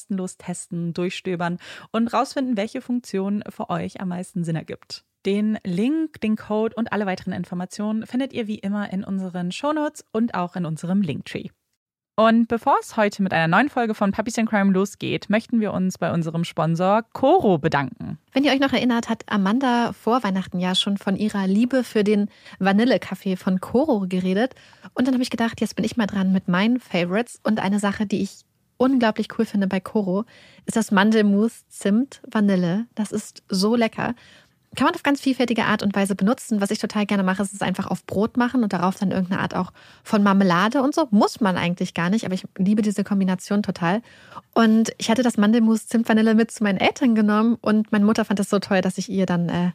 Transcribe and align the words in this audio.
kostenlos 0.00 0.38
testen, 0.38 0.94
durchstöbern 0.94 1.58
und 1.92 2.08
rausfinden, 2.12 2.56
welche 2.56 2.80
Funktion 2.80 3.44
für 3.48 3.68
euch 3.68 4.00
am 4.00 4.08
meisten 4.08 4.44
Sinn 4.44 4.56
ergibt. 4.56 5.04
Den 5.26 5.58
Link, 5.64 6.20
den 6.22 6.36
Code 6.36 6.74
und 6.74 6.92
alle 6.92 7.04
weiteren 7.04 7.34
Informationen 7.34 8.06
findet 8.06 8.32
ihr 8.32 8.46
wie 8.46 8.58
immer 8.58 8.90
in 8.90 9.04
unseren 9.04 9.52
Shownotes 9.52 10.04
und 10.12 10.34
auch 10.34 10.56
in 10.56 10.64
unserem 10.64 11.02
Linktree. 11.02 11.48
Und 12.16 12.48
bevor 12.48 12.76
es 12.80 12.96
heute 12.96 13.22
mit 13.22 13.32
einer 13.32 13.48
neuen 13.48 13.68
Folge 13.68 13.94
von 13.94 14.12
Puppies 14.12 14.38
and 14.38 14.48
Crime 14.48 14.72
losgeht, 14.72 15.30
möchten 15.30 15.60
wir 15.60 15.72
uns 15.72 15.98
bei 15.98 16.12
unserem 16.12 16.44
Sponsor 16.44 17.02
Coro 17.12 17.58
bedanken. 17.58 18.18
Wenn 18.32 18.44
ihr 18.44 18.52
euch 18.52 18.60
noch 18.60 18.72
erinnert, 18.72 19.08
hat 19.08 19.24
Amanda 19.26 19.92
vor 19.92 20.22
Weihnachten 20.22 20.58
ja 20.58 20.74
schon 20.74 20.98
von 20.98 21.16
ihrer 21.16 21.46
Liebe 21.46 21.84
für 21.84 22.04
den 22.04 22.28
Vanillekaffee 22.58 23.36
von 23.36 23.60
Coro 23.60 24.06
geredet. 24.08 24.54
Und 24.94 25.06
dann 25.06 25.14
habe 25.14 25.22
ich 25.22 25.30
gedacht, 25.30 25.60
jetzt 25.60 25.76
bin 25.76 25.84
ich 25.84 25.96
mal 25.96 26.06
dran 26.06 26.32
mit 26.32 26.48
meinen 26.48 26.78
Favorites 26.80 27.40
und 27.42 27.58
eine 27.60 27.78
Sache, 27.78 28.06
die 28.06 28.22
ich 28.22 28.44
unglaublich 28.80 29.28
cool 29.38 29.44
finde 29.44 29.66
bei 29.66 29.78
Koro, 29.78 30.24
ist 30.64 30.76
das 30.76 30.90
Mandelmousse 30.90 31.64
Zimt 31.68 32.22
Vanille. 32.26 32.86
Das 32.94 33.12
ist 33.12 33.42
so 33.48 33.76
lecker. 33.76 34.14
Kann 34.74 34.86
man 34.86 34.94
auf 34.94 35.02
ganz 35.02 35.20
vielfältige 35.20 35.64
Art 35.64 35.82
und 35.82 35.94
Weise 35.94 36.14
benutzen. 36.14 36.60
Was 36.60 36.70
ich 36.70 36.78
total 36.78 37.04
gerne 37.04 37.22
mache, 37.22 37.42
ist 37.42 37.52
es 37.52 37.60
einfach 37.60 37.88
auf 37.88 38.06
Brot 38.06 38.36
machen 38.36 38.62
und 38.62 38.72
darauf 38.72 38.96
dann 38.96 39.10
irgendeine 39.10 39.42
Art 39.42 39.54
auch 39.54 39.72
von 40.02 40.22
Marmelade 40.22 40.80
und 40.80 40.94
so. 40.94 41.08
Muss 41.10 41.40
man 41.40 41.56
eigentlich 41.56 41.92
gar 41.92 42.08
nicht, 42.08 42.24
aber 42.24 42.34
ich 42.34 42.44
liebe 42.56 42.80
diese 42.80 43.04
Kombination 43.04 43.62
total. 43.62 44.00
Und 44.54 44.92
ich 44.96 45.10
hatte 45.10 45.22
das 45.22 45.36
Mandelmus 45.36 45.86
Zimt 45.86 46.08
Vanille 46.08 46.34
mit 46.34 46.50
zu 46.50 46.62
meinen 46.62 46.78
Eltern 46.78 47.14
genommen 47.14 47.58
und 47.60 47.92
meine 47.92 48.06
Mutter 48.06 48.24
fand 48.24 48.38
das 48.38 48.48
so 48.48 48.60
toll, 48.60 48.80
dass 48.80 48.96
ich 48.96 49.10
ihr 49.10 49.26
dann 49.26 49.48
äh, 49.48 49.72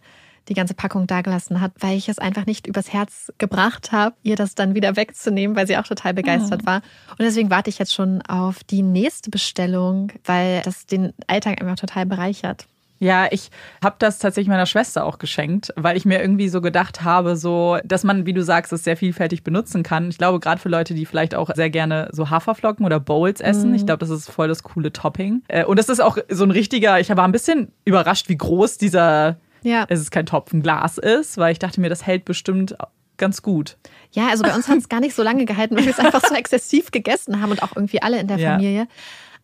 die 0.48 0.54
ganze 0.54 0.74
Packung 0.74 1.08
dagelassen 1.08 1.62
hat, 1.62 1.72
weil 1.80 1.98
ich 1.98 2.10
es 2.10 2.20
einfach 2.20 2.46
nicht 2.46 2.68
übers 2.68 2.94
Herz 2.94 3.32
gebracht 3.38 3.92
habe, 3.92 4.16
ihr 4.24 4.36
das 4.36 4.56
dann 4.56 4.76
wieder 4.76 4.96
wegzunehmen, 4.96 5.56
weil 5.56 5.68
sie 5.68 5.78
auch 5.78 5.88
total 5.88 6.14
begeistert 6.14 6.62
oh. 6.64 6.68
war. 6.68 6.78
Und 7.12 7.22
deswegen 7.22 7.50
warte 7.50 7.70
ich 7.70 7.80
jetzt 7.80 7.94
schon 7.94 8.22
auf 8.24 8.64
die 8.64 8.82
nächste 8.82 9.30
Bestellung, 9.30 10.12
weil 10.24 10.62
das 10.62 10.86
den 10.86 11.14
Alltag 11.28 11.62
einfach 11.62 11.76
total 11.76 12.06
bereichert. 12.06 12.68
Ja, 13.00 13.28
ich 13.30 13.50
habe 13.84 13.98
das 14.00 14.20
tatsächlich 14.20 14.48
meiner 14.48 14.66
Schwester 14.66 15.06
auch 15.06 15.18
geschenkt, 15.18 15.74
weil 15.76 15.98
ich 15.98 16.06
mir 16.06 16.22
irgendwie 16.22 16.48
so 16.48 16.62
gedacht 16.62 17.04
habe, 17.04 17.36
so, 17.36 17.78
dass 17.84 18.04
man, 18.04 18.26
wie 18.26 18.34
du 18.34 18.42
sagst, 18.42 18.72
es 18.72 18.86
sehr 18.86 18.96
vielfältig 18.96 19.44
benutzen 19.44 19.84
kann. 19.84 20.10
Ich 20.10 20.18
glaube, 20.18 20.40
gerade 20.40 20.62
für 20.62 20.70
Leute, 20.70 20.94
die 20.94 21.06
vielleicht 21.06 21.36
auch 21.36 21.50
sehr 21.54 21.70
gerne 21.70 22.08
so 22.14 22.30
Haferflocken 22.30 22.86
oder 22.86 23.00
Bowls 23.00 23.42
essen, 23.42 23.70
mhm. 23.70 23.76
ich 23.76 23.86
glaube, 23.86 24.00
das 24.00 24.10
ist 24.10 24.32
voll 24.32 24.48
das 24.48 24.64
coole 24.64 24.94
Topping. 24.94 25.44
Äh, 25.50 25.66
und 25.66 25.78
das 25.78 25.90
ist 25.90 26.00
auch 26.00 26.18
so 26.30 26.46
ein 26.46 26.52
richtiger, 26.52 27.00
ich 27.00 27.10
war 27.10 27.26
ein 27.26 27.34
bisschen 27.34 27.72
überrascht, 27.84 28.30
wie 28.30 28.38
groß 28.38 28.78
dieser 28.78 29.38
ja. 29.66 29.86
es 29.90 30.00
ist 30.00 30.12
kein 30.12 30.26
Topfen 30.26 30.62
Glas 30.62 30.98
ist, 30.98 31.38
weil 31.38 31.52
ich 31.52 31.60
dachte 31.60 31.82
mir, 31.82 31.90
das 31.90 32.06
hält 32.06 32.26
bestimmt 32.26 32.76
ganz 33.18 33.42
gut. 33.42 33.78
Ja, 34.12 34.28
also 34.28 34.44
bei 34.44 34.54
uns 34.54 34.68
hat 34.68 34.78
es 34.78 34.90
gar 34.90 35.00
nicht 35.00 35.16
so 35.16 35.24
lange 35.24 35.46
gehalten, 35.46 35.76
weil 35.76 35.86
wir 35.86 35.92
es 35.92 36.00
einfach 36.00 36.22
so 36.26 36.36
exzessiv 36.36 36.92
gegessen 36.92 37.42
haben 37.42 37.52
und 37.52 37.64
auch 37.64 37.76
irgendwie 37.76 38.02
alle 38.02 38.20
in 38.20 38.28
der 38.28 38.38
ja. 38.38 38.52
Familie. 38.52 38.88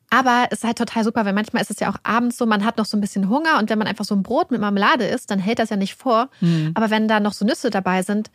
Aber 0.10 0.48
es 0.52 0.60
ist 0.60 0.64
halt 0.66 0.78
total 0.78 1.06
super, 1.06 1.24
weil 1.26 1.34
manchmal 1.34 1.62
ist 1.62 1.72
es 1.72 1.80
ja 1.80 1.90
auch 1.90 1.96
abends 2.04 2.38
so, 2.38 2.46
man 2.46 2.66
hat 2.66 2.78
noch 2.78 2.86
so 2.86 2.98
ein 2.98 3.02
bisschen 3.02 3.30
Hunger 3.30 3.60
und 3.60 3.70
wenn 3.70 3.78
man 3.78 3.88
einfach 3.88 4.04
so 4.04 4.14
ein 4.14 4.24
Brot 4.24 4.52
mit 4.52 4.60
Marmelade 4.60 5.06
isst, 5.06 5.32
dann 5.32 5.40
hält 5.40 5.60
das 5.60 5.70
ja 5.70 5.78
nicht 5.78 5.96
vor. 5.96 6.30
Mhm. 6.42 6.72
Aber 6.74 6.90
wenn 6.90 7.08
da 7.08 7.22
noch 7.22 7.32
so 7.32 7.46
Nüsse 7.46 7.70
dabei 7.70 8.04
sind, 8.04 8.30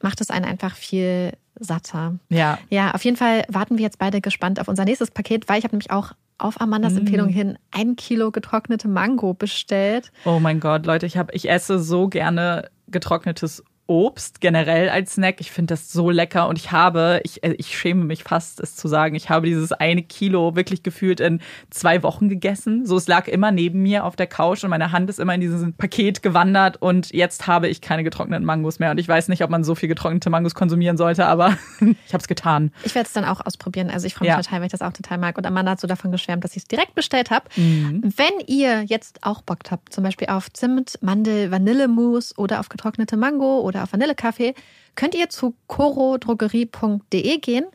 macht 0.00 0.20
es 0.20 0.30
einen 0.30 0.44
einfach 0.44 0.76
viel 0.76 1.32
satter. 1.58 2.14
Ja. 2.28 2.58
Ja, 2.70 2.92
auf 2.92 3.04
jeden 3.04 3.16
Fall 3.16 3.44
warten 3.48 3.78
wir 3.78 3.82
jetzt 3.82 3.98
beide 3.98 4.20
gespannt 4.20 4.60
auf 4.60 4.68
unser 4.68 4.84
nächstes 4.84 5.10
Paket, 5.10 5.48
weil 5.48 5.58
ich 5.58 5.64
habe 5.64 5.74
nämlich 5.74 5.90
auch 5.90 6.12
auf 6.38 6.60
Amandas 6.60 6.94
Mm. 6.94 6.98
Empfehlung 6.98 7.28
hin 7.28 7.58
ein 7.70 7.96
Kilo 7.96 8.30
getrocknete 8.30 8.88
Mango 8.88 9.34
bestellt. 9.34 10.12
Oh 10.24 10.38
mein 10.40 10.60
Gott, 10.60 10.86
Leute, 10.86 11.06
ich 11.06 11.16
habe, 11.16 11.32
ich 11.34 11.50
esse 11.50 11.78
so 11.78 12.08
gerne 12.08 12.70
getrocknetes 12.88 13.64
Obst 13.88 14.40
generell 14.42 14.90
als 14.90 15.14
Snack. 15.14 15.40
Ich 15.40 15.50
finde 15.50 15.72
das 15.72 15.90
so 15.90 16.10
lecker 16.10 16.46
und 16.46 16.58
ich 16.58 16.72
habe, 16.72 17.20
ich, 17.24 17.42
äh, 17.42 17.54
ich 17.58 17.76
schäme 17.76 18.04
mich 18.04 18.22
fast, 18.22 18.60
es 18.60 18.76
zu 18.76 18.86
sagen, 18.86 19.14
ich 19.14 19.30
habe 19.30 19.46
dieses 19.46 19.72
eine 19.72 20.02
Kilo 20.02 20.54
wirklich 20.54 20.82
gefühlt 20.82 21.20
in 21.20 21.40
zwei 21.70 22.02
Wochen 22.02 22.28
gegessen. 22.28 22.84
So, 22.86 22.96
es 22.98 23.08
lag 23.08 23.26
immer 23.28 23.50
neben 23.50 23.82
mir 23.82 24.04
auf 24.04 24.14
der 24.14 24.26
Couch 24.26 24.62
und 24.62 24.70
meine 24.70 24.92
Hand 24.92 25.08
ist 25.08 25.18
immer 25.18 25.34
in 25.34 25.40
dieses 25.40 25.66
Paket 25.78 26.22
gewandert 26.22 26.76
und 26.82 27.12
jetzt 27.14 27.46
habe 27.46 27.68
ich 27.68 27.80
keine 27.80 28.04
getrockneten 28.04 28.44
Mangos 28.44 28.78
mehr 28.78 28.90
und 28.90 28.98
ich 28.98 29.08
weiß 29.08 29.28
nicht, 29.28 29.42
ob 29.42 29.48
man 29.48 29.64
so 29.64 29.74
viel 29.74 29.88
getrocknete 29.88 30.28
Mangos 30.28 30.54
konsumieren 30.54 30.98
sollte, 30.98 31.24
aber 31.26 31.56
ich 31.80 32.12
habe 32.12 32.20
es 32.20 32.28
getan. 32.28 32.70
Ich 32.84 32.94
werde 32.94 33.06
es 33.06 33.14
dann 33.14 33.24
auch 33.24 33.44
ausprobieren. 33.44 33.88
Also 33.90 34.06
ich 34.06 34.14
freue 34.14 34.28
mich 34.28 34.36
Ja. 34.36 34.42
total, 34.42 34.60
weil 34.60 34.66
ich 34.66 34.72
das 34.72 34.82
auch 34.82 34.92
total 34.92 35.16
mag. 35.16 35.38
Und 35.38 35.46
Amanda 35.46 35.72
hat 35.72 35.80
so 35.80 35.86
davon 35.86 36.12
geschwärmt, 36.12 36.44
dass 36.44 36.52
ich 36.52 36.58
es 36.64 36.68
direkt 36.68 36.94
bestellt 36.94 37.30
habe. 37.30 37.46
Mhm. 37.56 38.02
Wenn 38.16 38.46
ihr 38.46 38.82
jetzt 38.82 39.20
auch 39.22 39.40
Bock 39.40 39.60
habt, 39.70 39.94
zum 39.94 40.04
Beispiel 40.04 40.28
auf 40.28 40.52
Zimt, 40.52 40.98
Mandel, 41.00 41.50
Vanillemousse 41.50 42.34
oder 42.36 42.60
auf 42.60 42.68
getrocknete 42.68 43.16
Mango 43.16 43.60
oder 43.60 43.77
auf 43.82 43.92
Vanillekaffee, 43.92 44.54
könnt 44.94 45.14
ihr 45.14 45.28
zu 45.28 45.54
corodrogerie.de 45.66 47.38
gehen 47.38 47.66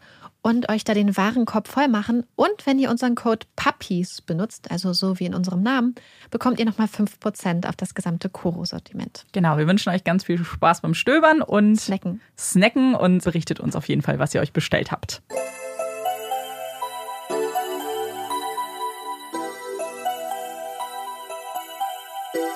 und 0.44 0.70
euch 0.70 0.84
da 0.84 0.94
den 0.94 1.16
Warenkorb 1.18 1.68
voll 1.68 1.88
machen. 1.88 2.26
Und 2.36 2.66
wenn 2.66 2.78
ihr 2.78 2.92
unseren 2.92 3.16
Code 3.16 3.48
PUPPIES 3.56 4.22
benutzt, 4.22 4.70
also 4.70 4.94
so 4.94 5.20
wie 5.20 5.26
in 5.26 5.34
unserem 5.34 5.64
Namen, 5.64 5.96
bekommt 6.30 6.60
ihr 6.60 6.66
nochmal 6.66 6.88
5% 6.88 7.68
auf 7.68 7.76
das 7.76 7.96
gesamte 7.96 8.30
Coro-Sortiment. 8.30 9.26
Genau, 9.32 9.58
wir 9.58 9.68
wünschen 9.68 9.90
euch 9.90 10.04
ganz 10.04 10.26
viel 10.26 10.44
Spaß 10.44 10.82
beim 10.82 10.94
Stöbern 10.94 11.42
und 11.42 11.80
Snacken. 11.80 12.22
snacken 12.38 12.94
und 12.94 13.24
berichtet 13.24 13.60
uns 13.60 13.76
auf 13.76 13.88
jeden 13.88 14.02
Fall, 14.02 14.20
was 14.20 14.36
ihr 14.36 14.42
euch 14.42 14.54
bestellt 14.54 14.92
habt. 14.92 15.24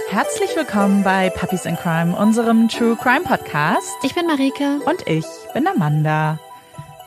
Herzlich 0.09 0.55
willkommen 0.55 1.03
bei 1.03 1.29
Puppies 1.29 1.65
in 1.65 1.75
Crime, 1.75 2.15
unserem 2.15 2.69
True 2.69 2.95
Crime 2.95 3.25
Podcast. 3.25 3.91
Ich 4.03 4.15
bin 4.15 4.25
Marike. 4.25 4.79
Und 4.85 5.05
ich 5.05 5.25
bin 5.53 5.67
Amanda. 5.67 6.39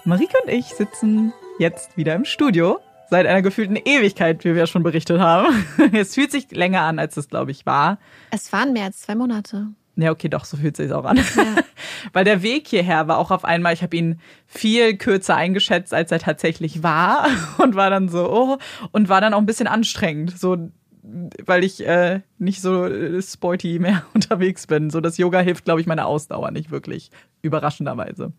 Marike 0.04 0.36
und 0.44 0.52
ich 0.52 0.66
sitzen 0.66 1.32
jetzt 1.58 1.96
wieder 1.96 2.14
im 2.14 2.26
Studio. 2.26 2.78
Seit 3.08 3.26
einer 3.26 3.40
gefühlten 3.40 3.76
Ewigkeit, 3.76 4.44
wie 4.44 4.54
wir 4.54 4.66
schon 4.66 4.82
berichtet 4.82 5.18
haben. 5.18 5.66
Es 5.92 6.14
fühlt 6.14 6.30
sich 6.30 6.50
länger 6.50 6.82
an, 6.82 6.98
als 6.98 7.16
es, 7.16 7.30
glaube 7.30 7.52
ich, 7.52 7.64
war. 7.64 7.98
Es 8.32 8.52
waren 8.52 8.74
mehr 8.74 8.84
als 8.84 9.00
zwei 9.00 9.14
Monate. 9.14 9.68
Ja, 9.96 10.10
okay, 10.10 10.28
doch, 10.28 10.44
so 10.44 10.58
fühlt 10.58 10.76
sich 10.76 10.92
auch 10.92 11.04
an. 11.04 11.18
Weil 12.12 12.24
der 12.24 12.42
Weg 12.42 12.68
hierher 12.68 13.08
war 13.08 13.16
auch 13.16 13.30
auf 13.30 13.44
einmal, 13.46 13.72
ich 13.72 13.82
habe 13.82 13.96
ihn 13.96 14.20
viel 14.46 14.96
kürzer 14.96 15.36
eingeschätzt, 15.36 15.94
als 15.94 16.12
er 16.12 16.18
tatsächlich 16.18 16.82
war. 16.82 17.26
Und 17.58 17.74
war 17.74 17.88
dann 17.88 18.10
so, 18.10 18.30
oh, 18.30 18.58
und 18.92 19.08
war 19.08 19.20
dann 19.20 19.34
auch 19.34 19.38
ein 19.38 19.46
bisschen 19.46 19.66
anstrengend. 19.66 20.38
So, 20.38 20.56
weil 21.02 21.64
ich 21.64 21.86
äh, 21.86 22.20
nicht 22.38 22.60
so 22.60 22.86
äh, 22.86 23.20
sporty 23.22 23.78
mehr 23.78 24.04
unterwegs 24.14 24.66
bin. 24.66 24.90
So, 24.90 25.00
das 25.00 25.18
Yoga 25.18 25.40
hilft, 25.40 25.64
glaube 25.64 25.80
ich, 25.80 25.86
meiner 25.86 26.06
Ausdauer 26.06 26.50
nicht 26.50 26.70
wirklich. 26.70 27.10
Überraschenderweise. 27.42 28.32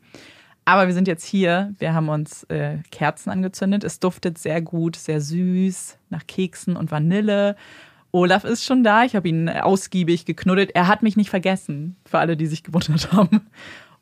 Aber 0.65 0.87
wir 0.87 0.93
sind 0.93 1.07
jetzt 1.07 1.25
hier. 1.25 1.73
Wir 1.79 1.93
haben 1.93 2.09
uns 2.09 2.43
äh, 2.45 2.77
Kerzen 2.91 3.31
angezündet. 3.31 3.83
Es 3.83 3.99
duftet 3.99 4.37
sehr 4.37 4.61
gut, 4.61 4.95
sehr 4.95 5.19
süß, 5.19 5.97
nach 6.09 6.27
Keksen 6.27 6.75
und 6.75 6.91
Vanille. 6.91 7.55
Olaf 8.11 8.43
ist 8.43 8.63
schon 8.63 8.83
da. 8.83 9.03
Ich 9.03 9.15
habe 9.15 9.27
ihn 9.27 9.49
ausgiebig 9.49 10.25
geknuddelt. 10.25 10.71
Er 10.75 10.87
hat 10.87 11.01
mich 11.01 11.17
nicht 11.17 11.29
vergessen, 11.29 11.95
für 12.05 12.19
alle, 12.19 12.37
die 12.37 12.45
sich 12.45 12.63
gewundert 12.63 13.11
haben. 13.11 13.47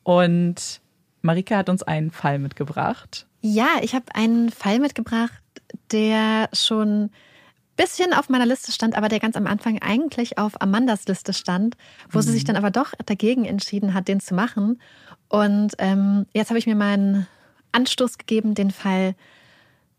Und 0.03 0.81
Marika 1.21 1.57
hat 1.57 1.69
uns 1.69 1.83
einen 1.83 2.11
Fall 2.11 2.39
mitgebracht. 2.39 3.27
Ja, 3.41 3.67
ich 3.81 3.95
habe 3.95 4.05
einen 4.13 4.49
Fall 4.49 4.79
mitgebracht, 4.79 5.41
der 5.91 6.49
schon 6.51 7.09
bisschen 7.79 8.13
auf 8.13 8.27
meiner 8.27 8.45
Liste 8.45 8.73
stand, 8.73 8.95
aber 8.95 9.07
der 9.07 9.21
ganz 9.21 9.37
am 9.37 9.47
Anfang 9.47 9.81
eigentlich 9.81 10.37
auf 10.37 10.61
Amandas 10.61 11.07
Liste 11.07 11.31
stand, 11.31 11.77
wo 12.11 12.19
sie 12.19 12.33
sich 12.33 12.43
dann 12.43 12.57
aber 12.57 12.71
doch 12.71 12.91
dagegen 13.05 13.45
entschieden 13.45 13.93
hat, 13.93 14.09
den 14.09 14.19
zu 14.19 14.33
machen. 14.33 14.81
Und 15.29 15.75
ähm, 15.77 16.25
jetzt 16.33 16.49
habe 16.49 16.59
ich 16.59 16.67
mir 16.67 16.75
mal 16.75 16.93
einen 16.93 17.27
Anstoß 17.71 18.17
gegeben, 18.17 18.53
den 18.53 18.71
Fall 18.71 19.15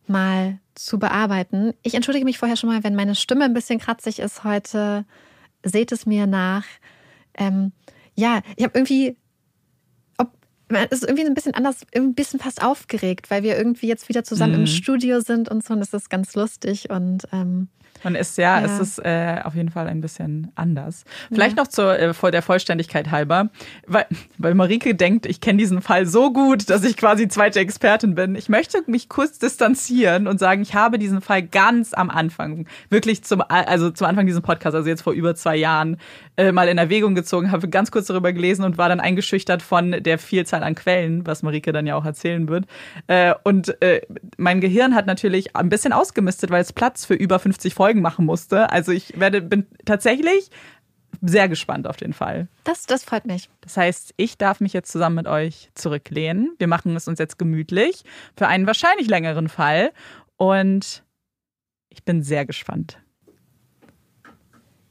mal 0.07 0.59
zu 0.75 0.99
bearbeiten. 0.99 1.73
Ich 1.83 1.95
entschuldige 1.95 2.27
mich 2.27 2.37
vorher 2.37 2.59
schon 2.59 2.69
mal, 2.69 2.85
wenn 2.85 2.95
meine 2.95 3.15
Stimme 3.15 3.47
ein 3.47 3.55
bisschen 3.55 3.79
kratzig 3.79 4.19
ist 4.19 4.45
heute. 4.45 5.07
Seht 5.63 5.91
es 5.91 6.05
mir 6.05 6.27
nach. 6.27 6.67
Ähm, 7.33 7.73
ja, 8.15 8.43
ich 8.57 8.65
habe 8.65 8.79
irgendwie 8.79 9.17
es 10.71 10.99
ist 11.01 11.05
irgendwie 11.05 11.27
ein 11.27 11.35
bisschen 11.35 11.55
anders, 11.55 11.79
ein 11.95 12.15
bisschen 12.15 12.41
fast 12.41 12.63
aufgeregt, 12.63 13.31
weil 13.31 13.43
wir 13.43 13.57
irgendwie 13.57 13.89
jetzt 13.89 14.09
wieder 14.09 14.25
zusammen 14.25 14.53
Mhm. 14.55 14.61
im 14.61 14.67
Studio 14.67 15.21
sind 15.21 15.49
und 15.51 15.65
so 15.65 15.75
und 15.75 15.81
das 15.81 15.93
ist 15.93 16.11
ganz 16.11 16.35
lustig 16.35 16.91
und 16.91 17.25
ähm, 17.33 17.69
Man 18.03 18.15
ist 18.15 18.39
ja, 18.39 18.61
Ja. 18.61 18.67
es 18.67 18.81
ist 18.81 18.99
äh, 18.99 19.41
auf 19.45 19.55
jeden 19.55 19.71
Fall 19.71 19.87
ein 19.89 20.01
bisschen 20.01 20.53
anders. 20.55 21.05
Vielleicht 21.33 21.57
noch 21.57 21.67
zur 21.69 21.99
äh, 21.99 22.15
vor 22.15 22.31
der 22.31 22.43
Vollständigkeit 22.43 23.11
halber, 23.11 23.51
weil, 23.87 24.07
weil 24.39 24.55
Marike 24.55 24.95
denkt, 24.95 25.27
ich 25.27 25.41
kenne 25.41 25.59
diesen 25.59 25.83
Fall 25.83 26.07
so 26.07 26.33
gut, 26.33 26.71
dass 26.71 26.85
ich 26.85 26.97
quasi 26.97 27.29
zweite 27.29 27.61
Expertin 27.61 28.15
bin. 28.15 28.35
Ich 28.35 28.49
möchte 28.49 28.83
mich 28.87 29.09
kurz 29.09 29.39
distanzieren 29.39 30.27
und 30.27 30.39
sagen, 30.39 30.63
ich 30.63 30.75
habe 30.75 30.99
diesen 30.99 31.21
Fall 31.21 31.43
ganz 31.43 31.93
am 31.93 32.11
Anfang, 32.11 32.67
wirklich 32.89 33.23
zum 33.25 33.43
also 33.49 33.91
zum 33.91 34.07
Anfang 34.07 34.27
dieses 34.27 34.41
Podcasts, 34.41 34.75
also 34.75 34.89
jetzt 34.89 35.03
vor 35.03 35.13
über 35.13 35.35
zwei 35.35 35.57
Jahren, 35.57 35.97
äh, 36.37 36.53
mal 36.53 36.69
in 36.69 36.79
Erwägung 36.79 37.15
gezogen, 37.15 37.51
habe 37.51 37.69
ganz 37.69 37.91
kurz 37.91 38.07
darüber 38.07 38.33
gelesen 38.33 38.65
und 38.65 38.79
war 38.79 38.89
dann 38.89 39.01
eingeschüchtert 39.01 39.63
von 39.63 39.91
der 40.03 40.19
Vielzahl 40.19 40.63
an 40.63 40.75
Quellen, 40.75 41.27
was 41.27 41.43
Marike 41.43 41.73
dann 41.73 41.87
ja 41.87 41.97
auch 41.97 42.05
erzählen 42.05 42.49
wird. 42.49 42.67
Äh, 43.09 43.35
und 43.45 43.81
äh, 43.83 44.03
mein 44.37 44.61
Gehirn 44.61 44.95
hat 44.95 45.07
natürlich 45.07 45.57
ein 45.57 45.69
bisschen 45.69 45.93
ausgemistet, 45.93 46.51
weil 46.51 46.63
es 46.63 46.73
Platz 46.73 47.05
für 47.05 47.15
über 47.15 47.39
50 47.39 47.75
Folgen 47.75 47.90
machen 47.99 48.25
musste. 48.27 48.71
Also 48.71 48.93
ich 48.93 49.19
werde 49.19 49.43
bin 49.43 49.67
tatsächlich 49.85 50.51
sehr 51.23 51.49
gespannt 51.49 51.87
auf 51.87 51.97
den 51.97 52.13
Fall. 52.13 52.49
das, 52.65 52.87
das 52.87 53.05
freut 53.05 53.27
mich. 53.27 53.51
Das 53.61 53.77
heißt, 53.77 54.15
ich 54.17 54.39
darf 54.39 54.61
mich 54.61 54.73
jetzt 54.73 54.91
zusammen 54.91 55.17
mit 55.17 55.27
euch 55.27 55.71
zurücklehnen. 55.75 56.55
Wir 56.59 56.67
machen 56.67 56.95
es 56.97 57.09
uns 57.09 57.19
jetzt 57.19 57.39
gemütlich 57.39 58.05
für 58.37 58.47
einen 58.47 58.67
wahrscheinlich 58.67 59.09
längeren 59.09 59.49
Fall 59.49 59.93
und 60.37 61.03
ich 61.89 62.05
bin 62.05 62.23
sehr 62.23 62.47
gespannt. 62.47 62.99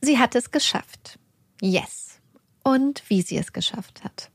Sie 0.02 0.18
hat 0.20 0.36
es 0.36 0.52
geschafft. 0.52 1.18
Yes. 1.62 2.22
Und 2.64 3.04
wie 3.08 3.22
sie 3.22 3.38
es 3.38 3.54
geschafft 3.54 4.04
hat. 4.04 4.30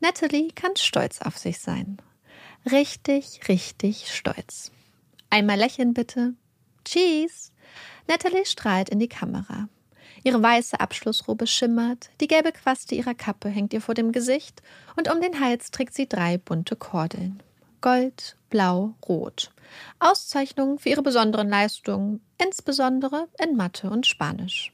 Natalie 0.00 0.48
kann 0.54 0.76
stolz 0.76 1.22
auf 1.22 1.38
sich 1.38 1.58
sein. 1.58 1.98
Richtig, 2.70 3.48
richtig 3.48 4.12
stolz. 4.12 4.72
Einmal 5.30 5.58
lächeln 5.58 5.94
bitte. 5.94 6.34
Cheese. 6.84 7.50
Natalie 8.08 8.44
strahlt 8.44 8.88
in 8.88 8.98
die 8.98 9.08
Kamera. 9.08 9.68
Ihre 10.22 10.42
weiße 10.42 10.80
Abschlussrobe 10.80 11.46
schimmert, 11.46 12.10
die 12.20 12.26
gelbe 12.26 12.52
Quaste 12.52 12.94
ihrer 12.94 13.14
Kappe 13.14 13.48
hängt 13.48 13.72
ihr 13.72 13.80
vor 13.80 13.94
dem 13.94 14.12
Gesicht 14.12 14.62
und 14.96 15.10
um 15.10 15.20
den 15.20 15.40
Hals 15.40 15.70
trägt 15.70 15.94
sie 15.94 16.08
drei 16.08 16.38
bunte 16.38 16.76
Kordeln. 16.76 17.42
Gold, 17.80 18.36
Blau, 18.50 18.94
Rot. 19.08 19.52
Auszeichnungen 19.98 20.78
für 20.78 20.88
ihre 20.88 21.02
besonderen 21.02 21.48
Leistungen, 21.48 22.20
insbesondere 22.42 23.28
in 23.42 23.56
Mathe 23.56 23.90
und 23.90 24.06
Spanisch. 24.06 24.72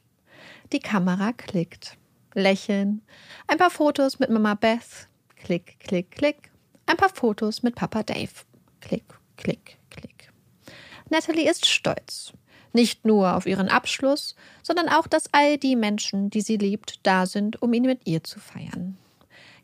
Die 0.72 0.80
Kamera 0.80 1.32
klickt. 1.32 1.98
Lächeln. 2.34 3.02
Ein 3.46 3.58
paar 3.58 3.70
Fotos 3.70 4.18
mit 4.18 4.30
Mama 4.30 4.54
Beth. 4.54 5.08
Klick, 5.36 5.78
klick, 5.80 6.10
klick. 6.12 6.50
Ein 6.86 6.96
paar 6.96 7.10
Fotos 7.10 7.62
mit 7.62 7.74
Papa 7.74 8.02
Dave. 8.02 8.30
Klick, 8.80 9.04
klick, 9.36 9.76
klick. 9.90 10.32
Natalie 11.10 11.50
ist 11.50 11.66
stolz. 11.66 12.32
Nicht 12.72 13.04
nur 13.04 13.36
auf 13.36 13.46
ihren 13.46 13.68
Abschluss, 13.68 14.34
sondern 14.62 14.88
auch, 14.88 15.06
dass 15.06 15.32
all 15.32 15.58
die 15.58 15.76
Menschen, 15.76 16.30
die 16.30 16.40
sie 16.40 16.56
liebt, 16.56 17.00
da 17.02 17.26
sind, 17.26 17.60
um 17.60 17.72
ihn 17.72 17.82
mit 17.82 18.06
ihr 18.06 18.24
zu 18.24 18.40
feiern. 18.40 18.96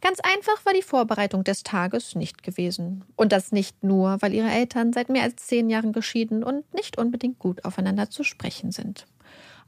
Ganz 0.01 0.21
einfach 0.21 0.65
war 0.65 0.75
die 0.75 0.83
Vorbereitung 0.83 1.43
des 1.43 1.65
Tages 1.65 2.15
nicht 2.15 2.43
gewesen. 2.43 3.05
Und 3.17 3.33
das 3.33 3.51
nicht 3.51 3.83
nur, 3.83 4.19
weil 4.21 4.33
ihre 4.33 4.51
Eltern 4.51 4.93
seit 4.93 5.09
mehr 5.09 5.25
als 5.25 5.37
zehn 5.37 5.69
Jahren 5.71 5.93
geschieden 5.93 6.45
und 6.45 6.73
nicht 6.73 6.99
unbedingt 6.99 7.39
gut 7.39 7.65
aufeinander 7.65 8.09
zu 8.09 8.23
sprechen 8.23 8.71
sind. 8.71 9.07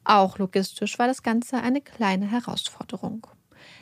Auch 0.04 0.38
logistisch 0.38 0.99
war 0.99 1.09
das 1.09 1.23
Ganze 1.23 1.56
eine 1.56 1.80
kleine 1.80 2.30
Herausforderung. 2.30 3.26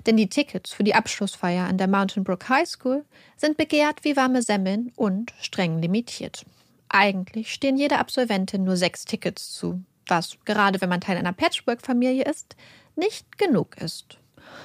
Denn 0.07 0.17
die 0.17 0.29
Tickets 0.29 0.73
für 0.73 0.85
die 0.85 0.95
Abschlussfeier 0.95 1.67
an 1.67 1.79
der 1.79 1.87
Mountain 1.87 2.25
Brook 2.25 2.49
High 2.49 2.69
School 2.69 3.05
sind 3.37 3.57
begehrt 3.57 4.05
wie 4.05 4.17
warme 4.17 4.43
Semmeln 4.43 4.93
und 4.97 5.33
streng 5.41 5.81
limitiert. 5.81 6.45
Eigentlich 6.89 7.53
stehen 7.53 7.77
jeder 7.77 7.99
Absolventin 7.99 8.65
nur 8.65 8.77
sechs 8.77 9.05
Tickets 9.05 9.53
zu, 9.53 9.83
was, 10.07 10.39
gerade 10.45 10.81
wenn 10.81 10.89
man 10.89 11.01
Teil 11.01 11.19
einer 11.19 11.33
Patchwork-Familie 11.33 12.25
ist, 12.25 12.57
nicht 12.97 13.39
genug 13.39 13.77
ist. 13.79 14.19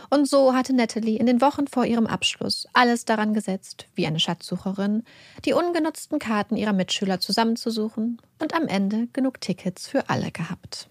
Und 0.10 0.28
so 0.30 0.54
hatte 0.54 0.74
Natalie 0.74 1.18
in 1.18 1.26
den 1.26 1.42
Wochen 1.42 1.68
vor 1.68 1.86
ihrem 1.86 2.08
Abschluss 2.08 2.68
alles 2.74 3.06
daran 3.06 3.34
gesetzt, 3.34 3.88
wie 3.96 4.08
eine 4.08 4.20
Schatzsucherin, 4.20 5.04
die 5.46 5.54
ungenutzten 5.54 6.20
Karten 6.20 6.56
ihrer 6.56 6.74
Mitschüler 6.74 7.20
zusammenzusuchen 7.20 8.22
und 8.40 8.54
am 8.54 8.68
Ende 8.68 9.08
genug 9.12 9.42
Tickets 9.42 9.88
für 9.88 10.10
alle 10.10 10.32
gehabt. 10.32 10.88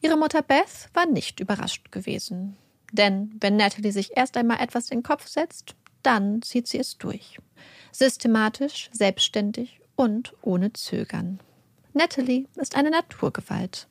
Ihre 0.00 0.16
Mutter 0.16 0.42
Beth 0.42 0.88
war 0.92 1.06
nicht 1.06 1.40
überrascht 1.40 1.90
gewesen. 1.90 2.56
Denn 2.92 3.34
wenn 3.40 3.56
Natalie 3.56 3.90
sich 3.90 4.16
erst 4.16 4.36
einmal 4.36 4.60
etwas 4.60 4.90
in 4.90 4.98
den 4.98 5.02
Kopf 5.02 5.26
setzt, 5.26 5.74
dann 6.02 6.42
zieht 6.42 6.68
sie 6.68 6.78
es 6.78 6.98
durch. 6.98 7.38
Systematisch, 7.90 8.90
selbstständig 8.92 9.80
und 9.96 10.34
ohne 10.42 10.72
Zögern. 10.72 11.40
Natalie 11.92 12.46
ist 12.56 12.76
eine 12.76 12.90
Naturgewalt. 12.90 13.88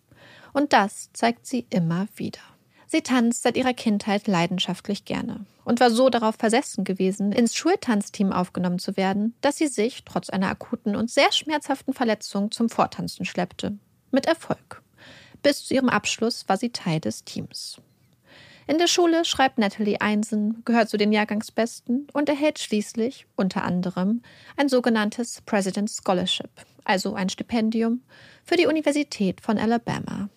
Und 0.54 0.74
das 0.74 1.10
zeigt 1.14 1.48
sie 1.48 1.66
immer 1.70 2.08
wieder. 2.16 2.40
Sie 2.86 3.02
tanzt 3.02 3.42
seit 3.42 3.58
ihrer 3.58 3.74
Kindheit 3.74 4.28
leidenschaftlich 4.28 5.04
gerne 5.06 5.46
und 5.66 5.80
war 5.80 5.90
so 5.90 6.10
darauf 6.10 6.36
versessen 6.36 6.84
gewesen, 6.84 7.32
ins 7.32 7.56
Schultanzteam 7.56 8.32
aufgenommen 8.32 8.78
zu 8.78 8.98
werden, 8.98 9.34
dass 9.42 9.58
sie 9.58 9.68
sich 9.68 10.04
trotz 10.06 10.30
einer 10.30 10.50
akuten 10.50 10.96
und 10.96 11.10
sehr 11.10 11.32
schmerzhaften 11.32 11.94
Verletzung 11.94 12.52
zum 12.52 12.70
Vortanzen 12.70 13.26
schleppte. 13.26 13.78
Mit 14.12 14.28
Erfolg. 14.28 14.84
Bis 15.42 15.66
zu 15.66 15.74
ihrem 15.74 15.90
Abschluss 15.90 16.48
war 16.48 16.58
sie 16.58 16.70
Teil 16.70 17.00
des 17.00 17.24
Teams. 17.24 17.82
In 18.66 18.78
der 18.78 18.88
Schule 18.88 19.26
schreibt 19.26 19.58
Natalie 19.58 20.00
Einsen, 20.00 20.64
gehört 20.64 20.90
zu 20.90 20.98
den 20.98 21.12
Jahrgangsbesten 21.12 22.08
und 22.14 22.30
erhält 22.30 22.60
schließlich 22.60 23.28
unter 23.36 23.64
anderem 23.64 24.22
ein 24.56 24.70
sogenanntes 24.70 25.42
President's 25.42 25.98
Scholarship, 25.98 26.50
also 26.86 27.14
ein 27.14 27.30
Stipendium 27.30 28.02
für 28.44 28.56
die 28.56 28.68
Universität 28.68 29.42
von 29.42 29.58
Alabama. 29.58 30.30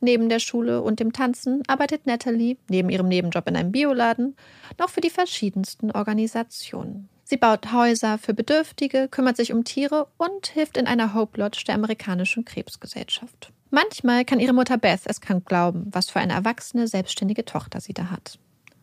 Neben 0.00 0.28
der 0.28 0.40
Schule 0.40 0.82
und 0.82 0.98
dem 0.98 1.12
Tanzen 1.12 1.62
arbeitet 1.68 2.06
Natalie, 2.06 2.56
neben 2.68 2.90
ihrem 2.90 3.06
Nebenjob 3.06 3.46
in 3.48 3.56
einem 3.56 3.70
Bioladen, 3.70 4.34
noch 4.78 4.88
für 4.88 5.02
die 5.02 5.10
verschiedensten 5.10 5.90
Organisationen. 5.92 7.08
Sie 7.22 7.36
baut 7.36 7.72
Häuser 7.72 8.18
für 8.18 8.34
Bedürftige, 8.34 9.06
kümmert 9.08 9.36
sich 9.36 9.52
um 9.52 9.62
Tiere 9.62 10.08
und 10.16 10.48
hilft 10.48 10.76
in 10.76 10.88
einer 10.88 11.14
Hope 11.14 11.38
Lodge 11.38 11.62
der 11.66 11.76
amerikanischen 11.76 12.44
Krebsgesellschaft. 12.44 13.52
Manchmal 13.70 14.24
kann 14.24 14.40
ihre 14.40 14.52
Mutter 14.52 14.78
Beth 14.78 15.02
es 15.04 15.20
kaum 15.20 15.44
glauben, 15.44 15.86
was 15.92 16.10
für 16.10 16.18
eine 16.20 16.32
erwachsene, 16.32 16.88
selbstständige 16.88 17.44
Tochter 17.44 17.80
sie 17.80 17.92
da 17.94 18.10
hat. 18.10 18.38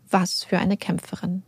Was 0.10 0.44
für 0.44 0.58
eine 0.58 0.77
Kämpferin. 0.77 1.44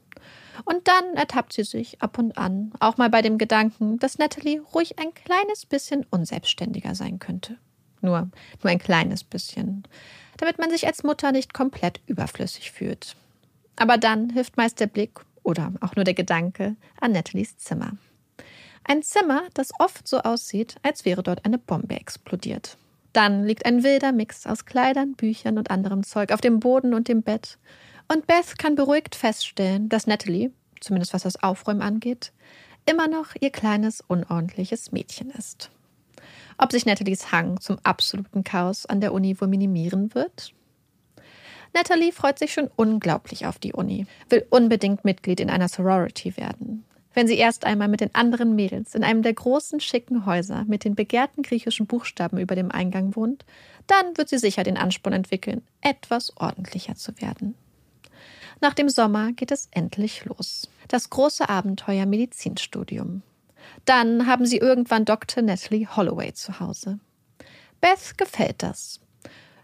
Und 0.65 0.87
dann 0.89 1.15
ertappt 1.15 1.53
sie 1.53 1.63
sich 1.63 2.01
ab 2.01 2.17
und 2.17 2.37
an 2.37 2.73
auch 2.81 2.97
mal 2.97 3.09
bei 3.09 3.21
dem 3.21 3.37
Gedanken, 3.37 3.97
dass 3.99 4.17
Natalie 4.17 4.61
ruhig 4.73 4.99
ein 4.99 5.13
kleines 5.13 5.65
bisschen 5.65 6.05
unselbstständiger 6.09 6.95
sein 6.95 7.19
könnte. 7.19 7.57
Nur, 8.01 8.29
nur 8.61 8.71
ein 8.71 8.79
kleines 8.79 9.23
bisschen. 9.23 9.83
Damit 10.37 10.57
man 10.57 10.69
sich 10.69 10.85
als 10.85 11.03
Mutter 11.03 11.31
nicht 11.31 11.53
komplett 11.53 12.01
überflüssig 12.07 12.71
fühlt. 12.71 13.15
Aber 13.77 13.97
dann 13.97 14.29
hilft 14.29 14.57
meist 14.57 14.81
der 14.81 14.87
Blick 14.87 15.19
oder 15.43 15.71
auch 15.79 15.95
nur 15.95 16.03
der 16.03 16.13
Gedanke 16.13 16.75
an 16.99 17.13
Natalies 17.13 17.57
Zimmer. 17.57 17.93
Ein 18.83 19.03
Zimmer, 19.03 19.43
das 19.53 19.71
oft 19.79 20.07
so 20.07 20.19
aussieht, 20.19 20.75
als 20.83 21.05
wäre 21.05 21.23
dort 21.23 21.45
eine 21.45 21.57
Bombe 21.57 21.95
explodiert. 21.95 22.77
Dann 23.13 23.43
liegt 23.43 23.65
ein 23.65 23.83
wilder 23.83 24.11
Mix 24.11 24.45
aus 24.45 24.65
Kleidern, 24.65 25.13
Büchern 25.13 25.57
und 25.57 25.71
anderem 25.71 26.03
Zeug 26.03 26.31
auf 26.31 26.41
dem 26.41 26.59
Boden 26.59 26.93
und 26.93 27.07
dem 27.07 27.23
Bett. 27.23 27.57
Und 28.07 28.27
Beth 28.27 28.57
kann 28.57 28.75
beruhigt 28.75 29.15
feststellen, 29.15 29.89
dass 29.89 30.07
Natalie, 30.07 30.51
zumindest 30.79 31.13
was 31.13 31.23
das 31.23 31.41
Aufräumen 31.41 31.81
angeht, 31.81 32.31
immer 32.85 33.07
noch 33.07 33.35
ihr 33.39 33.51
kleines, 33.51 34.01
unordentliches 34.01 34.91
Mädchen 34.91 35.29
ist. 35.31 35.69
Ob 36.57 36.71
sich 36.71 36.85
Natalies 36.85 37.31
Hang 37.31 37.59
zum 37.59 37.77
absoluten 37.83 38.43
Chaos 38.43 38.85
an 38.85 38.99
der 38.99 39.13
Uni 39.13 39.39
wohl 39.39 39.47
minimieren 39.47 40.13
wird? 40.13 40.53
Natalie 41.73 42.11
freut 42.11 42.39
sich 42.39 42.51
schon 42.51 42.69
unglaublich 42.75 43.45
auf 43.45 43.59
die 43.59 43.73
Uni, 43.73 44.07
will 44.29 44.45
unbedingt 44.49 45.05
Mitglied 45.05 45.39
in 45.39 45.49
einer 45.49 45.67
Sorority 45.67 46.35
werden. 46.35 46.83
Wenn 47.13 47.27
sie 47.27 47.37
erst 47.37 47.65
einmal 47.65 47.87
mit 47.87 48.01
den 48.01 48.13
anderen 48.13 48.55
Mädels 48.55 48.93
in 48.93 49.03
einem 49.03 49.23
der 49.23 49.33
großen, 49.33 49.79
schicken 49.79 50.25
Häuser 50.25 50.65
mit 50.65 50.83
den 50.83 50.95
begehrten 50.95 51.43
griechischen 51.43 51.87
Buchstaben 51.87 52.37
über 52.37 52.55
dem 52.55 52.71
Eingang 52.71 53.15
wohnt, 53.15 53.45
dann 53.87 54.17
wird 54.17 54.29
sie 54.29 54.37
sicher 54.37 54.63
den 54.63 54.77
Ansporn 54.77 55.13
entwickeln, 55.13 55.63
etwas 55.81 56.37
ordentlicher 56.37 56.95
zu 56.95 57.19
werden. 57.19 57.55
Nach 58.61 58.73
dem 58.73 58.89
Sommer 58.89 59.31
geht 59.31 59.51
es 59.51 59.69
endlich 59.71 60.25
los. 60.25 60.69
Das 60.87 61.09
große 61.09 61.47
Abenteuer 61.47 62.05
Medizinstudium. 62.05 63.21
Dann 63.85 64.27
haben 64.27 64.45
sie 64.45 64.57
irgendwann 64.57 65.05
Dr. 65.05 65.43
Natalie 65.43 65.87
Holloway 65.87 66.33
zu 66.33 66.59
Hause. 66.59 66.99
Beth 67.81 68.17
gefällt 68.17 68.61
das. 68.61 68.99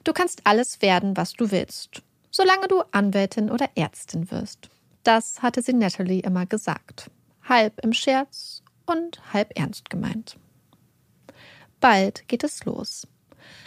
Du 0.03 0.13
kannst 0.13 0.41
alles 0.45 0.81
werden, 0.81 1.17
was 1.17 1.33
du 1.33 1.51
willst, 1.51 2.01
solange 2.31 2.67
du 2.67 2.83
Anwältin 2.91 3.51
oder 3.51 3.69
Ärztin 3.75 4.31
wirst. 4.31 4.69
Das 5.03 5.41
hatte 5.41 5.61
sie 5.61 5.73
Natalie 5.73 6.21
immer 6.21 6.45
gesagt. 6.45 7.11
Halb 7.47 7.83
im 7.83 7.93
Scherz 7.93 8.63
und 8.85 9.21
halb 9.33 9.57
ernst 9.57 9.89
gemeint. 9.89 10.37
Bald 11.79 12.27
geht 12.27 12.43
es 12.43 12.65
los. 12.65 13.07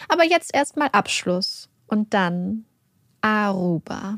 Aber 0.07 0.23
jetzt 0.25 0.53
erstmal 0.53 0.89
Abschluss 0.89 1.69
und 1.87 2.13
dann 2.13 2.65
Aruba. 3.21 4.17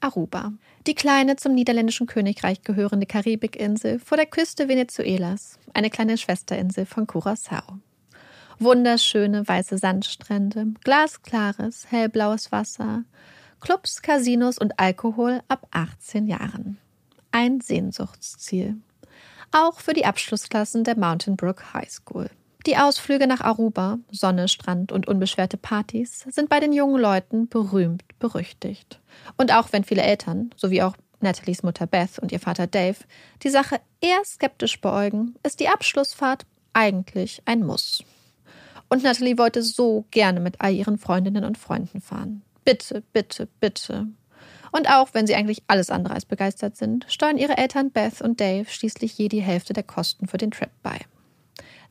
Aruba, 0.00 0.52
die 0.86 0.94
kleine 0.94 1.36
zum 1.36 1.54
niederländischen 1.54 2.06
Königreich 2.06 2.62
gehörende 2.62 3.06
Karibikinsel 3.06 3.98
vor 3.98 4.16
der 4.16 4.26
Küste 4.26 4.68
Venezuelas, 4.68 5.58
eine 5.74 5.90
kleine 5.90 6.16
Schwesterinsel 6.16 6.86
von 6.86 7.06
Curacao. 7.06 7.78
Wunderschöne 8.58 9.46
weiße 9.46 9.78
Sandstrände, 9.78 10.68
glasklares, 10.84 11.90
hellblaues 11.90 12.50
Wasser, 12.50 13.04
Clubs, 13.60 14.00
Casinos 14.00 14.58
und 14.58 14.78
Alkohol 14.78 15.42
ab 15.48 15.66
18 15.70 16.26
Jahren. 16.26 16.78
Ein 17.30 17.60
Sehnsuchtsziel. 17.60 18.76
Auch 19.52 19.80
für 19.80 19.94
die 19.94 20.04
Abschlussklassen 20.04 20.84
der 20.84 20.96
Mountain 20.96 21.36
Brook 21.36 21.74
High 21.74 21.90
School. 21.90 22.30
Die 22.66 22.76
Ausflüge 22.76 23.26
nach 23.26 23.40
Aruba, 23.40 23.98
Sonne, 24.10 24.46
Strand 24.46 24.92
und 24.92 25.08
unbeschwerte 25.08 25.56
Partys 25.56 26.26
sind 26.30 26.48
bei 26.50 26.60
den 26.60 26.72
jungen 26.72 27.00
Leuten 27.00 27.48
berühmt 27.48 28.04
berüchtigt. 28.18 29.00
Und 29.38 29.52
auch 29.52 29.72
wenn 29.72 29.82
viele 29.82 30.02
Eltern, 30.02 30.50
sowie 30.56 30.82
auch 30.82 30.94
Nathalies 31.20 31.62
Mutter 31.62 31.86
Beth 31.86 32.18
und 32.18 32.32
ihr 32.32 32.40
Vater 32.40 32.66
Dave, 32.66 32.98
die 33.42 33.50
Sache 33.50 33.80
eher 34.00 34.22
skeptisch 34.24 34.80
beäugen, 34.80 35.34
ist 35.42 35.60
die 35.60 35.68
Abschlussfahrt 35.68 36.44
eigentlich 36.72 37.42
ein 37.46 37.64
Muss. 37.64 38.04
Und 38.88 39.04
Natalie 39.04 39.38
wollte 39.38 39.62
so 39.62 40.04
gerne 40.10 40.40
mit 40.40 40.60
all 40.60 40.72
ihren 40.72 40.98
Freundinnen 40.98 41.44
und 41.44 41.58
Freunden 41.58 42.00
fahren. 42.00 42.42
Bitte, 42.64 43.02
bitte, 43.12 43.48
bitte. 43.60 44.08
Und 44.72 44.88
auch 44.88 45.08
wenn 45.12 45.26
sie 45.26 45.34
eigentlich 45.34 45.62
alles 45.66 45.90
andere 45.90 46.14
als 46.14 46.24
begeistert 46.24 46.76
sind, 46.76 47.06
steuern 47.08 47.38
ihre 47.38 47.56
Eltern 47.56 47.90
Beth 47.90 48.20
und 48.20 48.40
Dave 48.40 48.66
schließlich 48.68 49.16
je 49.18 49.28
die 49.28 49.42
Hälfte 49.42 49.72
der 49.72 49.82
Kosten 49.82 50.26
für 50.26 50.38
den 50.38 50.50
Trip 50.50 50.70
bei. 50.82 50.98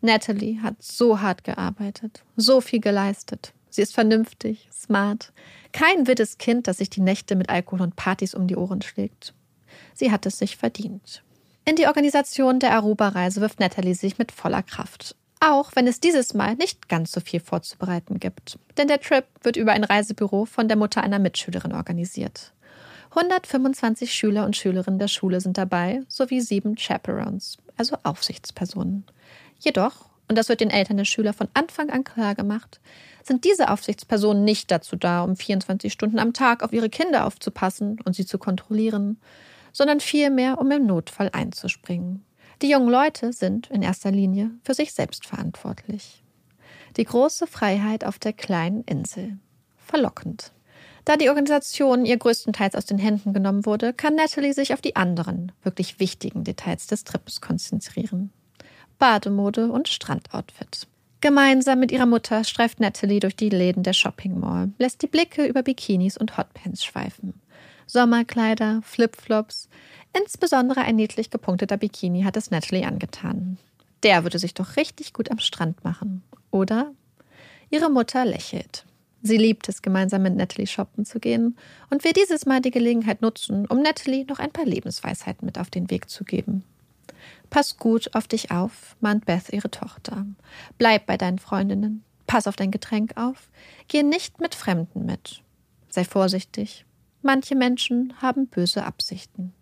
Natalie 0.02 0.62
hat 0.62 0.76
so 0.80 1.20
hart 1.20 1.44
gearbeitet, 1.44 2.24
so 2.36 2.62
viel 2.62 2.80
geleistet. 2.80 3.54
Sie 3.70 3.82
ist 3.82 3.94
vernünftig, 3.94 4.70
smart. 4.72 5.32
Kein 5.74 6.08
wildes 6.08 6.38
Kind, 6.38 6.68
das 6.68 6.78
sich 6.78 6.90
die 6.90 7.02
Nächte 7.02 7.36
mit 7.36 7.50
Alkohol 7.50 7.82
und 7.82 7.96
Partys 7.96 8.34
um 8.34 8.48
die 8.48 8.56
Ohren 8.56 8.82
schlägt. 8.82 9.34
Sie 9.94 10.12
hat 10.12 10.26
es 10.26 10.40
sich 10.40 10.58
verdient. 10.58 11.24
In 11.66 11.76
die 11.76 11.88
Organisation 11.88 12.60
der 12.60 12.74
Aruba-Reise 12.74 13.42
wirft 13.42 13.60
Natalie 13.60 13.94
sich 13.94 14.18
mit 14.18 14.32
voller 14.32 14.64
Kraft. 14.64 15.16
Auch 15.40 15.72
wenn 15.76 15.88
es 15.88 16.00
dieses 16.00 16.34
Mal 16.34 16.56
nicht 16.56 16.90
ganz 16.90 17.12
so 17.12 17.22
viel 17.22 17.40
vorzubereiten 17.40 18.20
gibt. 18.20 18.58
Denn 18.78 18.88
der 18.88 19.00
Trip 19.00 19.26
wird 19.42 19.56
über 19.56 19.72
ein 19.72 19.84
Reisebüro 19.84 20.46
von 20.46 20.68
der 20.68 20.78
Mutter 20.78 21.04
einer 21.04 21.20
Mitschülerin 21.20 21.74
organisiert. 21.74 22.54
125 23.12 24.14
Schüler 24.14 24.46
und 24.46 24.56
Schülerinnen 24.56 25.00
der 25.00 25.08
Schule 25.08 25.42
sind 25.42 25.58
dabei, 25.58 26.02
sowie 26.08 26.42
sieben 26.42 26.76
Chaperons, 26.76 27.58
also 27.76 27.98
Aufsichtspersonen. 28.04 29.06
Jedoch, 29.60 30.10
und 30.28 30.38
das 30.38 30.48
wird 30.48 30.62
den 30.62 30.70
Eltern 30.70 30.98
der 30.98 31.06
Schüler 31.06 31.34
von 31.34 31.48
Anfang 31.56 31.90
an 31.90 32.04
klar 32.04 32.36
gemacht, 32.36 32.80
sind 33.24 33.46
diese 33.46 33.72
Aufsichtspersonen 33.72 34.44
nicht 34.44 34.70
dazu 34.70 34.96
da, 34.96 35.24
um 35.24 35.36
24 35.36 35.92
Stunden 35.92 36.20
am 36.20 36.34
Tag 36.34 36.62
auf 36.62 36.72
ihre 36.72 36.90
Kinder 36.90 37.26
aufzupassen 37.26 38.00
und 38.06 38.16
sie 38.16 38.26
zu 38.26 38.38
kontrollieren, 38.38 39.20
sondern 39.72 40.00
vielmehr, 40.00 40.60
um 40.60 40.70
im 40.72 40.86
Notfall 40.86 41.30
einzuspringen. 41.34 42.24
Die 42.62 42.70
jungen 42.70 42.90
Leute 42.90 43.34
sind 43.34 43.70
in 43.72 43.82
erster 43.82 44.12
Linie 44.12 44.52
für 44.64 44.74
sich 44.74 44.94
selbst 44.94 45.26
verantwortlich. 45.26 46.24
Die 46.98 47.06
große 47.06 47.48
Freiheit 47.48 48.04
auf 48.04 48.20
der 48.20 48.34
kleinen 48.34 48.84
Insel. 48.84 49.38
Verlockend. 49.78 50.52
Da 51.06 51.18
die 51.18 51.30
Organisation 51.30 52.06
ihr 52.06 52.18
größtenteils 52.18 52.76
aus 52.76 52.86
den 52.86 52.98
Händen 52.98 53.34
genommen 53.34 53.66
wurde, 53.66 53.94
kann 53.94 54.16
Natalie 54.16 54.54
sich 54.54 54.74
auf 54.74 54.82
die 54.82 54.96
anderen, 54.96 55.52
wirklich 55.64 56.00
wichtigen 56.00 56.44
Details 56.44 56.88
des 56.88 57.04
Trips 57.04 57.42
konzentrieren. 57.42 58.32
Bademode 58.98 59.72
und 59.72 59.88
Strandoutfit. 59.88 60.88
Gemeinsam 61.22 61.80
mit 61.80 61.92
ihrer 61.92 62.06
Mutter 62.06 62.44
streift 62.44 62.80
Natalie 62.80 63.20
durch 63.20 63.36
die 63.36 63.50
Läden 63.50 63.84
der 63.84 63.94
Shopping 63.94 64.40
Mall, 64.40 64.72
lässt 64.78 65.02
die 65.02 65.08
Blicke 65.08 65.46
über 65.46 65.64
Bikinis 65.64 66.18
und 66.18 66.38
Hotpants 66.38 66.84
schweifen. 66.84 67.34
Sommerkleider, 67.88 68.82
Flipflops, 68.84 69.68
insbesondere 70.18 70.82
ein 70.82 70.96
niedlich 70.96 71.30
gepunkteter 71.30 71.78
Bikini 71.78 72.22
hat 72.22 72.38
es 72.38 72.52
Natalie 72.52 72.86
angetan. 72.86 73.58
Der 74.04 74.24
würde 74.24 74.40
sich 74.40 74.54
doch 74.54 74.78
richtig 74.78 75.12
gut 75.12 75.32
am 75.32 75.40
Strand 75.40 75.84
machen, 75.84 76.24
oder? 76.52 76.94
Ihre 77.70 77.90
Mutter 77.90 78.26
lächelt. 78.26 78.86
Sie 79.22 79.38
liebt 79.38 79.68
es, 79.68 79.82
gemeinsam 79.82 80.24
mit 80.24 80.36
Natalie 80.36 80.68
shoppen 80.68 81.06
zu 81.06 81.20
gehen 81.20 81.58
und 81.90 82.04
will 82.04 82.14
dieses 82.14 82.46
Mal 82.46 82.62
die 82.62 82.72
Gelegenheit 82.72 83.22
nutzen, 83.22 83.66
um 83.66 83.82
Natalie 83.82 84.26
noch 84.26 84.40
ein 84.40 84.52
paar 84.52 84.66
Lebensweisheiten 84.66 85.46
mit 85.46 85.58
auf 85.58 85.70
den 85.70 85.90
Weg 85.90 86.10
zu 86.10 86.24
geben. 86.24 86.64
Pass 87.50 87.78
gut 87.78 88.16
auf 88.16 88.28
dich 88.28 88.52
auf, 88.52 88.96
mahnt 89.02 89.26
Beth 89.26 89.52
ihre 89.52 89.72
Tochter. 89.72 90.26
Bleib 90.78 91.06
bei 91.06 91.18
deinen 91.18 91.40
Freundinnen. 91.40 92.04
Pass 92.28 92.48
auf 92.48 92.56
dein 92.56 92.72
Getränk 92.72 93.18
auf. 93.18 93.50
Geh 93.88 94.04
nicht 94.04 94.40
mit 94.40 94.56
Fremden 94.56 95.06
mit. 95.06 95.42
Sei 95.90 96.04
vorsichtig. 96.04 96.86
Manche 97.22 97.56
Menschen 97.56 98.14
haben 98.22 98.48
böse 98.48 98.86
Absichten. 98.86 99.54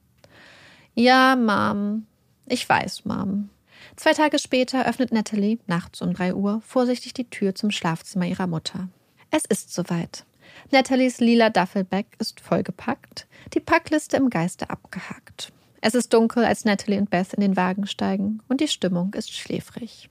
Ja, 0.93 1.35
Mom. 1.35 2.05
Ich 2.45 2.67
weiß, 2.67 3.05
Mom. 3.05 3.49
Zwei 3.95 4.13
Tage 4.13 4.37
später 4.37 4.85
öffnet 4.85 5.11
Natalie 5.11 5.59
nachts 5.65 6.01
um 6.01 6.13
drei 6.13 6.33
Uhr 6.33 6.61
vorsichtig 6.61 7.13
die 7.13 7.29
Tür 7.29 7.55
zum 7.55 7.71
Schlafzimmer 7.71 8.25
ihrer 8.25 8.47
Mutter. 8.47 8.89
Es 9.31 9.45
ist 9.45 9.73
soweit. 9.73 10.25
Nathalies 10.71 11.19
lila 11.19 11.49
Duffelbag 11.49 12.05
ist 12.19 12.39
vollgepackt, 12.39 13.27
die 13.53 13.59
Packliste 13.59 14.17
im 14.17 14.29
Geiste 14.29 14.69
abgehakt. 14.69 15.51
Es 15.81 15.95
ist 15.95 16.13
dunkel, 16.13 16.43
als 16.43 16.65
Natalie 16.65 16.99
und 16.99 17.09
Beth 17.09 17.33
in 17.33 17.41
den 17.41 17.55
Wagen 17.55 17.85
steigen 17.87 18.41
und 18.47 18.61
die 18.61 18.67
Stimmung 18.67 19.13
ist 19.13 19.33
schläfrig. 19.33 20.09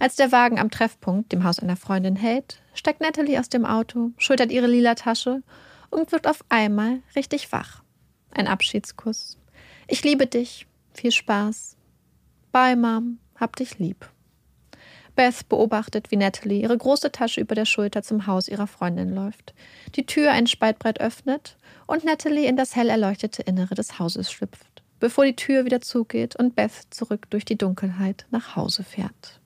Als 0.00 0.16
der 0.16 0.32
Wagen 0.32 0.58
am 0.58 0.70
Treffpunkt, 0.70 1.32
dem 1.32 1.44
Haus 1.44 1.58
einer 1.58 1.76
Freundin, 1.76 2.16
hält, 2.16 2.62
steigt 2.74 3.00
Natalie 3.00 3.38
aus 3.38 3.48
dem 3.48 3.66
Auto, 3.66 4.10
schultert 4.16 4.50
ihre 4.50 4.66
lila 4.66 4.94
Tasche 4.94 5.42
und 5.90 6.12
wird 6.12 6.26
auf 6.26 6.44
einmal 6.48 7.00
richtig 7.14 7.52
wach. 7.52 7.82
Ein 8.30 8.48
Abschiedskuss. 8.48 9.38
Ich 9.86 10.02
liebe 10.02 10.26
dich. 10.26 10.66
Viel 10.94 11.12
Spaß. 11.12 11.76
Bye, 12.50 12.76
Mom. 12.76 13.18
Hab 13.36 13.56
dich 13.56 13.78
lieb. 13.78 14.10
Beth 15.14 15.48
beobachtet, 15.48 16.10
wie 16.10 16.16
Natalie 16.16 16.62
ihre 16.62 16.76
große 16.76 17.12
Tasche 17.12 17.40
über 17.40 17.54
der 17.54 17.64
Schulter 17.64 18.02
zum 18.02 18.26
Haus 18.26 18.48
ihrer 18.48 18.66
Freundin 18.66 19.14
läuft, 19.14 19.54
die 19.94 20.06
Tür 20.06 20.32
ein 20.32 20.46
Spalt 20.46 20.78
breit 20.78 21.00
öffnet 21.00 21.56
und 21.86 22.04
Natalie 22.04 22.48
in 22.48 22.56
das 22.56 22.74
hell 22.74 22.88
erleuchtete 22.88 23.42
Innere 23.42 23.74
des 23.74 23.98
Hauses 23.98 24.32
schlüpft, 24.32 24.82
bevor 25.00 25.24
die 25.24 25.36
Tür 25.36 25.64
wieder 25.64 25.80
zugeht 25.80 26.36
und 26.36 26.54
Beth 26.56 26.86
zurück 26.90 27.28
durch 27.30 27.44
die 27.44 27.58
Dunkelheit 27.58 28.26
nach 28.30 28.56
Hause 28.56 28.84
fährt. 28.84 29.40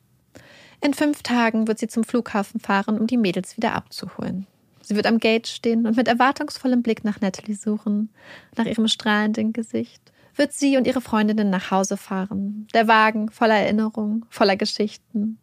In 0.81 0.95
fünf 0.95 1.23
Tagen 1.23 1.67
wird 1.67 1.79
sie 1.79 1.89
zum 1.89 2.05
Flughafen 2.05 2.61
fahren, 2.61 2.99
um 2.99 3.07
die 3.07 3.17
Mädels 3.17 3.57
wieder 3.57 3.75
abzuholen. 3.75 4.47
Sie 4.83 4.95
wird 4.95 5.07
am 5.07 5.19
Gate 5.19 5.49
stehen 5.49 5.85
und 5.85 5.97
mit 5.97 6.07
erwartungsvollem 6.07 6.83
Blick 6.83 7.03
nach 7.03 7.21
Natalie 7.21 7.57
suchen, 7.57 8.11
nach 8.57 8.67
ihrem 8.67 8.87
strahlenden 8.87 9.53
Gesicht. 9.53 10.01
Wird 10.37 10.53
sie 10.53 10.77
und 10.77 10.87
ihre 10.87 11.01
Freundinnen 11.01 11.51
nach 11.51 11.71
Hause 11.71 11.97
fahren, 11.97 12.69
der 12.75 12.87
Wagen 12.87 13.31
voller 13.31 13.57
Erinnerungen, 13.57 14.27
voller 14.29 14.55
Geschichten, 14.55 15.39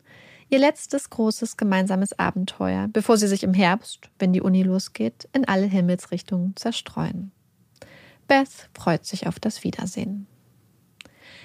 Ihr 0.53 0.59
letztes 0.59 1.09
großes 1.09 1.57
gemeinsames 1.57 2.19
Abenteuer, 2.19 2.87
bevor 2.87 3.17
sie 3.17 3.27
sich 3.27 3.41
im 3.41 3.55
Herbst, 3.55 4.11
wenn 4.19 4.33
die 4.33 4.41
Uni 4.41 4.61
losgeht, 4.61 5.27
in 5.33 5.47
alle 5.47 5.65
Himmelsrichtungen 5.65 6.55
zerstreuen. 6.55 7.31
Beth 8.27 8.69
freut 8.75 9.03
sich 9.03 9.25
auf 9.25 9.39
das 9.39 9.63
Wiedersehen. 9.63 10.27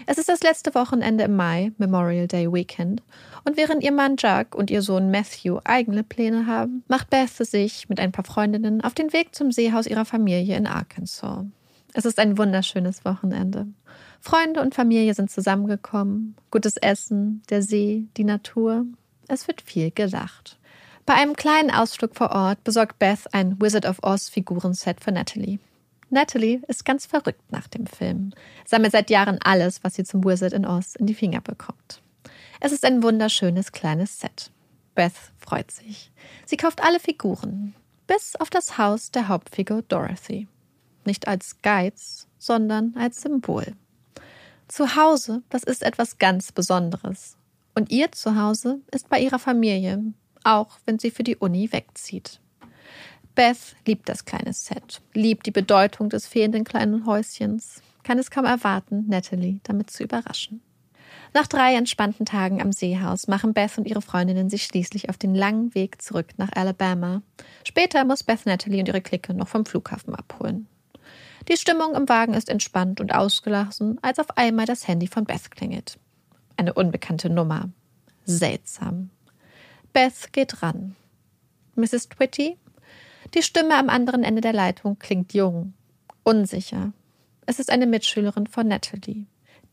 Es 0.04 0.18
ist 0.18 0.28
das 0.28 0.42
letzte 0.42 0.74
Wochenende 0.74 1.24
im 1.24 1.36
Mai, 1.36 1.72
Memorial 1.78 2.28
Day 2.28 2.52
Weekend, 2.52 3.02
und 3.46 3.56
während 3.56 3.82
ihr 3.82 3.92
Mann 3.92 4.16
Jack 4.18 4.54
und 4.54 4.70
ihr 4.70 4.82
Sohn 4.82 5.10
Matthew 5.10 5.60
eigene 5.64 6.04
Pläne 6.04 6.44
haben, 6.44 6.84
macht 6.86 7.08
Beth 7.08 7.30
sich 7.30 7.88
mit 7.88 8.00
ein 8.00 8.12
paar 8.12 8.26
Freundinnen 8.26 8.82
auf 8.82 8.92
den 8.92 9.14
Weg 9.14 9.34
zum 9.34 9.52
Seehaus 9.52 9.86
ihrer 9.86 10.04
Familie 10.04 10.54
in 10.54 10.66
Arkansas. 10.66 11.46
Es 11.94 12.04
ist 12.04 12.18
ein 12.18 12.36
wunderschönes 12.36 13.06
Wochenende. 13.06 13.68
Freunde 14.20 14.60
und 14.60 14.74
Familie 14.74 15.14
sind 15.14 15.30
zusammengekommen. 15.30 16.36
Gutes 16.50 16.76
Essen, 16.76 17.42
der 17.48 17.62
See, 17.62 18.06
die 18.18 18.24
Natur. 18.24 18.84
Es 19.28 19.46
wird 19.46 19.60
viel 19.60 19.90
gelacht. 19.90 20.58
Bei 21.04 21.14
einem 21.14 21.36
kleinen 21.36 21.70
Ausflug 21.70 22.16
vor 22.16 22.32
Ort 22.32 22.64
besorgt 22.64 22.98
Beth 22.98 23.32
ein 23.32 23.60
Wizard 23.60 23.86
of 23.86 24.02
Oz 24.02 24.28
Figurenset 24.28 25.02
für 25.02 25.12
Natalie. 25.12 25.58
Natalie 26.10 26.62
ist 26.68 26.86
ganz 26.86 27.06
verrückt 27.06 27.52
nach 27.52 27.68
dem 27.68 27.86
Film, 27.86 28.32
sammelt 28.64 28.92
seit 28.92 29.10
Jahren 29.10 29.38
alles, 29.42 29.84
was 29.84 29.94
sie 29.94 30.04
zum 30.04 30.24
Wizard 30.24 30.54
in 30.54 30.66
Oz 30.66 30.94
in 30.96 31.06
die 31.06 31.14
Finger 31.14 31.42
bekommt. 31.42 32.02
Es 32.60 32.72
ist 32.72 32.84
ein 32.84 33.02
wunderschönes 33.02 33.72
kleines 33.72 34.18
Set. 34.18 34.50
Beth 34.94 35.12
freut 35.38 35.70
sich. 35.70 36.10
Sie 36.44 36.56
kauft 36.56 36.82
alle 36.82 36.98
Figuren, 36.98 37.74
bis 38.06 38.34
auf 38.36 38.50
das 38.50 38.78
Haus 38.78 39.10
der 39.10 39.28
Hauptfigur 39.28 39.82
Dorothy. 39.82 40.48
Nicht 41.04 41.28
als 41.28 41.56
Geiz, 41.62 42.26
sondern 42.38 42.94
als 42.98 43.20
Symbol. 43.20 43.74
Zu 44.66 44.96
Hause, 44.96 45.42
das 45.48 45.62
ist 45.62 45.82
etwas 45.82 46.18
ganz 46.18 46.52
Besonderes. 46.52 47.37
Und 47.74 47.90
ihr 47.90 48.12
Zuhause 48.12 48.80
ist 48.90 49.08
bei 49.08 49.20
ihrer 49.20 49.38
Familie, 49.38 50.02
auch 50.44 50.78
wenn 50.84 50.98
sie 50.98 51.10
für 51.10 51.22
die 51.22 51.36
Uni 51.36 51.72
wegzieht. 51.72 52.40
Beth 53.34 53.76
liebt 53.86 54.08
das 54.08 54.24
kleine 54.24 54.52
Set, 54.52 55.00
liebt 55.14 55.46
die 55.46 55.52
Bedeutung 55.52 56.08
des 56.08 56.26
fehlenden 56.26 56.64
kleinen 56.64 57.06
Häuschens, 57.06 57.82
kann 58.02 58.18
es 58.18 58.30
kaum 58.30 58.44
erwarten, 58.44 59.06
Natalie 59.08 59.60
damit 59.62 59.90
zu 59.90 60.02
überraschen. 60.02 60.60
Nach 61.34 61.46
drei 61.46 61.74
entspannten 61.74 62.26
Tagen 62.26 62.60
am 62.60 62.72
Seehaus 62.72 63.28
machen 63.28 63.52
Beth 63.52 63.76
und 63.78 63.86
ihre 63.86 64.02
Freundinnen 64.02 64.48
sich 64.48 64.64
schließlich 64.64 65.08
auf 65.08 65.18
den 65.18 65.34
langen 65.34 65.74
Weg 65.74 66.00
zurück 66.00 66.28
nach 66.36 66.50
Alabama. 66.54 67.22
Später 67.64 68.04
muss 68.04 68.24
Beth 68.24 68.46
Natalie 68.46 68.80
und 68.80 68.88
ihre 68.88 69.02
Clique 69.02 69.34
noch 69.34 69.48
vom 69.48 69.66
Flughafen 69.66 70.14
abholen. 70.14 70.66
Die 71.48 71.56
Stimmung 71.56 71.94
im 71.94 72.08
Wagen 72.08 72.34
ist 72.34 72.48
entspannt 72.48 73.00
und 73.00 73.14
ausgelassen, 73.14 73.98
als 74.02 74.18
auf 74.18 74.36
einmal 74.36 74.66
das 74.66 74.88
Handy 74.88 75.06
von 75.06 75.24
Beth 75.24 75.50
klingelt. 75.50 75.98
Eine 76.58 76.74
unbekannte 76.74 77.30
Nummer. 77.30 77.70
Seltsam. 78.24 79.10
Beth 79.92 80.32
geht 80.32 80.60
ran. 80.60 80.96
Mrs. 81.76 82.08
Twitty? 82.08 82.58
Die 83.32 83.42
Stimme 83.42 83.76
am 83.78 83.88
anderen 83.88 84.24
Ende 84.24 84.40
der 84.40 84.52
Leitung 84.52 84.98
klingt 84.98 85.32
jung, 85.34 85.74
unsicher. 86.24 86.92
Es 87.46 87.60
ist 87.60 87.70
eine 87.70 87.86
Mitschülerin 87.86 88.48
von 88.48 88.66
Natalie. 88.66 89.26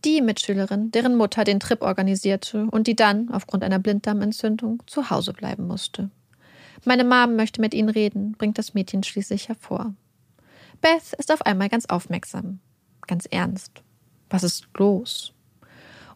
Die 0.06 0.22
Mitschülerin, 0.22 0.92
deren 0.92 1.16
Mutter 1.16 1.44
den 1.44 1.60
Trip 1.60 1.82
organisierte 1.82 2.68
und 2.70 2.86
die 2.86 2.96
dann, 2.96 3.32
aufgrund 3.32 3.64
einer 3.64 3.80
Blinddarmentzündung, 3.80 4.84
zu 4.86 5.10
Hause 5.10 5.34
bleiben 5.34 5.66
musste. 5.66 6.12
Meine 6.84 7.04
Mom 7.04 7.36
möchte 7.36 7.62
mit 7.62 7.74
Ihnen 7.74 7.90
reden, 7.90 8.34
bringt 8.34 8.60
das 8.60 8.76
Mädchen 8.76 9.02
schließlich 9.02 9.48
hervor. 9.48 9.96
Beth 10.82 11.14
ist 11.18 11.32
auf 11.32 11.42
einmal 11.48 11.70
ganz 11.70 11.88
aufmerksam, 11.88 12.60
ganz 13.08 13.26
ernst. 13.26 13.82
Was 14.30 14.44
ist 14.44 14.68
los? 14.78 15.35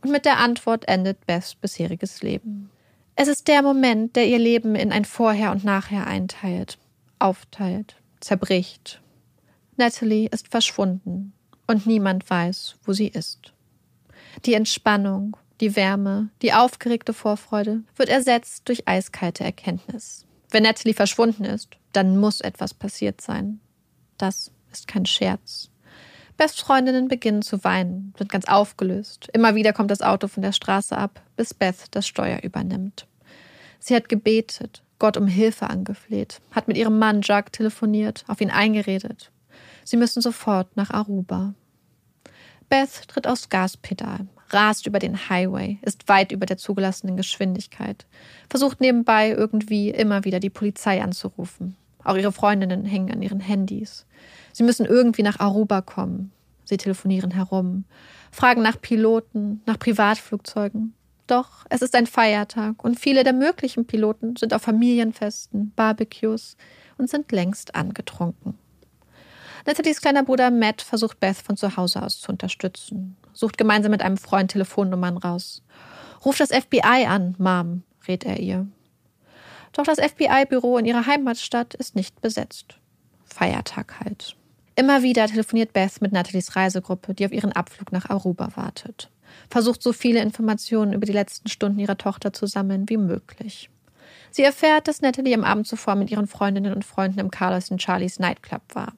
Und 0.01 0.11
mit 0.11 0.25
der 0.25 0.37
Antwort 0.37 0.87
endet 0.87 1.25
Beths 1.25 1.55
bisheriges 1.55 2.21
Leben. 2.21 2.69
Es 3.15 3.27
ist 3.27 3.47
der 3.47 3.61
Moment, 3.61 4.15
der 4.15 4.27
ihr 4.27 4.39
Leben 4.39 4.75
in 4.75 4.91
ein 4.91 5.03
Vorher 5.03 5.51
und 5.51 5.65
Nachher 5.65 6.07
einteilt, 6.07 6.77
aufteilt, 7.19 7.97
zerbricht. 8.21 9.01
Natalie 9.75 10.29
ist 10.29 10.47
verschwunden 10.47 11.33
und 11.67 11.85
niemand 11.85 12.29
weiß, 12.29 12.77
wo 12.83 12.93
sie 12.93 13.07
ist. 13.07 13.53
Die 14.45 14.53
Entspannung, 14.53 15.35
die 15.59 15.75
Wärme, 15.75 16.29
die 16.41 16.53
aufgeregte 16.53 17.13
Vorfreude 17.13 17.83
wird 17.95 18.09
ersetzt 18.09 18.69
durch 18.69 18.87
eiskalte 18.87 19.43
Erkenntnis. 19.43 20.25
Wenn 20.49 20.63
Natalie 20.63 20.93
verschwunden 20.93 21.43
ist, 21.43 21.69
dann 21.91 22.17
muss 22.17 22.41
etwas 22.41 22.73
passiert 22.73 23.19
sein. 23.21 23.59
Das 24.17 24.51
ist 24.71 24.87
kein 24.87 25.05
Scherz. 25.05 25.69
Beths-Freundinnen 26.39 27.09
beginnen 27.09 27.41
zu 27.41 27.65
weinen, 27.65 28.13
sind 28.17 28.31
ganz 28.31 28.45
aufgelöst. 28.45 29.27
Immer 29.33 29.55
wieder 29.55 29.73
kommt 29.73 29.91
das 29.91 30.01
Auto 30.01 30.29
von 30.29 30.41
der 30.41 30.53
Straße 30.53 30.97
ab, 30.97 31.21
bis 31.35 31.53
Beth 31.53 31.87
das 31.91 32.07
Steuer 32.07 32.39
übernimmt. 32.43 33.07
Sie 33.79 33.93
hat 33.93 34.07
gebetet, 34.07 34.81
Gott 34.99 35.17
um 35.17 35.27
Hilfe 35.27 35.69
angefleht, 35.69 36.39
hat 36.51 36.69
mit 36.69 36.77
ihrem 36.77 36.97
Mann 36.97 37.19
Jacques 37.23 37.51
telefoniert, 37.51 38.23
auf 38.27 38.39
ihn 38.39 38.51
eingeredet. 38.51 39.31
Sie 39.83 39.97
müssen 39.97 40.21
sofort 40.21 40.77
nach 40.77 40.91
Aruba. 40.91 41.55
Beth 42.69 43.09
tritt 43.09 43.27
aufs 43.27 43.49
Gaspedal, 43.49 44.25
rast 44.49 44.87
über 44.87 44.99
den 44.99 45.29
Highway, 45.29 45.77
ist 45.81 46.07
weit 46.07 46.31
über 46.31 46.45
der 46.45 46.57
zugelassenen 46.57 47.17
Geschwindigkeit, 47.17 48.05
versucht 48.49 48.79
nebenbei 48.79 49.31
irgendwie 49.31 49.89
immer 49.89 50.23
wieder 50.23 50.39
die 50.39 50.49
Polizei 50.49 51.03
anzurufen. 51.03 51.75
Auch 52.05 52.15
ihre 52.15 52.31
Freundinnen 52.31 52.85
hängen 52.85 53.11
an 53.11 53.21
ihren 53.21 53.41
Handys. 53.41 54.05
Sie 54.59 54.65
müssen 54.65 54.85
irgendwie 54.85 55.23
nach 55.23 55.39
Aruba 55.39 55.79
kommen. 55.79 56.33
Sie 56.65 56.75
telefonieren 56.75 57.31
herum, 57.31 57.85
fragen 58.29 58.61
nach 58.61 58.81
Piloten, 58.81 59.61
nach 59.65 59.79
Privatflugzeugen. 59.79 60.93
Doch 61.27 61.65
es 61.69 61.81
ist 61.81 61.95
ein 61.95 62.07
Feiertag 62.07 62.83
und 62.83 62.99
viele 62.99 63.23
der 63.23 63.31
möglichen 63.31 63.85
Piloten 63.85 64.35
sind 64.35 64.53
auf 64.53 64.61
Familienfesten, 64.61 65.71
Barbecues 65.77 66.57
und 66.97 67.09
sind 67.09 67.31
längst 67.31 67.73
angetrunken. 67.73 68.55
Nathalies 69.65 70.01
kleiner 70.01 70.23
Bruder 70.23 70.51
Matt 70.51 70.81
versucht 70.81 71.21
Beth 71.21 71.37
von 71.37 71.55
zu 71.55 71.77
Hause 71.77 72.03
aus 72.03 72.19
zu 72.19 72.29
unterstützen, 72.29 73.15
sucht 73.31 73.57
gemeinsam 73.57 73.91
mit 73.91 74.01
einem 74.01 74.17
Freund 74.17 74.51
Telefonnummern 74.51 75.15
raus. 75.15 75.63
Ruf 76.25 76.37
das 76.37 76.49
FBI 76.49 77.05
an, 77.07 77.33
Mom, 77.37 77.83
rät 78.09 78.25
er 78.25 78.41
ihr. 78.41 78.67
Doch 79.71 79.85
das 79.85 79.99
FBI-Büro 79.99 80.77
in 80.77 80.85
ihrer 80.85 81.05
Heimatstadt 81.05 81.75
ist 81.75 81.95
nicht 81.95 82.19
besetzt. 82.19 82.77
Feiertag 83.23 84.01
halt. 84.01 84.35
Immer 84.79 85.03
wieder 85.03 85.27
telefoniert 85.27 85.73
Beth 85.73 85.99
mit 85.99 86.13
Nathalies 86.13 86.55
Reisegruppe, 86.55 87.13
die 87.13 87.25
auf 87.25 87.33
ihren 87.33 87.51
Abflug 87.51 87.91
nach 87.91 88.09
Aruba 88.09 88.55
wartet. 88.55 89.09
Versucht 89.49 89.83
so 89.83 89.91
viele 89.91 90.21
Informationen 90.21 90.93
über 90.93 91.05
die 91.05 91.11
letzten 91.11 91.49
Stunden 91.49 91.79
ihrer 91.79 91.97
Tochter 91.97 92.31
zu 92.31 92.45
sammeln 92.45 92.87
wie 92.87 92.95
möglich. 92.95 93.69
Sie 94.31 94.41
erfährt, 94.41 94.87
dass 94.87 95.01
Natalie 95.01 95.35
am 95.35 95.43
Abend 95.43 95.67
zuvor 95.67 95.95
mit 95.95 96.09
ihren 96.09 96.27
Freundinnen 96.27 96.73
und 96.73 96.85
Freunden 96.85 97.19
im 97.19 97.29
Carlos 97.29 97.69
in 97.69 97.77
Charlies 97.77 98.19
Nightclub 98.19 98.61
war. 98.71 98.93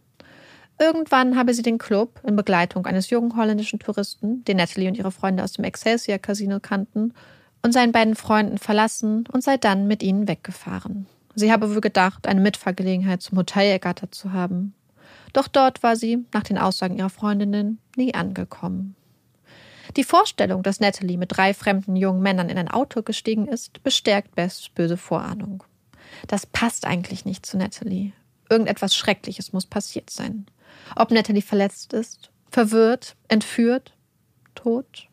Irgendwann 0.79 1.35
habe 1.35 1.55
sie 1.55 1.63
den 1.63 1.79
Club 1.79 2.19
in 2.27 2.35
Begleitung 2.35 2.85
eines 2.85 3.09
jungen 3.09 3.35
holländischen 3.35 3.79
Touristen, 3.79 4.45
den 4.45 4.57
Natalie 4.57 4.87
und 4.87 4.99
ihre 4.99 5.11
Freunde 5.11 5.43
aus 5.43 5.53
dem 5.53 5.65
Excelsior 5.65 6.19
Casino 6.19 6.59
kannten, 6.59 7.15
und 7.63 7.73
seinen 7.73 7.91
beiden 7.91 8.15
Freunden 8.15 8.59
verlassen 8.59 9.23
und 9.31 9.43
sei 9.43 9.57
dann 9.57 9.87
mit 9.87 10.03
ihnen 10.03 10.27
weggefahren. 10.27 11.07
Sie 11.33 11.51
habe 11.51 11.73
wohl 11.73 11.81
gedacht, 11.81 12.27
eine 12.27 12.41
Mitfahrgelegenheit 12.41 13.23
zum 13.23 13.39
Hotel 13.39 13.71
ergattert 13.71 14.13
zu 14.13 14.31
haben. 14.31 14.75
Doch 15.33 15.47
dort 15.47 15.83
war 15.83 15.95
sie, 15.95 16.25
nach 16.33 16.43
den 16.43 16.57
Aussagen 16.57 16.97
ihrer 16.97 17.09
Freundinnen, 17.09 17.79
nie 17.95 18.13
angekommen. 18.13 18.95
Die 19.97 20.03
Vorstellung, 20.03 20.63
dass 20.63 20.79
Natalie 20.79 21.17
mit 21.17 21.35
drei 21.35 21.53
fremden 21.53 21.95
jungen 21.95 22.21
Männern 22.21 22.49
in 22.49 22.57
ein 22.57 22.69
Auto 22.69 23.01
gestiegen 23.01 23.47
ist, 23.47 23.83
bestärkt 23.83 24.35
Beths 24.35 24.69
böse 24.69 24.97
Vorahnung. 24.97 25.63
Das 26.27 26.45
passt 26.45 26.85
eigentlich 26.85 27.25
nicht 27.25 27.45
zu 27.45 27.57
Natalie. 27.57 28.13
Irgendetwas 28.49 28.95
Schreckliches 28.95 29.53
muss 29.53 29.65
passiert 29.65 30.09
sein. 30.09 30.45
Ob 30.95 31.11
Natalie 31.11 31.41
verletzt 31.41 31.93
ist, 31.93 32.31
verwirrt, 32.49 33.15
entführt, 33.27 33.93
tot. 34.55 35.07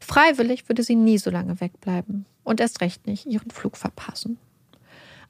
Freiwillig 0.00 0.68
würde 0.68 0.82
sie 0.82 0.96
nie 0.96 1.18
so 1.18 1.30
lange 1.30 1.60
wegbleiben 1.60 2.26
und 2.44 2.60
erst 2.60 2.80
recht 2.80 3.06
nicht 3.06 3.26
ihren 3.26 3.50
Flug 3.50 3.76
verpassen. 3.76 4.38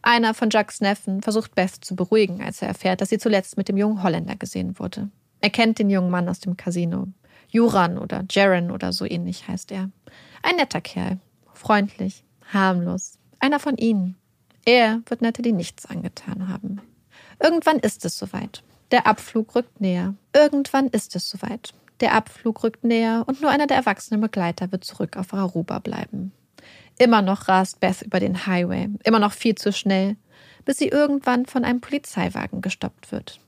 Einer 0.03 0.35
von 0.35 0.51
Jacques 0.51 0.81
Neffen 0.81 1.23
versucht 1.23 1.55
Beth 1.55 1.85
zu 1.85 1.97
beruhigen, 1.97 2.43
als 2.43 2.63
er 2.63 2.69
erfährt, 2.69 3.01
dass 3.01 3.09
sie 3.09 3.19
zuletzt 3.19 3.57
mit 3.57 3.69
dem 3.69 3.77
jungen 3.77 4.03
Holländer 4.03 4.37
gesehen 4.37 4.79
wurde. 4.79 5.11
Er 5.41 5.51
kennt 5.51 5.79
den 5.79 5.91
jungen 5.91 6.11
Mann 6.11 6.29
aus 6.29 6.41
dem 6.41 6.57
Casino. 6.57 7.09
Juran 7.49 7.99
oder 7.99 8.25
Jaren 8.31 8.71
oder 8.71 8.93
so 8.93 9.05
ähnlich 9.05 9.49
heißt 9.49 9.73
er. 9.73 9.91
Ein 10.43 10.57
netter 10.57 10.81
Kerl. 10.81 11.19
Freundlich, 11.55 12.25
harmlos. 12.53 13.19
Einer 13.39 13.59
von 13.59 13.77
ihnen. 13.77 14.17
Er 14.65 15.01
wird 15.07 15.23
Natalie 15.23 15.53
nichts 15.53 15.87
angetan 15.87 16.49
haben. 16.49 16.81
Irgendwann 17.43 17.79
ist 17.79 18.05
es 18.05 18.19
soweit. 18.19 18.63
Der 18.91 19.07
Abflug 19.07 19.55
rückt 19.55 19.81
näher. 19.81 20.15
Irgendwann 20.35 20.89
ist 20.89 21.15
es 21.17 21.29
soweit. 21.29 21.75
Der 22.01 22.15
Abflug 22.15 22.63
rückt 22.63 22.85
näher 22.85 23.25
und 23.27 23.41
nur 23.41 23.51
einer 23.51 23.67
der 23.67 23.77
erwachsenen 23.77 24.21
Begleiter 24.21 24.71
wird 24.71 24.85
zurück 24.85 25.17
auf 25.17 25.35
Aruba 25.35 25.79
bleiben. 25.79 26.33
Immer 26.99 27.23
noch 27.23 27.49
rast 27.49 27.81
Beth 27.81 28.03
über 28.03 28.21
den 28.21 28.47
Highway, 28.47 28.89
immer 29.05 29.21
noch 29.21 29.33
viel 29.33 29.55
zu 29.55 29.73
schnell, 29.73 30.17
bis 30.65 30.79
sie 30.79 30.89
irgendwann 30.89 31.47
von 31.47 31.65
einem 31.65 31.81
Polizeiwagen 31.81 32.61
gestoppt 32.61 33.13
wird. 33.13 33.41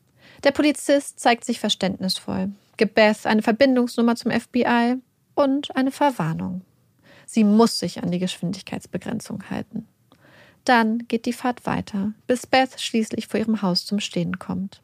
Der 0.45 0.53
Polizist 0.53 1.19
zeigt 1.21 1.45
sich 1.45 1.61
verständnisvoll, 1.61 2.51
gibt 2.77 2.95
Beth 2.95 3.27
eine 3.27 3.43
Verbindungsnummer 3.43 4.17
zum 4.17 4.31
FBI 4.31 4.97
und 5.35 5.75
eine 5.77 5.91
Verwarnung. 5.91 6.63
Sie 7.27 7.45
muss 7.45 7.79
sich 7.79 8.03
an 8.03 8.11
die 8.11 8.19
Geschwindigkeitsbegrenzung 8.19 9.51
halten. 9.51 9.87
Dann 10.65 11.07
geht 11.09 11.27
die 11.27 11.33
Fahrt 11.33 11.67
weiter, 11.67 12.13
bis 12.27 12.47
Beth 12.47 12.81
schließlich 12.81 13.27
vor 13.27 13.41
ihrem 13.41 13.63
Haus 13.63 13.85
zum 13.85 14.01
Stehen 14.01 14.39
kommt. 14.39 14.83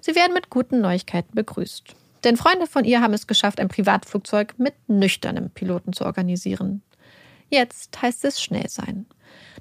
Sie 0.00 0.14
werden 0.14 0.34
mit 0.34 0.50
guten 0.50 0.80
Neuigkeiten 0.80 1.34
begrüßt. 1.34 1.94
Denn 2.24 2.36
Freunde 2.36 2.66
von 2.66 2.84
ihr 2.84 3.00
haben 3.00 3.14
es 3.14 3.26
geschafft, 3.26 3.60
ein 3.60 3.68
Privatflugzeug 3.68 4.54
mit 4.58 4.74
nüchternem 4.88 5.50
Piloten 5.50 5.92
zu 5.92 6.04
organisieren. 6.04 6.82
Jetzt 7.50 8.00
heißt 8.00 8.24
es 8.24 8.42
schnell 8.42 8.68
sein. 8.68 9.06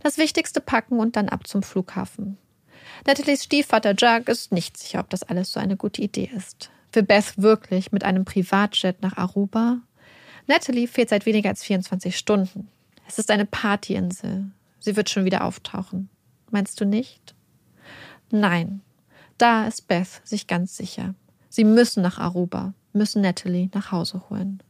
Das 0.01 0.17
Wichtigste 0.17 0.61
packen 0.61 0.99
und 0.99 1.15
dann 1.15 1.29
ab 1.29 1.47
zum 1.47 1.63
Flughafen. 1.63 2.37
Natalies 3.05 3.43
Stiefvater 3.43 3.93
Jug 3.93 4.27
ist 4.27 4.51
nicht 4.51 4.77
sicher, 4.77 4.99
ob 4.99 5.09
das 5.09 5.23
alles 5.23 5.51
so 5.51 5.59
eine 5.59 5.77
gute 5.77 6.01
Idee 6.01 6.29
ist. 6.35 6.69
Will 6.93 7.03
Beth 7.03 7.33
wirklich 7.37 7.91
mit 7.91 8.03
einem 8.03 8.25
Privatjet 8.25 9.01
nach 9.01 9.17
Aruba? 9.17 9.79
Natalie 10.47 10.87
fehlt 10.87 11.09
seit 11.09 11.25
weniger 11.25 11.49
als 11.49 11.63
24 11.63 12.17
Stunden. 12.17 12.69
Es 13.07 13.19
ist 13.19 13.31
eine 13.31 13.45
Partyinsel. 13.45 14.51
Sie 14.79 14.95
wird 14.95 15.09
schon 15.09 15.25
wieder 15.25 15.43
auftauchen. 15.43 16.09
Meinst 16.49 16.79
du 16.79 16.85
nicht? 16.85 17.35
Nein. 18.31 18.81
Da 19.37 19.67
ist 19.67 19.87
Beth 19.87 20.21
sich 20.23 20.47
ganz 20.47 20.75
sicher. 20.75 21.13
Sie 21.49 21.63
müssen 21.63 22.01
nach 22.01 22.17
Aruba, 22.17 22.73
müssen 22.93 23.21
Natalie 23.21 23.69
nach 23.73 23.91
Hause 23.91 24.23
holen. 24.29 24.63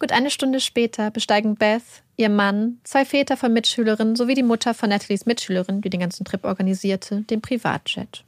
Gut 0.00 0.12
eine 0.12 0.30
Stunde 0.30 0.60
später 0.60 1.10
besteigen 1.10 1.56
Beth, 1.56 1.82
ihr 2.16 2.28
Mann, 2.28 2.78
zwei 2.84 3.04
Väter 3.04 3.36
von 3.36 3.52
Mitschülerinnen 3.52 4.14
sowie 4.14 4.34
die 4.34 4.44
Mutter 4.44 4.72
von 4.72 4.90
Natalies 4.90 5.26
Mitschülerin, 5.26 5.80
die 5.80 5.90
den 5.90 5.98
ganzen 5.98 6.24
Trip 6.24 6.44
organisierte, 6.44 7.22
den 7.22 7.40
Privatjet. 7.42 8.24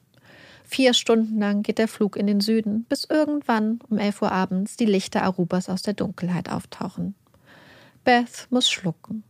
Vier 0.65 0.95
Stunden 0.95 1.39
lang 1.39 1.63
geht 1.63 1.79
der 1.79 1.87
Flug 1.87 2.17
in 2.17 2.27
den 2.27 2.41
Süden, 2.41 2.85
bis 2.89 3.05
irgendwann 3.05 3.79
um 3.89 3.99
elf 3.99 4.21
Uhr 4.21 4.33
abends 4.33 4.77
die 4.77 4.85
Lichter 4.85 5.23
Arubas 5.23 5.69
aus 5.69 5.83
der 5.83 5.95
Dunkelheit 5.95 6.49
auftauchen. 6.49 7.15
Beth 8.03 8.49
muss 8.51 8.69
schlucken. 8.69 9.23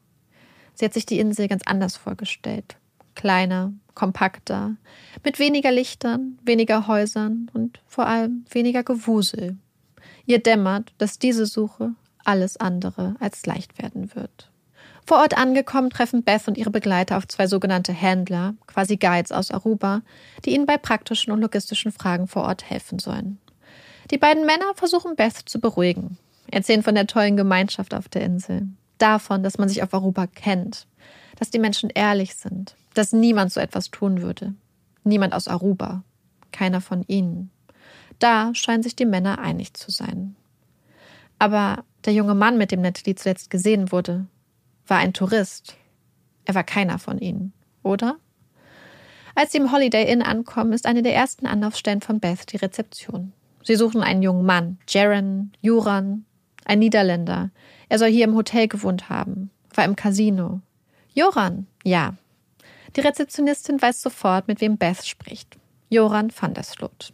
Sie 0.74 0.86
hat 0.86 0.94
sich 0.94 1.04
die 1.04 1.18
Insel 1.18 1.46
ganz 1.46 1.62
anders 1.66 1.98
vorgestellt. 1.98 2.76
Kleiner, 3.14 3.74
kompakter, 3.94 4.76
mit 5.24 5.38
weniger 5.38 5.72
Lichtern, 5.72 6.38
weniger 6.42 6.86
Häusern 6.86 7.50
und 7.52 7.80
vor 7.86 8.06
allem 8.06 8.46
weniger 8.50 8.82
Gewusel. 8.82 9.58
Ihr 10.24 10.38
dämmert, 10.38 10.94
dass 10.96 11.18
diese 11.18 11.44
Suche 11.44 11.94
alles 12.30 12.56
andere 12.58 13.16
als 13.18 13.44
leicht 13.44 13.82
werden 13.82 14.14
wird. 14.14 14.52
Vor 15.04 15.18
Ort 15.18 15.36
angekommen, 15.36 15.90
treffen 15.90 16.22
Beth 16.22 16.46
und 16.46 16.56
ihre 16.56 16.70
Begleiter 16.70 17.16
auf 17.16 17.26
zwei 17.26 17.48
sogenannte 17.48 17.92
Händler, 17.92 18.54
quasi 18.68 18.96
Guides 18.96 19.32
aus 19.32 19.50
Aruba, 19.50 20.02
die 20.44 20.54
ihnen 20.54 20.64
bei 20.64 20.78
praktischen 20.78 21.32
und 21.32 21.40
logistischen 21.40 21.90
Fragen 21.90 22.28
vor 22.28 22.44
Ort 22.44 22.70
helfen 22.70 23.00
sollen. 23.00 23.40
Die 24.12 24.18
beiden 24.18 24.46
Männer 24.46 24.72
versuchen 24.76 25.16
Beth 25.16 25.42
zu 25.44 25.58
beruhigen, 25.60 26.18
erzählen 26.52 26.84
von 26.84 26.94
der 26.94 27.08
tollen 27.08 27.36
Gemeinschaft 27.36 27.94
auf 27.94 28.08
der 28.08 28.22
Insel, 28.22 28.68
davon, 28.98 29.42
dass 29.42 29.58
man 29.58 29.68
sich 29.68 29.82
auf 29.82 29.92
Aruba 29.92 30.28
kennt, 30.28 30.86
dass 31.36 31.50
die 31.50 31.58
Menschen 31.58 31.90
ehrlich 31.90 32.36
sind, 32.36 32.76
dass 32.94 33.12
niemand 33.12 33.52
so 33.52 33.58
etwas 33.58 33.90
tun 33.90 34.22
würde. 34.22 34.54
Niemand 35.02 35.34
aus 35.34 35.48
Aruba, 35.48 36.04
keiner 36.52 36.80
von 36.80 37.02
ihnen. 37.08 37.50
Da 38.20 38.54
scheinen 38.54 38.84
sich 38.84 38.94
die 38.94 39.06
Männer 39.06 39.40
einig 39.40 39.74
zu 39.74 39.90
sein. 39.90 40.36
Aber 41.40 41.84
der 42.04 42.12
junge 42.12 42.34
Mann, 42.34 42.58
mit 42.58 42.72
dem 42.72 42.80
Natalie 42.80 43.14
zuletzt 43.14 43.50
gesehen 43.50 43.92
wurde, 43.92 44.26
war 44.86 44.98
ein 44.98 45.12
Tourist. 45.12 45.76
Er 46.44 46.54
war 46.54 46.64
keiner 46.64 46.98
von 46.98 47.18
ihnen, 47.18 47.52
oder? 47.82 48.16
Als 49.34 49.52
sie 49.52 49.58
im 49.58 49.72
Holiday 49.72 50.10
Inn 50.10 50.22
ankommen, 50.22 50.72
ist 50.72 50.86
eine 50.86 51.02
der 51.02 51.14
ersten 51.14 51.46
Anlaufstellen 51.46 52.00
von 52.00 52.20
Beth 52.20 52.52
die 52.52 52.56
Rezeption. 52.56 53.32
Sie 53.62 53.76
suchen 53.76 54.02
einen 54.02 54.22
jungen 54.22 54.44
Mann, 54.44 54.78
Jaron, 54.88 55.52
Juran, 55.60 56.24
ein 56.64 56.78
Niederländer. 56.78 57.50
Er 57.88 57.98
soll 57.98 58.08
hier 58.08 58.24
im 58.24 58.34
Hotel 58.34 58.68
gewohnt 58.68 59.08
haben, 59.08 59.50
war 59.74 59.84
im 59.84 59.96
Casino. 59.96 60.60
Joran, 61.14 61.66
ja. 61.84 62.14
Die 62.96 63.00
Rezeptionistin 63.00 63.80
weiß 63.80 64.02
sofort, 64.02 64.48
mit 64.48 64.60
wem 64.60 64.76
Beth 64.76 65.06
spricht. 65.06 65.56
Joran 65.90 66.32
van 66.38 66.54
der 66.54 66.64
Sloot. 66.64 67.12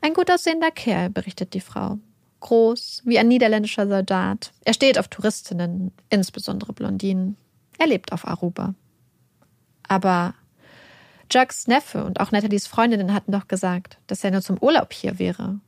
Ein 0.00 0.14
gut 0.14 0.30
aussehender 0.30 0.70
Kerl, 0.70 1.10
berichtet 1.10 1.54
die 1.54 1.60
Frau 1.60 1.98
groß, 2.46 3.02
wie 3.04 3.18
ein 3.18 3.28
niederländischer 3.28 3.88
Soldat. 3.88 4.52
Er 4.64 4.72
steht 4.72 4.98
auf 4.98 5.08
Touristinnen, 5.08 5.92
insbesondere 6.10 6.72
Blondinen. 6.72 7.36
Er 7.78 7.88
lebt 7.88 8.12
auf 8.12 8.26
Aruba. 8.26 8.74
Aber 9.88 10.34
Jugs 11.30 11.66
Neffe 11.66 12.04
und 12.04 12.20
auch 12.20 12.30
Nathalies 12.30 12.68
Freundinnen 12.68 13.12
hatten 13.12 13.32
doch 13.32 13.48
gesagt, 13.48 13.98
dass 14.06 14.22
er 14.22 14.30
nur 14.30 14.42
zum 14.42 14.58
Urlaub 14.58 14.92
hier 14.92 15.18
wäre. 15.18 15.60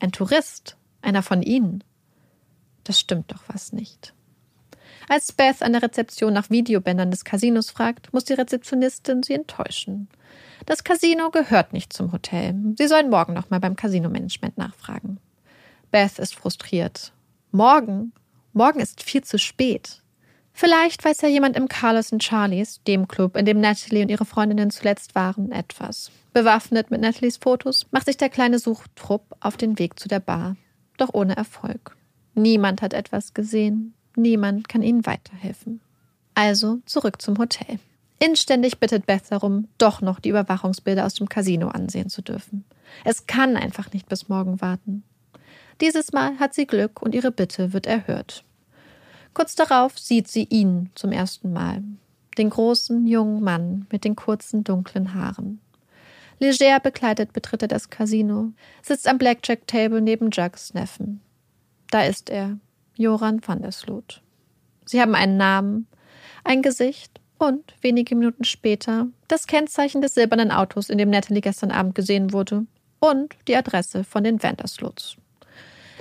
Ein 0.00 0.10
Tourist, 0.10 0.76
einer 1.02 1.22
von 1.22 1.40
ihnen. 1.42 1.84
Das 2.82 2.98
stimmt 2.98 3.30
doch 3.30 3.44
was 3.46 3.72
nicht. 3.72 4.12
Als 5.08 5.30
Beth 5.32 5.62
an 5.62 5.72
der 5.72 5.82
Rezeption 5.82 6.32
nach 6.32 6.50
Videobändern 6.50 7.12
des 7.12 7.24
Casinos 7.24 7.70
fragt, 7.70 8.12
muss 8.12 8.24
die 8.24 8.34
Rezeptionistin 8.34 9.22
sie 9.22 9.34
enttäuschen. 9.34 10.08
Das 10.66 10.82
Casino 10.82 11.30
gehört 11.30 11.72
nicht 11.72 11.92
zum 11.92 12.12
Hotel. 12.12 12.54
Sie 12.76 12.88
sollen 12.88 13.10
morgen 13.10 13.34
nochmal 13.34 13.60
beim 13.60 13.76
Casino-Management 13.76 14.58
nachfragen. 14.58 15.18
Beth 15.92 16.18
ist 16.18 16.34
frustriert. 16.34 17.12
Morgen? 17.50 18.12
Morgen 18.54 18.80
ist 18.80 19.02
viel 19.02 19.22
zu 19.22 19.38
spät. 19.38 20.02
Vielleicht 20.54 21.04
weiß 21.04 21.20
ja 21.20 21.28
jemand 21.28 21.54
im 21.54 21.68
Carlos 21.68 22.12
und 22.12 22.24
Charlies, 22.24 22.80
dem 22.86 23.08
Club, 23.08 23.36
in 23.36 23.44
dem 23.44 23.60
Natalie 23.60 24.02
und 24.02 24.08
ihre 24.08 24.24
Freundinnen 24.24 24.70
zuletzt 24.70 25.14
waren, 25.14 25.52
etwas. 25.52 26.10
Bewaffnet 26.32 26.90
mit 26.90 27.02
Natalies 27.02 27.36
Fotos 27.36 27.86
macht 27.90 28.06
sich 28.06 28.16
der 28.16 28.30
kleine 28.30 28.58
Suchtrupp 28.58 29.36
auf 29.40 29.58
den 29.58 29.78
Weg 29.78 30.00
zu 30.00 30.08
der 30.08 30.20
Bar. 30.20 30.56
Doch 30.96 31.10
ohne 31.12 31.36
Erfolg. 31.36 31.94
Niemand 32.34 32.80
hat 32.80 32.94
etwas 32.94 33.34
gesehen. 33.34 33.92
Niemand 34.16 34.70
kann 34.70 34.82
ihnen 34.82 35.04
weiterhelfen. 35.04 35.82
Also 36.34 36.78
zurück 36.86 37.20
zum 37.20 37.36
Hotel. 37.36 37.78
Inständig 38.18 38.78
bittet 38.78 39.04
Beth 39.04 39.24
darum, 39.30 39.68
doch 39.76 40.00
noch 40.00 40.20
die 40.20 40.30
Überwachungsbilder 40.30 41.04
aus 41.04 41.14
dem 41.14 41.28
Casino 41.28 41.68
ansehen 41.68 42.08
zu 42.08 42.22
dürfen. 42.22 42.64
Es 43.04 43.26
kann 43.26 43.56
einfach 43.56 43.92
nicht 43.92 44.08
bis 44.08 44.30
morgen 44.30 44.62
warten. 44.62 45.02
Dieses 45.82 46.12
Mal 46.12 46.38
hat 46.38 46.54
sie 46.54 46.66
Glück 46.66 47.02
und 47.02 47.12
ihre 47.12 47.32
Bitte 47.32 47.72
wird 47.72 47.88
erhört. 47.88 48.44
Kurz 49.34 49.56
darauf 49.56 49.98
sieht 49.98 50.28
sie 50.28 50.44
ihn 50.44 50.90
zum 50.94 51.10
ersten 51.10 51.52
Mal. 51.52 51.82
Den 52.38 52.50
großen, 52.50 53.04
jungen 53.08 53.42
Mann 53.42 53.86
mit 53.90 54.04
den 54.04 54.14
kurzen, 54.14 54.62
dunklen 54.62 55.12
Haaren. 55.12 55.60
Leger 56.38 56.78
bekleidet 56.78 57.32
betritt 57.32 57.62
er 57.62 57.68
das 57.68 57.90
Casino, 57.90 58.52
sitzt 58.80 59.08
am 59.08 59.18
Blackjack-Table 59.18 60.00
neben 60.00 60.30
Jugs 60.30 60.72
Neffen. 60.72 61.20
Da 61.90 62.04
ist 62.04 62.30
er, 62.30 62.58
Joran 62.96 63.40
van 63.44 63.62
der 63.62 63.72
Sloot. 63.72 64.22
Sie 64.84 65.00
haben 65.00 65.16
einen 65.16 65.36
Namen, 65.36 65.88
ein 66.44 66.62
Gesicht 66.62 67.20
und, 67.38 67.74
wenige 67.80 68.14
Minuten 68.14 68.44
später, 68.44 69.08
das 69.26 69.48
Kennzeichen 69.48 70.00
des 70.00 70.14
silbernen 70.14 70.52
Autos, 70.52 70.90
in 70.90 70.98
dem 70.98 71.10
Natalie 71.10 71.40
gestern 71.40 71.72
Abend 71.72 71.96
gesehen 71.96 72.32
wurde, 72.32 72.66
und 73.00 73.34
die 73.48 73.56
Adresse 73.56 74.04
von 74.04 74.22
den 74.22 74.40
Vanderslots. 74.40 75.16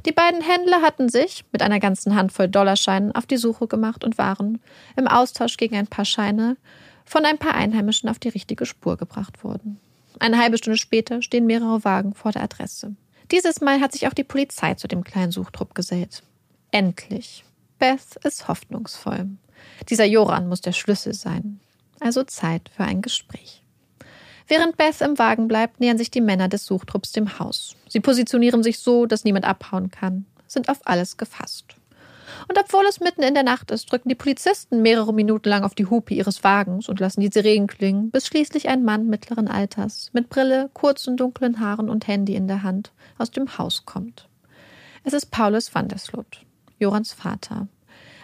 Die 0.05 0.11
beiden 0.11 0.41
Händler 0.41 0.81
hatten 0.81 1.09
sich 1.09 1.45
mit 1.51 1.61
einer 1.61 1.79
ganzen 1.79 2.15
Handvoll 2.15 2.47
Dollarscheinen 2.47 3.11
auf 3.11 3.25
die 3.25 3.37
Suche 3.37 3.67
gemacht 3.67 4.03
und 4.03 4.17
waren, 4.17 4.59
im 4.95 5.07
Austausch 5.07 5.57
gegen 5.57 5.75
ein 5.75 5.87
paar 5.87 6.05
Scheine, 6.05 6.57
von 7.05 7.25
ein 7.25 7.37
paar 7.37 7.55
Einheimischen 7.55 8.09
auf 8.09 8.19
die 8.19 8.29
richtige 8.29 8.65
Spur 8.65 8.97
gebracht 8.97 9.43
worden. 9.43 9.79
Eine 10.19 10.39
halbe 10.39 10.57
Stunde 10.57 10.77
später 10.77 11.21
stehen 11.21 11.45
mehrere 11.45 11.83
Wagen 11.83 12.13
vor 12.13 12.31
der 12.31 12.43
Adresse. 12.43 12.95
Dieses 13.31 13.61
Mal 13.61 13.79
hat 13.79 13.93
sich 13.93 14.07
auch 14.07 14.13
die 14.13 14.23
Polizei 14.23 14.73
zu 14.75 14.87
dem 14.87 15.03
kleinen 15.03 15.31
Suchtrupp 15.31 15.73
gesellt. 15.75 16.23
Endlich. 16.71 17.43
Beth 17.79 18.17
ist 18.23 18.47
hoffnungsvoll. 18.47 19.29
Dieser 19.89 20.05
Joran 20.05 20.47
muss 20.47 20.61
der 20.61 20.73
Schlüssel 20.73 21.13
sein. 21.13 21.59
Also 21.99 22.23
Zeit 22.23 22.69
für 22.75 22.83
ein 22.83 23.01
Gespräch. 23.01 23.60
Während 24.47 24.77
Beth 24.77 25.01
im 25.01 25.17
Wagen 25.17 25.47
bleibt, 25.47 25.79
nähern 25.79 25.97
sich 25.97 26.11
die 26.11 26.21
Männer 26.21 26.47
des 26.47 26.65
Suchtrupps 26.65 27.11
dem 27.11 27.39
Haus. 27.39 27.75
Sie 27.87 27.99
positionieren 27.99 28.63
sich 28.63 28.79
so, 28.79 29.05
dass 29.05 29.23
niemand 29.23 29.45
abhauen 29.45 29.91
kann, 29.91 30.25
sind 30.47 30.69
auf 30.69 30.79
alles 30.85 31.17
gefasst. 31.17 31.75
Und 32.47 32.57
obwohl 32.57 32.85
es 32.85 32.99
mitten 32.99 33.23
in 33.23 33.33
der 33.33 33.43
Nacht 33.43 33.71
ist, 33.71 33.91
drücken 33.91 34.09
die 34.09 34.15
Polizisten 34.15 34.81
mehrere 34.81 35.13
Minuten 35.13 35.49
lang 35.49 35.63
auf 35.63 35.75
die 35.75 35.85
Hupe 35.85 36.13
ihres 36.13 36.43
Wagens 36.43 36.89
und 36.89 36.99
lassen 36.99 37.21
die 37.21 37.29
Sirenen 37.31 37.67
klingen, 37.67 38.11
bis 38.11 38.27
schließlich 38.27 38.69
ein 38.69 38.83
Mann 38.83 39.07
mittleren 39.07 39.47
Alters 39.47 40.09
mit 40.13 40.29
Brille, 40.29 40.69
kurzen 40.73 41.17
dunklen 41.17 41.59
Haaren 41.59 41.89
und 41.89 42.07
Handy 42.07 42.35
in 42.35 42.47
der 42.47 42.63
Hand 42.63 42.91
aus 43.17 43.31
dem 43.31 43.57
Haus 43.57 43.85
kommt. 43.85 44.27
Es 45.03 45.13
ist 45.13 45.31
Paulus 45.31 45.73
van 45.73 45.87
der 45.87 45.97
Sloot, 45.97 46.45
Jorans 46.79 47.13
Vater. 47.13 47.67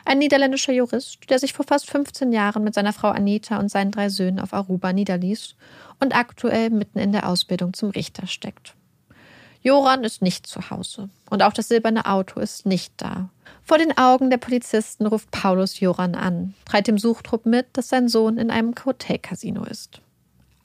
Ein 0.08 0.20
niederländischer 0.20 0.72
Jurist, 0.72 1.30
der 1.30 1.38
sich 1.38 1.52
vor 1.52 1.66
fast 1.66 1.90
15 1.90 2.32
Jahren 2.32 2.64
mit 2.64 2.74
seiner 2.74 2.94
Frau 2.94 3.10
Anita 3.10 3.60
und 3.60 3.70
seinen 3.70 3.92
drei 3.92 4.08
Söhnen 4.08 4.40
auf 4.40 4.54
Aruba 4.54 4.94
niederließ 4.94 5.56
und 6.00 6.16
aktuell 6.16 6.70
mitten 6.70 6.98
in 7.00 7.12
der 7.12 7.28
Ausbildung 7.28 7.74
zum 7.74 7.90
Richter 7.90 8.26
steckt. 8.26 8.74
Joran 9.62 10.06
ist 10.06 10.22
nicht 10.22 10.48
zu 10.48 10.70
Hause 10.70 11.10
und 11.30 11.44
auch 11.44 11.52
das 11.52 11.68
silberne 11.68 12.06
Auto 12.06 12.40
ist 12.40 12.66
nicht 12.66 12.94
da. 12.96 13.28
Vor 13.66 13.80
den 13.80 13.98
Augen 13.98 14.30
der 14.30 14.38
Polizisten 14.38 15.08
ruft 15.08 15.30
Paulus 15.32 15.82
Joran 15.82 16.16
an, 16.16 16.54
treibt 16.64 16.88
dem 16.88 16.98
Suchtrupp 16.98 17.46
mit, 17.46 17.66
dass 17.74 17.90
sein 17.90 18.08
Sohn 18.08 18.38
in 18.38 18.50
einem 18.50 18.74
Hotelcasino 18.86 19.66
ist. 19.66 20.00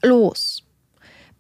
Los! 0.03 0.63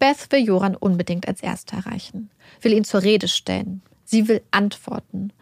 Beth 0.01 0.27
will 0.33 0.45
Joran 0.45 0.75
unbedingt 0.75 1.29
als 1.29 1.41
Erster 1.41 1.77
erreichen, 1.77 2.31
will 2.63 2.73
ihn 2.73 2.83
zur 2.83 3.05
Rede 3.05 3.29
stellen. 3.29 3.81
Sie 4.05 4.27
will 4.27 4.43
antworten. 4.51 5.33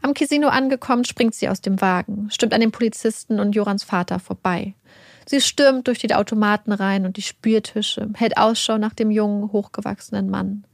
Am 0.00 0.14
Casino 0.14 0.48
angekommen, 0.48 1.04
springt 1.04 1.34
sie 1.34 1.48
aus 1.48 1.60
dem 1.60 1.80
Wagen, 1.80 2.28
stimmt 2.30 2.54
an 2.54 2.60
den 2.60 2.70
Polizisten 2.70 3.40
und 3.40 3.52
Jorans 3.52 3.84
Vater 3.84 4.18
vorbei. 4.18 4.74
Sie 5.26 5.40
stürmt 5.40 5.88
durch 5.88 5.98
die 5.98 6.14
Automaten 6.14 6.72
rein 6.72 7.04
und 7.04 7.16
die 7.16 7.22
Spieltische, 7.22 8.08
hält 8.14 8.38
Ausschau 8.38 8.78
nach 8.78 8.94
dem 8.94 9.10
jungen, 9.10 9.52
hochgewachsenen 9.52 10.30
Mann. 10.30 10.64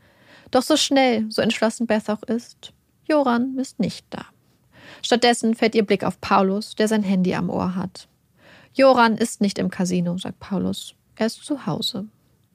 Doch 0.50 0.62
so 0.62 0.76
schnell, 0.76 1.26
so 1.30 1.42
entschlossen 1.42 1.86
Beth 1.86 2.08
auch 2.10 2.22
ist, 2.22 2.72
Joran 3.04 3.58
ist 3.58 3.80
nicht 3.80 4.06
da. 4.10 4.26
Stattdessen 5.02 5.54
fällt 5.54 5.74
ihr 5.74 5.84
Blick 5.84 6.04
auf 6.04 6.20
Paulus, 6.20 6.74
der 6.74 6.88
sein 6.88 7.02
Handy 7.02 7.34
am 7.34 7.50
Ohr 7.50 7.74
hat. 7.74 8.08
Joran 8.72 9.16
ist 9.16 9.40
nicht 9.40 9.58
im 9.58 9.70
Casino, 9.70 10.16
sagt 10.18 10.40
Paulus. 10.40 10.94
Er 11.16 11.26
ist 11.26 11.44
zu 11.44 11.66
Hause. 11.66 12.06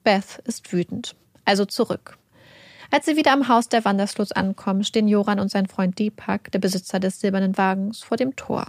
Beth 0.04 0.42
ist 0.44 0.72
wütend. 0.72 1.14
Also 1.44 1.64
zurück. 1.64 2.18
Als 2.90 3.06
sie 3.06 3.16
wieder 3.16 3.32
am 3.32 3.46
Haus 3.46 3.68
der 3.68 3.84
Wanderslots 3.84 4.32
ankommen, 4.32 4.82
stehen 4.82 5.06
Joran 5.06 5.38
und 5.38 5.50
sein 5.50 5.66
Freund 5.66 5.98
Deepak, 5.98 6.50
der 6.50 6.58
Besitzer 6.58 6.98
des 6.98 7.20
silbernen 7.20 7.56
Wagens, 7.56 8.02
vor 8.02 8.16
dem 8.16 8.34
Tor. 8.34 8.66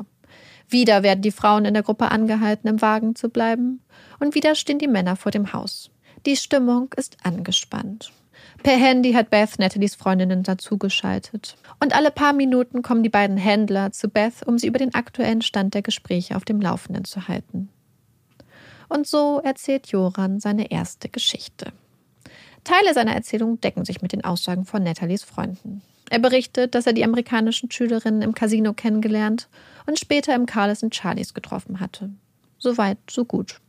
Wieder 0.69 1.03
werden 1.03 1.21
die 1.21 1.31
Frauen 1.31 1.65
in 1.65 1.73
der 1.73 1.83
Gruppe 1.83 2.11
angehalten, 2.11 2.67
im 2.67 2.81
Wagen 2.81 3.15
zu 3.15 3.29
bleiben, 3.29 3.81
und 4.19 4.35
wieder 4.35 4.55
stehen 4.55 4.79
die 4.79 4.87
Männer 4.87 5.15
vor 5.15 5.31
dem 5.31 5.53
Haus. 5.53 5.89
Die 6.25 6.37
Stimmung 6.37 6.89
ist 6.95 7.17
angespannt. 7.23 8.11
Per 8.63 8.77
Handy 8.77 9.13
hat 9.13 9.31
Beth 9.31 9.57
Nathalies 9.57 9.95
Freundinnen 9.95 10.43
dazugeschaltet. 10.43 11.57
Und 11.79 11.95
alle 11.95 12.11
paar 12.11 12.33
Minuten 12.33 12.83
kommen 12.83 13.03
die 13.03 13.09
beiden 13.09 13.37
Händler 13.37 13.91
zu 13.91 14.07
Beth, 14.07 14.45
um 14.45 14.57
sie 14.57 14.67
über 14.67 14.79
den 14.79 14.93
aktuellen 14.93 15.41
Stand 15.41 15.73
der 15.73 15.81
Gespräche 15.81 16.35
auf 16.35 16.45
dem 16.45 16.61
Laufenden 16.61 17.05
zu 17.05 17.27
halten. 17.27 17.69
Und 18.87 19.07
so 19.07 19.41
erzählt 19.43 19.87
Joran 19.87 20.39
seine 20.39 20.69
erste 20.69 21.09
Geschichte. 21.09 21.73
Teile 22.63 22.93
seiner 22.93 23.13
Erzählung 23.13 23.59
decken 23.61 23.85
sich 23.85 24.01
mit 24.01 24.13
den 24.13 24.23
Aussagen 24.23 24.65
von 24.65 24.83
Nathalies 24.83 25.23
Freunden. 25.23 25.81
Er 26.09 26.19
berichtet, 26.19 26.75
dass 26.75 26.87
er 26.87 26.93
die 26.93 27.03
amerikanischen 27.03 27.71
Schülerinnen 27.71 28.21
im 28.21 28.33
Casino 28.33 28.73
kennengelernt 28.73 29.47
und 29.87 29.97
später 29.97 30.35
im 30.35 30.45
Carlos 30.45 30.83
und 30.83 30.93
Charlies 30.93 31.33
getroffen 31.33 31.79
hatte. 31.79 32.09
Soweit, 32.57 32.97
so 33.09 33.25
gut. 33.25 33.61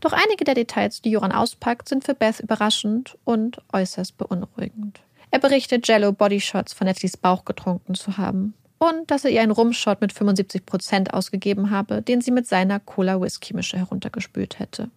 Doch 0.00 0.12
einige 0.12 0.44
der 0.44 0.54
Details, 0.54 1.02
die 1.02 1.10
Joran 1.10 1.32
auspackt, 1.32 1.88
sind 1.88 2.02
für 2.04 2.14
Beth 2.14 2.40
überraschend 2.40 3.16
und 3.24 3.60
äußerst 3.72 4.16
beunruhigend. 4.16 5.00
Er 5.30 5.38
berichtet, 5.38 5.86
Jello 5.86 6.12
Bodyshots 6.12 6.72
von 6.72 6.86
Nettys 6.86 7.16
Bauch 7.16 7.44
getrunken 7.44 7.94
zu 7.94 8.16
haben 8.16 8.54
und 8.78 9.10
dass 9.10 9.24
er 9.24 9.30
ihr 9.30 9.42
einen 9.42 9.52
Rumshot 9.52 10.00
mit 10.00 10.12
75 10.12 10.66
Prozent 10.66 11.14
ausgegeben 11.14 11.70
habe, 11.70 12.02
den 12.02 12.20
sie 12.20 12.32
mit 12.32 12.48
seiner 12.48 12.80
Cola-Whisky-Mische 12.80 13.78
heruntergespült 13.78 14.58
hätte. 14.58 14.90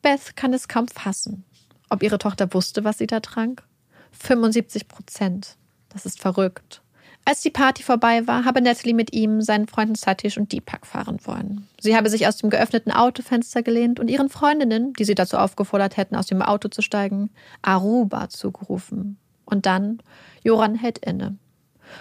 Beth 0.00 0.34
kann 0.34 0.54
es 0.54 0.66
kaum 0.66 0.88
fassen. 0.88 1.44
Ob 1.92 2.02
ihre 2.02 2.16
Tochter 2.16 2.54
wusste, 2.54 2.84
was 2.84 2.96
sie 2.96 3.06
da 3.06 3.20
trank? 3.20 3.64
75 4.12 4.88
Prozent. 4.88 5.56
Das 5.90 6.06
ist 6.06 6.20
verrückt. 6.20 6.80
Als 7.26 7.42
die 7.42 7.50
Party 7.50 7.82
vorbei 7.82 8.26
war, 8.26 8.46
habe 8.46 8.62
Natalie 8.62 8.94
mit 8.94 9.12
ihm, 9.12 9.42
seinen 9.42 9.68
Freunden 9.68 9.94
Satish 9.94 10.38
und 10.38 10.52
Deepak 10.52 10.86
fahren 10.86 11.18
wollen. 11.24 11.68
Sie 11.82 11.94
habe 11.94 12.08
sich 12.08 12.26
aus 12.26 12.38
dem 12.38 12.48
geöffneten 12.48 12.92
Autofenster 12.92 13.62
gelehnt 13.62 14.00
und 14.00 14.08
ihren 14.08 14.30
Freundinnen, 14.30 14.94
die 14.94 15.04
sie 15.04 15.14
dazu 15.14 15.36
aufgefordert 15.36 15.98
hätten, 15.98 16.16
aus 16.16 16.24
dem 16.24 16.40
Auto 16.40 16.68
zu 16.68 16.80
steigen, 16.80 17.28
Aruba 17.60 18.30
zugerufen. 18.30 19.18
Und 19.44 19.66
dann, 19.66 20.02
Joran 20.42 20.74
hält 20.74 20.96
inne 20.96 21.36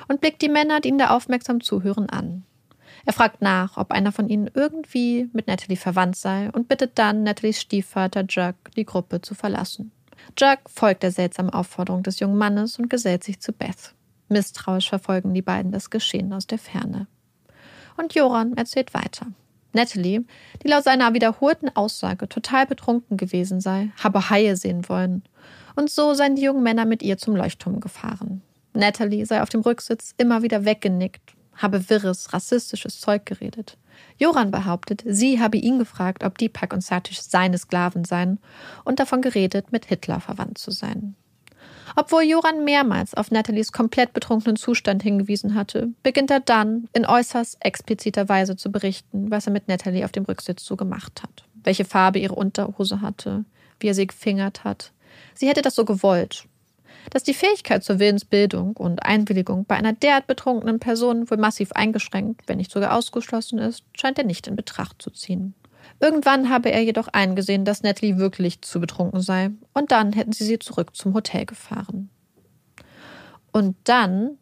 und 0.08 0.22
blickt 0.22 0.42
die 0.42 0.48
Männer, 0.48 0.80
die 0.80 0.88
ihn 0.88 1.00
da 1.00 1.10
aufmerksam 1.10 1.60
zuhören, 1.60 2.10
an. 2.10 2.46
Er 3.06 3.14
fragt 3.14 3.42
nach, 3.42 3.78
ob 3.78 3.92
einer 3.92 4.12
von 4.12 4.30
ihnen 4.30 4.50
irgendwie 4.54 5.30
mit 5.34 5.48
Natalie 5.48 5.78
verwandt 5.78 6.16
sei 6.16 6.50
und 6.52 6.68
bittet 6.68 6.98
dann 7.00 7.24
Natalies 7.24 7.62
Stiefvater 7.62 8.26
Jack, 8.28 8.56
die 8.76 8.86
Gruppe 8.86 9.22
zu 9.22 9.34
verlassen. 9.34 9.92
Jack 10.38 10.70
folgt 10.70 11.04
der 11.04 11.12
seltsamen 11.12 11.52
Aufforderung 11.52 12.04
des 12.04 12.20
jungen 12.20 12.38
Mannes 12.38 12.78
und 12.78 12.90
gesellt 12.90 13.24
sich 13.24 13.40
zu 13.40 13.54
Beth. 13.54 13.94
Misstrauisch 14.30 14.90
verfolgen 14.90 15.34
die 15.34 15.42
beiden 15.42 15.72
das 15.72 15.90
Geschehen 15.90 16.32
aus 16.32 16.48
der 16.48 16.60
Ferne. 16.60 17.08
Und 17.98 18.14
Joran 18.16 18.56
erzählt 18.56 18.94
weiter. 18.94 19.28
Natalie, 19.74 20.24
die 20.64 20.68
laut 20.68 20.84
seiner 20.84 21.14
wiederholten 21.14 21.70
Aussage 21.76 22.28
total 22.28 22.66
betrunken 22.66 23.18
gewesen 23.18 23.62
sei, 23.62 23.92
habe 24.02 24.30
Haie 24.30 24.56
sehen 24.56 24.88
wollen. 24.90 25.24
Und 25.76 25.90
so 25.90 26.14
seien 26.14 26.36
die 26.36 26.44
jungen 26.44 26.64
Männer 26.64 26.86
mit 26.86 27.02
ihr 27.04 27.18
zum 27.18 27.36
Leuchtturm 27.36 27.80
gefahren. 27.80 28.42
Natalie 28.74 29.26
sei 29.26 29.42
auf 29.42 29.50
dem 29.50 29.62
Rücksitz 29.62 30.14
immer 30.18 30.44
wieder 30.44 30.66
weggenickt, 30.66 31.36
habe 31.56 31.90
wirres, 31.90 32.34
rassistisches 32.34 33.00
Zeug 33.00 33.26
geredet. 33.26 33.78
Joran 34.18 34.52
behauptet, 34.52 35.04
sie 35.06 35.40
habe 35.40 35.58
ihn 35.58 35.80
gefragt, 35.80 36.24
ob 36.24 36.38
Deepak 36.38 36.74
und 36.74 36.84
Satish 36.84 37.22
seine 37.22 37.58
Sklaven 37.58 38.06
seien 38.06 38.40
und 38.84 39.00
davon 39.00 39.22
geredet, 39.22 39.72
mit 39.72 39.86
Hitler 39.86 40.20
verwandt 40.20 40.58
zu 40.58 40.72
sein. 40.72 41.16
Obwohl 41.96 42.24
Joran 42.24 42.64
mehrmals 42.64 43.14
auf 43.14 43.32
Nathalies 43.32 43.72
komplett 43.72 44.14
betrunkenen 44.14 44.56
Zustand 44.56 45.04
hingewiesen 45.04 45.56
hatte, 45.56 45.90
beginnt 46.04 46.32
er 46.32 46.40
dann 46.40 46.88
in 46.94 47.06
äußerst 47.06 47.58
expliziter 47.60 48.30
Weise 48.30 48.56
zu 48.56 48.72
berichten, 48.72 49.30
was 49.30 49.48
er 49.48 49.54
mit 49.54 49.68
Natalie 49.68 50.06
auf 50.06 50.12
dem 50.12 50.24
Rücksitz 50.24 50.64
so 50.64 50.76
gemacht 50.76 51.22
hat. 51.22 51.44
Welche 51.64 51.86
Farbe 51.86 52.20
ihre 52.20 52.36
Unterhose 52.36 53.02
hatte, 53.02 53.46
wie 53.80 53.88
er 53.88 53.94
sie 53.94 54.08
gefingert 54.08 54.64
hat. 54.64 54.94
Sie 55.34 55.48
hätte 55.48 55.62
das 55.62 55.76
so 55.76 55.86
gewollt. 55.86 56.46
Dass 57.10 57.24
die 57.24 57.34
Fähigkeit 57.34 57.84
zur 57.84 58.00
Willensbildung 58.00 58.78
und 58.78 59.04
Einwilligung 59.04 59.66
bei 59.66 59.76
einer 59.76 59.94
derart 59.94 60.28
betrunkenen 60.28 60.80
Person 60.80 61.30
wohl 61.30 61.38
massiv 61.38 61.72
eingeschränkt, 61.74 62.42
wenn 62.48 62.58
nicht 62.58 62.72
sogar 62.72 62.96
ausgeschlossen 62.96 63.60
ist, 63.60 63.84
scheint 63.98 64.18
er 64.18 64.26
nicht 64.26 64.48
in 64.48 64.56
Betracht 64.56 65.02
zu 65.02 65.10
ziehen. 65.10 65.56
Irgendwann 66.00 66.50
habe 66.50 66.72
er 66.72 66.82
jedoch 66.82 67.08
eingesehen, 67.10 67.66
dass 67.66 67.84
Natalie 67.84 68.18
wirklich 68.18 68.62
zu 68.62 68.80
betrunken 68.80 69.22
sei, 69.22 69.52
und 69.74 69.92
dann 69.92 70.14
hätten 70.14 70.32
sie 70.32 70.46
sie 70.46 70.60
zurück 70.60 70.96
zum 70.96 71.14
Hotel 71.14 71.46
gefahren. 71.46 72.10
Und 73.52 73.76
dann, 73.84 74.38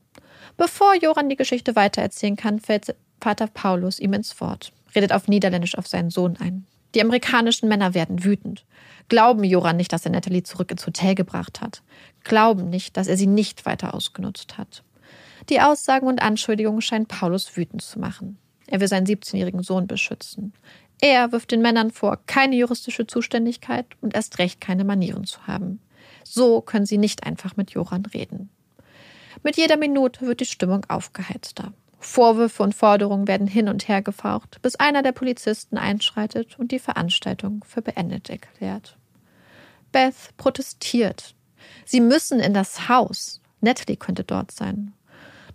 bevor 0.57 0.95
Joran 0.95 1.29
die 1.29 1.35
Geschichte 1.35 1.75
weitererzählen 1.75 2.35
kann, 2.35 2.59
fällt 2.59 2.95
Vater 3.21 3.47
Paulus 3.47 3.99
ihm 3.99 4.13
ins 4.13 4.39
Wort, 4.39 4.71
redet 4.95 5.11
auf 5.11 5.27
Niederländisch 5.27 5.77
auf 5.77 5.87
seinen 5.87 6.09
Sohn 6.09 6.37
ein. 6.39 6.65
Die 6.95 7.01
amerikanischen 7.01 7.69
Männer 7.69 7.93
werden 7.93 8.23
wütend, 8.23 8.65
glauben 9.09 9.43
Joran 9.43 9.77
nicht, 9.77 9.93
dass 9.93 10.05
er 10.05 10.11
Natalie 10.11 10.43
zurück 10.43 10.71
ins 10.71 10.87
Hotel 10.87 11.13
gebracht 11.13 11.61
hat, 11.61 11.83
glauben 12.29 12.69
nicht, 12.69 12.95
dass 12.95 13.07
er 13.07 13.17
sie 13.17 13.27
nicht 13.27 13.65
weiter 13.65 13.93
ausgenutzt 13.93 14.57
hat. 14.57 14.83
Die 15.49 15.59
Aussagen 15.59 16.07
und 16.07 16.21
Anschuldigungen 16.21 16.81
scheinen 16.81 17.07
Paulus 17.07 17.57
wütend 17.57 17.81
zu 17.81 17.99
machen. 17.99 18.37
Er 18.67 18.79
will 18.79 18.87
seinen 18.87 19.07
17-jährigen 19.07 19.63
Sohn 19.63 19.87
beschützen. 19.87 20.53
Er 21.01 21.31
wirft 21.31 21.51
den 21.51 21.61
Männern 21.61 21.91
vor, 21.91 22.19
keine 22.25 22.55
juristische 22.55 23.07
Zuständigkeit 23.07 23.85
und 23.99 24.15
erst 24.15 24.39
recht 24.39 24.61
keine 24.61 24.83
Manieren 24.83 25.25
zu 25.25 25.47
haben. 25.47 25.81
So 26.23 26.61
können 26.61 26.85
sie 26.85 26.97
nicht 26.97 27.25
einfach 27.25 27.57
mit 27.57 27.71
Joran 27.71 28.05
reden. 28.05 28.49
Mit 29.43 29.57
jeder 29.57 29.77
Minute 29.77 30.21
wird 30.25 30.41
die 30.41 30.45
Stimmung 30.45 30.85
aufgeheizter. 30.89 31.73
Vorwürfe 31.99 32.63
und 32.63 32.75
Forderungen 32.75 33.27
werden 33.27 33.47
hin 33.47 33.67
und 33.67 33.87
her 33.87 34.01
gefaucht, 34.01 34.61
bis 34.61 34.75
einer 34.75 35.03
der 35.03 35.11
Polizisten 35.11 35.77
einschreitet 35.77 36.57
und 36.59 36.71
die 36.71 36.79
Veranstaltung 36.79 37.63
für 37.67 37.81
beendet 37.81 38.29
erklärt. 38.29 38.97
Beth 39.91 40.37
protestiert. 40.37 41.35
Sie 41.89 42.01
müssen 42.01 42.39
in 42.39 42.53
das 42.53 42.87
Haus. 42.87 43.41
Natalie 43.61 43.97
könnte 43.97 44.23
dort 44.23 44.51
sein. 44.51 44.93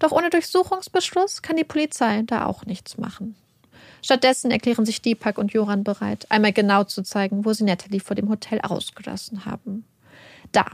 Doch 0.01 0.11
ohne 0.11 0.31
Durchsuchungsbeschluss 0.31 1.42
kann 1.42 1.55
die 1.55 1.62
Polizei 1.62 2.23
da 2.27 2.47
auch 2.47 2.66
nichts 2.66 2.99
machen. 2.99 3.37
Stattdessen 4.03 4.51
erklären 4.51 4.85
sich 4.85 5.01
Deepak 5.01 5.38
und 5.38 5.53
Joran 5.53 5.85
bereit, 5.85 6.27
einmal 6.33 6.53
genau 6.53 6.83
zu 6.83 7.05
zeigen, 7.05 7.44
wo 7.44 7.53
sie 7.53 7.62
Natalie 7.62 8.01
vor 8.01 8.16
dem 8.16 8.29
Hotel 8.29 8.61
ausgelassen 8.62 9.44
haben. 9.44 9.85
Da, 10.51 10.66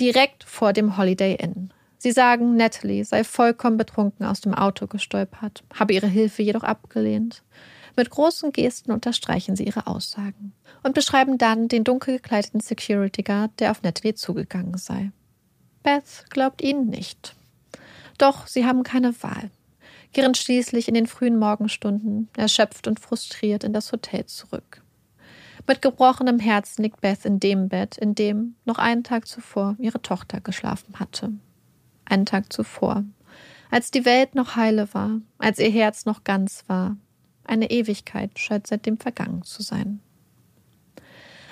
direkt 0.00 0.42
vor 0.42 0.72
dem 0.72 0.96
Holiday 0.96 1.34
Inn. 1.34 1.70
Sie 1.98 2.12
sagen, 2.12 2.56
Natalie 2.56 3.04
sei 3.04 3.24
vollkommen 3.24 3.76
betrunken 3.76 4.24
aus 4.24 4.40
dem 4.40 4.54
Auto 4.54 4.86
gestolpert, 4.86 5.64
habe 5.78 5.92
ihre 5.92 6.06
Hilfe 6.06 6.42
jedoch 6.42 6.64
abgelehnt. 6.64 7.42
Mit 7.96 8.10
großen 8.10 8.52
Gesten 8.52 8.90
unterstreichen 8.90 9.56
sie 9.56 9.64
ihre 9.64 9.86
Aussagen 9.86 10.52
und 10.82 10.94
beschreiben 10.94 11.38
dann 11.38 11.68
den 11.68 11.84
dunkel 11.84 12.16
gekleideten 12.16 12.60
Security 12.60 13.22
Guard, 13.22 13.52
der 13.60 13.70
auf 13.70 13.82
Natalie 13.82 14.14
zugegangen 14.14 14.76
sei. 14.78 15.12
Beth 15.82 16.24
glaubt 16.30 16.62
ihnen 16.62 16.88
nicht. 16.88 17.36
Doch 18.18 18.46
sie 18.46 18.64
haben 18.64 18.82
keine 18.82 19.22
Wahl, 19.22 19.50
kehren 20.12 20.34
schließlich 20.34 20.88
in 20.88 20.94
den 20.94 21.06
frühen 21.06 21.38
Morgenstunden, 21.38 22.28
erschöpft 22.36 22.86
und 22.86 23.00
frustriert, 23.00 23.64
in 23.64 23.72
das 23.72 23.92
Hotel 23.92 24.26
zurück. 24.26 24.82
Mit 25.66 25.80
gebrochenem 25.80 26.40
Herzen 26.40 26.82
liegt 26.82 27.00
Beth 27.00 27.24
in 27.24 27.40
dem 27.40 27.68
Bett, 27.68 27.96
in 27.96 28.14
dem 28.14 28.54
noch 28.64 28.78
einen 28.78 29.02
Tag 29.02 29.26
zuvor 29.26 29.76
ihre 29.78 30.02
Tochter 30.02 30.40
geschlafen 30.40 30.98
hatte. 31.00 31.32
Einen 32.04 32.26
Tag 32.26 32.52
zuvor, 32.52 33.04
als 33.70 33.90
die 33.90 34.04
Welt 34.04 34.34
noch 34.34 34.56
heile 34.56 34.92
war, 34.92 35.20
als 35.38 35.58
ihr 35.58 35.70
Herz 35.70 36.04
noch 36.04 36.22
ganz 36.22 36.64
war. 36.66 36.96
Eine 37.44 37.70
Ewigkeit 37.70 38.38
scheint 38.38 38.66
seitdem 38.66 38.98
vergangen 38.98 39.42
zu 39.42 39.62
sein. 39.62 40.00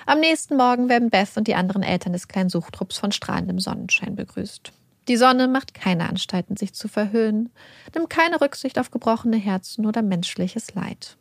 Am 0.05 0.19
nächsten 0.19 0.57
Morgen 0.57 0.89
werden 0.89 1.09
Beth 1.09 1.37
und 1.37 1.47
die 1.47 1.55
anderen 1.55 1.83
Eltern 1.83 2.13
des 2.13 2.27
kleinen 2.27 2.49
Suchtrupps 2.49 2.97
von 2.97 3.11
strahlendem 3.11 3.59
Sonnenschein 3.59 4.15
begrüßt. 4.15 4.71
Die 5.07 5.17
Sonne 5.17 5.47
macht 5.47 5.73
keine 5.73 6.09
Anstalten, 6.09 6.57
sich 6.57 6.73
zu 6.73 6.87
verhöhnen, 6.87 7.49
nimmt 7.93 8.09
keine 8.09 8.39
Rücksicht 8.41 8.79
auf 8.79 8.91
gebrochene 8.91 9.37
Herzen 9.37 9.85
oder 9.85 10.01
menschliches 10.01 10.73
Leid. 10.73 11.17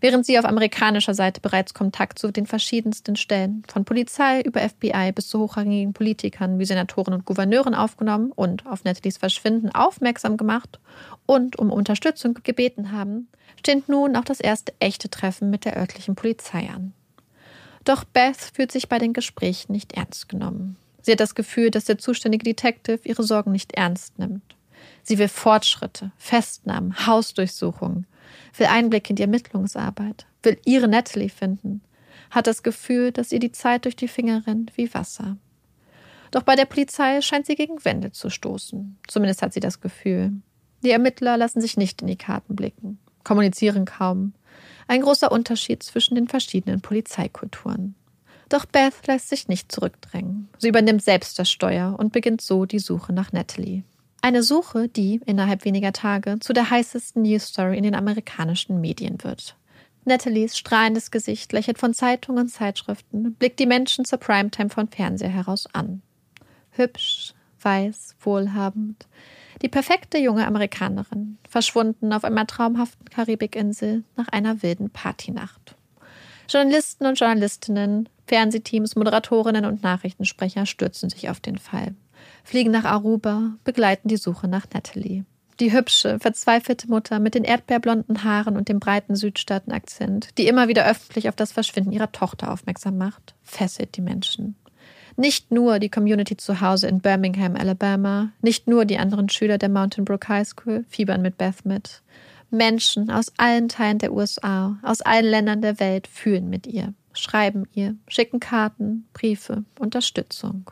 Während 0.00 0.24
sie 0.24 0.38
auf 0.38 0.44
amerikanischer 0.44 1.14
Seite 1.14 1.40
bereits 1.40 1.74
Kontakt 1.74 2.18
zu 2.20 2.30
den 2.30 2.46
verschiedensten 2.46 3.16
Stellen, 3.16 3.64
von 3.68 3.84
Polizei 3.84 4.40
über 4.42 4.60
FBI 4.60 5.10
bis 5.12 5.28
zu 5.28 5.40
hochrangigen 5.40 5.92
Politikern 5.92 6.58
wie 6.60 6.64
Senatoren 6.64 7.14
und 7.14 7.24
Gouverneuren 7.24 7.74
aufgenommen 7.74 8.30
und 8.30 8.64
auf 8.66 8.84
Nathalies 8.84 9.18
Verschwinden 9.18 9.74
aufmerksam 9.74 10.36
gemacht 10.36 10.78
und 11.26 11.58
um 11.58 11.72
Unterstützung 11.72 12.34
gebeten 12.44 12.92
haben, 12.92 13.28
steht 13.58 13.88
nun 13.88 14.14
auch 14.14 14.24
das 14.24 14.38
erste 14.38 14.72
echte 14.78 15.10
Treffen 15.10 15.50
mit 15.50 15.64
der 15.64 15.76
örtlichen 15.76 16.14
Polizei 16.14 16.68
an. 16.72 16.92
Doch 17.84 18.04
Beth 18.04 18.36
fühlt 18.54 18.70
sich 18.70 18.88
bei 18.88 18.98
den 18.98 19.12
Gesprächen 19.12 19.72
nicht 19.72 19.94
ernst 19.94 20.28
genommen. 20.28 20.76
Sie 21.02 21.12
hat 21.12 21.20
das 21.20 21.34
Gefühl, 21.34 21.70
dass 21.70 21.86
der 21.86 21.98
zuständige 21.98 22.44
Detective 22.44 23.00
ihre 23.02 23.22
Sorgen 23.24 23.50
nicht 23.50 23.72
ernst 23.72 24.18
nimmt. 24.18 24.42
Sie 25.02 25.18
will 25.18 25.28
Fortschritte, 25.28 26.12
Festnahmen, 26.18 27.06
Hausdurchsuchungen, 27.06 28.06
will 28.56 28.66
Einblick 28.66 29.08
in 29.10 29.16
die 29.16 29.22
Ermittlungsarbeit, 29.22 30.26
will 30.42 30.58
ihre 30.64 30.88
Natalie 30.88 31.28
finden, 31.28 31.82
hat 32.30 32.46
das 32.46 32.62
Gefühl, 32.62 33.12
dass 33.12 33.32
ihr 33.32 33.40
die 33.40 33.52
Zeit 33.52 33.84
durch 33.84 33.96
die 33.96 34.08
Finger 34.08 34.46
rennt 34.46 34.76
wie 34.76 34.92
Wasser. 34.92 35.36
Doch 36.30 36.42
bei 36.42 36.56
der 36.56 36.66
Polizei 36.66 37.20
scheint 37.22 37.46
sie 37.46 37.54
gegen 37.54 37.84
Wände 37.84 38.12
zu 38.12 38.28
stoßen. 38.28 38.98
Zumindest 39.06 39.42
hat 39.42 39.54
sie 39.54 39.60
das 39.60 39.80
Gefühl. 39.80 40.32
Die 40.82 40.90
Ermittler 40.90 41.36
lassen 41.36 41.60
sich 41.60 41.76
nicht 41.76 42.02
in 42.02 42.08
die 42.08 42.16
Karten 42.16 42.54
blicken, 42.54 42.98
kommunizieren 43.24 43.84
kaum. 43.84 44.34
Ein 44.86 45.02
großer 45.02 45.32
Unterschied 45.32 45.82
zwischen 45.82 46.14
den 46.14 46.28
verschiedenen 46.28 46.80
Polizeikulturen. 46.80 47.94
Doch 48.48 48.64
Beth 48.64 49.06
lässt 49.06 49.28
sich 49.28 49.48
nicht 49.48 49.70
zurückdrängen. 49.70 50.48
Sie 50.58 50.68
übernimmt 50.68 51.02
selbst 51.02 51.38
das 51.38 51.50
Steuer 51.50 51.96
und 51.98 52.12
beginnt 52.12 52.40
so 52.40 52.64
die 52.64 52.78
Suche 52.78 53.12
nach 53.12 53.32
Natalie. 53.32 53.84
Eine 54.20 54.42
Suche, 54.42 54.88
die 54.88 55.20
innerhalb 55.26 55.64
weniger 55.64 55.92
Tage 55.92 56.38
zu 56.40 56.52
der 56.52 56.70
heißesten 56.70 57.22
Newsstory 57.22 57.76
in 57.76 57.84
den 57.84 57.94
amerikanischen 57.94 58.80
Medien 58.80 59.22
wird. 59.22 59.56
Nathalies 60.04 60.56
strahlendes 60.56 61.10
Gesicht 61.10 61.52
lächelt 61.52 61.78
von 61.78 61.94
Zeitungen 61.94 62.44
und 62.44 62.48
Zeitschriften, 62.48 63.34
blickt 63.34 63.60
die 63.60 63.66
Menschen 63.66 64.04
zur 64.04 64.18
Primetime 64.18 64.70
von 64.70 64.88
Fernseher 64.88 65.28
heraus 65.28 65.66
an. 65.72 66.02
Hübsch, 66.70 67.34
weiß, 67.60 68.16
wohlhabend. 68.20 69.06
Die 69.62 69.68
perfekte 69.68 70.18
junge 70.18 70.46
Amerikanerin, 70.46 71.38
verschwunden 71.48 72.12
auf 72.12 72.24
einer 72.24 72.46
traumhaften 72.46 73.08
Karibikinsel 73.10 74.04
nach 74.16 74.28
einer 74.28 74.62
wilden 74.62 74.90
Partynacht. 74.90 75.76
Journalisten 76.48 77.06
und 77.06 77.18
Journalistinnen, 77.18 78.08
Fernsehteams, 78.26 78.96
Moderatorinnen 78.96 79.64
und 79.64 79.82
Nachrichtensprecher 79.82 80.64
stürzen 80.64 81.10
sich 81.10 81.28
auf 81.28 81.40
den 81.40 81.58
Fall, 81.58 81.94
fliegen 82.44 82.70
nach 82.70 82.84
Aruba, 82.84 83.54
begleiten 83.64 84.08
die 84.08 84.16
Suche 84.16 84.48
nach 84.48 84.66
Natalie. 84.72 85.24
Die 85.60 85.72
hübsche, 85.72 86.20
verzweifelte 86.20 86.88
Mutter 86.88 87.18
mit 87.18 87.34
den 87.34 87.42
erdbeerblonden 87.42 88.22
Haaren 88.22 88.56
und 88.56 88.68
dem 88.68 88.78
breiten 88.78 89.16
Südstaaten-Akzent, 89.16 90.28
die 90.38 90.46
immer 90.46 90.68
wieder 90.68 90.86
öffentlich 90.86 91.28
auf 91.28 91.34
das 91.34 91.50
Verschwinden 91.50 91.90
ihrer 91.90 92.12
Tochter 92.12 92.52
aufmerksam 92.52 92.96
macht, 92.96 93.34
fesselt 93.42 93.96
die 93.96 94.02
Menschen. 94.02 94.54
Nicht 95.16 95.50
nur 95.50 95.80
die 95.80 95.88
Community 95.88 96.36
zu 96.36 96.60
Hause 96.60 96.86
in 96.86 97.00
Birmingham, 97.00 97.56
Alabama, 97.56 98.30
nicht 98.40 98.68
nur 98.68 98.84
die 98.84 98.98
anderen 98.98 99.28
Schüler 99.28 99.58
der 99.58 99.68
Mountain 99.68 100.04
Brook 100.04 100.28
High 100.28 100.46
School 100.46 100.84
fiebern 100.88 101.22
mit 101.22 101.36
Beth 101.38 101.64
mit. 101.64 102.02
Menschen 102.50 103.10
aus 103.10 103.32
allen 103.36 103.68
Teilen 103.68 103.98
der 103.98 104.12
USA, 104.12 104.78
aus 104.82 105.00
allen 105.00 105.26
Ländern 105.26 105.60
der 105.60 105.80
Welt 105.80 106.06
fühlen 106.06 106.48
mit 106.48 106.68
ihr, 106.68 106.94
schreiben 107.14 107.66
ihr, 107.74 107.96
schicken 108.06 108.38
Karten, 108.38 109.08
Briefe, 109.12 109.64
Unterstützung. 109.80 110.70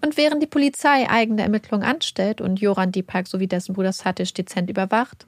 Und 0.00 0.16
während 0.16 0.42
die 0.42 0.46
Polizei 0.46 1.08
eigene 1.08 1.42
Ermittlungen 1.42 1.84
anstellt 1.84 2.40
und 2.40 2.60
Joran 2.60 2.92
Deepak 2.92 3.26
sowie 3.26 3.46
dessen 3.46 3.74
Bruder 3.74 3.92
Satish 3.92 4.34
dezent 4.34 4.70
überwacht, 4.70 5.26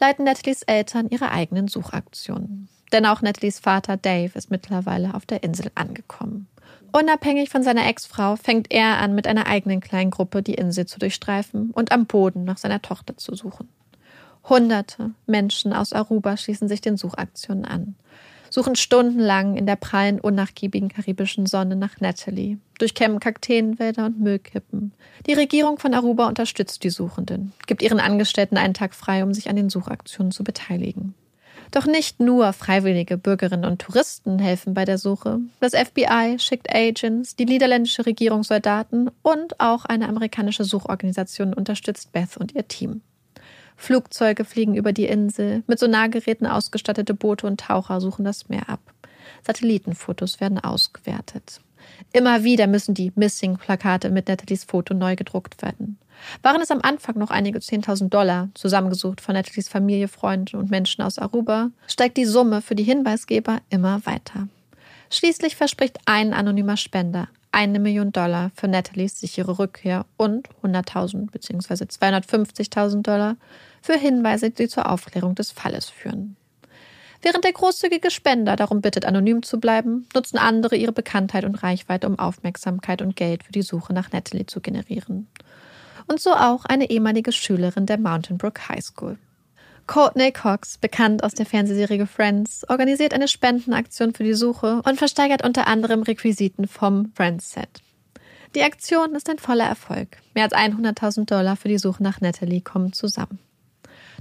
leiten 0.00 0.24
Natalies 0.24 0.62
Eltern 0.62 1.08
ihre 1.08 1.30
eigenen 1.30 1.68
Suchaktionen. 1.68 2.68
Denn 2.92 3.06
auch 3.06 3.22
Natalies 3.22 3.60
Vater 3.60 3.96
Dave 3.96 4.32
ist 4.34 4.50
mittlerweile 4.50 5.14
auf 5.14 5.26
der 5.26 5.42
Insel 5.42 5.70
angekommen. 5.74 6.48
Unabhängig 6.92 7.50
von 7.50 7.62
seiner 7.62 7.86
Ex-Frau 7.86 8.34
fängt 8.34 8.72
er 8.72 8.98
an, 8.98 9.14
mit 9.14 9.28
einer 9.28 9.46
eigenen 9.46 9.80
kleinen 9.80 10.10
Gruppe 10.10 10.42
die 10.42 10.54
Insel 10.54 10.86
zu 10.86 10.98
durchstreifen 10.98 11.70
und 11.70 11.92
am 11.92 12.06
Boden 12.06 12.44
nach 12.44 12.58
seiner 12.58 12.82
Tochter 12.82 13.16
zu 13.16 13.34
suchen. 13.36 13.68
Hunderte 14.48 15.12
Menschen 15.26 15.72
aus 15.72 15.92
Aruba 15.92 16.36
schließen 16.36 16.66
sich 16.66 16.80
den 16.80 16.96
Suchaktionen 16.96 17.64
an, 17.64 17.94
suchen 18.50 18.76
stundenlang 18.76 19.56
in 19.56 19.66
der 19.66 19.76
prallen, 19.76 20.20
unnachgiebigen 20.20 20.88
karibischen 20.88 21.46
Sonne 21.46 21.76
nach 21.76 22.00
Natalie, 22.00 22.58
durchkämmen 22.78 23.20
Kakteenwälder 23.20 24.06
und 24.06 24.20
Müllkippen. 24.20 24.92
Die 25.26 25.32
Regierung 25.32 25.78
von 25.78 25.94
Aruba 25.94 26.28
unterstützt 26.28 26.84
die 26.84 26.90
Suchenden, 26.90 27.52
gibt 27.66 27.82
ihren 27.82 28.00
Angestellten 28.00 28.56
einen 28.56 28.74
Tag 28.74 28.94
frei, 28.94 29.22
um 29.22 29.32
sich 29.32 29.48
an 29.48 29.56
den 29.56 29.70
Suchaktionen 29.70 30.32
zu 30.32 30.44
beteiligen. 30.44 31.14
Doch 31.70 31.86
nicht 31.86 32.18
nur 32.18 32.52
freiwillige 32.52 33.16
Bürgerinnen 33.16 33.64
und 33.64 33.80
Touristen 33.80 34.40
helfen 34.40 34.74
bei 34.74 34.84
der 34.84 34.98
Suche. 34.98 35.38
Das 35.60 35.72
FBI 35.74 36.36
schickt 36.38 36.74
Agents, 36.74 37.36
die 37.36 37.44
niederländische 37.44 38.06
Regierung 38.06 38.42
Soldaten 38.42 39.08
und 39.22 39.60
auch 39.60 39.84
eine 39.84 40.08
amerikanische 40.08 40.64
Suchorganisation 40.64 41.54
unterstützt 41.54 42.12
Beth 42.12 42.36
und 42.36 42.54
ihr 42.54 42.66
Team. 42.66 43.02
Flugzeuge 43.80 44.44
fliegen 44.44 44.74
über 44.74 44.92
die 44.92 45.06
Insel, 45.06 45.62
mit 45.66 45.78
Sonargeräten 45.78 46.46
ausgestattete 46.46 47.14
Boote 47.14 47.46
und 47.46 47.60
Taucher 47.60 48.02
suchen 48.02 48.26
das 48.26 48.50
Meer 48.50 48.68
ab. 48.68 48.80
Satellitenfotos 49.42 50.38
werden 50.38 50.58
ausgewertet. 50.58 51.62
Immer 52.12 52.44
wieder 52.44 52.66
müssen 52.66 52.92
die 52.92 53.10
Missing-Plakate 53.14 54.10
mit 54.10 54.28
Nathalies 54.28 54.64
Foto 54.64 54.92
neu 54.92 55.16
gedruckt 55.16 55.62
werden. 55.62 55.98
Waren 56.42 56.60
es 56.60 56.70
am 56.70 56.82
Anfang 56.82 57.16
noch 57.16 57.30
einige 57.30 57.58
10.000 57.58 58.10
Dollar, 58.10 58.50
zusammengesucht 58.52 59.22
von 59.22 59.34
Nathalies 59.34 59.70
Familie, 59.70 60.08
Freunden 60.08 60.56
und 60.56 60.70
Menschen 60.70 61.00
aus 61.00 61.18
Aruba, 61.18 61.70
steigt 61.86 62.18
die 62.18 62.26
Summe 62.26 62.60
für 62.60 62.74
die 62.74 62.84
Hinweisgeber 62.84 63.60
immer 63.70 64.04
weiter. 64.04 64.48
Schließlich 65.08 65.56
verspricht 65.56 65.98
ein 66.04 66.34
anonymer 66.34 66.76
Spender 66.76 67.28
eine 67.52 67.80
Million 67.80 68.12
Dollar 68.12 68.50
für 68.54 68.68
Nathalies 68.68 69.18
sichere 69.18 69.58
Rückkehr 69.58 70.06
und 70.16 70.48
100.000 70.62 71.30
bzw. 71.30 71.84
250.000 71.84 73.02
Dollar 73.02 73.36
für 73.80 73.94
Hinweise, 73.94 74.50
die 74.50 74.68
zur 74.68 74.90
Aufklärung 74.90 75.34
des 75.34 75.50
Falles 75.50 75.88
führen. 75.88 76.36
Während 77.22 77.44
der 77.44 77.52
großzügige 77.52 78.10
Spender 78.10 78.56
darum 78.56 78.80
bittet, 78.80 79.04
anonym 79.04 79.42
zu 79.42 79.60
bleiben, 79.60 80.08
nutzen 80.14 80.38
andere 80.38 80.76
ihre 80.76 80.92
Bekanntheit 80.92 81.44
und 81.44 81.62
Reichweite, 81.62 82.06
um 82.06 82.18
Aufmerksamkeit 82.18 83.02
und 83.02 83.14
Geld 83.14 83.44
für 83.44 83.52
die 83.52 83.62
Suche 83.62 83.92
nach 83.92 84.10
Natalie 84.12 84.46
zu 84.46 84.60
generieren. 84.60 85.28
Und 86.08 86.20
so 86.20 86.32
auch 86.32 86.64
eine 86.64 86.88
ehemalige 86.90 87.32
Schülerin 87.32 87.86
der 87.86 87.98
Mountain 87.98 88.38
Brook 88.38 88.68
High 88.68 88.82
School. 88.82 89.18
Courtney 89.86 90.32
Cox, 90.32 90.78
bekannt 90.78 91.22
aus 91.24 91.34
der 91.34 91.46
Fernsehserie 91.46 92.06
Friends, 92.06 92.64
organisiert 92.68 93.12
eine 93.12 93.28
Spendenaktion 93.28 94.14
für 94.14 94.24
die 94.24 94.34
Suche 94.34 94.80
und 94.84 94.96
versteigert 94.96 95.44
unter 95.44 95.66
anderem 95.66 96.02
Requisiten 96.02 96.68
vom 96.68 97.12
Friends-Set. 97.14 97.82
Die 98.54 98.62
Aktion 98.62 99.14
ist 99.14 99.28
ein 99.28 99.38
voller 99.38 99.66
Erfolg. 99.66 100.18
Mehr 100.34 100.44
als 100.44 100.54
100.000 100.54 101.26
Dollar 101.26 101.56
für 101.56 101.68
die 101.68 101.78
Suche 101.78 102.02
nach 102.02 102.20
Natalie 102.20 102.60
kommen 102.60 102.92
zusammen. 102.92 103.40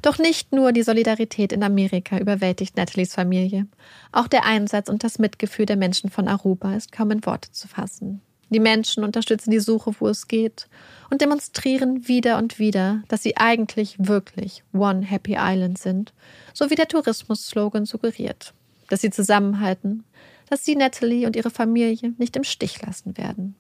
Doch 0.02 0.18
nicht 0.18 0.54
nur 0.54 0.72
die 0.72 0.84
Solidarität 0.84 1.52
in 1.52 1.64
Amerika 1.64 2.18
überwältigt 2.18 2.78
Nathalies 2.78 3.14
Familie. 3.14 3.68
Auch 4.12 4.28
der 4.28 4.46
Einsatz 4.46 4.90
und 4.90 5.04
das 5.04 5.20
Mitgefühl 5.20 5.66
der 5.66 5.76
Menschen 5.76 6.10
von 6.10 6.28
Aruba 6.28 6.76
ist 6.76 6.92
kaum 6.92 7.12
in 7.12 7.26
Worte 7.26 7.52
zu 7.52 7.68
fassen. 7.68 8.22
Die 8.50 8.60
Menschen 8.60 9.04
unterstützen 9.04 9.52
die 9.52 9.60
Suche, 9.60 9.92
wo 10.00 10.08
es 10.08 10.28
geht, 10.28 10.68
und 11.10 11.22
demonstrieren 11.22 12.08
wieder 12.08 12.38
und 12.38 12.58
wieder, 12.58 13.04
dass 13.08 13.22
sie 13.22 13.38
eigentlich 13.38 13.96
wirklich 14.00 14.64
One 14.74 15.06
Happy 15.06 15.36
Island 15.38 15.78
sind, 15.78 16.14
so 16.54 16.70
wie 16.70 16.76
der 16.76 16.88
Tourismus-Slogan 16.88 17.86
suggeriert. 17.86 18.54
Dass 18.90 19.02
sie 19.02 19.12
zusammenhalten, 19.12 20.04
dass 20.50 20.66
sie 20.66 20.76
Natalie 20.76 21.28
und 21.28 21.36
ihre 21.36 21.52
Familie 21.52 22.16
nicht 22.18 22.36
im 22.36 22.44
Stich 22.44 22.82
lassen 22.82 23.18
werden. 23.18 23.56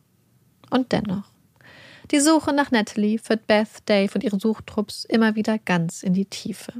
Und 0.71 0.91
dennoch, 0.91 1.29
Die 2.11 2.19
Suche 2.19 2.53
nach 2.53 2.71
Natalie 2.71 3.19
führt 3.19 3.45
Beth, 3.45 3.67
Dave 3.85 4.11
und 4.15 4.23
ihre 4.23 4.39
Suchtrupps 4.39 5.05
immer 5.05 5.35
wieder 5.35 5.59
ganz 5.59 6.01
in 6.01 6.13
die 6.13 6.25
Tiefe. 6.25 6.73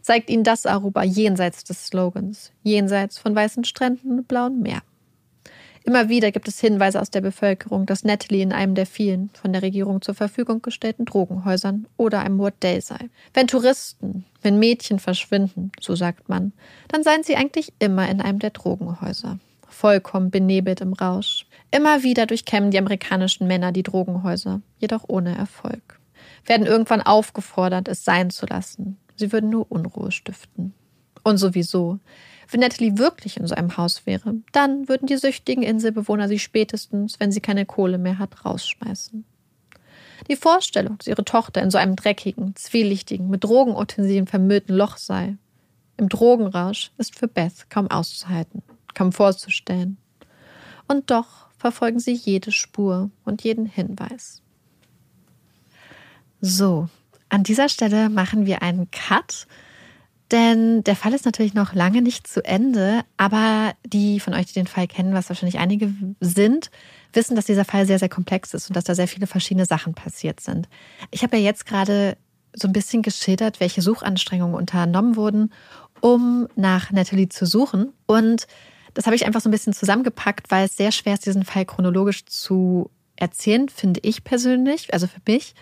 Zeigt 0.00 0.30
ihnen 0.30 0.44
das 0.44 0.64
Aruba 0.64 1.02
jenseits 1.02 1.64
des 1.64 1.86
Slogans, 1.86 2.52
jenseits 2.62 3.18
von 3.18 3.34
weißen 3.34 3.64
Stränden 3.64 4.18
und 4.18 4.28
blauem 4.28 4.60
Meer. 4.60 4.82
Immer 5.82 6.08
wieder 6.08 6.30
gibt 6.30 6.46
es 6.46 6.60
Hinweise 6.60 7.00
aus 7.00 7.10
der 7.10 7.20
Bevölkerung, 7.20 7.84
dass 7.86 8.04
Natalie 8.04 8.42
in 8.42 8.52
einem 8.52 8.76
der 8.76 8.86
vielen 8.86 9.30
von 9.30 9.52
der 9.52 9.62
Regierung 9.62 10.02
zur 10.02 10.14
Verfügung 10.14 10.62
gestellten 10.62 11.04
Drogenhäusern 11.04 11.86
oder 11.96 12.20
einem 12.20 12.36
Bordell 12.36 12.80
sei. 12.80 13.08
Wenn 13.34 13.48
Touristen, 13.48 14.24
wenn 14.42 14.58
Mädchen 14.58 15.00
verschwinden, 15.00 15.72
so 15.80 15.96
sagt 15.96 16.28
man, 16.28 16.52
dann 16.88 17.02
seien 17.02 17.24
sie 17.24 17.34
eigentlich 17.34 17.72
immer 17.78 18.08
in 18.08 18.20
einem 18.20 18.38
der 18.38 18.50
Drogenhäuser. 18.50 19.40
Vollkommen 19.80 20.30
benebelt 20.30 20.82
im 20.82 20.92
Rausch. 20.92 21.46
Immer 21.70 22.02
wieder 22.02 22.26
durchkämmen 22.26 22.70
die 22.70 22.76
amerikanischen 22.76 23.46
Männer 23.46 23.72
die 23.72 23.82
Drogenhäuser, 23.82 24.60
jedoch 24.76 25.04
ohne 25.08 25.34
Erfolg. 25.34 25.98
Werden 26.44 26.66
irgendwann 26.66 27.00
aufgefordert, 27.00 27.88
es 27.88 28.04
sein 28.04 28.28
zu 28.28 28.44
lassen. 28.44 28.98
Sie 29.16 29.32
würden 29.32 29.48
nur 29.48 29.72
Unruhe 29.72 30.12
stiften. 30.12 30.74
Und 31.22 31.38
sowieso, 31.38 31.98
wenn 32.50 32.60
Natalie 32.60 32.98
wirklich 32.98 33.38
in 33.38 33.46
so 33.46 33.54
einem 33.54 33.78
Haus 33.78 34.04
wäre, 34.04 34.34
dann 34.52 34.86
würden 34.86 35.06
die 35.06 35.16
süchtigen 35.16 35.62
Inselbewohner 35.62 36.28
sie 36.28 36.38
spätestens, 36.38 37.18
wenn 37.18 37.32
sie 37.32 37.40
keine 37.40 37.64
Kohle 37.64 37.96
mehr 37.96 38.18
hat, 38.18 38.44
rausschmeißen. 38.44 39.24
Die 40.28 40.36
Vorstellung, 40.36 40.98
dass 40.98 41.06
ihre 41.06 41.24
Tochter 41.24 41.62
in 41.62 41.70
so 41.70 41.78
einem 41.78 41.96
dreckigen, 41.96 42.54
zwielichtigen, 42.54 43.30
mit 43.30 43.44
Drogenutensilien 43.44 44.26
vermüllten 44.26 44.76
Loch 44.76 44.98
sei, 44.98 45.38
im 45.96 46.10
Drogenrausch, 46.10 46.90
ist 46.98 47.18
für 47.18 47.28
Beth 47.28 47.70
kaum 47.70 47.90
auszuhalten, 47.90 48.62
kaum 48.94 49.12
vorzustellen. 49.12 49.96
Und 50.88 51.10
doch 51.10 51.48
verfolgen 51.58 52.00
sie 52.00 52.12
jede 52.12 52.52
Spur 52.52 53.10
und 53.24 53.42
jeden 53.44 53.66
Hinweis. 53.66 54.42
So, 56.40 56.88
an 57.28 57.44
dieser 57.44 57.68
Stelle 57.68 58.08
machen 58.08 58.46
wir 58.46 58.62
einen 58.62 58.90
Cut 58.90 59.46
denn 60.30 60.84
der 60.84 60.94
Fall 60.94 61.12
ist 61.12 61.24
natürlich 61.24 61.54
noch 61.54 61.74
lange 61.74 62.02
nicht 62.02 62.26
zu 62.26 62.44
Ende, 62.44 63.02
aber 63.16 63.72
die 63.84 64.20
von 64.20 64.34
euch, 64.34 64.46
die 64.46 64.52
den 64.52 64.68
Fall 64.68 64.86
kennen, 64.86 65.12
was 65.12 65.28
wahrscheinlich 65.28 65.58
einige 65.58 65.92
sind, 66.20 66.70
wissen, 67.12 67.34
dass 67.34 67.46
dieser 67.46 67.64
Fall 67.64 67.86
sehr, 67.86 67.98
sehr 67.98 68.08
komplex 68.08 68.54
ist 68.54 68.68
und 68.68 68.76
dass 68.76 68.84
da 68.84 68.94
sehr 68.94 69.08
viele 69.08 69.26
verschiedene 69.26 69.66
Sachen 69.66 69.94
passiert 69.94 70.38
sind. 70.38 70.68
Ich 71.10 71.24
habe 71.24 71.36
ja 71.36 71.42
jetzt 71.42 71.66
gerade 71.66 72.16
so 72.54 72.68
ein 72.68 72.72
bisschen 72.72 73.02
geschildert, 73.02 73.58
welche 73.58 73.82
Suchanstrengungen 73.82 74.54
unternommen 74.54 75.16
wurden, 75.16 75.52
um 76.00 76.46
nach 76.54 76.92
Natalie 76.92 77.28
zu 77.28 77.44
suchen. 77.44 77.92
Und 78.06 78.46
das 78.94 79.06
habe 79.06 79.16
ich 79.16 79.26
einfach 79.26 79.40
so 79.40 79.48
ein 79.48 79.52
bisschen 79.52 79.72
zusammengepackt, 79.72 80.50
weil 80.50 80.66
es 80.66 80.76
sehr 80.76 80.92
schwer 80.92 81.14
ist, 81.14 81.26
diesen 81.26 81.44
Fall 81.44 81.64
chronologisch 81.64 82.24
zu 82.26 82.90
erzählen, 83.16 83.68
finde 83.68 84.00
ich 84.02 84.24
persönlich, 84.24 84.92
also 84.92 85.06
für 85.06 85.20
mich. 85.26 85.54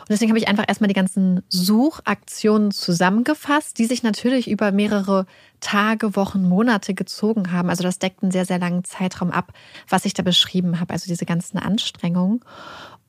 Und 0.00 0.10
deswegen 0.10 0.30
habe 0.30 0.38
ich 0.38 0.46
einfach 0.46 0.66
erstmal 0.68 0.86
die 0.86 0.94
ganzen 0.94 1.42
Suchaktionen 1.48 2.70
zusammengefasst, 2.70 3.76
die 3.76 3.86
sich 3.86 4.04
natürlich 4.04 4.48
über 4.48 4.70
mehrere 4.70 5.26
Tage, 5.58 6.14
Wochen, 6.14 6.48
Monate 6.48 6.94
gezogen 6.94 7.50
haben. 7.50 7.70
Also 7.70 7.82
das 7.82 7.98
deckt 7.98 8.22
einen 8.22 8.30
sehr, 8.30 8.44
sehr 8.44 8.60
langen 8.60 8.84
Zeitraum 8.84 9.32
ab, 9.32 9.52
was 9.88 10.04
ich 10.04 10.14
da 10.14 10.22
beschrieben 10.22 10.78
habe, 10.78 10.92
also 10.92 11.06
diese 11.08 11.26
ganzen 11.26 11.58
Anstrengungen. 11.58 12.40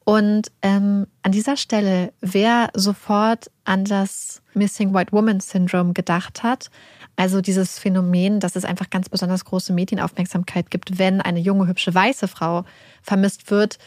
Und 0.06 0.52
ähm, 0.64 1.06
an 1.22 1.34
dieser 1.34 1.56
Stelle, 1.56 2.14
wer 2.22 2.70
sofort 2.74 3.52
an 3.64 3.84
das 3.84 4.42
Missing 4.56 4.94
White 4.94 5.12
Woman 5.12 5.40
Syndrome 5.40 5.94
gedacht 5.94 6.42
hat, 6.42 6.72
also 7.18 7.42
dieses 7.42 7.80
Phänomen, 7.80 8.40
dass 8.40 8.56
es 8.56 8.64
einfach 8.64 8.90
ganz 8.90 9.10
besonders 9.10 9.44
große 9.44 9.74
Medienaufmerksamkeit 9.74 10.72
gibt, 10.72 11.00
wenn 11.00 11.20
eine 11.20 11.40
junge, 11.40 11.68
hübsche, 11.68 11.94
weiße 11.94 12.28
Frau 12.28 12.64
vermisst 13.02 13.52
wird, 13.52 13.80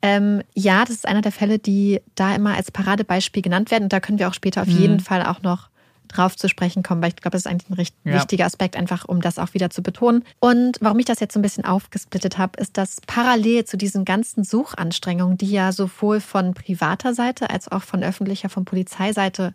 ähm, 0.00 0.42
ja, 0.54 0.84
das 0.84 0.96
ist 0.96 1.06
einer 1.06 1.22
der 1.22 1.32
Fälle, 1.32 1.58
die 1.58 2.00
da 2.14 2.34
immer 2.34 2.56
als 2.56 2.70
Paradebeispiel 2.70 3.42
genannt 3.42 3.70
werden. 3.70 3.84
Und 3.84 3.92
da 3.92 4.00
können 4.00 4.18
wir 4.18 4.28
auch 4.28 4.34
später 4.34 4.62
auf 4.62 4.68
mhm. 4.68 4.78
jeden 4.78 5.00
Fall 5.00 5.24
auch 5.24 5.42
noch 5.42 5.70
drauf 6.08 6.36
zu 6.36 6.48
sprechen 6.48 6.82
kommen, 6.82 7.00
weil 7.00 7.10
ich 7.10 7.16
glaube, 7.16 7.32
das 7.32 7.42
ist 7.42 7.46
eigentlich 7.46 7.70
ein 7.70 7.74
recht 7.74 7.94
ja. 8.04 8.14
wichtiger 8.14 8.44
Aspekt, 8.44 8.76
einfach 8.76 9.06
um 9.06 9.20
das 9.22 9.38
auch 9.38 9.54
wieder 9.54 9.70
zu 9.70 9.82
betonen. 9.82 10.24
Und 10.40 10.76
warum 10.80 10.98
ich 10.98 11.06
das 11.06 11.20
jetzt 11.20 11.32
so 11.32 11.38
ein 11.38 11.42
bisschen 11.42 11.64
aufgesplittet 11.64 12.36
habe, 12.36 12.60
ist, 12.60 12.76
dass 12.76 13.00
parallel 13.06 13.64
zu 13.64 13.76
diesen 13.76 14.04
ganzen 14.04 14.44
Suchanstrengungen, 14.44 15.38
die 15.38 15.50
ja 15.50 15.72
sowohl 15.72 16.20
von 16.20 16.52
privater 16.52 17.14
Seite 17.14 17.48
als 17.48 17.70
auch 17.70 17.82
von 17.82 18.02
öffentlicher, 18.02 18.48
von 18.48 18.64
Polizeiseite 18.64 19.54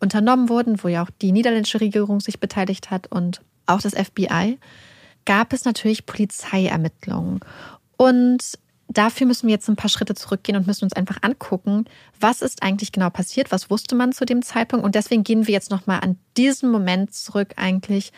unternommen 0.00 0.48
wurden, 0.48 0.82
wo 0.82 0.88
ja 0.88 1.02
auch 1.02 1.10
die 1.22 1.32
niederländische 1.32 1.80
Regierung 1.80 2.20
sich 2.20 2.40
beteiligt 2.40 2.90
hat 2.90 3.06
und 3.08 3.42
auch 3.66 3.80
das 3.80 3.94
FBI, 3.94 4.58
gab 5.24 5.52
es 5.52 5.64
natürlich 5.64 6.06
Polizeiermittlungen. 6.06 7.40
Und 7.96 8.58
dafür 8.88 9.26
müssen 9.26 9.46
wir 9.46 9.54
jetzt 9.54 9.68
ein 9.68 9.76
paar 9.76 9.90
Schritte 9.90 10.14
zurückgehen 10.14 10.56
und 10.56 10.66
müssen 10.66 10.84
uns 10.84 10.94
einfach 10.94 11.18
angucken, 11.22 11.84
was 12.18 12.42
ist 12.42 12.62
eigentlich 12.62 12.92
genau 12.92 13.10
passiert, 13.10 13.52
was 13.52 13.70
wusste 13.70 13.94
man 13.94 14.12
zu 14.12 14.24
dem 14.24 14.42
Zeitpunkt. 14.42 14.84
Und 14.84 14.94
deswegen 14.94 15.22
gehen 15.22 15.46
wir 15.46 15.54
jetzt 15.54 15.70
nochmal 15.70 16.00
an 16.00 16.18
diesen 16.36 16.70
Moment 16.70 17.14
zurück, 17.14 17.54
eigentlich, 17.56 18.12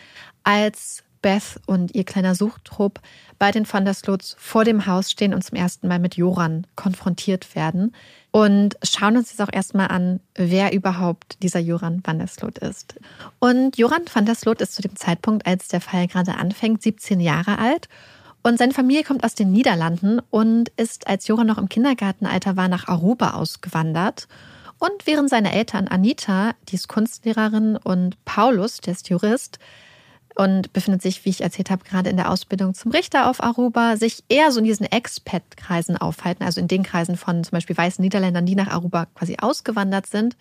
als 0.44 1.02
Beth 1.22 1.60
und 1.66 1.94
ihr 1.94 2.04
kleiner 2.04 2.34
Suchtrupp 2.34 3.00
bei 3.38 3.50
den 3.50 3.70
Van 3.70 3.84
der 3.84 3.94
Sloots 3.94 4.36
vor 4.38 4.64
dem 4.64 4.86
Haus 4.86 5.10
stehen 5.10 5.32
und 5.32 5.42
zum 5.42 5.56
ersten 5.56 5.88
Mal 5.88 5.98
mit 5.98 6.16
Joran 6.16 6.66
konfrontiert 6.76 7.54
werden. 7.54 7.94
Und 8.30 8.76
schauen 8.82 9.16
uns 9.16 9.30
jetzt 9.30 9.40
auch 9.40 9.52
erstmal 9.52 9.88
an, 9.88 10.20
wer 10.34 10.72
überhaupt 10.72 11.42
dieser 11.42 11.60
Joran 11.60 12.02
van 12.04 12.18
der 12.18 12.28
Sloot 12.28 12.58
ist. 12.58 12.94
Und 13.38 13.78
Joran 13.78 14.02
van 14.12 14.26
der 14.26 14.34
Sloot 14.34 14.60
ist 14.60 14.74
zu 14.74 14.82
dem 14.82 14.96
Zeitpunkt, 14.96 15.46
als 15.46 15.68
der 15.68 15.80
Fall 15.80 16.06
gerade 16.06 16.34
anfängt, 16.34 16.82
17 16.82 17.20
Jahre 17.20 17.58
alt 17.58 17.88
und 18.42 18.58
seine 18.58 18.72
Familie 18.72 19.04
kommt 19.04 19.24
aus 19.24 19.34
den 19.34 19.52
Niederlanden 19.52 20.20
und 20.30 20.70
ist, 20.70 21.06
als 21.06 21.28
Joran 21.28 21.46
noch 21.46 21.58
im 21.58 21.68
Kindergartenalter 21.68 22.56
war, 22.56 22.68
nach 22.68 22.88
Aruba 22.88 23.34
ausgewandert. 23.34 24.26
Und 24.78 25.06
während 25.06 25.30
seine 25.30 25.52
Eltern 25.52 25.86
Anita, 25.86 26.54
die 26.68 26.74
ist 26.74 26.88
Kunstlehrerin, 26.88 27.76
und 27.76 28.22
Paulus, 28.24 28.80
der 28.80 28.94
ist 28.94 29.08
Jurist, 29.08 29.60
und 30.34 30.72
befindet 30.72 31.02
sich, 31.02 31.24
wie 31.24 31.30
ich 31.30 31.42
erzählt 31.42 31.70
habe, 31.70 31.84
gerade 31.84 32.10
in 32.10 32.16
der 32.16 32.30
Ausbildung 32.30 32.74
zum 32.74 32.90
Richter 32.90 33.28
auf 33.28 33.42
Aruba, 33.42 33.96
sich 33.96 34.24
eher 34.28 34.50
so 34.52 34.60
in 34.60 34.64
diesen 34.64 34.86
Expat-Kreisen 34.86 35.96
aufhalten, 35.96 36.44
also 36.44 36.60
in 36.60 36.68
den 36.68 36.82
Kreisen 36.82 37.16
von 37.16 37.44
zum 37.44 37.52
Beispiel 37.52 37.76
weißen 37.76 38.02
Niederländern, 38.02 38.46
die 38.46 38.54
nach 38.54 38.68
Aruba 38.68 39.06
quasi 39.06 39.36
ausgewandert 39.40 40.06
sind, 40.06 40.36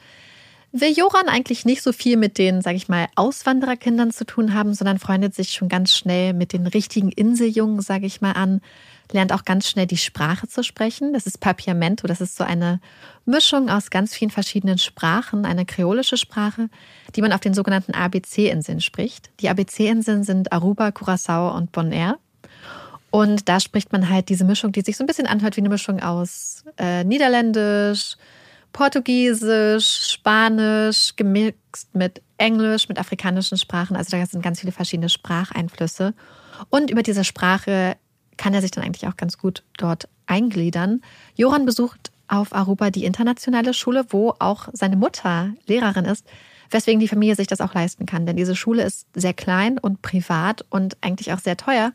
will 0.72 0.94
Joran 0.94 1.28
eigentlich 1.28 1.66
nicht 1.66 1.82
so 1.82 1.92
viel 1.92 2.18
mit 2.18 2.38
den, 2.38 2.62
sage 2.62 2.78
ich 2.78 2.88
mal, 2.88 3.08
Auswandererkindern 3.16 4.12
zu 4.12 4.26
tun 4.26 4.54
haben, 4.54 4.74
sondern 4.74 5.00
freundet 5.00 5.36
sich 5.36 5.52
schon 5.52 5.70
ganz 5.70 5.94
schnell 5.94 6.34
mit 6.34 6.54
den 6.54 6.68
richtigen 6.68 7.10
Inseljungen, 7.10 7.82
sage 7.82 8.06
ich 8.06 8.22
mal, 8.22 8.32
an, 8.32 8.62
lernt 9.14 9.34
auch 9.34 9.46
ganz 9.46 9.68
schnell 9.68 9.88
die 9.88 9.98
Sprache 9.98 10.48
zu 10.48 10.64
sprechen. 10.64 11.14
Das 11.14 11.26
ist 11.26 11.40
Papiamento, 11.40 12.08
das 12.08 12.22
ist 12.22 12.36
so 12.36 12.44
eine 12.44 12.80
Mischung 13.26 13.70
aus 13.70 13.90
ganz 13.90 14.14
vielen 14.14 14.32
verschiedenen 14.32 14.78
Sprachen, 14.78 15.46
eine 15.46 15.66
kreolische 15.66 16.18
Sprache, 16.18 16.70
die 17.16 17.22
man 17.22 17.34
auf 17.34 17.40
den 17.40 17.54
sogenannten 17.54 17.94
ABC-Inseln 17.94 18.82
spricht. 18.82 19.30
Die 19.40 19.50
ABC-Inseln 19.50 20.24
sind 20.24 20.52
Aruba, 20.52 20.90
Curaçao 20.90 21.56
und 21.56 21.72
Bonaire. 21.72 22.18
Und 23.12 23.50
da 23.50 23.60
spricht 23.60 23.92
man 23.92 24.10
halt 24.10 24.30
diese 24.30 24.46
Mischung, 24.46 24.72
die 24.72 24.82
sich 24.82 24.96
so 24.96 25.04
ein 25.04 25.08
bisschen 25.08 25.28
anhört 25.28 25.58
wie 25.58 25.62
eine 25.62 25.70
Mischung 25.70 26.02
aus 26.02 26.64
äh, 26.78 27.04
Niederländisch, 27.04 28.16
Portugiesisch, 28.72 30.12
Spanisch, 30.14 31.16
gemixt 31.18 31.94
mit 31.94 32.22
Englisch, 32.38 32.88
mit 32.88 32.98
afrikanischen 32.98 33.58
Sprachen. 33.58 33.98
Also 33.98 34.16
da 34.18 34.26
sind 34.26 34.42
ganz 34.42 34.62
viele 34.62 34.72
verschiedene 34.72 35.10
Spracheinflüsse. 35.10 36.14
Und 36.70 36.90
über 36.90 37.04
diese 37.04 37.26
Sprache 37.26 37.98
kann 38.42 38.56
er 38.56 38.62
sich 38.62 38.72
dann 38.72 38.84
eigentlich 38.84 39.08
auch 39.08 39.18
ganz 39.18 39.38
gut 39.38 39.64
dort 39.78 40.10
eingliedern. 40.26 41.02
Joran 41.36 41.64
besucht 41.64 42.12
auf 42.28 42.54
Aruba 42.54 42.90
die 42.90 43.06
internationale 43.06 43.72
Schule, 43.76 44.04
wo 44.10 44.34
auch 44.40 44.68
seine 44.74 44.96
Mutter 44.96 45.54
Lehrerin 45.68 46.06
ist, 46.06 46.26
weswegen 46.72 47.00
die 47.00 47.08
Familie 47.08 47.36
sich 47.36 47.46
das 47.46 47.62
auch 47.62 47.76
leisten 47.76 48.08
kann. 48.08 48.26
Denn 48.26 48.38
diese 48.38 48.56
Schule 48.56 48.82
ist 48.82 49.06
sehr 49.14 49.36
klein 49.36 49.78
und 49.78 50.02
privat 50.02 50.66
und 50.72 50.98
eigentlich 51.02 51.32
auch 51.34 51.40
sehr 51.40 51.56
teuer. 51.56 51.94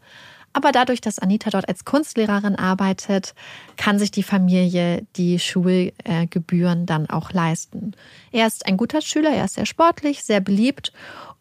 Aber 0.53 0.71
dadurch, 0.71 1.01
dass 1.01 1.19
Anita 1.19 1.51
dort 1.51 1.69
als 1.69 1.85
Kunstlehrerin 1.85 2.55
arbeitet, 2.55 3.35
kann 3.77 3.99
sich 3.99 4.13
die 4.13 4.23
Familie 4.23 5.05
die 5.17 5.41
Schulgebühren 5.41 6.87
dann 6.87 7.11
auch 7.11 7.33
leisten. 7.33 7.93
Er 8.31 8.47
ist 8.47 8.67
ein 8.67 8.77
guter 8.77 9.01
Schüler, 9.01 9.31
er 9.31 9.47
ist 9.47 9.55
sehr 9.55 9.67
sportlich, 9.67 10.23
sehr 10.23 10.41
beliebt 10.41 10.93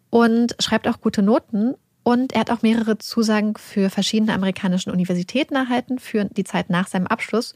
und 0.09 0.55
schreibt 0.59 0.87
auch 0.87 0.99
gute 0.99 1.21
Noten. 1.21 1.75
Und 2.07 2.33
er 2.33 2.41
hat 2.41 2.51
auch 2.51 2.61
mehrere 2.61 2.99
Zusagen 2.99 3.55
für 3.57 3.89
verschiedene 3.89 4.33
amerikanische 4.33 4.91
Universitäten 4.91 5.55
erhalten 5.55 5.97
für 5.97 6.25
die 6.25 6.43
Zeit 6.43 6.69
nach 6.69 6.87
seinem 6.87 7.07
Abschluss 7.07 7.55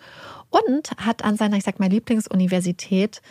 und 0.50 0.89
hat 0.97 1.24
an 1.24 1.38
seiner, 1.38 1.58
ich 1.58 1.64
sag 1.64 1.80
mal, 1.80 1.88
Lieblingsuniversität 1.88 3.22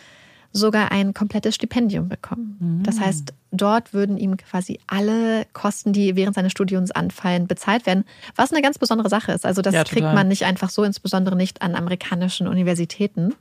sogar 0.53 0.93
ein 0.93 1.13
komplettes 1.13 1.55
Stipendium 1.55 2.07
bekommen. 2.07 2.55
Mhm. 2.59 2.83
Das 2.83 3.01
heißt, 3.01 3.33
dort 3.51 3.93
würden 3.93 4.17
ihm 4.17 4.37
quasi 4.37 4.79
alle 4.87 5.45
Kosten, 5.51 5.91
die 5.91 6.15
während 6.15 6.35
seines 6.35 6.53
Studiums 6.53 6.91
anfallen, 6.91 7.47
bezahlt 7.47 7.85
werden, 7.85 8.05
was 8.37 8.53
eine 8.53 8.61
ganz 8.61 8.77
besondere 8.79 9.09
Sache 9.09 9.33
ist. 9.33 9.45
Also 9.45 9.61
das 9.61 9.73
ja, 9.73 9.83
kriegt 9.83 10.01
man 10.01 10.29
nicht 10.29 10.45
einfach 10.45 10.69
so, 10.69 10.85
insbesondere 10.85 11.35
nicht 11.35 11.61
an 11.61 11.75
amerikanischen 11.75 12.47
Universitäten. 12.47 13.35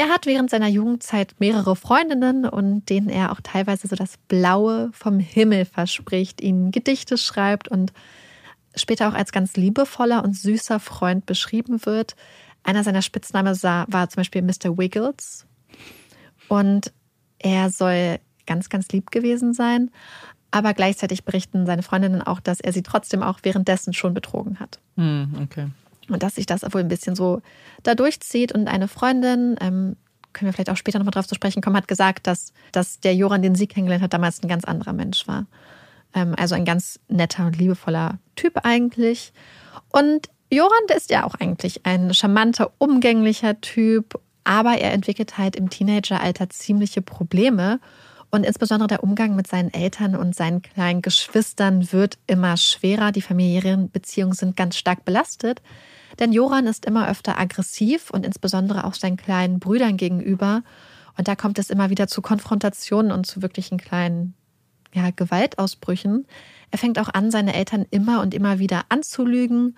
Er 0.00 0.08
hat 0.08 0.24
während 0.24 0.48
seiner 0.48 0.66
Jugendzeit 0.66 1.34
mehrere 1.40 1.76
Freundinnen 1.76 2.46
und 2.46 2.88
denen 2.88 3.10
er 3.10 3.32
auch 3.32 3.40
teilweise 3.42 3.86
so 3.86 3.96
das 3.96 4.16
Blaue 4.28 4.88
vom 4.94 5.18
Himmel 5.18 5.66
verspricht, 5.66 6.40
ihnen 6.40 6.70
Gedichte 6.70 7.18
schreibt 7.18 7.68
und 7.68 7.92
später 8.74 9.10
auch 9.10 9.12
als 9.12 9.30
ganz 9.30 9.58
liebevoller 9.58 10.24
und 10.24 10.34
süßer 10.34 10.80
Freund 10.80 11.26
beschrieben 11.26 11.84
wird. 11.84 12.16
Einer 12.62 12.82
seiner 12.82 13.02
Spitznamen 13.02 13.54
war 13.62 14.08
zum 14.08 14.20
Beispiel 14.20 14.40
Mr. 14.40 14.78
Wiggles. 14.78 15.44
Und 16.48 16.94
er 17.38 17.68
soll 17.68 18.20
ganz, 18.46 18.70
ganz 18.70 18.88
lieb 18.92 19.10
gewesen 19.10 19.52
sein. 19.52 19.90
Aber 20.50 20.72
gleichzeitig 20.72 21.26
berichten 21.26 21.66
seine 21.66 21.82
Freundinnen 21.82 22.22
auch, 22.22 22.40
dass 22.40 22.60
er 22.60 22.72
sie 22.72 22.82
trotzdem 22.82 23.22
auch 23.22 23.40
währenddessen 23.42 23.92
schon 23.92 24.14
betrogen 24.14 24.60
hat. 24.60 24.80
Hm, 24.96 25.34
okay. 25.42 25.66
Und 26.14 26.22
dass 26.22 26.34
sich 26.36 26.46
das 26.46 26.62
wohl 26.62 26.80
ein 26.80 26.88
bisschen 26.88 27.14
so 27.14 27.42
da 27.82 27.94
durchzieht. 27.94 28.52
Und 28.52 28.68
eine 28.68 28.88
Freundin, 28.88 29.56
ähm, 29.60 29.96
können 30.32 30.48
wir 30.48 30.52
vielleicht 30.52 30.70
auch 30.70 30.76
später 30.76 30.98
nochmal 30.98 31.12
drauf 31.12 31.26
zu 31.26 31.34
sprechen 31.34 31.62
kommen, 31.62 31.76
hat 31.76 31.88
gesagt, 31.88 32.26
dass, 32.26 32.52
dass 32.72 33.00
der 33.00 33.14
Joran, 33.14 33.42
den 33.42 33.54
sie 33.54 33.66
kennengelernt 33.66 34.04
hat, 34.04 34.14
damals 34.14 34.42
ein 34.42 34.48
ganz 34.48 34.64
anderer 34.64 34.92
Mensch 34.92 35.26
war. 35.26 35.46
Ähm, 36.14 36.34
also 36.38 36.54
ein 36.54 36.64
ganz 36.64 37.00
netter 37.08 37.46
und 37.46 37.58
liebevoller 37.58 38.18
Typ 38.36 38.64
eigentlich. 38.64 39.32
Und 39.90 40.28
Joran, 40.50 40.86
der 40.88 40.96
ist 40.96 41.10
ja 41.10 41.24
auch 41.24 41.34
eigentlich 41.34 41.86
ein 41.86 42.12
charmanter, 42.12 42.72
umgänglicher 42.78 43.60
Typ, 43.60 44.20
aber 44.44 44.78
er 44.78 44.92
entwickelt 44.92 45.38
halt 45.38 45.54
im 45.56 45.70
Teenageralter 45.70 46.50
ziemliche 46.50 47.02
Probleme. 47.02 47.80
Und 48.32 48.44
insbesondere 48.44 48.86
der 48.86 49.02
Umgang 49.02 49.34
mit 49.34 49.48
seinen 49.48 49.72
Eltern 49.72 50.14
und 50.14 50.36
seinen 50.36 50.62
kleinen 50.62 51.02
Geschwistern 51.02 51.92
wird 51.92 52.18
immer 52.28 52.56
schwerer. 52.56 53.10
Die 53.10 53.22
familiären 53.22 53.90
Beziehungen 53.90 54.34
sind 54.34 54.56
ganz 54.56 54.76
stark 54.76 55.04
belastet. 55.04 55.62
Denn 56.20 56.32
Joran 56.32 56.66
ist 56.66 56.84
immer 56.84 57.08
öfter 57.08 57.38
aggressiv 57.38 58.10
und 58.10 58.24
insbesondere 58.24 58.84
auch 58.84 58.94
seinen 58.94 59.16
kleinen 59.16 59.58
Brüdern 59.58 59.96
gegenüber. 59.96 60.62
Und 61.16 61.28
da 61.28 61.34
kommt 61.34 61.58
es 61.58 61.70
immer 61.70 61.90
wieder 61.90 62.06
zu 62.06 62.22
Konfrontationen 62.22 63.10
und 63.10 63.26
zu 63.26 63.42
wirklichen 63.42 63.78
kleinen 63.78 64.34
ja, 64.92 65.10
Gewaltausbrüchen. 65.10 66.26
Er 66.70 66.78
fängt 66.78 66.98
auch 66.98 67.08
an, 67.08 67.30
seine 67.30 67.54
Eltern 67.54 67.86
immer 67.90 68.20
und 68.20 68.34
immer 68.34 68.58
wieder 68.58 68.84
anzulügen. 68.90 69.76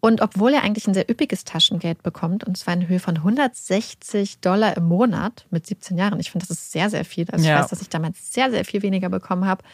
Und 0.00 0.20
obwohl 0.20 0.52
er 0.52 0.62
eigentlich 0.62 0.86
ein 0.86 0.94
sehr 0.94 1.10
üppiges 1.10 1.44
Taschengeld 1.44 2.02
bekommt, 2.02 2.44
und 2.44 2.56
zwar 2.56 2.74
in 2.74 2.88
Höhe 2.88 3.00
von 3.00 3.16
160 3.16 4.40
Dollar 4.40 4.76
im 4.76 4.84
Monat 4.84 5.46
mit 5.50 5.66
17 5.66 5.96
Jahren, 5.96 6.20
ich 6.20 6.30
finde, 6.30 6.46
das 6.46 6.58
ist 6.58 6.72
sehr, 6.72 6.90
sehr 6.90 7.04
viel. 7.04 7.26
Also 7.30 7.46
ja. 7.46 7.56
ich 7.56 7.62
weiß, 7.62 7.70
dass 7.70 7.82
ich 7.82 7.88
damals 7.88 8.32
sehr, 8.32 8.50
sehr 8.50 8.64
viel 8.64 8.82
weniger 8.82 9.08
bekommen 9.08 9.46
habe, 9.46 9.64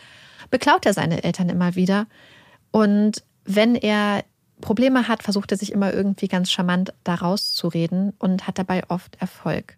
beklaut 0.50 0.86
er 0.86 0.94
seine 0.94 1.24
Eltern 1.24 1.48
immer 1.48 1.74
wieder. 1.74 2.06
Und 2.70 3.22
wenn 3.44 3.74
er 3.74 4.24
Probleme 4.62 5.08
hat, 5.08 5.22
versucht 5.22 5.52
er 5.52 5.58
sich 5.58 5.72
immer 5.72 5.92
irgendwie 5.92 6.28
ganz 6.28 6.50
charmant 6.50 6.94
da 7.04 7.16
rauszureden 7.16 8.14
und 8.18 8.46
hat 8.46 8.58
dabei 8.58 8.82
oft 8.88 9.20
Erfolg. 9.20 9.76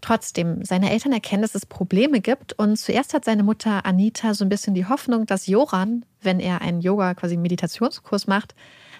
Trotzdem, 0.00 0.64
seine 0.64 0.90
Eltern 0.90 1.12
erkennen, 1.12 1.42
dass 1.42 1.54
es 1.54 1.64
Probleme 1.64 2.20
gibt 2.20 2.52
und 2.54 2.76
zuerst 2.76 3.14
hat 3.14 3.24
seine 3.24 3.42
Mutter 3.42 3.86
Anita 3.86 4.34
so 4.34 4.44
ein 4.44 4.50
bisschen 4.50 4.74
die 4.74 4.86
Hoffnung, 4.86 5.24
dass 5.24 5.46
Joran, 5.46 6.04
wenn 6.20 6.40
er 6.40 6.60
einen 6.60 6.80
Yoga, 6.80 7.14
quasi 7.14 7.36
Meditationskurs 7.36 8.26
macht, 8.26 8.54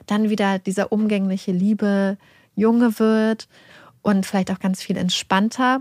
dann 0.07 0.31
wieder 0.31 0.59
dieser 0.59 0.93
umgängliche, 0.93 1.53
liebe 1.53 2.17
Junge 2.55 2.99
wird 2.99 3.49
und 4.01 4.25
vielleicht 4.25 4.51
auch 4.51 4.61
ganz 4.61 4.81
viel 4.83 4.97
entspannter. 4.97 5.81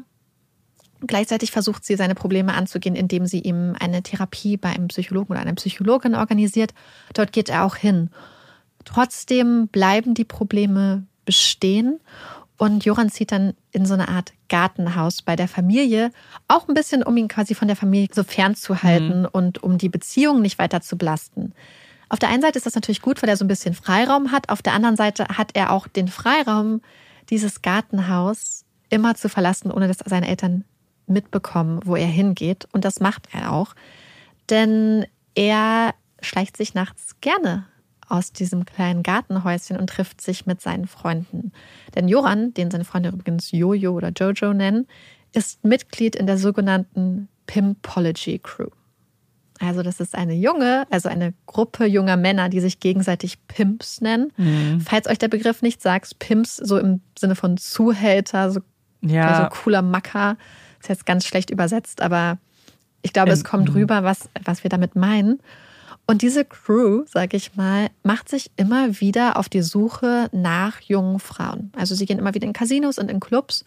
Gleichzeitig 1.06 1.52
versucht 1.52 1.86
sie, 1.86 1.96
seine 1.96 2.16
Probleme 2.16 2.54
anzugehen, 2.54 2.96
indem 2.96 3.26
sie 3.26 3.39
ihm 3.39 3.76
eine 3.80 4.04
Therapie 4.04 4.58
bei 4.58 4.70
einem 4.70 4.88
Psychologen 4.88 5.34
oder 5.34 5.41
einer 5.41 5.56
Psychologin 5.56 6.16
organisiert. 6.16 6.74
Dort 7.14 7.32
geht 7.32 7.50
er 7.50 7.66
auch 7.66 7.76
hin. 7.76 8.10
Trotzdem 8.86 9.67
bleiben 9.67 10.13
die 10.13 10.25
Probleme 10.25 11.05
bestehen 11.25 11.99
und 12.57 12.86
Joran 12.86 13.09
zieht 13.09 13.31
dann 13.31 13.55
in 13.71 13.86
so 13.86 13.93
eine 13.93 14.07
Art 14.07 14.34
Gartenhaus 14.47 15.21
bei 15.21 15.36
der 15.36 15.47
Familie, 15.47 16.11
auch 16.47 16.67
ein 16.67 16.73
bisschen, 16.73 17.03
um 17.03 17.17
ihn 17.17 17.27
quasi 17.27 17.55
von 17.55 17.67
der 17.67 17.75
Familie 17.75 18.09
so 18.13 18.23
fernzuhalten 18.23 19.21
mhm. 19.21 19.29
und 19.31 19.63
um 19.63 19.77
die 19.77 19.89
Beziehung 19.89 20.41
nicht 20.41 20.59
weiter 20.59 20.81
zu 20.81 20.97
belasten. 20.97 21.53
Auf 22.09 22.19
der 22.19 22.29
einen 22.29 22.41
Seite 22.41 22.57
ist 22.57 22.65
das 22.65 22.75
natürlich 22.75 23.01
gut, 23.01 23.21
weil 23.21 23.29
er 23.29 23.38
so 23.38 23.43
ein 23.43 23.47
bisschen 23.47 23.73
Freiraum 23.73 24.31
hat. 24.31 24.49
Auf 24.49 24.61
der 24.61 24.73
anderen 24.73 24.95
Seite 24.95 25.25
hat 25.29 25.51
er 25.55 25.71
auch 25.71 25.88
den 25.88 26.07
Freiraum, 26.07 26.81
dieses 27.29 27.63
Gartenhaus 27.63 28.65
immer 28.89 29.15
zu 29.15 29.29
verlassen, 29.29 29.71
ohne 29.71 29.88
dass 29.88 29.97
seine 30.05 30.27
Eltern 30.27 30.63
mitbekommen, 31.07 31.79
wo 31.84 31.95
er 31.95 32.07
hingeht. 32.07 32.67
Und 32.71 32.86
das 32.86 32.99
macht 32.99 33.29
er 33.34 33.51
auch. 33.51 33.73
Denn 34.49 35.05
er 35.34 35.95
schleicht 36.21 36.55
sich 36.55 36.75
nachts 36.75 37.19
gerne 37.19 37.65
aus 38.14 38.32
diesem 38.32 38.64
kleinen 38.66 39.01
Gartenhäuschen 39.01 39.76
und 39.76 39.89
trifft 39.89 40.22
sich 40.22 40.45
mit 40.45 40.61
seinen 40.61 40.86
Freunden. 40.86 41.51
Denn 41.95 42.07
Joran, 42.07 42.53
den 42.53 42.70
seine 42.70 42.86
Freunde 42.86 43.09
übrigens 43.09 43.51
Jojo 43.51 43.93
oder 43.93 44.11
Jojo 44.16 44.53
nennen, 44.53 44.86
ist 45.34 45.66
Mitglied 45.66 46.16
in 46.16 46.28
der 46.28 46.38
sogenannten 46.38 47.28
Pimpology 47.47 48.38
Crew. 48.38 48.70
Also 49.59 49.82
das 49.82 49.99
ist 49.99 50.14
eine 50.14 50.36
junge, 50.36 50.86
also 50.91 51.09
eine 51.09 51.34
Gruppe 51.47 51.86
junger 51.86 52.16
Männer, 52.16 52.49
die 52.49 52.59
sich 52.59 52.80
gegenseitig 52.80 53.47
Pimps 53.47 53.99
nennen. 53.99 54.32
Mhm. 54.38 54.82
Falls 54.82 55.07
euch 55.07 55.18
der 55.18 55.28
Begriff 55.30 55.64
nicht 55.64 55.82
sagt, 55.82 56.20
Pimps 56.20 56.57
so 56.57 56.78
im 56.78 57.01
Sinne 57.18 57.36
von 57.36 57.57
Zuhälter, 57.57 58.51
so, 58.51 58.61
ja. 59.01 59.49
so 59.49 59.57
cooler 59.64 59.82
Macker, 59.82 60.38
ist 60.80 60.89
jetzt 60.89 61.07
ganz 61.07 61.26
schlecht 61.26 61.49
übersetzt, 61.49 62.01
aber 62.01 62.38
ich 63.01 63.11
glaube, 63.11 63.32
es 63.32 63.43
kommt 63.43 63.70
mhm. 63.70 63.76
rüber, 63.76 64.03
was, 64.03 64.30
was 64.43 64.64
wir 64.64 64.70
damit 64.70 64.95
meinen. 64.95 65.39
Und 66.06 66.22
diese 66.22 66.43
Crew, 66.43 67.04
sag 67.06 67.34
ich 67.34 67.56
mal, 67.56 67.89
macht 68.04 68.28
sich 68.28 68.51
immer 68.58 68.99
wieder 68.99 69.38
auf 69.38 69.47
die 69.47 69.62
Suche 69.62 70.28
nach 70.34 70.82
jungen 70.82 71.20
Frauen. 71.20 71.72
Also 71.78 71.95
sie 71.95 72.06
gehen 72.06 72.20
immer 72.20 72.34
wieder 72.34 72.45
in 72.45 72.54
Casinos 72.54 72.99
und 72.99 73.10
in 73.10 73.22
Clubs 73.22 73.64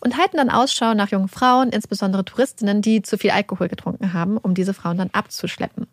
und 0.00 0.16
halten 0.16 0.38
dann 0.38 0.50
Ausschau 0.50 0.94
nach 0.94 1.10
jungen 1.10 1.28
Frauen, 1.28 1.70
insbesondere 1.70 2.24
Touristinnen, 2.24 2.80
die 2.82 3.02
zu 3.02 3.18
viel 3.18 3.30
Alkohol 3.30 3.68
getrunken 3.68 4.12
haben, 4.12 4.38
um 4.38 4.54
diese 4.54 4.74
Frauen 4.74 4.98
dann 4.98 5.10
abzuschleppen. 5.12 5.86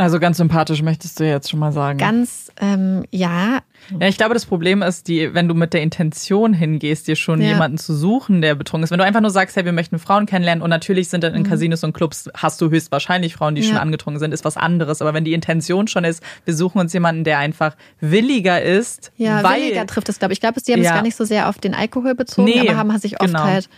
Also 0.00 0.18
ganz 0.18 0.38
sympathisch 0.38 0.80
möchtest 0.80 1.20
du 1.20 1.26
jetzt 1.26 1.50
schon 1.50 1.60
mal 1.60 1.72
sagen. 1.72 1.98
Ganz, 1.98 2.50
ähm, 2.58 3.04
ja. 3.10 3.58
Ja, 3.98 4.08
ich 4.08 4.16
glaube, 4.16 4.32
das 4.32 4.46
Problem 4.46 4.80
ist, 4.80 5.08
die, 5.08 5.34
wenn 5.34 5.46
du 5.46 5.52
mit 5.54 5.74
der 5.74 5.82
Intention 5.82 6.54
hingehst, 6.54 7.06
dir 7.06 7.16
schon 7.16 7.42
ja. 7.42 7.48
jemanden 7.48 7.76
zu 7.76 7.94
suchen, 7.94 8.40
der 8.40 8.54
betrunken 8.54 8.84
ist. 8.84 8.92
Wenn 8.92 8.98
du 8.98 9.04
einfach 9.04 9.20
nur 9.20 9.30
sagst, 9.30 9.56
hey, 9.56 9.66
wir 9.66 9.74
möchten 9.74 9.98
Frauen 9.98 10.24
kennenlernen 10.24 10.62
und 10.62 10.70
natürlich 10.70 11.10
sind 11.10 11.22
dann 11.22 11.34
in 11.34 11.42
mhm. 11.42 11.48
Casinos 11.48 11.84
und 11.84 11.92
Clubs, 11.92 12.30
hast 12.34 12.62
du 12.62 12.70
höchstwahrscheinlich 12.70 13.34
Frauen, 13.34 13.54
die 13.54 13.60
ja. 13.60 13.68
schon 13.68 13.76
angetrunken 13.76 14.20
sind, 14.20 14.32
ist 14.32 14.42
was 14.42 14.56
anderes. 14.56 15.02
Aber 15.02 15.12
wenn 15.12 15.26
die 15.26 15.34
Intention 15.34 15.86
schon 15.86 16.04
ist, 16.04 16.22
wir 16.46 16.54
suchen 16.54 16.80
uns 16.80 16.94
jemanden, 16.94 17.24
der 17.24 17.36
einfach 17.36 17.76
williger 18.00 18.62
ist. 18.62 19.12
Ja, 19.18 19.42
weil, 19.42 19.60
williger 19.60 19.86
trifft 19.86 20.08
es, 20.08 20.18
glaube 20.18 20.32
ich. 20.32 20.38
Ich 20.38 20.40
glaube, 20.40 20.60
sie 20.60 20.72
haben 20.72 20.80
ja. 20.80 20.92
es 20.92 20.94
gar 20.94 21.02
nicht 21.02 21.16
so 21.16 21.26
sehr 21.26 21.46
auf 21.46 21.58
den 21.58 21.74
Alkohol 21.74 22.14
bezogen, 22.14 22.48
nee, 22.48 22.66
aber 22.66 22.78
haben 22.78 22.98
sich 22.98 23.20
oft 23.20 23.26
genau. 23.26 23.44
halt 23.44 23.68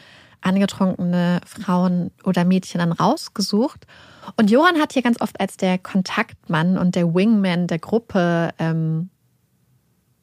angetrunkene 0.41 1.41
Frauen 1.45 2.13
oder 2.23 2.45
Mädchen 2.45 2.79
dann 2.79 2.93
rausgesucht. 2.93 3.89
Und 4.37 4.51
Johann 4.51 4.81
hat 4.81 4.93
hier 4.93 5.03
ganz 5.03 5.21
oft 5.21 5.41
als 5.41 5.57
der 5.57 5.79
Kontaktmann 5.79 6.79
und 6.79 6.95
der 6.95 7.15
Wingman 7.15 7.67
der 7.67 7.79
Gruppe 7.79 8.51
ähm, 8.59 9.11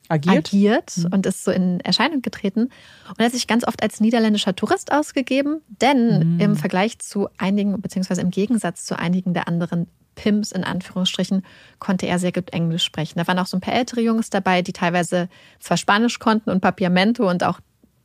agiert, 0.09 0.47
agiert 0.47 0.97
mhm. 0.97 1.13
und 1.13 1.25
ist 1.25 1.43
so 1.43 1.51
in 1.51 1.79
Erscheinung 1.81 2.21
getreten. 2.21 2.69
Und 3.07 3.19
er 3.19 3.25
hat 3.25 3.33
sich 3.33 3.47
ganz 3.47 3.65
oft 3.65 3.81
als 3.81 3.99
niederländischer 4.01 4.55
Tourist 4.55 4.91
ausgegeben, 4.91 5.61
denn 5.67 6.35
mhm. 6.35 6.39
im 6.39 6.55
Vergleich 6.55 6.99
zu 6.99 7.29
einigen, 7.37 7.79
beziehungsweise 7.81 8.21
im 8.21 8.31
Gegensatz 8.31 8.85
zu 8.85 8.97
einigen 8.97 9.33
der 9.33 9.47
anderen 9.47 9.87
Pimps 10.15 10.51
in 10.51 10.63
Anführungsstrichen, 10.63 11.45
konnte 11.79 12.07
er 12.07 12.19
sehr 12.19 12.33
gut 12.33 12.51
Englisch 12.51 12.83
sprechen. 12.83 13.19
Da 13.19 13.27
waren 13.27 13.39
auch 13.39 13.45
so 13.45 13.55
ein 13.55 13.61
paar 13.61 13.73
ältere 13.73 14.01
Jungs 14.01 14.29
dabei, 14.29 14.61
die 14.61 14.73
teilweise 14.73 15.29
zwar 15.59 15.77
Spanisch 15.77 16.19
konnten 16.19 16.49
und 16.49 16.59
Papiamento 16.61 17.29
und 17.29 17.43
auch 17.43 17.59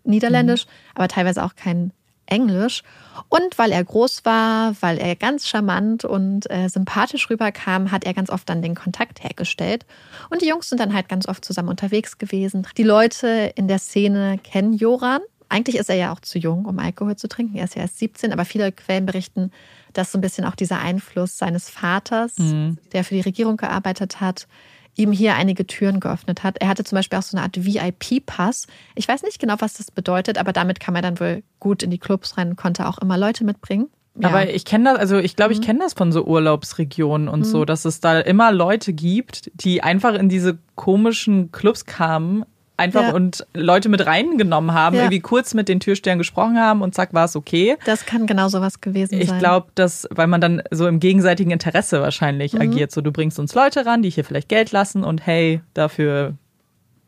Niederländisch, 0.04 0.66
mhm. 0.66 0.70
aber 0.94 1.08
teilweise 1.08 1.42
auch 1.42 1.56
kein 1.56 1.92
Englisch. 2.26 2.82
Und 3.28 3.58
weil 3.58 3.72
er 3.72 3.84
groß 3.84 4.24
war, 4.24 4.74
weil 4.80 4.98
er 4.98 5.16
ganz 5.16 5.46
charmant 5.46 6.04
und 6.04 6.50
äh, 6.50 6.68
sympathisch 6.68 7.30
rüberkam, 7.30 7.90
hat 7.90 8.04
er 8.04 8.14
ganz 8.14 8.30
oft 8.30 8.48
dann 8.48 8.62
den 8.62 8.74
Kontakt 8.74 9.22
hergestellt. 9.22 9.86
Und 10.30 10.42
die 10.42 10.48
Jungs 10.48 10.68
sind 10.68 10.80
dann 10.80 10.94
halt 10.94 11.08
ganz 11.08 11.28
oft 11.28 11.44
zusammen 11.44 11.68
unterwegs 11.68 12.18
gewesen. 12.18 12.66
Die 12.76 12.82
Leute 12.82 13.52
in 13.54 13.68
der 13.68 13.78
Szene 13.78 14.38
kennen 14.42 14.72
Joran. 14.72 15.20
Eigentlich 15.48 15.76
ist 15.76 15.90
er 15.90 15.96
ja 15.96 16.12
auch 16.12 16.20
zu 16.20 16.38
jung, 16.38 16.64
um 16.64 16.78
Alkohol 16.78 17.16
zu 17.16 17.28
trinken. 17.28 17.56
Er 17.56 17.64
ist 17.64 17.76
ja 17.76 17.82
erst 17.82 17.98
17, 17.98 18.32
aber 18.32 18.44
viele 18.44 18.72
Quellen 18.72 19.06
berichten, 19.06 19.52
dass 19.92 20.10
so 20.10 20.18
ein 20.18 20.20
bisschen 20.20 20.44
auch 20.44 20.56
dieser 20.56 20.80
Einfluss 20.80 21.38
seines 21.38 21.70
Vaters, 21.70 22.38
mhm. 22.38 22.78
der 22.92 23.04
für 23.04 23.14
die 23.14 23.20
Regierung 23.20 23.56
gearbeitet 23.56 24.20
hat, 24.20 24.48
ihm 24.96 25.12
hier 25.12 25.34
einige 25.34 25.66
Türen 25.66 26.00
geöffnet 26.00 26.42
hat. 26.42 26.58
Er 26.58 26.68
hatte 26.68 26.84
zum 26.84 26.96
Beispiel 26.96 27.18
auch 27.18 27.22
so 27.22 27.36
eine 27.36 27.44
Art 27.44 27.64
VIP-Pass. 27.64 28.66
Ich 28.94 29.08
weiß 29.08 29.22
nicht 29.22 29.38
genau, 29.38 29.54
was 29.58 29.74
das 29.74 29.90
bedeutet, 29.90 30.38
aber 30.38 30.52
damit 30.52 30.80
kam 30.80 30.94
er 30.94 31.02
dann 31.02 31.20
wohl 31.20 31.42
gut 31.60 31.82
in 31.82 31.90
die 31.90 31.98
Clubs 31.98 32.36
rein, 32.38 32.56
konnte 32.56 32.86
auch 32.86 32.98
immer 32.98 33.18
Leute 33.18 33.44
mitbringen. 33.44 33.88
Ja. 34.16 34.28
Aber 34.28 34.48
ich 34.48 34.64
kenne 34.64 34.90
das, 34.92 34.98
also 34.98 35.18
ich 35.18 35.34
glaube, 35.34 35.52
ich 35.52 35.58
mhm. 35.58 35.64
kenne 35.64 35.78
das 35.80 35.94
von 35.94 36.12
so 36.12 36.24
Urlaubsregionen 36.24 37.28
und 37.28 37.40
mhm. 37.40 37.44
so, 37.44 37.64
dass 37.64 37.84
es 37.84 38.00
da 38.00 38.20
immer 38.20 38.52
Leute 38.52 38.92
gibt, 38.92 39.50
die 39.54 39.82
einfach 39.82 40.14
in 40.14 40.28
diese 40.28 40.58
komischen 40.76 41.50
Clubs 41.50 41.84
kamen, 41.84 42.44
einfach 42.76 43.02
ja. 43.02 43.12
und 43.12 43.46
Leute 43.54 43.88
mit 43.88 44.04
reingenommen 44.04 44.72
haben, 44.72 44.96
ja. 44.96 45.02
irgendwie 45.02 45.20
kurz 45.20 45.54
mit 45.54 45.68
den 45.68 45.80
Türstern 45.80 46.18
gesprochen 46.18 46.58
haben 46.58 46.82
und 46.82 46.94
zack, 46.94 47.14
war 47.14 47.26
es 47.26 47.36
okay. 47.36 47.76
Das 47.84 48.04
kann 48.04 48.26
genau 48.26 48.48
sowas 48.48 48.80
gewesen 48.80 49.14
ich 49.14 49.28
sein. 49.28 49.36
Ich 49.36 49.40
glaube, 49.40 49.68
dass, 49.74 50.08
weil 50.10 50.26
man 50.26 50.40
dann 50.40 50.62
so 50.70 50.86
im 50.86 51.00
gegenseitigen 51.00 51.50
Interesse 51.50 52.00
wahrscheinlich 52.00 52.54
mhm. 52.54 52.62
agiert. 52.62 52.90
So, 52.90 53.00
du 53.00 53.12
bringst 53.12 53.38
uns 53.38 53.54
Leute 53.54 53.86
ran, 53.86 54.02
die 54.02 54.10
hier 54.10 54.24
vielleicht 54.24 54.48
Geld 54.48 54.72
lassen 54.72 55.04
und 55.04 55.24
hey, 55.24 55.60
dafür 55.72 56.34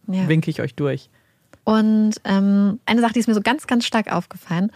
ja. 0.06 0.28
winke 0.28 0.50
ich 0.50 0.60
euch 0.60 0.74
durch. 0.74 1.10
Und 1.64 2.14
ähm, 2.24 2.78
eine 2.86 3.00
Sache, 3.00 3.14
die 3.14 3.18
ist 3.18 3.26
mir 3.26 3.34
so 3.34 3.40
ganz, 3.40 3.66
ganz 3.66 3.84
stark 3.84 4.12
aufgefallen. 4.12 4.70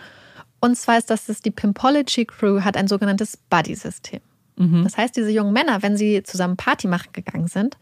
Und 0.61 0.77
zwar 0.77 0.99
ist, 0.99 1.09
dass 1.09 1.29
es 1.29 1.41
die 1.41 1.53
Pimpology 1.53 2.27
Crew 2.27 2.63
hat 2.63 2.77
ein 2.77 2.89
sogenanntes 2.89 3.37
Buddy-System. 3.37 4.21
Mhm. 4.61 4.85
Das 4.85 4.99
heißt, 4.99 5.17
diese 5.17 5.31
jungen 5.31 5.55
Männer, 5.55 5.83
wenn 5.83 5.97
sie 5.97 6.23
zusammen 6.23 6.59
Party 6.59 6.87
machen 6.87 7.09
gegangen 7.13 7.49
sind, 7.49 7.79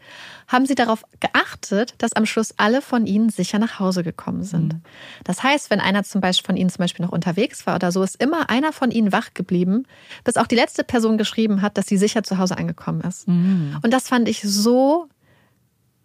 haben 0.47 0.65
sie 0.65 0.75
darauf 0.75 1.03
geachtet, 1.19 1.93
dass 1.97 2.13
am 2.13 2.25
Schluss 2.25 2.53
alle 2.55 2.81
von 2.81 3.05
ihnen 3.05 3.29
sicher 3.29 3.59
nach 3.59 3.79
Hause 3.79 4.01
gekommen 4.01 4.43
sind. 4.43 4.75
Mhm. 4.75 4.81
Das 5.25 5.43
heißt, 5.43 5.69
wenn 5.71 5.81
einer 5.81 6.03
zum 6.03 6.21
Beispiel 6.21 6.45
von 6.45 6.55
ihnen 6.55 6.69
zum 6.69 6.79
Beispiel 6.79 7.05
noch 7.05 7.11
unterwegs 7.11 7.67
war 7.67 7.75
oder 7.75 7.91
so, 7.91 8.01
ist 8.01 8.15
immer 8.23 8.49
einer 8.49 8.71
von 8.71 8.91
ihnen 8.91 9.11
wach 9.11 9.33
geblieben, 9.33 9.85
bis 10.23 10.37
auch 10.37 10.47
die 10.47 10.55
letzte 10.55 10.85
Person 10.85 11.17
geschrieben 11.17 11.61
hat, 11.61 11.77
dass 11.77 11.87
sie 11.87 11.97
sicher 11.97 12.23
zu 12.23 12.37
Hause 12.37 12.57
angekommen 12.57 13.01
ist. 13.01 13.27
Mhm. 13.27 13.77
Und 13.83 13.91
das 13.91 14.07
fand 14.07 14.29
ich 14.29 14.41
so 14.41 15.09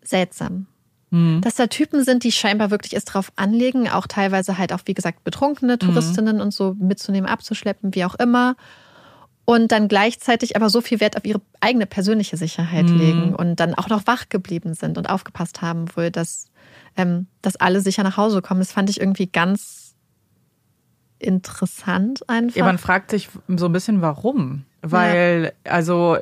seltsam. 0.03 0.67
Mhm. 1.11 1.41
Dass 1.41 1.55
da 1.55 1.69
Typen 1.69 2.03
sind, 2.03 2.25
die 2.25 2.33
scheinbar 2.33 2.73
wirklich 2.73 2.97
es 2.97 3.05
drauf 3.05 3.31
anlegen, 3.37 3.89
auch 3.89 4.09
teilweise 4.09 4.59
halt 4.59 4.73
auch, 4.73 4.81
wie 4.87 4.95
gesagt, 4.95 5.23
betrunkene 5.23 5.79
Touristinnen 5.79 6.37
mhm. 6.37 6.43
und 6.43 6.51
so 6.53 6.75
mitzunehmen, 6.81 7.31
abzuschleppen, 7.31 7.95
wie 7.95 8.05
auch 8.05 8.17
immer. 8.17 8.57
Und 9.47 9.73
dann 9.73 9.89
gleichzeitig 9.89 10.57
aber 10.57 10.71
so 10.71 10.81
viel 10.81 11.01
Wert 11.01 11.17
auf 11.17 11.25
ihre 11.25 11.41
eigene 11.61 11.87
persönliche 11.87 12.37
Sicherheit 12.37 12.87
mhm. 12.87 12.99
legen 12.99 13.35
und 13.35 13.61
dann 13.61 13.75
auch 13.75 13.89
noch 13.89 14.07
wach 14.07 14.29
geblieben 14.31 14.75
sind 14.75 14.97
und 14.97 15.11
aufgepasst 15.11 15.61
haben 15.61 15.85
wohl, 15.97 16.11
dass, 16.11 16.47
ähm, 16.97 17.27
dass 17.43 17.57
alle 17.57 17.81
sicher 17.81 18.03
nach 18.03 18.17
Hause 18.17 18.41
kommen. 18.41 18.61
Das 18.61 18.73
fand 18.73 18.89
ich 18.89 19.01
irgendwie 19.01 19.27
ganz 19.27 19.95
interessant 21.19 22.29
einfach. 22.29 22.57
Ja, 22.57 22.65
man 22.65 22.79
fragt 22.79 23.11
sich 23.11 23.29
so 23.49 23.67
ein 23.67 23.73
bisschen, 23.73 24.01
warum. 24.01 24.65
Weil, 24.83 25.53
ja. 25.65 25.73
also, 25.73 26.19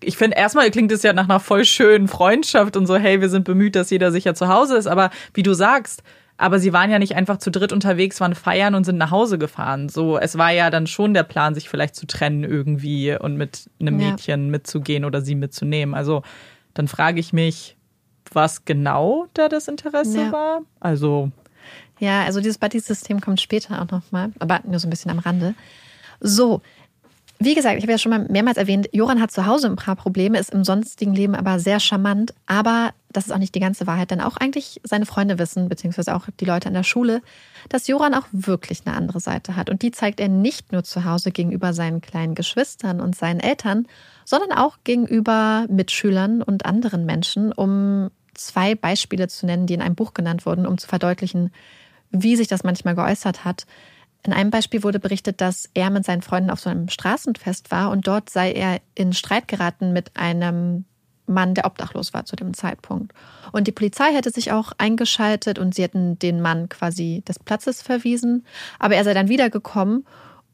ich 0.00 0.16
finde, 0.16 0.36
erstmal 0.36 0.70
klingt 0.70 0.92
es 0.92 1.02
ja 1.02 1.14
nach 1.14 1.24
einer 1.24 1.40
voll 1.40 1.64
schönen 1.64 2.06
Freundschaft 2.06 2.76
und 2.76 2.86
so, 2.86 2.96
hey, 2.96 3.20
wir 3.20 3.30
sind 3.30 3.44
bemüht, 3.44 3.76
dass 3.76 3.90
jeder 3.90 4.12
sicher 4.12 4.34
zu 4.34 4.48
Hause 4.48 4.76
ist. 4.76 4.86
Aber 4.86 5.10
wie 5.32 5.42
du 5.42 5.54
sagst, 5.54 6.02
aber 6.36 6.58
sie 6.58 6.72
waren 6.72 6.90
ja 6.90 6.98
nicht 6.98 7.14
einfach 7.14 7.38
zu 7.38 7.50
dritt 7.50 7.72
unterwegs, 7.72 8.20
waren 8.20 8.34
feiern 8.34 8.74
und 8.74 8.84
sind 8.84 8.98
nach 8.98 9.10
Hause 9.10 9.38
gefahren. 9.38 9.88
So, 9.88 10.18
es 10.18 10.36
war 10.36 10.50
ja 10.50 10.70
dann 10.70 10.86
schon 10.86 11.14
der 11.14 11.22
Plan, 11.22 11.54
sich 11.54 11.68
vielleicht 11.68 11.94
zu 11.94 12.06
trennen 12.06 12.42
irgendwie 12.42 13.16
und 13.16 13.36
mit 13.36 13.70
einem 13.80 13.96
Mädchen 13.96 14.46
ja. 14.46 14.50
mitzugehen 14.50 15.04
oder 15.04 15.20
sie 15.20 15.36
mitzunehmen. 15.36 15.94
Also, 15.94 16.22
dann 16.74 16.88
frage 16.88 17.20
ich 17.20 17.32
mich, 17.32 17.76
was 18.32 18.64
genau 18.64 19.26
da 19.34 19.48
das 19.48 19.68
Interesse 19.68 20.22
ja. 20.22 20.32
war. 20.32 20.62
Also. 20.80 21.30
Ja, 22.00 22.24
also 22.24 22.40
dieses 22.40 22.58
Buddy-System 22.58 23.20
kommt 23.20 23.40
später 23.40 23.80
auch 23.80 23.90
nochmal, 23.90 24.32
aber 24.40 24.60
nur 24.64 24.80
so 24.80 24.88
ein 24.88 24.90
bisschen 24.90 25.12
am 25.12 25.20
Rande. 25.20 25.54
So, 26.20 26.62
wie 27.38 27.54
gesagt, 27.54 27.76
ich 27.76 27.82
habe 27.82 27.92
ja 27.92 27.98
schon 27.98 28.10
mal 28.10 28.26
mehrmals 28.28 28.56
erwähnt, 28.56 28.88
Joran 28.92 29.20
hat 29.20 29.30
zu 29.30 29.46
Hause 29.46 29.66
ein 29.66 29.76
paar 29.76 29.96
Probleme, 29.96 30.38
ist 30.38 30.52
im 30.52 30.64
sonstigen 30.64 31.14
Leben 31.14 31.34
aber 31.34 31.58
sehr 31.58 31.80
charmant. 31.80 32.32
Aber 32.46 32.92
das 33.12 33.26
ist 33.26 33.32
auch 33.32 33.38
nicht 33.38 33.54
die 33.54 33.60
ganze 33.60 33.86
Wahrheit, 33.86 34.10
denn 34.10 34.20
auch 34.20 34.36
eigentlich 34.36 34.80
seine 34.84 35.06
Freunde 35.06 35.38
wissen, 35.38 35.68
beziehungsweise 35.68 36.14
auch 36.14 36.26
die 36.40 36.44
Leute 36.44 36.68
an 36.68 36.74
der 36.74 36.82
Schule, 36.84 37.22
dass 37.68 37.86
Joran 37.86 38.14
auch 38.14 38.26
wirklich 38.32 38.82
eine 38.84 38.96
andere 38.96 39.20
Seite 39.20 39.56
hat. 39.56 39.68
Und 39.68 39.82
die 39.82 39.90
zeigt 39.90 40.20
er 40.20 40.28
nicht 40.28 40.72
nur 40.72 40.84
zu 40.84 41.04
Hause 41.04 41.30
gegenüber 41.30 41.72
seinen 41.72 42.00
kleinen 42.00 42.34
Geschwistern 42.34 43.00
und 43.00 43.16
seinen 43.16 43.40
Eltern, 43.40 43.86
sondern 44.24 44.52
auch 44.52 44.78
gegenüber 44.84 45.66
Mitschülern 45.68 46.42
und 46.42 46.66
anderen 46.66 47.04
Menschen, 47.04 47.52
um 47.52 48.10
zwei 48.34 48.74
Beispiele 48.74 49.28
zu 49.28 49.46
nennen, 49.46 49.66
die 49.66 49.74
in 49.74 49.82
einem 49.82 49.94
Buch 49.94 50.14
genannt 50.14 50.46
wurden, 50.46 50.66
um 50.66 50.78
zu 50.78 50.88
verdeutlichen, 50.88 51.52
wie 52.10 52.36
sich 52.36 52.48
das 52.48 52.64
manchmal 52.64 52.94
geäußert 52.94 53.44
hat. 53.44 53.66
In 54.26 54.32
einem 54.32 54.50
Beispiel 54.50 54.82
wurde 54.82 54.98
berichtet, 54.98 55.40
dass 55.40 55.68
er 55.74 55.90
mit 55.90 56.04
seinen 56.04 56.22
Freunden 56.22 56.50
auf 56.50 56.60
so 56.60 56.70
einem 56.70 56.88
Straßenfest 56.88 57.70
war 57.70 57.90
und 57.90 58.06
dort 58.06 58.30
sei 58.30 58.52
er 58.52 58.80
in 58.94 59.12
Streit 59.12 59.48
geraten 59.48 59.92
mit 59.92 60.16
einem 60.16 60.86
Mann, 61.26 61.54
der 61.54 61.66
obdachlos 61.66 62.12
war 62.12 62.24
zu 62.24 62.36
dem 62.36 62.54
Zeitpunkt. 62.54 63.12
Und 63.52 63.66
die 63.66 63.72
Polizei 63.72 64.12
hätte 64.12 64.30
sich 64.30 64.52
auch 64.52 64.72
eingeschaltet 64.78 65.58
und 65.58 65.74
sie 65.74 65.82
hätten 65.82 66.18
den 66.18 66.40
Mann 66.40 66.68
quasi 66.68 67.22
des 67.26 67.38
Platzes 67.38 67.82
verwiesen. 67.82 68.44
Aber 68.78 68.94
er 68.96 69.04
sei 69.04 69.14
dann 69.14 69.28
wiedergekommen 69.28 70.04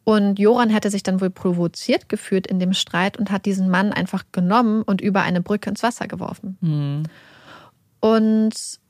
und 0.05 0.39
Joran 0.39 0.71
hätte 0.71 0.91
sich 0.91 1.03
dann 1.03 1.21
wohl 1.21 1.31
provoziert 1.31 2.09
gefühlt 2.09 2.47
in 2.47 2.59
dem 2.59 2.73
Streit 2.73 3.17
und 3.17 3.31
hat 3.31 3.47
diesen 3.47 3.69
Mann 3.69 3.93
einfach 3.93 4.25
genommen 4.33 4.83
und 4.83 5.01
über 5.01 5.23
eine 5.23 5.41
Brücke 5.41 5.71
ins 5.71 5.83
Wasser 5.83 6.09
geworfen. 6.09 6.57
Mhm. 6.61 7.03
Und 8.01 8.81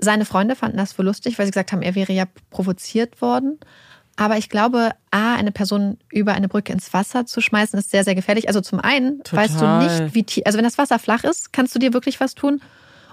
seine 0.00 0.24
Freunde 0.24 0.56
fanden 0.56 0.76
das 0.76 0.98
wohl 0.98 1.04
lustig, 1.04 1.38
weil 1.38 1.46
sie 1.46 1.52
gesagt 1.52 1.72
haben, 1.72 1.82
er 1.82 1.94
wäre 1.94 2.12
ja 2.12 2.24
provoziert 2.50 3.20
worden. 3.20 3.58
Aber 4.16 4.36
ich 4.36 4.48
glaube, 4.48 4.90
A, 5.10 5.34
eine 5.36 5.52
Person 5.52 5.96
über 6.10 6.34
eine 6.34 6.48
Brücke 6.48 6.72
ins 6.72 6.92
Wasser 6.92 7.24
zu 7.26 7.40
schmeißen, 7.40 7.78
ist 7.78 7.90
sehr, 7.90 8.04
sehr 8.04 8.14
gefährlich. 8.14 8.48
Also 8.48 8.60
zum 8.60 8.80
einen 8.80 9.22
Total. 9.22 9.44
weißt 9.44 9.60
du 9.60 9.78
nicht, 9.78 10.14
wie 10.14 10.24
tief, 10.24 10.42
also 10.44 10.58
wenn 10.58 10.64
das 10.64 10.78
Wasser 10.78 10.98
flach 10.98 11.24
ist, 11.24 11.52
kannst 11.52 11.74
du 11.74 11.78
dir 11.78 11.92
wirklich 11.92 12.20
was 12.20 12.34
tun. 12.34 12.60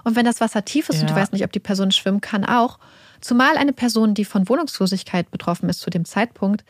Und 0.04 0.16
wenn 0.16 0.26
das 0.26 0.40
Wasser 0.40 0.64
tief 0.64 0.88
ist 0.88 0.96
ja. 0.96 1.02
und 1.02 1.10
du 1.10 1.14
weißt 1.14 1.32
nicht, 1.32 1.44
ob 1.44 1.52
die 1.52 1.60
Person 1.60 1.92
schwimmen 1.92 2.20
kann, 2.20 2.44
auch. 2.44 2.78
Zumal 3.20 3.56
eine 3.56 3.72
Person, 3.72 4.14
die 4.14 4.24
von 4.24 4.48
Wohnungslosigkeit 4.48 5.30
betroffen 5.30 5.68
ist 5.68 5.80
zu 5.80 5.90
dem 5.90 6.04
Zeitpunkt, 6.04 6.64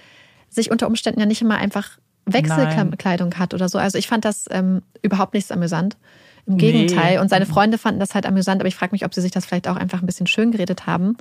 sich 0.49 0.71
unter 0.71 0.87
Umständen 0.87 1.21
ja 1.21 1.27
nicht 1.27 1.43
immer 1.43 1.57
einfach 1.57 1.99
Wechselkleidung 2.25 3.35
hat 3.35 3.55
oder 3.55 3.69
so. 3.69 3.79
Also 3.79 3.99
ich 3.99 4.07
fand 4.07 4.25
das 4.25 4.47
ähm, 4.51 4.83
überhaupt 5.03 5.35
nichts 5.35 5.51
amüsant. 5.51 5.97
Im 6.49 6.57
Gegenteil. 6.57 7.15
Nee. 7.15 7.19
Und 7.19 7.29
seine 7.29 7.47
Freunde 7.47 7.77
fanden 7.79 8.01
das 8.01 8.15
halt 8.15 8.25
amüsant, 8.25 8.61
aber 8.61 8.69
ich 8.69 8.75
frage 8.75 8.93
mich, 8.93 9.05
ob 9.05 9.15
sie 9.15 9.21
sich 9.21 9.31
das 9.31 9.45
vielleicht 9.45 9.69
auch 9.69 9.77
einfach 9.77 10.01
ein 10.01 10.07
bisschen 10.07 10.27
schön 10.27 10.51
geredet 10.51 10.87
haben. 10.87 11.17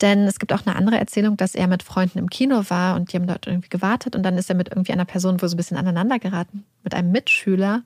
Denn 0.00 0.26
es 0.26 0.38
gibt 0.38 0.52
auch 0.52 0.66
eine 0.66 0.76
andere 0.76 0.98
Erzählung, 0.98 1.36
dass 1.36 1.54
er 1.54 1.68
mit 1.68 1.82
Freunden 1.82 2.18
im 2.18 2.30
Kino 2.30 2.64
war 2.68 2.96
und 2.96 3.12
die 3.12 3.16
haben 3.16 3.26
dort 3.26 3.46
irgendwie 3.46 3.68
gewartet 3.68 4.16
und 4.16 4.22
dann 4.22 4.36
ist 4.38 4.48
er 4.48 4.56
mit 4.56 4.68
irgendwie 4.70 4.92
einer 4.92 5.04
Person 5.04 5.40
wohl 5.40 5.48
so 5.48 5.54
ein 5.54 5.58
bisschen 5.58 5.76
aneinander 5.76 6.18
geraten, 6.18 6.64
mit 6.82 6.94
einem 6.94 7.12
Mitschüler. 7.12 7.82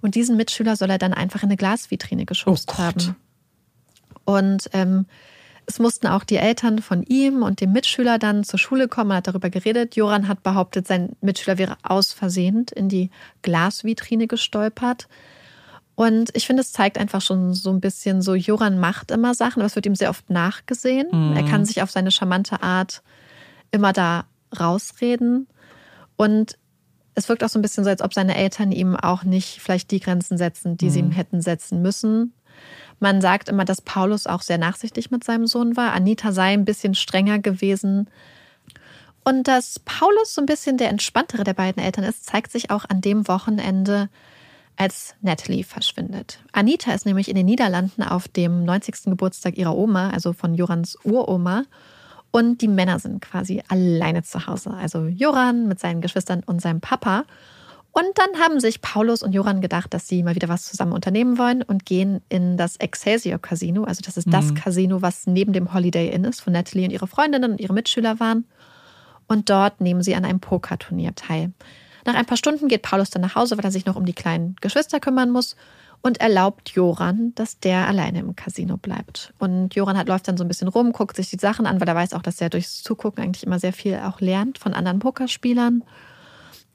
Und 0.00 0.14
diesen 0.14 0.36
Mitschüler 0.36 0.76
soll 0.76 0.90
er 0.90 0.98
dann 0.98 1.12
einfach 1.12 1.42
in 1.42 1.48
eine 1.48 1.56
Glasvitrine 1.56 2.24
geschubst 2.24 2.70
oh 2.74 2.78
haben. 2.78 3.16
Und 4.24 4.70
ähm, 4.72 5.06
es 5.66 5.78
mussten 5.78 6.06
auch 6.06 6.24
die 6.24 6.36
Eltern 6.36 6.80
von 6.80 7.02
ihm 7.02 7.42
und 7.42 7.60
dem 7.60 7.72
Mitschüler 7.72 8.18
dann 8.18 8.44
zur 8.44 8.58
Schule 8.58 8.88
kommen. 8.88 9.08
Man 9.08 9.18
hat 9.18 9.26
darüber 9.26 9.50
geredet. 9.50 9.96
Joran 9.96 10.28
hat 10.28 10.42
behauptet, 10.42 10.86
sein 10.86 11.16
Mitschüler 11.20 11.58
wäre 11.58 11.76
aus 11.82 12.12
Versehen 12.14 12.64
in 12.74 12.88
die 12.88 13.10
Glasvitrine 13.42 14.28
gestolpert. 14.28 15.08
Und 15.98 16.30
ich 16.34 16.46
finde, 16.46 16.60
es 16.60 16.70
zeigt 16.70 16.96
einfach 16.96 17.20
schon 17.20 17.54
so 17.54 17.70
ein 17.70 17.80
bisschen 17.80 18.22
so, 18.22 18.36
Joran 18.36 18.78
macht 18.78 19.10
immer 19.10 19.34
Sachen, 19.34 19.58
aber 19.58 19.66
es 19.66 19.74
wird 19.74 19.84
ihm 19.84 19.96
sehr 19.96 20.10
oft 20.10 20.30
nachgesehen. 20.30 21.08
Mhm. 21.10 21.36
Er 21.36 21.42
kann 21.42 21.64
sich 21.64 21.82
auf 21.82 21.90
seine 21.90 22.12
charmante 22.12 22.62
Art 22.62 23.02
immer 23.72 23.92
da 23.92 24.24
rausreden. 24.56 25.48
Und 26.14 26.56
es 27.16 27.28
wirkt 27.28 27.42
auch 27.42 27.48
so 27.48 27.58
ein 27.58 27.62
bisschen 27.62 27.82
so, 27.82 27.90
als 27.90 28.00
ob 28.00 28.14
seine 28.14 28.36
Eltern 28.36 28.70
ihm 28.70 28.94
auch 28.94 29.24
nicht 29.24 29.58
vielleicht 29.60 29.90
die 29.90 29.98
Grenzen 29.98 30.38
setzen, 30.38 30.76
die 30.76 30.84
mhm. 30.84 30.90
sie 30.90 31.00
ihm 31.00 31.10
hätten 31.10 31.40
setzen 31.42 31.82
müssen. 31.82 32.32
Man 33.00 33.20
sagt 33.20 33.48
immer, 33.48 33.64
dass 33.64 33.82
Paulus 33.82 34.28
auch 34.28 34.42
sehr 34.42 34.58
nachsichtig 34.58 35.10
mit 35.10 35.24
seinem 35.24 35.48
Sohn 35.48 35.76
war. 35.76 35.94
Anita 35.94 36.30
sei 36.30 36.52
ein 36.52 36.64
bisschen 36.64 36.94
strenger 36.94 37.40
gewesen. 37.40 38.08
Und 39.24 39.48
dass 39.48 39.80
Paulus 39.80 40.32
so 40.32 40.42
ein 40.42 40.46
bisschen 40.46 40.76
der 40.76 40.90
entspanntere 40.90 41.42
der 41.42 41.54
beiden 41.54 41.82
Eltern 41.82 42.04
ist, 42.04 42.24
zeigt 42.24 42.52
sich 42.52 42.70
auch 42.70 42.84
an 42.88 43.00
dem 43.00 43.26
Wochenende, 43.26 44.08
als 44.78 45.16
Natalie 45.20 45.64
verschwindet. 45.64 46.38
Anita 46.52 46.92
ist 46.92 47.04
nämlich 47.04 47.28
in 47.28 47.34
den 47.34 47.46
Niederlanden 47.46 48.02
auf 48.02 48.28
dem 48.28 48.64
90. 48.64 49.04
Geburtstag 49.06 49.58
ihrer 49.58 49.76
Oma, 49.76 50.10
also 50.10 50.32
von 50.32 50.54
Jorans 50.54 50.96
Uroma. 51.04 51.64
Und 52.30 52.60
die 52.62 52.68
Männer 52.68 52.98
sind 53.00 53.20
quasi 53.20 53.62
alleine 53.68 54.22
zu 54.22 54.46
Hause. 54.46 54.70
Also 54.70 55.06
Joran 55.06 55.66
mit 55.66 55.80
seinen 55.80 56.00
Geschwistern 56.00 56.42
und 56.46 56.62
seinem 56.62 56.80
Papa. 56.80 57.24
Und 57.90 58.06
dann 58.14 58.40
haben 58.40 58.60
sich 58.60 58.80
Paulus 58.80 59.24
und 59.24 59.32
Joran 59.32 59.60
gedacht, 59.60 59.92
dass 59.92 60.06
sie 60.06 60.22
mal 60.22 60.36
wieder 60.36 60.48
was 60.48 60.66
zusammen 60.66 60.92
unternehmen 60.92 61.38
wollen 61.38 61.62
und 61.62 61.84
gehen 61.84 62.20
in 62.28 62.56
das 62.56 62.76
Excelsior 62.76 63.40
Casino. 63.40 63.82
Also 63.82 64.02
das 64.04 64.16
ist 64.16 64.28
mhm. 64.28 64.32
das 64.32 64.54
Casino, 64.54 65.02
was 65.02 65.26
neben 65.26 65.52
dem 65.52 65.74
Holiday 65.74 66.10
Inn 66.10 66.24
ist, 66.24 66.46
wo 66.46 66.52
Natalie 66.52 66.84
und 66.84 66.92
ihre 66.92 67.08
Freundinnen 67.08 67.50
und 67.52 67.60
ihre 67.60 67.72
Mitschüler 67.72 68.20
waren. 68.20 68.44
Und 69.26 69.50
dort 69.50 69.80
nehmen 69.80 70.02
sie 70.02 70.14
an 70.14 70.24
einem 70.24 70.38
Pokerturnier 70.38 71.16
teil. 71.16 71.52
Nach 72.04 72.14
ein 72.14 72.26
paar 72.26 72.36
Stunden 72.36 72.68
geht 72.68 72.82
Paulus 72.82 73.10
dann 73.10 73.22
nach 73.22 73.34
Hause, 73.34 73.56
weil 73.56 73.64
er 73.64 73.70
sich 73.70 73.86
noch 73.86 73.96
um 73.96 74.04
die 74.04 74.12
kleinen 74.12 74.56
Geschwister 74.60 75.00
kümmern 75.00 75.30
muss 75.30 75.56
und 76.02 76.20
erlaubt 76.20 76.70
Joran, 76.70 77.32
dass 77.34 77.58
der 77.58 77.88
alleine 77.88 78.20
im 78.20 78.36
Casino 78.36 78.76
bleibt. 78.76 79.32
Und 79.38 79.74
Joran 79.74 79.98
hat, 79.98 80.08
läuft 80.08 80.28
dann 80.28 80.36
so 80.36 80.44
ein 80.44 80.48
bisschen 80.48 80.68
rum, 80.68 80.92
guckt 80.92 81.16
sich 81.16 81.30
die 81.30 81.38
Sachen 81.38 81.66
an, 81.66 81.80
weil 81.80 81.88
er 81.88 81.94
weiß 81.94 82.12
auch, 82.12 82.22
dass 82.22 82.40
er 82.40 82.50
durchs 82.50 82.82
Zugucken 82.82 83.22
eigentlich 83.22 83.44
immer 83.44 83.58
sehr 83.58 83.72
viel 83.72 83.96
auch 83.96 84.20
lernt 84.20 84.58
von 84.58 84.74
anderen 84.74 85.00
Pokerspielern. 85.00 85.82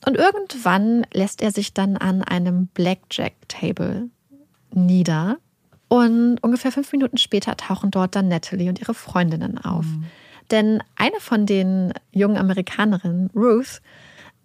Und 0.06 0.18
irgendwann 0.18 1.06
lässt 1.14 1.42
er 1.42 1.52
sich 1.52 1.74
dann 1.74 1.96
an 1.96 2.22
einem 2.22 2.68
Blackjack-Table 2.68 4.10
nieder. 4.72 5.38
Und 5.88 6.40
ungefähr 6.42 6.72
fünf 6.72 6.92
Minuten 6.92 7.18
später 7.18 7.56
tauchen 7.56 7.92
dort 7.92 8.16
dann 8.16 8.28
Natalie 8.28 8.68
und 8.68 8.82
ihre 8.82 8.94
Freundinnen 8.94 9.58
auf. 9.58 9.86
Mhm. 9.86 10.06
Denn 10.52 10.84
eine 10.98 11.20
von 11.20 11.46
den 11.46 11.94
jungen 12.12 12.38
Amerikanerinnen, 12.38 13.30
Ruth, 13.34 13.82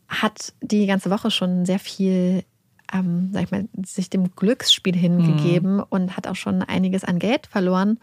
hat 0.08 0.54
die 0.62 0.86
ganze 0.86 1.10
Woche 1.10 1.30
schon 1.30 1.66
sehr 1.66 1.78
viel, 1.78 2.42
ähm, 2.92 3.30
sag 3.32 3.44
ich 3.44 3.50
mal, 3.50 3.68
sich 3.84 4.10
dem 4.10 4.34
Glücksspiel 4.34 4.96
hingegeben 4.96 5.76
mhm. 5.76 5.84
und 5.90 6.16
hat 6.16 6.26
auch 6.26 6.36
schon 6.36 6.62
einiges 6.62 7.04
an 7.04 7.18
Geld 7.18 7.46
verloren. 7.46 7.98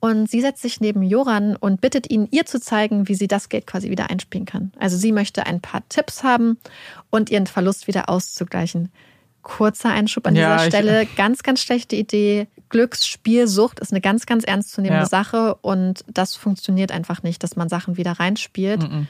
Und 0.00 0.30
sie 0.30 0.40
setzt 0.40 0.62
sich 0.62 0.80
neben 0.80 1.02
Joran 1.02 1.56
und 1.56 1.80
bittet 1.82 2.10
ihn, 2.10 2.26
ihr 2.30 2.46
zu 2.46 2.58
zeigen, 2.58 3.08
wie 3.08 3.14
sie 3.14 3.28
das 3.28 3.50
Geld 3.50 3.66
quasi 3.66 3.90
wieder 3.90 4.08
einspielen 4.08 4.46
kann. 4.46 4.72
Also 4.78 4.96
sie 4.96 5.12
möchte 5.12 5.46
ein 5.46 5.60
paar 5.60 5.86
Tipps 5.90 6.22
haben 6.22 6.58
und 7.10 7.30
ihren 7.30 7.46
Verlust 7.46 7.86
wieder 7.86 8.08
auszugleichen. 8.08 8.90
Kurzer 9.42 9.90
Einschub 9.90 10.26
an 10.26 10.36
ja, 10.36 10.56
dieser 10.56 10.68
Stelle. 10.68 11.06
Ganz, 11.16 11.42
ganz 11.42 11.60
schlechte 11.60 11.96
Idee. 11.96 12.46
Glücksspielsucht 12.70 13.80
ist 13.80 13.92
eine 13.92 14.00
ganz, 14.00 14.24
ganz 14.24 14.44
ernstzunehmende 14.44 15.04
ja. 15.04 15.08
Sache 15.08 15.56
und 15.56 16.04
das 16.08 16.34
funktioniert 16.34 16.92
einfach 16.92 17.22
nicht, 17.22 17.42
dass 17.42 17.56
man 17.56 17.68
Sachen 17.68 17.96
wieder 17.96 18.12
reinspielt. 18.12 18.82
Mhm 18.82 19.08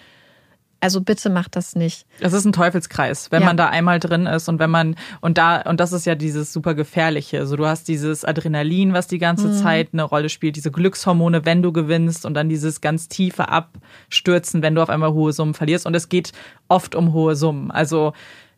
Also 0.82 1.02
bitte 1.02 1.28
macht 1.28 1.56
das 1.56 1.76
nicht. 1.76 2.06
Das 2.20 2.32
ist 2.32 2.46
ein 2.46 2.52
Teufelskreis, 2.52 3.30
wenn 3.30 3.42
Ja. 3.42 3.46
man 3.48 3.56
da 3.58 3.68
einmal 3.68 4.00
drin 4.00 4.24
ist 4.26 4.48
und 4.48 4.58
wenn 4.58 4.70
man 4.70 4.96
und 5.20 5.36
da 5.36 5.60
und 5.60 5.78
das 5.78 5.92
ist 5.92 6.06
ja 6.06 6.14
dieses 6.14 6.54
super 6.54 6.74
gefährliche. 6.74 7.46
So 7.46 7.56
du 7.56 7.66
hast 7.66 7.86
dieses 7.86 8.24
Adrenalin, 8.24 8.94
was 8.94 9.06
die 9.06 9.18
ganze 9.18 9.48
Mhm. 9.48 9.52
Zeit 9.62 9.88
eine 9.92 10.04
Rolle 10.04 10.30
spielt, 10.30 10.56
diese 10.56 10.70
Glückshormone, 10.70 11.44
wenn 11.44 11.62
du 11.62 11.70
gewinnst 11.72 12.24
und 12.24 12.32
dann 12.32 12.48
dieses 12.48 12.80
ganz 12.80 13.08
tiefe 13.08 13.48
Abstürzen, 13.50 14.62
wenn 14.62 14.74
du 14.74 14.82
auf 14.82 14.88
einmal 14.90 15.12
hohe 15.12 15.32
Summen 15.32 15.54
verlierst 15.54 15.86
und 15.86 15.94
es 15.94 16.08
geht 16.08 16.32
oft 16.68 16.94
um 16.94 17.12
hohe 17.12 17.36
Summen. 17.36 17.70
Also 17.70 18.12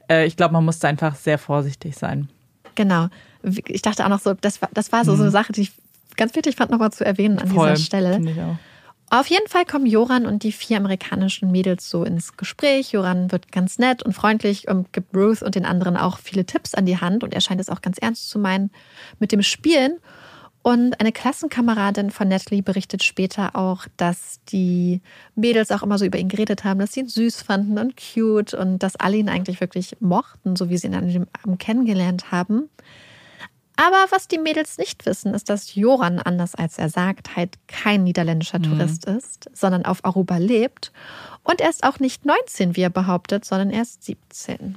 äh, 0.09 0.27
ich 0.27 0.37
glaube, 0.37 0.53
man 0.53 0.64
muss 0.64 0.79
da 0.79 0.89
einfach 0.89 1.16
sehr 1.16 1.39
vorsichtig 1.39 1.97
sein. 1.97 2.29
Genau. 2.75 3.09
Ich 3.66 3.83
dachte 3.83 4.05
auch 4.05 4.09
noch 4.09 4.20
so, 4.20 4.35
das 4.35 4.62
war, 4.62 4.68
das 4.73 4.93
war 4.93 5.05
so, 5.05 5.16
so 5.16 5.23
eine 5.23 5.33
Sache, 5.33 5.53
die 5.53 5.62
ich 5.62 5.73
ganz 6.16 6.35
wichtig 6.37 6.55
fand, 6.57 6.70
nochmal 6.70 6.93
zu 6.93 7.05
erwähnen 7.05 7.39
an 7.39 7.49
Mhm. 7.49 7.53
Voll, 7.55 7.70
dieser 7.70 7.85
Stelle. 7.85 8.20
ich 8.20 8.41
auch. 8.41 8.57
Auf 9.15 9.27
jeden 9.27 9.47
Fall 9.47 9.67
kommen 9.67 9.85
Joran 9.85 10.25
und 10.25 10.43
die 10.43 10.53
vier 10.53 10.79
amerikanischen 10.79 11.51
Mädels 11.51 11.91
so 11.91 12.03
ins 12.03 12.39
Gespräch. 12.39 12.93
Joran 12.93 13.31
wird 13.31 13.53
ganz 13.53 13.79
nett 13.79 14.03
und 14.03 14.15
freundlich 14.15 14.69
und 14.69 14.91
gibt 14.95 15.15
Ruth 15.15 15.43
und 15.43 15.55
den 15.55 15.67
anderen 15.67 15.99
auch 15.99 16.17
viele 16.17 16.47
Tipps 16.47 16.73
an 16.73 16.87
die 16.87 16.97
Hand 16.97 17.23
und 17.23 17.35
er 17.35 17.43
scheint 17.43 17.61
es 17.61 17.69
auch 17.69 17.83
ganz 17.83 17.99
ernst 17.99 18.31
zu 18.31 18.39
meinen 18.39 18.71
mit 19.19 19.31
dem 19.31 19.43
Spielen. 19.43 19.99
Und 20.63 20.99
eine 20.99 21.13
Klassenkameradin 21.13 22.11
von 22.11 22.27
Natalie 22.27 22.63
berichtet 22.63 23.03
später 23.03 23.55
auch, 23.55 23.85
dass 23.99 24.41
die 24.49 25.03
Mädels 25.35 25.71
auch 25.73 25.83
immer 25.83 25.99
so 25.99 26.07
über 26.07 26.19
ihn 26.19 26.31
geredet 26.31 26.65
haben, 26.65 26.81
dass 26.81 26.95
sie 26.95 27.01
ihn 27.01 27.09
süß 27.09 27.43
fanden 27.43 27.77
und 27.77 27.99
cute 27.99 28.55
und 28.55 28.79
dass 28.79 28.97
alle 28.97 29.19
ihn 29.19 29.29
eigentlich 29.29 29.61
wirklich 29.61 29.95
mochten, 30.01 30.57
so 30.57 30.71
wie 30.71 30.79
sie 30.79 30.87
ihn 30.87 30.95
an 30.95 31.11
dem 31.11 31.27
Abend 31.43 31.59
kennengelernt 31.59 32.33
haben. 32.33 32.71
Aber 33.85 34.07
was 34.11 34.28
die 34.28 34.39
Mädels 34.39 34.78
nicht 34.78 35.05
wissen, 35.07 35.35
ist, 35.35 35.51
dass 35.51 35.74
Joran, 35.74 36.20
anders 36.20 36.55
als 36.55 36.78
er 36.78 36.89
sagt, 36.89 37.35
halt 37.35 37.59
kein 37.66 38.05
niederländischer 38.05 38.62
Tourist 38.62 39.07
ist, 39.07 39.51
sondern 39.55 39.85
auf 39.85 40.05
Aruba 40.05 40.37
lebt. 40.37 40.93
Und 41.43 41.61
er 41.61 41.68
ist 41.68 41.83
auch 41.83 41.99
nicht 41.99 42.24
19, 42.24 42.76
wie 42.76 42.83
er 42.83 42.91
behauptet, 42.91 43.45
sondern 43.45 43.70
er 43.70 43.83
ist 43.83 44.05
17. 44.05 44.76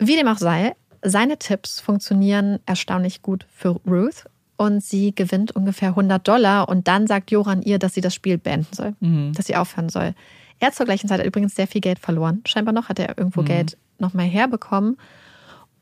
Wie 0.00 0.16
dem 0.16 0.26
auch 0.26 0.38
sei, 0.38 0.74
seine 1.02 1.38
Tipps 1.38 1.78
funktionieren 1.78 2.58
erstaunlich 2.66 3.22
gut 3.22 3.46
für 3.54 3.80
Ruth 3.86 4.24
und 4.56 4.82
sie 4.82 5.14
gewinnt 5.14 5.54
ungefähr 5.54 5.90
100 5.90 6.26
Dollar 6.26 6.68
und 6.68 6.88
dann 6.88 7.06
sagt 7.06 7.30
Joran 7.30 7.62
ihr, 7.62 7.78
dass 7.78 7.94
sie 7.94 8.00
das 8.00 8.14
Spiel 8.14 8.38
beenden 8.38 8.74
soll, 8.74 8.96
dass 9.34 9.46
sie 9.46 9.54
aufhören 9.54 9.88
soll. 9.88 10.14
Er 10.58 10.68
hat 10.68 10.74
zur 10.74 10.86
gleichen 10.86 11.06
Zeit 11.06 11.24
übrigens 11.24 11.54
sehr 11.54 11.68
viel 11.68 11.80
Geld 11.80 12.00
verloren. 12.00 12.42
Scheinbar 12.44 12.74
noch 12.74 12.88
hat 12.88 12.98
er 12.98 13.16
irgendwo 13.18 13.42
Geld 13.42 13.76
nochmal 14.00 14.26
herbekommen. 14.26 14.98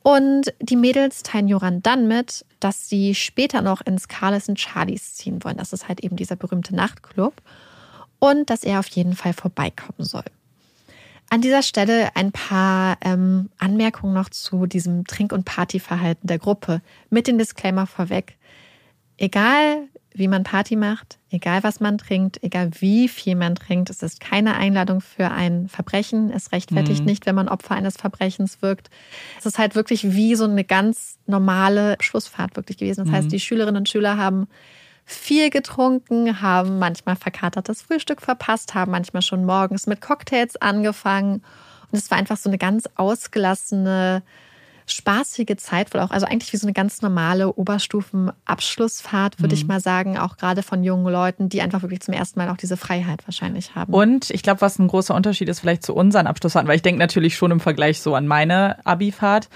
Und 0.03 0.53
die 0.61 0.76
Mädels 0.76 1.22
teilen 1.22 1.48
Joran 1.48 1.82
dann 1.82 2.09
mit, 2.09 2.44
dass 2.61 2.88
sie 2.88 3.14
später 3.14 3.62
noch 3.62 3.80
ins 3.82 4.09
Carlos 4.09 4.48
and 4.48 4.59
Charlies 4.59 5.14
ziehen 5.14 5.44
wollen. 5.44 5.57
Das 5.57 5.72
ist 5.72 5.88
halt 5.88 6.00
eben 6.00 6.16
dieser 6.16 6.36
berühmte 6.36 6.74
Nachtclub. 6.74 7.34
Und 8.18 8.50
dass 8.50 8.64
er 8.64 8.78
auf 8.80 8.88
jeden 8.88 9.14
Fall 9.14 9.32
vorbeikommen 9.32 10.05
soll. 10.05 10.24
An 11.28 11.40
dieser 11.40 11.62
Stelle 11.62 12.14
ein 12.14 12.30
paar 12.30 12.98
ähm, 13.00 13.48
Anmerkungen 13.59 14.12
noch 14.12 14.28
zu 14.28 14.66
diesem 14.66 15.07
Trink- 15.07 15.32
und 15.32 15.44
Partyverhalten 15.44 16.26
der 16.26 16.38
Gruppe. 16.38 16.82
Mit 17.11 17.26
dem 17.26 17.38
Disclaimer 17.38 17.86
vorweg. 17.86 18.36
Egal, 19.16 19.88
wie 20.14 20.28
man 20.28 20.44
Party 20.44 20.76
macht, 20.76 21.18
egal 21.30 21.62
was 21.62 21.80
man 21.80 21.98
trinkt, 21.98 22.42
egal 22.42 22.70
wie 22.80 23.08
viel 23.08 23.34
man 23.34 23.54
trinkt, 23.54 23.90
es 23.90 24.02
ist 24.02 24.20
keine 24.20 24.56
Einladung 24.56 25.00
für 25.00 25.30
ein 25.30 25.68
Verbrechen. 25.68 26.30
Es 26.30 26.52
rechtfertigt 26.52 27.04
nicht, 27.04 27.26
wenn 27.26 27.34
man 27.34 27.48
Opfer 27.48 27.74
eines 27.74 27.96
Verbrechens 27.96 28.62
wirkt. 28.62 28.90
Es 29.38 29.46
ist 29.46 29.58
halt 29.58 29.74
wirklich 29.74 30.12
wie 30.12 30.34
so 30.34 30.44
eine 30.44 30.64
ganz 30.64 31.18
normale 31.26 31.96
Schlussfahrt 32.00 32.56
wirklich 32.56 32.78
gewesen. 32.78 33.04
Das 33.04 33.14
heißt, 33.14 33.32
die 33.32 33.40
Schülerinnen 33.40 33.80
und 33.80 33.88
Schüler 33.88 34.16
haben 34.16 34.48
viel 35.04 35.50
getrunken, 35.50 36.40
haben 36.42 36.78
manchmal 36.78 37.16
verkatertes 37.16 37.82
Frühstück 37.82 38.22
verpasst, 38.22 38.74
haben 38.74 38.92
manchmal 38.92 39.22
schon 39.22 39.44
morgens 39.44 39.86
mit 39.86 40.00
Cocktails 40.00 40.56
angefangen. 40.56 41.42
Und 41.90 41.98
es 41.98 42.10
war 42.10 42.18
einfach 42.18 42.36
so 42.36 42.48
eine 42.48 42.58
ganz 42.58 42.88
ausgelassene, 42.96 44.22
spaßige 44.93 45.57
Zeit, 45.57 45.93
wohl 45.93 46.01
auch, 46.01 46.11
also 46.11 46.26
eigentlich 46.26 46.53
wie 46.53 46.57
so 46.57 46.66
eine 46.66 46.72
ganz 46.72 47.03
normale 47.03 47.53
Oberstufenabschlussfahrt, 47.53 49.40
würde 49.40 49.55
ich 49.55 49.66
mal 49.66 49.80
sagen, 49.80 50.18
auch 50.18 50.36
gerade 50.36 50.62
von 50.62 50.84
jungen 50.84 51.11
Leuten, 51.12 51.49
die 51.49 51.62
einfach 51.62 51.82
wirklich 51.82 52.01
zum 52.01 52.14
ersten 52.14 52.38
Mal 52.38 52.49
auch 52.49 52.57
diese 52.57 52.76
Freiheit 52.76 53.26
wahrscheinlich 53.26 53.74
haben. 53.74 53.93
Und 53.93 54.30
ich 54.30 54.43
glaube, 54.43 54.61
was 54.61 54.78
ein 54.78 54.88
großer 54.88 55.14
Unterschied 55.14 55.49
ist 55.49 55.61
vielleicht 55.61 55.82
zu 55.82 55.95
unseren 55.95 56.26
Abschlussfahrten, 56.26 56.68
weil 56.68 56.76
ich 56.76 56.82
denke 56.82 56.99
natürlich 56.99 57.36
schon 57.36 57.51
im 57.51 57.61
Vergleich 57.61 58.01
so 58.01 58.14
an 58.14 58.26
meine 58.26 58.84
Abifahrt, 58.86 59.49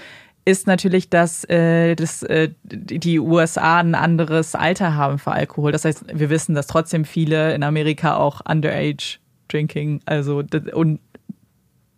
ist 0.45 0.65
natürlich, 0.65 1.09
dass 1.09 1.43
äh, 1.49 1.95
das, 1.95 2.23
äh, 2.23 2.49
die 2.63 3.19
USA 3.19 3.79
ein 3.79 3.95
anderes 3.95 4.55
Alter 4.55 4.95
haben 4.95 5.19
für 5.19 5.33
Alkohol. 5.33 5.73
Das 5.73 5.83
heißt, 5.83 6.05
wir 6.13 6.29
wissen, 6.29 6.55
dass 6.55 6.67
trotzdem 6.67 7.03
viele 7.03 7.53
in 7.53 7.63
Amerika 7.63 8.15
auch 8.15 8.41
Underage 8.49 9.19
Drinking, 9.49 10.01
also 10.05 10.43
und 10.73 10.99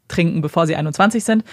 trinken, 0.07 0.41
bevor 0.41 0.67
sie 0.67 0.75
21 0.75 1.23
sind. 1.23 1.43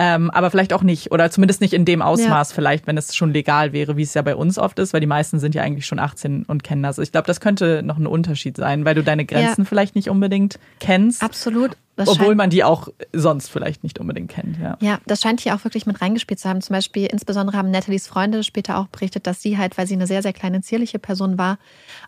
Ähm, 0.00 0.30
aber 0.30 0.52
vielleicht 0.52 0.72
auch 0.72 0.84
nicht, 0.84 1.10
oder 1.10 1.28
zumindest 1.28 1.60
nicht 1.60 1.72
in 1.74 1.84
dem 1.84 2.02
Ausmaß, 2.02 2.52
vielleicht, 2.52 2.86
wenn 2.86 2.96
es 2.96 3.16
schon 3.16 3.32
legal 3.32 3.72
wäre, 3.72 3.96
wie 3.96 4.02
es 4.02 4.14
ja 4.14 4.22
bei 4.22 4.36
uns 4.36 4.56
oft 4.56 4.78
ist, 4.78 4.92
weil 4.92 5.00
die 5.00 5.08
meisten 5.08 5.40
sind 5.40 5.56
ja 5.56 5.62
eigentlich 5.62 5.86
schon 5.86 5.98
18 5.98 6.44
und 6.44 6.62
kennen 6.62 6.84
das. 6.84 6.98
Ich 6.98 7.10
glaube, 7.10 7.26
das 7.26 7.40
könnte 7.40 7.82
noch 7.82 7.98
ein 7.98 8.06
Unterschied 8.06 8.56
sein, 8.56 8.84
weil 8.84 8.94
du 8.94 9.02
deine 9.02 9.24
Grenzen 9.24 9.62
Ja. 9.62 9.68
vielleicht 9.68 9.96
nicht 9.96 10.08
unbedingt 10.08 10.60
kennst. 10.78 11.20
Absolut. 11.20 11.76
Das 11.96 12.08
Obwohl 12.08 12.36
man 12.36 12.48
die 12.48 12.62
auch 12.62 12.86
sonst 13.12 13.50
vielleicht 13.50 13.82
nicht 13.82 13.98
unbedingt 13.98 14.30
kennt, 14.30 14.56
ja. 14.62 14.76
Ja, 14.80 15.00
das 15.06 15.20
scheint 15.20 15.40
hier 15.40 15.56
auch 15.56 15.64
wirklich 15.64 15.84
mit 15.84 16.00
reingespielt 16.00 16.38
zu 16.38 16.48
haben. 16.48 16.60
Zum 16.60 16.74
Beispiel, 16.74 17.06
insbesondere 17.06 17.56
haben 17.56 17.72
Nathalies 17.72 18.06
Freunde 18.06 18.44
später 18.44 18.78
auch 18.78 18.86
berichtet, 18.86 19.26
dass 19.26 19.42
sie 19.42 19.58
halt, 19.58 19.76
weil 19.78 19.88
sie 19.88 19.94
eine 19.94 20.06
sehr, 20.06 20.22
sehr 20.22 20.32
kleine, 20.32 20.60
zierliche 20.60 21.00
Person 21.00 21.38
war, 21.38 21.58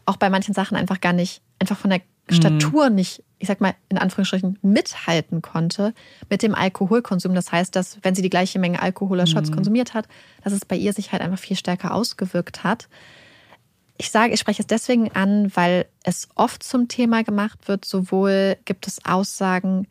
auch 0.07 0.16
bei 0.16 0.30
manchen 0.30 0.55
Sachen 0.55 0.76
einfach 0.76 1.01
gar 1.01 1.12
nicht, 1.12 1.43
einfach 1.59 1.76
von 1.76 1.91
der 1.91 2.03
Statur 2.30 2.88
nicht, 2.88 3.24
ich 3.41 3.49
sag 3.49 3.61
mal, 3.61 3.74
in 3.88 3.97
Anführungsstrichen, 3.97 4.59
mithalten 4.61 5.41
konnte 5.41 5.95
mit 6.28 6.43
dem 6.43 6.55
Alkoholkonsum. 6.55 7.34
Das 7.34 7.51
heißt, 7.51 7.74
dass, 7.74 7.99
wenn 8.03 8.14
sie 8.14 8.22
die 8.22 8.30
gleiche 8.30 8.59
Menge 8.59 8.80
Alkohol 8.80 9.16
oder 9.16 9.26
Shots 9.26 9.51
konsumiert 9.51 9.95
hat, 9.95 10.07
dass 10.45 10.53
es 10.53 10.66
bei 10.66 10.76
ihr 10.76 10.93
sich 10.93 11.11
halt 11.11 11.22
einfach 11.22 11.38
viel 11.38 11.57
stärker 11.57 11.95
ausgewirkt 11.95 12.64
hat. 12.64 12.88
Ich 13.97 14.11
sage, 14.11 14.34
ich 14.34 14.41
spreche 14.41 14.61
es 14.61 14.66
deswegen 14.66 15.11
an, 15.12 15.51
weil 15.55 15.86
es 16.05 16.28
oft 16.34 16.62
zum 16.62 16.88
Thema 16.88 17.24
gemacht 17.24 17.66
wird. 17.66 17.86
Sowohl 17.86 18.59
gibt 18.66 18.86
es 18.86 19.05
Aussagen, 19.07 19.88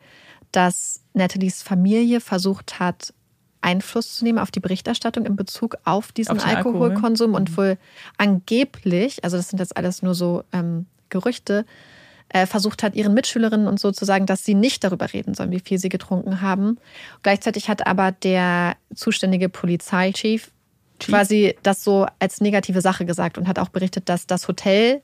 dass 0.51 1.01
Nathalies 1.13 1.63
Familie 1.63 2.21
versucht 2.21 2.79
hat, 2.79 3.13
Einfluss 3.61 4.15
zu 4.15 4.25
nehmen 4.25 4.39
auf 4.39 4.51
die 4.51 4.59
Berichterstattung 4.59 5.25
in 5.25 5.35
Bezug 5.35 5.77
auf 5.85 6.11
diesen 6.11 6.37
Auf 6.37 6.43
den 6.43 6.55
Alkohol. 6.55 6.83
Alkoholkonsum 6.83 7.33
und 7.33 7.57
wohl 7.57 7.77
angeblich, 8.17 9.23
also 9.23 9.37
das 9.37 9.49
sind 9.49 9.59
jetzt 9.59 9.75
alles 9.75 10.01
nur 10.01 10.13
so 10.13 10.43
ähm, 10.53 10.85
Gerüchte, 11.09 11.65
äh, 12.29 12.45
versucht 12.45 12.83
hat, 12.83 12.95
ihren 12.95 13.13
Mitschülerinnen 13.13 13.67
und 13.67 13.79
so 13.79 13.91
zu 13.91 14.05
sagen, 14.05 14.25
dass 14.25 14.45
sie 14.45 14.53
nicht 14.53 14.83
darüber 14.83 15.11
reden 15.11 15.33
sollen, 15.33 15.51
wie 15.51 15.59
viel 15.59 15.79
sie 15.79 15.89
getrunken 15.89 16.41
haben. 16.41 16.77
Gleichzeitig 17.23 17.69
hat 17.69 17.87
aber 17.87 18.11
der 18.11 18.75
zuständige 18.93 19.49
Polizeichef 19.49 20.51
quasi 20.99 21.55
das 21.63 21.83
so 21.83 22.07
als 22.19 22.41
negative 22.41 22.81
Sache 22.81 23.05
gesagt 23.05 23.37
und 23.37 23.47
hat 23.47 23.57
auch 23.57 23.69
berichtet, 23.69 24.09
dass 24.09 24.27
das 24.27 24.47
Hotel 24.47 25.01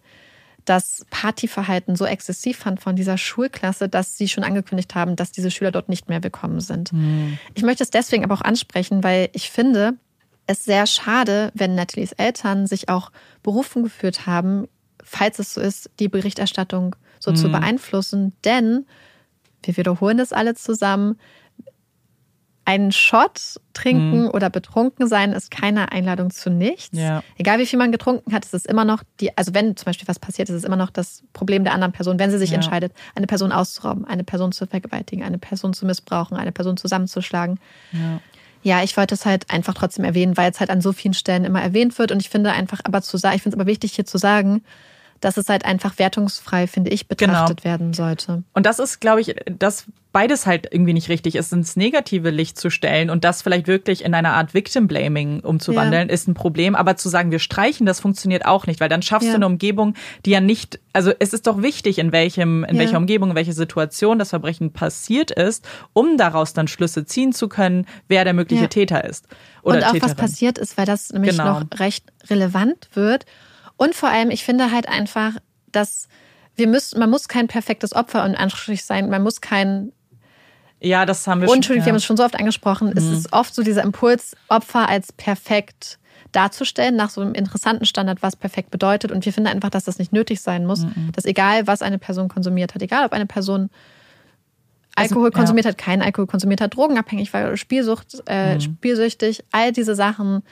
das 0.66 1.06
Partyverhalten 1.12 1.96
so 1.96 2.06
exzessiv 2.06 2.58
fand 2.58 2.82
von 2.82 2.96
dieser 2.96 3.18
Schulklasse, 3.18 3.88
dass 3.88 4.18
sie 4.18 4.28
schon 4.28 4.44
angekündigt 4.44 4.96
haben, 4.96 5.16
dass 5.16 5.32
diese 5.32 5.52
Schüler 5.52 5.72
dort 5.72 5.90
nicht 5.90 6.10
mehr 6.10 6.24
willkommen 6.24 6.60
sind. 6.60 6.92
Ich 7.54 7.64
möchte 7.64 7.84
es 7.84 7.92
deswegen 7.92 8.24
aber 8.24 8.34
auch 8.34 8.42
ansprechen, 8.42 9.04
weil 9.04 9.30
ich 9.34 9.52
finde 9.52 9.94
es 10.48 10.66
sehr 10.66 10.86
schade, 10.88 11.52
wenn 11.54 11.76
Nathalies 11.76 12.14
Eltern 12.14 12.68
sich 12.68 12.90
auch 12.90 13.12
berufen 13.44 13.84
geführt 13.84 14.26
haben, 14.26 14.68
falls 15.04 15.40
es 15.40 15.54
so 15.54 15.62
ist, 15.62 15.90
die 16.00 16.08
Berichterstattung 16.08 16.96
so 17.26 17.34
zu 17.34 17.50
beeinflussen. 17.50 18.34
Denn, 18.46 18.86
wir 19.64 19.76
wiederholen 19.76 20.20
es 20.20 20.32
alle 20.32 20.56
zusammen, 20.56 21.20
einen 22.68 22.92
Shot 22.92 23.60
trinken 23.74 24.28
oder 24.28 24.50
betrunken 24.50 25.08
sein 25.08 25.34
ist 25.34 25.52
keine 25.52 25.92
Einladung 25.92 26.32
zu 26.32 26.50
nichts. 26.50 26.98
Ja. 26.98 27.24
Egal 27.38 27.60
wie 27.60 27.68
viel 27.68 27.78
man 27.78 27.92
getrunken 27.92 28.34
hat, 28.34 28.44
ist 28.44 28.56
es 28.56 28.66
immer 28.66 28.86
noch 28.86 29.04
die, 29.20 29.38
also 29.38 29.54
wenn 29.54 29.78
zum 29.78 29.86
Beispiel 29.86 30.08
was 30.08 30.18
passiert, 30.18 30.50
ist 30.50 30.56
es 30.56 30.64
immer 30.64 30.76
noch 30.76 30.90
das 30.90 31.22
Problem 31.34 31.64
der 31.64 31.74
anderen 31.74 31.92
Person, 31.94 32.18
wenn 32.18 32.32
sie 32.32 32.40
sich 32.40 32.50
Ja. 32.50 32.56
entscheidet, 32.56 32.92
eine 33.14 33.28
Person 33.28 33.52
auszurauben, 33.52 34.06
eine 34.06 34.24
Person 34.24 34.52
zu 34.52 34.66
vergewaltigen, 34.66 35.24
eine 35.24 35.38
Person 35.38 35.74
zu 35.74 35.86
missbrauchen, 35.86 36.38
eine 36.38 36.52
Person 36.52 36.76
zusammenzuschlagen. 36.76 37.60
Ja. 37.92 38.20
Ja, 38.64 38.82
ich 38.82 38.98
wollte 38.98 39.14
es 39.14 39.28
halt 39.28 39.52
einfach 39.52 39.76
trotzdem 39.76 40.04
erwähnen, 40.04 40.36
weil 40.36 40.50
es 40.50 40.60
halt 40.60 40.72
an 40.72 40.82
so 40.82 40.92
vielen 40.92 41.14
Stellen 41.14 41.46
immer 41.46 41.62
erwähnt 41.62 42.00
wird. 42.00 42.12
Und 42.12 42.20
ich 42.20 42.30
finde 42.30 42.52
einfach 42.52 42.80
aber 42.84 43.04
zu 43.04 43.18
sagen, 43.18 43.36
ich 43.36 43.44
finde 43.44 43.56
es 43.58 43.60
aber 43.62 43.70
wichtig 43.70 43.94
hier 43.94 44.08
zu 44.08 44.18
sagen, 44.18 44.64
dass 45.26 45.38
es 45.38 45.50
halt 45.50 45.66
einfach 45.66 45.98
wertungsfrei, 45.98 46.68
finde 46.68 46.92
ich, 46.92 47.08
betrachtet 47.08 47.64
werden 47.64 47.94
sollte. 47.94 48.44
Und 48.54 48.66
das 48.68 48.78
ist, 48.80 49.02
glaube 49.02 49.22
ich, 49.22 49.36
dass 49.58 49.86
beides 50.12 50.46
halt 50.46 50.68
irgendwie 50.72 50.94
nicht 50.94 51.10
richtig 51.10 51.36
ist, 51.36 51.52
ins 51.52 51.76
negative 51.76 52.30
Licht 52.30 52.58
zu 52.58 52.70
stellen 52.70 53.10
und 53.10 53.26
das 53.26 53.42
vielleicht 53.42 53.68
wirklich 53.68 54.06
in 54.06 54.14
einer 54.14 54.34
Art 54.34 54.54
Victim 54.54 54.88
Blaming 54.88 55.42
umzuwandeln, 55.42 56.08
ist 56.08 56.28
ein 56.30 56.36
Problem. 56.36 56.74
Aber 56.76 56.96
zu 56.96 57.10
sagen, 57.10 57.32
wir 57.32 57.40
streichen, 57.40 57.86
das 57.86 58.00
funktioniert 58.00 58.46
auch 58.46 58.66
nicht, 58.66 58.80
weil 58.80 58.88
dann 58.88 59.02
schaffst 59.02 59.26
Ja. 59.28 59.34
du 59.34 59.38
eine 59.38 59.48
Umgebung, 59.48 59.96
die 60.26 60.30
ja 60.30 60.40
nicht, 60.40 60.80
also 60.94 61.12
es 61.20 61.34
ist 61.34 61.48
doch 61.48 61.62
wichtig, 61.62 61.98
in 62.00 62.12
welchem, 62.14 62.64
in 62.64 62.76
Ja. 62.76 62.82
welcher 62.84 62.98
Umgebung, 62.98 63.32
in 63.32 63.36
welcher 63.36 63.52
Situation 63.52 64.18
das 64.20 64.30
Verbrechen 64.30 64.72
passiert 64.72 65.32
ist, 65.32 65.68
um 65.92 66.18
daraus 66.18 66.54
dann 66.54 66.68
Schlüsse 66.70 67.04
ziehen 67.06 67.34
zu 67.34 67.50
können, 67.50 67.86
wer 68.08 68.24
der 68.24 68.34
mögliche 68.34 68.62
Ja. 68.64 68.68
Täter 68.70 69.04
ist. 69.04 69.28
Oder 69.64 69.78
und 69.78 69.84
auch 69.84 69.88
was 69.88 69.94
Täterin. 69.94 70.16
passiert 70.18 70.58
ist, 70.60 70.78
weil 70.78 70.86
das 70.86 71.12
nämlich 71.12 71.32
Genau. 71.36 71.60
noch 71.60 71.66
recht 71.80 72.06
relevant 72.30 72.88
wird. 72.94 73.26
Und 73.78 73.96
vor 73.96 74.10
allem, 74.10 74.30
ich 74.30 74.44
finde 74.44 74.72
halt 74.72 74.88
einfach, 74.88 75.34
dass 75.72 76.08
wir 76.56 76.68
müssen, 76.68 77.00
man 77.00 77.10
muss 77.10 77.28
kein 77.28 77.48
perfektes 77.48 77.94
Opfer 77.94 78.26
in 78.26 78.36
Anführungsstrichen 78.36 78.86
sein, 78.86 79.10
man 79.10 79.24
muss 79.24 79.42
kein 79.42 79.92
ja, 80.82 81.06
das 81.06 81.26
haben 81.26 81.42
wir 81.42 81.50
Unschuldig, 81.50 81.82
schon. 81.82 81.86
wir 81.86 81.92
haben 81.92 81.98
es 81.98 82.06
schon 82.06 82.18
so 82.18 82.24
oft 82.24 82.36
angesprochen. 82.36 82.90
Mhm. 82.90 82.98
Es 82.98 83.06
ist 83.06 83.34
oft 83.34 83.56
so 83.56 83.64
dieser 83.64 83.82
Impuls, 83.82 84.36
Opfer 84.50 84.88
als 84.88 85.12
perfekt 85.14 85.98
darzustellen, 86.32 86.96
nach 86.96 87.10
so 87.10 87.22
einem 87.22 87.34
interessanten 87.34 87.86
Standard, 87.86 88.22
was 88.22 88.36
perfekt 88.36 88.72
bedeutet. 88.72 89.12
Und 89.12 89.26
wir 89.26 89.34
finden 89.34 89.48
einfach, 89.48 89.70
dass 89.70 89.86
das 89.86 90.00
nicht 90.00 90.12
nötig 90.12 90.42
sein 90.42 90.66
muss. 90.66 90.82
Mhm. 90.82 91.12
Dass 91.14 91.26
egal, 91.26 91.66
was 91.66 91.82
eine 91.82 91.98
Person 91.98 92.28
konsumiert 92.28 92.76
hat, 92.76 92.82
egal 92.82 93.06
ob 93.06 93.14
eine 93.14 93.26
Person 93.26 93.70
also, 94.96 95.16
Alkohol 95.16 95.30
also, 95.30 95.38
konsumiert 95.38 95.66
ja. 95.66 95.72
hat, 95.72 95.78
kein 95.78 96.02
Alkohol 96.02 96.28
konsumiert 96.28 96.62
hat, 96.62 96.76
drogenabhängig 96.76 97.34
war, 97.34 97.56
Spielsucht, 97.58 98.22
äh, 98.28 98.56
mhm. 98.56 98.62
spielsüchtig, 98.62 99.44
all 99.52 99.72
diese 99.72 99.96
Sachen 99.96 100.44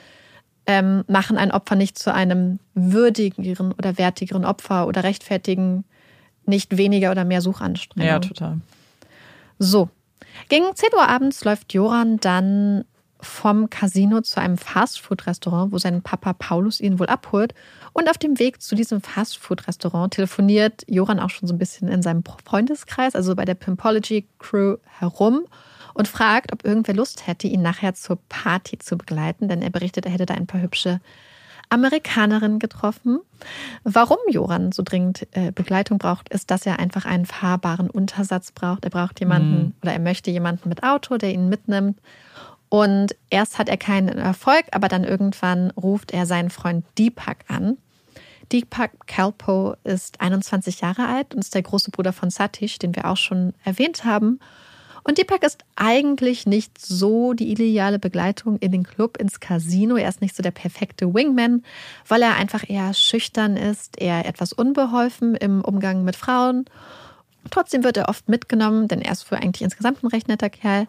ähm, 0.66 1.04
machen 1.08 1.36
ein 1.36 1.50
Opfer 1.50 1.76
nicht 1.76 1.98
zu 1.98 2.12
einem 2.12 2.58
würdigeren 2.74 3.72
oder 3.72 3.98
wertigeren 3.98 4.44
Opfer 4.44 4.86
oder 4.86 5.04
rechtfertigen 5.04 5.84
nicht 6.46 6.76
weniger 6.76 7.10
oder 7.10 7.24
mehr 7.24 7.40
Suchanstrengungen. 7.40 8.08
Ja, 8.08 8.18
total. 8.18 8.60
So, 9.58 9.88
gegen 10.48 10.74
10 10.74 10.90
Uhr 10.94 11.08
abends 11.08 11.44
läuft 11.44 11.72
Joran 11.72 12.18
dann 12.18 12.84
vom 13.20 13.70
Casino 13.70 14.20
zu 14.20 14.40
einem 14.40 14.58
Fastfood-Restaurant, 14.58 15.72
wo 15.72 15.78
sein 15.78 16.02
Papa 16.02 16.34
Paulus 16.34 16.80
ihn 16.80 16.98
wohl 16.98 17.06
abholt. 17.06 17.54
Und 17.92 18.10
auf 18.10 18.18
dem 18.18 18.38
Weg 18.38 18.60
zu 18.60 18.74
diesem 18.74 19.00
Fastfood-Restaurant 19.00 20.12
telefoniert 20.12 20.82
Joran 20.86 21.20
auch 21.20 21.30
schon 21.30 21.48
so 21.48 21.54
ein 21.54 21.58
bisschen 21.58 21.88
in 21.88 22.02
seinem 22.02 22.22
Freundeskreis, 22.44 23.14
also 23.14 23.34
bei 23.34 23.44
der 23.44 23.54
Pimpology-Crew 23.54 24.76
herum 24.98 25.46
und 25.94 26.08
fragt, 26.08 26.52
ob 26.52 26.64
irgendwer 26.64 26.94
Lust 26.94 27.26
hätte, 27.26 27.46
ihn 27.46 27.62
nachher 27.62 27.94
zur 27.94 28.18
Party 28.28 28.78
zu 28.78 28.98
begleiten, 28.98 29.48
denn 29.48 29.62
er 29.62 29.70
berichtet, 29.70 30.06
er 30.06 30.12
hätte 30.12 30.26
da 30.26 30.34
ein 30.34 30.46
paar 30.46 30.60
hübsche 30.60 31.00
Amerikanerin 31.70 32.58
getroffen. 32.58 33.20
Warum 33.84 34.18
Joran 34.28 34.72
so 34.72 34.82
dringend 34.84 35.26
äh, 35.32 35.50
Begleitung 35.50 35.98
braucht, 35.98 36.28
ist, 36.28 36.50
dass 36.50 36.66
er 36.66 36.78
einfach 36.78 37.04
einen 37.06 37.26
fahrbaren 37.26 37.90
Untersatz 37.90 38.52
braucht. 38.52 38.84
Er 38.84 38.90
braucht 38.90 39.20
jemanden 39.20 39.56
mhm. 39.56 39.72
oder 39.82 39.92
er 39.92 39.98
möchte 39.98 40.30
jemanden 40.30 40.68
mit 40.68 40.82
Auto, 40.82 41.16
der 41.16 41.32
ihn 41.32 41.48
mitnimmt. 41.48 41.98
Und 42.68 43.14
erst 43.30 43.58
hat 43.58 43.68
er 43.68 43.76
keinen 43.76 44.18
Erfolg, 44.18 44.64
aber 44.72 44.88
dann 44.88 45.04
irgendwann 45.04 45.70
ruft 45.70 46.12
er 46.12 46.26
seinen 46.26 46.50
Freund 46.50 46.84
Deepak 46.98 47.44
an. 47.48 47.78
Deepak 48.52 49.06
Kalpo 49.06 49.74
ist 49.84 50.20
21 50.20 50.80
Jahre 50.80 51.06
alt 51.06 51.34
und 51.34 51.40
ist 51.40 51.54
der 51.54 51.62
große 51.62 51.90
Bruder 51.90 52.12
von 52.12 52.30
Satish, 52.30 52.78
den 52.78 52.94
wir 52.94 53.06
auch 53.06 53.16
schon 53.16 53.54
erwähnt 53.64 54.04
haben. 54.04 54.40
Und 55.06 55.18
Deepak 55.18 55.42
ist 55.44 55.64
eigentlich 55.76 56.46
nicht 56.46 56.80
so 56.80 57.34
die 57.34 57.50
ideale 57.50 57.98
Begleitung 57.98 58.58
in 58.58 58.72
den 58.72 58.84
Club, 58.84 59.18
ins 59.18 59.38
Casino. 59.38 59.96
Er 59.96 60.08
ist 60.08 60.22
nicht 60.22 60.34
so 60.34 60.42
der 60.42 60.50
perfekte 60.50 61.12
Wingman, 61.12 61.62
weil 62.08 62.22
er 62.22 62.36
einfach 62.36 62.68
eher 62.68 62.94
schüchtern 62.94 63.58
ist, 63.58 64.00
eher 64.00 64.24
etwas 64.26 64.54
unbeholfen 64.54 65.34
im 65.34 65.60
Umgang 65.60 66.04
mit 66.04 66.16
Frauen. 66.16 66.64
Trotzdem 67.50 67.84
wird 67.84 67.98
er 67.98 68.08
oft 68.08 68.30
mitgenommen, 68.30 68.88
denn 68.88 69.02
er 69.02 69.12
ist 69.12 69.24
für 69.24 69.36
eigentlich 69.36 69.62
insgesamt 69.62 70.02
ein 70.02 70.08
recht 70.08 70.28
netter 70.28 70.48
Kerl. 70.48 70.86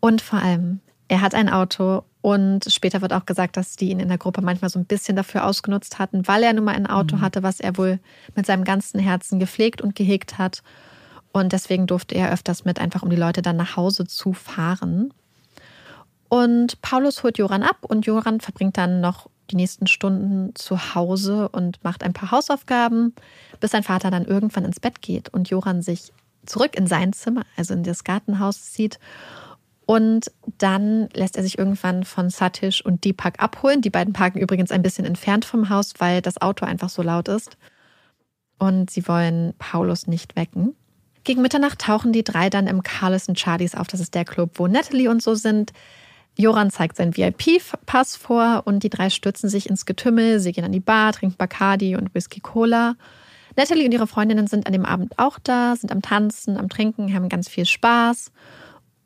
Und 0.00 0.20
vor 0.20 0.40
allem, 0.40 0.80
er 1.06 1.20
hat 1.20 1.36
ein 1.36 1.48
Auto 1.48 2.02
und 2.22 2.64
später 2.68 3.02
wird 3.02 3.12
auch 3.12 3.26
gesagt, 3.26 3.56
dass 3.56 3.76
die 3.76 3.90
ihn 3.90 4.00
in 4.00 4.08
der 4.08 4.18
Gruppe 4.18 4.42
manchmal 4.42 4.70
so 4.70 4.80
ein 4.80 4.86
bisschen 4.86 5.14
dafür 5.14 5.46
ausgenutzt 5.46 6.00
hatten, 6.00 6.26
weil 6.26 6.42
er 6.42 6.54
nun 6.54 6.64
mal 6.64 6.74
ein 6.74 6.88
Auto 6.88 7.16
mhm. 7.16 7.20
hatte, 7.20 7.42
was 7.44 7.60
er 7.60 7.76
wohl 7.76 8.00
mit 8.34 8.46
seinem 8.46 8.64
ganzen 8.64 8.98
Herzen 8.98 9.38
gepflegt 9.38 9.80
und 9.80 9.94
gehegt 9.94 10.38
hat. 10.38 10.62
Und 11.34 11.52
deswegen 11.52 11.88
durfte 11.88 12.14
er 12.14 12.32
öfters 12.32 12.64
mit, 12.64 12.78
einfach 12.78 13.02
um 13.02 13.10
die 13.10 13.16
Leute 13.16 13.42
dann 13.42 13.56
nach 13.56 13.76
Hause 13.76 14.06
zu 14.06 14.32
fahren. 14.34 15.12
Und 16.28 16.80
Paulus 16.80 17.24
holt 17.24 17.38
Joran 17.38 17.64
ab 17.64 17.78
und 17.80 18.06
Joran 18.06 18.40
verbringt 18.40 18.78
dann 18.78 19.00
noch 19.00 19.28
die 19.50 19.56
nächsten 19.56 19.88
Stunden 19.88 20.54
zu 20.54 20.94
Hause 20.94 21.48
und 21.48 21.82
macht 21.82 22.04
ein 22.04 22.12
paar 22.12 22.30
Hausaufgaben, 22.30 23.14
bis 23.58 23.72
sein 23.72 23.82
Vater 23.82 24.12
dann 24.12 24.24
irgendwann 24.26 24.64
ins 24.64 24.78
Bett 24.78 25.02
geht 25.02 25.28
und 25.28 25.50
Joran 25.50 25.82
sich 25.82 26.12
zurück 26.46 26.76
in 26.76 26.86
sein 26.86 27.12
Zimmer, 27.12 27.42
also 27.56 27.74
in 27.74 27.82
das 27.82 28.04
Gartenhaus 28.04 28.70
zieht. 28.70 29.00
Und 29.86 30.30
dann 30.58 31.08
lässt 31.14 31.36
er 31.36 31.42
sich 31.42 31.58
irgendwann 31.58 32.04
von 32.04 32.30
Satish 32.30 32.80
und 32.80 33.04
Deepak 33.04 33.42
abholen. 33.42 33.80
Die 33.80 33.90
beiden 33.90 34.12
parken 34.12 34.38
übrigens 34.38 34.70
ein 34.70 34.82
bisschen 34.82 35.04
entfernt 35.04 35.44
vom 35.44 35.68
Haus, 35.68 35.94
weil 35.98 36.22
das 36.22 36.40
Auto 36.40 36.64
einfach 36.64 36.90
so 36.90 37.02
laut 37.02 37.26
ist. 37.26 37.56
Und 38.60 38.88
sie 38.88 39.08
wollen 39.08 39.52
Paulus 39.58 40.06
nicht 40.06 40.36
wecken. 40.36 40.76
Gegen 41.24 41.40
Mitternacht 41.40 41.80
tauchen 41.80 42.12
die 42.12 42.22
drei 42.22 42.50
dann 42.50 42.66
im 42.66 42.82
Carlos 42.82 43.26
Charlies 43.34 43.74
auf. 43.74 43.86
Das 43.88 44.00
ist 44.00 44.14
der 44.14 44.26
Club, 44.26 44.52
wo 44.54 44.66
Natalie 44.66 45.10
und 45.10 45.22
so 45.22 45.34
sind. 45.34 45.72
Joran 46.36 46.70
zeigt 46.70 46.96
seinen 46.96 47.16
VIP-Pass 47.16 48.16
vor 48.16 48.62
und 48.66 48.82
die 48.82 48.90
drei 48.90 49.08
stürzen 49.08 49.48
sich 49.48 49.70
ins 49.70 49.86
Getümmel. 49.86 50.40
Sie 50.40 50.52
gehen 50.52 50.64
an 50.64 50.72
die 50.72 50.80
Bar, 50.80 51.12
trinken 51.12 51.36
Bacardi 51.36 51.96
und 51.96 52.14
Whisky 52.14 52.40
Cola. 52.40 52.96
Natalie 53.56 53.86
und 53.86 53.92
ihre 53.92 54.06
Freundinnen 54.06 54.48
sind 54.48 54.66
an 54.66 54.72
dem 54.72 54.84
Abend 54.84 55.18
auch 55.18 55.38
da, 55.42 55.76
sind 55.76 55.92
am 55.92 56.02
Tanzen, 56.02 56.58
am 56.58 56.68
Trinken, 56.68 57.14
haben 57.14 57.28
ganz 57.28 57.48
viel 57.48 57.66
Spaß. 57.66 58.32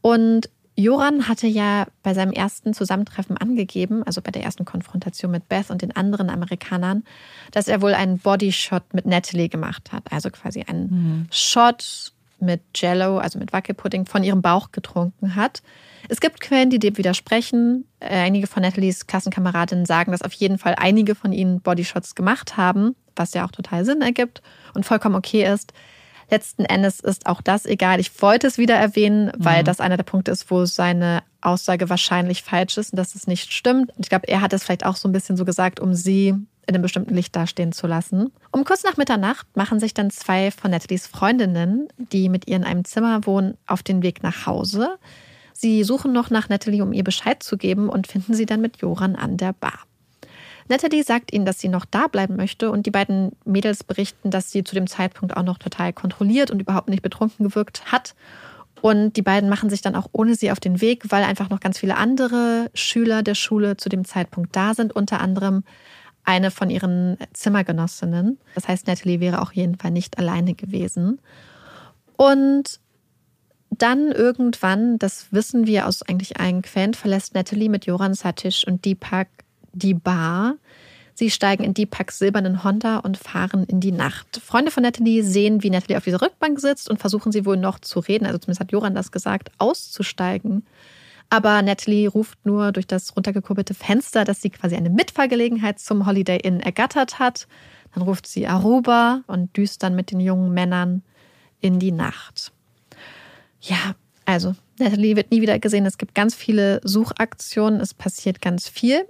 Und 0.01 0.49
Joran 0.79 1.27
hatte 1.27 1.49
ja 1.49 1.89
bei 2.05 2.15
seinem 2.15 2.31
ersten 2.31 2.73
Zusammentreffen 2.73 3.37
angegeben, 3.37 4.05
also 4.05 4.23
bei 4.23 4.31
der 4.31 4.45
ersten 4.45 4.65
Konfrontation 4.65 5.33
mit 5.33 5.49
Beth 5.49 5.71
und 5.71 5.83
den 5.83 5.97
anderen 5.97 6.31
Amerikanern, 6.31 7.03
dass 7.51 7.67
er 7.67 7.83
wohl 7.83 7.95
einen 7.95 8.19
Bodyshot 8.19 8.95
mit 8.95 9.05
Natalie 9.05 9.49
gemacht 9.49 9.91
hat. 9.91 10.05
Also 10.13 10.31
quasi 10.31 10.63
einen 10.63 10.83
mhm. 10.83 11.27
Shot 11.33 12.13
mit 12.39 12.61
Jello, 12.77 13.19
also 13.19 13.41
mit 13.41 13.53
Wackelpudding, 13.53 14.07
von 14.07 14.23
ihrem 14.23 14.41
Bauch 14.41 14.71
getrunken 14.71 15.35
hat. 15.35 15.63
Es 16.09 16.21
gibt 16.21 16.41
Quellen, 16.41 16.71
die 16.71 16.79
dem 16.79 16.97
widersprechen. 16.97 17.85
Äh, 17.99 18.15
einige 18.15 18.47
von 18.47 18.63
Natalies 18.63 19.09
Klassenkameradinnen 19.09 19.85
sagen, 19.85 20.13
dass 20.13 20.23
auf 20.23 20.33
jeden 20.35 20.59
Fall 20.59 20.77
einige 20.79 21.17
von 21.17 21.33
ihnen 21.33 21.61
Bodyshots 21.61 22.15
gemacht 22.15 22.57
haben, 22.57 22.95
was 23.17 23.35
ja 23.35 23.45
auch 23.45 23.51
total 23.51 23.85
Sinn 23.85 24.01
ergibt 24.01 24.43
und 24.75 24.87
vollkommen 24.87 25.17
okay 25.17 25.45
ist. 25.53 25.73
Letzten 26.31 26.65
Endes 26.65 27.01
ist 27.01 27.27
auch 27.27 27.41
das 27.41 27.65
egal. 27.65 28.01
Ich 28.01 28.21
wollte 28.21 28.47
es 28.47 28.59
wieder 28.59 28.75
erwähnen, 28.75 29.33
weil 29.37 29.63
mhm. 29.63 29.65
das 29.65 29.81
einer 29.81 29.97
der 29.97 30.05
Punkte 30.05 30.31
ist, 30.31 30.51
wo 30.51 30.67
seine 30.67 31.23
Aussage 31.41 31.89
wahrscheinlich 31.89 32.43
falsch 32.43 32.77
ist 32.77 32.93
und 32.93 32.97
dass 32.97 33.15
es 33.15 33.27
nicht 33.27 33.53
stimmt. 33.53 33.91
Und 33.97 34.05
ich 34.05 34.11
glaube, 34.11 34.29
er 34.29 34.41
hat 34.41 34.53
es 34.53 34.65
vielleicht 34.65 34.85
auch 34.85 34.97
so 34.97 35.09
ein 35.09 35.13
bisschen 35.13 35.37
so 35.37 35.45
gesagt, 35.45 35.81
um 35.81 35.95
sie 35.95 36.35
in 36.69 36.75
einem 36.75 36.83
bestimmten 36.83 37.15
Licht 37.15 37.35
dastehen 37.35 37.73
zu 37.73 37.87
lassen. 37.87 38.31
Um 38.53 38.65
kurz 38.65 38.85
nach 38.85 38.99
Mitternacht 38.99 39.47
machen 39.57 39.81
sich 39.81 39.95
dann 39.95 40.11
zwei 40.11 40.51
von 40.51 40.71
Natalies 40.71 41.07
Freundinnen, 41.07 41.89
die 41.97 42.29
mit 42.29 42.47
ihr 42.47 42.57
in 42.57 42.65
einem 42.65 42.85
Zimmer 42.85 43.25
wohnen, 43.25 43.57
auf 43.67 43.83
den 43.83 44.03
Weg 44.03 44.23
nach 44.23 44.45
Hause. 44.45 44.99
Sie 45.55 45.83
suchen 45.83 46.13
noch 46.13 46.29
nach 46.29 46.51
Natalie, 46.51 46.83
um 46.83 46.93
ihr 46.93 47.05
Bescheid 47.05 47.43
zu 47.43 47.57
geben 47.57 47.89
und 47.89 48.07
finden 48.07 48.35
sie 48.35 48.45
dann 48.45 48.61
mit 48.61 48.77
Joran 48.83 49.17
an 49.17 49.39
der 49.39 49.55
Bar. 49.55 49.88
Natalie 50.69 51.03
sagt 51.03 51.33
ihnen, 51.33 51.47
dass 51.47 51.59
sie 51.59 51.69
noch 51.69 51.85
da 51.85 52.09
bleiben 52.09 52.37
möchte 52.37 52.71
und 52.71 52.87
die 52.87 52.91
beiden 52.91 53.33
Mädels 53.45 53.85
berichten, 53.85 54.31
dass 54.31 54.51
sie 54.51 54.65
zu 54.65 54.75
dem 54.75 54.87
Zeitpunkt 54.87 55.37
auch 55.37 55.43
noch 55.43 55.59
total 55.59 55.93
kontrolliert 55.93 56.51
und 56.51 56.61
überhaupt 56.61 56.89
nicht 56.89 57.03
betrunken 57.03 57.49
gewirkt 57.49 57.91
hat. 57.91 58.15
Und 58.81 59.15
die 59.17 59.23
beiden 59.23 59.49
machen 59.49 59.71
sich 59.71 59.81
dann 59.81 59.97
auch 59.97 60.09
ohne 60.13 60.35
sie 60.35 60.53
auf 60.53 60.61
den 60.61 60.81
Weg, 60.81 61.11
weil 61.11 61.25
einfach 61.25 61.51
noch 61.51 61.61
ganz 61.61 61.79
viele 61.79 61.97
andere 61.97 62.71
Schüler 62.75 63.23
der 63.23 63.35
Schule 63.35 63.77
zu 63.77 63.89
dem 63.89 64.05
Zeitpunkt 64.05 64.55
da 64.55 64.75
sind, 64.75 64.95
unter 64.95 65.21
anderem 65.21 65.65
eine 66.25 66.51
von 66.51 66.71
ihren 66.71 67.17
Zimmergenossinnen. 67.33 68.39
Das 68.55 68.69
heißt, 68.69 68.87
Natalie 68.87 69.21
wäre 69.21 69.41
auch 69.41 69.53
jeden 69.53 69.77
Fall 69.77 69.91
nicht 69.91 70.19
alleine 70.19 70.55
gewesen. 70.55 71.21
Und 72.17 72.81
dann 73.71 74.13
irgendwann, 74.13 74.99
das 74.99 75.33
wissen 75.33 75.67
wir 75.67 75.87
aus 75.87 76.03
eigentlich 76.03 76.39
allen 76.39 76.63
Quellen, 76.63 76.95
verlässt 76.95 77.35
Natalie 77.35 77.69
mit 77.69 77.87
Joran 77.87 78.15
Satish 78.15 78.65
und 78.67 78.85
Deepak 78.85 79.29
die 79.79 79.95
Bar. 79.95 80.57
Sie 81.15 81.31
steigen 81.31 81.65
in 81.65 81.75
Deepaks 81.75 82.19
silbernen 82.19 82.63
Honda 82.63 82.99
und 82.99 83.17
fahren 83.17 83.65
in 83.65 83.81
die 83.81 83.91
Nacht. 83.91 84.41
Freunde 84.45 84.71
von 84.71 84.85
Natalie 84.85 85.25
sehen, 85.25 85.63
wie 85.63 85.71
Natalie 85.71 85.97
auf 85.97 86.05
dieser 86.05 86.23
Rückbank 86.23 86.61
sitzt 86.61 86.89
und 86.89 87.01
versuchen 87.01 87.33
sie 87.33 87.45
wohl 87.45 87.57
noch 87.57 87.81
zu 87.81 87.99
reden, 87.99 88.25
also 88.25 88.39
zumindest 88.39 88.61
hat 88.61 88.71
Joran 88.71 88.95
das 88.95 89.11
gesagt, 89.11 89.51
auszusteigen. 89.59 90.65
Aber 91.31 91.61
Natalie 91.63 92.09
ruft 92.09 92.39
nur 92.47 92.73
durch 92.73 92.87
das 92.87 93.17
runtergekurbelte 93.17 93.75
Fenster, 93.75 94.25
dass 94.25 94.41
sie 94.41 94.51
quasi 94.51 94.77
eine 94.77 94.91
Mitfahrgelegenheit 94.91 95.79
zum 95.79 96.07
Holiday 96.07 96.39
Inn 96.39 96.61
ergattert 96.61 97.19
hat. 97.19 97.49
Dann 97.95 98.03
ruft 98.03 98.27
sie 98.27 98.47
Aruba 98.47 99.23
und 99.27 99.57
düst 99.57 99.83
dann 99.83 99.95
mit 99.95 100.11
den 100.11 100.21
jungen 100.21 100.55
Männern 100.55 101.03
in 101.61 101.79
die 101.79 101.93
Nacht. 101.93 102.53
Ja, 103.61 103.95
also 104.25 104.55
Natalie 104.79 105.17
wird 105.17 105.31
nie 105.31 105.43
wieder 105.43 105.59
gesehen. 105.59 105.85
Es 105.85 105.99
gibt 105.99 106.15
ganz 106.15 106.35
viele 106.35 106.81
Suchaktionen. 106.85 107.81
Es 107.81 107.93
passiert 107.93 108.41
ganz 108.41 108.69
viel. 108.69 109.07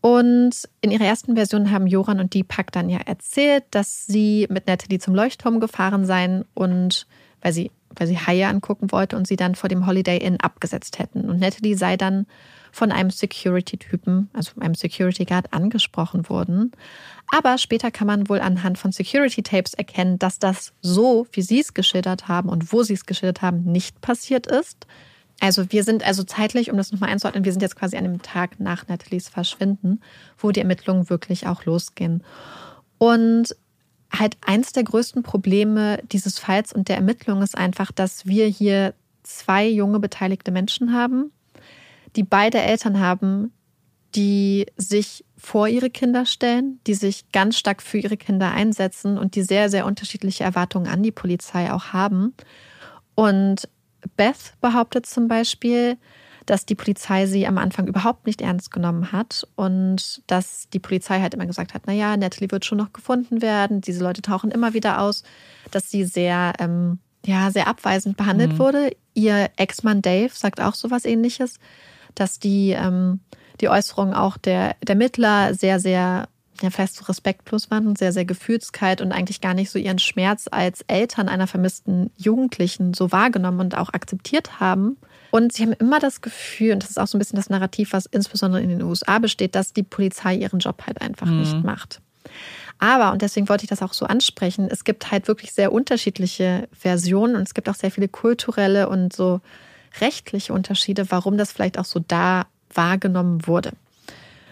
Und 0.00 0.68
in 0.80 0.90
ihrer 0.90 1.04
ersten 1.04 1.34
Version 1.34 1.70
haben 1.70 1.86
Joran 1.86 2.20
und 2.20 2.34
Deepak 2.34 2.70
dann 2.72 2.88
ja 2.88 2.98
erzählt, 2.98 3.64
dass 3.70 4.06
sie 4.06 4.46
mit 4.50 4.66
Natalie 4.66 4.98
zum 4.98 5.14
Leuchtturm 5.14 5.60
gefahren 5.60 6.04
seien 6.04 6.44
und 6.54 7.06
weil 7.42 7.52
sie, 7.52 7.70
weil 7.94 8.06
sie 8.06 8.18
Haie 8.18 8.46
angucken 8.46 8.92
wollte 8.92 9.16
und 9.16 9.26
sie 9.26 9.36
dann 9.36 9.54
vor 9.54 9.68
dem 9.68 9.86
Holiday 9.86 10.18
Inn 10.18 10.40
abgesetzt 10.40 10.98
hätten. 10.98 11.28
Und 11.28 11.40
Natalie 11.40 11.76
sei 11.76 11.96
dann 11.96 12.26
von 12.72 12.92
einem 12.92 13.10
Security-Typen, 13.10 14.28
also 14.34 14.52
einem 14.60 14.74
Security 14.74 15.24
Guard, 15.24 15.52
angesprochen 15.52 16.28
worden. 16.28 16.72
Aber 17.32 17.56
später 17.56 17.90
kann 17.90 18.06
man 18.06 18.28
wohl 18.28 18.40
anhand 18.40 18.78
von 18.78 18.92
Security-Tapes 18.92 19.74
erkennen, 19.74 20.18
dass 20.18 20.38
das 20.38 20.74
so, 20.82 21.26
wie 21.32 21.42
sie 21.42 21.60
es 21.60 21.72
geschildert 21.72 22.28
haben 22.28 22.48
und 22.48 22.72
wo 22.72 22.82
sie 22.82 22.94
es 22.94 23.06
geschildert 23.06 23.42
haben, 23.42 23.64
nicht 23.64 24.00
passiert 24.02 24.46
ist. 24.46 24.86
Also 25.40 25.70
wir 25.70 25.84
sind 25.84 26.04
also 26.04 26.22
zeitlich, 26.24 26.70
um 26.70 26.76
das 26.76 26.92
nochmal 26.92 27.10
einzuordnen, 27.10 27.44
wir 27.44 27.52
sind 27.52 27.60
jetzt 27.60 27.76
quasi 27.76 27.96
an 27.96 28.04
dem 28.04 28.22
Tag 28.22 28.58
nach 28.58 28.88
Nathalies 28.88 29.28
Verschwinden, 29.28 30.00
wo 30.38 30.50
die 30.50 30.60
Ermittlungen 30.60 31.10
wirklich 31.10 31.46
auch 31.46 31.64
losgehen. 31.64 32.22
Und 32.98 33.54
halt 34.10 34.36
eins 34.40 34.72
der 34.72 34.84
größten 34.84 35.22
Probleme 35.22 36.00
dieses 36.10 36.38
Falls 36.38 36.72
und 36.72 36.88
der 36.88 36.96
Ermittlung 36.96 37.42
ist 37.42 37.56
einfach, 37.56 37.92
dass 37.92 38.26
wir 38.26 38.46
hier 38.46 38.94
zwei 39.22 39.66
junge 39.68 40.00
beteiligte 40.00 40.52
Menschen 40.52 40.92
haben, 40.92 41.32
die 42.14 42.22
beide 42.22 42.58
Eltern 42.58 43.00
haben, 43.00 43.52
die 44.14 44.66
sich 44.76 45.24
vor 45.36 45.68
ihre 45.68 45.90
Kinder 45.90 46.24
stellen, 46.24 46.80
die 46.86 46.94
sich 46.94 47.30
ganz 47.32 47.58
stark 47.58 47.82
für 47.82 47.98
ihre 47.98 48.16
Kinder 48.16 48.52
einsetzen 48.52 49.18
und 49.18 49.34
die 49.34 49.42
sehr, 49.42 49.68
sehr 49.68 49.84
unterschiedliche 49.84 50.44
Erwartungen 50.44 50.86
an 50.86 51.02
die 51.02 51.12
Polizei 51.12 51.70
auch 51.70 51.92
haben. 51.92 52.32
Und 53.14 53.68
Beth 54.16 54.54
behauptet 54.60 55.06
zum 55.06 55.28
Beispiel, 55.28 55.96
dass 56.46 56.64
die 56.64 56.76
Polizei 56.76 57.26
sie 57.26 57.46
am 57.46 57.58
Anfang 57.58 57.88
überhaupt 57.88 58.26
nicht 58.26 58.40
ernst 58.40 58.70
genommen 58.70 59.10
hat 59.12 59.46
und 59.56 60.22
dass 60.28 60.68
die 60.72 60.78
Polizei 60.78 61.20
halt 61.20 61.34
immer 61.34 61.46
gesagt 61.46 61.74
hat, 61.74 61.86
naja, 61.86 62.16
Natalie 62.16 62.50
wird 62.50 62.64
schon 62.64 62.78
noch 62.78 62.92
gefunden 62.92 63.42
werden, 63.42 63.80
diese 63.80 64.02
Leute 64.02 64.22
tauchen 64.22 64.52
immer 64.52 64.72
wieder 64.72 65.00
aus, 65.00 65.24
dass 65.72 65.90
sie 65.90 66.04
sehr, 66.04 66.52
ähm, 66.60 67.00
ja, 67.24 67.50
sehr 67.50 67.66
abweisend 67.66 68.16
behandelt 68.16 68.52
mhm. 68.52 68.58
wurde. 68.58 68.96
Ihr 69.14 69.50
Ex-Mann 69.56 70.02
Dave 70.02 70.30
sagt 70.32 70.60
auch 70.60 70.74
sowas 70.74 71.04
ähnliches, 71.04 71.58
dass 72.14 72.38
die, 72.38 72.70
ähm, 72.70 73.20
die 73.60 73.68
Äußerungen 73.68 74.14
auch 74.14 74.36
der, 74.36 74.76
der 74.86 74.94
Mittler 74.94 75.52
sehr, 75.54 75.80
sehr 75.80 76.28
ja, 76.62 76.70
fest 76.70 77.08
respektlos 77.08 77.70
waren 77.70 77.86
und 77.86 77.98
sehr, 77.98 78.12
sehr 78.12 78.24
gefühlskalt 78.24 79.00
und 79.00 79.12
eigentlich 79.12 79.40
gar 79.40 79.54
nicht 79.54 79.70
so 79.70 79.78
ihren 79.78 79.98
Schmerz 79.98 80.48
als 80.50 80.82
Eltern 80.88 81.28
einer 81.28 81.46
vermissten 81.46 82.10
Jugendlichen 82.16 82.94
so 82.94 83.12
wahrgenommen 83.12 83.60
und 83.60 83.76
auch 83.76 83.92
akzeptiert 83.92 84.60
haben. 84.60 84.96
Und 85.30 85.52
sie 85.52 85.62
haben 85.62 85.72
immer 85.72 85.98
das 85.98 86.20
Gefühl, 86.20 86.72
und 86.72 86.82
das 86.82 86.90
ist 86.90 86.98
auch 86.98 87.06
so 87.06 87.16
ein 87.16 87.18
bisschen 87.18 87.36
das 87.36 87.50
Narrativ, 87.50 87.92
was 87.92 88.06
insbesondere 88.06 88.62
in 88.62 88.70
den 88.70 88.82
USA 88.82 89.18
besteht, 89.18 89.54
dass 89.54 89.72
die 89.72 89.82
Polizei 89.82 90.36
ihren 90.36 90.60
Job 90.60 90.82
halt 90.86 91.00
einfach 91.00 91.26
mhm. 91.26 91.40
nicht 91.40 91.64
macht. 91.64 92.00
Aber, 92.78 93.12
und 93.12 93.22
deswegen 93.22 93.48
wollte 93.48 93.64
ich 93.64 93.70
das 93.70 93.82
auch 93.82 93.92
so 93.92 94.06
ansprechen, 94.06 94.68
es 94.70 94.84
gibt 94.84 95.10
halt 95.10 95.28
wirklich 95.28 95.52
sehr 95.52 95.72
unterschiedliche 95.72 96.68
Versionen 96.72 97.36
und 97.36 97.42
es 97.42 97.54
gibt 97.54 97.68
auch 97.68 97.74
sehr 97.74 97.90
viele 97.90 98.08
kulturelle 98.08 98.88
und 98.88 99.14
so 99.14 99.40
rechtliche 100.00 100.52
Unterschiede, 100.52 101.10
warum 101.10 101.38
das 101.38 101.52
vielleicht 101.52 101.78
auch 101.78 101.84
so 101.84 102.00
da 102.06 102.46
wahrgenommen 102.72 103.46
wurde. 103.46 103.72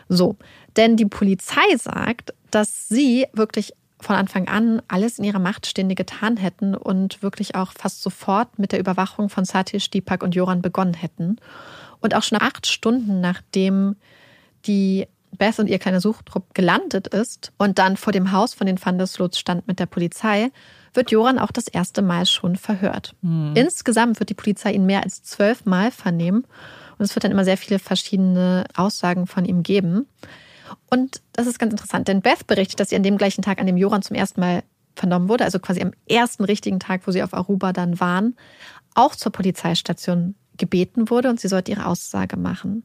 So, 0.08 0.36
denn 0.76 0.96
die 0.96 1.06
Polizei 1.06 1.76
sagt, 1.76 2.34
dass 2.50 2.88
sie 2.88 3.26
wirklich 3.32 3.74
von 4.00 4.16
Anfang 4.16 4.48
an 4.48 4.82
alles 4.88 5.18
in 5.18 5.24
ihrer 5.24 5.38
Macht 5.38 5.66
Stehende 5.66 5.94
getan 5.94 6.36
hätten 6.36 6.74
und 6.74 7.22
wirklich 7.22 7.54
auch 7.54 7.72
fast 7.72 8.02
sofort 8.02 8.58
mit 8.58 8.72
der 8.72 8.78
Überwachung 8.78 9.30
von 9.30 9.44
Satish, 9.44 9.90
Deepak 9.90 10.22
und 10.22 10.34
Joran 10.34 10.62
begonnen 10.62 10.94
hätten. 10.94 11.36
Und 12.00 12.14
auch 12.14 12.22
schon 12.22 12.40
acht 12.40 12.66
Stunden 12.66 13.20
nachdem 13.20 13.96
die 14.66 15.06
Beth 15.36 15.58
und 15.58 15.68
ihr 15.68 15.78
kleiner 15.78 16.00
Suchtrupp 16.00 16.54
gelandet 16.54 17.08
ist 17.08 17.52
und 17.58 17.78
dann 17.78 17.96
vor 17.96 18.12
dem 18.12 18.30
Haus 18.32 18.54
von 18.54 18.66
den 18.66 18.82
Vandeslots 18.82 19.38
stand 19.38 19.66
mit 19.66 19.80
der 19.80 19.86
Polizei, 19.86 20.50
wird 20.92 21.10
Joran 21.10 21.38
auch 21.38 21.50
das 21.50 21.66
erste 21.66 22.02
Mal 22.02 22.26
schon 22.26 22.56
verhört. 22.56 23.14
Mhm. 23.22 23.52
Insgesamt 23.56 24.20
wird 24.20 24.30
die 24.30 24.34
Polizei 24.34 24.72
ihn 24.72 24.86
mehr 24.86 25.02
als 25.02 25.22
zwölf 25.22 25.64
Mal 25.64 25.90
vernehmen 25.90 26.44
und 26.98 27.04
es 27.04 27.16
wird 27.16 27.24
dann 27.24 27.32
immer 27.32 27.44
sehr 27.44 27.56
viele 27.56 27.78
verschiedene 27.78 28.64
Aussagen 28.76 29.26
von 29.26 29.44
ihm 29.44 29.62
geben. 29.62 30.06
Und 30.90 31.22
das 31.32 31.46
ist 31.46 31.58
ganz 31.58 31.72
interessant, 31.72 32.08
denn 32.08 32.22
Beth 32.22 32.46
berichtet, 32.46 32.80
dass 32.80 32.90
sie 32.90 32.96
an 32.96 33.02
dem 33.02 33.18
gleichen 33.18 33.42
Tag, 33.42 33.60
an 33.60 33.66
dem 33.66 33.76
Joran 33.76 34.02
zum 34.02 34.16
ersten 34.16 34.40
Mal 34.40 34.62
vernommen 34.96 35.28
wurde, 35.28 35.44
also 35.44 35.58
quasi 35.58 35.82
am 35.82 35.92
ersten 36.08 36.44
richtigen 36.44 36.78
Tag, 36.78 37.02
wo 37.06 37.10
sie 37.10 37.22
auf 37.22 37.34
Aruba 37.34 37.72
dann 37.72 37.98
waren, 38.00 38.36
auch 38.94 39.16
zur 39.16 39.32
Polizeistation 39.32 40.34
gebeten 40.56 41.10
wurde 41.10 41.30
und 41.30 41.40
sie 41.40 41.48
sollte 41.48 41.72
ihre 41.72 41.86
Aussage 41.86 42.36
machen. 42.36 42.84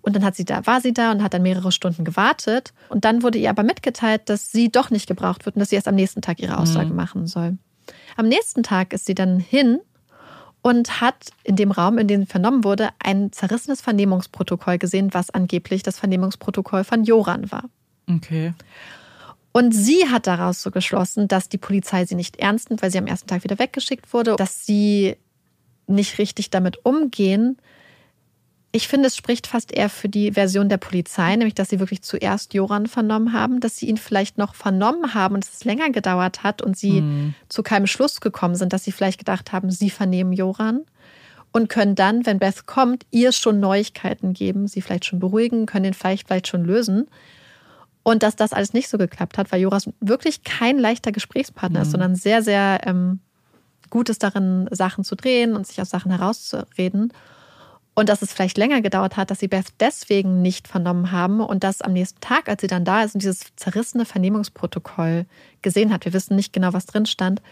Und 0.00 0.16
dann 0.16 0.24
hat 0.24 0.34
sie 0.34 0.44
da, 0.44 0.66
war 0.66 0.80
sie 0.80 0.92
da 0.92 1.12
und 1.12 1.22
hat 1.22 1.32
dann 1.32 1.42
mehrere 1.42 1.70
Stunden 1.70 2.04
gewartet. 2.04 2.72
Und 2.88 3.04
dann 3.04 3.22
wurde 3.22 3.38
ihr 3.38 3.50
aber 3.50 3.62
mitgeteilt, 3.62 4.22
dass 4.28 4.50
sie 4.50 4.70
doch 4.70 4.90
nicht 4.90 5.06
gebraucht 5.06 5.46
wird 5.46 5.54
und 5.54 5.60
dass 5.60 5.70
sie 5.70 5.76
erst 5.76 5.86
am 5.86 5.94
nächsten 5.94 6.22
Tag 6.22 6.40
ihre 6.40 6.58
Aussage 6.58 6.90
mhm. 6.90 6.96
machen 6.96 7.26
soll. 7.26 7.56
Am 8.16 8.26
nächsten 8.26 8.62
Tag 8.62 8.92
ist 8.92 9.06
sie 9.06 9.14
dann 9.14 9.38
hin 9.38 9.80
und 10.62 11.00
hat 11.00 11.30
in 11.44 11.56
dem 11.56 11.72
Raum, 11.72 11.98
in 11.98 12.06
dem 12.06 12.20
sie 12.22 12.26
vernommen 12.26 12.64
wurde, 12.64 12.90
ein 13.00 13.32
zerrissenes 13.32 13.80
Vernehmungsprotokoll 13.80 14.78
gesehen, 14.78 15.12
was 15.12 15.30
angeblich 15.30 15.82
das 15.82 15.98
Vernehmungsprotokoll 15.98 16.84
von 16.84 17.04
Joran 17.04 17.50
war. 17.50 17.64
Okay. 18.08 18.54
Und 19.50 19.72
sie 19.72 20.08
hat 20.08 20.26
daraus 20.26 20.62
so 20.62 20.70
geschlossen, 20.70 21.28
dass 21.28 21.48
die 21.48 21.58
Polizei 21.58 22.06
sie 22.06 22.14
nicht 22.14 22.36
ernst 22.36 22.70
nimmt, 22.70 22.80
weil 22.80 22.90
sie 22.90 22.98
am 22.98 23.06
ersten 23.06 23.28
Tag 23.28 23.44
wieder 23.44 23.58
weggeschickt 23.58 24.12
wurde, 24.14 24.36
dass 24.36 24.64
sie 24.64 25.16
nicht 25.86 26.18
richtig 26.18 26.50
damit 26.50 26.86
umgehen, 26.86 27.58
ich 28.74 28.88
finde, 28.88 29.08
es 29.08 29.16
spricht 29.16 29.46
fast 29.46 29.70
eher 29.70 29.90
für 29.90 30.08
die 30.08 30.32
Version 30.32 30.70
der 30.70 30.78
Polizei, 30.78 31.36
nämlich 31.36 31.54
dass 31.54 31.68
sie 31.68 31.78
wirklich 31.78 32.02
zuerst 32.02 32.54
Joran 32.54 32.86
vernommen 32.86 33.34
haben, 33.34 33.60
dass 33.60 33.76
sie 33.76 33.86
ihn 33.86 33.98
vielleicht 33.98 34.38
noch 34.38 34.54
vernommen 34.54 35.12
haben 35.12 35.34
und 35.34 35.44
es 35.44 35.64
länger 35.64 35.90
gedauert 35.90 36.42
hat 36.42 36.62
und 36.62 36.76
sie 36.76 37.02
mhm. 37.02 37.34
zu 37.50 37.62
keinem 37.62 37.86
Schluss 37.86 38.22
gekommen 38.22 38.54
sind, 38.54 38.72
dass 38.72 38.84
sie 38.84 38.92
vielleicht 38.92 39.18
gedacht 39.18 39.52
haben, 39.52 39.70
sie 39.70 39.90
vernehmen 39.90 40.32
Joran 40.32 40.86
und 41.52 41.68
können 41.68 41.94
dann, 41.94 42.24
wenn 42.24 42.38
Beth 42.38 42.66
kommt, 42.66 43.04
ihr 43.10 43.32
schon 43.32 43.60
Neuigkeiten 43.60 44.32
geben, 44.32 44.66
sie 44.66 44.80
vielleicht 44.80 45.04
schon 45.04 45.18
beruhigen, 45.18 45.66
können 45.66 45.84
den 45.84 45.94
vielleicht 45.94 46.26
vielleicht 46.26 46.48
schon 46.48 46.64
lösen. 46.64 47.08
Und 48.02 48.22
dass 48.22 48.36
das 48.36 48.54
alles 48.54 48.72
nicht 48.72 48.88
so 48.88 48.98
geklappt 48.98 49.38
hat, 49.38 49.52
weil 49.52 49.60
Joras 49.60 49.88
wirklich 50.00 50.42
kein 50.44 50.78
leichter 50.78 51.12
Gesprächspartner 51.12 51.80
mhm. 51.80 51.82
ist, 51.82 51.90
sondern 51.90 52.14
sehr, 52.14 52.42
sehr 52.42 52.80
ähm, 52.84 53.20
gut 53.90 54.08
ist 54.08 54.22
darin, 54.22 54.66
Sachen 54.70 55.04
zu 55.04 55.14
drehen 55.14 55.54
und 55.54 55.66
sich 55.66 55.80
aus 55.80 55.90
Sachen 55.90 56.10
herauszureden. 56.10 57.12
Und 57.94 58.08
dass 58.08 58.22
es 58.22 58.32
vielleicht 58.32 58.56
länger 58.56 58.80
gedauert 58.80 59.18
hat, 59.18 59.30
dass 59.30 59.40
sie 59.40 59.48
Beth 59.48 59.66
deswegen 59.78 60.40
nicht 60.40 60.66
vernommen 60.66 61.12
haben 61.12 61.40
und 61.40 61.62
dass 61.62 61.82
am 61.82 61.92
nächsten 61.92 62.20
Tag, 62.20 62.48
als 62.48 62.62
sie 62.62 62.66
dann 62.66 62.86
da 62.86 63.02
ist 63.02 63.14
und 63.14 63.22
dieses 63.22 63.54
zerrissene 63.56 64.06
Vernehmungsprotokoll 64.06 65.26
gesehen 65.60 65.92
hat, 65.92 66.06
wir 66.06 66.14
wissen 66.14 66.34
nicht 66.34 66.54
genau, 66.54 66.72
was 66.72 66.86
drin 66.86 67.04
stand, 67.04 67.42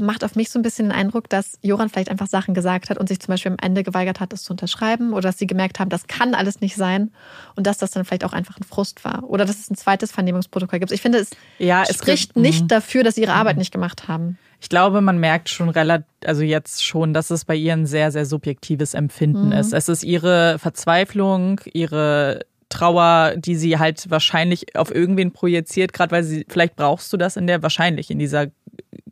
macht 0.00 0.24
auf 0.24 0.36
mich 0.36 0.50
so 0.50 0.58
ein 0.58 0.62
bisschen 0.62 0.86
den 0.86 0.92
Eindruck, 0.92 1.28
dass 1.28 1.58
Joran 1.62 1.88
vielleicht 1.88 2.10
einfach 2.10 2.26
Sachen 2.26 2.54
gesagt 2.54 2.88
hat 2.88 2.98
und 2.98 3.08
sich 3.08 3.20
zum 3.20 3.32
Beispiel 3.32 3.52
am 3.52 3.58
Ende 3.60 3.82
geweigert 3.82 4.20
hat, 4.20 4.32
es 4.32 4.44
zu 4.44 4.52
unterschreiben 4.52 5.12
oder 5.12 5.28
dass 5.28 5.38
sie 5.38 5.46
gemerkt 5.46 5.78
haben, 5.80 5.90
das 5.90 6.06
kann 6.06 6.34
alles 6.34 6.60
nicht 6.60 6.76
sein 6.76 7.10
und 7.56 7.66
dass 7.66 7.78
das 7.78 7.90
dann 7.90 8.04
vielleicht 8.04 8.24
auch 8.24 8.32
einfach 8.32 8.58
ein 8.58 8.64
Frust 8.64 9.04
war 9.04 9.24
oder 9.24 9.44
dass 9.44 9.58
es 9.58 9.70
ein 9.70 9.76
zweites 9.76 10.12
Vernehmungsprotokoll 10.12 10.78
gibt. 10.78 10.92
Ich 10.92 11.02
finde, 11.02 11.18
es, 11.18 11.30
ja, 11.58 11.82
es 11.82 11.96
spricht 11.96 12.34
gibt, 12.34 12.42
nicht 12.42 12.62
mhm. 12.62 12.68
dafür, 12.68 13.04
dass 13.04 13.16
sie 13.16 13.22
ihre 13.22 13.34
Arbeit 13.34 13.56
mhm. 13.56 13.60
nicht 13.60 13.72
gemacht 13.72 14.08
haben. 14.08 14.38
Ich 14.62 14.68
glaube, 14.68 15.00
man 15.00 15.18
merkt 15.18 15.48
schon 15.48 15.68
relativ, 15.68 16.06
also 16.24 16.42
jetzt 16.42 16.86
schon, 16.86 17.12
dass 17.12 17.30
es 17.30 17.44
bei 17.44 17.56
ihr 17.56 17.72
ein 17.72 17.84
sehr, 17.84 18.12
sehr 18.12 18.24
subjektives 18.24 18.94
Empfinden 18.94 19.46
mhm. 19.46 19.52
ist. 19.54 19.72
Es 19.72 19.88
ist 19.88 20.04
ihre 20.04 20.56
Verzweiflung, 20.60 21.60
ihre 21.72 22.46
Trauer, 22.68 23.34
die 23.36 23.56
sie 23.56 23.80
halt 23.80 24.08
wahrscheinlich 24.08 24.76
auf 24.76 24.94
irgendwen 24.94 25.32
projiziert, 25.32 25.92
gerade 25.92 26.12
weil 26.12 26.22
sie, 26.22 26.46
vielleicht 26.48 26.76
brauchst 26.76 27.12
du 27.12 27.16
das 27.16 27.36
in 27.36 27.48
der, 27.48 27.60
wahrscheinlich 27.64 28.08
in 28.08 28.20
dieser 28.20 28.46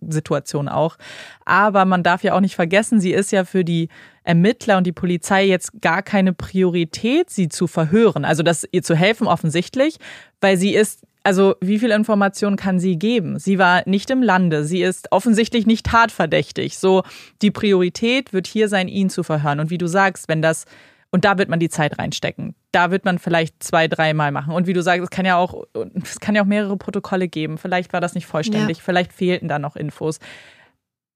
Situation 0.01 0.69
auch. 0.69 0.97
Aber 1.45 1.85
man 1.85 2.05
darf 2.05 2.23
ja 2.23 2.35
auch 2.35 2.41
nicht 2.41 2.55
vergessen, 2.55 3.01
sie 3.01 3.13
ist 3.13 3.33
ja 3.33 3.45
für 3.45 3.65
die 3.65 3.89
Ermittler 4.23 4.77
und 4.79 4.87
die 4.87 4.93
Polizei 4.93 5.47
jetzt 5.47 5.83
gar 5.83 6.03
keine 6.03 6.33
Priorität, 6.33 7.29
sie 7.29 7.49
zu 7.49 7.67
verhören. 7.67 8.25
Also 8.25 8.45
das 8.45 8.69
ihr 8.71 8.85
zu 8.85 8.95
helfen 8.95 9.27
offensichtlich, 9.27 9.97
weil 10.41 10.57
sie 10.57 10.75
ist 10.75 11.03
also 11.23 11.57
wie 11.61 11.79
viel 11.79 11.91
Information 11.91 12.57
kann 12.57 12.79
sie 12.81 12.99
geben? 12.99 13.39
Sie 13.39 13.59
war 13.59 13.83
nicht 13.87 14.11
im 14.11 14.23
Lande, 14.23 14.65
sie 14.65 14.83
ist 14.83 15.13
offensichtlich 15.13 15.67
nicht 15.67 15.87
tatverdächtig. 15.87 16.79
So, 16.79 17.03
die 17.43 17.51
Priorität 17.51 18.33
wird 18.33 18.47
hier 18.47 18.69
sein, 18.69 18.89
ihn 18.89 19.11
zu 19.11 19.23
verhören. 19.23 19.61
Und 19.61 19.71
wie 19.71 19.79
du 19.79 19.87
sagst, 19.87 20.29
wenn 20.29 20.43
das, 20.43 20.65
und 21.11 21.25
da 21.25 21.39
wird 21.39 21.49
man 21.49 21.61
die 21.61 21.69
Zeit 21.69 21.99
reinstecken. 21.99 22.55
Da 22.73 22.91
wird 22.91 23.05
man 23.05 23.19
vielleicht 23.19 23.63
zwei, 23.63 23.89
dreimal 23.89 24.33
machen. 24.33 24.55
Und 24.55 24.67
wie 24.67 24.73
du 24.73 24.83
sagst, 24.83 25.03
es 25.03 25.11
kann 25.11 25.27
ja 25.27 25.37
auch, 25.37 25.65
es 26.03 26.21
kann 26.21 26.35
ja 26.35 26.43
auch 26.43 26.47
mehrere 26.47 26.77
Protokolle 26.77 27.29
geben. 27.29 27.59
Vielleicht 27.59 27.93
war 27.93 28.01
das 28.01 28.15
nicht 28.15 28.27
vollständig, 28.27 28.79
ja. 28.79 28.83
vielleicht 28.85 29.13
fehlten 29.13 29.49
da 29.49 29.59
noch 29.59 29.77
Infos. 29.77 30.21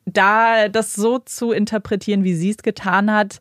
Da 0.04 0.68
das 0.68 0.94
so 0.94 1.18
zu 1.18 1.52
interpretieren, 1.52 2.24
wie 2.24 2.34
sie 2.34 2.50
es 2.50 2.58
getan 2.58 3.10
hat, 3.10 3.40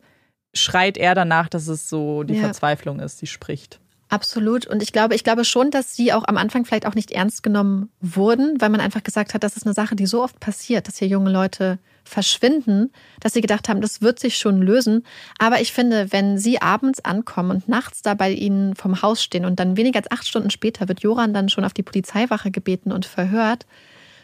schreit 0.54 0.98
er 0.98 1.16
danach, 1.16 1.50
dass 1.50 1.68
es 1.68 1.90
so 1.90 2.24
die 2.24 2.36
ja. 2.36 2.42
Verzweiflung 2.42 3.00
ist, 3.00 3.22
die 3.22 3.28
spricht. 3.28 3.82
Absolut. 4.14 4.68
Und 4.68 4.84
ich 4.84 4.92
glaube, 4.92 5.16
ich 5.16 5.24
glaube 5.24 5.44
schon, 5.44 5.72
dass 5.72 5.96
sie 5.96 6.14
auch 6.14 6.26
am 6.28 6.38
Anfang 6.38 6.66
vielleicht 6.66 6.86
auch 6.86 6.94
nicht 6.94 7.10
ernst 7.10 7.42
genommen 7.42 7.90
wurden, 8.00 8.62
weil 8.62 8.70
man 8.70 8.80
einfach 8.80 9.02
gesagt 9.02 9.34
hat, 9.34 9.44
das 9.44 9.58
ist 9.58 9.66
eine 9.66 9.74
Sache, 9.74 9.96
die 9.96 10.06
so 10.06 10.22
oft 10.22 10.40
passiert, 10.40 10.88
dass 10.88 10.98
hier 10.98 11.08
junge 11.08 11.32
Leute 11.32 11.80
verschwinden, 12.04 12.92
dass 13.22 13.34
sie 13.34 13.42
gedacht 13.42 13.70
haben, 13.70 13.82
das 13.82 14.04
wird 14.04 14.20
sich 14.20 14.38
schon 14.38 14.62
lösen. 14.62 15.04
Aber 15.40 15.62
ich 15.62 15.74
finde, 15.74 16.12
wenn 16.12 16.38
sie 16.38 16.62
abends 16.62 17.04
ankommen 17.04 17.50
und 17.50 17.68
nachts 17.68 18.04
da 18.04 18.14
bei 18.14 18.30
ihnen 18.30 18.76
vom 18.76 19.02
Haus 19.02 19.24
stehen 19.24 19.46
und 19.46 19.60
dann 19.60 19.78
weniger 19.78 19.98
als 19.98 20.12
acht 20.12 20.28
Stunden 20.28 20.52
später 20.52 20.88
wird 20.88 21.00
Joran 21.00 21.34
dann 21.34 21.50
schon 21.50 21.66
auf 21.66 21.74
die 21.74 21.82
Polizeiwache 21.82 22.52
gebeten 22.52 22.92
und 22.92 23.08
verhört, 23.08 23.66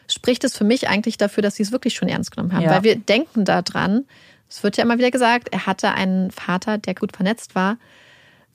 spricht 0.07 0.43
es 0.43 0.55
für 0.55 0.65
mich 0.65 0.87
eigentlich 0.87 1.17
dafür, 1.17 1.41
dass 1.41 1.55
sie 1.55 1.63
es 1.63 1.71
wirklich 1.71 1.95
schon 1.95 2.09
ernst 2.09 2.29
genommen 2.29 2.53
haben. 2.53 2.65
Ja. 2.65 2.69
Weil 2.69 2.83
wir 2.83 2.95
denken 2.95 3.43
daran, 3.43 4.05
es 4.47 4.61
wird 4.61 4.77
ja 4.77 4.83
immer 4.83 4.99
wieder 4.99 5.09
gesagt, 5.09 5.49
er 5.51 5.65
hatte 5.65 5.89
einen 5.93 6.29
Vater, 6.29 6.77
der 6.77 6.93
gut 6.93 7.15
vernetzt 7.15 7.55
war. 7.55 7.79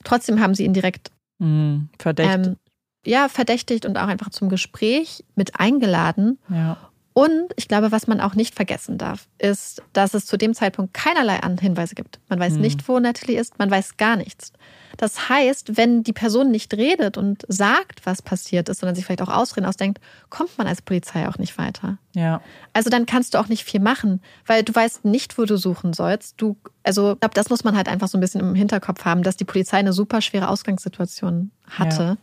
Trotzdem 0.05 0.39
haben 0.39 0.55
sie 0.55 0.63
ihn 0.63 0.73
direkt 0.73 1.11
Mhm, 1.39 1.89
verdächtigt. 1.99 2.47
Ähm, 2.47 2.57
ja, 3.05 3.29
verdächtigt 3.29 3.85
und 3.85 3.97
auch 3.97 4.07
einfach 4.07 4.29
zum 4.29 4.49
Gespräch 4.49 5.23
mit 5.35 5.59
eingeladen. 5.59 6.39
Ja. 6.49 6.77
Und 7.17 7.53
ich 7.55 7.69
glaube, 7.69 7.93
was 7.93 8.07
man 8.07 8.19
auch 8.19 8.35
nicht 8.35 8.55
vergessen 8.55 8.97
darf, 8.97 9.29
ist, 9.37 9.81
dass 9.93 10.13
es 10.13 10.25
zu 10.25 10.35
dem 10.35 10.53
Zeitpunkt 10.53 10.93
keinerlei 10.93 11.39
Hinweise 11.61 11.95
gibt. 11.95 12.19
Man 12.27 12.41
weiß 12.41 12.55
nicht, 12.55 12.89
wo 12.89 12.99
Natalie 12.99 13.39
ist, 13.39 13.57
man 13.57 13.71
weiß 13.71 13.95
gar 13.95 14.17
nichts. 14.17 14.51
Das 14.97 15.29
heißt, 15.29 15.77
wenn 15.77 16.03
die 16.03 16.11
Person 16.11 16.51
nicht 16.51 16.73
redet 16.73 17.17
und 17.17 17.45
sagt, 17.47 18.05
was 18.05 18.21
passiert 18.21 18.67
ist, 18.67 18.81
sondern 18.81 18.95
sich 18.95 19.05
vielleicht 19.05 19.21
auch 19.21 19.29
Ausreden 19.29 19.65
ausdenkt, 19.65 20.01
kommt 20.29 20.57
man 20.57 20.67
als 20.67 20.81
Polizei 20.81 21.29
auch 21.29 21.37
nicht 21.37 21.57
weiter. 21.57 21.99
Ja. 22.13 22.41
Also 22.73 22.89
dann 22.89 23.05
kannst 23.05 23.33
du 23.33 23.37
auch 23.37 23.47
nicht 23.47 23.63
viel 23.63 23.79
machen, 23.79 24.21
weil 24.45 24.63
du 24.63 24.75
weißt 24.75 25.05
nicht, 25.05 25.37
wo 25.37 25.45
du 25.45 25.55
suchen 25.57 25.93
sollst. 25.93 26.41
Du, 26.41 26.57
also 26.83 27.13
ich 27.13 27.19
glaube, 27.21 27.33
das 27.33 27.49
muss 27.49 27.63
man 27.63 27.77
halt 27.77 27.87
einfach 27.87 28.09
so 28.09 28.17
ein 28.17 28.21
bisschen 28.21 28.41
im 28.41 28.55
Hinterkopf 28.55 29.05
haben, 29.05 29.23
dass 29.23 29.37
die 29.37 29.45
Polizei 29.45 29.77
eine 29.77 29.93
super 29.93 30.19
schwere 30.19 30.49
Ausgangssituation 30.49 31.51
hatte. 31.65 32.03
Ja. 32.03 32.17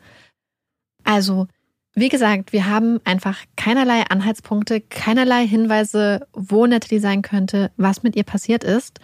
Also, 1.04 1.48
wie 1.94 2.08
gesagt, 2.08 2.52
wir 2.52 2.66
haben 2.66 3.00
einfach 3.04 3.38
keinerlei 3.56 4.04
Anhaltspunkte, 4.08 4.80
keinerlei 4.80 5.46
Hinweise, 5.46 6.26
wo 6.32 6.66
Natalie 6.66 7.00
sein 7.00 7.22
könnte, 7.22 7.70
was 7.76 8.02
mit 8.02 8.16
ihr 8.16 8.24
passiert 8.24 8.64
ist. 8.64 8.98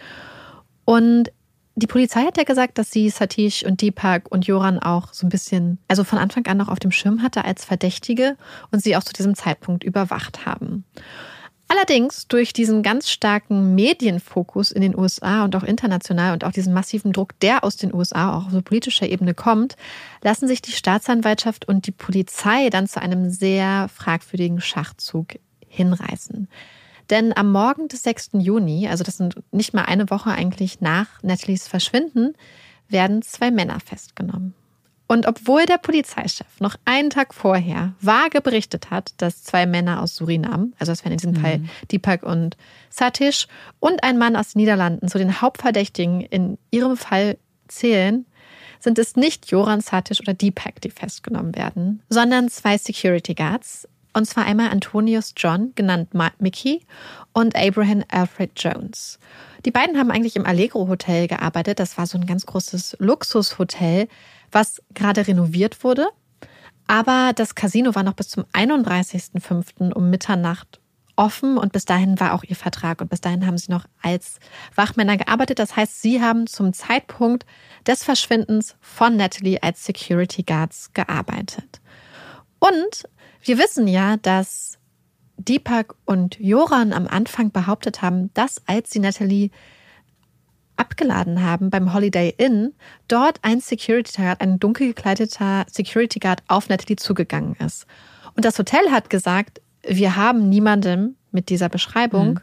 Und 0.85 1.31
die 1.75 1.87
Polizei 1.87 2.23
hat 2.23 2.37
ja 2.37 2.43
gesagt, 2.43 2.77
dass 2.77 2.91
sie 2.91 3.09
Satish 3.09 3.63
und 3.63 3.81
Deepak 3.81 4.31
und 4.31 4.47
Joran 4.47 4.79
auch 4.79 5.13
so 5.13 5.25
ein 5.25 5.29
bisschen, 5.29 5.77
also 5.87 6.03
von 6.03 6.19
Anfang 6.19 6.45
an 6.47 6.57
noch 6.57 6.67
auf 6.67 6.79
dem 6.79 6.91
Schirm 6.91 7.21
hatte 7.21 7.45
als 7.45 7.63
Verdächtige 7.63 8.35
und 8.71 8.81
sie 8.83 8.97
auch 8.97 9.03
zu 9.03 9.13
diesem 9.13 9.35
Zeitpunkt 9.35 9.83
überwacht 9.83 10.45
haben. 10.45 10.83
Allerdings 11.71 12.27
durch 12.27 12.51
diesen 12.51 12.81
ganz 12.81 13.11
starken 13.11 13.75
Medienfokus 13.75 14.71
in 14.71 14.81
den 14.81 14.97
USA 14.97 15.43
und 15.43 15.55
auch 15.55 15.63
international 15.63 16.33
und 16.33 16.43
auch 16.43 16.51
diesen 16.51 16.73
massiven 16.73 17.13
Druck, 17.13 17.39
der 17.41 17.63
aus 17.63 17.77
den 17.77 17.93
USA 17.93 18.35
auch 18.35 18.51
auf 18.51 18.63
politischer 18.63 19.07
Ebene 19.07 19.35
kommt, 19.35 19.75
lassen 20.23 20.47
sich 20.47 20.63
die 20.63 20.71
Staatsanwaltschaft 20.71 21.67
und 21.67 21.85
die 21.85 21.91
Polizei 21.91 22.71
dann 22.71 22.87
zu 22.87 22.99
einem 22.99 23.29
sehr 23.29 23.87
fragwürdigen 23.87 24.61
Schachzug 24.61 25.35
hinreißen. 25.67 26.47
Denn 27.11 27.37
am 27.37 27.51
Morgen 27.51 27.87
des 27.87 28.01
6. 28.01 28.31
Juni, 28.39 28.87
also 28.87 29.03
das 29.03 29.17
sind 29.17 29.35
nicht 29.51 29.75
mal 29.75 29.83
eine 29.83 30.09
Woche 30.09 30.31
eigentlich 30.31 30.81
nach 30.81 31.21
Natalies 31.21 31.67
Verschwinden, 31.67 32.33
werden 32.87 33.21
zwei 33.21 33.51
Männer 33.51 33.79
festgenommen. 33.79 34.55
Und 35.11 35.25
obwohl 35.25 35.65
der 35.65 35.79
Polizeichef 35.79 36.45
noch 36.59 36.75
einen 36.85 37.09
Tag 37.09 37.33
vorher 37.33 37.93
vage 37.99 38.41
berichtet 38.41 38.91
hat, 38.91 39.13
dass 39.17 39.43
zwei 39.43 39.65
Männer 39.65 40.03
aus 40.03 40.15
Surinam, 40.15 40.73
also 40.77 40.91
das 40.91 41.03
wären 41.03 41.13
in 41.13 41.17
diesem 41.17 41.31
Mhm. 41.31 41.41
Fall 41.41 41.61
Deepak 41.91 42.21
und 42.21 42.55
Satish, 42.91 43.47
und 43.79 44.03
ein 44.03 44.19
Mann 44.19 44.35
aus 44.35 44.53
den 44.53 44.59
Niederlanden 44.59 45.07
zu 45.07 45.17
den 45.17 45.41
Hauptverdächtigen 45.41 46.21
in 46.21 46.59
ihrem 46.69 46.95
Fall 46.95 47.39
zählen, 47.67 48.27
sind 48.79 48.99
es 48.99 49.15
nicht 49.15 49.49
Joran 49.49 49.81
Satish 49.81 50.19
oder 50.19 50.35
Deepak, 50.35 50.79
die 50.81 50.91
festgenommen 50.91 51.55
werden, 51.55 52.03
sondern 52.09 52.47
zwei 52.49 52.77
Security 52.77 53.33
Guards. 53.33 53.87
Und 54.13 54.25
zwar 54.25 54.45
einmal 54.45 54.69
Antonius 54.69 55.33
John, 55.35 55.71
genannt 55.73 56.09
Mickey, 56.39 56.81
und 57.33 57.55
Abraham 57.55 58.03
Alfred 58.09 58.51
Jones. 58.55 59.17
Die 59.65 59.71
beiden 59.71 59.97
haben 59.97 60.11
eigentlich 60.11 60.35
im 60.35 60.45
Allegro 60.45 60.87
Hotel 60.87 61.27
gearbeitet. 61.27 61.79
Das 61.79 61.97
war 61.97 62.05
so 62.07 62.17
ein 62.17 62.25
ganz 62.25 62.45
großes 62.45 62.97
Luxushotel, 62.99 64.07
was 64.51 64.81
gerade 64.93 65.27
renoviert 65.27 65.83
wurde. 65.83 66.07
Aber 66.87 67.33
das 67.35 67.55
Casino 67.55 67.93
war 67.93 68.03
noch 68.03 68.13
bis 68.13 68.29
zum 68.29 68.45
31.05. 68.53 69.93
um 69.93 70.09
Mitternacht 70.09 70.79
offen 71.19 71.57
und 71.57 71.73
bis 71.73 71.83
dahin 71.83 72.19
war 72.19 72.33
auch 72.33 72.43
ihr 72.43 72.55
Vertrag 72.55 73.01
und 73.01 73.09
bis 73.09 73.19
dahin 73.19 73.45
haben 73.45 73.57
sie 73.57 73.71
noch 73.71 73.85
als 74.01 74.39
Wachmänner 74.73 75.17
gearbeitet. 75.17 75.59
Das 75.59 75.75
heißt, 75.75 76.01
sie 76.01 76.21
haben 76.21 76.47
zum 76.47 76.71
Zeitpunkt 76.71 77.45
des 77.85 78.03
Verschwindens 78.03 78.75
von 78.79 79.17
Natalie 79.17 79.61
als 79.61 79.83
Security 79.83 80.43
Guards 80.43 80.91
gearbeitet. 80.93 81.81
Und 82.59 83.03
wir 83.43 83.57
wissen 83.57 83.87
ja, 83.87 84.17
dass 84.17 84.79
Deepak 85.37 85.93
und 86.05 86.39
Joran 86.39 86.93
am 86.93 87.07
Anfang 87.07 87.51
behauptet 87.51 88.01
haben, 88.01 88.33
dass 88.33 88.61
als 88.65 88.91
sie 88.91 88.99
Natalie 88.99 89.51
abgeladen 90.79 91.43
haben 91.43 91.69
beim 91.69 91.93
Holiday 91.93 92.33
Inn, 92.37 92.73
dort 93.07 93.39
ein 93.41 93.59
Security 93.59 94.21
Guard, 94.21 94.41
ein 94.41 94.59
dunkel 94.59 94.87
gekleideter 94.87 95.65
Security 95.69 96.19
Guard 96.19 96.41
auf 96.47 96.69
Natalie 96.69 96.95
zugegangen 96.95 97.55
ist. 97.55 97.85
Und 98.35 98.45
das 98.45 98.57
Hotel 98.57 98.91
hat 98.91 99.09
gesagt, 99.09 99.61
wir 99.83 100.15
haben 100.15 100.49
niemanden 100.49 101.17
mit 101.31 101.49
dieser 101.49 101.69
Beschreibung 101.69 102.39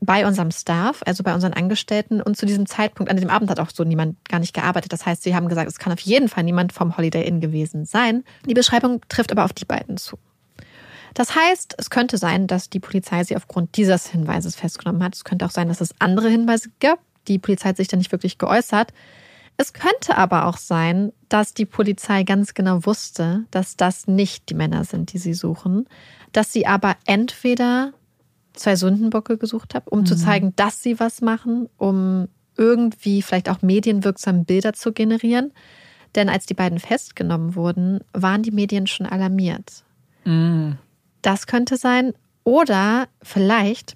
bei 0.00 0.26
unserem 0.26 0.50
Staff, 0.50 1.02
also 1.06 1.22
bei 1.22 1.34
unseren 1.34 1.52
Angestellten. 1.52 2.20
Und 2.20 2.36
zu 2.36 2.46
diesem 2.46 2.66
Zeitpunkt, 2.66 3.10
an 3.10 3.16
dem 3.16 3.30
Abend 3.30 3.50
hat 3.50 3.60
auch 3.60 3.70
so 3.70 3.84
niemand 3.84 4.28
gar 4.28 4.40
nicht 4.40 4.54
gearbeitet. 4.54 4.92
Das 4.92 5.06
heißt, 5.06 5.22
sie 5.22 5.34
haben 5.34 5.48
gesagt, 5.48 5.68
es 5.68 5.78
kann 5.78 5.92
auf 5.92 6.00
jeden 6.00 6.28
Fall 6.28 6.44
niemand 6.44 6.72
vom 6.72 6.96
Holiday 6.96 7.26
Inn 7.26 7.40
gewesen 7.40 7.84
sein. 7.84 8.24
Die 8.46 8.54
Beschreibung 8.54 9.00
trifft 9.08 9.32
aber 9.32 9.44
auf 9.44 9.52
die 9.52 9.64
beiden 9.64 9.96
zu. 9.96 10.18
Das 11.14 11.34
heißt, 11.34 11.76
es 11.78 11.88
könnte 11.88 12.18
sein, 12.18 12.46
dass 12.46 12.68
die 12.68 12.78
Polizei 12.78 13.24
sie 13.24 13.36
aufgrund 13.36 13.76
dieses 13.78 14.06
Hinweises 14.06 14.54
festgenommen 14.54 15.02
hat. 15.02 15.14
Es 15.14 15.24
könnte 15.24 15.46
auch 15.46 15.50
sein, 15.50 15.68
dass 15.68 15.80
es 15.80 15.94
andere 15.98 16.28
Hinweise 16.28 16.68
gab. 16.78 16.98
Die 17.28 17.38
Polizei 17.38 17.70
hat 17.70 17.76
sich 17.76 17.88
da 17.88 17.96
nicht 17.96 18.12
wirklich 18.12 18.38
geäußert. 18.38 18.92
Es 19.56 19.72
könnte 19.72 20.18
aber 20.18 20.46
auch 20.46 20.58
sein, 20.58 21.12
dass 21.28 21.54
die 21.54 21.64
Polizei 21.64 22.24
ganz 22.24 22.54
genau 22.54 22.84
wusste, 22.84 23.44
dass 23.50 23.76
das 23.76 24.06
nicht 24.06 24.50
die 24.50 24.54
Männer 24.54 24.84
sind, 24.84 25.12
die 25.12 25.18
sie 25.18 25.34
suchen, 25.34 25.88
dass 26.32 26.52
sie 26.52 26.66
aber 26.66 26.96
entweder 27.06 27.92
zwei 28.52 28.76
Sündenbocke 28.76 29.38
gesucht 29.38 29.74
hat, 29.74 29.88
um 29.88 30.04
zu 30.04 30.14
zeigen, 30.16 30.52
dass 30.56 30.82
sie 30.82 31.00
was 31.00 31.20
machen, 31.22 31.68
um 31.78 32.28
irgendwie 32.56 33.22
vielleicht 33.22 33.48
auch 33.48 33.62
medienwirksam 33.62 34.44
Bilder 34.44 34.72
zu 34.72 34.92
generieren. 34.92 35.52
Denn 36.14 36.28
als 36.28 36.46
die 36.46 36.54
beiden 36.54 36.78
festgenommen 36.78 37.54
wurden, 37.54 38.00
waren 38.12 38.42
die 38.42 38.50
Medien 38.50 38.86
schon 38.86 39.06
alarmiert. 39.06 39.84
Das 41.22 41.46
könnte 41.46 41.76
sein. 41.76 42.14
Oder 42.44 43.08
vielleicht 43.22 43.95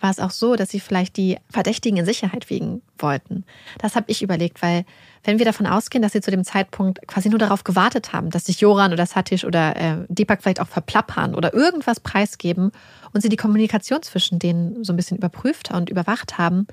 war 0.00 0.10
es 0.10 0.18
auch 0.18 0.30
so, 0.30 0.56
dass 0.56 0.70
sie 0.70 0.80
vielleicht 0.80 1.16
die 1.16 1.36
Verdächtigen 1.50 1.98
in 1.98 2.04
Sicherheit 2.04 2.50
wiegen 2.50 2.82
wollten. 2.98 3.44
Das 3.78 3.96
habe 3.96 4.06
ich 4.08 4.22
überlegt, 4.22 4.62
weil 4.62 4.84
wenn 5.24 5.38
wir 5.38 5.44
davon 5.44 5.66
ausgehen, 5.66 6.02
dass 6.02 6.12
sie 6.12 6.20
zu 6.20 6.30
dem 6.30 6.44
Zeitpunkt 6.44 7.06
quasi 7.06 7.28
nur 7.28 7.38
darauf 7.38 7.64
gewartet 7.64 8.12
haben, 8.12 8.30
dass 8.30 8.46
sich 8.46 8.60
Joran 8.60 8.92
oder 8.92 9.06
Satish 9.06 9.44
oder 9.44 9.76
äh, 9.76 9.96
Deepak 10.08 10.42
vielleicht 10.42 10.60
auch 10.60 10.68
verplappern 10.68 11.34
oder 11.34 11.52
irgendwas 11.54 12.00
preisgeben 12.00 12.72
und 13.12 13.20
sie 13.20 13.28
die 13.28 13.36
Kommunikation 13.36 14.02
zwischen 14.02 14.38
denen 14.38 14.82
so 14.84 14.92
ein 14.92 14.96
bisschen 14.96 15.18
überprüft 15.18 15.70
und 15.70 15.90
überwacht 15.90 16.38
haben, 16.38 16.66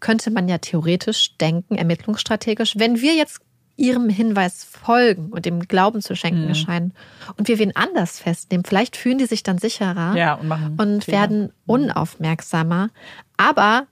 könnte 0.00 0.30
man 0.30 0.48
ja 0.48 0.58
theoretisch 0.58 1.36
denken, 1.38 1.76
ermittlungsstrategisch, 1.76 2.78
wenn 2.78 3.00
wir 3.00 3.14
jetzt 3.14 3.40
ihrem 3.76 4.08
Hinweis 4.08 4.64
folgen 4.64 5.28
und 5.30 5.44
dem 5.44 5.60
Glauben 5.60 6.00
zu 6.00 6.16
schenken 6.16 6.48
Mhm. 6.48 6.54
scheinen 6.54 6.94
und 7.36 7.48
wir 7.48 7.58
wen 7.58 7.76
anders 7.76 8.18
festnehmen, 8.18 8.64
vielleicht 8.64 8.96
fühlen 8.96 9.18
die 9.18 9.26
sich 9.26 9.42
dann 9.42 9.58
sicherer 9.58 10.16
Ja, 10.16 10.34
und 10.34 10.48
machen 10.48 10.76
und 10.78 11.04
Fehler. 11.04 11.18
werden 11.18 11.52
unaufmerksamer. 11.66 12.90
Aber 13.36 13.86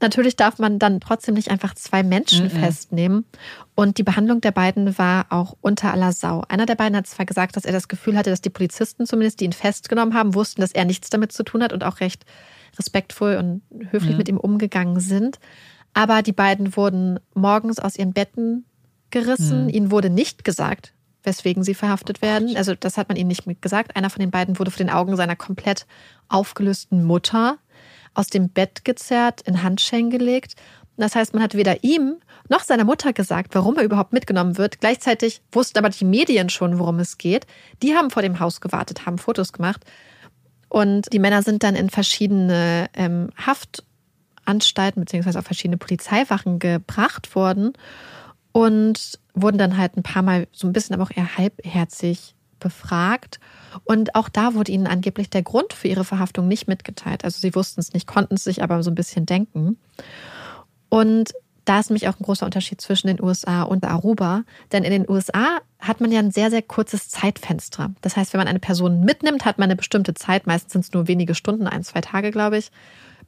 natürlich 0.00 0.34
darf 0.36 0.58
man 0.58 0.78
dann 0.78 1.00
trotzdem 1.00 1.34
nicht 1.34 1.50
einfach 1.50 1.74
zwei 1.74 2.02
Menschen 2.02 2.46
Mhm. 2.46 2.50
festnehmen. 2.50 3.24
Und 3.74 3.98
die 3.98 4.02
Behandlung 4.02 4.40
der 4.40 4.50
beiden 4.52 4.96
war 4.98 5.26
auch 5.30 5.56
unter 5.60 5.92
aller 5.92 6.12
Sau. 6.12 6.42
Einer 6.48 6.66
der 6.66 6.74
beiden 6.74 6.96
hat 6.96 7.06
zwar 7.06 7.26
gesagt, 7.26 7.56
dass 7.56 7.64
er 7.64 7.72
das 7.72 7.88
Gefühl 7.88 8.16
hatte, 8.16 8.30
dass 8.30 8.40
die 8.40 8.50
Polizisten 8.50 9.06
zumindest, 9.06 9.40
die 9.40 9.44
ihn 9.44 9.52
festgenommen 9.52 10.14
haben, 10.14 10.34
wussten, 10.34 10.60
dass 10.60 10.72
er 10.72 10.84
nichts 10.86 11.10
damit 11.10 11.32
zu 11.32 11.42
tun 11.42 11.62
hat 11.62 11.72
und 11.72 11.84
auch 11.84 12.00
recht 12.00 12.24
respektvoll 12.78 13.36
und 13.36 13.62
höflich 13.90 14.12
Mhm. 14.12 14.18
mit 14.18 14.28
ihm 14.28 14.38
umgegangen 14.38 15.00
sind. 15.00 15.38
Aber 15.92 16.22
die 16.22 16.32
beiden 16.32 16.76
wurden 16.76 17.18
morgens 17.34 17.78
aus 17.80 17.96
ihren 17.96 18.12
Betten 18.12 18.64
gerissen. 19.10 19.64
Mhm. 19.64 19.70
Ihnen 19.70 19.90
wurde 19.90 20.10
nicht 20.10 20.44
gesagt, 20.44 20.92
weswegen 21.22 21.62
sie 21.62 21.74
verhaftet 21.74 22.22
werden. 22.22 22.56
Also 22.56 22.74
das 22.74 22.96
hat 22.96 23.08
man 23.08 23.16
ihnen 23.16 23.28
nicht 23.28 23.46
mitgesagt. 23.46 23.96
Einer 23.96 24.10
von 24.10 24.20
den 24.20 24.30
beiden 24.30 24.58
wurde 24.58 24.70
vor 24.70 24.78
den 24.78 24.90
Augen 24.90 25.16
seiner 25.16 25.36
komplett 25.36 25.86
aufgelösten 26.28 27.04
Mutter 27.04 27.58
aus 28.14 28.28
dem 28.28 28.48
Bett 28.48 28.84
gezerrt, 28.84 29.42
in 29.42 29.62
Handschellen 29.62 30.10
gelegt. 30.10 30.54
Das 30.96 31.14
heißt, 31.14 31.32
man 31.32 31.42
hat 31.42 31.54
weder 31.54 31.82
ihm 31.82 32.16
noch 32.48 32.60
seiner 32.60 32.84
Mutter 32.84 33.12
gesagt, 33.12 33.54
warum 33.54 33.76
er 33.78 33.84
überhaupt 33.84 34.12
mitgenommen 34.12 34.58
wird. 34.58 34.80
Gleichzeitig 34.80 35.40
wussten 35.52 35.78
aber 35.78 35.88
die 35.88 36.04
Medien 36.04 36.50
schon, 36.50 36.78
worum 36.78 36.98
es 36.98 37.16
geht. 37.16 37.46
Die 37.82 37.94
haben 37.94 38.10
vor 38.10 38.22
dem 38.22 38.40
Haus 38.40 38.60
gewartet, 38.60 39.06
haben 39.06 39.18
Fotos 39.18 39.52
gemacht. 39.52 39.84
Und 40.68 41.12
die 41.12 41.18
Männer 41.18 41.42
sind 41.42 41.62
dann 41.62 41.74
in 41.74 41.90
verschiedene 41.90 42.88
ähm, 42.94 43.30
Haftanstalten 43.36 45.00
beziehungsweise 45.00 45.38
auf 45.38 45.44
verschiedene 45.44 45.78
Polizeiwachen 45.78 46.58
gebracht 46.58 47.34
worden 47.34 47.72
und 48.52 49.18
wurden 49.34 49.58
dann 49.58 49.76
halt 49.76 49.96
ein 49.96 50.02
paar 50.02 50.22
Mal 50.22 50.48
so 50.52 50.66
ein 50.66 50.72
bisschen 50.72 50.94
aber 50.94 51.04
auch 51.04 51.16
eher 51.16 51.36
halbherzig 51.36 52.34
befragt. 52.58 53.40
Und 53.84 54.14
auch 54.14 54.28
da 54.28 54.54
wurde 54.54 54.72
ihnen 54.72 54.86
angeblich 54.86 55.30
der 55.30 55.42
Grund 55.42 55.72
für 55.72 55.88
ihre 55.88 56.04
Verhaftung 56.04 56.46
nicht 56.46 56.68
mitgeteilt. 56.68 57.24
Also 57.24 57.40
sie 57.40 57.54
wussten 57.54 57.80
es 57.80 57.92
nicht, 57.92 58.06
konnten 58.06 58.34
es 58.34 58.44
sich 58.44 58.62
aber 58.62 58.82
so 58.82 58.90
ein 58.90 58.94
bisschen 58.94 59.26
denken. 59.26 59.78
Und 60.88 61.32
da 61.64 61.78
ist 61.78 61.90
nämlich 61.90 62.08
auch 62.08 62.18
ein 62.18 62.24
großer 62.24 62.46
Unterschied 62.46 62.80
zwischen 62.80 63.06
den 63.06 63.22
USA 63.22 63.62
und 63.62 63.84
Aruba. 63.84 64.42
Denn 64.72 64.82
in 64.82 64.90
den 64.90 65.08
USA 65.08 65.58
hat 65.78 66.00
man 66.00 66.10
ja 66.10 66.18
ein 66.18 66.32
sehr, 66.32 66.50
sehr 66.50 66.62
kurzes 66.62 67.08
Zeitfenster. 67.08 67.92
Das 68.00 68.16
heißt, 68.16 68.32
wenn 68.32 68.40
man 68.40 68.48
eine 68.48 68.58
Person 68.58 69.04
mitnimmt, 69.04 69.44
hat 69.44 69.58
man 69.58 69.68
eine 69.68 69.76
bestimmte 69.76 70.14
Zeit, 70.14 70.46
meistens 70.46 70.72
sind 70.72 70.84
es 70.84 70.92
nur 70.92 71.06
wenige 71.06 71.34
Stunden, 71.34 71.66
ein, 71.66 71.84
zwei 71.84 72.00
Tage, 72.00 72.30
glaube 72.30 72.58
ich, 72.58 72.70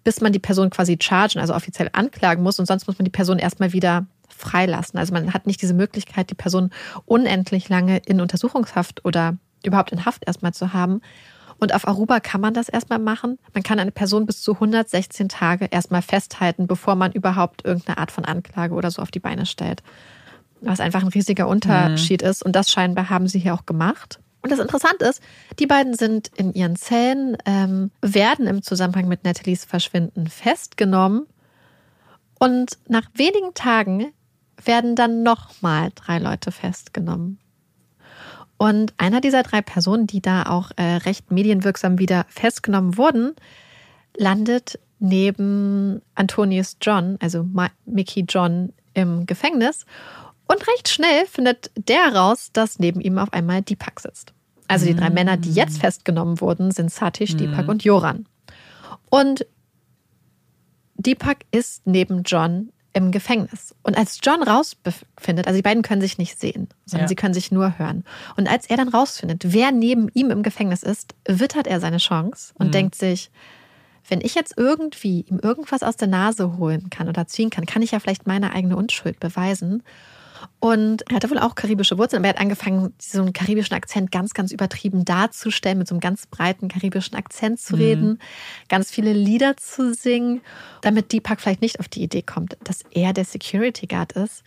bis 0.02 0.20
man 0.20 0.32
die 0.32 0.40
Person 0.40 0.70
quasi 0.70 0.98
chargen, 1.00 1.40
also 1.40 1.54
offiziell 1.54 1.88
anklagen 1.92 2.42
muss. 2.42 2.58
Und 2.58 2.66
sonst 2.66 2.86
muss 2.86 2.98
man 2.98 3.04
die 3.04 3.12
Person 3.12 3.38
erstmal 3.38 3.72
wieder 3.72 4.06
freilassen. 4.34 4.98
Also 4.98 5.12
man 5.12 5.32
hat 5.32 5.46
nicht 5.46 5.62
diese 5.62 5.74
Möglichkeit, 5.74 6.30
die 6.30 6.34
Person 6.34 6.70
unendlich 7.04 7.68
lange 7.68 7.98
in 7.98 8.20
Untersuchungshaft 8.20 9.04
oder 9.04 9.36
überhaupt 9.64 9.92
in 9.92 10.04
Haft 10.04 10.26
erstmal 10.26 10.54
zu 10.54 10.72
haben. 10.72 11.00
Und 11.58 11.74
auf 11.74 11.86
Aruba 11.86 12.18
kann 12.18 12.40
man 12.40 12.54
das 12.54 12.68
erstmal 12.68 12.98
machen. 12.98 13.38
Man 13.54 13.62
kann 13.62 13.78
eine 13.78 13.92
Person 13.92 14.26
bis 14.26 14.42
zu 14.42 14.54
116 14.54 15.28
Tage 15.28 15.66
erstmal 15.66 16.02
festhalten, 16.02 16.66
bevor 16.66 16.96
man 16.96 17.12
überhaupt 17.12 17.64
irgendeine 17.64 17.98
Art 17.98 18.10
von 18.10 18.24
Anklage 18.24 18.74
oder 18.74 18.90
so 18.90 19.00
auf 19.00 19.12
die 19.12 19.20
Beine 19.20 19.46
stellt. 19.46 19.82
Was 20.60 20.80
einfach 20.80 21.02
ein 21.02 21.08
riesiger 21.08 21.46
Unterschied 21.46 22.22
mhm. 22.22 22.28
ist. 22.28 22.42
Und 22.42 22.56
das 22.56 22.70
scheinbar 22.70 23.10
haben 23.10 23.28
sie 23.28 23.38
hier 23.38 23.54
auch 23.54 23.64
gemacht. 23.64 24.18
Und 24.42 24.50
das 24.50 24.58
Interessante 24.58 25.04
ist, 25.04 25.22
die 25.60 25.68
beiden 25.68 25.94
sind 25.94 26.32
in 26.34 26.52
ihren 26.52 26.74
Zellen, 26.74 27.36
ähm, 27.46 27.92
werden 28.00 28.48
im 28.48 28.62
Zusammenhang 28.62 29.06
mit 29.06 29.22
Nathalies 29.22 29.64
Verschwinden 29.64 30.26
festgenommen. 30.26 31.26
Und 32.40 32.76
nach 32.88 33.06
wenigen 33.14 33.54
Tagen 33.54 34.12
werden 34.66 34.96
dann 34.96 35.22
nochmal 35.22 35.90
drei 35.94 36.18
Leute 36.18 36.52
festgenommen. 36.52 37.38
Und 38.56 38.94
einer 38.96 39.20
dieser 39.20 39.42
drei 39.42 39.60
Personen, 39.60 40.06
die 40.06 40.22
da 40.22 40.44
auch 40.44 40.70
äh, 40.76 40.96
recht 40.96 41.30
medienwirksam 41.30 41.98
wieder 41.98 42.26
festgenommen 42.28 42.96
wurden, 42.96 43.34
landet 44.16 44.78
neben 45.00 46.00
Antonius 46.14 46.76
John, 46.80 47.16
also 47.20 47.44
Mickey 47.86 48.24
John, 48.28 48.72
im 48.94 49.26
Gefängnis. 49.26 49.84
Und 50.46 50.66
recht 50.68 50.88
schnell 50.88 51.26
findet 51.26 51.70
der 51.76 52.12
heraus, 52.12 52.50
dass 52.52 52.78
neben 52.78 53.00
ihm 53.00 53.18
auf 53.18 53.32
einmal 53.32 53.62
Deepak 53.62 54.00
sitzt. 54.00 54.32
Also 54.68 54.86
die 54.86 54.94
drei 54.94 55.10
mm. 55.10 55.14
Männer, 55.14 55.36
die 55.36 55.52
jetzt 55.52 55.78
festgenommen 55.78 56.40
wurden, 56.40 56.70
sind 56.70 56.90
Satish, 56.90 57.34
mm. 57.34 57.38
Deepak 57.38 57.68
und 57.68 57.84
Joran. 57.84 58.26
Und 59.10 59.46
Deepak 60.94 61.38
ist 61.50 61.86
neben 61.86 62.22
John 62.22 62.70
im 62.92 63.10
Gefängnis. 63.10 63.74
Und 63.82 63.96
als 63.96 64.20
John 64.22 64.42
rausfindet, 64.42 65.46
also 65.46 65.56
die 65.56 65.62
beiden 65.62 65.82
können 65.82 66.00
sich 66.00 66.18
nicht 66.18 66.38
sehen, 66.38 66.68
sondern 66.84 67.04
ja. 67.04 67.08
sie 67.08 67.16
können 67.16 67.34
sich 67.34 67.50
nur 67.50 67.78
hören. 67.78 68.04
Und 68.36 68.48
als 68.48 68.66
er 68.66 68.76
dann 68.76 68.88
rausfindet, 68.88 69.52
wer 69.52 69.72
neben 69.72 70.08
ihm 70.14 70.30
im 70.30 70.42
Gefängnis 70.42 70.82
ist, 70.82 71.14
wittert 71.26 71.66
er 71.66 71.80
seine 71.80 71.98
Chance 71.98 72.52
und 72.58 72.68
mhm. 72.68 72.72
denkt 72.72 72.94
sich, 72.94 73.30
wenn 74.08 74.20
ich 74.20 74.34
jetzt 74.34 74.54
irgendwie 74.56 75.22
ihm 75.22 75.38
irgendwas 75.38 75.82
aus 75.82 75.96
der 75.96 76.08
Nase 76.08 76.58
holen 76.58 76.90
kann 76.90 77.08
oder 77.08 77.26
ziehen 77.26 77.50
kann, 77.50 77.66
kann 77.66 77.82
ich 77.82 77.92
ja 77.92 78.00
vielleicht 78.00 78.26
meine 78.26 78.52
eigene 78.52 78.76
Unschuld 78.76 79.20
beweisen. 79.20 79.82
Und 80.60 81.02
er 81.10 81.16
hatte 81.16 81.30
wohl 81.30 81.38
auch 81.38 81.54
karibische 81.54 81.98
Wurzeln, 81.98 82.20
aber 82.20 82.28
er 82.28 82.34
hat 82.34 82.40
angefangen, 82.40 82.94
so 83.00 83.20
einen 83.20 83.32
karibischen 83.32 83.74
Akzent 83.74 84.10
ganz, 84.10 84.32
ganz 84.32 84.52
übertrieben 84.52 85.04
darzustellen, 85.04 85.78
mit 85.78 85.88
so 85.88 85.94
einem 85.94 86.00
ganz 86.00 86.26
breiten 86.26 86.68
karibischen 86.68 87.16
Akzent 87.16 87.60
zu 87.60 87.76
reden, 87.76 88.08
mhm. 88.08 88.18
ganz 88.68 88.90
viele 88.90 89.12
Lieder 89.12 89.56
zu 89.56 89.94
singen, 89.94 90.40
damit 90.80 91.12
Deepak 91.12 91.40
vielleicht 91.40 91.62
nicht 91.62 91.80
auf 91.80 91.88
die 91.88 92.02
Idee 92.02 92.22
kommt, 92.22 92.56
dass 92.64 92.84
er 92.90 93.12
der 93.12 93.24
Security 93.24 93.86
Guard 93.86 94.12
ist. 94.12 94.42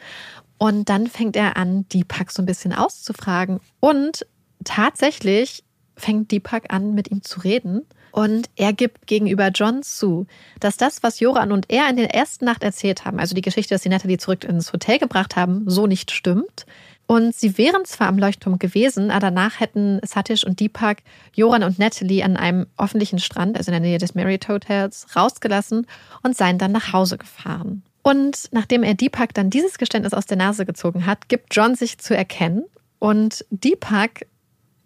Und 0.57 0.89
dann 0.89 1.07
fängt 1.07 1.35
er 1.35 1.57
an, 1.57 1.87
Deepak 1.89 2.31
so 2.31 2.41
ein 2.41 2.45
bisschen 2.45 2.73
auszufragen. 2.73 3.59
Und 3.79 4.25
tatsächlich 4.63 5.63
fängt 5.97 6.31
Deepak 6.31 6.73
an, 6.73 6.93
mit 6.93 7.11
ihm 7.11 7.23
zu 7.23 7.39
reden. 7.41 7.85
Und 8.15 8.49
er 8.55 8.71
gibt 8.71 9.07
gegenüber 9.07 9.49
John 9.49 9.83
zu, 9.83 10.25
dass 10.61 10.77
das, 10.77 11.03
was 11.03 11.19
Joran 11.19 11.51
und 11.51 11.69
er 11.69 11.89
in 11.89 11.97
der 11.97 12.15
ersten 12.15 12.45
Nacht 12.45 12.63
erzählt 12.63 13.03
haben, 13.03 13.19
also 13.19 13.35
die 13.35 13.41
Geschichte, 13.41 13.75
dass 13.75 13.83
sie 13.83 13.89
Natalie 13.89 14.17
zurück 14.17 14.45
ins 14.45 14.71
Hotel 14.71 14.99
gebracht 14.99 15.35
haben, 15.35 15.69
so 15.69 15.85
nicht 15.85 16.11
stimmt. 16.11 16.65
Und 17.07 17.35
sie 17.35 17.57
wären 17.57 17.83
zwar 17.83 18.07
am 18.07 18.17
Leuchtturm 18.17 18.57
gewesen, 18.57 19.11
aber 19.11 19.19
danach 19.19 19.59
hätten 19.59 19.99
Satish 20.01 20.45
und 20.45 20.61
Deepak 20.61 20.99
Joran 21.33 21.63
und 21.63 21.77
Natalie 21.77 22.23
an 22.23 22.37
einem 22.37 22.67
öffentlichen 22.77 23.19
Strand, 23.19 23.57
also 23.57 23.69
in 23.69 23.73
der 23.73 23.81
Nähe 23.81 23.97
des 23.97 24.15
Marriott 24.15 24.47
Hotels, 24.47 25.07
rausgelassen 25.13 25.85
und 26.23 26.37
seien 26.37 26.57
dann 26.57 26.71
nach 26.71 26.93
Hause 26.93 27.17
gefahren. 27.17 27.83
Und 28.01 28.47
nachdem 28.51 28.83
er 28.83 28.93
Deepak 28.93 29.33
dann 29.33 29.49
dieses 29.49 29.77
Geständnis 29.77 30.13
aus 30.13 30.25
der 30.25 30.37
Nase 30.37 30.65
gezogen 30.65 31.05
hat, 31.05 31.27
gibt 31.27 31.53
John 31.53 31.75
sich 31.75 31.97
zu 31.97 32.15
erkennen. 32.15 32.63
Und 32.97 33.43
Deepak 33.49 34.25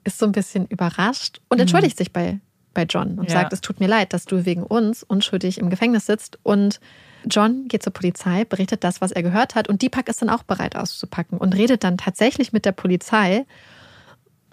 ist 0.03 0.17
so 0.17 0.25
ein 0.25 0.31
bisschen 0.31 0.65
überrascht 0.65 1.41
und 1.47 1.59
entschuldigt 1.59 1.95
mhm. 1.95 1.99
sich 1.99 2.11
bei 2.11 2.39
bei 2.73 2.83
John 2.83 3.19
und 3.19 3.25
ja. 3.25 3.39
sagt, 3.39 3.53
es 3.53 3.61
tut 3.61 3.79
mir 3.79 3.87
leid, 3.87 4.13
dass 4.13 4.25
du 4.25 4.45
wegen 4.45 4.63
uns 4.63 5.03
unschuldig 5.03 5.57
im 5.57 5.69
Gefängnis 5.69 6.05
sitzt. 6.05 6.39
Und 6.43 6.79
John 7.25 7.67
geht 7.67 7.83
zur 7.83 7.93
Polizei, 7.93 8.45
berichtet 8.45 8.83
das, 8.83 9.01
was 9.01 9.11
er 9.11 9.23
gehört 9.23 9.55
hat. 9.55 9.67
Und 9.67 9.81
Deepak 9.81 10.07
ist 10.07 10.21
dann 10.21 10.29
auch 10.29 10.43
bereit 10.43 10.75
auszupacken 10.75 11.37
und 11.37 11.55
redet 11.55 11.83
dann 11.83 11.97
tatsächlich 11.97 12.53
mit 12.53 12.65
der 12.65 12.71
Polizei. 12.71 13.45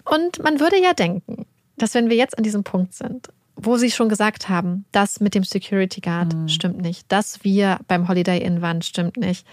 Und 0.03 0.41
man 0.43 0.59
würde 0.59 0.81
ja 0.81 0.93
denken, 0.93 1.45
dass 1.77 1.93
wenn 1.93 2.09
wir 2.09 2.17
jetzt 2.17 2.37
an 2.37 2.43
diesem 2.43 2.63
Punkt 2.63 2.93
sind, 2.93 3.29
wo 3.55 3.77
sie 3.77 3.91
schon 3.91 4.09
gesagt 4.09 4.49
haben, 4.49 4.85
das 4.91 5.19
mit 5.19 5.33
dem 5.33 5.43
Security 5.43 6.01
Guard 6.01 6.33
mhm. 6.33 6.47
stimmt 6.47 6.81
nicht, 6.81 7.11
dass 7.11 7.43
wir 7.43 7.79
beim 7.87 8.07
Holiday 8.07 8.39
Inn 8.39 8.61
waren, 8.61 8.81
stimmt 8.81 9.17
nicht. 9.17 9.45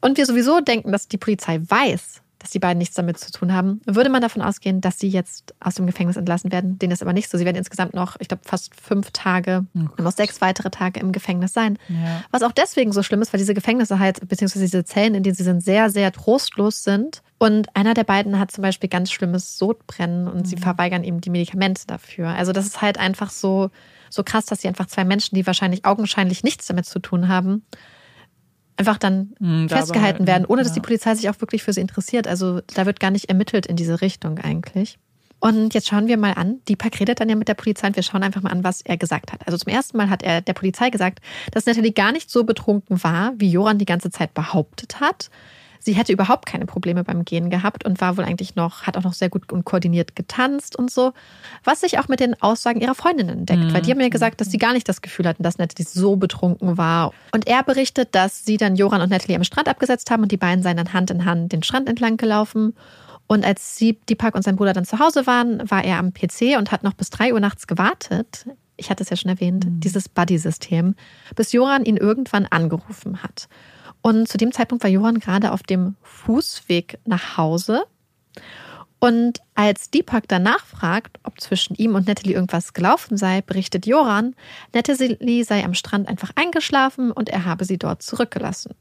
Und 0.00 0.16
wir 0.16 0.26
sowieso 0.26 0.60
denken, 0.60 0.92
dass 0.92 1.08
die 1.08 1.18
Polizei 1.18 1.60
weiß, 1.62 2.22
dass 2.42 2.50
die 2.50 2.58
beiden 2.58 2.78
nichts 2.78 2.96
damit 2.96 3.18
zu 3.18 3.30
tun 3.30 3.52
haben, 3.52 3.80
würde 3.86 4.10
man 4.10 4.20
davon 4.20 4.42
ausgehen, 4.42 4.80
dass 4.80 4.98
sie 4.98 5.08
jetzt 5.08 5.54
aus 5.60 5.76
dem 5.76 5.86
Gefängnis 5.86 6.16
entlassen 6.16 6.50
werden. 6.50 6.78
Denen 6.78 6.92
ist 6.92 7.02
aber 7.02 7.12
nicht 7.12 7.30
so. 7.30 7.38
Sie 7.38 7.44
werden 7.44 7.56
insgesamt 7.56 7.94
noch, 7.94 8.16
ich 8.18 8.28
glaube, 8.28 8.42
fast 8.44 8.74
fünf 8.74 9.12
Tage, 9.12 9.66
oh 9.74 10.02
noch 10.02 10.12
sechs 10.12 10.40
weitere 10.40 10.70
Tage 10.70 10.98
im 11.00 11.12
Gefängnis 11.12 11.52
sein. 11.52 11.78
Ja. 11.88 12.24
Was 12.32 12.42
auch 12.42 12.52
deswegen 12.52 12.92
so 12.92 13.02
schlimm 13.02 13.22
ist, 13.22 13.32
weil 13.32 13.38
diese 13.38 13.54
Gefängnisse 13.54 13.98
halt, 13.98 14.28
beziehungsweise 14.28 14.64
diese 14.64 14.84
Zellen, 14.84 15.14
in 15.14 15.22
denen 15.22 15.36
sie 15.36 15.44
sind, 15.44 15.62
sehr, 15.62 15.88
sehr 15.90 16.10
trostlos 16.10 16.82
sind. 16.82 17.22
Und 17.38 17.74
einer 17.76 17.94
der 17.94 18.04
beiden 18.04 18.38
hat 18.38 18.50
zum 18.50 18.62
Beispiel 18.62 18.88
ganz 18.88 19.12
schlimmes 19.12 19.58
Sodbrennen 19.58 20.26
und 20.26 20.40
mhm. 20.40 20.44
sie 20.44 20.56
verweigern 20.56 21.04
ihm 21.04 21.20
die 21.20 21.30
Medikamente 21.30 21.86
dafür. 21.86 22.28
Also 22.28 22.52
das 22.52 22.66
ist 22.66 22.82
halt 22.82 22.98
einfach 22.98 23.30
so, 23.30 23.70
so 24.10 24.24
krass, 24.24 24.46
dass 24.46 24.62
sie 24.62 24.68
einfach 24.68 24.86
zwei 24.86 25.04
Menschen, 25.04 25.36
die 25.36 25.46
wahrscheinlich 25.46 25.84
augenscheinlich 25.84 26.42
nichts 26.42 26.66
damit 26.66 26.86
zu 26.86 26.98
tun 26.98 27.28
haben, 27.28 27.64
einfach 28.82 28.98
dann 28.98 29.34
mhm, 29.38 29.68
festgehalten 29.68 30.26
werden, 30.26 30.44
ohne 30.44 30.62
dass 30.62 30.72
ja. 30.72 30.74
die 30.74 30.80
Polizei 30.80 31.14
sich 31.14 31.28
auch 31.30 31.40
wirklich 31.40 31.62
für 31.62 31.72
sie 31.72 31.80
interessiert. 31.80 32.26
Also 32.26 32.60
da 32.74 32.84
wird 32.84 32.98
gar 32.98 33.12
nicht 33.12 33.26
ermittelt 33.26 33.66
in 33.66 33.76
diese 33.76 34.00
Richtung 34.00 34.38
eigentlich. 34.38 34.98
Und 35.38 35.74
jetzt 35.74 35.88
schauen 35.88 36.06
wir 36.06 36.16
mal 36.16 36.34
an. 36.34 36.60
Deepak 36.68 37.00
redet 37.00 37.20
dann 37.20 37.28
ja 37.28 37.34
mit 37.34 37.48
der 37.48 37.54
Polizei 37.54 37.88
und 37.88 37.96
wir 37.96 38.02
schauen 38.02 38.22
einfach 38.22 38.42
mal 38.42 38.50
an, 38.50 38.62
was 38.62 38.80
er 38.82 38.96
gesagt 38.96 39.32
hat. 39.32 39.44
Also 39.46 39.58
zum 39.58 39.72
ersten 39.72 39.96
Mal 39.96 40.08
hat 40.08 40.22
er 40.22 40.40
der 40.40 40.52
Polizei 40.52 40.90
gesagt, 40.90 41.20
dass 41.50 41.66
Natalie 41.66 41.92
gar 41.92 42.12
nicht 42.12 42.30
so 42.30 42.44
betrunken 42.44 43.02
war, 43.02 43.32
wie 43.36 43.50
Joran 43.50 43.78
die 43.78 43.84
ganze 43.84 44.10
Zeit 44.10 44.34
behauptet 44.34 45.00
hat. 45.00 45.30
Sie 45.84 45.94
hätte 45.94 46.12
überhaupt 46.12 46.46
keine 46.46 46.64
Probleme 46.64 47.02
beim 47.02 47.24
Gehen 47.24 47.50
gehabt 47.50 47.84
und 47.84 48.00
war 48.00 48.16
wohl 48.16 48.24
eigentlich 48.24 48.54
noch, 48.54 48.82
hat 48.82 48.96
auch 48.96 49.02
noch 49.02 49.14
sehr 49.14 49.28
gut 49.28 49.52
und 49.52 49.64
koordiniert 49.64 50.14
getanzt 50.14 50.76
und 50.76 50.92
so. 50.92 51.12
Was 51.64 51.80
sich 51.80 51.98
auch 51.98 52.06
mit 52.06 52.20
den 52.20 52.40
Aussagen 52.40 52.80
ihrer 52.80 52.94
Freundinnen 52.94 53.46
deckt, 53.46 53.64
mhm. 53.64 53.74
weil 53.74 53.82
die 53.82 53.90
haben 53.90 54.00
ja 54.00 54.08
gesagt, 54.08 54.40
dass 54.40 54.50
sie 54.50 54.58
gar 54.58 54.74
nicht 54.74 54.88
das 54.88 55.02
Gefühl 55.02 55.26
hatten, 55.26 55.42
dass 55.42 55.58
Natalie 55.58 55.84
so 55.84 56.14
betrunken 56.14 56.78
war. 56.78 57.12
Und 57.34 57.48
er 57.48 57.64
berichtet, 57.64 58.14
dass 58.14 58.44
sie 58.44 58.58
dann 58.58 58.76
Joran 58.76 59.02
und 59.02 59.10
Natalie 59.10 59.34
am 59.34 59.42
Strand 59.42 59.68
abgesetzt 59.68 60.10
haben 60.12 60.22
und 60.22 60.30
die 60.30 60.36
beiden 60.36 60.62
seien 60.62 60.76
dann 60.76 60.92
Hand 60.92 61.10
in 61.10 61.24
Hand 61.24 61.52
den 61.52 61.64
Strand 61.64 61.88
entlang 61.88 62.16
gelaufen. 62.16 62.74
Und 63.26 63.44
als 63.44 63.76
sie, 63.76 63.98
Deepak 64.08 64.36
und 64.36 64.42
sein 64.42 64.56
Bruder 64.56 64.74
dann 64.74 64.84
zu 64.84 65.00
Hause 65.00 65.26
waren, 65.26 65.68
war 65.68 65.84
er 65.84 65.98
am 65.98 66.12
PC 66.12 66.58
und 66.58 66.70
hat 66.70 66.84
noch 66.84 66.94
bis 66.94 67.10
drei 67.10 67.32
Uhr 67.32 67.40
nachts 67.40 67.66
gewartet. 67.66 68.46
Ich 68.76 68.90
hatte 68.90 69.02
es 69.02 69.10
ja 69.10 69.16
schon 69.16 69.30
erwähnt, 69.30 69.64
mhm. 69.64 69.80
dieses 69.80 70.08
Buddy-System, 70.08 70.94
bis 71.34 71.52
Joran 71.52 71.84
ihn 71.84 71.96
irgendwann 71.96 72.46
angerufen 72.46 73.22
hat. 73.22 73.48
Und 74.02 74.28
zu 74.28 74.36
dem 74.36 74.52
Zeitpunkt 74.52 74.82
war 74.84 74.90
Johann 74.90 75.20
gerade 75.20 75.52
auf 75.52 75.62
dem 75.62 75.94
Fußweg 76.02 76.98
nach 77.06 77.36
Hause. 77.36 77.84
Und 78.98 79.40
als 79.54 79.90
Deepak 79.90 80.28
danach 80.28 80.64
fragt, 80.64 81.18
ob 81.24 81.40
zwischen 81.40 81.74
ihm 81.74 81.94
und 81.94 82.06
Natalie 82.06 82.34
irgendwas 82.34 82.72
gelaufen 82.72 83.16
sei, 83.16 83.40
berichtet 83.40 83.86
Joran, 83.86 84.36
Natalie 84.72 85.44
sei 85.44 85.64
am 85.64 85.74
Strand 85.74 86.08
einfach 86.08 86.30
eingeschlafen 86.36 87.10
und 87.10 87.28
er 87.28 87.44
habe 87.44 87.64
sie 87.64 87.78
dort 87.78 88.02
zurückgelassen. 88.02 88.74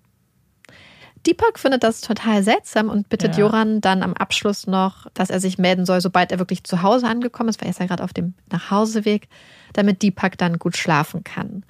Deepak 1.25 1.59
findet 1.59 1.83
das 1.83 2.01
total 2.01 2.43
seltsam 2.43 2.89
und 2.89 3.09
bittet 3.09 3.35
ja. 3.35 3.41
Joran 3.41 3.81
dann 3.81 4.01
am 4.01 4.13
Abschluss 4.13 4.65
noch, 4.65 5.07
dass 5.13 5.29
er 5.29 5.39
sich 5.39 5.57
melden 5.57 5.85
soll, 5.85 6.01
sobald 6.01 6.31
er 6.31 6.39
wirklich 6.39 6.63
zu 6.63 6.81
Hause 6.81 7.07
angekommen 7.07 7.49
ist, 7.49 7.61
weil 7.61 7.67
er 7.67 7.71
ist 7.71 7.79
ja 7.79 7.85
gerade 7.85 8.03
auf 8.03 8.13
dem 8.13 8.33
Nachhauseweg, 8.51 9.27
damit 9.73 10.01
Deepak 10.01 10.37
dann 10.37 10.57
gut 10.57 10.77
schlafen 10.77 11.23
kann. 11.23 11.63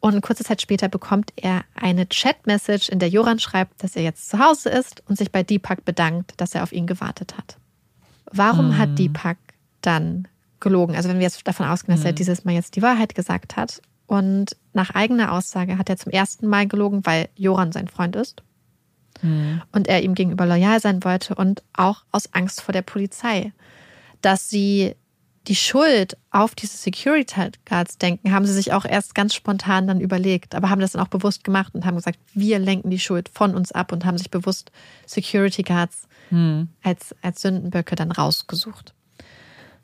Und 0.00 0.22
kurze 0.22 0.44
Zeit 0.44 0.62
später 0.62 0.88
bekommt 0.88 1.32
er 1.36 1.64
eine 1.74 2.08
Chat-Message, 2.08 2.88
in 2.88 2.98
der 2.98 3.10
Joran 3.10 3.38
schreibt, 3.38 3.84
dass 3.84 3.96
er 3.96 4.02
jetzt 4.02 4.30
zu 4.30 4.38
Hause 4.38 4.70
ist 4.70 5.02
und 5.08 5.18
sich 5.18 5.30
bei 5.30 5.42
Deepak 5.42 5.84
bedankt, 5.84 6.32
dass 6.38 6.54
er 6.54 6.62
auf 6.62 6.72
ihn 6.72 6.86
gewartet 6.86 7.36
hat. 7.36 7.58
Warum 8.32 8.68
mhm. 8.68 8.78
hat 8.78 8.98
Deepak 8.98 9.36
dann 9.82 10.26
gelogen? 10.58 10.96
Also 10.96 11.10
wenn 11.10 11.18
wir 11.18 11.24
jetzt 11.24 11.46
davon 11.46 11.66
ausgehen, 11.66 11.94
dass 11.94 12.00
mhm. 12.00 12.06
er 12.06 12.12
dieses 12.14 12.44
Mal 12.44 12.52
jetzt 12.54 12.76
die 12.76 12.82
Wahrheit 12.82 13.14
gesagt 13.14 13.56
hat. 13.56 13.82
Und 14.06 14.56
nach 14.72 14.90
eigener 14.90 15.32
Aussage 15.32 15.76
hat 15.76 15.88
er 15.90 15.96
zum 15.96 16.10
ersten 16.10 16.46
Mal 16.46 16.66
gelogen, 16.66 17.04
weil 17.04 17.28
Joran 17.36 17.70
sein 17.70 17.86
Freund 17.86 18.16
ist. 18.16 18.42
Mhm. 19.20 19.60
Und 19.70 19.86
er 19.86 20.02
ihm 20.02 20.14
gegenüber 20.14 20.46
loyal 20.46 20.80
sein 20.80 21.04
wollte 21.04 21.34
und 21.34 21.62
auch 21.74 22.04
aus 22.10 22.32
Angst 22.32 22.62
vor 22.62 22.72
der 22.72 22.82
Polizei. 22.82 23.52
Dass 24.22 24.48
sie 24.48 24.94
die 25.50 25.56
Schuld 25.56 26.16
auf 26.30 26.54
diese 26.54 26.76
Security 26.76 27.50
Guards 27.64 27.98
denken, 27.98 28.32
haben 28.32 28.46
sie 28.46 28.52
sich 28.52 28.72
auch 28.72 28.84
erst 28.84 29.16
ganz 29.16 29.34
spontan 29.34 29.88
dann 29.88 30.00
überlegt, 30.00 30.54
aber 30.54 30.70
haben 30.70 30.80
das 30.80 30.92
dann 30.92 31.02
auch 31.02 31.08
bewusst 31.08 31.42
gemacht 31.42 31.74
und 31.74 31.84
haben 31.84 31.96
gesagt, 31.96 32.20
wir 32.34 32.60
lenken 32.60 32.88
die 32.88 33.00
Schuld 33.00 33.28
von 33.28 33.56
uns 33.56 33.72
ab 33.72 33.90
und 33.90 34.04
haben 34.04 34.16
sich 34.16 34.30
bewusst 34.30 34.70
Security 35.06 35.64
Guards 35.64 36.06
hm. 36.28 36.68
als, 36.84 37.16
als 37.20 37.42
Sündenböcke 37.42 37.96
dann 37.96 38.12
rausgesucht. 38.12 38.94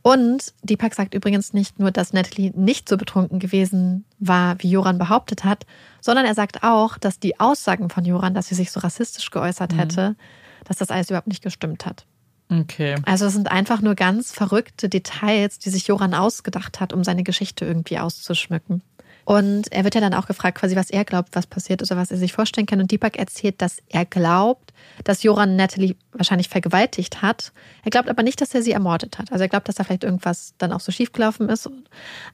Und 0.02 0.54
Deepak 0.62 0.94
sagt 0.94 1.14
übrigens 1.14 1.52
nicht 1.52 1.80
nur, 1.80 1.90
dass 1.90 2.12
Natalie 2.12 2.52
nicht 2.54 2.88
so 2.88 2.96
betrunken 2.96 3.40
gewesen 3.40 4.04
war, 4.20 4.62
wie 4.62 4.70
Joran 4.70 4.98
behauptet 4.98 5.42
hat, 5.42 5.66
sondern 6.00 6.26
er 6.26 6.36
sagt 6.36 6.62
auch, 6.62 6.96
dass 6.96 7.18
die 7.18 7.40
Aussagen 7.40 7.90
von 7.90 8.04
Joran, 8.04 8.34
dass 8.34 8.46
sie 8.46 8.54
sich 8.54 8.70
so 8.70 8.78
rassistisch 8.78 9.32
geäußert 9.32 9.72
hm. 9.72 9.78
hätte, 9.80 10.16
dass 10.64 10.76
das 10.76 10.90
alles 10.90 11.10
überhaupt 11.10 11.26
nicht 11.26 11.42
gestimmt 11.42 11.86
hat. 11.86 12.06
Okay. 12.48 12.94
Also 13.04 13.26
es 13.26 13.32
sind 13.32 13.50
einfach 13.50 13.80
nur 13.80 13.94
ganz 13.94 14.32
verrückte 14.32 14.88
Details, 14.88 15.58
die 15.58 15.70
sich 15.70 15.88
Joran 15.88 16.14
ausgedacht 16.14 16.80
hat, 16.80 16.92
um 16.92 17.02
seine 17.02 17.24
Geschichte 17.24 17.64
irgendwie 17.64 17.98
auszuschmücken. 17.98 18.82
Und 19.24 19.72
er 19.72 19.82
wird 19.82 19.96
ja 19.96 20.00
dann 20.00 20.14
auch 20.14 20.28
gefragt, 20.28 20.58
quasi, 20.58 20.76
was 20.76 20.88
er 20.88 21.04
glaubt, 21.04 21.30
was 21.32 21.48
passiert 21.48 21.82
ist 21.82 21.90
oder 21.90 22.00
was 22.00 22.12
er 22.12 22.16
sich 22.16 22.32
vorstellen 22.32 22.66
kann. 22.66 22.80
Und 22.80 22.92
Deepak 22.92 23.16
erzählt, 23.18 23.60
dass 23.60 23.78
er 23.88 24.04
glaubt, 24.04 24.72
dass 25.02 25.24
Joran 25.24 25.56
Natalie 25.56 25.96
wahrscheinlich 26.12 26.48
vergewaltigt 26.48 27.22
hat. 27.22 27.52
Er 27.82 27.90
glaubt 27.90 28.08
aber 28.08 28.22
nicht, 28.22 28.40
dass 28.40 28.54
er 28.54 28.62
sie 28.62 28.70
ermordet 28.70 29.18
hat. 29.18 29.32
Also 29.32 29.42
er 29.42 29.48
glaubt, 29.48 29.66
dass 29.66 29.74
da 29.74 29.82
vielleicht 29.82 30.04
irgendwas 30.04 30.54
dann 30.58 30.72
auch 30.72 30.78
so 30.78 30.92
schiefgelaufen 30.92 31.48
ist. 31.48 31.68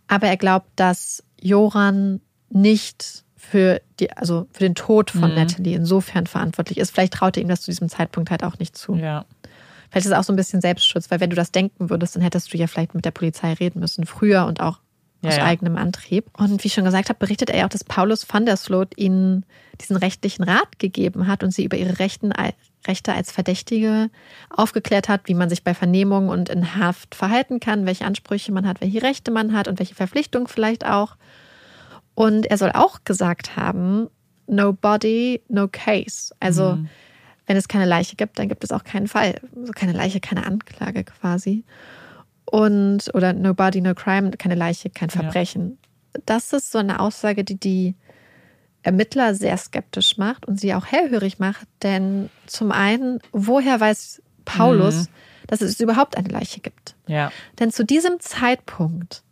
Aber 0.06 0.26
er 0.26 0.36
glaubt, 0.36 0.68
dass 0.76 1.24
Joran 1.40 2.20
nicht 2.50 3.24
für 3.36 3.80
die, 3.98 4.12
also 4.12 4.46
für 4.52 4.60
den 4.60 4.74
Tod 4.74 5.10
von 5.10 5.30
mhm. 5.30 5.36
Natalie 5.36 5.76
insofern 5.76 6.26
verantwortlich 6.26 6.76
ist. 6.76 6.90
Vielleicht 6.90 7.14
traut 7.14 7.38
er 7.38 7.42
ihm 7.42 7.48
das 7.48 7.62
zu 7.62 7.70
diesem 7.70 7.88
Zeitpunkt 7.88 8.30
halt 8.30 8.44
auch 8.44 8.58
nicht 8.58 8.76
zu. 8.76 8.96
Ja. 8.96 9.24
Vielleicht 9.92 10.06
ist 10.06 10.12
es 10.12 10.18
auch 10.18 10.24
so 10.24 10.32
ein 10.32 10.36
bisschen 10.36 10.62
Selbstschutz, 10.62 11.10
weil 11.10 11.20
wenn 11.20 11.28
du 11.28 11.36
das 11.36 11.52
denken 11.52 11.90
würdest, 11.90 12.16
dann 12.16 12.22
hättest 12.22 12.52
du 12.52 12.56
ja 12.56 12.66
vielleicht 12.66 12.94
mit 12.94 13.04
der 13.04 13.10
Polizei 13.10 13.52
reden 13.52 13.78
müssen, 13.78 14.06
früher 14.06 14.46
und 14.46 14.62
auch 14.62 14.78
aus 15.22 15.36
ja. 15.36 15.44
eigenem 15.44 15.76
Antrieb. 15.76 16.24
Und 16.32 16.64
wie 16.64 16.68
ich 16.68 16.72
schon 16.72 16.86
gesagt 16.86 17.10
habe, 17.10 17.18
berichtet 17.18 17.50
er 17.50 17.58
ja 17.58 17.64
auch, 17.66 17.68
dass 17.68 17.84
Paulus 17.84 18.26
van 18.26 18.46
der 18.46 18.56
Sloot 18.56 18.96
ihnen 18.96 19.44
diesen 19.82 19.96
rechtlichen 19.96 20.44
Rat 20.44 20.78
gegeben 20.78 21.26
hat 21.26 21.44
und 21.44 21.52
sie 21.52 21.64
über 21.64 21.76
ihre 21.76 21.98
Rechten, 21.98 22.32
Rechte 22.88 23.12
als 23.12 23.30
Verdächtige 23.30 24.08
aufgeklärt 24.48 25.10
hat, 25.10 25.28
wie 25.28 25.34
man 25.34 25.50
sich 25.50 25.62
bei 25.62 25.74
Vernehmungen 25.74 26.30
und 26.30 26.48
in 26.48 26.74
Haft 26.74 27.14
verhalten 27.14 27.60
kann, 27.60 27.84
welche 27.84 28.06
Ansprüche 28.06 28.50
man 28.50 28.66
hat, 28.66 28.80
welche 28.80 29.02
Rechte 29.02 29.30
man 29.30 29.52
hat 29.52 29.68
und 29.68 29.78
welche 29.78 29.94
Verpflichtungen 29.94 30.46
vielleicht 30.46 30.86
auch. 30.86 31.16
Und 32.14 32.46
er 32.46 32.56
soll 32.56 32.72
auch 32.72 33.00
gesagt 33.04 33.56
haben, 33.56 34.08
no 34.46 34.72
body, 34.72 35.42
no 35.48 35.68
case. 35.68 36.34
Also 36.40 36.76
mhm. 36.76 36.88
Wenn 37.46 37.56
es 37.56 37.68
keine 37.68 37.86
Leiche 37.86 38.16
gibt, 38.16 38.38
dann 38.38 38.48
gibt 38.48 38.64
es 38.64 38.72
auch 38.72 38.84
keinen 38.84 39.08
Fall. 39.08 39.40
Also 39.56 39.72
keine 39.72 39.92
Leiche, 39.92 40.20
keine 40.20 40.46
Anklage 40.46 41.04
quasi. 41.04 41.64
Und, 42.44 43.10
oder 43.14 43.32
no 43.32 43.54
body, 43.54 43.80
no 43.80 43.94
crime, 43.94 44.30
keine 44.32 44.54
Leiche, 44.54 44.90
kein 44.90 45.10
Verbrechen. 45.10 45.78
Ja. 46.14 46.20
Das 46.26 46.52
ist 46.52 46.70
so 46.70 46.78
eine 46.78 47.00
Aussage, 47.00 47.44
die 47.44 47.58
die 47.58 47.94
Ermittler 48.82 49.34
sehr 49.34 49.56
skeptisch 49.56 50.18
macht 50.18 50.46
und 50.46 50.58
sie 50.58 50.74
auch 50.74 50.86
hellhörig 50.86 51.38
macht, 51.38 51.66
denn 51.82 52.30
zum 52.46 52.72
einen, 52.72 53.20
woher 53.30 53.80
weiß 53.80 54.20
Paulus, 54.44 55.08
mhm. 55.08 55.12
dass 55.46 55.60
es 55.60 55.80
überhaupt 55.80 56.16
eine 56.16 56.28
Leiche 56.28 56.60
gibt? 56.60 56.96
Ja. 57.06 57.30
Denn 57.58 57.70
zu 57.70 57.84
diesem 57.84 58.18
Zeitpunkt 58.18 59.22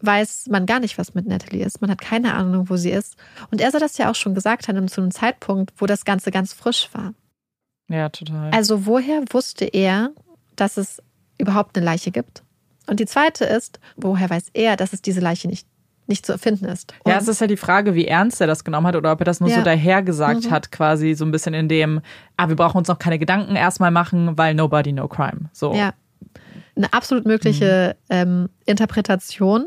weiß 0.00 0.46
man 0.48 0.66
gar 0.66 0.78
nicht, 0.78 0.96
was 0.96 1.14
mit 1.14 1.26
Natalie 1.26 1.64
ist. 1.64 1.80
Man 1.80 1.90
hat 1.90 2.00
keine 2.00 2.34
Ahnung, 2.34 2.70
wo 2.70 2.76
sie 2.76 2.90
ist. 2.90 3.16
Und 3.50 3.60
er 3.60 3.72
soll 3.72 3.80
das 3.80 3.98
ja 3.98 4.10
auch 4.10 4.14
schon 4.14 4.34
gesagt 4.34 4.68
haben, 4.68 4.86
zu 4.86 5.00
einem 5.00 5.10
Zeitpunkt, 5.10 5.72
wo 5.76 5.86
das 5.86 6.04
Ganze 6.04 6.30
ganz 6.30 6.52
frisch 6.52 6.88
war. 6.92 7.14
Ja, 7.88 8.08
total. 8.08 8.50
Also 8.50 8.86
woher 8.86 9.22
wusste 9.30 9.64
er, 9.64 10.10
dass 10.56 10.76
es 10.76 11.02
überhaupt 11.38 11.76
eine 11.76 11.84
Leiche 11.84 12.10
gibt? 12.10 12.42
Und 12.86 13.00
die 13.00 13.06
zweite 13.06 13.44
ist, 13.44 13.80
woher 13.96 14.30
weiß 14.30 14.50
er, 14.54 14.76
dass 14.76 14.92
es 14.92 15.02
diese 15.02 15.20
Leiche 15.20 15.48
nicht 15.48 15.66
nicht 16.08 16.24
zu 16.24 16.32
erfinden 16.32 16.64
ist. 16.64 16.94
Und 17.04 17.12
ja, 17.12 17.18
es 17.18 17.28
ist 17.28 17.40
ja 17.40 17.46
die 17.46 17.58
Frage, 17.58 17.94
wie 17.94 18.06
ernst 18.06 18.40
er 18.40 18.46
das 18.46 18.64
genommen 18.64 18.86
hat 18.86 18.96
oder 18.96 19.12
ob 19.12 19.20
er 19.20 19.24
das 19.26 19.40
nur 19.40 19.50
ja. 19.50 19.56
so 19.56 19.62
dahergesagt 19.62 20.46
mhm. 20.46 20.50
hat, 20.50 20.72
quasi 20.72 21.14
so 21.14 21.24
ein 21.24 21.30
bisschen 21.30 21.52
in 21.52 21.68
dem, 21.68 22.00
ah, 22.36 22.48
wir 22.48 22.56
brauchen 22.56 22.78
uns 22.78 22.88
noch 22.88 22.98
keine 22.98 23.18
Gedanken 23.18 23.56
erstmal 23.56 23.90
machen, 23.90 24.38
weil 24.38 24.54
nobody, 24.54 24.92
no 24.92 25.06
crime. 25.06 25.50
So. 25.52 25.74
Ja. 25.74 25.92
Eine 26.76 26.92
absolut 26.92 27.26
mögliche 27.26 27.94
mhm. 28.08 28.16
ähm, 28.16 28.48
Interpretation 28.64 29.66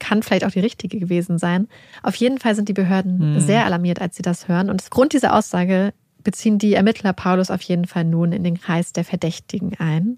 kann 0.00 0.24
vielleicht 0.24 0.44
auch 0.44 0.50
die 0.50 0.60
richtige 0.60 0.98
gewesen 0.98 1.38
sein. 1.38 1.68
Auf 2.02 2.16
jeden 2.16 2.38
Fall 2.38 2.56
sind 2.56 2.68
die 2.68 2.72
Behörden 2.72 3.34
mhm. 3.34 3.40
sehr 3.40 3.64
alarmiert, 3.64 4.00
als 4.00 4.16
sie 4.16 4.22
das 4.22 4.48
hören. 4.48 4.68
Und 4.68 4.82
aufgrund 4.82 5.12
dieser 5.12 5.32
Aussage 5.32 5.92
beziehen 6.22 6.58
die 6.58 6.74
Ermittler 6.74 7.12
Paulus 7.12 7.50
auf 7.50 7.62
jeden 7.62 7.86
Fall 7.86 8.04
nun 8.04 8.32
in 8.32 8.44
den 8.44 8.60
Kreis 8.60 8.92
der 8.92 9.04
Verdächtigen 9.04 9.74
ein. 9.78 10.16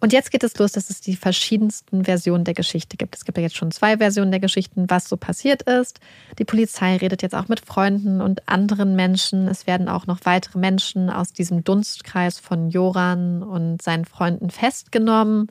Und 0.00 0.12
jetzt 0.12 0.30
geht 0.30 0.44
es 0.44 0.56
los, 0.58 0.72
dass 0.72 0.90
es 0.90 1.00
die 1.00 1.16
verschiedensten 1.16 2.04
Versionen 2.04 2.44
der 2.44 2.54
Geschichte 2.54 2.96
gibt. 2.96 3.16
Es 3.16 3.24
gibt 3.24 3.36
ja 3.38 3.42
jetzt 3.42 3.56
schon 3.56 3.70
zwei 3.70 3.98
Versionen 3.98 4.30
der 4.30 4.40
Geschichten, 4.40 4.88
was 4.88 5.08
so 5.08 5.16
passiert 5.16 5.62
ist. 5.62 6.00
Die 6.38 6.44
Polizei 6.44 6.96
redet 6.96 7.22
jetzt 7.22 7.34
auch 7.34 7.48
mit 7.48 7.60
Freunden 7.60 8.20
und 8.20 8.48
anderen 8.48 8.94
Menschen. 8.96 9.48
Es 9.48 9.66
werden 9.66 9.88
auch 9.88 10.06
noch 10.06 10.20
weitere 10.24 10.58
Menschen 10.58 11.10
aus 11.10 11.32
diesem 11.32 11.64
Dunstkreis 11.64 12.38
von 12.38 12.70
Joran 12.70 13.42
und 13.42 13.82
seinen 13.82 14.04
Freunden 14.04 14.50
festgenommen. 14.50 15.48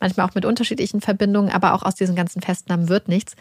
Manchmal 0.00 0.26
auch 0.28 0.34
mit 0.34 0.44
unterschiedlichen 0.44 1.00
Verbindungen, 1.00 1.50
aber 1.50 1.72
auch 1.72 1.82
aus 1.82 1.94
diesen 1.94 2.16
ganzen 2.16 2.42
Festnahmen 2.42 2.88
wird 2.88 3.08
nichts. 3.08 3.34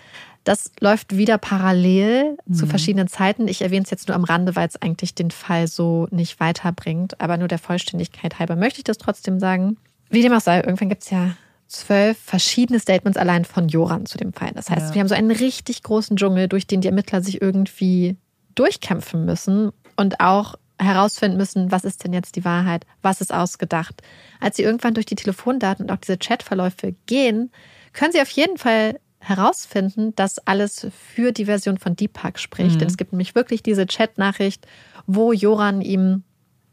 Das 0.45 0.71
läuft 0.79 1.17
wieder 1.17 1.39
parallel 1.39 2.37
mhm. 2.45 2.53
zu 2.53 2.67
verschiedenen 2.67 3.07
Zeiten. 3.07 3.47
Ich 3.47 3.63
erwähne 3.63 3.83
es 3.83 3.89
jetzt 3.89 4.07
nur 4.07 4.15
am 4.15 4.23
Rande, 4.23 4.55
weil 4.55 4.67
es 4.67 4.79
eigentlich 4.81 5.15
den 5.15 5.31
Fall 5.31 5.67
so 5.67 6.07
nicht 6.11 6.39
weiterbringt. 6.39 7.19
Aber 7.19 7.37
nur 7.37 7.47
der 7.47 7.57
Vollständigkeit 7.57 8.39
halber 8.39 8.55
möchte 8.55 8.77
ich 8.77 8.83
das 8.83 8.99
trotzdem 8.99 9.39
sagen. 9.39 9.77
Wie 10.09 10.21
dem 10.21 10.31
auch 10.31 10.41
sei, 10.41 10.61
irgendwann 10.61 10.89
gibt 10.89 11.03
es 11.03 11.09
ja 11.09 11.35
zwölf 11.67 12.19
verschiedene 12.19 12.79
Statements 12.79 13.17
allein 13.17 13.43
von 13.43 13.67
Joran 13.67 14.05
zu 14.05 14.19
dem 14.19 14.33
Fall. 14.33 14.51
Das 14.53 14.69
heißt, 14.69 14.89
ja. 14.89 14.93
wir 14.93 15.01
haben 15.01 15.07
so 15.07 15.15
einen 15.15 15.31
richtig 15.31 15.81
großen 15.81 16.15
Dschungel, 16.15 16.47
durch 16.47 16.67
den 16.67 16.81
die 16.81 16.87
Ermittler 16.87 17.23
sich 17.23 17.41
irgendwie 17.41 18.15
durchkämpfen 18.53 19.25
müssen 19.25 19.71
und 19.97 20.19
auch 20.19 20.55
herausfinden 20.77 21.37
müssen, 21.37 21.71
was 21.71 21.85
ist 21.85 22.03
denn 22.03 22.13
jetzt 22.13 22.35
die 22.35 22.45
Wahrheit, 22.45 22.85
was 23.01 23.19
ist 23.19 23.33
ausgedacht. 23.33 24.01
Als 24.39 24.57
sie 24.57 24.63
irgendwann 24.63 24.93
durch 24.93 25.05
die 25.07 25.15
Telefondaten 25.15 25.85
und 25.85 25.91
auch 25.91 25.97
diese 25.97 26.17
Chatverläufe 26.17 26.93
gehen, 27.07 27.51
können 27.93 28.11
sie 28.11 28.21
auf 28.21 28.29
jeden 28.29 28.57
Fall 28.57 28.99
herausfinden, 29.27 30.15
dass 30.15 30.39
alles 30.39 30.87
für 31.13 31.31
die 31.31 31.45
Version 31.45 31.77
von 31.77 31.95
Deepak 31.95 32.39
spricht. 32.39 32.75
Mhm. 32.75 32.79
Denn 32.79 32.87
es 32.87 32.97
gibt 32.97 33.11
nämlich 33.11 33.35
wirklich 33.35 33.63
diese 33.63 33.85
Chatnachricht, 33.85 34.65
wo 35.07 35.33
Joran 35.33 35.81
ihm 35.81 36.23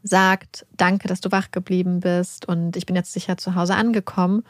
sagt, 0.03 0.65
danke, 0.75 1.07
dass 1.07 1.21
du 1.21 1.31
wach 1.31 1.51
geblieben 1.51 2.01
bist 2.01 2.45
und 2.47 2.75
ich 2.75 2.85
bin 2.85 2.95
jetzt 2.95 3.13
sicher 3.13 3.37
zu 3.37 3.55
Hause 3.55 3.75
angekommen. 3.75 4.43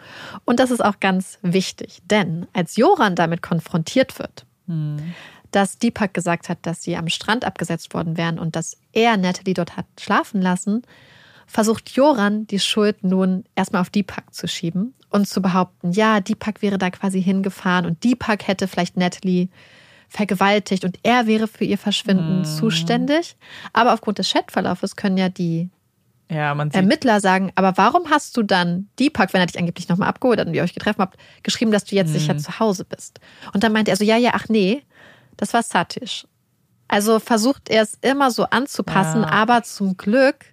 Und 0.45 0.59
das 0.59 0.71
ist 0.71 0.83
auch 0.83 0.99
ganz 0.99 1.37
wichtig, 1.43 2.01
denn 2.09 2.47
als 2.53 2.75
Joran 2.75 3.15
damit 3.15 3.43
konfrontiert 3.43 4.17
wird, 4.17 4.45
mhm. 4.65 5.13
dass 5.51 5.77
Deepak 5.77 6.13
gesagt 6.13 6.49
hat, 6.49 6.57
dass 6.63 6.81
sie 6.81 6.97
am 6.97 7.07
Strand 7.07 7.45
abgesetzt 7.45 7.93
worden 7.93 8.17
wären 8.17 8.39
und 8.39 8.55
dass 8.55 8.77
er 8.93 9.15
Natalie 9.17 9.53
dort 9.53 9.77
hat 9.77 9.85
schlafen 9.99 10.41
lassen, 10.41 10.81
versucht 11.47 11.91
Joran 11.91 12.47
die 12.47 12.59
Schuld 12.59 13.03
nun 13.03 13.43
erstmal 13.55 13.81
auf 13.81 13.89
Deepak 13.89 14.33
zu 14.33 14.47
schieben 14.47 14.93
und 15.09 15.27
zu 15.27 15.41
behaupten, 15.41 15.91
ja, 15.91 16.19
Deepak 16.19 16.61
wäre 16.61 16.77
da 16.77 16.89
quasi 16.89 17.21
hingefahren 17.21 17.85
und 17.85 18.03
Deepak 18.03 18.47
hätte 18.47 18.67
vielleicht 18.67 18.97
Natalie 18.97 19.49
vergewaltigt 20.09 20.85
und 20.85 20.99
er 21.03 21.27
wäre 21.27 21.47
für 21.47 21.65
ihr 21.65 21.77
Verschwinden 21.77 22.39
mhm. 22.39 22.45
zuständig. 22.45 23.35
Aber 23.73 23.93
aufgrund 23.93 24.19
des 24.19 24.31
Chatverlaufes 24.31 24.95
können 24.95 25.17
ja 25.17 25.29
die 25.29 25.69
ja, 26.29 26.55
Ermittler 26.71 27.19
sagen, 27.19 27.51
aber 27.55 27.77
warum 27.77 28.09
hast 28.09 28.37
du 28.37 28.43
dann 28.43 28.87
Deepak, 28.99 29.33
wenn 29.33 29.41
er 29.41 29.47
dich 29.47 29.59
angeblich 29.59 29.89
nochmal 29.89 30.09
abgeholt 30.09 30.39
hat 30.39 30.47
und 30.47 30.53
ihr 30.53 30.63
euch 30.63 30.73
getroffen 30.73 30.99
habt, 30.99 31.17
geschrieben, 31.43 31.71
dass 31.71 31.85
du 31.85 31.95
jetzt 31.95 32.09
mhm. 32.09 32.13
sicher 32.13 32.37
zu 32.37 32.59
Hause 32.59 32.85
bist? 32.85 33.19
Und 33.53 33.63
dann 33.63 33.73
meinte 33.73 33.91
er 33.91 33.97
so, 33.97 34.03
ja, 34.03 34.17
ja, 34.17 34.31
ach 34.33 34.49
nee, 34.49 34.83
das 35.37 35.53
war 35.53 35.63
Satish. 35.63 36.25
Also 36.87 37.19
versucht 37.19 37.69
er 37.69 37.83
es 37.83 37.97
immer 38.01 38.31
so 38.31 38.45
anzupassen, 38.45 39.21
ja. 39.21 39.29
aber 39.29 39.63
zum 39.63 39.97
Glück 39.97 40.45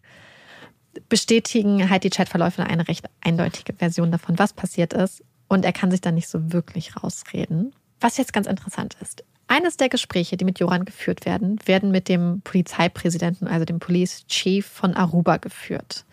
bestätigen 1.08 1.88
halt 1.90 2.04
die 2.04 2.10
Chatverläufe 2.10 2.64
eine 2.64 2.88
recht 2.88 3.06
eindeutige 3.20 3.72
Version 3.74 4.10
davon, 4.10 4.38
was 4.38 4.52
passiert 4.52 4.92
ist. 4.92 5.22
Und 5.48 5.64
er 5.64 5.72
kann 5.72 5.90
sich 5.90 6.00
dann 6.00 6.14
nicht 6.14 6.28
so 6.28 6.52
wirklich 6.52 6.96
rausreden. 6.96 7.72
Was 8.00 8.16
jetzt 8.16 8.32
ganz 8.32 8.46
interessant 8.46 8.96
ist. 9.00 9.24
Eines 9.48 9.76
der 9.76 9.88
Gespräche, 9.88 10.36
die 10.36 10.44
mit 10.44 10.60
Joran 10.60 10.84
geführt 10.84 11.26
werden, 11.26 11.58
werden 11.64 11.90
mit 11.90 12.08
dem 12.08 12.40
Polizeipräsidenten, 12.42 13.48
also 13.48 13.64
dem 13.64 13.80
Police 13.80 14.24
Chief 14.28 14.64
von 14.64 14.94
Aruba 14.94 15.38
geführt. 15.38 16.04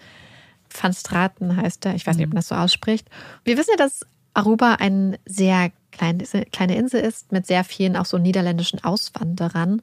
Van 0.70 0.92
Straten 0.92 1.56
heißt 1.56 1.86
er, 1.86 1.94
ich 1.94 2.08
weiß 2.08 2.18
nicht, 2.18 2.26
ob 2.26 2.34
man 2.34 2.38
das 2.38 2.48
so 2.48 2.56
ausspricht. 2.56 3.08
Wir 3.44 3.58
wissen 3.58 3.72
ja, 3.72 3.78
dass 3.78 4.06
Aruba 4.34 4.76
ein 4.76 5.18
sehr 5.26 5.72
kleine, 5.92 6.24
kleine 6.52 6.76
Insel 6.76 7.02
ist 7.02 7.32
mit 7.32 7.48
sehr 7.48 7.64
vielen 7.64 7.96
auch 7.96 8.06
so 8.06 8.18
niederländischen 8.18 8.84
Auswanderern. 8.84 9.82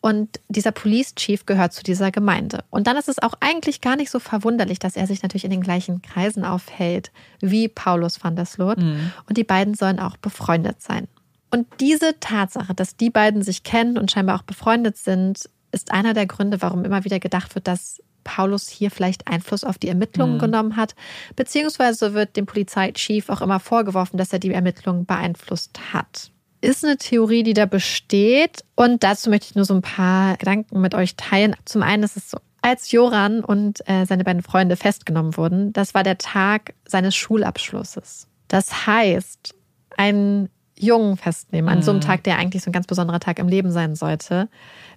Und 0.00 0.40
dieser 0.48 0.72
Police 0.72 1.14
Chief 1.14 1.46
gehört 1.46 1.72
zu 1.72 1.82
dieser 1.82 2.10
Gemeinde. 2.10 2.64
Und 2.70 2.86
dann 2.86 2.96
ist 2.96 3.08
es 3.08 3.20
auch 3.20 3.34
eigentlich 3.40 3.80
gar 3.80 3.96
nicht 3.96 4.10
so 4.10 4.18
verwunderlich, 4.18 4.78
dass 4.78 4.96
er 4.96 5.06
sich 5.06 5.22
natürlich 5.22 5.44
in 5.44 5.50
den 5.50 5.62
gleichen 5.62 6.02
Kreisen 6.02 6.44
aufhält 6.44 7.12
wie 7.40 7.68
Paulus 7.68 8.22
van 8.22 8.36
der 8.36 8.46
Sloot. 8.46 8.78
Mhm. 8.78 9.12
Und 9.28 9.38
die 9.38 9.44
beiden 9.44 9.74
sollen 9.74 10.00
auch 10.00 10.16
befreundet 10.16 10.82
sein. 10.82 11.08
Und 11.50 11.66
diese 11.80 12.18
Tatsache, 12.18 12.74
dass 12.74 12.96
die 12.96 13.10
beiden 13.10 13.42
sich 13.42 13.62
kennen 13.62 13.98
und 13.98 14.10
scheinbar 14.10 14.36
auch 14.36 14.42
befreundet 14.42 14.96
sind, 14.96 15.50
ist 15.70 15.92
einer 15.92 16.14
der 16.14 16.26
Gründe, 16.26 16.62
warum 16.62 16.84
immer 16.84 17.04
wieder 17.04 17.20
gedacht 17.20 17.54
wird, 17.54 17.68
dass 17.68 18.02
Paulus 18.24 18.68
hier 18.68 18.90
vielleicht 18.90 19.28
Einfluss 19.28 19.64
auf 19.64 19.78
die 19.78 19.88
Ermittlungen 19.88 20.34
mhm. 20.34 20.40
genommen 20.40 20.76
hat. 20.76 20.94
Beziehungsweise 21.36 22.14
wird 22.14 22.36
dem 22.36 22.46
Polizeichief 22.46 23.28
auch 23.28 23.40
immer 23.40 23.60
vorgeworfen, 23.60 24.16
dass 24.16 24.32
er 24.32 24.38
die 24.38 24.52
Ermittlungen 24.52 25.06
beeinflusst 25.06 25.78
hat. 25.92 26.30
Ist 26.60 26.84
eine 26.84 26.96
Theorie, 26.96 27.42
die 27.42 27.54
da 27.54 27.66
besteht. 27.66 28.64
Und 28.76 29.02
dazu 29.02 29.30
möchte 29.30 29.46
ich 29.50 29.54
nur 29.56 29.64
so 29.64 29.74
ein 29.74 29.82
paar 29.82 30.36
Gedanken 30.36 30.80
mit 30.80 30.94
euch 30.94 31.16
teilen. 31.16 31.56
Zum 31.64 31.82
einen 31.82 32.04
ist 32.04 32.16
es 32.16 32.30
so, 32.30 32.38
als 32.62 32.92
Joran 32.92 33.42
und 33.42 33.80
äh, 33.88 34.06
seine 34.06 34.22
beiden 34.22 34.42
Freunde 34.42 34.76
festgenommen 34.76 35.36
wurden, 35.36 35.72
das 35.72 35.94
war 35.94 36.04
der 36.04 36.18
Tag 36.18 36.74
seines 36.86 37.16
Schulabschlusses. 37.16 38.28
Das 38.46 38.86
heißt, 38.86 39.54
ein 39.96 40.48
Jungen 40.82 41.16
festnehmen, 41.16 41.68
an 41.68 41.82
so 41.82 41.90
einem 41.90 42.00
Tag, 42.00 42.24
der 42.24 42.38
eigentlich 42.38 42.62
so 42.62 42.70
ein 42.70 42.72
ganz 42.72 42.86
besonderer 42.86 43.20
Tag 43.20 43.38
im 43.38 43.48
Leben 43.48 43.70
sein 43.70 43.94
sollte, 43.94 44.48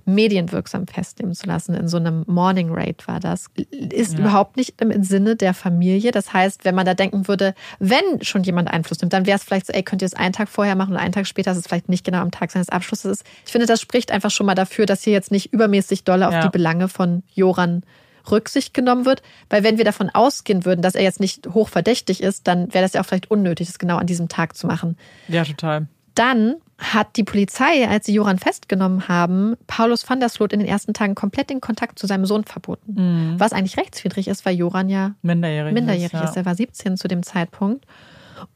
medienwirksam 0.06 0.88
festnehmen 0.88 1.34
zu 1.34 1.48
lassen. 1.48 1.76
In 1.76 1.88
so 1.88 1.98
einem 1.98 2.24
Morning 2.28 2.70
Raid 2.72 3.08
war 3.08 3.20
das. 3.20 3.48
Ist 3.72 4.14
ja. 4.14 4.20
überhaupt 4.20 4.58
nicht 4.58 4.82
im 4.82 5.04
Sinne 5.04 5.36
der 5.36 5.54
Familie. 5.54 6.12
Das 6.12 6.34
heißt, 6.34 6.66
wenn 6.66 6.76
man 6.76 6.86
da 6.86 6.94
denken 6.94 7.28
würde, 7.28 7.54
wenn 7.80 8.22
schon 8.22 8.44
jemand 8.44 8.72
Einfluss 8.72 9.00
nimmt, 9.02 9.14
dann 9.14 9.26
wäre 9.26 9.38
es 9.38 9.44
vielleicht 9.44 9.68
so, 9.68 9.74
ey, 9.74 9.84
könnt 9.84 10.02
ihr 10.02 10.08
es 10.08 10.14
einen 10.14 10.34
Tag 10.34 10.50
vorher 10.50 10.76
machen 10.76 10.92
und 10.92 11.00
einen 11.00 11.14
Tag 11.14 11.28
später, 11.28 11.52
dass 11.52 11.58
es 11.58 11.68
vielleicht 11.68 11.90
nicht 11.90 12.04
genau 12.04 12.20
am 12.20 12.32
Tag 12.32 12.52
seines 12.52 12.70
Abschlusses 12.70 13.20
ist. 13.20 13.26
Ich 13.46 13.52
finde, 13.52 13.68
das 13.68 13.82
spricht 13.82 14.12
einfach 14.12 14.32
schon 14.32 14.46
mal 14.46 14.56
dafür, 14.56 14.86
dass 14.86 15.04
hier 15.04 15.14
jetzt 15.14 15.32
nicht 15.32 15.54
übermäßig 15.54 16.04
dolle 16.04 16.28
auf 16.28 16.34
ja. 16.34 16.42
die 16.42 16.50
Belange 16.50 16.88
von 16.88 17.24
Joran 17.34 17.84
Rücksicht 18.32 18.74
genommen 18.74 19.06
wird. 19.06 19.22
Weil 19.50 19.64
wenn 19.64 19.78
wir 19.78 19.86
davon 19.86 20.10
ausgehen 20.10 20.66
würden, 20.66 20.82
dass 20.82 20.96
er 20.96 21.04
jetzt 21.04 21.20
nicht 21.20 21.48
hochverdächtig 21.48 22.22
ist, 22.22 22.48
dann 22.48 22.74
wäre 22.74 22.84
das 22.84 22.94
ja 22.94 23.02
auch 23.02 23.06
vielleicht 23.06 23.32
unnötig, 23.32 23.68
das 23.68 23.80
genau 23.80 23.98
an 23.98 24.08
diesem 24.08 24.28
Tag 24.30 24.56
zu 24.56 24.68
machen. 24.68 24.98
Ja, 25.28 25.44
total. 25.44 25.88
Dann 26.16 26.56
hat 26.78 27.16
die 27.16 27.24
Polizei, 27.24 27.88
als 27.88 28.06
sie 28.06 28.14
Joran 28.14 28.38
festgenommen 28.38 29.08
haben, 29.08 29.56
Paulus 29.68 30.10
van 30.10 30.20
der 30.20 30.30
Sloot 30.30 30.52
in 30.54 30.60
den 30.60 30.68
ersten 30.68 30.94
Tagen 30.94 31.16
komplett 31.16 31.50
den 31.50 31.62
Kontakt 31.62 32.00
zu 32.00 32.08
seinem 32.08 32.26
Sohn 32.26 32.44
verboten. 32.44 32.94
Mhm. 32.96 33.40
Was 33.40 33.54
eigentlich 33.54 33.78
rechtswidrig 33.78 34.28
ist, 34.28 34.46
weil 34.46 34.56
Joran 34.56 34.90
ja 34.90 35.16
minderjährig, 35.22 35.74
minderjährig 35.74 36.14
ist. 36.14 36.20
Ja. 36.20 36.30
ist. 36.30 36.38
Er 36.38 36.46
war 36.46 36.56
17 36.56 36.98
zu 36.98 37.08
dem 37.08 37.24
Zeitpunkt. 37.24 37.86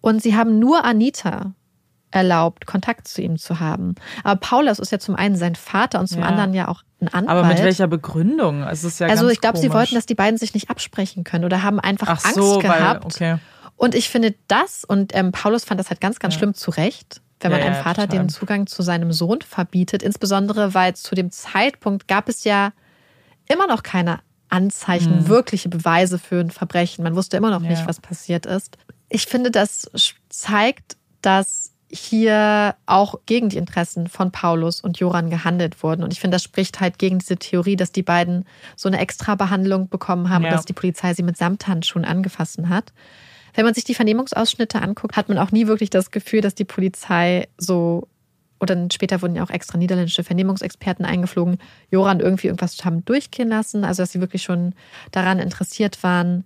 Und 0.02 0.22
sie 0.22 0.36
haben 0.36 0.60
nur 0.60 0.84
Anita 0.84 1.54
erlaubt, 2.12 2.66
Kontakt 2.66 3.08
zu 3.08 3.22
ihm 3.22 3.38
zu 3.38 3.60
haben. 3.60 3.96
Aber 4.24 4.40
Paulus 4.40 4.80
ist 4.80 4.92
ja 4.92 5.00
zum 5.00 5.16
einen 5.16 5.36
sein 5.36 5.56
Vater 5.56 6.00
und 6.00 6.08
zum 6.08 6.22
ja. 6.22 6.28
anderen 6.28 6.54
ja 6.54 6.68
auch 6.68 6.84
ein 7.02 7.08
Anwalt. 7.08 7.30
Aber 7.30 7.48
mit 7.48 7.64
welcher 7.64 7.88
Begründung? 7.88 8.64
Es 8.64 8.84
ist 8.84 9.00
ja 9.00 9.08
also 9.08 9.30
ich 9.30 9.42
glaube, 9.42 9.58
sie 9.58 9.72
wollten, 9.72 9.96
dass 9.96 10.06
die 10.06 10.16
beiden 10.16 10.38
sich 10.38 10.54
nicht 10.54 10.70
absprechen 10.70 11.24
können 11.24 11.46
oder 11.46 11.64
haben 11.64 11.80
einfach 11.80 12.08
Ach 12.08 12.26
Angst 12.26 12.36
so, 12.36 12.60
gehabt. 12.60 13.20
Weil, 13.20 13.34
okay. 13.34 13.42
Und 13.76 13.96
ich 13.96 14.10
finde 14.10 14.36
das, 14.48 14.84
und 14.84 15.16
ähm, 15.16 15.32
Paulus 15.32 15.64
fand 15.64 15.80
das 15.80 15.90
halt 15.90 16.02
ganz, 16.02 16.20
ganz 16.20 16.34
ja. 16.34 16.40
schlimm 16.40 16.54
zu 16.54 16.72
Recht, 16.72 17.22
wenn 17.40 17.52
man 17.52 17.62
ja, 17.62 17.68
einem 17.68 17.82
Vater 17.82 18.08
den 18.08 18.28
Zugang 18.28 18.68
zu 18.68 18.82
seinem 18.82 19.14
Sohn 19.14 19.42
verbietet. 19.42 20.04
Insbesondere, 20.04 20.74
weil 20.74 20.96
zu 20.96 21.16
dem 21.16 21.32
Zeitpunkt 21.32 22.08
gab 22.08 22.28
es 22.28 22.44
ja 22.44 22.74
immer 23.48 23.68
noch 23.68 23.84
keine 23.84 24.20
Anzeichen, 24.50 25.20
mhm. 25.20 25.28
wirkliche 25.28 25.70
Beweise 25.70 26.20
für 26.20 26.40
ein 26.40 26.52
Verbrechen. 26.52 27.04
Man 27.04 27.16
wusste 27.16 27.38
immer 27.38 27.52
noch 27.52 27.62
nicht, 27.62 27.88
was 27.88 28.02
passiert 28.02 28.46
ist. 28.46 28.78
Ich 29.08 29.28
finde, 29.28 29.52
das 29.52 29.90
zeigt, 30.28 30.98
dass 31.22 31.72
hier 31.92 32.76
auch 32.86 33.16
gegen 33.26 33.50
die 33.50 33.58
Interessen 33.58 34.08
von 34.08 34.32
Paulus 34.32 34.82
und 34.82 35.00
Joran 35.00 35.30
gehandelt 35.30 35.82
wurden. 35.82 36.04
Und 36.04 36.14
ich 36.14 36.20
finde, 36.20 36.36
das 36.36 36.44
spricht 36.44 36.80
halt 36.80 37.00
gegen 37.00 37.20
diese 37.20 37.38
Theorie, 37.38 37.76
dass 37.76 37.92
die 37.92 38.04
beiden 38.04 38.46
so 38.76 38.88
eine 38.88 39.00
extra 39.00 39.36
Behandlung 39.36 39.90
bekommen 39.90 40.30
haben 40.30 40.44
ja. 40.44 40.50
und 40.50 40.56
dass 40.56 40.66
die 40.66 40.74
Polizei 40.74 41.14
sie 41.14 41.24
mit 41.24 41.38
Samthandschuhen 41.38 42.06
angefasst 42.06 42.60
hat. 42.70 42.94
Wenn 43.56 43.66
man 43.66 43.74
sich 43.74 43.84
die 43.84 43.96
Vernehmungsausschnitte 43.96 44.82
anguckt, 44.82 45.16
hat 45.16 45.30
man 45.30 45.38
auch 45.38 45.52
nie 45.52 45.68
wirklich 45.68 45.90
das 45.90 46.12
Gefühl, 46.12 46.42
dass 46.42 46.56
die 46.56 46.66
Polizei 46.66 47.48
so 47.58 48.08
oder 48.60 48.88
später 48.92 49.22
wurden 49.22 49.36
ja 49.36 49.44
auch 49.44 49.50
extra 49.50 49.78
niederländische 49.78 50.24
Vernehmungsexperten 50.24 51.06
eingeflogen, 51.06 51.60
Joran 51.92 52.20
irgendwie 52.20 52.48
irgendwas 52.48 52.84
haben 52.84 53.06
durchgehen 53.06 53.48
lassen, 53.48 53.86
also 53.86 54.04
dass 54.04 54.12
sie 54.12 54.20
wirklich 54.20 54.44
schon 54.44 54.74
daran 55.12 55.40
interessiert 55.40 56.04
waren, 56.04 56.46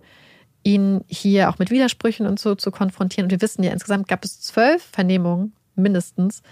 ihn 0.64 1.04
hier 1.06 1.50
auch 1.50 1.58
mit 1.58 1.70
Widersprüchen 1.70 2.26
und 2.26 2.40
so 2.40 2.54
zu 2.54 2.70
konfrontieren. 2.70 3.26
Und 3.26 3.30
wir 3.30 3.40
wissen 3.40 3.62
ja, 3.62 3.72
insgesamt 3.72 4.08
gab 4.08 4.24
es 4.24 4.40
zwölf 4.40 4.82
Vernehmungen 4.82 5.52
mindestens. 5.76 6.42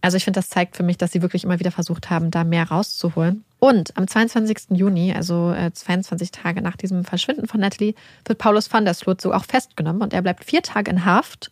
Also 0.00 0.16
ich 0.16 0.24
finde, 0.24 0.38
das 0.38 0.48
zeigt 0.48 0.76
für 0.76 0.84
mich, 0.84 0.96
dass 0.96 1.10
sie 1.10 1.22
wirklich 1.22 1.42
immer 1.42 1.58
wieder 1.58 1.72
versucht 1.72 2.08
haben, 2.08 2.30
da 2.30 2.44
mehr 2.44 2.68
rauszuholen. 2.68 3.44
Und 3.58 3.96
am 3.96 4.06
22. 4.06 4.76
Juni, 4.78 5.12
also 5.12 5.52
22 5.72 6.28
äh, 6.28 6.30
Tage 6.30 6.62
nach 6.62 6.76
diesem 6.76 7.04
Verschwinden 7.04 7.48
von 7.48 7.60
Natalie, 7.60 7.94
wird 8.24 8.38
Paulus 8.38 8.72
van 8.72 8.84
der 8.84 8.94
Sloot 8.94 9.20
so 9.20 9.32
auch 9.32 9.44
festgenommen 9.44 10.02
und 10.02 10.12
er 10.14 10.22
bleibt 10.22 10.44
vier 10.44 10.62
Tage 10.62 10.90
in 10.90 11.04
Haft. 11.04 11.50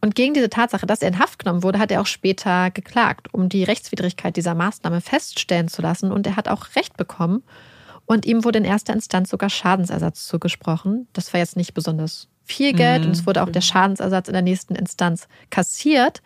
Und 0.00 0.14
gegen 0.14 0.34
diese 0.34 0.50
Tatsache, 0.50 0.86
dass 0.86 1.02
er 1.02 1.08
in 1.08 1.18
Haft 1.18 1.40
genommen 1.40 1.62
wurde, 1.62 1.78
hat 1.78 1.90
er 1.90 2.00
auch 2.00 2.06
später 2.06 2.70
geklagt, 2.70 3.32
um 3.32 3.48
die 3.48 3.64
Rechtswidrigkeit 3.64 4.36
dieser 4.36 4.54
Maßnahme 4.54 5.00
feststellen 5.00 5.68
zu 5.68 5.82
lassen. 5.82 6.12
Und 6.12 6.26
er 6.26 6.36
hat 6.36 6.48
auch 6.48 6.66
Recht 6.76 6.96
bekommen. 6.96 7.42
Und 8.12 8.26
ihm 8.26 8.44
wurde 8.44 8.58
in 8.58 8.66
erster 8.66 8.92
Instanz 8.92 9.30
sogar 9.30 9.48
Schadensersatz 9.48 10.26
zugesprochen. 10.26 11.08
Das 11.14 11.32
war 11.32 11.40
jetzt 11.40 11.56
nicht 11.56 11.72
besonders 11.72 12.28
viel 12.44 12.74
Geld 12.74 13.00
mhm. 13.00 13.08
und 13.08 13.12
es 13.12 13.26
wurde 13.26 13.42
auch 13.42 13.48
der 13.48 13.62
Schadensersatz 13.62 14.28
in 14.28 14.34
der 14.34 14.42
nächsten 14.42 14.74
Instanz 14.74 15.28
kassiert. 15.48 16.20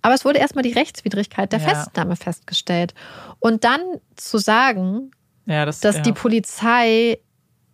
Aber 0.00 0.14
es 0.14 0.24
wurde 0.24 0.38
erstmal 0.38 0.62
die 0.62 0.72
Rechtswidrigkeit 0.72 1.52
der 1.52 1.60
ja. 1.60 1.68
Festnahme 1.68 2.16
festgestellt. 2.16 2.94
Und 3.38 3.64
dann 3.64 3.80
zu 4.14 4.38
sagen, 4.38 5.10
ja, 5.44 5.66
das, 5.66 5.80
dass 5.80 5.96
ja. 5.96 6.02
die 6.04 6.12
Polizei 6.12 7.18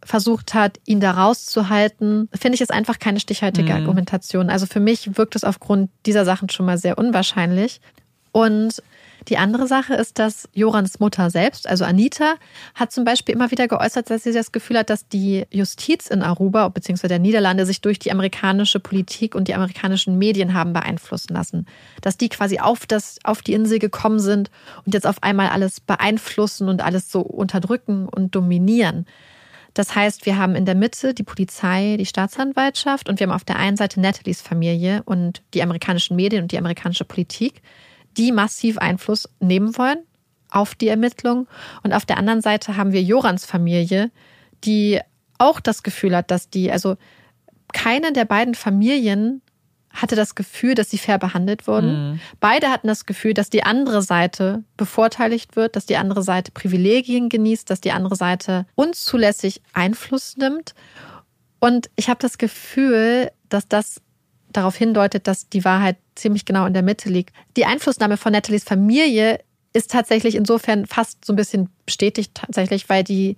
versucht 0.04 0.54
hat, 0.54 0.80
ihn 0.84 0.98
da 0.98 1.12
rauszuhalten, 1.12 2.28
finde 2.32 2.56
ich 2.56 2.62
es 2.62 2.70
einfach 2.70 2.98
keine 2.98 3.20
stichhaltige 3.20 3.72
mhm. 3.72 3.76
Argumentation. 3.76 4.50
Also 4.50 4.66
für 4.66 4.80
mich 4.80 5.16
wirkt 5.16 5.36
es 5.36 5.44
aufgrund 5.44 5.88
dieser 6.04 6.24
Sachen 6.24 6.48
schon 6.48 6.66
mal 6.66 6.78
sehr 6.78 6.98
unwahrscheinlich. 6.98 7.80
Und 8.32 8.82
die 9.28 9.38
andere 9.38 9.66
Sache 9.66 9.94
ist, 9.94 10.18
dass 10.18 10.48
Jorans 10.52 11.00
Mutter 11.00 11.30
selbst, 11.30 11.68
also 11.68 11.84
Anita, 11.84 12.34
hat 12.74 12.92
zum 12.92 13.04
Beispiel 13.04 13.34
immer 13.34 13.50
wieder 13.50 13.68
geäußert, 13.68 14.10
dass 14.10 14.24
sie 14.24 14.32
das 14.32 14.52
Gefühl 14.52 14.78
hat, 14.78 14.90
dass 14.90 15.08
die 15.08 15.44
Justiz 15.50 16.08
in 16.08 16.22
Aruba 16.22 16.68
bzw. 16.68 17.08
der 17.08 17.18
Niederlande 17.18 17.66
sich 17.66 17.80
durch 17.80 17.98
die 17.98 18.10
amerikanische 18.10 18.80
Politik 18.80 19.34
und 19.34 19.48
die 19.48 19.54
amerikanischen 19.54 20.18
Medien 20.18 20.54
haben 20.54 20.72
beeinflussen 20.72 21.34
lassen. 21.34 21.66
Dass 22.00 22.16
die 22.16 22.28
quasi 22.28 22.58
auf, 22.58 22.86
das, 22.86 23.18
auf 23.24 23.42
die 23.42 23.52
Insel 23.52 23.78
gekommen 23.78 24.18
sind 24.18 24.50
und 24.84 24.94
jetzt 24.94 25.06
auf 25.06 25.22
einmal 25.22 25.48
alles 25.48 25.80
beeinflussen 25.80 26.68
und 26.68 26.82
alles 26.82 27.10
so 27.10 27.20
unterdrücken 27.20 28.08
und 28.08 28.34
dominieren. 28.34 29.06
Das 29.74 29.94
heißt, 29.94 30.26
wir 30.26 30.36
haben 30.36 30.54
in 30.54 30.66
der 30.66 30.74
Mitte 30.74 31.14
die 31.14 31.22
Polizei, 31.22 31.96
die 31.98 32.04
Staatsanwaltschaft 32.04 33.08
und 33.08 33.20
wir 33.20 33.26
haben 33.26 33.34
auf 33.34 33.44
der 33.44 33.56
einen 33.56 33.76
Seite 33.76 34.00
Nathalies 34.00 34.42
Familie 34.42 35.02
und 35.06 35.42
die 35.54 35.62
amerikanischen 35.62 36.14
Medien 36.14 36.42
und 36.42 36.52
die 36.52 36.58
amerikanische 36.58 37.04
Politik 37.04 37.62
die 38.16 38.32
massiv 38.32 38.78
Einfluss 38.78 39.28
nehmen 39.40 39.76
wollen 39.76 39.98
auf 40.50 40.74
die 40.74 40.88
Ermittlung. 40.88 41.48
Und 41.82 41.92
auf 41.92 42.04
der 42.04 42.18
anderen 42.18 42.42
Seite 42.42 42.76
haben 42.76 42.92
wir 42.92 43.02
Jorans 43.02 43.44
Familie, 43.44 44.10
die 44.64 45.00
auch 45.38 45.60
das 45.60 45.82
Gefühl 45.82 46.14
hat, 46.14 46.30
dass 46.30 46.50
die, 46.50 46.70
also 46.70 46.96
keine 47.72 48.12
der 48.12 48.26
beiden 48.26 48.54
Familien 48.54 49.42
hatte 49.92 50.16
das 50.16 50.34
Gefühl, 50.34 50.74
dass 50.74 50.90
sie 50.90 50.98
fair 50.98 51.18
behandelt 51.18 51.66
wurden. 51.66 52.12
Mhm. 52.12 52.20
Beide 52.40 52.70
hatten 52.70 52.88
das 52.88 53.04
Gefühl, 53.04 53.34
dass 53.34 53.50
die 53.50 53.62
andere 53.62 54.02
Seite 54.02 54.64
bevorteiligt 54.76 55.54
wird, 55.54 55.76
dass 55.76 55.84
die 55.84 55.96
andere 55.96 56.22
Seite 56.22 56.50
Privilegien 56.50 57.28
genießt, 57.28 57.68
dass 57.68 57.80
die 57.80 57.92
andere 57.92 58.16
Seite 58.16 58.66
unzulässig 58.74 59.60
Einfluss 59.74 60.36
nimmt. 60.38 60.74
Und 61.60 61.90
ich 61.94 62.08
habe 62.08 62.20
das 62.20 62.38
Gefühl, 62.38 63.30
dass 63.50 63.68
das 63.68 64.00
darauf 64.50 64.76
hindeutet, 64.76 65.26
dass 65.26 65.48
die 65.48 65.64
Wahrheit 65.64 65.96
ziemlich 66.14 66.44
genau 66.44 66.66
in 66.66 66.74
der 66.74 66.82
Mitte 66.82 67.08
liegt. 67.08 67.34
Die 67.56 67.64
Einflussnahme 67.64 68.16
von 68.16 68.32
Nathalies 68.32 68.64
Familie 68.64 69.40
ist 69.72 69.90
tatsächlich 69.90 70.34
insofern 70.34 70.86
fast 70.86 71.24
so 71.24 71.32
ein 71.32 71.36
bisschen 71.36 71.70
bestätigt 71.86 72.34
tatsächlich, 72.34 72.88
weil 72.88 73.04
die 73.04 73.36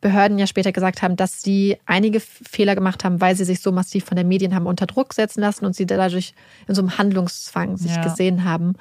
Behörden 0.00 0.38
ja 0.38 0.46
später 0.46 0.72
gesagt 0.72 1.02
haben, 1.02 1.16
dass 1.16 1.42
sie 1.42 1.76
einige 1.84 2.20
Fehler 2.20 2.74
gemacht 2.74 3.04
haben, 3.04 3.20
weil 3.20 3.36
sie 3.36 3.44
sich 3.44 3.60
so 3.60 3.70
massiv 3.70 4.04
von 4.04 4.16
den 4.16 4.28
Medien 4.28 4.54
haben 4.54 4.66
unter 4.66 4.86
Druck 4.86 5.12
setzen 5.12 5.40
lassen 5.40 5.66
und 5.66 5.76
sie 5.76 5.86
dadurch 5.86 6.34
in 6.66 6.74
so 6.74 6.80
einem 6.80 6.96
Handlungszwang 6.96 7.76
sich 7.76 7.94
ja. 7.94 8.02
gesehen 8.02 8.44
haben. 8.44 8.76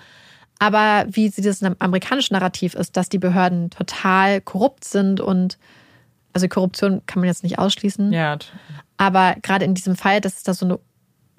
Aber 0.59 1.05
wie 1.09 1.29
sie 1.29 1.41
das 1.41 1.63
amerikanische 1.63 2.33
Narrativ 2.33 2.73
ist, 2.73 2.95
dass 2.97 3.09
die 3.09 3.17
Behörden 3.17 3.69
total 3.69 4.41
korrupt 4.41 4.83
sind 4.83 5.19
und 5.21 5.57
also 6.33 6.47
Korruption 6.47 7.01
kann 7.05 7.21
man 7.21 7.27
jetzt 7.27 7.43
nicht 7.43 7.59
ausschließen. 7.59 8.13
Ja. 8.13 8.37
Aber 8.97 9.35
gerade 9.41 9.65
in 9.65 9.73
diesem 9.73 9.95
Fall, 9.95 10.21
dass 10.21 10.37
es 10.37 10.43
da 10.43 10.53
so 10.53 10.65
eine 10.65 10.79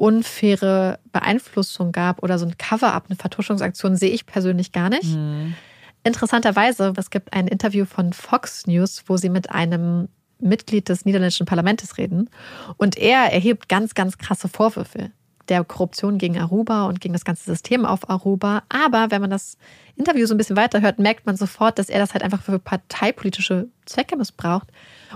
unfaire 0.01 0.98
Beeinflussung 1.12 1.93
gab 1.93 2.22
oder 2.22 2.39
so 2.39 2.47
ein 2.47 2.56
Cover-up, 2.56 3.05
eine 3.09 3.16
Vertuschungsaktion, 3.16 3.97
sehe 3.97 4.10
ich 4.10 4.24
persönlich 4.24 4.72
gar 4.72 4.89
nicht. 4.89 5.14
Mhm. 5.14 5.55
Interessanterweise, 6.02 6.94
es 6.97 7.10
gibt 7.10 7.35
ein 7.35 7.47
Interview 7.47 7.85
von 7.85 8.14
Fox 8.14 8.66
News, 8.66 9.05
wo 9.06 9.18
sie 9.18 9.28
mit 9.28 9.51
einem 9.51 10.09
Mitglied 10.39 10.89
des 10.89 11.05
niederländischen 11.05 11.44
Parlaments 11.44 11.98
reden. 11.98 12.31
Und 12.78 12.97
er 12.97 13.31
erhebt 13.31 13.68
ganz, 13.68 13.93
ganz 13.93 14.16
krasse 14.16 14.48
Vorwürfe 14.48 15.10
der 15.51 15.64
Korruption 15.64 16.18
gegen 16.18 16.39
Aruba 16.39 16.86
und 16.86 17.01
gegen 17.01 17.12
das 17.12 17.24
ganze 17.24 17.44
System 17.44 17.85
auf 17.85 18.09
Aruba. 18.09 18.62
Aber 18.68 19.10
wenn 19.10 19.20
man 19.20 19.31
das 19.31 19.59
Interview 19.97 20.27
so 20.27 20.35
ein 20.35 20.39
bisschen 20.39 20.56
weiterhört, 20.56 20.98
merkt 20.98 21.27
man 21.27 21.36
sofort, 21.36 21.78
dass 21.78 21.89
er 21.89 21.98
das 21.98 22.14
halt 22.14 22.22
einfach 22.22 22.43
für 22.43 22.59
parteipolitische 22.59 23.68
Zwecke 23.85 24.16
missbraucht 24.16 24.68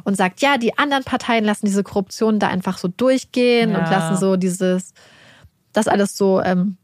und 0.03 0.17
sagt, 0.17 0.43
ja, 0.43 0.59
die 0.59 0.77
anderen 0.77 1.05
Parteien 1.05 1.45
lassen 1.45 1.67
diese 1.67 1.85
Korruption 1.85 2.39
da 2.39 2.49
einfach 2.49 2.77
so 2.79 2.89
durchgehen 2.89 3.71
ja. 3.71 3.79
und 3.79 3.91
lassen 3.91 4.17
so 4.17 4.37
dieses, 4.37 4.93
das 5.73 5.89
alles 5.89 6.17
so 6.17 6.43
ähm, 6.43 6.77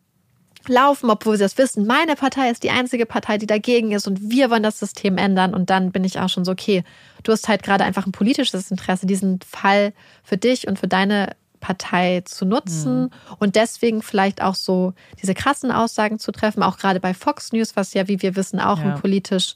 laufen, 0.68 1.10
obwohl 1.10 1.36
sie 1.36 1.42
das 1.42 1.58
wissen. 1.58 1.86
Meine 1.86 2.16
Partei 2.16 2.50
ist 2.50 2.62
die 2.62 2.70
einzige 2.70 3.06
Partei, 3.06 3.38
die 3.38 3.46
dagegen 3.46 3.92
ist 3.92 4.06
und 4.06 4.30
wir 4.30 4.50
wollen 4.50 4.62
das 4.62 4.78
System 4.78 5.18
ändern. 5.18 5.54
Und 5.54 5.70
dann 5.70 5.92
bin 5.92 6.04
ich 6.04 6.18
auch 6.18 6.28
schon 6.28 6.44
so, 6.44 6.52
okay, 6.52 6.84
du 7.22 7.32
hast 7.32 7.48
halt 7.48 7.62
gerade 7.62 7.84
einfach 7.84 8.06
ein 8.06 8.12
politisches 8.12 8.70
Interesse, 8.70 9.06
diesen 9.06 9.40
Fall 9.40 9.92
für 10.22 10.36
dich 10.36 10.68
und 10.68 10.78
für 10.78 10.88
deine 10.88 11.34
Partei 11.60 12.22
zu 12.24 12.44
nutzen 12.44 13.02
mhm. 13.02 13.10
und 13.38 13.54
deswegen 13.54 14.02
vielleicht 14.02 14.42
auch 14.42 14.54
so 14.54 14.94
diese 15.22 15.34
krassen 15.34 15.70
Aussagen 15.70 16.18
zu 16.18 16.32
treffen, 16.32 16.62
auch 16.62 16.78
gerade 16.78 17.00
bei 17.00 17.14
Fox 17.14 17.52
News, 17.52 17.76
was 17.76 17.94
ja, 17.94 18.08
wie 18.08 18.22
wir 18.22 18.34
wissen, 18.36 18.58
auch 18.60 18.78
ja. 18.78 18.94
ein 18.94 19.00
politisch 19.00 19.54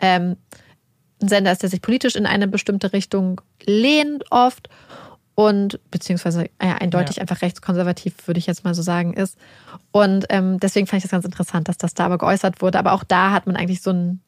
ähm, 0.00 0.36
ein 1.22 1.28
Sender 1.28 1.52
ist, 1.52 1.62
der 1.62 1.70
sich 1.70 1.80
politisch 1.80 2.14
in 2.14 2.26
eine 2.26 2.46
bestimmte 2.46 2.92
Richtung 2.92 3.40
lehnt 3.64 4.24
oft. 4.30 4.68
und 5.38 5.78
beziehungsweise 5.90 6.48
ja, 6.62 6.76
eindeutig 6.76 7.16
Ja. 7.16 7.20
einfach 7.20 7.42
rechtskonservativ, 7.42 8.26
würde 8.26 8.38
ich 8.38 8.46
jetzt 8.46 8.64
mal 8.64 8.74
so 8.74 8.80
sagen, 8.80 9.12
ist. 9.12 9.36
Und 9.92 10.24
ähm, 10.30 10.58
deswegen 10.60 10.86
fand 10.86 10.98
ich 10.98 11.02
das 11.02 11.10
ganz 11.10 11.26
interessant, 11.26 11.68
dass 11.68 11.76
das 11.76 11.92
da 11.92 12.06
aber 12.06 12.16
geäußert 12.16 12.62
wurde. 12.62 12.78
Aber 12.78 12.92
auch 12.92 13.04
da 13.04 13.32
hat 13.32 13.46
man 13.46 13.54
eigentlich 13.54 13.82
so, 13.82 13.90
ein, 13.90 14.20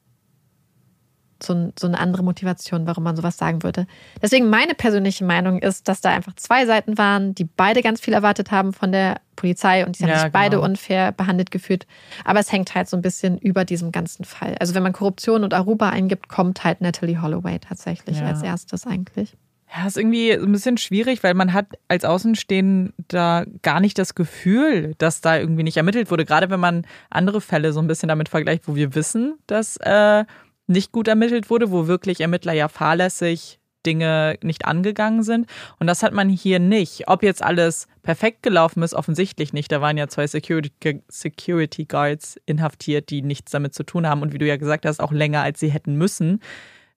so, 1.42 1.72
so 1.78 1.86
eine 1.86 1.98
andere 1.98 2.22
Motivation, 2.22 2.86
warum 2.86 3.04
man 3.04 3.16
sowas 3.16 3.36
sagen 3.36 3.62
würde. 3.62 3.86
Deswegen 4.22 4.50
meine 4.50 4.74
persönliche 4.74 5.24
Meinung 5.24 5.58
ist, 5.60 5.88
dass 5.88 6.00
da 6.00 6.10
einfach 6.10 6.34
zwei 6.36 6.66
Seiten 6.66 6.98
waren, 6.98 7.34
die 7.34 7.44
beide 7.44 7.82
ganz 7.82 8.00
viel 8.00 8.14
erwartet 8.14 8.50
haben 8.50 8.72
von 8.72 8.90
der 8.92 9.20
Polizei 9.36 9.86
und 9.86 9.98
die 9.98 10.02
haben 10.02 10.10
Ja, 10.10 10.20
sich 10.24 10.32
beide 10.32 10.56
genau. 10.56 10.68
unfair 10.68 11.12
behandelt 11.12 11.50
gefühlt. 11.50 11.86
Aber 12.24 12.40
es 12.40 12.50
hängt 12.50 12.74
halt 12.74 12.88
so 12.88 12.96
ein 12.96 13.02
bisschen 13.02 13.38
über 13.38 13.64
diesem 13.64 13.92
ganzen 13.92 14.24
Fall. 14.24 14.56
Also 14.58 14.74
wenn 14.74 14.82
man 14.82 14.92
Korruption 14.92 15.44
und 15.44 15.54
Aruba 15.54 15.90
eingibt, 15.90 16.28
kommt 16.28 16.64
halt 16.64 16.80
Natalie 16.80 17.22
Holloway 17.22 17.58
tatsächlich 17.60 18.18
Ja. 18.18 18.26
als 18.26 18.42
erstes 18.42 18.86
eigentlich. 18.86 19.36
Ja, 19.76 19.86
ist 19.86 19.98
irgendwie 19.98 20.32
ein 20.32 20.50
bisschen 20.50 20.78
schwierig, 20.78 21.22
weil 21.22 21.34
man 21.34 21.52
hat 21.52 21.66
als 21.88 22.04
Außenstehender 22.52 23.46
gar 23.62 23.80
nicht 23.80 23.98
das 23.98 24.14
Gefühl, 24.14 24.94
dass 24.98 25.20
da 25.20 25.36
irgendwie 25.38 25.62
nicht 25.62 25.76
ermittelt 25.76 26.10
wurde. 26.10 26.24
Gerade 26.24 26.50
wenn 26.50 26.60
man 26.60 26.86
andere 27.10 27.40
Fälle 27.40 27.72
so 27.72 27.80
ein 27.80 27.86
bisschen 27.86 28.08
damit 28.08 28.28
vergleicht, 28.28 28.66
wo 28.66 28.74
wir 28.76 28.94
wissen, 28.94 29.38
dass 29.46 29.76
äh, 29.78 30.24
nicht 30.68 30.92
gut 30.92 31.08
ermittelt 31.08 31.50
wurde, 31.50 31.70
wo 31.70 31.86
wirklich 31.86 32.20
Ermittler 32.20 32.52
ja 32.52 32.68
fahrlässig 32.68 33.58
Dinge 33.86 34.38
nicht 34.42 34.66
angegangen 34.66 35.22
sind. 35.22 35.46
Und 35.78 35.86
das 35.86 36.02
hat 36.02 36.12
man 36.12 36.28
hier 36.28 36.58
nicht. 36.58 37.08
Ob 37.08 37.22
jetzt 37.22 37.42
alles 37.42 37.86
perfekt 38.02 38.42
gelaufen 38.42 38.82
ist, 38.82 38.94
offensichtlich 38.94 39.52
nicht. 39.52 39.70
Da 39.72 39.80
waren 39.80 39.96
ja 39.96 40.08
zwei 40.08 40.26
Security, 40.26 41.02
Security 41.08 41.84
Guards 41.84 42.38
inhaftiert, 42.44 43.10
die 43.10 43.22
nichts 43.22 43.50
damit 43.52 43.74
zu 43.74 43.84
tun 43.84 44.06
haben 44.06 44.22
und 44.22 44.32
wie 44.32 44.38
du 44.38 44.46
ja 44.46 44.56
gesagt 44.56 44.84
hast, 44.84 45.00
auch 45.00 45.12
länger 45.12 45.42
als 45.42 45.60
sie 45.60 45.70
hätten 45.70 45.96
müssen. 45.96 46.40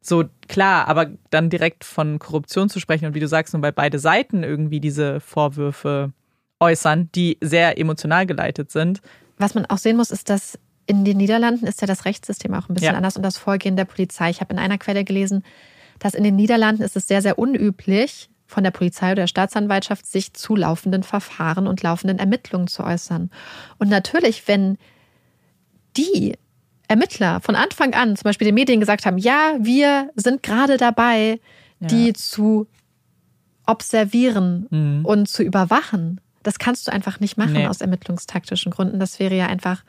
So, 0.01 0.25
klar, 0.47 0.87
aber 0.87 1.11
dann 1.29 1.51
direkt 1.51 1.83
von 1.83 2.17
Korruption 2.17 2.69
zu 2.69 2.79
sprechen 2.79 3.05
und 3.05 3.13
wie 3.13 3.19
du 3.19 3.27
sagst, 3.27 3.53
nur 3.53 3.61
weil 3.61 3.71
beide 3.71 3.99
Seiten 3.99 4.43
irgendwie 4.43 4.79
diese 4.79 5.19
Vorwürfe 5.19 6.11
äußern, 6.59 7.09
die 7.13 7.37
sehr 7.39 7.77
emotional 7.77 8.25
geleitet 8.25 8.71
sind. 8.71 9.01
Was 9.37 9.53
man 9.53 9.65
auch 9.67 9.77
sehen 9.77 9.97
muss, 9.97 10.09
ist, 10.09 10.29
dass 10.29 10.57
in 10.87 11.05
den 11.05 11.17
Niederlanden 11.17 11.65
ist 11.67 11.81
ja 11.81 11.87
das 11.87 12.05
Rechtssystem 12.05 12.53
auch 12.53 12.67
ein 12.69 12.73
bisschen 12.73 12.91
Ja. 12.91 12.97
anders 12.97 13.15
und 13.15 13.23
das 13.23 13.37
Vorgehen 13.37 13.75
der 13.75 13.85
Polizei. 13.85 14.29
Ich 14.29 14.41
habe 14.41 14.53
in 14.53 14.59
einer 14.59 14.77
Quelle 14.77 15.03
gelesen, 15.03 15.43
dass 15.99 16.13
in 16.15 16.23
den 16.23 16.35
Niederlanden 16.35 16.81
ist 16.83 16.95
es 16.97 17.07
sehr, 17.07 17.21
sehr 17.21 17.37
unüblich, 17.39 18.29
von 18.47 18.63
der 18.65 18.71
Polizei 18.71 19.07
oder 19.07 19.21
der 19.23 19.27
Staatsanwaltschaft 19.27 20.05
sich 20.05 20.33
zu 20.33 20.57
laufenden 20.57 21.03
Verfahren 21.03 21.67
und 21.67 21.81
laufenden 21.83 22.19
Ermittlungen 22.19 22.67
zu 22.67 22.83
äußern. 22.83 23.29
Und 23.77 23.87
natürlich, 23.89 24.45
wenn 24.49 24.77
die 25.95 26.37
Ermittler 26.89 27.39
von 27.39 27.55
Anfang 27.55 27.93
an 27.93 28.17
zum 28.17 28.23
Beispiel 28.23 28.45
den 28.45 28.55
Medien 28.55 28.81
gesagt 28.81 29.05
haben, 29.05 29.17
ja, 29.17 29.53
wir 29.59 30.09
sind 30.15 30.43
gerade 30.43 30.75
dabei, 30.75 31.39
die 31.79 32.07
Ja. 32.07 32.13
zu 32.13 32.67
observieren 33.65 34.67
Mhm. 34.69 35.05
und 35.05 35.29
zu 35.29 35.43
überwachen. 35.43 36.19
Das 36.43 36.59
kannst 36.59 36.87
du 36.87 36.91
einfach 36.91 37.19
nicht 37.19 37.37
machen 37.37 37.53
Nee. 37.53 37.67
aus 37.67 37.81
ermittlungstaktischen 37.81 38.71
Gründen. 38.71 38.99
Das 38.99 39.19
wäre 39.19 39.35
ja 39.35 39.45
einfach, 39.47 39.83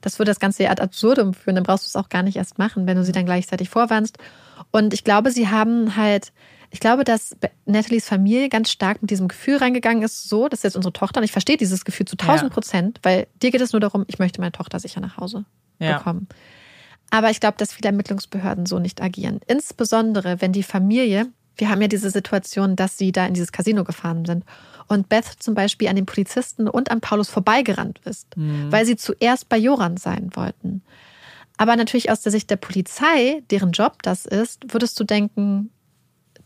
das 0.00 0.18
würde 0.18 0.30
das 0.30 0.40
Ganze 0.40 0.64
ja 0.64 0.70
ad 0.70 0.82
absurdum 0.82 1.34
führen. 1.34 1.54
Dann 1.56 1.64
brauchst 1.64 1.84
du 1.84 1.88
es 1.88 1.96
auch 1.96 2.08
gar 2.08 2.22
nicht 2.22 2.36
erst 2.36 2.58
machen, 2.58 2.86
wenn 2.86 2.96
du 2.96 3.04
sie 3.04 3.12
dann 3.12 3.24
gleichzeitig 3.26 3.68
vorwarnst. 3.68 4.18
Und 4.70 4.94
ich 4.94 5.04
glaube, 5.04 5.30
sie 5.30 5.48
haben 5.48 5.96
halt, 5.96 6.32
ich 6.70 6.80
glaube, 6.80 7.04
dass 7.04 7.36
Nathalies 7.66 8.06
Familie 8.08 8.48
ganz 8.48 8.70
stark 8.70 9.02
mit 9.02 9.10
diesem 9.10 9.28
Gefühl 9.28 9.56
reingegangen 9.56 10.02
ist, 10.02 10.28
so, 10.28 10.48
das 10.48 10.60
ist 10.60 10.64
jetzt 10.64 10.76
unsere 10.76 10.92
Tochter. 10.92 11.18
Und 11.20 11.24
ich 11.24 11.32
verstehe 11.32 11.56
dieses 11.56 11.84
Gefühl 11.84 12.06
zu 12.06 12.16
1000 12.16 12.52
Prozent, 12.52 13.00
weil 13.02 13.26
dir 13.42 13.50
geht 13.50 13.60
es 13.60 13.72
nur 13.72 13.80
darum, 13.80 14.04
ich 14.06 14.18
möchte 14.18 14.40
meine 14.40 14.52
Tochter 14.52 14.78
sicher 14.78 15.00
nach 15.00 15.16
Hause 15.16 15.44
Ja. 15.78 15.98
bekommen. 15.98 16.28
Aber 17.10 17.30
ich 17.30 17.40
glaube, 17.40 17.56
dass 17.58 17.72
viele 17.72 17.88
Ermittlungsbehörden 17.88 18.66
so 18.66 18.78
nicht 18.78 19.02
agieren. 19.02 19.40
Insbesondere, 19.48 20.40
wenn 20.40 20.52
die 20.52 20.62
Familie, 20.62 21.26
wir 21.56 21.68
haben 21.68 21.82
ja 21.82 21.88
diese 21.88 22.10
Situation, 22.10 22.76
dass 22.76 22.96
sie 22.96 23.12
da 23.12 23.26
in 23.26 23.34
dieses 23.34 23.52
Casino 23.52 23.84
gefahren 23.84 24.24
sind 24.24 24.44
und 24.88 25.08
Beth 25.08 25.26
zum 25.38 25.54
Beispiel 25.54 25.88
an 25.88 25.96
den 25.96 26.06
Polizisten 26.06 26.68
und 26.68 26.90
an 26.90 27.00
Paulus 27.00 27.28
vorbeigerannt 27.28 28.00
ist, 28.04 28.28
weil 28.70 28.86
sie 28.86 28.96
zuerst 28.96 29.48
bei 29.48 29.58
Joran 29.58 29.96
sein 29.96 30.30
wollten. 30.34 30.82
Aber 31.56 31.76
natürlich 31.76 32.10
aus 32.10 32.22
der 32.22 32.32
Sicht 32.32 32.48
der 32.48 32.56
Polizei, 32.56 33.42
deren 33.50 33.72
Job 33.72 34.02
das 34.02 34.24
ist, 34.24 34.72
würdest 34.72 34.98
du 34.98 35.04
denken, 35.04 35.70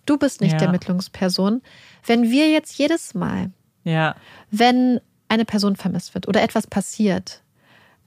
du 0.07 0.19
bist 0.19 0.41
nicht 0.41 0.53
Ja. 0.53 0.59
die 0.59 0.65
Ermittlungsperson. 0.65 1.63
Wenn 2.05 2.31
wir 2.31 2.51
jetzt 2.51 2.77
jedes 2.77 3.15
Mal 3.15 3.51
Ja, 3.85 4.17
wenn 4.51 5.01
eine 5.29 5.45
Person 5.45 5.77
vermisst 5.77 6.15
wird 6.15 6.27
oder 6.27 6.43
etwas 6.43 6.67
passiert, 6.67 7.43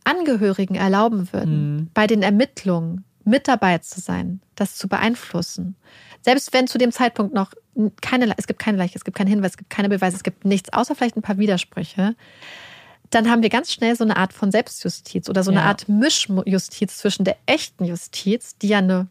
Angehörigen 0.03 0.75
erlauben 0.75 1.31
würden, 1.33 1.89
bei 1.93 2.07
den 2.07 2.23
Ermittlungen 2.23 3.03
mit 3.27 3.47
dabei 3.47 3.77
zu 3.79 3.99
sein, 3.99 4.41
das 4.55 4.75
zu 4.75 4.87
beeinflussen. 4.87 5.75
Selbst 6.21 6.53
wenn 6.53 6.67
zu 6.67 6.77
dem 6.77 6.91
Zeitpunkt 6.91 7.33
noch 7.33 7.53
keine, 8.01 8.33
es 8.37 8.47
gibt 8.47 8.59
keine 8.59 8.77
Leiche, 8.77 8.95
es 8.95 9.03
gibt 9.03 9.17
keinen 9.17 9.27
Hinweis, 9.27 9.51
es 9.51 9.57
gibt 9.57 9.69
keine 9.69 9.89
Beweise, 9.89 10.15
es 10.15 10.23
gibt 10.23 10.45
nichts, 10.45 10.73
außer 10.73 10.95
vielleicht 10.95 11.17
ein 11.17 11.21
paar 11.21 11.37
Widersprüche, 11.37 12.15
dann 13.09 13.29
haben 13.29 13.41
wir 13.41 13.49
ganz 13.49 13.71
schnell 13.71 13.95
so 13.95 14.03
eine 14.03 14.17
Art 14.17 14.33
von 14.33 14.51
Selbstjustiz 14.51 15.29
oder 15.29 15.43
so 15.43 15.51
eine 15.51 15.61
Ja. 15.61 15.67
Art 15.67 15.87
Mischjustiz 15.87 16.97
zwischen 16.97 17.23
der 17.23 17.37
echten 17.45 17.85
Justiz, 17.85 18.57
die 18.57 18.69
ja 18.69 18.79
eine 18.79 19.07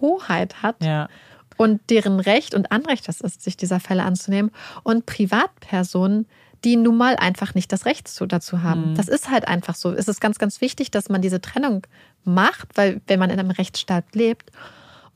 Hoheit 0.00 0.62
hat, 0.62 0.82
ja. 0.84 1.08
und 1.56 1.80
deren 1.90 2.20
Recht 2.20 2.54
und 2.54 2.70
Anrecht 2.72 3.08
es 3.08 3.20
ist, 3.20 3.42
sich 3.42 3.56
dieser 3.56 3.80
Fälle 3.80 4.04
anzunehmen 4.04 4.50
und 4.84 5.06
Privatpersonen, 5.06 6.26
die 6.64 6.76
nun 6.76 6.96
mal 6.96 7.16
einfach 7.16 7.54
nicht 7.54 7.72
das 7.72 7.86
Recht 7.86 8.08
zu, 8.08 8.26
dazu 8.26 8.62
haben. 8.62 8.94
Das 8.96 9.08
ist 9.08 9.30
halt 9.30 9.46
einfach 9.46 9.74
so. 9.74 9.92
Es 9.92 10.08
ist 10.08 10.20
ganz, 10.20 10.38
ganz 10.38 10.60
wichtig, 10.60 10.90
dass 10.90 11.08
man 11.08 11.22
diese 11.22 11.40
Trennung 11.40 11.86
macht, 12.24 12.76
weil 12.76 13.00
wenn 13.06 13.18
man 13.18 13.30
in 13.30 13.38
einem 13.38 13.50
Rechtsstaat 13.50 14.14
lebt 14.14 14.50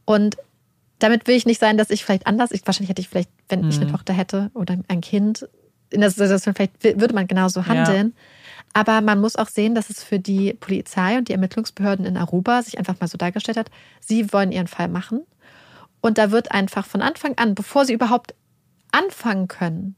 und 0.05 0.37
damit 0.99 1.27
will 1.27 1.35
ich 1.35 1.47
nicht 1.47 1.61
sein, 1.61 1.77
dass 1.77 1.91
ich 1.91 2.05
vielleicht 2.05 2.29
anders, 2.29 2.53
ich, 2.53 2.65
wahrscheinlich 2.65 2.91
hätte 2.91 3.01
ich 3.01 3.09
vielleicht, 3.09 3.31
wenn 3.49 3.69
ich 3.69 3.81
eine 3.81 3.91
Tochter 3.91 4.13
hätte 4.13 4.51
oder 4.55 4.79
ein 4.87 5.01
Kind, 5.01 5.49
in 5.91 6.01
der 6.01 6.11
Situation 6.11 6.55
vielleicht 6.55 6.85
würde 6.85 7.15
man 7.15 7.27
genauso 7.27 7.67
handeln. 7.67 8.15
Aber 8.73 9.01
man 9.01 9.21
muss 9.21 9.37
auch 9.37 9.49
sehen, 9.49 9.75
dass 9.75 9.91
es 9.91 10.03
für 10.03 10.19
die 10.19 10.55
Polizei 10.55 11.19
und 11.19 11.29
die 11.29 11.33
Ermittlungsbehörden 11.33 12.07
in 12.07 12.17
Aruba 12.17 12.63
sich 12.63 12.79
einfach 12.79 12.99
mal 13.01 13.09
so 13.09 13.19
dargestellt 13.19 13.59
hat, 13.59 13.71
sie 14.01 14.33
wollen 14.33 14.53
ihren 14.53 14.69
Fall 14.69 14.89
machen. 14.89 15.23
Und 16.01 16.19
da 16.19 16.31
wird 16.31 16.53
einfach 16.53 16.87
von 16.87 17.03
Anfang 17.03 17.37
an, 17.37 17.55
bevor 17.55 17.85
sie 17.85 17.93
überhaupt 17.93 18.35
anfangen 18.93 19.49
können, 19.49 19.97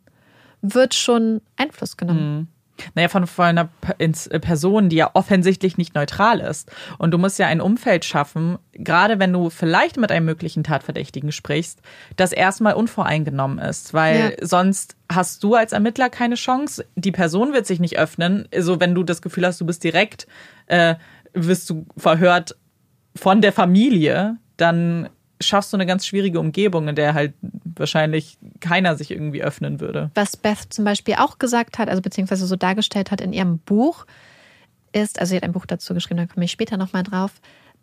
wird 0.64 0.94
schon 0.94 1.40
Einfluss 1.56 1.96
genommen. 1.96 2.48
Naja, 2.94 3.08
von, 3.08 3.26
von 3.28 3.44
einer 3.44 3.68
äh, 3.98 4.08
Person, 4.40 4.88
die 4.88 4.96
ja 4.96 5.10
offensichtlich 5.14 5.78
nicht 5.78 5.94
neutral 5.94 6.40
ist. 6.40 6.72
Und 6.98 7.12
du 7.12 7.18
musst 7.18 7.38
ja 7.38 7.46
ein 7.46 7.60
Umfeld 7.60 8.04
schaffen, 8.04 8.58
gerade 8.72 9.20
wenn 9.20 9.32
du 9.32 9.48
vielleicht 9.48 9.96
mit 9.96 10.10
einem 10.10 10.26
möglichen 10.26 10.64
Tatverdächtigen 10.64 11.30
sprichst, 11.30 11.80
das 12.16 12.32
erstmal 12.32 12.74
unvoreingenommen 12.74 13.58
ist. 13.58 13.94
Weil 13.94 14.36
sonst 14.40 14.96
hast 15.08 15.44
du 15.44 15.54
als 15.54 15.72
Ermittler 15.72 16.10
keine 16.10 16.34
Chance. 16.34 16.84
Die 16.96 17.12
Person 17.12 17.52
wird 17.52 17.66
sich 17.66 17.78
nicht 17.78 17.96
öffnen. 17.96 18.48
So, 18.58 18.80
wenn 18.80 18.94
du 18.94 19.04
das 19.04 19.22
Gefühl 19.22 19.46
hast, 19.46 19.60
du 19.60 19.66
bist 19.66 19.84
direkt, 19.84 20.26
äh, 20.66 20.96
wirst 21.32 21.70
du 21.70 21.86
verhört 21.96 22.56
von 23.14 23.40
der 23.40 23.52
Familie, 23.52 24.36
dann 24.56 25.10
schaffst 25.46 25.72
du 25.72 25.76
eine 25.76 25.86
ganz 25.86 26.06
schwierige 26.06 26.40
Umgebung, 26.40 26.88
in 26.88 26.96
der 26.96 27.14
halt 27.14 27.34
wahrscheinlich 27.64 28.38
keiner 28.60 28.96
sich 28.96 29.10
irgendwie 29.10 29.42
öffnen 29.42 29.80
würde. 29.80 30.10
Was 30.14 30.36
Beth 30.36 30.66
zum 30.70 30.84
Beispiel 30.84 31.14
auch 31.14 31.38
gesagt 31.38 31.78
hat, 31.78 31.88
also 31.88 32.02
beziehungsweise 32.02 32.46
so 32.46 32.56
dargestellt 32.56 33.10
hat 33.10 33.20
in 33.20 33.32
ihrem 33.32 33.58
Buch, 33.58 34.06
ist, 34.92 35.18
also 35.18 35.30
sie 35.30 35.36
hat 35.36 35.42
ein 35.42 35.52
Buch 35.52 35.66
dazu 35.66 35.94
geschrieben, 35.94 36.18
da 36.18 36.26
komme 36.26 36.44
ich 36.44 36.52
später 36.52 36.76
nochmal 36.76 37.02
drauf, 37.02 37.32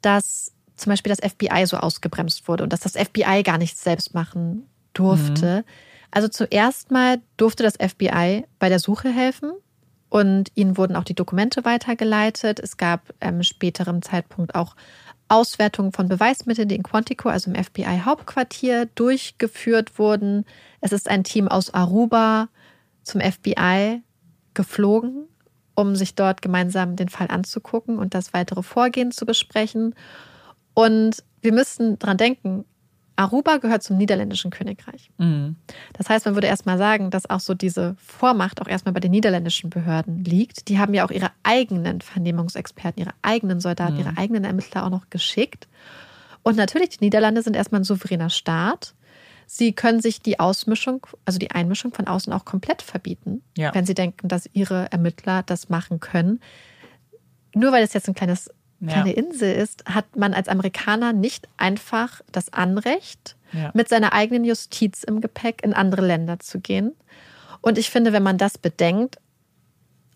dass 0.02 0.54
zum 0.76 0.92
Beispiel 0.92 1.14
das 1.14 1.32
FBI 1.32 1.66
so 1.66 1.78
ausgebremst 1.78 2.48
wurde 2.48 2.64
und 2.64 2.74
dass 2.74 2.80
das 2.80 2.94
FBI 2.94 3.44
gar 3.44 3.58
nichts 3.58 3.84
selbst 3.84 4.14
machen 4.14 4.66
durfte. 4.94 5.64
Also 6.10 6.28
zuerst 6.28 6.92
mal 6.92 7.22
durfte 7.38 7.64
das 7.64 7.76
FBI 7.76 8.46
bei 8.60 8.70
der 8.70 8.80
Suche 8.80 9.10
helfen 9.10 9.52
und 10.10 10.52
ihnen 10.56 10.78
wurden 10.78 10.96
auch 10.96 11.06
die 11.06 11.16
Dokumente 11.16 11.64
weitergeleitet. 11.64 12.60
Es 12.60 12.76
gab 12.78 13.14
ähm, 13.22 13.44
späterem 13.44 14.02
Zeitpunkt 14.02 14.56
auch 14.56 14.76
Auswertungen 15.32 15.94
von 15.94 16.10
Beweismitteln, 16.10 16.68
die 16.68 16.76
in 16.76 16.84
Quantico, 16.84 17.30
also 17.30 17.52
im 17.52 17.64
FBI-Hauptquartier, 17.64 18.88
durchgeführt 18.96 19.98
wurden. 19.98 20.46
Es 20.82 20.92
ist 20.92 21.10
ein 21.10 21.24
Team 21.24 21.48
aus 21.48 21.74
Aruba 21.74 22.50
zum 23.04 23.22
FBI 23.22 24.02
geflogen, 24.54 25.28
um 25.74 25.96
sich 25.96 26.16
dort 26.16 26.42
gemeinsam 26.42 26.98
den 26.98 27.08
Fall 27.08 27.28
anzugucken 27.30 27.98
und 27.98 28.14
das 28.14 28.34
weitere 28.34 28.62
Vorgehen 28.62 29.12
zu 29.12 29.26
besprechen. 29.26 29.96
Und 30.74 31.24
wir 31.42 31.54
müssen 31.54 31.98
dran 31.98 32.18
denken, 32.18 32.66
Aruba 33.22 33.58
gehört 33.58 33.84
zum 33.84 33.98
niederländischen 33.98 34.52
Königreich. 34.52 35.10
Mhm. 35.18 35.56
Das 35.94 36.10
heißt, 36.10 36.26
man 36.26 36.36
würde 36.36 36.48
erstmal 36.48 36.78
sagen, 36.78 37.10
dass 37.12 37.30
auch 37.30 37.40
so 37.40 37.54
diese 37.54 37.96
Vormacht 37.98 38.62
auch 38.62 38.68
erstmal 38.68 38.94
bei 38.94 39.00
den 39.00 39.12
niederländischen 39.12 39.70
Behörden 39.70 40.24
liegt. 40.24 40.68
Die 40.68 40.80
haben 40.80 40.94
ja 40.94 41.06
auch 41.06 41.12
ihre 41.12 41.32
eigenen 41.44 42.02
Vernehmungsexperten, 42.02 43.02
ihre 43.02 43.14
eigenen 43.22 43.60
Soldaten, 43.60 43.98
ihre 43.98 44.18
eigenen 44.18 44.44
Ermittler 44.44 44.86
auch 44.86 44.90
noch 44.90 45.10
geschickt. 45.10 45.68
Und 46.44 46.58
natürlich, 46.58 46.90
die 46.90 47.06
Niederlande 47.06 47.44
sind 47.44 47.56
erstmal 47.56 47.82
ein 47.82 47.86
souveräner 47.86 48.30
Staat. 48.30 48.96
Sie 49.46 49.74
können 49.74 50.02
sich 50.02 50.22
die 50.22 50.40
Ausmischung, 50.40 51.06
also 51.26 51.38
die 51.38 51.52
Einmischung 51.52 51.94
von 51.94 52.08
außen 52.08 52.32
auch 52.34 52.46
komplett 52.46 52.82
verbieten, 52.82 53.42
Ja. 53.58 53.74
wenn 53.76 53.86
sie 53.86 53.94
denken, 53.94 54.28
dass 54.28 54.50
ihre 54.54 54.92
Ermittler 54.92 55.44
das 55.44 55.70
machen 55.70 56.00
können. 56.00 56.40
Nur 57.54 57.72
weil 57.74 57.84
es 57.84 57.94
jetzt 57.94 58.08
ein 58.08 58.16
kleines, 58.16 58.50
Ja. 58.82 58.94
kleine 58.94 59.14
Insel 59.14 59.54
ist, 59.56 59.86
hat 59.86 60.16
man 60.16 60.34
als 60.34 60.48
Amerikaner 60.48 61.14
nicht 61.14 61.48
einfach 61.58 62.22
das 62.32 62.52
Anrecht, 62.52 63.36
Ja. 63.54 63.72
mit 63.74 63.88
seiner 63.90 64.14
eigenen 64.14 64.44
Justiz 64.44 65.04
im 65.04 65.22
Gepäck 65.22 65.64
in 65.64 65.74
andere 65.74 66.06
Länder 66.06 66.40
zu 66.40 66.60
gehen. 66.60 66.92
Und 67.62 67.78
ich 67.78 67.90
finde, 67.90 68.12
wenn 68.12 68.24
man 68.24 68.38
das 68.38 68.58
bedenkt, 68.58 69.18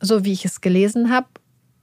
so 0.01 0.25
wie 0.25 0.33
ich 0.33 0.45
es 0.45 0.61
gelesen 0.61 1.11
habe, 1.11 1.27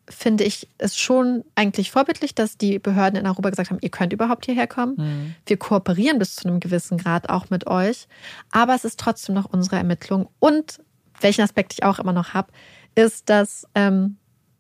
finde 0.08 0.42
ich 0.44 0.66
es 0.78 0.96
schon 0.98 1.44
eigentlich 1.54 1.92
vorbildlich, 1.92 2.34
dass 2.34 2.58
die 2.58 2.78
Behörden 2.80 3.18
in 3.18 3.26
Aruba 3.26 3.50
gesagt 3.50 3.70
haben, 3.70 3.78
ihr 3.80 3.88
könnt 3.90 4.12
überhaupt 4.12 4.44
hierher 4.46 4.66
kommen. 4.66 4.94
Mhm. 4.96 5.34
Wir 5.46 5.56
kooperieren 5.56 6.18
bis 6.18 6.34
zu 6.34 6.48
einem 6.48 6.58
gewissen 6.58 6.98
Grad 6.98 7.28
auch 7.30 7.48
mit 7.50 7.68
euch. 7.68 8.08
Aber 8.50 8.74
es 8.74 8.84
ist 8.84 8.98
trotzdem 8.98 9.34
noch 9.36 9.44
unsere 9.46 9.76
Ermittlung. 9.76 10.28
Und 10.40 10.80
welchen 11.20 11.42
Aspekt 11.42 11.72
ich 11.74 11.84
auch 11.84 12.00
immer 12.00 12.12
noch 12.12 12.34
habe, 12.34 12.50
ist, 12.96 13.30
dass 13.30 13.66
ähm, 13.76 14.16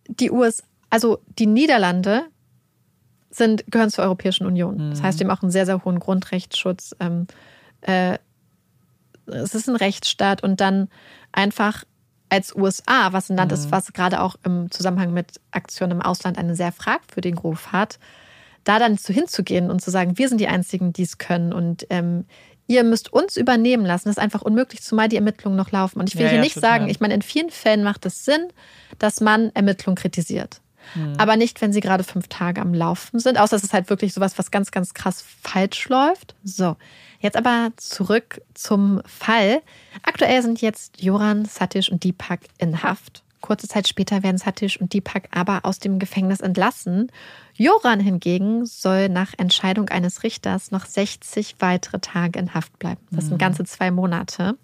die 0.08 0.30
US, 0.30 0.62
also 0.92 1.20
die 1.38 1.46
Niederlande 1.46 2.26
sind, 3.30 3.64
gehören 3.68 3.88
zur 3.88 4.04
Europäischen 4.04 4.46
Union. 4.46 4.90
Das 4.90 5.02
heißt, 5.02 5.18
die 5.18 5.24
haben 5.24 5.30
auch 5.30 5.40
einen 5.40 5.50
sehr, 5.50 5.64
sehr 5.64 5.82
hohen 5.86 5.98
Grundrechtsschutz. 5.98 6.94
Ähm, 7.00 7.26
äh, 7.80 8.18
es 9.24 9.54
ist 9.54 9.70
ein 9.70 9.76
Rechtsstaat 9.76 10.42
und 10.42 10.60
dann 10.60 10.88
einfach 11.32 11.84
als 12.28 12.54
USA, 12.54 13.14
was 13.14 13.30
ein 13.30 13.38
Land 13.38 13.52
ist, 13.52 13.70
was 13.72 13.94
gerade 13.94 14.20
auch 14.20 14.36
im 14.44 14.70
Zusammenhang 14.70 15.14
mit 15.14 15.40
Aktionen 15.50 15.92
im 15.92 16.02
Ausland 16.02 16.36
einen 16.36 16.54
sehr 16.54 16.72
fragwürdigen 16.72 17.38
Ruf 17.38 17.72
hat, 17.72 17.98
da 18.64 18.78
dann 18.78 18.98
zu 18.98 19.14
hinzugehen 19.14 19.70
und 19.70 19.80
zu 19.80 19.90
sagen, 19.90 20.18
wir 20.18 20.28
sind 20.28 20.42
die 20.42 20.48
Einzigen, 20.48 20.92
die 20.92 21.04
es 21.04 21.16
können 21.16 21.54
und 21.54 21.86
ähm, 21.88 22.26
ihr 22.66 22.84
müsst 22.84 23.10
uns 23.10 23.38
übernehmen 23.38 23.86
lassen, 23.86 24.10
ist 24.10 24.18
einfach 24.18 24.42
unmöglich, 24.42 24.82
zumal 24.82 25.08
die 25.08 25.16
Ermittlungen 25.16 25.56
noch 25.56 25.70
laufen. 25.70 26.00
Und 26.00 26.08
ich 26.10 26.16
will 26.16 26.24
Ja, 26.24 26.28
hier 26.28 26.36
ja, 26.36 26.42
nicht 26.42 26.54
total. 26.54 26.70
sagen, 26.70 26.88
ich 26.90 27.00
meine, 27.00 27.14
in 27.14 27.22
vielen 27.22 27.50
Fällen 27.50 27.82
macht 27.82 28.04
es 28.04 28.26
Sinn, 28.26 28.48
dass 28.98 29.20
man 29.22 29.50
Ermittlungen 29.54 29.96
kritisiert. 29.96 30.60
Aber 31.18 31.36
nicht, 31.36 31.60
wenn 31.60 31.72
sie 31.72 31.80
gerade 31.80 32.04
fünf 32.04 32.28
Tage 32.28 32.60
am 32.60 32.74
Laufen 32.74 33.18
sind, 33.18 33.38
außer 33.38 33.56
es 33.56 33.64
ist 33.64 33.72
halt 33.72 33.90
wirklich 33.90 34.12
sowas, 34.14 34.38
was 34.38 34.50
ganz, 34.50 34.70
ganz 34.70 34.94
krass 34.94 35.24
falsch 35.42 35.88
läuft. 35.88 36.34
So, 36.44 36.76
jetzt 37.20 37.36
aber 37.36 37.70
zurück 37.76 38.42
zum 38.54 39.00
Fall. 39.06 39.62
Aktuell 40.02 40.42
sind 40.42 40.60
jetzt 40.60 41.02
Joran, 41.02 41.44
Satish 41.44 41.90
und 41.90 42.04
Deepak 42.04 42.40
in 42.58 42.82
Haft. 42.82 43.22
Kurze 43.40 43.66
Zeit 43.66 43.88
später 43.88 44.22
werden 44.22 44.38
Satish 44.38 44.80
und 44.80 44.94
Deepak 44.94 45.28
aber 45.32 45.64
aus 45.64 45.80
dem 45.80 45.98
Gefängnis 45.98 46.40
entlassen. 46.40 47.10
Joran 47.54 47.98
hingegen 48.00 48.64
soll 48.66 49.08
nach 49.08 49.32
Entscheidung 49.36 49.88
eines 49.88 50.22
Richters 50.22 50.70
noch 50.70 50.86
60 50.86 51.56
weitere 51.58 51.98
Tage 51.98 52.38
in 52.38 52.54
Haft 52.54 52.78
bleiben. 52.78 53.00
Das 53.10 53.26
sind 53.26 53.38
ganze 53.38 53.64
zwei 53.64 53.90
Monate. 53.90 54.56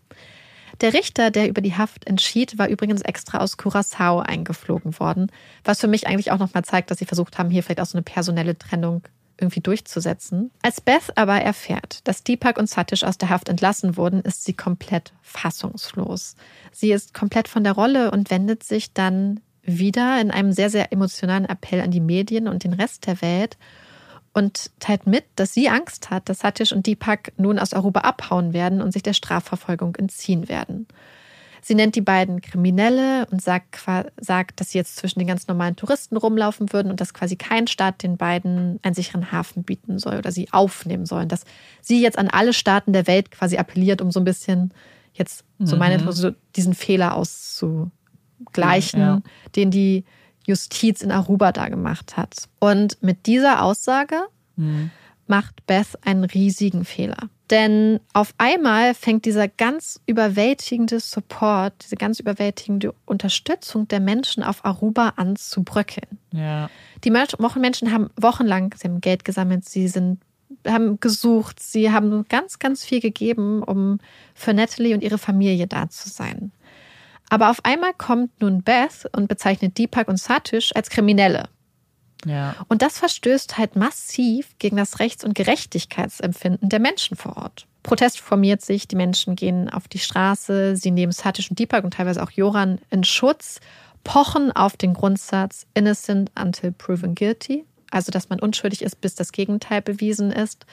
Der 0.80 0.94
Richter, 0.94 1.30
der 1.30 1.48
über 1.48 1.60
die 1.60 1.76
Haft 1.76 2.06
entschied, 2.06 2.58
war 2.58 2.68
übrigens 2.68 3.02
extra 3.02 3.38
aus 3.38 3.56
Curacao 3.56 4.20
eingeflogen 4.20 4.98
worden, 5.00 5.32
was 5.64 5.80
für 5.80 5.88
mich 5.88 6.06
eigentlich 6.06 6.30
auch 6.30 6.38
nochmal 6.38 6.64
zeigt, 6.64 6.90
dass 6.90 6.98
sie 6.98 7.04
versucht 7.04 7.38
haben, 7.38 7.50
hier 7.50 7.62
vielleicht 7.62 7.80
auch 7.80 7.86
so 7.86 7.98
eine 7.98 8.04
personelle 8.04 8.56
Trennung 8.56 9.02
irgendwie 9.40 9.60
durchzusetzen. 9.60 10.50
Als 10.62 10.80
Beth 10.80 11.16
aber 11.16 11.40
erfährt, 11.40 12.00
dass 12.04 12.24
Deepak 12.24 12.58
und 12.58 12.68
Satish 12.68 13.04
aus 13.04 13.18
der 13.18 13.28
Haft 13.28 13.48
entlassen 13.48 13.96
wurden, 13.96 14.20
ist 14.20 14.44
sie 14.44 14.52
komplett 14.52 15.12
fassungslos. 15.22 16.34
Sie 16.72 16.92
ist 16.92 17.14
komplett 17.14 17.48
von 17.48 17.64
der 17.64 17.72
Rolle 17.72 18.10
und 18.10 18.30
wendet 18.30 18.64
sich 18.64 18.92
dann 18.92 19.40
wieder 19.62 20.20
in 20.20 20.30
einem 20.30 20.52
sehr, 20.52 20.70
sehr 20.70 20.92
emotionalen 20.92 21.44
Appell 21.44 21.80
an 21.80 21.90
die 21.90 22.00
Medien 22.00 22.48
und 22.48 22.64
den 22.64 22.72
Rest 22.72 23.06
der 23.06 23.20
Welt 23.22 23.56
und 24.32 24.70
teilt 24.78 25.06
mit, 25.06 25.24
dass 25.36 25.52
sie 25.54 25.68
Angst 25.68 26.10
hat, 26.10 26.28
dass 26.28 26.40
Satish 26.40 26.72
und 26.72 26.86
Deepak 26.86 27.32
nun 27.36 27.58
aus 27.58 27.72
Aruba 27.72 28.00
abhauen 28.00 28.52
werden 28.52 28.80
und 28.82 28.92
sich 28.92 29.02
der 29.02 29.12
Strafverfolgung 29.14 29.96
entziehen 29.96 30.48
werden. 30.48 30.86
Sie 31.60 31.74
nennt 31.74 31.96
die 31.96 32.00
beiden 32.02 32.40
Kriminelle 32.40 33.26
und 33.30 33.42
sagt, 33.42 33.78
sagt, 34.20 34.60
dass 34.60 34.70
sie 34.70 34.78
jetzt 34.78 34.96
zwischen 34.96 35.18
den 35.18 35.26
ganz 35.28 35.48
normalen 35.48 35.74
Touristen 35.76 36.16
rumlaufen 36.16 36.72
würden 36.72 36.90
und 36.90 37.00
dass 37.00 37.12
quasi 37.12 37.34
kein 37.36 37.66
Staat 37.66 38.02
den 38.02 38.16
beiden 38.16 38.78
einen 38.82 38.94
sicheren 38.94 39.32
Hafen 39.32 39.64
bieten 39.64 39.98
soll 39.98 40.18
oder 40.18 40.30
sie 40.30 40.52
aufnehmen 40.52 41.04
sollen. 41.04 41.28
Dass 41.28 41.44
sie 41.82 42.00
jetzt 42.00 42.16
an 42.16 42.28
alle 42.28 42.52
Staaten 42.52 42.92
der 42.92 43.06
Welt 43.08 43.32
quasi 43.32 43.58
appelliert, 43.58 44.00
um 44.00 44.12
so 44.12 44.20
ein 44.20 44.24
bisschen 44.24 44.72
jetzt, 45.14 45.44
so 45.58 45.76
meine 45.76 45.94
Mhm. 45.94 46.00
Interpretation, 46.00 46.32
so 46.34 46.38
diesen 46.54 46.74
Fehler 46.74 47.16
auszugleichen, 47.16 49.00
Ja. 49.00 49.20
den 49.56 49.70
die 49.70 50.04
Justiz 50.48 51.02
in 51.02 51.12
Aruba 51.12 51.52
da 51.52 51.68
gemacht 51.68 52.16
hat. 52.16 52.48
Und 52.58 53.00
mit 53.02 53.26
dieser 53.26 53.62
Aussage 53.62 54.16
Mhm. 54.56 54.90
macht 55.28 55.64
Beth 55.66 55.98
einen 56.04 56.24
riesigen 56.24 56.84
Fehler. 56.84 57.28
Denn 57.50 58.00
auf 58.12 58.34
einmal 58.38 58.92
fängt 58.94 59.24
dieser 59.24 59.46
ganz 59.48 60.00
überwältigende 60.06 61.00
Support, 61.00 61.72
diese 61.82 61.96
ganz 61.96 62.18
überwältigende 62.20 62.92
Unterstützung 63.06 63.88
der 63.88 64.00
Menschen 64.00 64.42
auf 64.42 64.64
Aruba 64.64 65.14
an 65.16 65.36
zu 65.36 65.62
bröckeln. 65.62 66.18
Ja. 66.32 66.68
Die 67.04 67.10
Men- 67.10 67.28
Wochenmenschen 67.38 67.92
haben 67.92 68.10
wochenlang, 68.20 68.74
sie 68.76 68.88
haben 68.88 69.00
Geld 69.00 69.24
gesammelt, 69.24 69.66
sie 69.66 69.88
sind, 69.88 70.18
haben 70.66 70.98
gesucht, 71.00 71.60
sie 71.60 71.90
haben 71.92 72.24
ganz, 72.28 72.58
ganz 72.58 72.84
viel 72.84 73.00
gegeben, 73.00 73.62
um 73.62 73.98
für 74.34 74.52
Natalie 74.52 74.94
und 74.94 75.02
ihre 75.02 75.18
Familie 75.18 75.66
da 75.66 75.88
zu 75.88 76.08
sein. 76.10 76.52
Aber 77.28 77.50
auf 77.50 77.64
einmal 77.64 77.92
kommt 77.94 78.40
nun 78.40 78.62
Beth 78.62 79.08
und 79.14 79.28
bezeichnet 79.28 79.76
Deepak 79.78 80.08
und 80.08 80.18
Satish 80.18 80.72
als 80.74 80.90
Kriminelle. 80.90 81.48
Ja. 82.24 82.56
Und 82.68 82.82
das 82.82 82.98
verstößt 82.98 83.58
halt 83.58 83.76
massiv 83.76 84.56
gegen 84.58 84.76
das 84.76 84.98
Rechts- 84.98 85.24
und 85.24 85.34
Gerechtigkeitsempfinden 85.34 86.68
der 86.68 86.80
Menschen 86.80 87.16
vor 87.16 87.36
Ort. 87.36 87.66
Protest 87.82 88.20
formiert 88.20 88.60
sich, 88.60 88.88
die 88.88 88.96
Menschen 88.96 89.36
gehen 89.36 89.70
auf 89.70 89.88
die 89.88 90.00
Straße, 90.00 90.76
sie 90.76 90.90
nehmen 90.90 91.12
Satish 91.12 91.50
und 91.50 91.58
Deepak 91.58 91.84
und 91.84 91.94
teilweise 91.94 92.22
auch 92.22 92.30
Joran 92.30 92.80
in 92.90 93.04
Schutz, 93.04 93.60
pochen 94.04 94.52
auf 94.52 94.76
den 94.76 94.94
Grundsatz 94.94 95.66
innocent 95.74 96.30
until 96.38 96.72
proven 96.72 97.14
guilty, 97.14 97.64
also 97.90 98.10
dass 98.10 98.28
man 98.28 98.40
unschuldig 98.40 98.82
ist, 98.82 99.00
bis 99.00 99.14
das 99.14 99.32
Gegenteil 99.32 99.82
bewiesen 99.82 100.32
ist. 100.32 100.66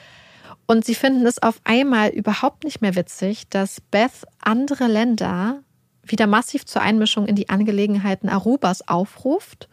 Und 0.68 0.84
sie 0.84 0.96
finden 0.96 1.26
es 1.26 1.42
auf 1.42 1.60
einmal 1.64 2.10
überhaupt 2.10 2.64
nicht 2.64 2.82
mehr 2.82 2.96
witzig, 2.96 3.48
dass 3.50 3.82
Beth 3.82 4.26
andere 4.42 4.88
Länder 4.88 5.62
wieder 6.06 6.28
massiv 6.28 6.66
zur 6.66 6.82
Einmischung 6.82 7.28
in 7.28 7.36
die 7.36 7.50
Angelegenheiten 7.50 8.30
Arubas 8.30 8.88
aufruft 8.88 9.70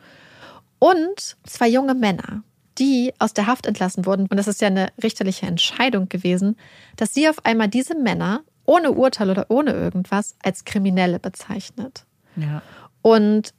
und 0.78 1.36
zwei 1.44 1.68
junge 1.68 1.94
Männer, 1.94 2.42
die 2.78 3.12
aus 3.18 3.34
der 3.34 3.46
Haft 3.46 3.66
entlassen 3.66 4.06
wurden. 4.06 4.26
Und 4.26 4.36
das 4.36 4.48
ist 4.48 4.60
ja 4.60 4.68
eine 4.68 4.88
richterliche 5.02 5.46
Entscheidung 5.46 6.08
gewesen, 6.08 6.56
dass 6.96 7.14
sie 7.14 7.28
auf 7.28 7.44
einmal 7.44 7.68
diese 7.68 7.96
Männer 7.96 8.42
ohne 8.64 8.92
Urteil 8.92 9.30
oder 9.30 9.46
ohne 9.48 9.72
irgendwas 9.72 10.36
als 10.42 10.64
Kriminelle 10.64 11.18
bezeichnet. 11.18 12.04
Ja. 12.36 12.62
Und 13.02 13.52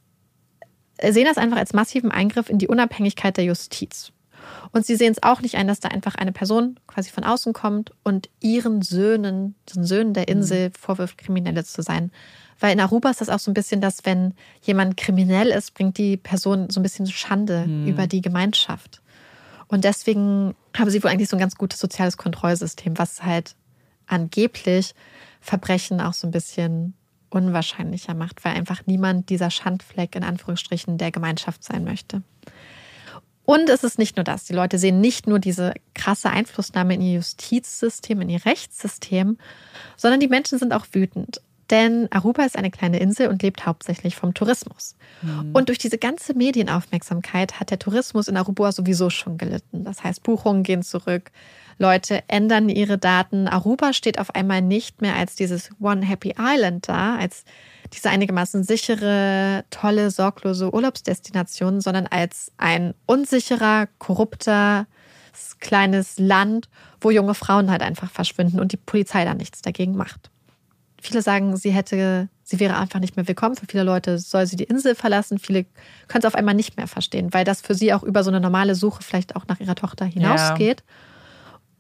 sehen 1.02 1.26
das 1.26 1.38
einfach 1.38 1.58
als 1.58 1.74
massiven 1.74 2.12
Eingriff 2.12 2.50
in 2.50 2.60
die 2.60 2.68
Unabhängigkeit 2.68 3.36
der 3.38 3.44
Justiz. 3.44 4.13
Und 4.72 4.86
sie 4.86 4.96
sehen 4.96 5.12
es 5.12 5.24
auch 5.24 5.42
nicht 5.42 5.56
ein, 5.56 5.68
dass 5.68 5.80
da 5.80 5.90
einfach 5.90 6.16
eine 6.16 6.32
Person 6.32 6.80
quasi 6.88 7.12
von 7.12 7.24
außen 7.24 7.54
kommt 7.54 7.92
und 8.04 8.30
ihren 8.40 8.82
Söhnen, 8.82 9.56
den 9.74 9.84
Söhnen 9.84 10.14
der 10.14 10.28
Insel 10.28 10.72
vorwirft, 10.78 11.18
Kriminelle 11.18 11.64
zu 11.64 11.82
sein. 11.82 12.12
Weil 12.60 12.74
in 12.74 12.80
Aruba 12.80 13.10
ist 13.10 13.22
das 13.22 13.30
auch 13.30 13.40
so 13.40 13.52
ein 13.52 13.54
bisschen, 13.54 13.82
dass 13.82 14.06
wenn 14.06 14.34
jemand 14.62 14.98
kriminell 14.98 15.50
ist, 15.50 15.74
bringt 15.74 15.98
die 15.98 16.18
Person 16.18 16.70
so 16.70 16.80
ein 16.80 16.84
bisschen 16.84 17.08
Schande 17.08 17.66
über 17.86 18.08
die 18.08 18.22
Gemeinschaft. 18.22 19.02
Und 19.68 19.84
deswegen 19.84 20.56
haben 20.78 20.90
sie 20.90 21.04
wohl 21.04 21.10
eigentlich 21.10 21.30
so 21.30 21.36
ein 21.36 21.40
ganz 21.40 21.56
gutes 21.56 21.80
soziales 21.80 22.18
Kontrollsystem, 22.18 22.98
was 22.98 23.24
halt 23.24 23.56
angeblich 24.08 24.94
Verbrechen 25.42 26.00
auch 26.00 26.14
so 26.14 26.28
ein 26.28 26.32
bisschen 26.32 26.94
unwahrscheinlicher 27.30 28.14
macht, 28.14 28.46
weil 28.46 28.54
einfach 28.54 28.84
niemand 28.86 29.30
dieser 29.30 29.50
Schandfleck 29.50 30.16
in 30.16 30.24
Anführungsstrichen 30.24 30.98
der 30.98 31.12
Gemeinschaft 31.12 31.64
sein 31.64 31.84
möchte. 31.84 32.22
Und 33.46 33.70
es 33.70 33.84
ist 33.84 34.00
nicht 34.00 34.16
nur 34.16 34.24
das. 34.24 34.46
Die 34.46 34.54
Leute 34.54 34.78
sehen 34.78 35.02
nicht 35.02 35.28
nur 35.28 35.40
diese 35.40 35.74
krasse 35.94 36.30
Einflussnahme 36.30 36.94
in 36.94 37.02
ihr 37.02 37.16
Justizsystem, 37.16 38.22
in 38.22 38.30
ihr 38.30 38.46
Rechtssystem, 38.46 39.38
sondern 39.98 40.20
die 40.20 40.30
Menschen 40.30 40.60
sind 40.60 40.74
auch 40.74 40.86
wütend. 40.94 41.42
Denn 41.74 42.08
Aruba 42.12 42.44
ist 42.44 42.56
eine 42.56 42.70
kleine 42.70 43.00
Insel 43.00 43.30
und 43.30 43.42
lebt 43.42 43.66
hauptsächlich 43.66 44.16
vom 44.16 44.36
Tourismus. 44.36 44.96
Und 45.54 45.70
durch 45.70 45.80
diese 45.80 45.98
ganze 45.98 46.36
Medienaufmerksamkeit 46.36 47.60
hat 47.60 47.72
der 47.72 47.80
Tourismus 47.80 48.28
in 48.28 48.38
Aruba 48.38 48.72
sowieso 48.72 49.10
schon 49.10 49.40
gelitten. 49.40 49.84
Das 49.84 50.04
heißt, 50.04 50.22
Buchungen 50.22 50.62
gehen 50.62 50.84
zurück, 50.84 51.32
Leute 51.80 52.22
ändern 52.28 52.70
ihre 52.70 53.00
Daten. 53.00 53.48
Aruba 53.48 53.94
steht 53.94 54.20
auf 54.20 54.36
einmal 54.36 54.62
nicht 54.62 55.02
mehr 55.02 55.16
als 55.16 55.34
dieses 55.34 55.72
One 55.82 56.06
Happy 56.06 56.36
Island 56.38 56.88
da, 56.88 57.16
als 57.16 57.44
diese 57.92 58.12
einigermaßen 58.12 58.64
sichere, 58.64 59.66
tolle, 59.72 60.12
sorglose 60.12 60.72
Urlaubsdestination, 60.72 61.82
sondern 61.82 62.06
als 62.06 62.52
ein 62.58 62.94
unsicherer, 63.08 63.88
korrupter, 63.98 64.86
kleines 65.60 66.20
Land, 66.20 66.70
wo 67.02 67.10
junge 67.10 67.34
Frauen 67.34 67.72
halt 67.72 67.82
einfach 67.82 68.12
verschwinden 68.12 68.60
und 68.60 68.74
die 68.74 68.78
Polizei 68.78 69.26
da 69.26 69.34
nichts 69.34 69.64
dagegen 69.64 69.96
macht. 69.96 70.30
Viele 71.04 71.22
sagen, 71.22 71.58
sie 71.58 71.72
hätte, 71.72 72.30
sie 72.44 72.62
wäre 72.62 72.78
einfach 72.78 73.02
nicht 73.02 73.18
mehr 73.18 73.28
willkommen. 73.28 73.58
Für 73.58 73.66
viele 73.66 73.84
Leute 73.84 74.18
soll 74.20 74.46
sie 74.46 74.56
die 74.56 74.64
Insel 74.64 74.96
verlassen. 74.96 75.38
Viele 75.38 75.66
können 76.08 76.22
es 76.22 76.26
auf 76.26 76.36
einmal 76.36 76.56
nicht 76.56 76.78
mehr 76.78 76.88
verstehen, 76.88 77.34
weil 77.34 77.44
das 77.44 77.60
für 77.60 77.76
sie 77.76 77.94
auch 77.94 78.04
über 78.04 78.24
so 78.24 78.32
eine 78.32 78.40
normale 78.40 78.74
Suche 78.74 79.04
vielleicht 79.04 79.36
auch 79.36 79.46
nach 79.48 79.60
ihrer 79.60 79.76
Tochter 79.76 80.06
hinausgeht. 80.06 80.82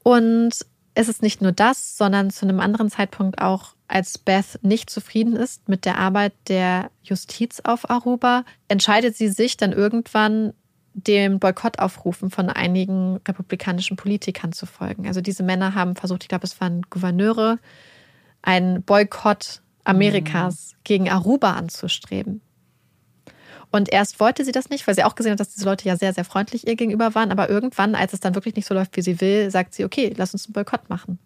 Und 0.03 0.51
es 0.93 1.07
ist 1.07 1.21
nicht 1.21 1.41
nur 1.41 1.53
das, 1.53 1.97
sondern 1.97 2.31
zu 2.31 2.45
einem 2.45 2.59
anderen 2.59 2.89
Zeitpunkt 2.89 3.41
auch, 3.41 3.75
als 3.87 4.17
Beth 4.17 4.59
nicht 4.61 4.89
zufrieden 4.89 5.37
ist 5.37 5.69
mit 5.69 5.85
der 5.85 5.99
Arbeit 5.99 6.33
der 6.49 6.91
Justiz 7.01 7.61
auf 7.63 7.89
Aruba, 7.89 8.43
entscheidet 8.67 9.15
sie 9.15 9.29
sich 9.29 9.55
dann 9.55 9.71
irgendwann 9.71 10.53
dem 10.93 11.39
Boykott 11.39 11.79
aufrufen 11.79 12.29
von 12.29 12.49
einigen 12.49 13.21
republikanischen 13.27 13.95
Politikern 13.95 14.51
zu 14.51 14.65
folgen. 14.65 15.07
Also 15.07 15.21
diese 15.21 15.43
Männer 15.43 15.75
haben 15.75 15.95
versucht, 15.95 16.23
ich 16.23 16.29
glaube, 16.29 16.45
es 16.45 16.59
waren 16.59 16.81
Gouverneure, 16.89 17.57
einen 18.43 18.83
Boykott 18.83 19.61
Amerikas 19.83 20.73
mhm. 20.73 20.77
gegen 20.83 21.09
Aruba 21.09 21.53
anzustreben. 21.53 22.41
Und 23.71 23.91
erst 23.91 24.19
wollte 24.19 24.45
sie 24.45 24.51
das 24.51 24.69
nicht, 24.69 24.85
weil 24.85 24.93
sie 24.93 25.03
auch 25.03 25.15
gesehen 25.15 25.31
hat, 25.31 25.39
dass 25.39 25.49
diese 25.49 25.65
Leute 25.65 25.87
ja 25.87 25.97
sehr, 25.97 26.13
sehr 26.13 26.25
freundlich 26.25 26.67
ihr 26.67 26.75
gegenüber 26.75 27.15
waren. 27.15 27.31
Aber 27.31 27.49
irgendwann, 27.49 27.95
als 27.95 28.13
es 28.13 28.19
dann 28.19 28.35
wirklich 28.35 28.55
nicht 28.55 28.67
so 28.67 28.75
läuft, 28.75 28.95
wie 28.95 29.01
sie 29.01 29.19
will, 29.19 29.49
sagt 29.49 29.73
sie, 29.73 29.83
okay, 29.83 30.13
lass 30.15 30.33
uns 30.33 30.45
einen 30.45 30.53
Boykott 30.53 30.91
machen. 30.91 31.17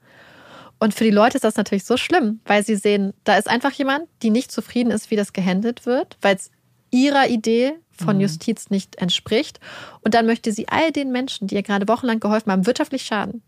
Und 0.80 0.94
für 0.94 1.03
die 1.03 1.11
Leute 1.11 1.35
ist 1.35 1.44
das 1.44 1.57
natürlich 1.57 1.84
so 1.84 1.98
schlimm, 1.98 2.39
weil 2.45 2.64
sie 2.64 2.76
sehen, 2.76 3.14
da 3.26 3.35
ist 3.35 3.49
einfach 3.49 3.72
jemand, 3.72 4.07
die 4.22 4.30
nicht 4.30 4.52
zufrieden 4.52 4.91
ist, 4.91 5.11
wie 5.11 5.18
das 5.18 5.34
gehandelt 5.34 5.85
wird, 5.85 6.18
weil 6.22 6.35
es 6.38 6.52
ihrer 6.89 7.27
Idee 7.27 7.73
von 7.91 8.15
mhm. 8.15 8.22
Justiz 8.22 8.69
nicht 8.69 8.95
entspricht. 8.95 9.60
Und 10.02 10.14
dann 10.14 10.26
möchte 10.26 10.53
sie 10.53 10.69
all 10.69 10.94
den 10.94 11.11
Menschen, 11.11 11.48
die 11.48 11.56
ihr 11.56 11.64
gerade 11.64 11.88
wochenlang 11.89 12.22
geholfen 12.22 12.52
haben, 12.52 12.65
wirtschaftlich 12.65 13.03
schaden. 13.03 13.41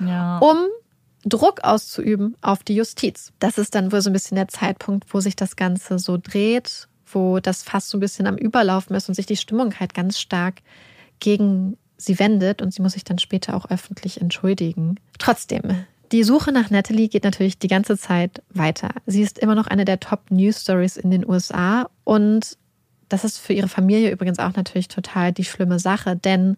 Ja. 0.00 0.38
Um 0.38 0.68
Druck 1.24 1.64
auszuüben 1.64 2.36
auf 2.40 2.62
die 2.62 2.74
Justiz. 2.74 3.32
Das 3.38 3.58
ist 3.58 3.74
dann 3.74 3.92
wohl 3.92 4.00
so 4.00 4.10
ein 4.10 4.12
bisschen 4.12 4.36
der 4.36 4.48
Zeitpunkt, 4.48 5.12
wo 5.12 5.20
sich 5.20 5.36
das 5.36 5.56
Ganze 5.56 5.98
so 5.98 6.18
dreht, 6.18 6.88
wo 7.06 7.40
das 7.40 7.62
fast 7.62 7.88
so 7.88 7.98
ein 7.98 8.00
bisschen 8.00 8.26
am 8.26 8.36
Überlaufen 8.36 8.94
ist 8.96 9.08
und 9.08 9.14
sich 9.14 9.26
die 9.26 9.36
Stimmung 9.36 9.78
halt 9.78 9.94
ganz 9.94 10.18
stark 10.18 10.56
gegen 11.20 11.76
sie 11.96 12.18
wendet 12.18 12.60
und 12.60 12.74
sie 12.74 12.82
muss 12.82 12.92
sich 12.92 13.04
dann 13.04 13.18
später 13.18 13.54
auch 13.54 13.70
öffentlich 13.70 14.20
entschuldigen. 14.20 14.96
Trotzdem, 15.18 15.62
die 16.12 16.24
Suche 16.24 16.52
nach 16.52 16.70
Natalie 16.70 17.08
geht 17.08 17.24
natürlich 17.24 17.58
die 17.58 17.68
ganze 17.68 17.96
Zeit 17.96 18.42
weiter. 18.50 18.90
Sie 19.06 19.22
ist 19.22 19.38
immer 19.38 19.54
noch 19.54 19.66
eine 19.66 19.84
der 19.84 20.00
Top 20.00 20.30
News 20.30 20.62
Stories 20.62 20.96
in 20.96 21.10
den 21.10 21.26
USA 21.28 21.88
und 22.04 22.58
das 23.08 23.24
ist 23.24 23.38
für 23.38 23.52
ihre 23.52 23.68
Familie 23.68 24.10
übrigens 24.10 24.38
auch 24.38 24.54
natürlich 24.54 24.88
total 24.88 25.32
die 25.32 25.44
schlimme 25.44 25.78
Sache, 25.78 26.16
denn 26.16 26.56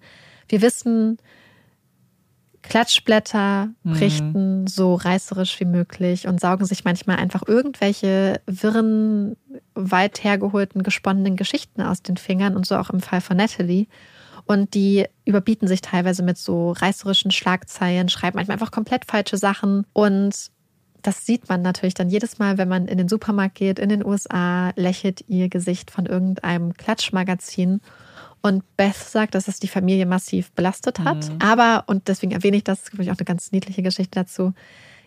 wir 0.49 0.63
wissen, 0.63 1.19
Klatschblätter 2.69 3.69
mhm. 3.83 3.93
berichten 3.93 4.61
mhm. 4.61 4.67
so 4.67 4.95
reißerisch 4.95 5.59
wie 5.61 5.65
möglich 5.65 6.27
und 6.27 6.41
saugen 6.41 6.65
sich 6.65 6.85
manchmal 6.85 7.17
einfach 7.17 7.43
irgendwelche 7.47 8.41
wirren, 8.47 9.37
weit 9.75 10.23
hergeholten, 10.25 10.83
gesponnenen 10.83 11.37
Geschichten 11.37 11.83
aus 11.83 12.03
den 12.03 12.17
Fingern 12.17 12.57
und 12.57 12.67
so 12.67 12.77
auch 12.77 12.91
im 12.91 13.01
Fall 13.01 13.21
von 13.21 13.37
Natalie. 13.37 13.87
Und 14.47 14.75
die 14.75 15.07
überbieten 15.25 15.67
sich 15.67 15.81
teilweise 15.81 16.23
mit 16.23 16.39
so 16.39 16.71
reißerischen 16.73 17.33
Schlagzeilen, 17.33 18.09
schreiben 18.09 18.37
manchmal 18.37 18.55
einfach 18.55 18.71
komplett 18.71 19.05
falsche 19.05 19.39
Sachen. 19.39 19.85
Und 19.93 20.51
das 21.03 21.27
sieht 21.27 21.49
man 21.49 21.63
natürlich 21.63 21.95
dann 21.95 22.11
jedes 22.11 22.39
Mal, 22.39 22.59
wenn 22.59 22.69
man 22.69 22.87
in 22.87 22.99
den 22.99 23.09
Supermarkt 23.09 23.57
geht, 23.57 23.79
in 23.79 23.89
den 23.89 24.05
USA, 24.05 24.71
lächelt 24.77 25.25
ihr 25.29 25.49
Gesicht 25.49 25.91
von 25.91 26.07
irgendeinem 26.07 26.75
Klatschmagazin. 26.75 27.81
Und 28.47 28.63
Beth 28.77 28.95
sagt, 28.95 29.35
dass 29.35 29.49
es 29.49 29.59
die 29.59 29.67
Familie 29.67 30.07
massiv 30.07 30.53
belastet 30.53 31.01
hat. 31.01 31.29
Mhm. 31.29 31.39
Aber, 31.41 31.83
und 31.89 32.07
deswegen 32.07 32.31
erwähne 32.31 32.57
ich 32.57 32.63
das, 32.63 32.85
es 32.85 32.91
gibt 32.91 33.03
auch 33.03 33.19
eine 33.19 33.25
ganz 33.25 33.51
niedliche 33.51 33.83
Geschichte 33.83 34.21
dazu. 34.21 34.55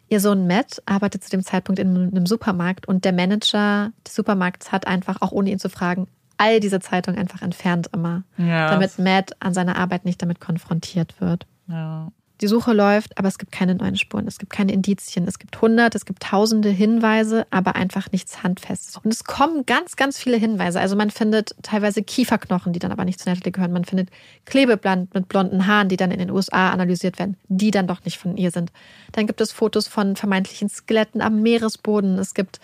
Ihr 0.10 0.20
Sohn 0.20 0.46
Matt 0.46 0.82
arbeitet 0.86 1.24
zu 1.24 1.30
dem 1.30 1.42
Zeitpunkt 1.44 1.80
in 1.80 1.96
einem 1.96 2.26
Supermarkt 2.26 2.88
und 2.90 3.06
der 3.06 3.14
Manager 3.14 3.94
des 4.06 4.16
Supermarkts 4.16 4.74
hat 4.74 4.88
einfach, 4.88 5.22
auch 5.22 5.32
ohne 5.32 5.52
ihn 5.52 5.60
zu 5.60 5.70
fragen, 5.70 6.08
all 6.36 6.60
diese 6.60 6.82
Zeitungen 6.82 7.18
einfach 7.18 7.42
entfernt 7.42 7.90
immer, 7.94 8.24
ja. 8.38 8.72
damit 8.72 9.00
Matt 9.00 9.32
an 9.40 9.54
seiner 9.54 9.78
Arbeit 9.78 10.04
nicht 10.04 10.22
damit 10.22 10.42
konfrontiert 10.42 11.22
wird. 11.22 11.48
Ja. 11.68 12.12
Die 12.42 12.48
Suche 12.48 12.74
läuft, 12.74 13.18
aber 13.18 13.28
es 13.28 13.38
gibt 13.38 13.52
keine 13.52 13.76
neuen 13.76 13.98
Spuren, 13.98 14.28
es 14.28 14.38
gibt 14.38 14.52
keine 14.52 14.72
Indizien. 14.72 15.28
Es 15.28 15.40
gibt 15.40 15.62
hundert, 15.62 15.94
es 15.96 16.06
gibt 16.06 16.24
tausende 16.24 16.70
Hinweise, 16.70 17.46
aber 17.50 17.76
einfach 17.76 18.12
nichts 18.12 18.44
Handfestes. 18.44 18.98
Und 18.98 19.12
es 19.12 19.26
kommen 19.26 19.66
ganz, 19.66 19.98
ganz 19.98 20.18
viele 20.18 20.38
Hinweise. 20.38 20.80
Also 20.80 20.96
man 20.96 21.10
findet 21.10 21.56
teilweise 21.64 22.02
Kieferknochen, 22.02 22.72
die 22.72 22.80
dann 22.80 22.94
aber 22.94 23.04
nicht 23.04 23.20
zu 23.20 23.28
Natalie 23.28 23.52
gehören. 23.52 23.74
Man 23.74 23.84
findet 23.84 24.10
Klebeband 24.46 25.14
mit 25.14 25.28
blonden 25.28 25.68
Haaren, 25.68 25.90
die 25.90 25.98
dann 25.98 26.12
in 26.12 26.20
den 26.20 26.32
USA 26.32 26.70
analysiert 26.70 27.20
werden, 27.20 27.36
die 27.50 27.72
dann 27.72 27.88
doch 27.88 28.06
nicht 28.06 28.18
von 28.18 28.38
ihr 28.38 28.52
sind. 28.52 28.72
Dann 29.12 29.28
gibt 29.28 29.42
es 29.42 29.52
Fotos 29.52 29.88
von 29.88 30.16
vermeintlichen 30.16 30.70
Skeletten 30.70 31.22
am 31.22 31.42
Meeresboden. 31.42 32.18
Es 32.20 32.34
gibt 32.34 32.60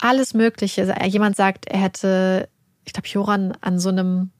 alles 0.00 0.34
Mögliche. 0.34 0.92
Jemand 1.06 1.36
sagt, 1.36 1.66
er 1.66 1.78
hätte 1.78 2.48
ich 2.84 2.92
glaube, 2.92 3.08
Joran 3.08 3.56
an 3.60 3.78
so 3.78 3.88
einem 3.88 4.30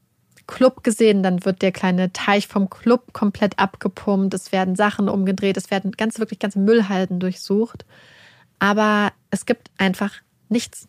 Club 0.47 0.83
gesehen, 0.83 1.23
dann 1.23 1.45
wird 1.45 1.61
der 1.61 1.71
kleine 1.71 2.11
Teich 2.13 2.47
vom 2.47 2.69
Club 2.69 3.13
komplett 3.13 3.59
abgepumpt, 3.59 4.33
es 4.33 4.51
werden 4.51 4.75
Sachen 4.75 5.09
umgedreht, 5.09 5.57
es 5.57 5.71
werden 5.71 5.91
ganz 5.91 6.19
wirklich 6.19 6.39
ganze 6.39 6.59
Müllhalden 6.59 7.19
durchsucht. 7.19 7.85
Aber 8.59 9.11
es 9.29 9.45
gibt 9.45 9.71
einfach 9.77 10.13
nichts. 10.49 10.87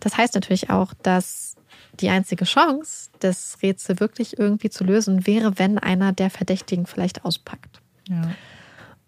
Das 0.00 0.16
heißt 0.16 0.34
natürlich 0.34 0.70
auch, 0.70 0.92
dass 1.02 1.56
die 2.00 2.10
einzige 2.10 2.44
Chance, 2.44 3.10
das 3.20 3.58
Rätsel 3.62 4.00
wirklich 4.00 4.38
irgendwie 4.38 4.70
zu 4.70 4.84
lösen, 4.84 5.26
wäre, 5.26 5.58
wenn 5.58 5.78
einer 5.78 6.12
der 6.12 6.30
Verdächtigen 6.30 6.86
vielleicht 6.86 7.24
auspackt. 7.24 7.80
Ja. 8.08 8.30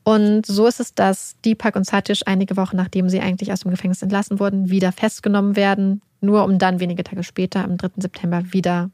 Und 0.03 0.47
so 0.47 0.67
ist 0.67 0.81
es, 0.81 0.95
dass 0.95 1.37
Deepak 1.45 1.77
und 1.77 1.87
Satish 1.87 2.23
einige 2.27 2.57
Wochen 2.57 2.77
nachdem 2.77 3.09
sie 3.09 3.21
eigentlich 3.21 3.53
aus 3.53 3.61
dem 3.61 3.71
Gefängnis 3.71 4.03
entlassen 4.03 4.41
wurden, 4.41 4.71
wieder 4.71 4.93
festgenommen 4.93 5.57
werden, 5.57 6.03
nur 6.21 6.45
um 6.45 6.59
dann 6.59 6.81
wenige 6.81 7.05
Tage 7.05 7.23
später, 7.23 7.65
am 7.65 7.77
3. 7.77 7.91
September, 7.99 8.43
wieder 8.53 8.91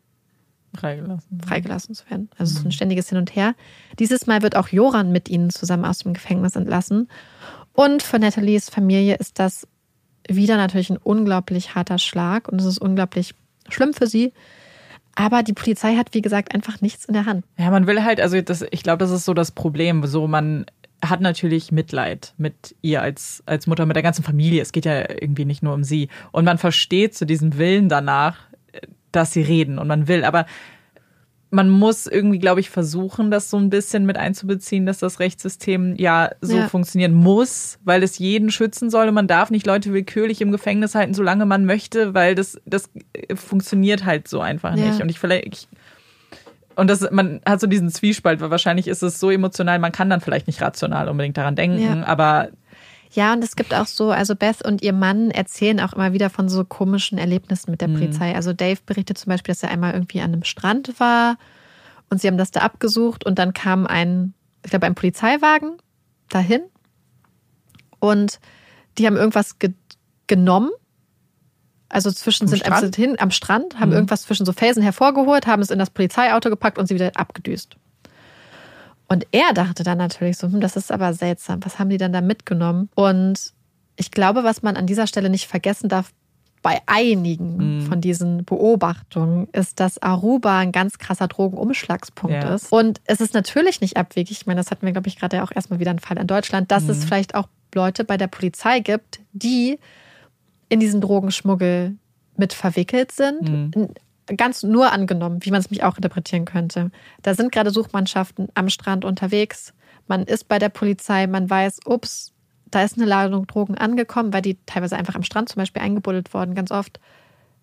freigelassen, 0.76 1.40
freigelassen 1.40 1.94
zu 1.94 2.08
werden. 2.10 2.28
Also 2.38 2.52
es 2.52 2.58
ist 2.58 2.64
ein 2.64 2.68
mhm. 2.68 2.72
ständiges 2.72 3.08
Hin 3.08 3.18
und 3.18 3.34
Her. 3.34 3.54
Dieses 3.98 4.26
Mal 4.26 4.42
wird 4.42 4.56
auch 4.56 4.68
Joran 4.68 5.12
mit 5.12 5.28
ihnen 5.28 5.50
zusammen 5.50 5.84
aus 5.84 5.98
dem 5.98 6.14
Gefängnis 6.14 6.56
entlassen. 6.56 7.08
Und 7.72 8.02
für 8.02 8.18
Nathalies 8.18 8.70
Familie 8.70 9.16
ist 9.16 9.38
das 9.38 9.66
wieder 10.28 10.56
natürlich 10.56 10.90
ein 10.90 10.96
unglaublich 10.96 11.74
harter 11.74 11.98
Schlag 11.98 12.48
und 12.48 12.60
es 12.60 12.66
ist 12.66 12.78
unglaublich 12.78 13.34
schlimm 13.68 13.94
für 13.94 14.06
sie. 14.06 14.32
Aber 15.14 15.42
die 15.42 15.54
Polizei 15.54 15.96
hat, 15.96 16.12
wie 16.12 16.20
gesagt, 16.20 16.54
einfach 16.54 16.80
nichts 16.82 17.06
in 17.06 17.14
der 17.14 17.24
Hand. 17.24 17.44
Ja, 17.56 17.70
man 17.70 17.86
will 17.86 18.04
halt, 18.04 18.20
also 18.20 18.40
das, 18.40 18.64
ich 18.70 18.82
glaube, 18.82 18.98
das 18.98 19.10
ist 19.10 19.24
so 19.24 19.32
das 19.32 19.50
Problem. 19.50 20.04
So, 20.06 20.28
man 20.28 20.66
hat 21.02 21.20
natürlich 21.20 21.72
Mitleid 21.72 22.34
mit 22.36 22.74
ihr 22.82 23.02
als, 23.02 23.42
als 23.46 23.66
Mutter, 23.66 23.86
mit 23.86 23.96
der 23.96 24.02
ganzen 24.02 24.22
Familie. 24.22 24.62
Es 24.62 24.72
geht 24.72 24.84
ja 24.84 25.08
irgendwie 25.10 25.44
nicht 25.46 25.62
nur 25.62 25.74
um 25.74 25.84
sie. 25.84 26.08
Und 26.32 26.44
man 26.44 26.58
versteht 26.58 27.14
zu 27.14 27.20
so 27.20 27.24
diesem 27.24 27.56
Willen 27.56 27.88
danach, 27.88 28.38
dass 29.16 29.32
sie 29.32 29.42
reden 29.42 29.78
und 29.78 29.88
man 29.88 30.08
will. 30.08 30.24
Aber 30.24 30.46
man 31.50 31.70
muss 31.70 32.06
irgendwie, 32.06 32.38
glaube 32.38 32.60
ich, 32.60 32.70
versuchen, 32.70 33.30
das 33.30 33.50
so 33.50 33.56
ein 33.56 33.70
bisschen 33.70 34.04
mit 34.04 34.16
einzubeziehen, 34.16 34.84
dass 34.84 34.98
das 34.98 35.20
Rechtssystem 35.20 35.94
ja 35.96 36.30
so 36.40 36.56
ja. 36.56 36.68
funktionieren 36.68 37.14
muss, 37.14 37.78
weil 37.84 38.02
es 38.02 38.18
jeden 38.18 38.50
schützen 38.50 38.90
soll. 38.90 39.08
Und 39.08 39.14
man 39.14 39.28
darf 39.28 39.50
nicht 39.50 39.66
Leute 39.66 39.92
willkürlich 39.92 40.40
im 40.40 40.52
Gefängnis 40.52 40.94
halten, 40.94 41.14
solange 41.14 41.46
man 41.46 41.64
möchte, 41.64 42.14
weil 42.14 42.34
das, 42.34 42.60
das 42.66 42.90
funktioniert 43.34 44.04
halt 44.04 44.28
so 44.28 44.40
einfach 44.40 44.76
ja. 44.76 44.86
nicht. 44.86 45.00
Und 45.00 45.08
ich 45.08 45.18
vielleicht, 45.18 45.68
und 46.74 46.90
das, 46.90 47.10
man 47.10 47.40
hat 47.46 47.60
so 47.60 47.66
diesen 47.66 47.90
Zwiespalt, 47.90 48.40
weil 48.40 48.50
wahrscheinlich 48.50 48.88
ist 48.88 49.02
es 49.02 49.20
so 49.20 49.30
emotional, 49.30 49.78
man 49.78 49.92
kann 49.92 50.10
dann 50.10 50.20
vielleicht 50.20 50.48
nicht 50.48 50.60
rational 50.60 51.08
unbedingt 51.08 51.36
daran 51.36 51.56
denken, 51.56 51.80
ja. 51.80 52.06
aber 52.06 52.48
ja, 53.12 53.32
und 53.32 53.42
es 53.42 53.56
gibt 53.56 53.74
auch 53.74 53.86
so, 53.86 54.10
also 54.10 54.34
Beth 54.34 54.62
und 54.64 54.82
ihr 54.82 54.92
Mann 54.92 55.30
erzählen 55.30 55.80
auch 55.80 55.92
immer 55.92 56.12
wieder 56.12 56.30
von 56.30 56.48
so 56.48 56.64
komischen 56.64 57.18
Erlebnissen 57.18 57.70
mit 57.70 57.80
der 57.80 57.88
mhm. 57.88 57.94
Polizei. 57.94 58.34
Also 58.34 58.52
Dave 58.52 58.78
berichtet 58.84 59.18
zum 59.18 59.30
Beispiel, 59.30 59.54
dass 59.54 59.62
er 59.62 59.70
einmal 59.70 59.94
irgendwie 59.94 60.20
an 60.20 60.32
einem 60.32 60.44
Strand 60.44 60.98
war 60.98 61.38
und 62.10 62.20
sie 62.20 62.28
haben 62.28 62.38
das 62.38 62.50
da 62.50 62.60
abgesucht 62.60 63.24
und 63.24 63.38
dann 63.38 63.52
kam 63.52 63.86
ein, 63.86 64.34
ich 64.64 64.70
glaube, 64.70 64.86
ein 64.86 64.94
Polizeiwagen 64.94 65.76
dahin 66.28 66.62
und 68.00 68.40
die 68.98 69.06
haben 69.06 69.16
irgendwas 69.16 69.58
ge 69.58 69.72
genommen 70.28 70.70
also 71.88 72.10
zwischen 72.10 72.44
am 72.44 72.48
sind 72.48 72.58
Strand? 72.58 72.82
einfach 72.82 72.96
hin 72.96 73.16
am 73.18 73.30
Strand, 73.30 73.78
haben 73.78 73.90
mhm. 73.90 73.94
irgendwas 73.94 74.22
zwischen 74.22 74.44
so 74.44 74.52
Felsen 74.52 74.82
hervorgeholt, 74.82 75.46
haben 75.46 75.62
es 75.62 75.70
in 75.70 75.78
das 75.78 75.90
Polizeiauto 75.90 76.50
gepackt 76.50 76.78
und 76.78 76.86
sie 76.86 76.94
wieder 76.94 77.12
abgedüst. 77.14 77.76
Und 79.08 79.26
er 79.30 79.52
dachte 79.54 79.84
dann 79.84 79.98
natürlich 79.98 80.36
so, 80.36 80.48
hm, 80.48 80.60
das 80.60 80.76
ist 80.76 80.90
aber 80.90 81.12
seltsam. 81.14 81.64
Was 81.64 81.78
haben 81.78 81.90
die 81.90 81.98
dann 81.98 82.12
da 82.12 82.20
mitgenommen? 82.20 82.88
Und 82.94 83.52
ich 83.96 84.10
glaube, 84.10 84.44
was 84.44 84.62
man 84.62 84.76
an 84.76 84.86
dieser 84.86 85.06
Stelle 85.06 85.30
nicht 85.30 85.46
vergessen 85.46 85.88
darf, 85.88 86.12
bei 86.62 86.80
einigen 86.86 87.76
mhm. 87.76 87.82
von 87.82 88.00
diesen 88.00 88.44
Beobachtungen 88.44 89.46
ist, 89.52 89.78
dass 89.78 90.02
Aruba 90.02 90.58
ein 90.58 90.72
ganz 90.72 90.98
krasser 90.98 91.28
Drogenumschlagspunkt 91.28 92.34
ja. 92.34 92.54
ist. 92.54 92.72
Und 92.72 93.00
es 93.04 93.20
ist 93.20 93.34
natürlich 93.34 93.80
nicht 93.80 93.96
abwegig. 93.96 94.32
Ich 94.32 94.46
meine, 94.46 94.58
das 94.58 94.72
hatten 94.72 94.84
wir, 94.84 94.92
glaube 94.92 95.06
ich, 95.06 95.16
gerade 95.16 95.44
auch 95.44 95.52
erstmal 95.54 95.78
wieder 95.78 95.90
einen 95.90 96.00
Fall 96.00 96.18
in 96.18 96.26
Deutschland, 96.26 96.72
dass 96.72 96.84
mhm. 96.84 96.90
es 96.90 97.04
vielleicht 97.04 97.36
auch 97.36 97.46
Leute 97.72 98.02
bei 98.02 98.16
der 98.16 98.26
Polizei 98.26 98.80
gibt, 98.80 99.20
die 99.32 99.78
in 100.68 100.80
diesen 100.80 101.00
Drogenschmuggel 101.00 101.94
mit 102.36 102.52
verwickelt 102.52 103.12
sind. 103.12 103.42
Mhm. 103.48 103.88
Ganz 104.36 104.62
nur 104.62 104.92
angenommen, 104.92 105.38
wie 105.42 105.50
man 105.50 105.60
es 105.60 105.70
mich 105.70 105.84
auch 105.84 105.96
interpretieren 105.96 106.46
könnte. 106.46 106.90
Da 107.22 107.34
sind 107.34 107.52
gerade 107.52 107.70
Suchmannschaften 107.70 108.48
am 108.54 108.68
Strand 108.68 109.04
unterwegs. 109.04 109.72
Man 110.08 110.24
ist 110.24 110.48
bei 110.48 110.58
der 110.58 110.68
Polizei, 110.68 111.26
man 111.26 111.48
weiß, 111.48 111.80
ups, 111.86 112.32
da 112.70 112.82
ist 112.82 112.96
eine 112.96 113.06
Ladung 113.06 113.46
Drogen 113.46 113.76
angekommen, 113.76 114.32
weil 114.32 114.42
die 114.42 114.58
teilweise 114.66 114.96
einfach 114.96 115.14
am 115.14 115.22
Strand 115.22 115.48
zum 115.48 115.60
Beispiel 115.60 115.82
eingebuddelt 115.82 116.34
worden, 116.34 116.54
ganz 116.54 116.70
oft. 116.70 116.98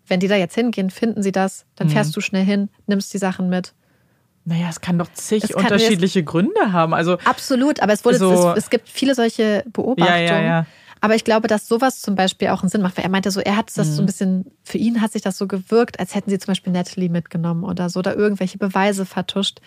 Wenn 0.08 0.20
die 0.20 0.28
da 0.28 0.36
jetzt 0.36 0.56
hingehen, 0.56 0.90
finden 0.90 1.22
sie 1.24 1.32
das, 1.32 1.66
dann 1.76 1.90
fährst 1.90 2.12
mhm. 2.12 2.14
du 2.14 2.22
schnell 2.22 2.46
hin, 2.46 2.70
nimmst 2.88 3.14
die 3.14 3.18
Sachen 3.18 3.50
mit. 3.50 3.74
Naja, 4.46 4.68
es 4.70 4.82
kann 4.82 4.98
doch 4.98 5.12
zig 5.14 5.44
kann, 5.44 5.64
unterschiedliche 5.64 6.24
Gründe 6.24 6.74
haben. 6.74 6.94
Also 6.94 7.18
absolut, 7.24 7.80
aber 7.82 7.94
es 7.94 8.04
wurde 8.04 8.18
so, 8.18 8.52
es, 8.52 8.66
es, 8.66 8.70
gibt 8.70 8.90
viele 8.90 9.16
solche 9.16 9.64
Beobachtungen. 9.72 10.26
Ja, 10.26 10.40
ja, 10.40 10.42
ja. 10.42 10.66
Aber 11.04 11.16
ich 11.16 11.26
glaube, 11.26 11.50
dass 11.50 11.68
sowas 11.68 12.00
zum 12.00 12.16
Beispiel 12.16 12.48
auch 12.48 12.62
einen 12.62 12.70
Sinn 12.70 12.82
macht, 12.82 12.96
weil 12.96 13.04
er 13.04 13.10
meinte 13.10 13.30
so, 13.30 13.42
er 13.42 13.58
hat 13.58 13.70
das 13.76 13.90
mhm. 13.90 13.92
so 13.92 14.02
ein 14.04 14.06
bisschen, 14.06 14.46
für 14.64 14.78
ihn 14.78 15.02
hat 15.02 15.12
sich 15.12 15.22
das 15.22 15.38
so 15.38 15.48
gewirkt, 15.48 16.00
als 16.00 16.16
hätten 16.16 16.30
sie 16.30 16.40
zum 16.40 16.52
Beispiel 16.52 16.72
Natalie 16.72 17.10
mitgenommen 17.10 17.66
oder 17.66 17.90
so 17.90 18.00
oder 18.00 18.16
irgendwelche 18.16 18.58
Beweise 18.58 19.06
vertuscht. 19.06 19.60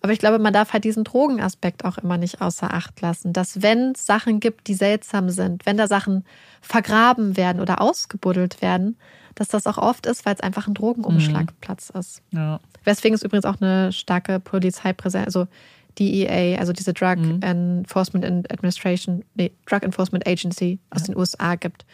Aber 0.00 0.12
ich 0.12 0.18
glaube, 0.18 0.40
man 0.40 0.52
darf 0.52 0.72
halt 0.72 0.82
diesen 0.82 1.04
Drogenaspekt 1.04 1.84
auch 1.84 1.98
immer 1.98 2.18
nicht 2.18 2.40
außer 2.40 2.74
Acht 2.74 3.00
lassen, 3.00 3.32
dass 3.32 3.62
wenn 3.62 3.92
es 3.92 4.06
Sachen 4.06 4.40
gibt, 4.40 4.66
die 4.66 4.74
seltsam 4.74 5.30
sind, 5.30 5.66
wenn 5.66 5.76
da 5.76 5.86
Sachen 5.86 6.24
vergraben 6.60 7.36
werden 7.36 7.62
oder 7.62 7.80
ausgebuddelt 7.80 8.60
werden, 8.60 8.96
dass 9.36 9.46
das 9.46 9.68
auch 9.68 9.78
oft 9.78 10.06
ist, 10.06 10.26
weil 10.26 10.34
es 10.34 10.40
einfach 10.40 10.66
ein 10.66 10.74
Drogenumschlagplatz 10.74 11.94
mhm. 11.94 12.00
ist. 12.00 12.22
Ja. 12.32 12.58
Weswegen 12.82 13.14
es 13.14 13.22
übrigens 13.22 13.44
auch 13.44 13.60
eine 13.60 13.92
starke 13.92 14.40
Polizeipräsenz, 14.40 15.26
also 15.26 15.46
DEA, 15.98 16.58
also 16.58 16.72
diese 16.72 16.92
Drug 16.92 17.16
mhm. 17.16 17.40
Enforcement 17.42 18.24
Administration, 18.24 19.24
nee, 19.34 19.52
Drug 19.66 19.82
Enforcement 19.82 20.26
Agency 20.26 20.78
aus 20.90 21.02
ja. 21.02 21.06
den 21.08 21.16
USA 21.16 21.54
gibt, 21.56 21.84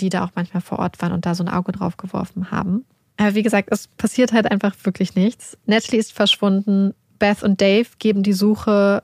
die 0.00 0.08
da 0.08 0.24
auch 0.24 0.30
manchmal 0.34 0.60
vor 0.60 0.78
Ort 0.78 1.00
waren 1.00 1.12
und 1.12 1.26
da 1.26 1.34
so 1.34 1.44
ein 1.44 1.48
Auge 1.48 1.72
drauf 1.72 1.96
geworfen 1.96 2.50
haben. 2.50 2.84
Aber 3.16 3.34
wie 3.34 3.42
gesagt, 3.42 3.68
es 3.70 3.86
passiert 3.86 4.32
halt 4.32 4.50
einfach 4.50 4.74
wirklich 4.82 5.14
nichts. 5.14 5.56
Natalie 5.66 6.00
ist 6.00 6.12
verschwunden. 6.12 6.94
Beth 7.18 7.42
und 7.42 7.60
Dave 7.60 7.86
geben 7.98 8.22
die 8.22 8.32
Suche 8.32 9.02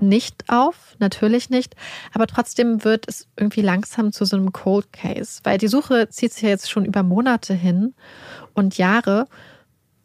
nicht 0.00 0.44
auf, 0.48 0.96
natürlich 0.98 1.50
nicht. 1.50 1.74
Aber 2.12 2.26
trotzdem 2.26 2.84
wird 2.84 3.08
es 3.08 3.26
irgendwie 3.36 3.62
langsam 3.62 4.12
zu 4.12 4.24
so 4.24 4.36
einem 4.36 4.52
Cold 4.52 4.92
Case, 4.92 5.40
weil 5.44 5.58
die 5.58 5.68
Suche 5.68 6.08
zieht 6.08 6.32
sich 6.32 6.42
ja 6.42 6.50
jetzt 6.50 6.70
schon 6.70 6.84
über 6.84 7.02
Monate 7.02 7.54
hin 7.54 7.94
und 8.54 8.78
Jahre. 8.78 9.26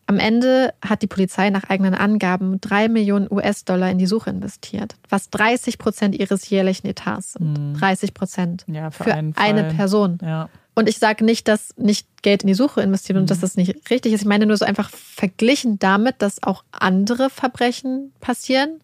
Am 0.05 0.19
Ende 0.19 0.73
hat 0.84 1.01
die 1.01 1.07
Polizei 1.07 1.49
nach 1.49 1.63
eigenen 1.69 1.93
Angaben 1.93 2.59
drei 2.59 2.89
Millionen 2.89 3.31
US-Dollar 3.31 3.89
in 3.89 3.97
die 3.97 4.05
Suche 4.05 4.30
investiert, 4.30 4.95
was 5.09 5.30
30 5.30 5.77
Prozent 5.77 6.15
ihres 6.15 6.49
jährlichen 6.49 6.88
Etats 6.88 7.34
sind. 7.34 7.75
30 7.80 8.09
hm. 8.09 8.13
Prozent 8.13 8.65
ja, 8.67 8.91
für, 8.91 9.05
für 9.05 9.13
eine 9.35 9.63
Person. 9.73 10.17
Ja. 10.21 10.49
Und 10.75 10.89
ich 10.89 10.97
sage 10.97 11.23
nicht, 11.23 11.47
dass 11.47 11.69
nicht 11.77 12.07
Geld 12.23 12.43
in 12.43 12.47
die 12.47 12.53
Suche 12.53 12.81
investiert 12.81 13.17
und 13.17 13.23
mhm. 13.23 13.27
dass 13.27 13.39
das 13.39 13.55
nicht 13.55 13.89
richtig 13.89 14.13
ist. 14.13 14.21
Ich 14.21 14.27
meine 14.27 14.45
nur 14.45 14.57
so 14.57 14.65
einfach 14.65 14.89
verglichen 14.89 15.77
damit, 15.80 16.21
dass 16.21 16.41
auch 16.41 16.63
andere 16.71 17.30
Verbrechen 17.30 18.11
passieren. 18.19 18.81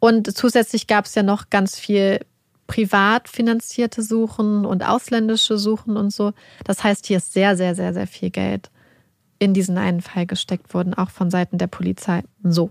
Und 0.00 0.36
zusätzlich 0.36 0.86
gab 0.86 1.06
es 1.06 1.14
ja 1.14 1.22
noch 1.22 1.50
ganz 1.50 1.78
viel 1.78 2.20
privat 2.66 3.28
finanzierte 3.28 4.02
Suchen 4.02 4.66
und 4.66 4.84
ausländische 4.84 5.56
Suchen 5.56 5.96
und 5.96 6.12
so. 6.12 6.32
Das 6.64 6.84
heißt, 6.84 7.06
hier 7.06 7.16
ist 7.16 7.32
sehr, 7.32 7.56
sehr, 7.56 7.74
sehr, 7.74 7.94
sehr 7.94 8.06
viel 8.06 8.30
Geld 8.30 8.70
in 9.38 9.54
diesen 9.54 9.78
einen 9.78 10.00
Fall 10.00 10.26
gesteckt 10.26 10.74
worden, 10.74 10.94
auch 10.94 11.10
von 11.10 11.30
Seiten 11.30 11.58
der 11.58 11.66
Polizei. 11.66 12.22
So. 12.42 12.70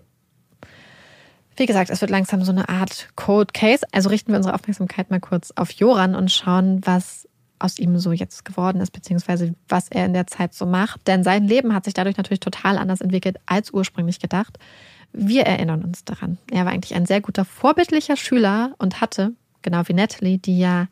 Wie 1.56 1.66
gesagt, 1.66 1.90
es 1.90 2.02
wird 2.02 2.12
langsam 2.12 2.44
so 2.44 2.52
eine 2.52 2.70
Art 2.70 3.10
Cold 3.16 3.54
Case. 3.54 3.86
Also 3.92 4.10
richten 4.10 4.32
wir 4.32 4.38
unsere 4.38 4.54
Aufmerksamkeit 4.54 5.10
mal 5.10 5.20
kurz 5.20 5.52
auf 5.56 5.72
Joran 5.72 6.14
und 6.14 6.32
schauen, 6.32 6.82
was 6.86 7.28
aus 7.60 7.80
ihm 7.80 7.98
so 7.98 8.12
jetzt 8.12 8.46
geworden 8.46 8.82
ist, 8.82 8.92
beziehungsweise 8.92 9.56
was 9.68 9.90
er 9.90 10.06
in 10.06 10.14
der 10.14 10.28
Zeit 10.28 10.54
so 10.54 10.66
macht. 10.66 11.08
Denn 11.08 11.24
sein 11.24 11.46
Leben 11.46 11.74
hat 11.74 11.86
sich 11.86 11.96
dadurch 11.96 12.18
natürlich 12.18 12.40
total 12.40 12.78
anders 12.78 13.02
entwickelt 13.02 13.38
als 13.48 13.72
ursprünglich 13.74 14.20
gedacht. 14.20 14.60
Wir 15.14 15.44
erinnern 15.44 15.84
uns 15.84 16.06
daran. 16.06 16.38
Er 16.52 16.66
war 16.66 16.74
eigentlich 16.74 16.94
ein 16.94 17.08
sehr 17.08 17.22
guter, 17.22 17.46
vorbildlicher 17.46 18.18
Schüler 18.18 18.76
und 18.78 19.02
hatte, 19.02 19.34
genau 19.64 19.82
wie 19.88 19.94
Natalie, 19.94 20.38
die 20.38 20.60
ja 20.60 20.88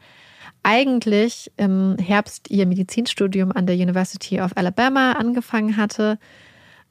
eigentlich 0.66 1.52
im 1.58 1.96
Herbst 2.00 2.50
ihr 2.50 2.66
Medizinstudium 2.66 3.52
an 3.52 3.68
der 3.68 3.76
University 3.76 4.42
of 4.42 4.52
Alabama 4.56 5.12
angefangen 5.12 5.78
hatte, 5.78 6.18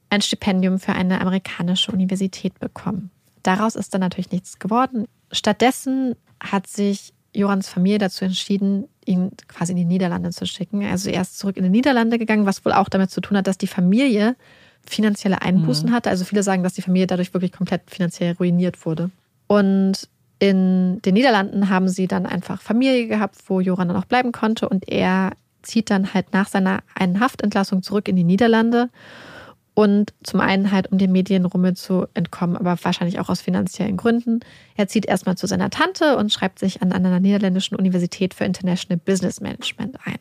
ein 0.09 0.21
Stipendium 0.21 0.79
für 0.79 0.93
eine 0.93 1.19
amerikanische 1.19 1.91
Universität 1.91 2.57
bekommen. 2.59 3.11
Daraus 3.43 3.75
ist 3.75 3.93
dann 3.93 3.99
natürlich 3.99 4.31
nichts 4.31 4.59
geworden. 4.59 5.07
Stattdessen 5.29 6.15
hat 6.39 6.67
sich 6.67 7.13
Jorans 7.33 7.67
Familie 7.67 7.97
dazu 7.97 8.23
entschieden, 8.23 8.87
ihn 9.03 9.31
quasi 9.49 9.73
in 9.73 9.77
die 9.77 9.85
Niederlande 9.85 10.29
zu 10.29 10.45
schicken. 10.47 10.85
Also 10.85 11.09
er 11.09 11.21
ist 11.21 11.37
zurück 11.37 11.57
in 11.57 11.63
die 11.63 11.69
Niederlande 11.69 12.17
gegangen, 12.17 12.45
was 12.45 12.63
wohl 12.63 12.71
auch 12.71 12.87
damit 12.87 13.11
zu 13.11 13.19
tun 13.19 13.37
hat, 13.37 13.47
dass 13.47 13.57
die 13.57 13.67
Familie 13.67 14.37
finanzielle 14.85 15.41
Einbußen 15.41 15.89
mhm. 15.89 15.93
hatte. 15.93 16.09
Also 16.09 16.23
viele 16.23 16.43
sagen, 16.43 16.63
dass 16.63 16.75
die 16.75 16.81
Familie 16.81 17.07
dadurch 17.07 17.33
wirklich 17.33 17.51
komplett 17.51 17.81
finanziell 17.91 18.35
ruiniert 18.39 18.85
wurde. 18.85 19.11
Und 19.47 20.07
in 20.39 21.01
den 21.03 21.13
Niederlanden 21.13 21.69
haben 21.69 21.87
sie 21.87 22.07
dann 22.07 22.25
einfach 22.25 22.61
Familie 22.61 23.07
gehabt, 23.07 23.37
wo 23.47 23.61
Joran 23.61 23.87
dann 23.87 23.97
auch 23.97 24.05
bleiben 24.05 24.31
konnte. 24.31 24.67
Und 24.67 24.89
er 24.89 25.31
zieht 25.61 25.89
dann 25.89 26.13
halt 26.13 26.33
nach 26.33 26.47
seiner 26.47 26.83
einen 26.93 27.19
Haftentlassung 27.19 27.83
zurück 27.83 28.07
in 28.07 28.15
die 28.15 28.23
Niederlande. 28.23 28.89
Und 29.73 30.13
zum 30.23 30.39
einen 30.39 30.71
halt, 30.71 30.89
um 30.91 30.97
dem 30.97 31.11
Medienrummel 31.11 31.75
zu 31.75 32.07
entkommen, 32.13 32.55
aber 32.55 32.77
wahrscheinlich 32.81 33.19
auch 33.19 33.27
aus 33.27 33.41
finanziellen 33.41 33.97
Gründen. 33.97 34.39
Er 34.77 34.87
zieht 34.87 35.05
erstmal 35.05 35.35
zu 35.35 35.47
seiner 35.47 35.69
Tante 35.69 36.15
und 36.15 36.31
schreibt 36.31 36.59
sich 36.59 36.81
an 36.81 36.93
einer 36.93 37.19
niederländischen 37.19 37.75
Universität 37.75 38.33
für 38.33 38.45
International 38.45 39.01
Business 39.03 39.41
Management 39.41 39.97
ein. 40.05 40.17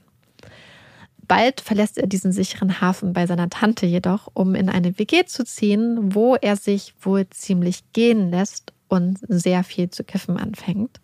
Bald 1.29 1.61
verlässt 1.61 1.99
er 1.99 2.09
diesen 2.09 2.33
sicheren 2.33 2.81
Hafen 2.81 3.13
bei 3.13 3.27
seiner 3.27 3.49
Tante 3.49 3.87
jedoch, 3.87 4.29
um 4.35 4.57
in 4.57 4.69
eine 4.69 4.99
WG 4.99 5.25
zu 5.25 5.45
ziehen, 5.45 6.15
wo 6.15 6.35
er 6.35 6.57
sich 6.57 6.93
wohl 7.01 7.29
ziemlich 7.31 7.93
gehen 7.93 8.31
lässt 8.31 8.74
und 8.95 9.19
sehr 9.29 9.65
viel 9.65 9.91
zu 9.91 10.05
kiffen 10.05 10.37
anfängt. 10.37 11.01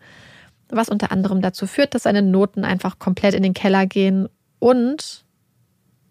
Was 0.69 0.89
unter 0.89 1.11
anderem 1.13 1.43
dazu 1.43 1.67
führt, 1.67 1.95
dass 1.95 2.05
seine 2.05 2.23
Noten 2.23 2.65
einfach 2.65 2.99
komplett 2.99 3.35
in 3.35 3.43
den 3.43 3.55
Keller 3.55 3.87
gehen 3.87 4.29
und 4.59 5.25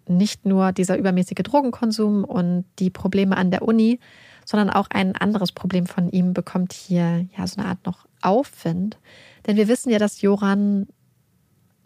nicht 0.08 0.46
nur 0.46 0.72
dieser 0.72 0.98
übermäßige 0.98 1.44
Drogenkonsum 1.44 2.24
und 2.24 2.66
die 2.80 2.90
Probleme 2.90 3.38
an 3.38 3.52
der 3.52 3.62
Uni, 3.62 4.00
sondern 4.46 4.70
auch 4.70 4.88
ein 4.90 5.16
anderes 5.16 5.52
Problem 5.52 5.86
von 5.86 6.10
ihm 6.10 6.34
bekommt 6.34 6.74
hier 6.74 7.28
ja 7.38 7.46
so 7.46 7.62
eine 7.62 7.70
Art 7.70 7.86
noch 7.86 8.08
Aufwind. 8.22 8.98
Denn 9.46 9.56
wir 9.56 9.68
wissen 9.68 9.92
ja, 9.92 10.00
dass 10.00 10.22
Joran 10.22 10.88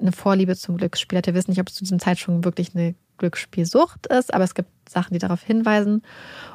eine 0.04 0.12
Vorliebe 0.12 0.56
zum 0.56 0.78
Glücksspiel 0.78 1.18
hat. 1.18 1.26
Wir 1.26 1.34
wissen 1.34 1.52
nicht, 1.52 1.60
ob 1.60 1.70
es 1.70 1.76
zu 1.76 1.84
diesem 1.84 2.00
Zeitpunkt 2.00 2.46
wirklich 2.46 2.76
eine 2.76 2.96
Glücksspielsucht 3.18 4.08
ist, 4.08 4.34
aber 4.34 4.44
es 4.44 4.54
gibt 4.54 4.70
Sachen, 4.90 5.14
die 5.14 5.20
darauf 5.20 5.42
hinweisen. 5.42 6.04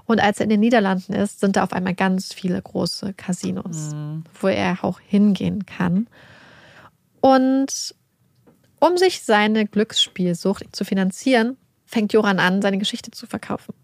Und 0.07 0.21
als 0.21 0.39
er 0.39 0.45
in 0.45 0.51
den 0.51 0.61
Niederlanden 0.61 1.13
ist, 1.13 1.41
sind 1.41 1.57
da 1.57 1.65
auf 1.65 1.73
einmal 1.73 1.95
ganz 1.95 2.33
viele 2.33 2.61
große 2.61 3.15
Casinos, 3.15 3.95
mhm. 3.95 4.25
wo 4.41 4.49
er 4.49 4.85
auch 4.85 5.01
hingehen 5.01 5.67
kann. 5.67 6.09
Und 7.21 7.95
um 8.81 8.97
sich 8.97 9.23
seine 9.23 9.67
Glücksspielsucht 9.67 10.75
zu 10.75 10.85
finanzieren, 10.85 11.57
fängt 11.85 12.13
Joran 12.13 12.39
an, 12.39 12.63
seine 12.63 12.79
Geschichte 12.79 13.11
zu 13.11 13.27
verkaufen. 13.27 13.75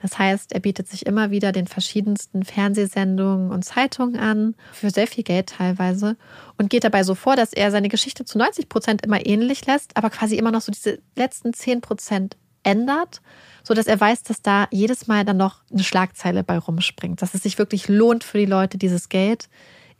Das 0.00 0.18
heißt, 0.18 0.52
er 0.52 0.60
bietet 0.60 0.88
sich 0.88 1.06
immer 1.06 1.30
wieder 1.30 1.52
den 1.52 1.66
verschiedensten 1.66 2.44
Fernsehsendungen 2.44 3.50
und 3.50 3.64
Zeitungen 3.64 4.16
an, 4.16 4.54
für 4.72 4.90
sehr 4.90 5.06
viel 5.06 5.24
Geld 5.24 5.50
teilweise, 5.50 6.16
und 6.56 6.70
geht 6.70 6.84
dabei 6.84 7.02
so 7.02 7.14
vor, 7.14 7.36
dass 7.36 7.52
er 7.52 7.70
seine 7.70 7.88
Geschichte 7.88 8.24
zu 8.24 8.38
90 8.38 8.68
Prozent 8.68 9.04
immer 9.04 9.24
ähnlich 9.24 9.66
lässt, 9.66 9.96
aber 9.96 10.10
quasi 10.10 10.36
immer 10.36 10.50
noch 10.50 10.60
so 10.60 10.72
diese 10.72 10.98
letzten 11.16 11.52
10 11.52 11.80
Prozent 11.80 12.36
ändert, 12.62 13.20
sodass 13.62 13.86
er 13.86 14.00
weiß, 14.00 14.22
dass 14.24 14.42
da 14.42 14.68
jedes 14.70 15.06
Mal 15.06 15.24
dann 15.24 15.36
noch 15.36 15.62
eine 15.72 15.84
Schlagzeile 15.84 16.44
bei 16.44 16.58
rumspringt, 16.58 17.22
dass 17.22 17.34
es 17.34 17.42
sich 17.42 17.58
wirklich 17.58 17.88
lohnt 17.88 18.24
für 18.24 18.38
die 18.38 18.46
Leute, 18.46 18.78
dieses 18.78 19.08
Geld 19.08 19.48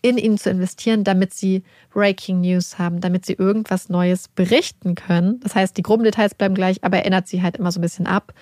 in 0.00 0.16
ihn 0.16 0.38
zu 0.38 0.50
investieren, 0.50 1.02
damit 1.02 1.34
sie 1.34 1.64
Breaking 1.92 2.40
News 2.40 2.78
haben, 2.78 3.00
damit 3.00 3.26
sie 3.26 3.32
irgendwas 3.32 3.88
Neues 3.88 4.28
berichten 4.28 4.94
können. 4.94 5.40
Das 5.40 5.54
heißt, 5.54 5.76
die 5.76 5.82
groben 5.82 6.04
Details 6.04 6.34
bleiben 6.34 6.54
gleich, 6.54 6.84
aber 6.84 6.98
er 6.98 7.06
ändert 7.06 7.26
sie 7.26 7.42
halt 7.42 7.56
immer 7.56 7.72
so 7.72 7.80
ein 7.80 7.82
bisschen 7.82 8.06
ab. 8.06 8.32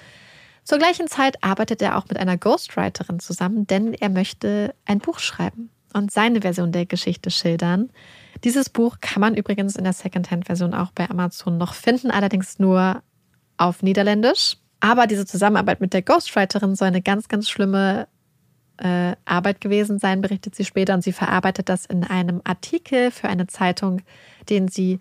Zur 0.67 0.79
gleichen 0.79 1.07
Zeit 1.07 1.45
arbeitet 1.45 1.81
er 1.81 1.97
auch 1.97 2.09
mit 2.09 2.19
einer 2.19 2.37
Ghostwriterin 2.37 3.21
zusammen, 3.21 3.69
denn 3.69 3.95
er 3.95 4.09
möchte 4.09 4.75
ein 4.85 4.99
Buch 4.99 5.21
schreiben 5.21 5.71
und 5.95 6.11
seine 6.11 6.41
Version 6.41 6.73
der 6.73 6.87
Geschichte 6.87 7.31
schildern. 7.31 7.91
Dieses 8.43 8.69
Buch 8.69 8.97
kann 9.01 9.21
man 9.21 9.37
übrigens 9.37 9.77
in 9.77 9.85
der 9.85 9.93
Secondhand-Version 9.93 10.75
auch 10.75 10.91
bei 10.91 11.09
Amazon 11.09 11.57
noch 11.57 11.73
finden, 11.73 12.11
allerdings 12.11 12.59
nur 12.59 13.01
auf 13.57 13.85
Niederländisch. 13.85 14.57
Aber 14.81 15.07
diese 15.07 15.25
Zusammenarbeit 15.25 15.81
mit 15.81 15.93
der 15.93 16.03
Ghostwriterin 16.03 16.75
soll 16.75 16.89
eine 16.89 17.01
ganz, 17.01 17.29
ganz 17.29 17.49
schlimme 17.49 18.09
äh, 18.79 19.15
Arbeit 19.25 19.61
gewesen 19.61 20.01
sein, 20.01 20.21
berichtet 20.21 20.57
sie 20.57 20.65
später. 20.65 20.95
Und 20.95 21.03
sie 21.03 21.13
verarbeitet 21.13 21.69
das 21.69 21.87
in 21.87 22.03
einem 22.03 22.41
Artikel 22.43 23.13
für 23.13 23.29
eine 23.29 23.47
Zeitung, 23.47 24.03
den 24.51 24.67
sie 24.67 24.99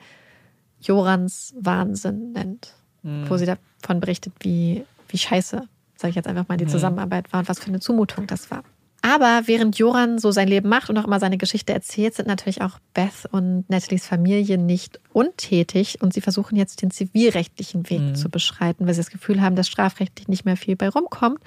Jorans 0.79 1.55
Wahnsinn 1.59 2.33
nennt, 2.33 2.75
mhm. 3.01 3.27
wo 3.27 3.37
sie 3.37 3.47
davon 3.47 3.99
berichtet, 3.99 4.33
wie 4.41 4.85
wie 5.10 5.18
scheiße, 5.18 5.68
sage 5.95 6.10
ich 6.10 6.15
jetzt 6.15 6.27
einfach 6.27 6.48
mal, 6.48 6.57
die 6.57 6.68
Zusammenarbeit 6.68 7.32
war 7.32 7.41
und 7.41 7.49
was 7.49 7.60
für 7.60 7.68
eine 7.68 7.80
Zumutung 7.80 8.27
das 8.27 8.52
war. 8.52 8.64
Aber 9.02 9.44
während 9.45 9.77
Joran 9.77 10.18
so 10.18 10.32
sein 10.32 10.48
Leben 10.48 10.68
macht 10.68 10.90
und 10.90 10.98
auch 10.98 11.06
immer 11.06 11.19
seine 11.19 11.38
Geschichte 11.38 11.72
erzählt, 11.72 12.15
sind 12.15 12.27
natürlich 12.27 12.64
auch 12.64 12.80
Beth 12.95 13.27
und 13.32 13.69
Nathalies 13.69 14.07
Familie 14.07 14.57
nicht 14.57 14.99
untätig 15.14 16.02
und 16.02 16.11
sie 16.11 16.22
versuchen 16.22 16.56
jetzt 16.56 16.82
den 16.82 16.90
zivilrechtlichen 16.90 17.88
Weg 17.91 17.99
mhm. 17.99 18.15
zu 18.15 18.30
beschreiten, 18.30 18.88
weil 18.88 18.95
sie 18.95 19.02
das 19.02 19.11
Gefühl 19.11 19.41
haben, 19.41 19.56
dass 19.56 19.68
strafrechtlich 19.68 20.27
nicht 20.27 20.44
mehr 20.44 20.57
viel 20.57 20.76
bei 20.76 20.90
rumkommt. 20.90 21.40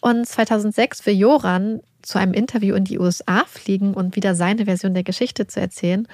Und 0.00 0.26
2006 0.26 1.04
will 1.04 1.16
Joran 1.16 1.80
zu 2.00 2.18
einem 2.18 2.32
Interview 2.32 2.74
in 2.74 2.84
die 2.84 2.98
USA 2.98 3.44
fliegen 3.46 3.92
und 3.92 4.16
wieder 4.16 4.34
seine 4.34 4.64
Version 4.64 4.94
der 4.94 5.04
Geschichte 5.04 5.46
zu 5.46 5.60
erzählen. 5.60 6.08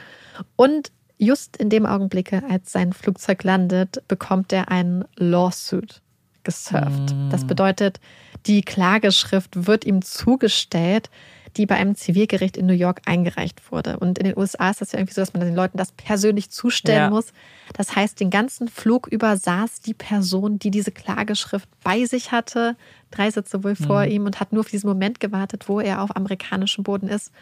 Und 0.57 0.91
just 1.17 1.57
in 1.59 1.71
dem 1.71 1.87
Augenblick, 1.87 2.33
als 2.33 2.73
sein 2.73 2.93
Flugzeug 2.93 3.45
landet, 3.45 4.03
bekommt 4.09 4.53
er 4.53 4.69
einen 4.69 5.05
Lawsuit 5.15 6.03
gesurft. 6.45 7.15
Das 7.31 7.45
mm. 7.45 7.47
bedeutet, 7.47 8.01
die 8.47 8.63
Klageschrift 8.63 9.67
wird 9.67 9.85
ihm 9.85 10.03
zugestellt, 10.03 11.11
die 11.57 11.67
bei 11.67 11.75
einem 11.77 11.95
Zivilgericht 11.95 12.57
in 12.57 12.65
New 12.67 12.73
York 12.73 13.03
eingereicht 13.05 13.71
wurde. 13.71 13.99
Und 13.99 14.19
in 14.19 14.25
den 14.25 14.39
USA 14.39 14.71
ist 14.71 14.81
das 14.81 14.93
ja 14.93 14.99
irgendwie 14.99 15.13
so, 15.15 15.21
dass 15.21 15.35
man 15.35 15.43
den 15.43 15.55
Leuten 15.55 15.77
das 15.77 15.93
persönlich 15.93 16.51
zustellen 16.51 16.97
Ja. 16.99 17.11
muss. 17.11 17.33
Das 17.75 17.95
heißt, 17.95 18.19
den 18.21 18.31
ganzen 18.31 18.69
Flug 18.69 19.07
über 19.07 19.37
saß 19.37 19.81
die 19.81 19.93
Person, 19.93 20.59
die 20.59 20.71
diese 20.71 20.93
Klageschrift 20.93 21.69
bei 21.85 22.07
sich 22.07 22.33
hatte, 22.33 22.75
drei 23.11 23.31
Sitze 23.31 23.63
wohl 23.65 23.77
vor 23.77 24.05
ihm 24.05 24.25
und 24.25 24.41
hat 24.41 24.53
nur 24.53 24.61
auf 24.61 24.71
diesen 24.71 24.89
Moment 24.89 25.21
gewartet, 25.21 25.69
wo 25.69 25.79
er 25.81 26.01
auf 26.01 26.17
amerikanischem 26.17 26.85
Boden 26.85 27.09
ist 27.09 27.33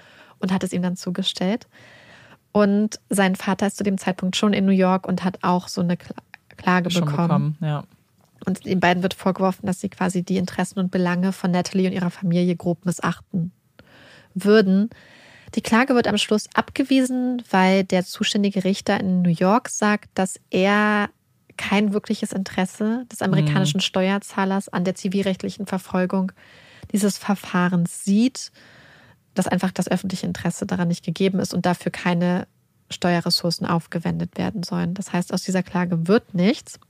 und 0.40 0.52
hat 0.52 0.64
es 0.64 0.72
ihm 0.72 0.82
dann 0.82 0.96
zugestellt. 0.96 1.68
Und 2.52 2.98
sein 3.10 3.36
Vater 3.36 3.68
ist 3.68 3.76
zu 3.76 3.84
dem 3.84 3.96
Zeitpunkt 3.96 4.34
schon 4.34 4.52
in 4.52 4.66
New 4.66 4.72
York 4.72 5.06
und 5.06 5.22
hat 5.22 5.38
auch 5.42 5.68
so 5.68 5.82
eine 5.82 5.94
Kla- 5.94 6.16
Klage 6.56 6.90
Schon 6.90 7.04
bekommen. 7.04 7.28
bekommen. 7.28 7.56
Ja. 7.60 7.84
Und 8.46 8.64
den 8.64 8.80
beiden 8.80 9.02
wird 9.02 9.14
vorgeworfen, 9.14 9.66
dass 9.66 9.80
sie 9.80 9.88
quasi 9.88 10.22
die 10.22 10.36
Interessen 10.36 10.78
und 10.78 10.90
Belange 10.90 11.32
von 11.32 11.50
Natalie 11.50 11.88
und 11.88 11.92
ihrer 11.92 12.10
Familie 12.10 12.56
grob 12.56 12.86
missachten 12.86 13.52
würden. 14.34 14.90
Die 15.54 15.62
Klage 15.62 15.94
wird 15.94 16.06
am 16.06 16.16
Schluss 16.16 16.48
abgewiesen, 16.54 17.42
weil 17.50 17.84
der 17.84 18.04
zuständige 18.04 18.64
Richter 18.64 19.00
in 19.00 19.22
New 19.22 19.30
York 19.30 19.68
sagt, 19.68 20.08
dass 20.14 20.38
er 20.50 21.10
kein 21.56 21.92
wirkliches 21.92 22.32
Interesse 22.32 23.04
des 23.12 23.20
amerikanischen 23.20 23.80
Steuerzahlers 23.80 24.70
an 24.70 24.84
der 24.84 24.94
zivilrechtlichen 24.94 25.66
Verfolgung 25.66 26.32
dieses 26.92 27.18
Verfahrens 27.18 28.04
sieht, 28.04 28.50
dass 29.34 29.46
einfach 29.46 29.70
das 29.70 29.88
öffentliche 29.88 30.26
Interesse 30.26 30.64
daran 30.66 30.88
nicht 30.88 31.04
gegeben 31.04 31.38
ist 31.38 31.52
und 31.52 31.66
dafür 31.66 31.92
keine 31.92 32.46
Steuerressourcen 32.90 33.66
aufgewendet 33.66 34.38
werden 34.38 34.62
sollen. 34.62 34.94
Das 34.94 35.12
heißt, 35.12 35.32
aus 35.34 35.42
dieser 35.42 35.62
Klage 35.62 36.08
wird 36.08 36.34
nichts. 36.34 36.80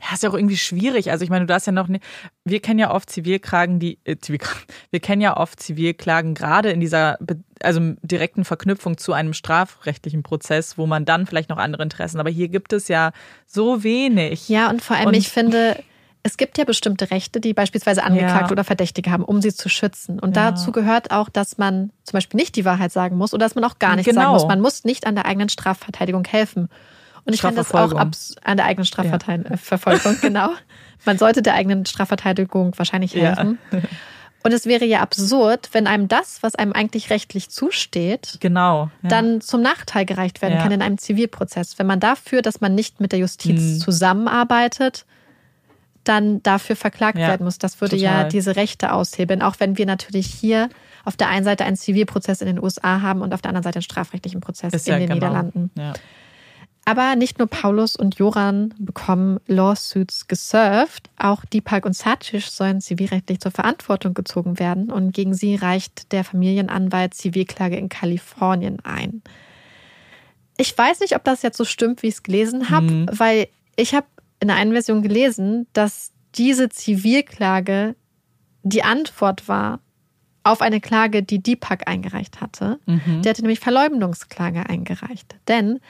Ja, 0.00 0.14
ist 0.14 0.22
ja 0.22 0.30
auch 0.30 0.34
irgendwie 0.34 0.56
schwierig. 0.56 1.10
Also 1.10 1.24
ich 1.24 1.30
meine, 1.30 1.46
du 1.46 1.52
hast 1.54 1.66
ja 1.66 1.72
noch 1.72 1.88
nicht, 1.88 2.04
wir 2.44 2.60
kennen 2.60 2.78
ja 2.78 2.92
oft 2.92 3.10
Zivilklagen, 3.10 3.80
die, 3.80 3.98
äh, 4.04 4.16
Zivilklagen, 4.16 4.60
wir 4.90 5.00
kennen 5.00 5.20
ja 5.20 5.36
oft 5.36 5.60
Zivilklagen 5.60 6.34
gerade 6.34 6.70
in 6.70 6.80
dieser, 6.80 7.18
also 7.62 7.80
direkten 8.02 8.44
Verknüpfung 8.44 8.96
zu 8.96 9.12
einem 9.12 9.32
strafrechtlichen 9.34 10.22
Prozess, 10.22 10.78
wo 10.78 10.86
man 10.86 11.04
dann 11.04 11.26
vielleicht 11.26 11.50
noch 11.50 11.58
andere 11.58 11.82
Interessen, 11.82 12.20
aber 12.20 12.30
hier 12.30 12.48
gibt 12.48 12.72
es 12.72 12.86
ja 12.88 13.10
so 13.46 13.82
wenig. 13.82 14.48
Ja, 14.48 14.70
und 14.70 14.82
vor 14.82 14.96
allem, 14.96 15.08
Und- 15.08 15.14
ich 15.14 15.28
finde, 15.30 15.82
es 16.22 16.36
gibt 16.36 16.58
ja 16.58 16.64
bestimmte 16.64 17.10
Rechte, 17.10 17.40
die 17.40 17.54
beispielsweise 17.54 18.02
Angeklagte 18.04 18.46
Ja. 18.46 18.52
oder 18.52 18.64
Verdächtige 18.64 19.10
haben, 19.10 19.24
um 19.24 19.40
sie 19.40 19.52
zu 19.54 19.68
schützen. 19.68 20.18
Und 20.20 20.36
dazu 20.36 20.72
gehört 20.72 21.10
auch, 21.10 21.28
dass 21.28 21.58
man 21.58 21.90
zum 22.04 22.18
Beispiel 22.18 22.38
nicht 22.38 22.54
die 22.56 22.64
Wahrheit 22.64 22.92
sagen 22.92 23.16
muss 23.16 23.32
oder 23.34 23.46
dass 23.46 23.54
man 23.54 23.64
auch 23.64 23.78
gar 23.78 23.96
nichts 23.96 24.12
sagen 24.14 24.24
Genau. 24.26 24.34
muss. 24.34 24.46
Man 24.46 24.60
muss 24.60 24.84
nicht 24.84 25.06
an 25.06 25.14
der 25.14 25.26
eigenen 25.26 25.48
Strafverteidigung 25.48 26.24
helfen. 26.24 26.68
Und 27.28 27.34
ich 27.34 27.40
finde 27.42 27.56
das 27.56 27.72
auch 27.74 27.92
an 27.94 28.56
der 28.56 28.66
eigenen 28.66 28.84
Strafverfolgung, 28.86 30.16
genau. 30.22 30.50
Man 31.04 31.18
sollte 31.18 31.42
der 31.42 31.54
eigenen 31.54 31.86
Strafverteidigung 31.86 32.72
wahrscheinlich 32.76 33.12
Ja. 33.12 33.36
helfen. 33.36 33.58
Und 34.44 34.52
es 34.52 34.66
wäre 34.66 34.84
ja 34.84 35.00
absurd, 35.00 35.68
wenn 35.72 35.86
einem 35.86 36.08
das, 36.08 36.42
was 36.42 36.54
einem 36.54 36.72
eigentlich 36.72 37.10
rechtlich 37.10 37.50
zusteht, 37.50 38.38
Genau. 38.40 38.90
Ja. 39.02 39.08
dann 39.08 39.40
zum 39.40 39.60
Nachteil 39.62 40.06
gereicht 40.06 40.40
werden 40.42 40.54
Ja. 40.54 40.62
kann 40.62 40.72
in 40.72 40.80
einem 40.82 40.96
Zivilprozess. 40.98 41.78
Wenn 41.78 41.86
man 41.86 42.00
dafür, 42.00 42.40
dass 42.42 42.60
man 42.60 42.74
nicht 42.74 43.00
mit 43.00 43.12
der 43.12 43.18
Justiz 43.18 43.60
Hm. 43.60 43.80
zusammenarbeitet, 43.80 45.04
dann 46.04 46.42
dafür 46.42 46.76
verklagt 46.76 47.18
Ja, 47.18 47.28
werden 47.28 47.44
muss. 47.44 47.58
Das 47.58 47.80
würde 47.80 47.96
ja 47.96 48.10
total. 48.12 48.28
diese 48.30 48.56
Rechte 48.56 48.92
aushebeln, 48.92 49.42
auch 49.42 49.56
wenn 49.58 49.76
wir 49.76 49.84
natürlich 49.86 50.26
hier 50.26 50.70
auf 51.04 51.16
der 51.16 51.28
einen 51.28 51.44
Seite 51.44 51.64
einen 51.64 51.76
Zivilprozess 51.76 52.40
in 52.40 52.46
den 52.46 52.62
USA 52.62 53.02
haben 53.02 53.20
und 53.22 53.34
auf 53.34 53.42
der 53.42 53.50
anderen 53.50 53.64
Seite 53.64 53.76
einen 53.76 53.82
strafrechtlichen 53.82 54.40
Prozess 54.40 54.72
ist 54.72 54.86
in 54.86 54.92
ja 54.94 54.98
den 54.98 55.08
genau. 55.08 55.14
Niederlanden. 55.16 55.70
Aber 56.88 57.16
nicht 57.16 57.38
nur 57.38 57.48
Paulus 57.48 57.96
und 57.96 58.18
Joran 58.18 58.72
bekommen 58.78 59.40
Lawsuits 59.46 60.26
gesurft, 60.26 61.10
auch 61.18 61.44
Deepak 61.44 61.84
und 61.84 61.92
Satish 61.92 62.48
sollen 62.48 62.80
zivilrechtlich 62.80 63.40
zur 63.40 63.52
Verantwortung 63.52 64.14
gezogen 64.14 64.58
werden 64.58 64.90
und 64.90 65.12
gegen 65.12 65.34
sie 65.34 65.54
reicht 65.54 66.12
der 66.12 66.24
Familienanwalt 66.24 67.12
Zivilklage 67.12 67.76
in 67.76 67.90
Kalifornien 67.90 68.78
ein. 68.86 69.20
Ich 70.56 70.76
weiß 70.78 71.00
nicht, 71.00 71.14
ob 71.14 71.24
das 71.24 71.42
jetzt 71.42 71.58
so 71.58 71.66
stimmt, 71.66 72.02
wie 72.02 72.06
ich 72.06 72.14
es 72.14 72.22
gelesen 72.22 72.70
habe, 72.70 72.86
Mhm. 72.86 73.06
weil 73.12 73.48
ich 73.76 73.94
habe 73.94 74.06
in 74.40 74.48
der 74.48 74.56
einen 74.56 74.72
Version 74.72 75.02
gelesen, 75.02 75.66
dass 75.74 76.12
diese 76.36 76.70
Zivilklage 76.70 77.96
die 78.62 78.82
Antwort 78.82 79.46
war 79.46 79.80
auf 80.48 80.60
eine 80.62 80.80
Klage, 80.80 81.22
die 81.22 81.40
Deepak 81.42 81.88
eingereicht 81.88 82.40
hatte. 82.40 82.78
Mhm. 82.86 83.22
Der 83.22 83.30
hatte 83.30 83.42
nämlich 83.42 83.60
Verleumdungsklage 83.60 84.68
eingereicht. 84.68 85.36
Denn 85.48 85.80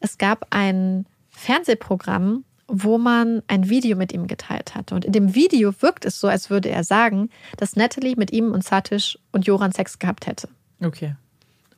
es 0.00 0.18
gab 0.18 0.46
ein 0.50 1.06
Fernsehprogramm, 1.30 2.44
wo 2.68 2.96
man 2.98 3.42
ein 3.48 3.68
Video 3.68 3.96
mit 3.96 4.12
ihm 4.12 4.26
geteilt 4.26 4.74
hatte. 4.74 4.94
Und 4.94 5.04
in 5.04 5.12
dem 5.12 5.34
Video 5.34 5.74
wirkt 5.80 6.04
es 6.04 6.18
so, 6.20 6.28
als 6.28 6.48
würde 6.50 6.70
er 6.70 6.84
sagen, 6.84 7.28
dass 7.58 7.76
Natalie 7.76 8.14
mit 8.16 8.32
ihm 8.32 8.52
und 8.52 8.64
Satish 8.64 9.18
und 9.32 9.46
Joran 9.46 9.72
Sex 9.72 9.98
gehabt 9.98 10.26
hätte. 10.26 10.48
Okay. 10.82 11.14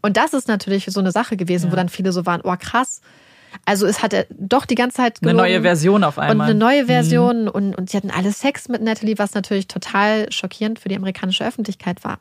Und 0.03 0.17
das 0.17 0.33
ist 0.35 0.47
natürlich 0.49 0.87
so 0.87 1.01
eine 1.01 1.11
Sache 1.13 1.37
gewesen, 1.37 1.67
Ja. 1.67 1.73
wo 1.73 1.77
dann 1.77 1.89
viele 1.89 2.13
so 2.13 2.27
waren, 2.27 2.41
oh 2.45 2.55
krass. 2.59 3.01
Also 3.65 3.87
es 3.87 4.03
hat 4.03 4.13
er 4.13 4.27
doch 4.31 4.67
die 4.67 4.75
ganze 4.75 4.97
Zeit 4.99 5.19
Eine 5.23 5.31
gelogen. 5.33 5.37
neue 5.49 5.63
Version 5.63 6.05
auf 6.05 6.19
Und 6.19 6.25
einmal. 6.25 6.51
eine 6.51 6.59
neue 6.59 6.83
Mhm. 6.83 6.87
Version 6.87 7.49
und, 7.49 7.75
und 7.75 7.91
sie 7.91 7.97
hatten 7.97 8.11
alle 8.11 8.33
Sex 8.33 8.69
mit 8.69 8.83
Natalie, 8.83 9.17
was 9.19 9.35
natürlich 9.35 9.67
total 9.69 10.31
schockierend 10.33 10.79
für 10.79 10.89
die 10.89 10.97
amerikanische 10.97 11.47
Öffentlichkeit 11.47 12.05
war. 12.05 12.19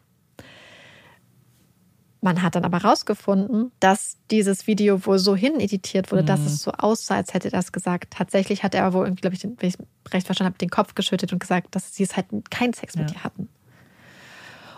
Man 2.24 2.42
hat 2.42 2.56
dann 2.56 2.64
aber 2.64 2.78
rausgefunden, 2.78 3.74
dass 3.82 4.16
dieses 4.32 4.66
Video 4.66 5.06
wohl 5.06 5.20
so 5.20 5.36
hin 5.36 5.60
editiert 5.60 6.10
wurde, 6.10 6.24
dass 6.24 6.40
Mhm. 6.42 6.46
es 6.48 6.64
so 6.64 6.72
aussah, 6.72 7.16
als 7.16 7.34
hätte 7.34 7.50
er 7.50 7.52
das 7.52 7.74
gesagt. 7.74 8.14
Tatsächlich 8.14 8.64
hat 8.64 8.74
er 8.74 8.86
aber 8.86 9.00
wohl 9.00 9.06
irgendwie, 9.06 9.20
glaube 9.22 9.36
ich, 9.36 9.42
den, 9.42 9.58
wenn 9.60 9.68
ich 9.68 9.76
recht 10.14 10.26
verstanden 10.26 10.52
habe, 10.54 10.58
den 10.58 10.70
Kopf 10.70 10.96
geschüttet 10.96 11.34
und 11.34 11.40
gesagt, 11.40 11.76
dass 11.76 11.94
sie 11.94 12.04
es 12.04 12.16
halt 12.16 12.28
keinen 12.50 12.72
Sex 12.72 12.96
mit 12.96 13.12
Ja. 13.12 13.18
ihr 13.18 13.24
hatten. 13.26 13.50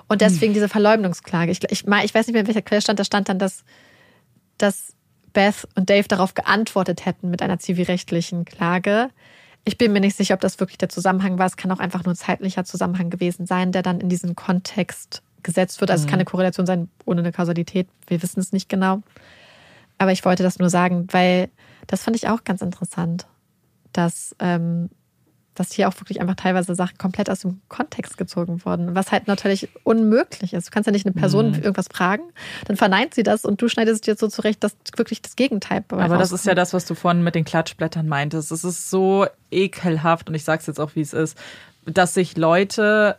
Und 0.08 0.22
deswegen 0.22 0.54
diese 0.54 0.70
Verleumdungsklage. 0.70 1.52
Ich, 1.52 1.64
ich, 1.66 1.86
ich 1.86 1.88
weiß 1.88 2.26
nicht 2.28 2.34
mehr, 2.34 2.42
in 2.42 2.48
welcher 2.48 2.62
Quelle 2.64 2.82
stand, 2.82 3.00
da 3.00 3.04
stand 3.04 3.30
dann, 3.30 3.38
dass, 3.40 3.64
dass 4.58 4.94
Beth 5.34 5.68
und 5.76 5.90
Dave 5.90 6.08
darauf 6.08 6.34
geantwortet 6.34 7.06
hätten 7.06 7.30
mit 7.30 7.44
einer 7.44 7.60
zivilrechtlichen 7.60 8.46
Klage. 8.46 9.10
Ich 9.66 9.78
bin 9.78 9.94
mir 9.94 10.00
nicht 10.00 10.16
sicher, 10.18 10.34
ob 10.34 10.42
das 10.42 10.60
wirklich 10.60 10.78
der 10.80 10.90
Zusammenhang 10.90 11.38
war. 11.38 11.46
Es 11.46 11.58
kann 11.58 11.72
auch 11.72 11.80
einfach 11.80 12.04
nur 12.06 12.14
ein 12.14 12.18
zeitlicher 12.18 12.66
Zusammenhang 12.66 13.10
gewesen 13.12 13.46
sein, 13.46 13.72
der 13.72 13.84
dann 13.84 14.00
in 14.00 14.10
diesen 14.10 14.36
Kontext 14.36 15.22
gesetzt 15.46 15.80
wird. 15.80 15.90
Also 15.92 16.04
es 16.04 16.08
kann 16.08 16.16
eine 16.20 16.26
Korrelation 16.26 16.66
sein 16.66 16.90
ohne 17.06 17.22
eine 17.22 17.32
Kausalität. 17.32 17.88
Wir 18.08 18.22
wissen 18.22 18.42
es 18.42 18.52
nicht 18.52 18.68
genau. 18.68 19.02
Aber 19.98 20.12
ich 20.12 20.26
wollte 20.26 20.44
das 20.44 20.60
nur 20.60 20.70
sagen, 20.70 21.08
weil 21.12 21.50
das 21.88 22.04
fand 22.04 22.18
ich 22.18 22.28
auch 22.28 22.44
ganz 22.44 22.62
interessant, 22.62 23.28
dass, 23.94 24.36
ähm, 24.40 24.90
dass 25.54 25.72
hier 25.72 25.88
auch 25.88 25.94
wirklich 26.02 26.20
einfach 26.20 26.36
teilweise 26.36 26.76
Sachen 26.76 26.98
komplett 26.98 27.30
aus 27.30 27.40
dem 27.40 27.62
Kontext 27.70 28.18
gezogen 28.18 28.66
wurden, 28.66 28.94
was 28.94 29.14
halt 29.14 29.28
natürlich 29.28 29.70
unmöglich 29.86 30.54
ist. 30.54 30.68
Du 30.68 30.72
kannst 30.72 30.88
ja 30.88 30.92
nicht 30.92 31.06
eine 31.06 31.14
Person 31.14 31.52
Mhm. 31.52 31.56
irgendwas 31.62 31.88
fragen, 31.90 32.24
dann 32.66 32.76
verneint 32.76 33.14
sie 33.14 33.24
das 33.24 33.46
und 33.46 33.62
du 33.62 33.70
schneidest 33.70 33.96
es 33.96 34.02
dir 34.02 34.16
so 34.18 34.28
zurecht, 34.28 34.62
dass 34.66 34.76
wirklich 34.98 35.22
das 35.22 35.38
Gegenteil 35.38 35.86
Aber 35.88 36.18
das 36.18 36.34
ist 36.34 36.46
ja 36.46 36.52
rauskommt. 36.52 36.58
das, 36.58 36.74
was 36.74 36.86
du 36.86 36.94
vorhin 36.96 37.24
mit 37.24 37.36
den 37.36 37.46
Klatschblättern 37.46 38.06
meintest. 38.08 38.52
Es 38.52 38.66
ist 38.66 38.90
so 38.90 39.28
ekelhaft, 39.50 40.28
und 40.28 40.36
ich 40.36 40.44
sag's 40.44 40.66
jetzt 40.68 40.80
auch, 40.82 40.96
wie 40.96 41.02
es 41.02 41.14
ist, 41.14 41.38
dass 41.86 42.14
sich 42.16 42.36
Leute, 42.36 43.16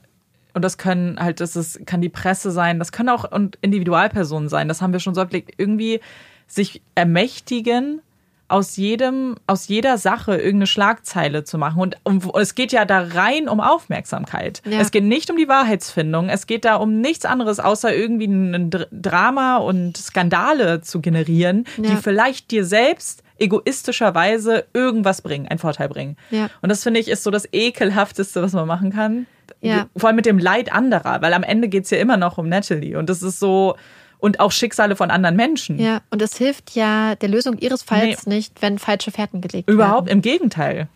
und 0.57 0.62
das 0.62 0.78
können 0.78 1.20
halt, 1.20 1.41
das 1.41 1.55
ist, 1.55 1.87
kann 1.87 2.01
die 2.01 2.09
Presse 2.09 2.51
sein, 2.51 2.78
das 2.81 2.91
können 2.91 3.11
auch 3.11 3.31
und 3.31 3.59
Individualpersonen 3.61 4.49
sein, 4.49 4.66
das 4.66 4.83
haben 4.83 4.93
wir 4.93 5.01
schon 5.01 5.15
so 5.15 5.20
erlebt, 5.20 5.53
irgendwie 5.59 6.01
sich 6.49 6.83
ermächtigen, 6.95 8.01
aus 8.49 8.77
jedem, 8.77 9.35
aus 9.49 9.66
jeder 9.66 9.99
Sache 9.99 10.37
irgendeine 10.37 10.69
Schlagzeile 10.69 11.43
zu 11.43 11.59
machen. 11.59 11.81
Und, 11.81 11.97
um, 12.05 12.20
es 12.41 12.55
geht 12.55 12.70
ja 12.70 12.85
da 12.85 13.01
rein 13.01 13.49
um 13.49 13.61
Aufmerksamkeit. 13.61 14.62
Ja. 14.65 14.78
Es 14.78 14.93
geht 14.93 15.03
nicht 15.03 15.28
um 15.33 15.37
die 15.37 15.49
Wahrheitsfindung. 15.49 16.28
Es 16.28 16.47
geht 16.47 16.65
da 16.65 16.77
um 16.77 17.01
nichts 17.01 17.24
anderes, 17.24 17.59
außer 17.59 17.93
irgendwie 17.93 18.27
ein 18.27 18.70
Dr- 18.70 18.87
Drama 18.93 19.57
und 19.57 19.97
Skandale 19.97 20.81
zu 20.81 21.01
generieren, 21.01 21.65
die 21.77 21.89
Ja. 21.89 21.97
vielleicht 21.97 22.53
dir 22.53 22.65
selbst 22.65 23.24
egoistischerweise 23.39 24.65
irgendwas 24.73 25.23
bringen, 25.23 25.49
einen 25.49 25.59
Vorteil 25.59 25.89
bringen. 25.89 26.16
Ja. 26.31 26.49
Und 26.62 26.69
das 26.70 26.83
finde 26.85 27.01
ich 27.01 27.09
ist 27.09 27.23
so 27.24 27.31
das 27.31 27.49
ekelhafteste, 27.53 28.43
was 28.43 28.53
man 28.53 28.66
machen 28.66 28.93
kann. 28.93 29.27
Ja. 29.60 29.89
Vor 29.97 30.09
allem 30.09 30.16
mit 30.16 30.27
dem 30.27 30.39
Leid 30.39 30.73
anderer, 30.73 31.23
weil 31.23 31.32
am 31.35 31.43
Ende 31.43 31.68
geht's 31.68 31.90
ja 31.90 31.98
immer 31.98 32.16
noch 32.16 32.39
um 32.39 32.48
Natalie. 32.48 32.98
Und 32.98 33.09
das 33.10 33.23
ist 33.23 33.39
so, 33.40 33.77
und 34.18 34.40
auch 34.40 34.52
Schicksale 34.52 34.97
von 34.97 35.10
anderen 35.10 35.36
Menschen. 35.36 35.78
Ja, 35.78 36.01
und 36.10 36.23
es 36.23 36.36
hilft 36.36 36.74
ja 36.74 37.14
der 37.14 37.28
Lösung 37.28 37.59
ihres 37.59 37.82
Falls 37.82 38.27
nicht, 38.27 38.62
wenn 38.62 38.78
falsche 38.78 39.10
Fährten 39.10 39.40
gelegt 39.40 39.68
Überhaupt 39.68 40.09
werden. 40.09 40.18
im 40.18 40.23
Gegenteil. 40.23 40.89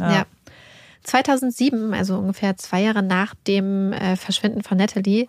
Ja. 0.00 0.26
2007, 1.04 1.94
also 1.94 2.16
ungefähr 2.16 2.56
zwei 2.56 2.82
Jahre 2.82 3.02
nach 3.02 3.34
dem 3.46 3.92
äh, 3.92 4.16
Verschwinden 4.16 4.62
von 4.62 4.78
Natalie, 4.78 5.26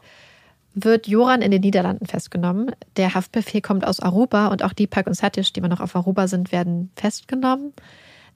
wird 0.76 1.08
Joran 1.08 1.42
in 1.42 1.52
den 1.52 1.62
Niederlanden 1.62 2.06
festgenommen. 2.06 2.72
Der 2.98 3.14
Haftbefehl 3.14 3.62
kommt 3.62 3.86
aus 3.86 4.00
Aruba 4.00 4.48
und 4.48 4.64
auch 4.64 4.74
Deepak 4.74 5.08
und 5.08 5.14
Satish, 5.14 5.54
die 5.54 5.60
immer 5.60 5.70
noch 5.70 5.82
auf 5.82 5.96
Aruba 5.96 6.28
sind, 6.28 6.52
werden 6.52 6.92
festgenommen. 6.96 7.74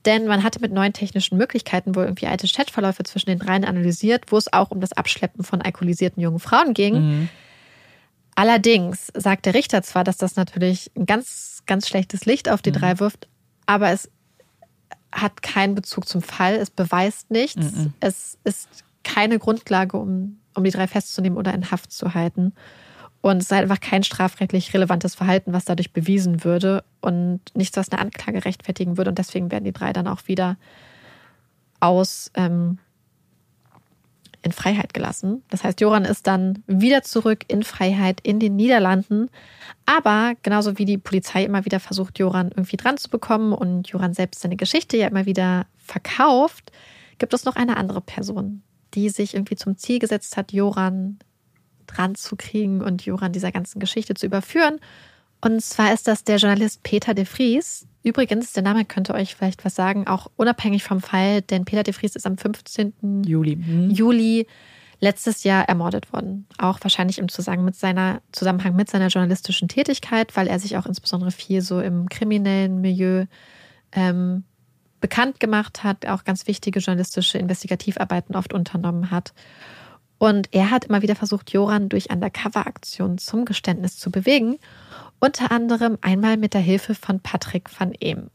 Denn 0.06 0.28
man 0.28 0.44
hatte 0.44 0.60
mit 0.60 0.72
neuen 0.72 0.94
technischen 0.94 1.38
Möglichkeiten 1.38 1.96
wohl 1.96 2.06
irgendwie 2.06 2.28
alte 2.28 2.48
Chatverläufe 2.48 3.04
zwischen 3.04 3.30
den 3.30 3.40
dreien 3.40 3.66
analysiert, 3.66 4.26
wo 4.32 4.38
es 4.38 4.52
auch 4.54 4.72
um 4.72 4.80
das 4.80 4.94
Abschleppen 4.94 5.44
von 5.44 5.62
alkoholisierten 5.62 6.22
jungen 6.22 6.40
Frauen 6.40 6.74
ging. 6.74 6.94
Mhm. 6.94 7.30
Allerdings 8.36 9.12
sagt 9.16 9.46
der 9.48 9.56
Richter 9.56 9.82
zwar, 9.82 10.04
dass 10.04 10.18
das 10.18 10.36
natürlich 10.36 10.92
ein 10.96 11.06
ganz, 11.08 11.64
ganz 11.66 11.88
schlechtes 11.88 12.26
Licht 12.26 12.50
auf 12.50 12.62
die 12.62 12.72
drei 12.72 13.00
wirft, 13.00 13.28
aber 13.66 13.90
es 13.90 14.10
hat 15.12 15.42
keinen 15.42 15.74
Bezug 15.74 16.08
zum 16.08 16.22
Fall, 16.22 16.56
es 16.56 16.70
beweist 16.70 17.32
nichts, 17.32 17.56
Mhm. 17.76 17.94
es 18.00 18.38
ist 18.44 18.70
keine 19.04 19.40
Grundlage, 19.40 19.98
um, 19.98 20.40
um 20.54 20.64
die 20.64 20.70
drei 20.70 20.88
festzunehmen 20.88 21.38
oder 21.38 21.54
in 21.54 21.72
Haft 21.72 21.92
zu 21.92 22.14
halten. 22.14 22.54
Und 23.22 23.42
es 23.42 23.48
sei 23.48 23.58
einfach 23.58 23.80
kein 23.80 24.04
strafrechtlich 24.04 24.74
relevantes 24.74 25.16
Verhalten, 25.16 25.54
was 25.54 25.66
dadurch 25.66 25.92
bewiesen 25.92 26.44
würde 26.44 26.84
und 27.02 27.42
nichts, 27.56 27.76
was 27.78 27.92
eine 27.92 28.00
Anklage 28.00 28.46
rechtfertigen 28.46 28.98
würde. 28.98 29.10
Und 29.12 29.18
deswegen 29.18 29.52
werden 29.52 29.66
die 29.66 29.74
drei 29.74 29.92
dann 29.92 30.08
auch 30.08 30.28
wieder 30.28 30.58
aus 31.80 32.32
ähm, 32.36 32.80
in 34.48 34.52
Freiheit 34.52 34.94
gelassen. 34.94 35.44
Das 35.50 35.64
heißt, 35.64 35.82
Joran 35.82 36.06
ist 36.06 36.26
dann 36.28 36.64
wieder 36.68 37.04
zurück 37.04 37.44
in 37.48 37.64
Freiheit 37.64 38.22
in 38.22 38.40
den 38.40 38.56
Niederlanden. 38.56 39.30
Aber 39.86 40.34
genauso 40.42 40.78
wie 40.78 40.86
die 40.86 40.98
Polizei 40.98 41.44
immer 41.44 41.66
wieder 41.66 41.80
versucht, 41.80 42.20
Joran 42.20 42.50
irgendwie 42.50 42.78
dran 42.78 42.98
zu 42.98 43.10
bekommen 43.10 43.52
und 43.52 43.90
Joran 43.90 44.14
selbst 44.14 44.42
seine 44.42 44.56
Geschichte 44.56 44.96
ja 44.96 45.08
immer 45.08 45.26
wieder 45.26 45.66
verkauft, 45.76 46.72
gibt 47.18 47.34
es 47.34 47.46
noch 47.46 47.56
eine 47.56 47.78
andere 47.78 48.00
Person, 48.00 48.62
die 48.94 49.10
sich 49.10 49.34
irgendwie 49.34 49.56
zum 49.56 49.76
Ziel 49.78 50.00
gesetzt 50.00 50.38
hat, 50.38 50.54
Joran 50.54 51.20
dran 51.88 52.16
zu 52.16 52.36
kriegen 52.36 52.82
und 52.82 53.06
Joran 53.06 53.34
dieser 53.34 53.52
ganzen 53.52 53.80
Geschichte 53.80 54.14
zu 54.14 54.26
überführen. 54.26 54.80
Und 55.42 55.62
zwar 55.62 55.94
ist 55.94 56.08
das 56.08 56.24
der 56.24 56.38
Journalist 56.38 56.84
Peter 56.84 57.14
de 57.14 57.26
Vries. 57.26 57.88
Übrigens, 58.04 58.54
der 58.54 58.64
Name 58.64 58.86
könnte 58.86 59.14
euch 59.14 59.36
vielleicht 59.36 59.66
was 59.66 59.76
sagen, 59.76 60.08
auch 60.08 60.32
unabhängig 60.36 60.84
vom 60.84 61.02
Fall, 61.02 61.42
denn 61.42 61.66
Peter 61.66 61.84
de 61.84 61.94
Vries 61.94 62.16
ist 62.16 62.26
am 62.26 62.38
15. 62.38 63.24
Juli, 63.26 63.56
hm. 63.56 63.90
Juli 63.90 64.48
letztes 65.00 65.44
Jahr 65.44 65.70
ermordet 65.70 66.12
worden. 66.12 66.48
Auch 66.58 66.80
wahrscheinlich 66.82 67.20
im 67.20 67.30
Zusammenhang 67.30 67.66
mit 67.66 67.76
seiner, 67.76 68.22
Zusammenhang 68.32 68.76
mit 68.76 68.90
seiner 68.90 69.08
journalistischen 69.08 69.68
Tätigkeit, 69.68 70.36
weil 70.36 70.48
er 70.48 70.60
sich 70.60 70.78
auch 70.78 70.86
insbesondere 70.86 71.32
viel 71.32 71.62
so 71.62 71.80
im 71.80 72.10
kriminellen 72.10 72.82
Milieu 72.82 73.26
ähm, 73.92 74.44
bekannt 75.00 75.40
gemacht 75.40 75.84
hat, 75.84 76.08
auch 76.08 76.24
ganz 76.24 76.48
wichtige 76.48 76.80
journalistische 76.80 77.38
Investigativarbeiten 77.38 78.36
oft 78.36 78.54
unternommen 78.54 79.12
hat. 79.12 79.34
Und 80.20 80.50
er 80.54 80.72
hat 80.72 80.86
immer 80.86 81.02
wieder 81.02 81.16
versucht, 81.16 81.52
Joran 81.52 81.90
durch 81.90 82.10
Undercover-Aktionen 82.10 83.18
zum 83.18 83.46
Geständnis 83.46 83.98
zu 83.98 84.10
bewegen. 84.10 84.58
Unter 85.20 85.52
anderem 85.52 85.98
einmal 86.02 86.38
mit 86.38 86.54
der 86.54 86.62
Hilfe 86.62 86.96
von 86.96 87.20
Patrick 87.20 87.70
van 87.80 87.94
Eem. 88.00 88.30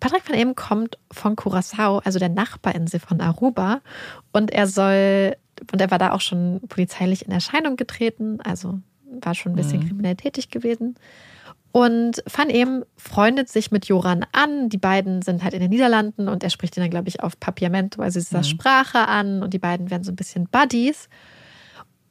Patrick 0.00 0.28
van 0.28 0.36
Eem 0.36 0.54
kommt 0.54 0.98
von 1.10 1.36
Curacao, 1.36 1.98
also 1.98 2.18
der 2.18 2.28
Nachbarinsel 2.28 3.00
von 3.00 3.20
Aruba. 3.20 3.80
Und 4.32 4.50
er 4.50 4.66
soll, 4.66 5.36
und 5.72 5.80
er 5.80 5.90
war 5.90 5.98
da 5.98 6.12
auch 6.12 6.20
schon 6.20 6.60
polizeilich 6.68 7.24
in 7.26 7.32
Erscheinung 7.32 7.76
getreten, 7.76 8.40
also 8.42 8.80
war 9.20 9.34
schon 9.34 9.52
ein 9.52 9.56
bisschen 9.56 9.80
mhm. 9.80 9.88
kriminell 9.88 10.16
tätig 10.16 10.50
gewesen. 10.50 10.96
Und 11.76 12.22
Van 12.24 12.48
Eem 12.48 12.86
freundet 12.96 13.50
sich 13.50 13.70
mit 13.70 13.84
Joran 13.84 14.24
an. 14.32 14.70
Die 14.70 14.78
beiden 14.78 15.20
sind 15.20 15.44
halt 15.44 15.52
in 15.52 15.60
den 15.60 15.68
Niederlanden 15.68 16.26
und 16.26 16.42
er 16.42 16.48
spricht 16.48 16.74
ihn 16.74 16.80
dann, 16.80 16.88
glaube 16.88 17.10
ich, 17.10 17.22
auf 17.22 17.38
Papiamento, 17.38 18.00
also 18.00 18.18
dieser 18.18 18.38
mhm. 18.38 18.44
Sprache 18.44 19.06
an. 19.06 19.42
Und 19.42 19.52
die 19.52 19.58
beiden 19.58 19.90
werden 19.90 20.02
so 20.02 20.10
ein 20.10 20.16
bisschen 20.16 20.48
Buddies. 20.48 21.10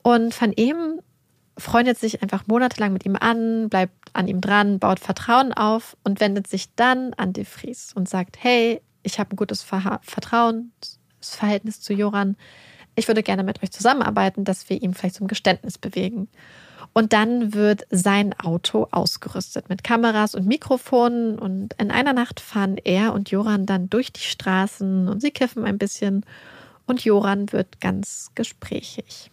Und 0.04 0.40
Van 0.40 0.54
Eem 0.56 1.02
freundet 1.58 1.98
sich 1.98 2.22
einfach 2.22 2.46
monatelang 2.46 2.94
mit 2.94 3.08
ihm 3.08 3.16
an, 3.16 3.68
bleibt 3.70 3.96
an 4.14 4.28
ihm 4.28 4.40
dran, 4.40 4.78
baut 4.78 5.00
Vertrauen 5.00 5.52
auf 5.52 5.98
und 6.04 6.20
wendet 6.20 6.46
sich 6.46 6.76
dann 6.76 7.16
an 7.16 7.34
De 7.34 7.44
Vries 7.44 7.92
und 7.92 8.08
sagt: 8.08 8.38
Hey, 8.40 8.84
ich 9.02 9.18
habe 9.20 9.34
ein 9.34 9.36
gutes 9.36 9.64
Ver 9.64 10.00
Verhältnis 11.22 11.82
zu 11.82 11.94
Joran. 11.94 12.38
Ich 12.94 13.08
würde 13.08 13.24
gerne 13.24 13.44
mit 13.44 13.64
euch 13.64 13.72
zusammenarbeiten, 13.72 14.44
dass 14.44 14.70
wir 14.70 14.80
ihm 14.80 14.94
vielleicht 14.94 15.16
zum 15.16 15.28
Geständnis 15.28 15.80
bewegen. 15.80 16.28
Und 16.98 17.12
dann 17.12 17.54
wird 17.54 17.86
sein 17.90 18.34
Auto 18.40 18.88
ausgerüstet 18.90 19.68
mit 19.68 19.84
Kameras 19.84 20.34
und 20.34 20.48
Mikrofonen. 20.48 21.38
Und 21.38 21.74
in 21.74 21.92
einer 21.92 22.14
Nacht 22.14 22.40
fahren 22.40 22.78
er 22.78 23.14
und 23.14 23.30
Joran 23.30 23.66
dann 23.66 23.90
durch 23.90 24.14
die 24.14 24.22
Straßen 24.22 25.10
und 25.10 25.20
sie 25.20 25.32
kiffen 25.32 25.66
ein 25.66 25.78
bisschen. 25.78 26.26
Und 26.86 27.04
Joran 27.04 27.52
wird 27.52 27.82
ganz 27.82 28.32
gesprächig. 28.34 29.30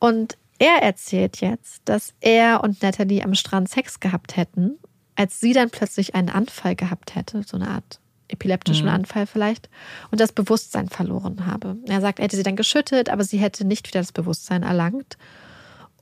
Und 0.00 0.36
er 0.58 0.82
erzählt 0.82 1.40
jetzt, 1.40 1.82
dass 1.84 2.14
er 2.20 2.64
und 2.64 2.82
Natalie 2.82 3.22
am 3.22 3.36
Strand 3.36 3.68
Sex 3.68 4.00
gehabt 4.00 4.36
hätten, 4.36 4.78
als 5.14 5.38
sie 5.38 5.52
dann 5.52 5.70
plötzlich 5.70 6.16
einen 6.16 6.30
Anfall 6.30 6.74
gehabt 6.74 7.14
hätte, 7.14 7.44
so 7.46 7.58
eine 7.58 7.68
Art 7.68 8.00
epileptischen 8.26 8.86
mhm. 8.86 8.92
Anfall 8.92 9.28
vielleicht, 9.28 9.70
und 10.10 10.20
das 10.20 10.32
Bewusstsein 10.32 10.88
verloren 10.88 11.46
habe. 11.46 11.76
Er 11.86 12.00
sagt, 12.00 12.18
er 12.18 12.24
hätte 12.24 12.36
sie 12.36 12.42
dann 12.42 12.56
geschüttet, 12.56 13.08
aber 13.08 13.22
sie 13.22 13.38
hätte 13.38 13.64
nicht 13.64 13.86
wieder 13.86 14.00
das 14.00 14.10
Bewusstsein 14.10 14.64
erlangt. 14.64 15.16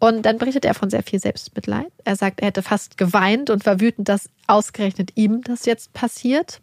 Und 0.03 0.23
dann 0.23 0.37
berichtet 0.37 0.65
er 0.65 0.75
von 0.75 0.91
sehr 0.91 1.05
viel 1.05 1.21
Selbstmitleid. 1.21 1.87
Er 2.03 2.17
sagt, 2.17 2.41
er 2.41 2.49
hätte 2.49 2.65
fast 2.65 2.99
geweint 2.99 3.51
und 3.51 3.65
war 3.67 3.79
wütend, 3.79 4.09
dass 4.09 4.29
ausgerechnet 4.49 5.13
ihm 5.15 5.43
das 5.43 5.65
jetzt 5.65 5.93
passiert. 5.93 6.61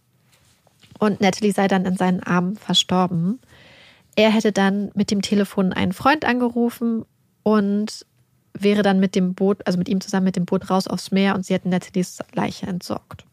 Und 1.00 1.22
Natalie 1.22 1.54
sei 1.54 1.70
dann 1.70 1.86
in 1.86 1.96
seinen 1.96 2.22
Armen 2.22 2.58
verstorben. 2.58 3.40
Er 4.18 4.30
hätte 4.30 4.52
dann 4.52 4.92
mit 4.94 5.10
dem 5.10 5.22
Telefon 5.22 5.72
einen 5.72 5.94
Freund 5.94 6.26
angerufen 6.26 7.06
und 7.44 8.06
wäre 8.52 8.82
dann 8.82 9.00
mit 9.00 9.16
dem 9.16 9.36
Boot, 9.36 9.66
also 9.66 9.80
mit 9.80 9.88
ihm 9.88 10.02
zusammen 10.02 10.26
mit 10.26 10.36
dem 10.36 10.44
Boot 10.46 10.70
raus 10.70 10.88
aufs 10.88 11.12
Meer 11.12 11.34
und 11.34 11.46
sie 11.46 11.54
hätten 11.54 11.70
Natalies 11.70 12.20
Leiche 12.34 12.68
entsorgt. 12.68 13.24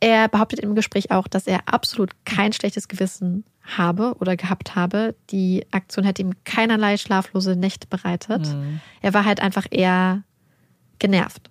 Er 0.00 0.28
behauptet 0.28 0.60
im 0.60 0.74
Gespräch 0.74 1.10
auch, 1.10 1.28
dass 1.28 1.46
er 1.46 1.60
absolut 1.64 2.10
kein 2.26 2.52
schlechtes 2.52 2.88
Gewissen 2.88 3.44
habe 3.76 4.14
oder 4.20 4.36
gehabt 4.36 4.74
habe. 4.74 5.14
Die 5.30 5.66
Aktion 5.70 6.04
hätte 6.04 6.22
ihm 6.22 6.32
keinerlei 6.44 6.96
schlaflose 6.96 7.56
Nächte 7.56 7.86
bereitet. 7.86 8.46
Mhm. 8.46 8.80
Er 9.02 9.14
war 9.14 9.24
halt 9.24 9.40
einfach 9.40 9.66
eher 9.70 10.22
genervt, 10.98 11.50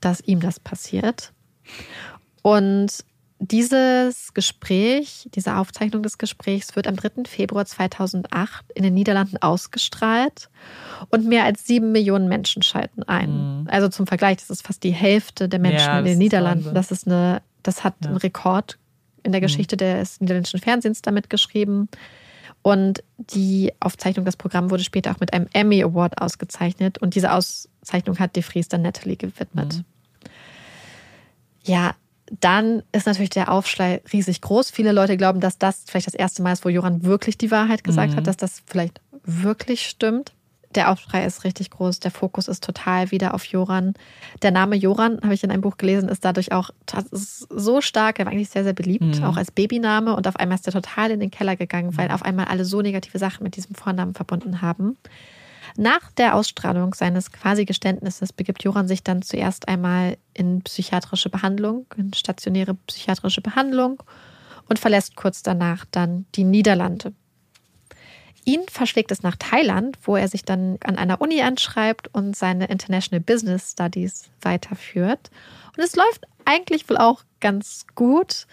dass 0.00 0.20
ihm 0.20 0.40
das 0.40 0.58
passiert. 0.60 1.32
Und 2.42 3.04
dieses 3.38 4.32
Gespräch, 4.32 5.28
diese 5.34 5.56
Aufzeichnung 5.56 6.02
des 6.02 6.16
Gesprächs 6.16 6.74
wird 6.74 6.86
am 6.86 6.96
3. 6.96 7.24
Februar 7.26 7.66
2008 7.66 8.72
in 8.74 8.82
den 8.82 8.94
Niederlanden 8.94 9.36
ausgestrahlt 9.36 10.48
und 11.10 11.26
mehr 11.26 11.44
als 11.44 11.66
sieben 11.66 11.92
Millionen 11.92 12.28
Menschen 12.28 12.62
schalten 12.62 13.02
ein. 13.02 13.60
Mhm. 13.60 13.68
Also 13.68 13.88
zum 13.88 14.06
Vergleich, 14.06 14.38
das 14.38 14.48
ist 14.48 14.66
fast 14.66 14.82
die 14.84 14.92
Hälfte 14.92 15.48
der 15.50 15.58
Menschen 15.58 15.86
ja, 15.86 15.98
in 15.98 16.06
den 16.06 16.18
Niederlanden. 16.18 16.74
Das 16.74 16.90
ist 16.90 17.06
eine, 17.06 17.42
das 17.62 17.84
hat 17.84 17.96
ja. 18.02 18.08
einen 18.08 18.16
Rekord 18.16 18.78
in 19.26 19.32
der 19.32 19.40
mhm. 19.40 19.46
Geschichte 19.46 19.76
des 19.76 20.20
niederländischen 20.20 20.60
Fernsehens 20.60 21.02
damit 21.02 21.28
geschrieben. 21.28 21.88
Und 22.62 23.04
die 23.18 23.72
Aufzeichnung, 23.80 24.24
das 24.24 24.36
Programm 24.36 24.70
wurde 24.70 24.82
später 24.82 25.12
auch 25.12 25.20
mit 25.20 25.32
einem 25.32 25.46
Emmy 25.52 25.82
Award 25.82 26.20
ausgezeichnet. 26.20 26.98
Und 26.98 27.14
diese 27.14 27.32
Auszeichnung 27.32 28.18
hat 28.18 28.34
De 28.34 28.42
Vries 28.42 28.68
dann 28.68 28.82
Natalie 28.82 29.16
gewidmet. 29.16 29.76
Mhm. 29.76 29.84
Ja, 31.62 31.94
dann 32.40 32.82
ist 32.92 33.06
natürlich 33.06 33.30
der 33.30 33.52
Aufschrei 33.52 34.02
riesig 34.12 34.40
groß. 34.40 34.70
Viele 34.70 34.92
Leute 34.92 35.16
glauben, 35.16 35.40
dass 35.40 35.58
das 35.58 35.84
vielleicht 35.86 36.08
das 36.08 36.14
erste 36.14 36.42
Mal 36.42 36.52
ist, 36.52 36.64
wo 36.64 36.68
Joran 36.68 37.04
wirklich 37.04 37.38
die 37.38 37.50
Wahrheit 37.50 37.84
gesagt 37.84 38.12
mhm. 38.12 38.16
hat, 38.16 38.26
dass 38.26 38.36
das 38.36 38.62
vielleicht 38.66 39.00
wirklich 39.24 39.86
stimmt. 39.86 40.32
Der 40.76 40.90
Aufschrei 40.90 41.24
ist 41.24 41.44
richtig 41.44 41.70
groß, 41.70 42.00
der 42.00 42.10
Fokus 42.10 42.48
ist 42.48 42.62
total 42.62 43.10
wieder 43.10 43.34
auf 43.34 43.44
Joran. 43.46 43.94
Der 44.42 44.50
Name 44.50 44.76
Joran, 44.76 45.20
habe 45.22 45.32
ich 45.32 45.42
in 45.42 45.50
einem 45.50 45.62
Buch 45.62 45.78
gelesen, 45.78 46.08
ist 46.10 46.24
dadurch 46.24 46.52
auch 46.52 46.70
ist 47.10 47.46
so 47.50 47.80
stark, 47.80 48.18
er 48.18 48.26
war 48.26 48.32
eigentlich 48.32 48.50
sehr, 48.50 48.62
sehr 48.62 48.74
beliebt, 48.74 49.18
mhm. 49.18 49.24
auch 49.24 49.38
als 49.38 49.50
Babyname. 49.50 50.14
Und 50.14 50.28
auf 50.28 50.36
einmal 50.36 50.58
ist 50.58 50.66
er 50.66 50.74
total 50.74 51.10
in 51.10 51.20
den 51.20 51.30
Keller 51.30 51.56
gegangen, 51.56 51.96
weil 51.96 52.08
mhm. 52.08 52.14
auf 52.14 52.22
einmal 52.22 52.46
alle 52.46 52.64
so 52.64 52.82
negative 52.82 53.18
Sachen 53.18 53.42
mit 53.42 53.56
diesem 53.56 53.74
Vornamen 53.74 54.14
verbunden 54.14 54.60
haben. 54.60 54.96
Nach 55.78 56.10
der 56.12 56.34
Ausstrahlung 56.34 56.94
seines 56.94 57.32
quasi 57.32 57.64
Geständnisses 57.64 58.32
begibt 58.32 58.62
Joran 58.62 58.86
sich 58.88 59.02
dann 59.02 59.22
zuerst 59.22 59.68
einmal 59.68 60.16
in 60.34 60.62
psychiatrische 60.62 61.30
Behandlung, 61.30 61.86
in 61.96 62.12
stationäre 62.12 62.74
psychiatrische 62.86 63.40
Behandlung 63.40 64.02
und 64.68 64.78
verlässt 64.78 65.16
kurz 65.16 65.42
danach 65.42 65.84
dann 65.90 66.26
die 66.34 66.44
Niederlande. 66.44 67.12
Ihn 68.48 68.62
verschlägt 68.68 69.10
es 69.10 69.24
nach 69.24 69.34
Thailand, 69.36 69.98
wo 70.04 70.14
er 70.14 70.28
sich 70.28 70.44
dann 70.44 70.78
an 70.84 70.96
einer 70.96 71.20
Uni 71.20 71.42
anschreibt 71.42 72.06
und 72.14 72.36
seine 72.36 72.66
International 72.66 73.20
Business 73.20 73.72
Studies 73.72 74.30
weiterführt. 74.40 75.30
Und 75.76 75.82
es 75.82 75.96
läuft 75.96 76.26
eigentlich 76.44 76.88
wohl 76.88 76.96
auch 76.96 77.24
ganz 77.40 77.86
gut. 77.96 78.46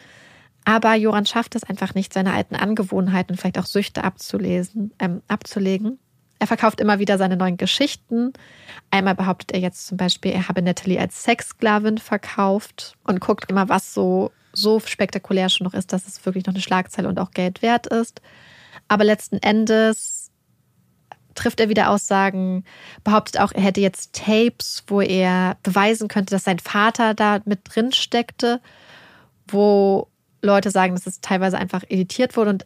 Aber 0.66 0.96
Joran 0.96 1.28
schafft 1.28 1.54
es 1.54 1.64
einfach 1.64 1.94
nicht, 1.94 2.12
seine 2.12 2.34
alten 2.34 2.56
Angewohnheiten 2.56 3.34
und 3.34 3.38
vielleicht 3.40 3.60
auch 3.60 3.68
Süchte 3.68 4.04
abzulesen, 4.04 4.94
ähm, 4.98 5.22
abzulegen. 5.28 6.00
Er 6.40 6.48
verkauft 6.48 6.82
immer 6.82 6.98
wieder 6.98 7.20
seine 7.20 7.38
neuen 7.38 7.58
Geschichten. 7.58 8.34
Einmal 8.90 9.14
behauptet 9.14 9.52
er 9.52 9.60
jetzt 9.60 9.86
zum 9.86 9.98
Beispiel, 9.98 10.32
er 10.32 10.48
habe 10.48 10.64
Natalie 10.64 11.00
als 11.00 11.22
Sexsklavin 11.22 12.00
verkauft 12.00 12.96
und 13.04 13.22
guckt 13.22 13.52
immer, 13.52 13.70
was 13.70 13.94
so, 13.94 14.32
so 14.54 14.80
spektakulär 14.80 15.50
schon 15.50 15.66
noch 15.66 15.76
ist, 15.76 15.94
dass 15.94 16.08
es 16.08 16.26
wirklich 16.26 16.48
noch 16.48 16.54
eine 16.56 16.64
Schlagzeile 16.64 17.08
und 17.08 17.20
auch 17.20 17.30
Geld 17.30 17.62
wert 17.62 17.86
ist. 17.86 18.22
Aber 18.88 19.04
letzten 19.04 19.38
Endes 19.38 20.32
trifft 21.36 21.60
er 21.60 21.70
wieder 21.70 21.90
Aussagen, 21.90 22.64
behauptet 23.04 23.42
auch, 23.42 23.52
er 23.52 23.62
hätte 23.62 23.82
jetzt 23.82 24.14
Tapes, 24.14 24.84
wo 24.88 25.02
er 25.02 25.58
beweisen 25.64 26.08
könnte, 26.08 26.32
dass 26.32 26.44
sein 26.44 26.60
Vater 26.60 27.14
da 27.14 27.40
mit 27.46 27.62
drin 27.64 27.92
steckte, 27.92 28.62
wo 29.48 30.08
Leute 30.42 30.72
sagen, 30.72 30.94
dass 30.94 31.08
es 31.08 31.22
teilweise 31.22 31.58
einfach 31.58 31.84
editiert 31.88 32.38
wurde 32.38 32.52
und 32.52 32.66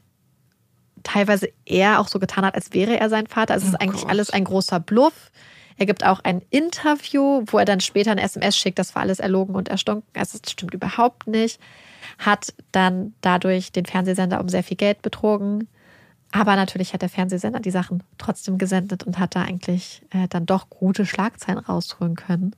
teilweise 1.03 1.49
er 1.65 1.99
auch 1.99 2.07
so 2.07 2.19
getan 2.19 2.45
hat, 2.45 2.55
als 2.55 2.73
wäre 2.73 2.99
er 2.99 3.09
sein 3.09 3.27
Vater. 3.27 3.53
Also 3.53 3.67
es 3.67 3.73
ist 3.73 3.79
oh 3.79 3.83
eigentlich 3.83 4.01
Gott. 4.01 4.11
alles 4.11 4.29
ein 4.29 4.43
großer 4.43 4.79
Bluff. 4.79 5.31
Er 5.77 5.85
gibt 5.85 6.03
auch 6.03 6.21
ein 6.21 6.41
Interview, 6.49 7.43
wo 7.45 7.59
er 7.59 7.65
dann 7.65 7.79
später 7.79 8.11
ein 8.11 8.17
SMS 8.17 8.57
schickt, 8.57 8.79
das 8.79 8.95
war 8.95 9.03
alles 9.03 9.19
erlogen 9.19 9.55
und 9.55 9.69
erstunken. 9.69 10.09
Also 10.15 10.39
das 10.41 10.51
stimmt 10.51 10.73
überhaupt 10.73 11.27
nicht. 11.27 11.59
Hat 12.17 12.53
dann 12.71 13.13
dadurch 13.21 13.71
den 13.71 13.85
Fernsehsender 13.85 14.41
um 14.41 14.49
sehr 14.49 14.63
viel 14.63 14.77
Geld 14.77 15.03
betrogen 15.03 15.67
Aber 16.31 16.55
natürlich 16.55 16.93
hat 16.93 17.01
der 17.01 17.09
Fernsehsender 17.09 17.59
die 17.59 17.71
Sachen 17.71 18.03
trotzdem 18.17 18.57
gesendet 18.57 19.03
und 19.03 19.17
hat 19.19 19.35
da 19.35 19.43
eigentlich 19.43 20.01
äh, 20.11 20.27
dann 20.27 20.45
doch 20.45 20.69
gute 20.69 21.05
Schlagzeilen 21.05 21.59
rausholen 21.59 22.15
können, 22.15 22.55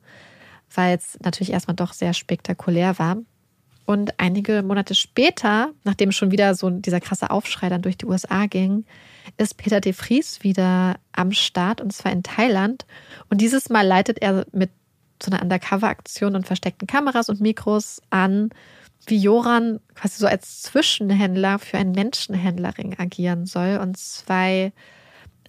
weil 0.74 0.98
es 0.98 1.18
natürlich 1.24 1.52
erstmal 1.52 1.76
doch 1.76 1.94
sehr 1.94 2.14
spektakulär 2.14 2.98
war. 2.98 3.18
Und 3.86 4.20
einige 4.20 4.62
Monate 4.62 4.94
später, 4.94 5.72
nachdem 5.84 6.12
schon 6.12 6.30
wieder 6.30 6.54
so 6.54 6.70
dieser 6.70 7.00
krasse 7.00 7.32
Aufschrei 7.32 7.70
dann 7.70 7.82
durch 7.82 7.98
die 7.98 8.06
USA 8.06 8.46
ging, 8.46 8.86
ist 9.38 9.58
Peter 9.58 9.82
de 9.82 9.94
Vries 9.94 10.44
wieder 10.44 10.98
am 11.12 11.32
Start 11.32 11.82
und 11.82 11.92
zwar 11.92 12.12
in 12.12 12.22
Thailand. 12.22 12.86
Und 13.30 13.42
dieses 13.42 13.70
Mal 13.70 13.86
leitet 13.86 14.22
er 14.22 14.46
mit 14.52 14.70
so 15.22 15.32
einer 15.32 15.42
Undercover-Aktion 15.42 16.36
und 16.36 16.46
versteckten 16.46 16.88
Kameras 16.88 17.30
und 17.30 17.42
Mikros 17.42 18.02
an, 18.10 18.52
wie 19.08 19.18
Joran 19.18 19.80
quasi 19.96 20.20
so 20.20 20.28
als 20.28 20.62
Zwischenhändler 20.62 21.60
für 21.60 21.78
einen 21.78 21.94
Menschenhändlerring 21.94 22.98
agieren 23.00 23.46
soll 23.46 23.80
und 23.82 23.98
zwei 23.98 24.72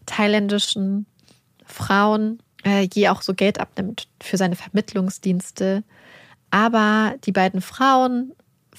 thailändischen 0.07 1.07
Frauen 1.65 2.41
äh, 2.65 2.89
je 2.93 3.09
auch 3.09 3.23
so 3.23 3.35
Geld 3.35 3.61
abnimmt 3.61 4.09
für 4.21 4.37
seine 4.37 4.57
Vermittlungsdienste. 4.57 5.85
Aber 6.51 7.15
die 7.25 7.33
beiden 7.33 7.61
Frauen 7.61 8.33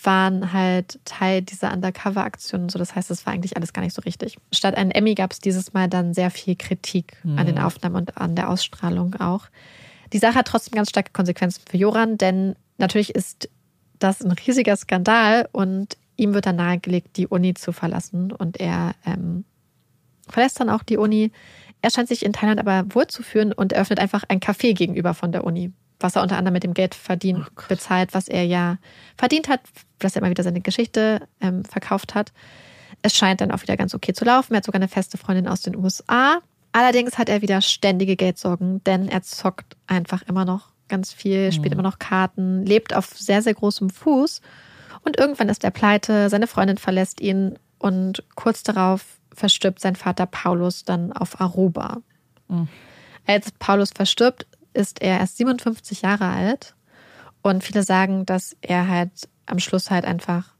waren 0.03 0.52
halt 0.52 0.99
Teil 1.06 1.41
dieser 1.41 1.72
Undercover-Aktion. 1.73 2.69
So, 2.69 2.80
das 2.80 2.95
heißt, 2.95 3.11
es 3.11 3.26
war 3.26 3.34
eigentlich 3.34 3.56
alles 3.56 3.73
gar 3.73 3.81
nicht 3.81 3.93
so 3.93 4.02
richtig. 4.02 4.38
Statt 4.52 4.76
einen 4.76 4.91
Emmy 4.91 5.15
gab 5.15 5.31
es 5.31 5.39
dieses 5.39 5.73
Mal 5.73 5.88
dann 5.88 6.14
sehr 6.14 6.31
viel 6.31 6.56
Kritik 6.56 7.18
mhm. 7.23 7.38
an 7.38 7.45
den 7.45 7.56
mhm. 7.56 7.61
Aufnahmen 7.61 7.95
und 7.95 8.18
an 8.18 8.35
der 8.35 8.49
Ausstrahlung 8.49 9.15
auch. 9.15 9.48
Die 10.14 10.18
Sache 10.18 10.35
hat 10.35 10.48
trotzdem 10.48 10.76
ganz 10.76 10.89
starke 10.89 11.11
Konsequenzen 11.14 11.61
für 11.69 11.77
Joran, 11.77 12.18
denn 12.18 12.56
natürlich 12.77 13.15
ist 13.15 13.49
das 14.03 14.22
ein 14.22 14.32
riesiger 14.32 14.76
Skandal 14.76 15.48
und 15.52 15.98
ihm 16.18 16.34
wird 16.34 16.45
dann 16.45 16.57
nahegelegt, 16.57 17.18
die 17.18 17.28
Uni 17.28 17.53
zu 17.53 17.72
verlassen. 17.72 18.32
Und 18.32 18.60
er 18.60 18.95
ähm, 19.06 19.44
verlässt 20.28 20.60
dann 20.60 20.69
auch 20.69 20.84
die 20.84 20.98
Uni. 20.98 21.32
Er 21.82 21.90
scheint 21.90 22.07
sich 22.07 22.23
in 22.23 22.34
Thailand 22.34 22.60
aber 22.60 22.84
wohlzuführen 22.94 23.53
und 23.53 23.73
eröffnet 23.73 23.99
einfach 23.99 24.23
ein 24.28 24.40
Café 24.40 24.73
gegenüber 24.73 25.14
von 25.14 25.32
der 25.32 25.44
Uni, 25.44 25.72
was 25.99 26.15
er 26.15 26.22
unter 26.22 26.38
anderem 26.38 26.53
mit 26.53 26.64
dem 26.64 26.73
Geld 26.73 26.94
verdient, 26.94 27.45
oh 27.49 27.61
bezahlt, 27.68 28.14
was 28.14 28.28
er 28.28 28.45
ja 28.45 28.78
verdient 29.18 29.49
hat, 29.49 29.61
dass 29.99 30.15
er 30.15 30.22
immer 30.22 30.30
wieder 30.30 30.44
seine 30.44 30.61
Geschichte 30.61 31.28
ähm, 31.41 31.65
verkauft 31.65 32.14
hat. 32.14 32.32
Es 33.02 33.15
scheint 33.15 33.41
dann 33.41 33.52
auch 33.52 33.64
wieder 33.64 33.78
ganz 33.78 33.95
okay 33.95 34.14
zu 34.14 34.26
laufen. 34.26 34.53
Er 34.53 34.57
hat 34.57 34.65
sogar 34.65 34.80
eine 34.80 34.88
feste 34.88 35.18
Freundin 35.18 35.48
aus 35.48 35.61
den 35.61 35.76
USA. 35.76 36.40
Allerdings 36.72 37.18
hat 37.18 37.30
er 37.30 37.41
wieder 37.41 37.61
ständige 37.61 38.15
Geldsorgen, 38.15 38.84
denn 38.84 39.07
er 39.07 39.23
zockt 39.23 39.76
einfach 39.88 40.22
immer 40.23 40.45
noch 40.45 40.70
ganz 40.91 41.11
viel, 41.11 41.51
spielt 41.51 41.73
mhm. 41.73 41.80
immer 41.80 41.89
noch 41.89 41.97
Karten, 41.97 42.63
lebt 42.65 42.93
auf 42.95 43.07
sehr, 43.18 43.41
sehr 43.41 43.55
großem 43.55 43.89
Fuß. 43.89 44.41
Und 45.03 45.18
irgendwann 45.18 45.49
ist 45.49 45.63
er 45.63 45.72
pleite, 45.72 46.30
seine 46.30 46.45
Freundin 46.45 46.77
verlässt 46.77 47.19
ihn 47.19 47.57
und 47.80 48.23
kurz 48.35 48.61
darauf 48.61 49.03
verstirbt 49.34 49.80
sein 49.80 49.95
Vater 49.95 50.27
Paulus 50.27 50.84
dann 50.84 51.11
auf 51.11 51.41
Aruba. 51.41 52.01
Mhm. 52.47 52.68
Als 53.26 53.51
Paulus 53.53 53.89
verstirbt, 53.95 54.45
ist 54.73 55.01
er 55.01 55.19
erst 55.19 55.38
57 55.38 56.03
Jahre 56.03 56.27
alt. 56.27 56.76
Und 57.41 57.63
viele 57.63 57.81
sagen, 57.81 58.26
dass 58.26 58.55
er 58.61 58.88
halt 58.88 59.11
am 59.47 59.59
Schluss 59.59 59.89
halt 59.89 60.05
einfach 60.05 60.53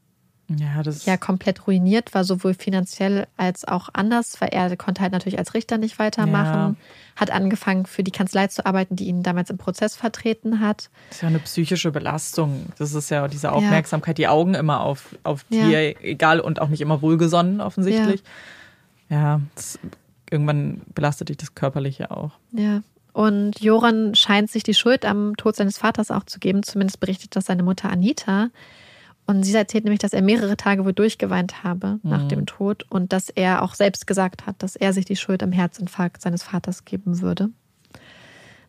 ja, 0.58 0.82
das 0.82 1.06
ja 1.06 1.16
komplett 1.16 1.66
ruiniert 1.66 2.14
war, 2.14 2.24
sowohl 2.24 2.54
finanziell 2.54 3.26
als 3.36 3.66
auch 3.66 3.88
anders, 3.92 4.40
weil 4.40 4.48
er 4.50 4.76
konnte 4.76 5.02
halt 5.02 5.12
natürlich 5.12 5.38
als 5.38 5.54
Richter 5.54 5.78
nicht 5.78 5.98
weitermachen, 5.98 6.76
ja. 6.76 7.20
hat 7.20 7.30
angefangen 7.30 7.86
für 7.86 8.02
die 8.02 8.10
Kanzlei 8.10 8.46
zu 8.48 8.64
arbeiten, 8.66 8.96
die 8.96 9.06
ihn 9.06 9.22
damals 9.22 9.50
im 9.50 9.58
Prozess 9.58 9.96
vertreten 9.96 10.60
hat. 10.60 10.90
Das 11.08 11.16
ist 11.18 11.22
ja 11.22 11.28
eine 11.28 11.38
psychische 11.40 11.90
Belastung. 11.90 12.66
Das 12.78 12.94
ist 12.94 13.10
ja 13.10 13.28
diese 13.28 13.52
Aufmerksamkeit, 13.52 14.18
ja. 14.18 14.22
die 14.22 14.28
Augen 14.28 14.54
immer 14.54 14.80
auf, 14.80 15.16
auf 15.22 15.44
ja. 15.50 15.80
egal 15.80 16.40
und 16.40 16.60
auch 16.60 16.68
nicht 16.68 16.80
immer 16.80 17.02
wohlgesonnen 17.02 17.60
offensichtlich. 17.60 18.22
Ja, 19.08 19.40
das, 19.54 19.78
irgendwann 20.30 20.80
belastet 20.94 21.28
dich 21.28 21.36
das 21.36 21.54
Körperliche 21.54 22.10
auch. 22.10 22.32
Ja. 22.52 22.82
Und 23.12 23.60
Joran 23.60 24.14
scheint 24.14 24.50
sich 24.50 24.62
die 24.62 24.74
Schuld 24.74 25.04
am 25.04 25.36
Tod 25.36 25.56
seines 25.56 25.78
Vaters 25.78 26.10
auch 26.10 26.24
zu 26.24 26.38
geben. 26.38 26.62
Zumindest 26.62 26.98
berichtet 26.98 27.36
das 27.36 27.44
seine 27.44 27.62
Mutter 27.62 27.90
Anita. 27.90 28.48
Und 29.26 29.44
sie 29.44 29.54
erzählt 29.54 29.84
nämlich, 29.84 30.00
dass 30.00 30.12
er 30.12 30.22
mehrere 30.22 30.56
Tage 30.56 30.84
wohl 30.84 30.92
durchgeweint 30.92 31.62
habe 31.62 32.00
mhm. 32.02 32.10
nach 32.10 32.26
dem 32.28 32.46
Tod 32.46 32.84
und 32.90 33.12
dass 33.12 33.28
er 33.28 33.62
auch 33.62 33.74
selbst 33.74 34.06
gesagt 34.06 34.46
hat, 34.46 34.62
dass 34.62 34.76
er 34.76 34.92
sich 34.92 35.04
die 35.04 35.16
Schuld 35.16 35.42
am 35.42 35.52
Herzinfarkt 35.52 36.22
seines 36.22 36.42
Vaters 36.42 36.84
geben 36.84 37.20
würde. 37.20 37.50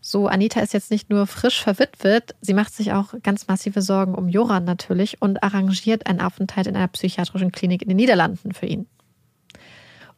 So, 0.05 0.27
Anita 0.27 0.59
ist 0.59 0.73
jetzt 0.73 0.91
nicht 0.91 1.09
nur 1.09 1.27
frisch 1.27 1.63
verwitwet, 1.63 2.35
sie 2.41 2.53
macht 2.53 2.73
sich 2.73 2.91
auch 2.91 3.13
ganz 3.23 3.47
massive 3.47 3.81
Sorgen 3.81 4.15
um 4.15 4.27
Joran 4.27 4.65
natürlich 4.65 5.21
und 5.21 5.41
arrangiert 5.41 6.07
einen 6.07 6.19
Aufenthalt 6.19 6.67
in 6.67 6.75
einer 6.75 6.89
psychiatrischen 6.89 7.53
Klinik 7.53 7.81
in 7.81 7.87
den 7.87 7.95
Niederlanden 7.95 8.53
für 8.53 8.65
ihn. 8.65 8.85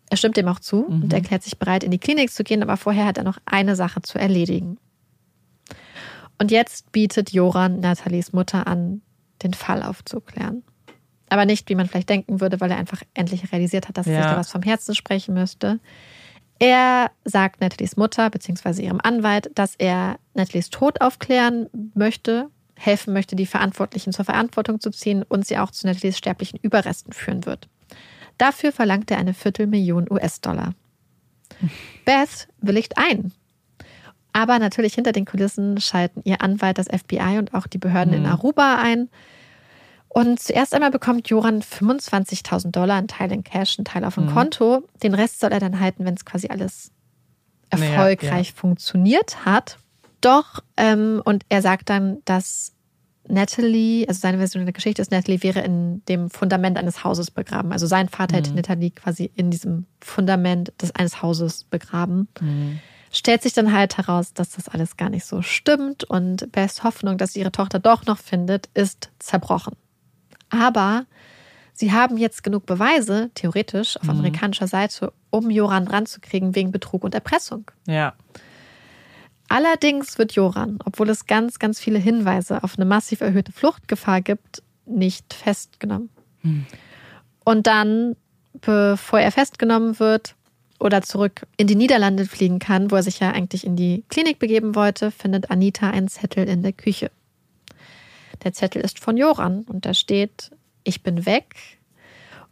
Er 0.09 0.17
stimmt 0.17 0.37
dem 0.37 0.47
auch 0.47 0.59
zu 0.59 0.87
mhm. 0.89 1.03
und 1.03 1.13
erklärt 1.13 1.43
sich 1.43 1.59
bereit, 1.59 1.83
in 1.83 1.91
die 1.91 1.99
Klinik 1.99 2.31
zu 2.31 2.43
gehen, 2.43 2.63
aber 2.63 2.77
vorher 2.77 3.05
hat 3.05 3.19
er 3.19 3.23
noch 3.23 3.37
eine 3.45 3.75
Sache 3.75 4.01
zu 4.01 4.17
erledigen. 4.17 4.79
Und 6.39 6.51
jetzt 6.51 6.91
bietet 6.91 7.31
Joran 7.31 7.79
Nathalies 7.79 8.33
Mutter 8.33 8.65
an, 8.67 9.01
den 9.43 9.53
Fall 9.53 9.83
aufzuklären. 9.83 10.63
Aber 11.29 11.45
nicht, 11.45 11.69
wie 11.69 11.75
man 11.75 11.87
vielleicht 11.87 12.09
denken 12.09 12.39
würde, 12.39 12.61
weil 12.61 12.71
er 12.71 12.77
einfach 12.77 13.01
endlich 13.13 13.51
realisiert 13.51 13.87
hat, 13.87 13.97
dass 13.97 14.07
er 14.07 14.21
sich 14.21 14.31
da 14.31 14.37
was 14.37 14.51
vom 14.51 14.61
Herzen 14.61 14.95
sprechen 14.95 15.33
müsste. 15.33 15.79
Er 16.59 17.11
sagt 17.25 17.61
Nathalies 17.61 17.97
Mutter 17.97 18.29
bzw. 18.29 18.83
ihrem 18.83 19.01
Anwalt, 19.01 19.51
dass 19.55 19.75
er 19.75 20.17
Nathalies 20.33 20.69
Tod 20.69 21.01
aufklären 21.01 21.67
möchte, 21.93 22.49
helfen 22.75 23.13
möchte, 23.13 23.35
die 23.35 23.45
Verantwortlichen 23.45 24.13
zur 24.13 24.25
Verantwortung 24.25 24.79
zu 24.79 24.91
ziehen 24.91 25.23
und 25.23 25.45
sie 25.45 25.57
auch 25.57 25.71
zu 25.71 25.87
Nathalies 25.87 26.17
sterblichen 26.17 26.59
Überresten 26.61 27.11
führen 27.11 27.45
wird. 27.45 27.67
Dafür 28.37 28.71
verlangt 28.71 29.11
er 29.11 29.17
eine 29.17 29.33
Viertelmillion 29.33 30.07
US-Dollar. 30.09 30.73
Beth 32.05 32.47
willigt 32.61 32.97
ein. 32.97 33.33
Aber 34.35 34.59
natürlich 34.59 34.95
hinter 34.95 35.13
den 35.13 35.23
Kulissen 35.23 35.79
schalten 35.79 36.19
ihr 36.25 36.41
Anwalt, 36.41 36.77
das 36.77 36.87
FBI 36.87 37.37
und 37.37 37.53
auch 37.53 37.67
die 37.67 37.77
Behörden 37.77 38.11
mhm. 38.11 38.25
in 38.25 38.29
Aruba 38.29 38.75
ein. 38.75 39.07
Und 40.09 40.41
zuerst 40.41 40.73
einmal 40.73 40.91
bekommt 40.91 41.29
Joran 41.29 41.61
25.000 41.61 42.71
Dollar, 42.71 42.97
ein 42.97 43.07
Teil 43.07 43.31
in 43.31 43.45
Cash, 43.45 43.79
ein 43.79 43.85
Teil 43.85 44.03
auf 44.03 44.15
dem 44.15 44.25
mhm. 44.25 44.33
Konto. 44.33 44.83
Den 45.01 45.13
Rest 45.13 45.39
soll 45.39 45.53
er 45.53 45.61
dann 45.61 45.79
halten, 45.79 46.03
wenn 46.03 46.15
es 46.15 46.25
quasi 46.25 46.49
alles 46.49 46.91
erfolgreich 47.69 48.47
ja, 48.49 48.53
ja. 48.53 48.59
funktioniert 48.59 49.45
hat. 49.45 49.77
Doch, 50.19 50.61
ähm, 50.75 51.21
und 51.23 51.45
er 51.47 51.61
sagt 51.61 51.89
dann, 51.89 52.17
dass 52.25 52.73
Natalie, 53.29 54.05
also 54.05 54.19
seine 54.19 54.39
Version 54.39 54.65
der 54.65 54.73
Geschichte 54.73 55.01
ist, 55.01 55.11
Natalie 55.11 55.43
wäre 55.43 55.61
in 55.61 56.03
dem 56.09 56.29
Fundament 56.29 56.77
eines 56.77 57.05
Hauses 57.05 57.31
begraben. 57.31 57.71
Also 57.71 57.87
sein 57.87 58.09
Vater 58.09 58.33
mhm. 58.33 58.37
hätte 58.39 58.53
Natalie 58.53 58.91
quasi 58.91 59.31
in 59.33 59.49
diesem 59.49 59.85
Fundament 60.01 60.73
des 60.81 60.93
eines 60.93 61.21
Hauses 61.21 61.63
begraben. 61.63 62.27
Mhm. 62.41 62.81
Stellt 63.15 63.43
sich 63.43 63.53
dann 63.53 63.71
halt 63.71 63.97
heraus, 63.97 64.33
dass 64.33 64.49
das 64.51 64.67
alles 64.67 64.97
gar 64.97 65.09
nicht 65.09 65.25
so 65.25 65.41
stimmt 65.41 66.03
und 66.03 66.51
Beths 66.51 66.83
Hoffnung, 66.83 67.17
dass 67.17 67.31
sie 67.31 67.39
ihre 67.39 67.51
Tochter 67.53 67.79
doch 67.79 68.05
noch 68.05 68.17
findet, 68.17 68.67
ist 68.73 69.09
zerbrochen. 69.19 69.77
Aber 70.49 71.05
sie 71.71 71.93
haben 71.93 72.17
jetzt 72.17 72.43
genug 72.43 72.65
Beweise, 72.65 73.31
theoretisch, 73.33 73.95
auf 73.95 74.03
mhm. 74.03 74.09
amerikanischer 74.09 74.67
Seite, 74.67 75.13
um 75.29 75.49
Joran 75.49 75.87
ranzukriegen 75.87 76.55
wegen 76.55 76.73
Betrug 76.73 77.05
und 77.05 77.15
Erpressung. 77.15 77.71
Ja. 77.87 78.15
Allerdings 79.47 80.17
wird 80.17 80.33
Joran, 80.33 80.79
obwohl 80.83 81.09
es 81.09 81.25
ganz, 81.25 81.57
ganz 81.57 81.79
viele 81.79 81.99
Hinweise 81.99 82.65
auf 82.65 82.75
eine 82.75 82.83
massiv 82.83 83.21
erhöhte 83.21 83.53
Fluchtgefahr 83.53 84.19
gibt, 84.19 84.61
nicht 84.85 85.33
festgenommen. 85.33 86.09
Hm. 86.41 86.65
Und 87.45 87.65
dann, 87.65 88.17
bevor 88.59 89.21
er 89.21 89.31
festgenommen 89.31 89.99
wird 89.99 90.35
oder 90.85 91.01
zurück 91.01 91.47
in 91.57 91.65
die 91.65 91.75
Niederlande 91.75 92.25
fliegen 92.25 92.59
kann, 92.59 92.91
wo 92.91 92.95
er 92.95 93.01
sich 93.01 93.19
ja 93.19 93.31
eigentlich 93.31 93.65
in 93.65 93.75
die 93.75 94.03
Klinik 94.09 94.37
begeben 94.37 94.75
wollte, 94.75 95.09
findet 95.09 95.49
Anita 95.49 95.89
einen 95.89 96.07
Zettel 96.07 96.47
in 96.47 96.61
der 96.61 96.73
Küche. 96.73 97.09
Der 98.43 98.53
Zettel 98.53 98.83
ist 98.83 98.99
von 98.99 99.17
Joran 99.17 99.63
und 99.63 99.85
da 99.85 99.95
steht, 99.95 100.51
ich 100.83 101.01
bin 101.01 101.25
weg. 101.25 101.79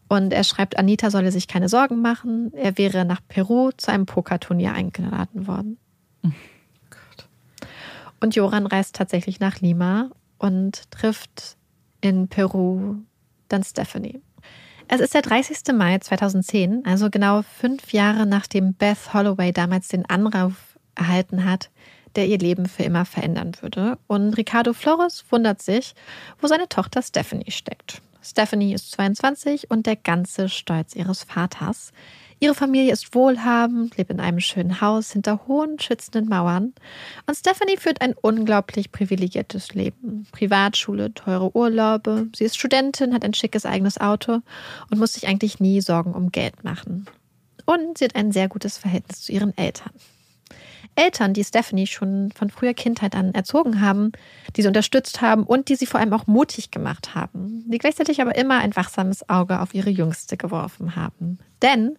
Und 0.08 0.34
er 0.34 0.44
schreibt, 0.44 0.80
Anita 0.80 1.12
solle 1.12 1.32
sich 1.32 1.48
keine 1.48 1.70
Sorgen 1.70 2.02
machen. 2.02 2.52
Er 2.56 2.78
wäre 2.80 3.06
nach 3.06 3.22
Peru 3.28 3.70
zu 3.78 3.92
einem 3.92 4.08
Pokerturnier 4.08 4.74
eingeladen 4.74 5.46
worden. 5.46 5.78
Hm. 6.24 6.34
Und 8.20 8.36
Joran 8.36 8.66
reist 8.66 8.96
tatsächlich 8.96 9.40
nach 9.40 9.60
Lima 9.62 10.10
und 10.40 10.90
trifft 10.92 11.56
in 12.02 12.28
Peru 12.30 12.96
dann 13.50 13.64
Stephanie. 13.64 14.22
Es 14.88 15.00
ist 15.00 15.14
der 15.14 15.22
30. 15.22 15.74
Mai 15.74 15.98
2010, 15.98 16.86
also 16.86 17.10
genau 17.10 17.42
fünf 17.42 17.94
Jahre 17.94 18.26
nachdem 18.26 18.74
Beth 18.74 19.14
Holloway 19.14 19.52
damals 19.52 19.88
den 19.88 20.06
Anruf 20.08 20.78
erhalten 20.96 21.46
hat, 21.46 21.70
der 22.16 22.28
ihr 22.28 22.38
Leben 22.38 22.68
für 22.68 22.84
immer 22.84 23.06
verändern 23.06 23.54
würde. 23.62 23.98
Und 24.08 24.34
Ricardo 24.34 24.74
Flores 24.74 25.26
wundert 25.30 25.62
sich, 25.62 25.96
wo 26.40 26.48
seine 26.48 26.70
Tochter 26.70 27.02
Stephanie 27.02 27.52
steckt. 27.52 28.02
Stephanie 28.22 28.74
ist 28.74 28.92
22 28.92 29.70
und 29.72 29.86
der 29.86 29.96
ganze 29.96 30.48
Stolz 30.48 30.96
ihres 30.96 31.24
Vaters. 31.24 31.92
Ihre 32.40 32.56
Familie 32.56 32.92
ist 32.92 33.16
wohlhabend, 33.16 33.98
lebt 33.98 34.12
in 34.12 34.20
einem 34.20 34.40
schönen 34.40 34.82
Haus 34.82 35.12
hinter 35.12 35.48
hohen, 35.48 35.80
schützenden 35.80 36.28
Mauern. 36.28 36.74
Und 37.28 37.36
Stephanie 37.36 37.78
führt 37.78 38.02
ein 38.02 38.14
unglaublich 38.22 38.92
privilegiertes 38.92 39.74
Leben. 39.74 40.28
Privatschule, 40.32 41.14
teure 41.14 41.56
Urlaube. 41.56 42.28
Sie 42.36 42.44
ist 42.44 42.58
Studentin, 42.58 43.14
hat 43.14 43.24
ein 43.24 43.34
schickes 43.34 43.66
eigenes 43.66 44.00
Auto 44.00 44.40
und 44.90 45.00
muss 45.00 45.14
sich 45.14 45.28
eigentlich 45.28 45.60
nie 45.60 45.82
Sorgen 45.82 46.14
um 46.14 46.32
Geld 46.32 46.64
machen. 46.64 47.06
Und 47.66 47.98
sie 47.98 48.06
hat 48.06 48.16
ein 48.16 48.32
sehr 48.32 48.50
gutes 48.50 48.78
Verhältnis 48.78 49.22
zu 49.22 49.32
ihren 49.32 49.58
Eltern. 49.58 49.92
Eltern, 50.96 51.34
die 51.34 51.44
Stephanie 51.44 51.88
schon 51.88 52.32
von 52.36 52.50
früher 52.50 52.74
Kindheit 52.74 53.16
an 53.16 53.34
erzogen 53.34 53.82
haben, 53.82 54.12
die 54.56 54.62
sie 54.62 54.68
unterstützt 54.68 55.22
haben 55.22 55.44
und 55.44 55.70
die 55.70 55.76
sie 55.76 55.86
vor 55.86 56.00
allem 56.00 56.14
auch 56.14 56.28
mutig 56.28 56.72
gemacht 56.72 57.16
haben, 57.16 57.64
die 57.68 57.78
gleichzeitig 57.78 58.22
aber 58.22 58.36
immer 58.36 58.60
ein 58.60 58.76
wachsames 58.76 59.28
Auge 59.30 59.60
auf 59.60 59.74
ihre 59.74 59.90
Jüngste 59.90 60.38
geworfen 60.38 60.96
haben. 60.96 61.40
Denn 61.62 61.98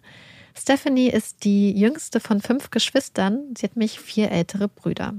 Stephanie 0.57 1.09
ist 1.09 1.43
die 1.43 1.71
jüngste 1.71 2.19
von 2.19 2.41
fünf 2.41 2.69
Geschwistern. 2.71 3.53
Sie 3.57 3.65
hat 3.65 3.75
mich 3.75 3.99
vier 3.99 4.31
ältere 4.31 4.67
Brüder. 4.67 5.13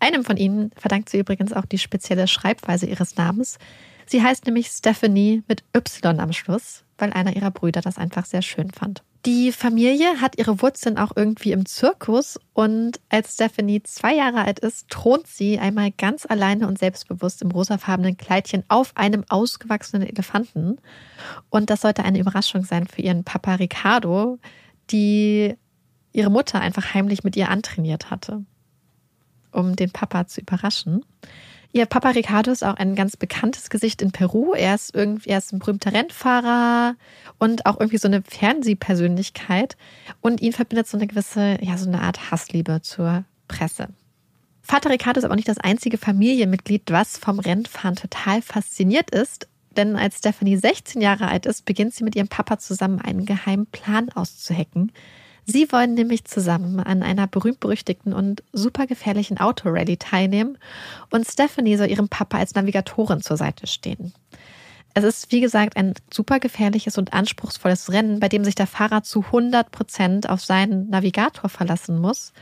Einem 0.00 0.24
von 0.24 0.36
ihnen 0.36 0.72
verdankt 0.76 1.08
sie 1.08 1.20
übrigens 1.20 1.52
auch 1.52 1.64
die 1.64 1.78
spezielle 1.78 2.26
Schreibweise 2.26 2.86
ihres 2.86 3.16
Namens. 3.16 3.58
Sie 4.06 4.22
heißt 4.22 4.46
nämlich 4.46 4.66
Stephanie 4.66 5.44
mit 5.46 5.62
Y 5.76 6.18
am 6.18 6.32
Schluss, 6.32 6.82
weil 6.98 7.12
einer 7.12 7.36
ihrer 7.36 7.52
Brüder 7.52 7.80
das 7.80 7.98
einfach 7.98 8.26
sehr 8.26 8.42
schön 8.42 8.72
fand. 8.72 9.04
Die 9.24 9.52
Familie 9.52 10.20
hat 10.20 10.36
ihre 10.36 10.60
Wurzeln 10.60 10.98
auch 10.98 11.12
irgendwie 11.14 11.52
im 11.52 11.64
Zirkus 11.64 12.40
und 12.54 12.98
als 13.08 13.34
Stephanie 13.34 13.80
zwei 13.84 14.16
Jahre 14.16 14.44
alt 14.44 14.58
ist, 14.58 14.88
thront 14.90 15.28
sie 15.28 15.60
einmal 15.60 15.92
ganz 15.92 16.26
alleine 16.26 16.66
und 16.66 16.80
selbstbewusst 16.80 17.40
im 17.40 17.52
rosafarbenen 17.52 18.16
Kleidchen 18.16 18.64
auf 18.66 18.96
einem 18.96 19.24
ausgewachsenen 19.28 20.08
Elefanten. 20.08 20.78
Und 21.50 21.70
das 21.70 21.82
sollte 21.82 22.02
eine 22.02 22.18
Überraschung 22.18 22.64
sein 22.64 22.88
für 22.88 23.02
ihren 23.02 23.22
Papa 23.22 23.54
Ricardo, 23.54 24.40
die 24.90 25.54
ihre 26.12 26.30
Mutter 26.30 26.60
einfach 26.60 26.94
heimlich 26.94 27.24
mit 27.24 27.36
ihr 27.36 27.48
antrainiert 27.48 28.10
hatte, 28.10 28.44
um 29.50 29.76
den 29.76 29.90
Papa 29.90 30.26
zu 30.26 30.40
überraschen. 30.40 31.04
Ihr 31.74 31.86
Papa 31.86 32.10
Ricardo 32.10 32.50
ist 32.50 32.62
auch 32.62 32.76
ein 32.76 32.94
ganz 32.94 33.16
bekanntes 33.16 33.70
Gesicht 33.70 34.02
in 34.02 34.12
Peru. 34.12 34.52
Er 34.52 34.74
ist 34.74 34.94
irgendwie, 34.94 35.30
er 35.30 35.38
ist 35.38 35.54
ein 35.54 35.58
berühmter 35.58 35.94
Rennfahrer 35.94 36.96
und 37.38 37.64
auch 37.64 37.80
irgendwie 37.80 37.96
so 37.96 38.08
eine 38.08 38.22
Fernsehpersönlichkeit. 38.22 39.78
Und 40.20 40.42
ihn 40.42 40.52
verbindet 40.52 40.86
so 40.86 40.98
eine 40.98 41.06
gewisse, 41.06 41.56
ja, 41.62 41.78
so 41.78 41.88
eine 41.88 42.02
Art 42.02 42.30
Hassliebe 42.30 42.82
zur 42.82 43.24
Presse. 43.48 43.88
Vater 44.60 44.90
Ricardo 44.90 45.18
ist 45.18 45.24
aber 45.24 45.34
nicht 45.34 45.48
das 45.48 45.58
einzige 45.58 45.96
Familienmitglied, 45.96 46.90
was 46.90 47.16
vom 47.16 47.38
Rennfahren 47.38 47.96
total 47.96 48.42
fasziniert 48.42 49.10
ist. 49.10 49.48
Denn 49.76 49.96
als 49.96 50.18
Stephanie 50.18 50.56
16 50.56 51.00
Jahre 51.00 51.28
alt 51.28 51.46
ist, 51.46 51.64
beginnt 51.64 51.94
sie 51.94 52.04
mit 52.04 52.16
ihrem 52.16 52.28
Papa 52.28 52.58
zusammen 52.58 53.00
einen 53.00 53.24
geheimen 53.24 53.66
Plan 53.66 54.10
auszuhacken. 54.10 54.92
Sie 55.44 55.72
wollen 55.72 55.94
nämlich 55.94 56.24
zusammen 56.24 56.78
an 56.78 57.02
einer 57.02 57.26
berühmt-berüchtigten 57.26 58.12
und 58.12 58.44
super 58.52 58.86
gefährlichen 58.86 59.38
Autorally 59.38 59.96
teilnehmen 59.96 60.56
und 61.10 61.26
Stephanie 61.26 61.76
soll 61.76 61.88
ihrem 61.90 62.08
Papa 62.08 62.38
als 62.38 62.54
Navigatorin 62.54 63.22
zur 63.22 63.36
Seite 63.36 63.66
stehen. 63.66 64.12
Es 64.94 65.04
ist, 65.04 65.32
wie 65.32 65.40
gesagt, 65.40 65.76
ein 65.76 65.94
super 66.12 66.38
gefährliches 66.38 66.98
und 66.98 67.12
anspruchsvolles 67.12 67.90
Rennen, 67.90 68.20
bei 68.20 68.28
dem 68.28 68.44
sich 68.44 68.54
der 68.54 68.66
Fahrer 68.66 69.02
zu 69.02 69.22
100 69.24 69.70
Prozent 69.70 70.28
auf 70.28 70.44
seinen 70.44 70.90
Navigator 70.90 71.48
verlassen 71.48 71.98
muss. 71.98 72.32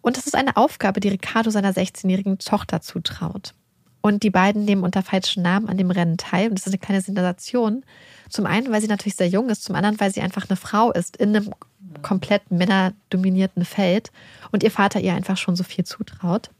Und 0.00 0.16
es 0.16 0.26
ist 0.26 0.36
eine 0.36 0.56
Aufgabe, 0.56 1.00
die 1.00 1.08
Ricardo 1.08 1.50
seiner 1.50 1.72
16-jährigen 1.72 2.38
Tochter 2.38 2.80
zutraut. 2.80 3.54
Und 4.00 4.22
die 4.22 4.30
beiden 4.30 4.64
nehmen 4.64 4.84
unter 4.84 5.02
falschen 5.02 5.42
Namen 5.42 5.68
an 5.68 5.76
dem 5.76 5.90
Rennen 5.90 6.16
teil. 6.16 6.48
Und 6.48 6.58
das 6.58 6.66
ist 6.66 6.72
eine 6.72 6.78
kleine 6.78 7.00
Sensation. 7.00 7.84
Zum 8.28 8.46
einen, 8.46 8.70
weil 8.70 8.80
sie 8.80 8.86
natürlich 8.86 9.16
sehr 9.16 9.28
jung 9.28 9.48
ist, 9.48 9.64
zum 9.64 9.74
anderen, 9.74 9.98
weil 10.00 10.12
sie 10.12 10.20
einfach 10.20 10.48
eine 10.48 10.56
Frau 10.56 10.92
ist 10.92 11.16
in 11.16 11.34
einem 11.34 11.54
komplett 12.02 12.50
männerdominierten 12.50 13.64
Feld 13.64 14.12
und 14.52 14.62
ihr 14.62 14.70
Vater 14.70 15.00
ihr 15.00 15.14
einfach 15.14 15.36
schon 15.36 15.56
so 15.56 15.64
viel 15.64 15.84
zutraut. 15.84 16.50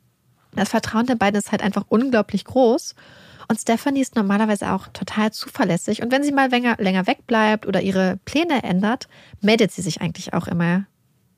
Das 0.55 0.71
Vertrauen 0.71 1.07
der 1.07 1.15
beiden 1.15 1.39
ist 1.39 1.53
halt 1.53 1.63
einfach 1.63 1.85
unglaublich 1.89 2.45
groß. 2.45 2.95
Und 3.49 3.59
Stephanie 3.59 4.01
ist 4.01 4.17
normalerweise 4.17 4.73
auch 4.73 4.89
total 4.89 5.33
zuverlässig. 5.33 6.03
Und 6.03 6.13
wenn 6.13 6.23
sie 6.23 6.33
mal 6.33 6.51
länger, 6.51 6.77
länger 6.79 7.07
wegbleibt 7.07 7.67
oder 7.67 7.81
ihre 7.81 8.19
Pläne 8.25 8.63
ändert, 8.63 9.09
meldet 9.41 9.73
sie 9.73 9.83
sich 9.83 10.01
eigentlich 10.01 10.35
auch 10.35 10.49
immer 10.49 10.85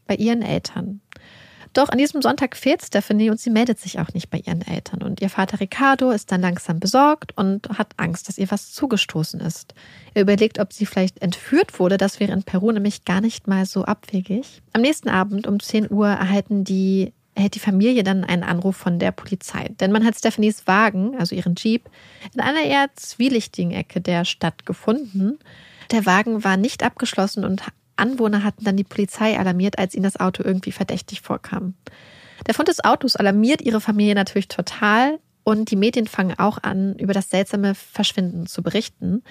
bei 0.07 0.17
ihren 0.17 0.43
Eltern. 0.43 1.01
Doch 1.73 1.89
an 1.89 1.99
diesem 1.99 2.21
Sonntag 2.21 2.57
fehlt 2.57 2.83
Stephanie 2.83 3.31
und 3.31 3.39
sie 3.41 3.51
meldet 3.51 3.79
sich 3.79 4.01
auch 4.01 4.13
nicht 4.13 4.29
bei 4.29 4.39
ihren 4.39 4.63
Eltern. 4.63 5.03
Und 5.03 5.21
ihr 5.21 5.31
Vater 5.31 5.61
Ricardo 5.61 6.11
ist 6.11 6.33
dann 6.33 6.41
langsam 6.41 6.81
besorgt 6.81 7.37
und 7.37 7.69
hat 7.79 7.93
Angst, 7.97 8.29
dass 8.29 8.39
ihr 8.39 8.51
was 8.51 8.73
zugestoßen 8.73 9.41
ist. 9.41 9.75
Er 10.15 10.23
überlegt, 10.23 10.59
ob 10.59 10.73
sie 10.73 10.87
vielleicht 10.87 11.23
entführt 11.23 11.79
wurde. 11.79 11.97
Das 11.97 12.19
wäre 12.19 12.33
in 12.33 12.43
Peru 12.43 12.73
nämlich 12.73 13.05
gar 13.05 13.21
nicht 13.21 13.47
mal 13.47 13.67
so 13.67 13.85
abwegig. 13.85 14.63
Am 14.73 14.81
nächsten 14.81 15.09
Abend 15.09 15.47
um 15.47 15.61
10 15.61 15.91
Uhr 15.91 16.09
erhalten 16.09 16.65
die 16.65 17.13
erhält 17.35 17.55
die 17.55 17.61
Familie 17.61 18.03
dann 18.03 18.25
einen 18.25 18.43
Anruf 18.43 18.77
von 18.77 18.99
der 18.99 19.13
Polizei. 19.13 19.69
Denn 19.81 19.93
man 19.93 20.05
hat 20.05 20.17
Stephanies 20.17 20.67
Wagen, 20.67 21.17
also 21.17 21.35
ihren 21.35 21.55
Jeep, 21.55 21.89
in 22.35 22.41
einer 22.41 22.63
eher 22.63 22.91
zwielichtigen 22.97 23.71
Ecke 23.71 24.01
der 24.01 24.25
Stadt 24.25 24.67
gefunden. 24.67 25.39
Der 25.91 26.07
Wagen 26.07 26.45
war 26.45 26.57
nicht 26.57 26.83
abgeschlossen 26.83 27.45
und 27.45 27.63
Anwohner 28.01 28.43
hatten 28.43 28.65
dann 28.65 28.77
die 28.77 28.85
Polizei 28.85 29.39
alarmiert, 29.39 29.79
als 29.79 29.95
ihnen 29.95 30.05
das 30.05 30.19
Auto 30.19 30.43
irgendwie 30.43 30.73
verdächtig 30.73 31.21
vorkam. 31.21 31.75
Der 32.47 32.55
Fund 32.55 32.69
des 32.69 32.83
Autos 32.83 33.17
alarmiert 33.17 33.63
ihre 33.63 33.81
Familie 33.81 34.15
natürlich 34.15 34.49
total 34.49 35.19
und 35.45 35.71
die 35.71 35.77
Medien 35.77 36.07
fangen 36.07 36.39
auch 36.39 36.59
an, 36.63 36.95
über 36.97 37.13
das 37.13 37.31
seltsame 37.31 37.75
Verschwinden 37.75 38.47
zu 38.47 38.63
berichten. 38.63 39.23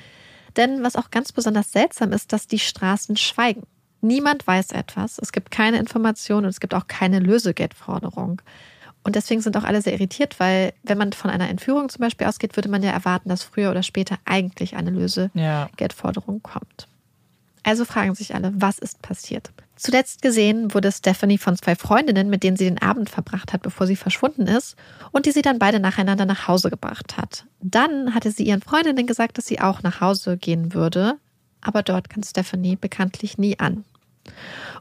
Denn 0.57 0.83
was 0.83 0.95
auch 0.95 1.11
ganz 1.11 1.31
besonders 1.31 1.71
seltsam 1.71 2.11
ist, 2.11 2.33
dass 2.33 2.47
die 2.47 2.59
Straßen 2.59 3.17
schweigen. 3.17 3.63
Niemand 4.01 4.47
weiß 4.47 4.71
etwas, 4.71 5.19
es 5.19 5.31
gibt 5.31 5.51
keine 5.51 5.77
Informationen 5.77 6.45
und 6.45 6.49
es 6.49 6.59
gibt 6.59 6.73
auch 6.73 6.87
keine 6.87 7.19
Lösegeldforderung. 7.19 8.41
Und 9.03 9.15
deswegen 9.15 9.41
sind 9.41 9.57
auch 9.57 9.63
alle 9.63 9.81
sehr 9.81 9.93
irritiert, 9.93 10.39
weil 10.39 10.73
wenn 10.83 10.97
man 10.97 11.13
von 11.13 11.31
einer 11.31 11.49
Entführung 11.49 11.89
zum 11.89 12.01
Beispiel 12.01 12.27
ausgeht, 12.27 12.55
würde 12.55 12.69
man 12.69 12.83
ja 12.83 12.91
erwarten, 12.91 13.29
dass 13.29 13.43
früher 13.43 13.71
oder 13.71 13.83
später 13.83 14.17
eigentlich 14.25 14.75
eine 14.75 14.91
Lösegeldforderung 14.91 16.41
kommt. 16.41 16.87
Also 17.64 17.86
fragen 17.86 18.15
sich 18.15 18.36
alle, 18.36 18.52
was 18.56 18.80
ist 18.80 19.02
passiert? 19.02 19.52
Zuletzt 19.76 20.22
gesehen 20.22 20.73
wurde 20.73 20.91
Stephanie 20.91 21.38
von 21.38 21.56
zwei 21.56 21.76
Freundinnen, 21.76 22.30
mit 22.30 22.44
denen 22.44 22.57
sie 22.57 22.65
den 22.65 22.81
Abend 22.81 23.10
verbracht 23.10 23.53
hat, 23.53 23.61
bevor 23.61 23.88
sie 23.88 23.95
verschwunden 23.95 24.48
ist, 24.48 24.76
und 25.11 25.26
die 25.26 25.31
sie 25.31 25.41
dann 25.41 25.60
beide 25.60 25.80
nacheinander 25.80 26.26
nach 26.26 26.48
Hause 26.48 26.69
gebracht 26.69 27.18
hat. 27.18 27.45
Dann 27.61 28.14
hatte 28.14 28.31
sie 28.31 28.44
ihren 28.44 28.61
Freundinnen 28.61 29.07
gesagt, 29.07 29.38
dass 29.38 29.45
sie 29.45 29.61
auch 29.61 29.84
nach 29.84 30.02
Hause 30.02 30.38
gehen 30.38 30.73
würde, 30.73 31.18
aber 31.61 31.84
dort 31.84 32.10
kann 32.10 32.23
Stephanie 32.23 32.76
bekanntlich 32.76 33.38
nie 33.38 33.60
an. 33.60 33.86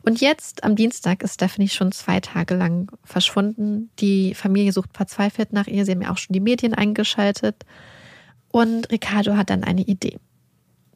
Und 0.03 0.21
jetzt, 0.21 0.65
am 0.65 0.77
Dienstag, 0.77 1.23
ist 1.23 1.35
Stephanie 1.35 1.69
schon 1.69 1.93
zwei 1.93 2.21
Tage 2.21 2.55
lang 2.55 2.91
verschwunden. 3.05 3.91
Die 3.99 4.35
Familie 4.35 4.73
sucht 4.73 4.91
verzweifelt 4.97 5.53
nach 5.53 5.67
ihr. 5.67 5.85
Sie 5.85 5.93
haben 5.93 6.03
ja 6.03 6.13
auch 6.13 6.19
schon 6.19 6.35
die 6.35 6.41
Medien 6.41 6.75
eingeschaltet. 6.75 7.65
Und 8.51 8.91
Ricardo 8.91 9.37
hat 9.37 9.51
dann 9.51 9.65
eine 9.65 9.83
Idee. 9.83 10.19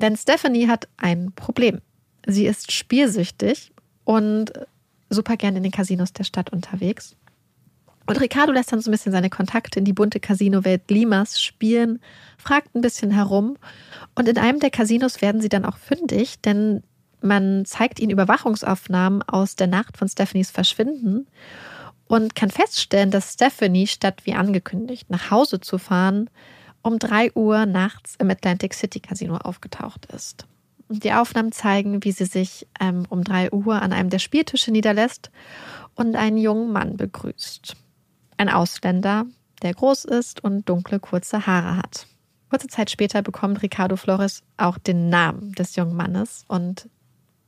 Denn 0.03 0.17
Stephanie 0.17 0.69
hat 0.69 0.89
ein 0.99 1.33
Problem. 1.33 1.81
Sie 2.27 2.47
ist 2.47 2.73
spielsüchtig 2.73 3.73
und 4.05 4.53
super 5.09 5.37
gern 5.37 5.57
in 5.57 5.63
den 5.63 5.73
Casinos 5.73 6.13
der 6.13 6.25
Stadt 6.25 6.51
unterwegs. 6.51 7.17
Und 8.07 8.21
Ricardo 8.21 8.53
lässt 8.53 8.73
dann 8.73 8.81
so 8.81 8.91
ein 8.91 8.93
bisschen 8.93 9.13
seine 9.13 9.31
Kontakte 9.31 9.79
in 9.79 9.85
die 9.85 9.93
bunte 9.93 10.19
Casino-Welt 10.19 10.91
Limas 10.91 11.41
spielen, 11.41 12.01
fragt 12.37 12.75
ein 12.75 12.81
bisschen 12.81 13.13
herum. 13.13 13.57
Und 14.17 14.29
in 14.29 14.39
einem 14.39 14.59
der 14.59 14.71
Casinos 14.71 15.23
werden 15.23 15.41
sie 15.41 15.49
dann 15.49 15.65
auch 15.65 15.77
fündig, 15.77 16.41
denn 16.41 16.83
man 17.21 17.65
zeigt 17.65 18.01
ihnen 18.01 18.11
Überwachungsaufnahmen 18.11 19.23
aus 19.23 19.55
der 19.55 19.69
Nacht 19.69 19.97
von 19.97 20.09
Stephanies 20.09 20.51
Verschwinden 20.51 21.29
und 22.09 22.35
kann 22.35 22.51
feststellen, 22.51 23.13
dass 23.13 23.35
Stephanie, 23.35 23.87
statt 23.87 24.23
wie 24.25 24.35
angekündigt 24.35 25.09
nach 25.09 25.31
Hause 25.31 25.61
zu 25.61 25.79
fahren, 25.79 26.29
um 26.83 26.99
3 26.99 27.33
Uhr 27.35 27.67
nachts 27.67 28.17
im 28.19 28.31
Atlantic 28.31 28.75
City 28.75 29.01
Casino 29.01 29.37
aufgetaucht 29.37 30.07
ist. 30.07 30.47
Die 30.89 31.13
Aufnahmen 31.13 31.53
zeigen, 31.53 32.05
wie 32.05 32.13
sie 32.13 32.27
sich 32.27 32.67
ähm, 32.81 33.07
um 33.09 33.25
3 33.25 33.53
Uhr 33.53 33.81
an 33.81 33.93
einem 33.93 34.11
der 34.11 34.19
Spieltische 34.19 34.71
niederlässt 34.71 35.31
und 35.95 36.17
einen 36.17 36.37
jungen 36.37 36.73
Mann 36.73 36.97
begrüßt. 36.97 37.77
Ein 38.37 38.49
Ausländer, 38.49 39.27
der 39.63 39.75
groß 39.75 40.05
ist 40.05 40.43
und 40.45 40.69
dunkle, 40.69 41.01
kurze 41.01 41.47
Haare 41.47 41.77
hat. 41.77 42.07
Kurze 42.51 42.67
Zeit 42.67 42.91
später 42.91 43.23
bekommt 43.23 43.63
Ricardo 43.63 43.97
Flores 43.97 44.43
auch 44.59 44.77
den 44.77 45.09
Namen 45.09 45.53
des 45.53 45.77
jungen 45.77 45.97
Mannes 45.97 46.45
und 46.49 46.89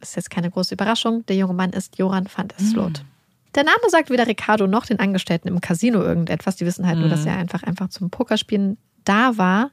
ist 0.01 0.16
jetzt 0.16 0.31
keine 0.31 0.51
große 0.51 0.74
Überraschung, 0.74 1.27
der 1.27 1.36
junge 1.36 1.55
Mann 1.55 1.70
ist 1.70 1.98
Joran 1.98 2.28
van 2.35 2.48
der 2.48 2.59
Sloot. 2.59 3.02
Mhm. 3.02 3.09
Der 3.55 3.65
Name 3.65 3.89
sagt 3.89 4.11
weder 4.11 4.27
Ricardo 4.27 4.66
noch 4.66 4.86
den 4.86 4.98
Angestellten 4.98 5.48
im 5.48 5.61
Casino 5.61 6.02
irgendetwas. 6.02 6.56
Die 6.56 6.66
wissen 6.66 6.86
halt 6.86 6.97
mhm. 6.97 7.02
nur, 7.02 7.11
dass 7.11 7.20
hm. 7.20 7.28
er 7.28 7.36
einfach, 7.36 7.62
einfach 7.62 7.89
zum 7.89 8.11
Pokerspielen 8.11 8.78
da 9.05 9.36
war. 9.36 9.70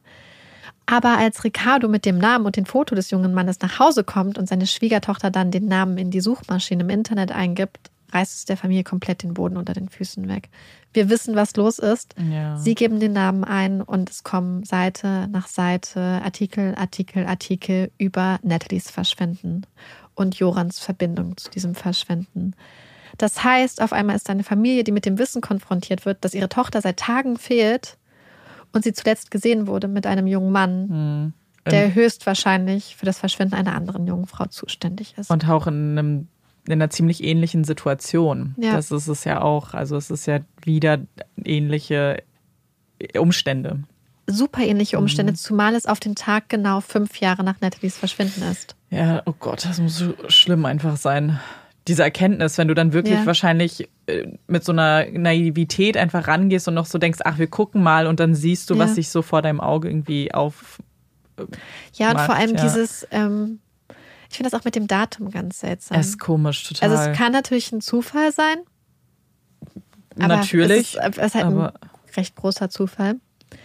Aber 0.86 1.18
als 1.18 1.44
Ricardo 1.44 1.88
mit 1.88 2.06
dem 2.06 2.18
Namen 2.18 2.45
und 2.45 2.58
dem 2.58 2.66
Foto 2.66 2.95
des 2.95 3.12
jungen 3.12 3.34
Mannes 3.34 3.60
nach 3.62 3.80
Hause 3.80 4.03
kommt 4.03 4.38
und 4.38 4.48
seine 4.48 4.68
Schwiegertochter 4.68 5.32
dann 5.32 5.52
den 5.52 5.68
Namen 5.68 5.98
in 5.98 6.12
die 6.12 6.22
Suchmaschine 6.22 6.84
im 6.84 6.90
Internet 6.90 7.32
eingibt, 7.32 7.91
reißt 8.12 8.36
es 8.36 8.45
der 8.45 8.58
Familie 8.58 8.84
komplett 8.84 9.24
den 9.24 9.34
Boden 9.34 9.58
unter 9.58 9.74
den 9.74 9.90
Füßen 9.90 10.28
weg. 10.28 10.49
Wir 10.94 11.10
wissen, 11.10 11.36
was 11.36 11.56
los 11.56 11.80
ist. 11.80 12.16
Ja. 12.30 12.58
Sie 12.58 12.76
geben 12.76 12.99
den 12.99 13.14
Namen 13.14 13.44
ein 13.45 13.82
und 13.82 14.10
es 14.10 14.24
kommen 14.24 14.66
Seite 14.66 15.30
nach 15.30 15.48
Seite, 15.48 15.99
Artikel, 16.24 16.76
Artikel, 16.76 17.26
Artikel 17.26 17.91
über 17.98 18.40
Natalies 18.44 18.91
Verschwinden 18.91 19.66
und 20.14 20.36
Jorans 20.36 20.80
Verbindung 20.80 21.38
zu 21.38 21.49
diesem 21.49 21.76
Verschwinden. 21.76 22.53
Das 23.18 23.44
heißt, 23.44 23.82
auf 23.82 23.94
einmal 23.94 24.16
ist 24.16 24.30
eine 24.30 24.44
Familie, 24.44 24.84
die 24.84 24.91
mit 24.91 25.06
dem 25.06 25.18
Wissen 25.18 25.41
konfrontiert 25.41 26.06
wird, 26.06 26.24
dass 26.26 26.34
ihre 26.34 26.49
Tochter 26.49 26.82
seit 26.82 26.98
Tagen 26.98 27.38
fehlt 27.38 27.98
und 28.73 28.84
sie 28.84 28.93
zuletzt 28.93 29.31
gesehen 29.31 29.68
wurde 29.68 29.88
mit 29.88 30.06
einem 30.07 30.27
jungen 30.27 30.52
Mann, 30.52 30.88
mhm. 30.88 31.34
der 31.69 31.93
höchstwahrscheinlich 31.93 32.95
für 32.95 33.06
das 33.06 33.19
Verschwinden 33.19 33.56
einer 33.56 33.76
anderen 33.76 34.07
jungen 34.07 34.27
Frau 34.27 34.45
zuständig 34.45 35.15
ist. 35.18 35.30
Und 35.30 35.48
auch 35.49 35.68
in 35.68 35.98
einem 35.98 36.27
in 36.68 36.73
einer 36.73 36.89
ziemlich 36.89 37.23
ähnlichen 37.23 37.64
Situation. 37.64 38.56
Ja. 38.57 38.73
Das 38.73 38.91
ist 38.91 39.07
es 39.07 39.23
ja 39.23 39.41
auch. 39.41 39.73
Also 39.73 39.95
es 39.98 40.11
ist 40.11 40.27
ja 40.27 40.41
wieder 40.64 40.99
ähnliche 41.43 42.22
Umstände. 43.18 43.84
Super 44.27 44.61
ähnliche 44.61 44.98
Mhm. 44.98 45.03
Umstände, 45.03 45.34
zumal 45.34 45.73
es 45.76 45.88
auf 45.88 45.99
den 45.99 46.15
Tag 46.15 46.49
genau 46.49 46.80
fünf 46.81 47.19
Jahre 47.19 47.43
nach 47.43 47.60
Nathalies 47.61 47.98
Verschwinden 47.98 48.43
ist. 48.43 48.76
Ja, 48.91 49.23
oh 49.26 49.34
Gott, 49.39 49.65
das 49.65 49.80
muss 49.80 49.98
so 49.98 50.14
schlimm 50.27 50.65
einfach 50.65 50.98
sein. 50.98 51.39
Diese 51.88 52.03
Erkenntnis, 52.03 52.58
wenn 52.58 52.68
du 52.68 52.74
dann 52.76 52.94
wirklich 52.94 53.16
Ja. 53.20 53.26
wahrscheinlich 53.26 53.90
äh, 54.06 54.28
mit 54.48 54.64
so 54.64 54.72
einer 54.72 55.06
Naivität 55.12 55.98
einfach 55.98 56.28
rangehst 56.28 56.68
und 56.68 56.76
noch 56.76 56.86
so 56.86 56.98
denkst, 56.99 57.20
ach, 57.26 57.40
wir 57.40 57.48
gucken 57.48 57.82
mal 57.82 58.06
und 58.08 58.20
dann 58.20 58.36
siehst 58.36 58.70
du, 58.70 58.76
Ja. 58.76 58.82
was 58.82 58.95
sich 58.95 59.10
so 59.10 59.22
vor 59.22 59.41
deinem 59.41 59.60
Auge 59.60 59.90
irgendwie 59.90 60.34
auf. 60.34 60.80
Ja, 61.95 62.12
und 62.12 62.20
vor 62.20 62.36
allem 62.36 62.56
ja. 62.56 62.62
dieses, 62.62 63.08
ähm, 63.12 63.60
ich 64.30 64.38
finde 64.38 64.52
das 64.52 64.60
auch 64.60 64.64
mit 64.64 64.76
dem 64.76 64.88
Datum 64.88 65.32
ganz 65.32 65.60
seltsam. 65.62 65.99
Es 65.99 66.10
ist 66.10 66.20
komisch, 66.20 66.64
total. 66.64 66.90
also 66.91 67.10
es 67.12 67.18
kann 67.18 67.32
natürlich 67.32 67.72
ein 67.72 67.82
Zufall 67.82 68.32
sein. 68.32 68.58
Aber 70.18 70.28
Natürlich. 70.38 70.98
Es 71.02 71.08
ist, 71.08 71.18
es 71.18 71.26
ist 71.28 71.36
halt 71.36 71.45
ein 71.45 71.70
recht 72.16 72.36
großer 72.36 72.70
Zufall. 72.70 73.16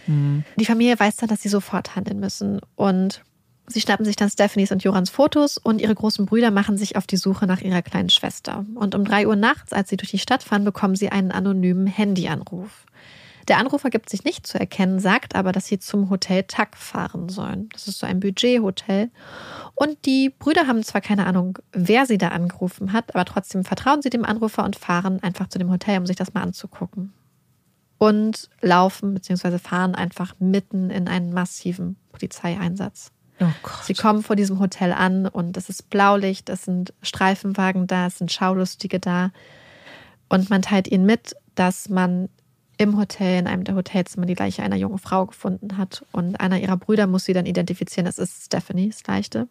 Hm. 0.05 0.43
Die 0.59 0.65
Familie 0.65 0.99
weiß 0.99 1.17
dann, 1.17 1.29
dass 1.29 1.41
sie 1.41 1.49
sofort 1.49 1.95
handeln 1.95 2.19
müssen. 2.19 2.59
Und 2.75 3.21
sie 3.67 3.81
schnappen 3.81 4.05
sich 4.05 4.15
dann 4.15 4.29
Stephanies 4.29 4.71
und 4.71 4.83
Jorans 4.83 5.09
Fotos 5.09 5.57
und 5.57 5.81
ihre 5.81 5.95
großen 5.95 6.25
Brüder 6.25 6.51
machen 6.51 6.77
sich 6.77 6.95
auf 6.95 7.07
die 7.07 7.17
Suche 7.17 7.45
nach 7.45 7.61
ihrer 7.61 7.81
kleinen 7.81 8.09
Schwester. 8.09 8.65
Und 8.75 8.95
um 8.95 9.03
drei 9.05 9.27
Uhr 9.27 9.35
nachts, 9.35 9.73
als 9.73 9.89
sie 9.89 9.97
durch 9.97 10.11
die 10.11 10.19
Stadt 10.19 10.43
fahren, 10.43 10.63
bekommen 10.63 10.95
sie 10.95 11.09
einen 11.09 11.31
anonymen 11.31 11.87
Handyanruf. 11.87 12.85
Der 13.47 13.59
Anrufer 13.59 13.89
gibt 13.89 14.09
sich 14.09 14.25
nicht 14.25 14.45
zu 14.45 14.59
erkennen, 14.59 14.99
sagt 14.99 15.35
aber, 15.35 15.53
dass 15.53 15.67
sie 15.67 15.79
zum 15.79 16.09
Hotel 16.09 16.43
Tack 16.43 16.75
fahren 16.75 17.29
sollen. 17.29 17.69
Das 17.71 17.87
ist 17.87 17.99
so 17.99 18.05
ein 18.05 18.19
Budgethotel. 18.19 19.09
Und 19.73 20.05
die 20.05 20.29
Brüder 20.37 20.67
haben 20.67 20.83
zwar 20.83 20.99
keine 20.99 21.25
Ahnung, 21.25 21.57
wer 21.71 22.05
sie 22.05 22.17
da 22.17 22.29
angerufen 22.29 22.91
hat, 22.91 23.15
aber 23.15 23.23
trotzdem 23.23 23.63
vertrauen 23.63 24.01
sie 24.01 24.09
dem 24.09 24.25
Anrufer 24.25 24.65
und 24.65 24.75
fahren 24.75 25.23
einfach 25.23 25.47
zu 25.47 25.59
dem 25.59 25.71
Hotel, 25.71 25.99
um 25.99 26.05
sich 26.05 26.17
das 26.17 26.33
mal 26.33 26.41
anzugucken. 26.41 27.13
Und 27.99 28.49
laufen 28.61 29.13
bzw. 29.13 29.57
fahren 29.59 29.95
einfach 29.95 30.35
mitten 30.39 30.89
in 30.89 31.07
einen 31.07 31.33
massiven 31.33 31.95
Polizeieinsatz. 32.11 33.11
Oh. 33.39 33.45
Sie 33.83 33.93
kommen 33.93 34.23
vor 34.23 34.35
diesem 34.35 34.59
Hotel 34.59 34.91
an 34.91 35.27
und 35.27 35.57
es 35.57 35.69
ist 35.69 35.89
Blaulicht, 35.89 36.49
es 36.49 36.63
sind 36.63 36.93
Streifenwagen 37.01 37.85
da, 37.87 38.07
es 38.07 38.17
sind 38.17 38.31
Schaulustige 38.31 38.99
da. 38.99 39.31
Und 40.29 40.49
man 40.49 40.61
teilt 40.61 40.87
ihnen 40.87 41.05
mit, 41.05 41.35
dass 41.55 41.87
man 41.89 42.29
im 42.77 42.97
Hotel, 42.97 43.39
in 43.39 43.47
einem 43.47 43.63
der 43.63 43.75
Hotelzimmer, 43.75 44.25
die 44.25 44.35
Leiche 44.35 44.61
einer 44.63 44.75
jungen 44.75 44.99
Frau 44.99 45.25
gefunden 45.25 45.77
hat. 45.77 46.05
Und 46.11 46.39
einer 46.39 46.59
ihrer 46.59 46.77
Brüder 46.77 47.07
muss 47.07 47.25
sie 47.25 47.33
dann 47.33 47.45
identifizieren. 47.45 48.05
Das 48.05 48.17
ist 48.19 48.45
Stephanies 48.45 49.05
Leiche. 49.07 49.47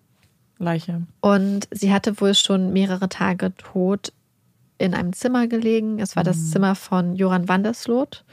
Leiche. 0.58 1.02
Und 1.20 1.68
sie 1.70 1.92
hatte 1.92 2.20
wohl 2.20 2.34
schon 2.34 2.72
mehrere 2.72 3.08
Tage 3.08 3.54
tot 3.56 4.12
in 4.78 4.94
einem 4.94 5.12
Zimmer 5.12 5.46
gelegen. 5.48 5.98
Es 5.98 6.16
war 6.16 6.24
das 6.24 6.50
Zimmer 6.50 6.74
von 6.74 7.16
Joran 7.16 7.48
Wandersloot. 7.48 8.24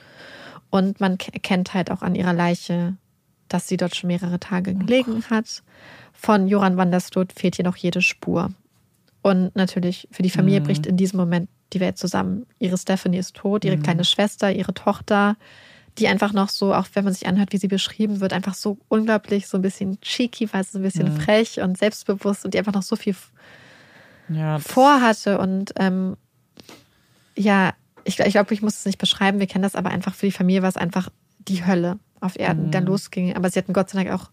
Und 0.69 0.99
man 0.99 1.17
ke- 1.17 1.31
kennt 1.39 1.73
halt 1.73 1.89
auch 1.91 2.01
an 2.01 2.15
ihrer 2.15 2.34
Leiche, 2.34 2.95
dass 3.49 3.68
sie 3.68 3.78
dort 3.78 3.95
schon 3.95 4.07
mehrere 4.07 4.40
Tage 4.40 4.74
gelegen 4.74 5.24
hat. 5.30 5.64
Von 6.14 6.48
Joran 6.48 6.78
Wandersloot 6.78 7.34
fehlt 7.34 7.56
hier 7.56 7.65
noch 7.65 7.76
jede 7.76 8.02
Spur. 8.02 8.52
Und 9.22 9.56
natürlich 9.56 10.07
für 10.11 10.24
die 10.24 10.30
Familie 10.30 10.60
Mhm. 10.60 10.64
bricht 10.65 10.86
in 10.86 10.98
diesem 10.98 11.18
Moment 11.18 11.49
die 11.72 11.80
Welt 11.80 11.98
zusammen. 11.98 12.45
Ihre 12.60 12.78
Stephanie 12.78 13.18
ist 13.18 13.36
tot, 13.36 13.65
ihre 13.65 13.78
kleine 13.78 14.06
Schwester, 14.06 14.52
ihre 14.52 14.74
Tochter, 14.74 15.38
die 15.98 16.07
einfach 16.07 16.34
noch 16.34 16.49
so, 16.49 16.74
auch 16.74 16.88
wenn 16.94 17.03
man 17.03 17.14
sich 17.14 17.28
anhört, 17.28 17.53
wie 17.53 17.57
sie 17.57 17.68
beschrieben 17.68 18.20
wird, 18.20 18.34
einfach 18.34 18.53
so 18.56 18.78
unglaublich 18.90 19.48
so 19.48 19.57
ein 19.57 19.61
bisschen 19.61 19.99
cheeky, 20.02 20.52
weil 20.52 20.64
sie 20.64 20.72
so 20.72 20.80
ein 20.80 20.84
bisschen 20.84 21.07
Mhm. 21.07 21.11
frech 21.18 21.60
und 21.61 21.78
selbstbewusst 21.78 22.45
und 22.45 22.53
die 22.53 22.60
einfach 22.60 22.74
noch 22.74 22.82
so 22.84 22.95
viel 22.95 23.15
Ja, 24.30 24.60
vorhatte. 24.60 25.38
Und 25.40 25.74
ähm, 25.78 26.18
ja, 27.38 27.74
ich, 28.06 28.20
ich 28.20 28.32
glaube, 28.34 28.53
ich 28.53 28.61
muss 28.61 28.80
es 28.80 28.86
nicht 28.86 28.98
beschreiben, 28.98 29.40
wir 29.40 29.48
kennen 29.48 29.64
das, 29.64 29.76
aber 29.76 29.90
einfach 29.90 30.14
für 30.14 30.26
die 30.26 30.32
Familie 30.32 30.61
war 30.61 30.70
es 30.70 30.78
einfach 30.78 31.10
die 31.40 31.65
Hölle 31.65 31.99
auf 32.23 32.37
Erden, 32.39 32.65
die 32.65 32.71
dann 32.71 32.85
losging. 32.85 33.35
Aber 33.35 33.49
sie 33.49 33.59
hatten 33.59 33.73
Gott 33.73 33.89
sei 33.89 34.03
Dank 34.03 34.19
auch, 34.19 34.31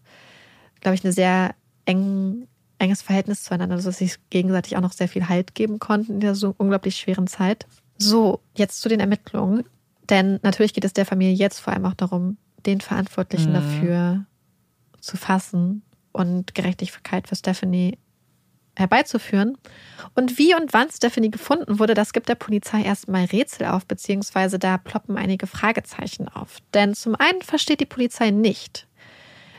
glaube 0.81 0.95
ich, 0.95 1.03
eine 1.03 1.13
sehr 1.13 1.53
eng, 1.85 2.47
enges 2.79 3.01
Verhältnis 3.01 3.43
zueinander, 3.43 3.77
sodass 3.79 3.97
sie 3.97 4.07
sich 4.07 4.17
gegenseitig 4.29 4.75
auch 4.77 4.81
noch 4.81 4.93
sehr 4.93 5.07
viel 5.07 5.29
Halt 5.29 5.53
geben 5.55 5.79
konnten 5.79 6.13
in 6.13 6.19
dieser 6.19 6.35
so 6.35 6.55
unglaublich 6.57 6.95
schweren 6.95 7.27
Zeit. 7.27 7.67
So, 7.97 8.39
jetzt 8.55 8.81
zu 8.81 8.89
den 8.89 8.99
Ermittlungen. 8.99 9.63
Denn 10.09 10.39
natürlich 10.41 10.73
geht 10.73 10.85
es 10.85 10.93
der 10.93 11.05
Familie 11.05 11.35
jetzt 11.35 11.59
vor 11.59 11.73
allem 11.73 11.85
auch 11.85 11.93
darum, 11.93 12.37
den 12.65 12.81
Verantwortlichen 12.81 13.51
Mhm. 13.51 13.55
dafür 13.55 14.25
zu 14.99 15.17
fassen 15.17 15.83
und 16.11 16.53
Gerechtigkeit 16.55 17.27
für 17.27 17.35
Stephanie 17.35 17.97
herbeizuführen. 18.75 19.57
Und 20.15 20.37
wie 20.37 20.55
und 20.55 20.73
wann 20.73 20.89
Stephanie 20.89 21.31
gefunden 21.31 21.79
wurde, 21.79 21.93
das 21.93 22.13
gibt 22.13 22.29
der 22.29 22.35
Polizei 22.35 22.81
erstmal 22.81 23.25
Rätsel 23.25 23.67
auf, 23.67 23.85
beziehungsweise 23.85 24.59
da 24.59 24.77
ploppen 24.77 25.17
einige 25.17 25.47
Fragezeichen 25.47 26.27
auf. 26.27 26.57
Denn 26.73 26.93
zum 26.93 27.15
einen 27.15 27.41
versteht 27.41 27.79
die 27.79 27.85
Polizei 27.85 28.31
nicht, 28.31 28.87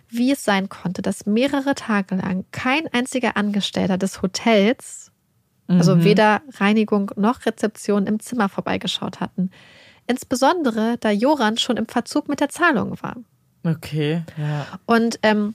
wie 0.09 0.32
es 0.32 0.44
sein 0.44 0.68
konnte, 0.68 1.02
dass 1.02 1.26
mehrere 1.26 1.74
Tage 1.74 2.16
lang 2.16 2.44
kein 2.52 2.86
einziger 2.93 3.36
Angestellter 3.36 3.98
des 3.98 4.22
Hotels, 4.22 5.10
also 5.68 5.97
Mhm. 5.97 6.05
weder 6.05 6.43
Reinigung 6.55 7.12
noch 7.16 7.47
Rezeption 7.47 8.06
im 8.06 8.20
Zimmer 8.20 8.48
vorbeigeschaut 8.48 9.20
hatten. 9.20 9.51
Insbesondere, 10.06 10.97
da 10.98 11.10
Joran 11.10 11.56
schon 11.56 11.76
im 11.76 11.86
Verzug 11.86 12.28
mit 12.28 12.40
der 12.40 12.48
Zahlung 12.48 13.01
war. 13.02 13.16
Okay, 13.64 14.22
ja. 14.36 14.66
Und 14.86 15.20
ähm, 15.22 15.55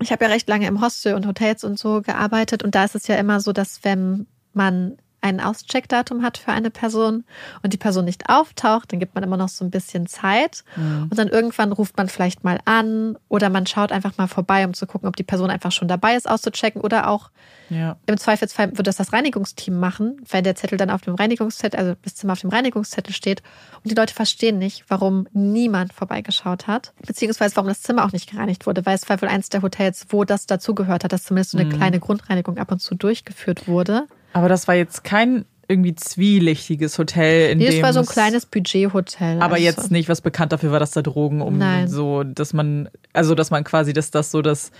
ich 0.00 0.12
habe 0.12 0.24
ja 0.24 0.30
recht 0.30 0.48
lange 0.48 0.66
im 0.66 0.80
Hostel 0.80 1.14
und 1.14 1.26
Hotels 1.26 1.64
und 1.64 1.78
so 1.78 2.02
gearbeitet 2.02 2.62
und 2.62 2.74
da 2.74 2.84
ist 2.84 2.94
es 2.94 3.06
ja 3.06 3.16
immer 3.16 3.40
so, 3.40 3.52
dass 3.52 3.84
wenn 3.84 4.26
man 4.52 4.98
ein 5.20 5.40
Auscheckdatum 5.40 6.22
hat 6.22 6.38
für 6.38 6.52
eine 6.52 6.70
Person 6.70 7.24
und 7.62 7.72
die 7.72 7.76
Person 7.76 8.04
nicht 8.04 8.28
auftaucht, 8.28 8.92
dann 8.92 9.00
gibt 9.00 9.14
man 9.14 9.24
immer 9.24 9.36
noch 9.36 9.48
so 9.48 9.64
ein 9.64 9.70
bisschen 9.70 10.06
Zeit 10.06 10.64
und 10.76 11.18
dann 11.18 11.28
irgendwann 11.28 11.72
ruft 11.72 11.96
man 11.96 12.08
vielleicht 12.08 12.44
mal 12.44 12.58
an 12.64 13.16
oder 13.28 13.50
man 13.50 13.66
schaut 13.66 13.90
einfach 13.92 14.16
mal 14.16 14.28
vorbei, 14.28 14.64
um 14.64 14.74
zu 14.74 14.86
gucken, 14.86 15.08
ob 15.08 15.16
die 15.16 15.24
Person 15.24 15.50
einfach 15.50 15.72
schon 15.72 15.88
dabei 15.88 16.14
ist, 16.14 16.28
auszuchecken 16.30 16.80
oder 16.80 17.08
auch 17.08 17.30
Ja. 17.68 17.96
im 18.06 18.16
Zweifelsfall 18.16 18.76
wird 18.76 18.86
das 18.86 18.96
das 18.96 19.12
Reinigungsteam 19.12 19.78
machen, 19.78 20.22
weil 20.30 20.42
der 20.42 20.54
Zettel 20.54 20.78
dann 20.78 20.90
auf 20.90 21.02
dem 21.02 21.14
Reinigungszettel, 21.14 21.78
also 21.78 21.94
das 22.02 22.14
Zimmer 22.14 22.32
auf 22.34 22.40
dem 22.40 22.50
Reinigungszettel 22.50 23.12
steht. 23.12 23.42
Und 23.82 23.90
die 23.90 23.94
Leute 23.94 24.14
verstehen 24.14 24.58
nicht, 24.58 24.84
warum 24.88 25.26
niemand 25.32 25.92
vorbeigeschaut 25.92 26.66
hat, 26.66 26.92
beziehungsweise 27.06 27.56
warum 27.56 27.68
das 27.68 27.82
Zimmer 27.82 28.04
auch 28.04 28.12
nicht 28.12 28.30
gereinigt 28.30 28.66
wurde, 28.66 28.86
weil 28.86 28.94
es 28.94 29.08
war 29.08 29.20
wohl 29.20 29.28
eins 29.28 29.48
der 29.48 29.62
Hotels, 29.62 30.06
wo 30.10 30.24
das 30.24 30.46
dazugehört 30.46 31.04
hat, 31.04 31.12
dass 31.12 31.24
zumindest 31.24 31.50
so 31.52 31.58
eine 31.58 31.68
kleine 31.68 32.00
Grundreinigung 32.00 32.58
ab 32.58 32.70
und 32.72 32.80
zu 32.80 32.94
durchgeführt 32.94 33.66
wurde. 33.68 34.06
Aber 34.38 34.48
das 34.48 34.68
war 34.68 34.74
jetzt 34.74 35.04
kein 35.04 35.44
irgendwie 35.70 35.94
zwielichtiges 35.94 36.96
Hotel, 36.98 37.50
in 37.50 37.58
Nee, 37.58 37.66
es 37.66 37.82
war 37.82 37.92
so 37.92 37.98
ein 37.98 38.04
es- 38.04 38.10
kleines 38.10 38.46
Budgethotel. 38.46 39.36
aber 39.42 39.54
also 39.56 39.64
jetzt 39.64 39.90
nicht, 39.90 40.08
was 40.08 40.20
bekannt 40.22 40.52
dafür 40.52 40.72
war, 40.72 40.80
dass 40.80 40.92
da 40.92 41.02
Drogen 41.02 41.42
um 41.42 41.58
Nein. 41.58 41.88
so, 41.88 42.22
dass 42.24 42.54
man, 42.54 42.88
also 43.12 43.34
dass 43.34 43.50
man 43.50 43.64
quasi, 43.64 43.92
dass 43.92 44.10
das 44.10 44.30
so 44.30 44.40
das 44.40 44.70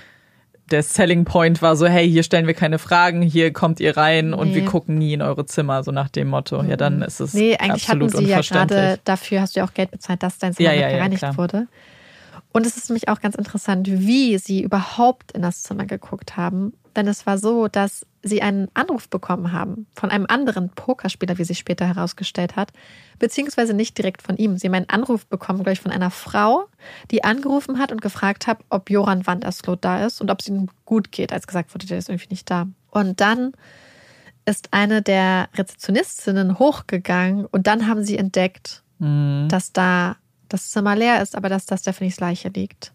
der 0.70 0.82
Selling 0.82 1.24
Point 1.24 1.60
war, 1.62 1.76
so 1.76 1.86
hey, 1.86 2.08
hier 2.10 2.22
stellen 2.22 2.46
wir 2.46 2.52
keine 2.54 2.78
Fragen, 2.78 3.22
hier 3.22 3.52
kommt 3.54 3.80
ihr 3.80 3.96
rein 3.96 4.32
und 4.34 4.48
Nee. 4.48 4.52
Mhm. 4.52 4.54
wir 4.56 4.64
gucken 4.66 4.98
nie 4.98 5.12
in 5.14 5.22
eure 5.22 5.44
Zimmer, 5.46 5.82
so 5.82 5.92
nach 5.92 6.08
dem 6.10 6.28
Motto. 6.28 6.62
Ja, 6.62 6.76
dann 6.76 7.00
ist 7.02 7.20
es 7.20 7.32
Nee, 7.34 7.56
eigentlich 7.56 7.88
hatten 7.88 8.02
absolut 8.02 8.16
sie 8.16 8.30
ja 8.30 8.40
gerade, 8.42 8.98
dafür 9.04 9.40
hast 9.42 9.56
du 9.56 9.60
ja 9.60 9.66
auch 9.66 9.72
Geld 9.74 9.90
bezahlt, 9.90 10.22
dass 10.22 10.38
dein 10.38 10.54
Zimmer 10.54 10.70
Ja, 10.70 10.74
ja, 10.74 10.88
ja, 10.88 10.96
gereinigt 10.96 11.20
klar. 11.20 11.36
wurde. 11.38 11.66
Und 12.58 12.66
es 12.66 12.76
ist 12.76 12.90
nämlich 12.90 13.08
auch 13.08 13.20
ganz 13.20 13.36
interessant, 13.36 13.86
wie 13.88 14.36
sie 14.36 14.64
überhaupt 14.64 15.30
in 15.30 15.42
das 15.42 15.62
Zimmer 15.62 15.86
geguckt 15.86 16.36
haben. 16.36 16.72
Denn 16.96 17.06
es 17.06 17.24
war 17.24 17.38
so, 17.38 17.68
dass 17.68 18.04
sie 18.24 18.42
einen 18.42 18.66
Anruf 18.74 19.08
bekommen 19.08 19.52
haben 19.52 19.86
von 19.94 20.10
einem 20.10 20.26
anderen 20.28 20.68
Pokerspieler, 20.70 21.38
wie 21.38 21.44
sich 21.44 21.60
später 21.60 21.86
herausgestellt 21.86 22.56
hat, 22.56 22.72
beziehungsweise 23.20 23.74
nicht 23.74 23.96
direkt 23.96 24.22
von 24.22 24.36
ihm. 24.36 24.58
Sie 24.58 24.66
haben 24.66 24.74
einen 24.74 24.88
Anruf 24.88 25.24
bekommen, 25.26 25.60
glaube 25.60 25.74
ich, 25.74 25.80
von 25.80 25.92
einer 25.92 26.10
Frau, 26.10 26.66
die 27.12 27.22
angerufen 27.22 27.78
hat 27.78 27.92
und 27.92 28.02
gefragt 28.02 28.48
hat, 28.48 28.58
ob 28.70 28.90
Joran 28.90 29.24
Wandersloot 29.24 29.84
da 29.84 30.04
ist 30.04 30.20
und 30.20 30.28
ob 30.28 30.40
es 30.40 30.48
ihm 30.48 30.66
gut 30.84 31.12
geht, 31.12 31.32
als 31.32 31.46
gesagt 31.46 31.72
wurde, 31.72 31.86
der 31.86 31.98
ist 31.98 32.08
irgendwie 32.08 32.30
nicht 32.30 32.50
da. 32.50 32.66
Und 32.90 33.20
dann 33.20 33.52
ist 34.46 34.70
eine 34.72 35.00
der 35.00 35.48
Rezeptionistinnen 35.54 36.58
hochgegangen 36.58 37.46
und 37.46 37.68
dann 37.68 37.86
haben 37.86 38.02
sie 38.02 38.18
entdeckt, 38.18 38.82
Mhm. 38.98 39.46
dass 39.48 39.72
da 39.72 40.16
das 40.48 40.70
Zimmer 40.70 40.96
leer 40.96 41.22
ist, 41.22 41.36
aber 41.36 41.48
dass 41.48 41.66
da 41.66 41.76
Stephanies 41.76 42.20
Leiche 42.20 42.48
liegt. 42.48 42.92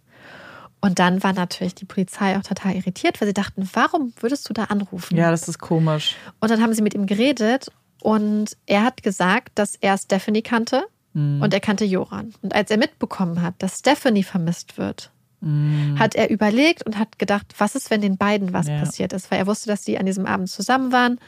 Und 0.81 0.99
dann 0.99 1.23
war 1.23 1.31
natürlich 1.33 1.75
die 1.75 1.85
Polizei 1.85 2.37
auch 2.37 2.43
total 2.43 2.75
irritiert, 2.75 3.21
weil 3.21 3.27
sie 3.29 3.33
dachten, 3.33 3.69
warum 3.73 4.13
würdest 4.19 4.49
du 4.49 4.53
da 4.53 4.65
anrufen? 4.65 5.15
Ja, 5.15 5.31
das 5.31 5.47
ist 5.47 5.59
komisch. 5.59 6.15
Und 6.41 6.51
dann 6.51 6.61
haben 6.61 6.73
sie 6.73 6.81
mit 6.81 6.93
ihm 6.93 7.05
geredet 7.05 7.71
und 8.01 8.57
er 8.65 8.83
hat 8.83 9.01
gesagt, 9.01 9.51
dass 9.55 9.75
er 9.79 9.97
Stephanie 9.97 10.41
kannte 10.41 10.83
Mhm. 11.13 11.41
und 11.41 11.53
er 11.53 11.59
kannte 11.61 11.85
Joran. 11.85 12.33
Und 12.41 12.53
als 12.55 12.69
er 12.71 12.77
mitbekommen 12.77 13.41
hat, 13.41 13.53
dass 13.59 13.79
Stephanie 13.79 14.23
vermisst 14.23 14.77
wird, 14.77 15.09
Mhm. 15.39 15.97
hat 15.99 16.15
er 16.15 16.29
überlegt 16.29 16.83
und 16.83 16.97
hat 16.97 17.17
gedacht, 17.19 17.53
was 17.59 17.75
ist, 17.75 17.89
wenn 17.89 18.01
den 18.01 18.17
beiden 18.17 18.51
was 18.51 18.67
Ja. 18.67 18.79
passiert 18.79 19.13
ist, 19.13 19.29
weil 19.31 19.39
er 19.39 19.47
wusste, 19.47 19.67
dass 19.69 19.83
die 19.83 19.97
an 19.97 20.05
diesem 20.05 20.25
Abend 20.25 20.49
zusammen 20.49 20.91
waren, 20.91 21.19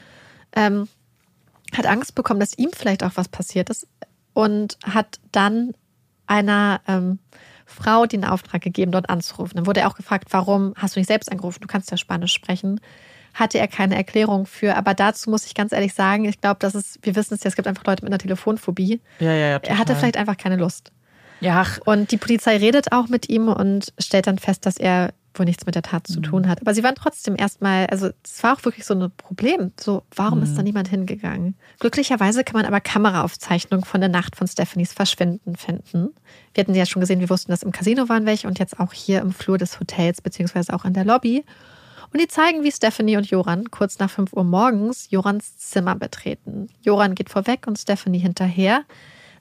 ähm, 0.54 0.88
hat 1.72 1.86
Angst 1.86 2.14
bekommen, 2.14 2.40
dass 2.40 2.56
ihm 2.58 2.70
vielleicht 2.74 3.02
auch 3.04 3.12
was 3.14 3.28
passiert 3.28 3.70
ist 3.70 3.86
und 4.34 4.76
hat 4.82 5.18
dann 5.32 5.72
einer 6.26 6.80
ähm, 6.86 7.18
Frau 7.66 8.06
den 8.06 8.24
Auftrag 8.24 8.62
gegeben, 8.62 8.92
dort 8.92 9.10
anzurufen. 9.10 9.56
Dann 9.56 9.66
wurde 9.66 9.80
er 9.80 9.88
auch 9.88 9.96
gefragt, 9.96 10.28
warum 10.30 10.72
hast 10.76 10.96
du 10.96 11.00
nicht 11.00 11.08
selbst 11.08 11.30
angerufen? 11.30 11.60
Du 11.60 11.66
kannst 11.66 11.90
ja 11.90 11.96
Spanisch 11.96 12.32
sprechen. 12.32 12.80
hatte 13.34 13.58
er 13.58 13.68
keine 13.68 13.96
Erklärung 13.96 14.46
für. 14.46 14.76
Aber 14.76 14.94
dazu 14.94 15.30
muss 15.30 15.44
ich 15.46 15.54
ganz 15.54 15.72
ehrlich 15.72 15.92
sagen, 15.92 16.24
ich 16.24 16.40
glaube, 16.40 16.58
dass 16.60 16.74
es, 16.74 16.98
wir 17.02 17.16
wissen 17.16 17.34
es 17.34 17.42
ja, 17.42 17.48
es 17.48 17.56
gibt 17.56 17.68
einfach 17.68 17.84
Leute 17.84 18.04
mit 18.04 18.12
einer 18.12 18.18
Telefonphobie. 18.18 19.00
Ja, 19.18 19.32
ja, 19.32 19.48
ja. 19.48 19.56
Er 19.58 19.78
hatte 19.78 19.94
vielleicht 19.94 20.16
einfach 20.16 20.36
keine 20.36 20.56
Lust. 20.56 20.92
Ja, 21.40 21.60
ach, 21.60 21.78
Und 21.84 22.12
die 22.12 22.16
Polizei 22.16 22.56
redet 22.56 22.92
auch 22.92 23.08
mit 23.08 23.28
ihm 23.28 23.48
und 23.48 23.92
stellt 23.98 24.26
dann 24.26 24.38
fest, 24.38 24.64
dass 24.64 24.78
er 24.78 25.12
wohl 25.38 25.46
nichts 25.46 25.66
mit 25.66 25.74
der 25.74 25.82
Tat 25.82 26.06
zu 26.06 26.20
tun 26.20 26.48
hat. 26.48 26.60
Aber 26.60 26.74
sie 26.74 26.82
waren 26.82 26.94
trotzdem 26.94 27.36
erstmal, 27.36 27.86
also 27.86 28.10
es 28.24 28.42
war 28.42 28.54
auch 28.56 28.64
wirklich 28.64 28.84
so 28.84 28.94
ein 28.94 29.10
Problem. 29.16 29.72
So, 29.78 30.02
warum 30.14 30.42
ist 30.42 30.56
da 30.56 30.62
niemand 30.62 30.88
hingegangen? 30.88 31.56
Glücklicherweise 31.78 32.44
kann 32.44 32.54
man 32.54 32.66
aber 32.66 32.80
Kameraaufzeichnungen 32.80 33.84
von 33.84 34.00
der 34.00 34.10
Nacht 34.10 34.36
von 34.36 34.46
Stephanies 34.46 34.92
Verschwinden 34.92 35.56
finden. 35.56 36.10
Wir 36.54 36.62
hatten 36.62 36.74
ja 36.74 36.86
schon 36.86 37.00
gesehen, 37.00 37.20
wir 37.20 37.30
wussten, 37.30 37.50
dass 37.50 37.62
im 37.62 37.72
Casino 37.72 38.08
waren 38.08 38.26
welche 38.26 38.48
und 38.48 38.58
jetzt 38.58 38.78
auch 38.80 38.92
hier 38.92 39.20
im 39.20 39.32
Flur 39.32 39.58
des 39.58 39.78
Hotels, 39.80 40.20
beziehungsweise 40.20 40.72
auch 40.72 40.84
in 40.84 40.92
der 40.92 41.04
Lobby. 41.04 41.44
Und 42.12 42.20
die 42.20 42.28
zeigen, 42.28 42.62
wie 42.62 42.72
Stephanie 42.72 43.16
und 43.16 43.28
Joran 43.28 43.70
kurz 43.70 43.98
nach 43.98 44.10
5 44.10 44.32
Uhr 44.32 44.44
morgens 44.44 45.10
Jorans 45.10 45.56
Zimmer 45.58 45.96
betreten. 45.96 46.68
Joran 46.82 47.14
geht 47.14 47.30
vorweg 47.30 47.66
und 47.66 47.78
Stephanie 47.78 48.18
hinterher. 48.18 48.84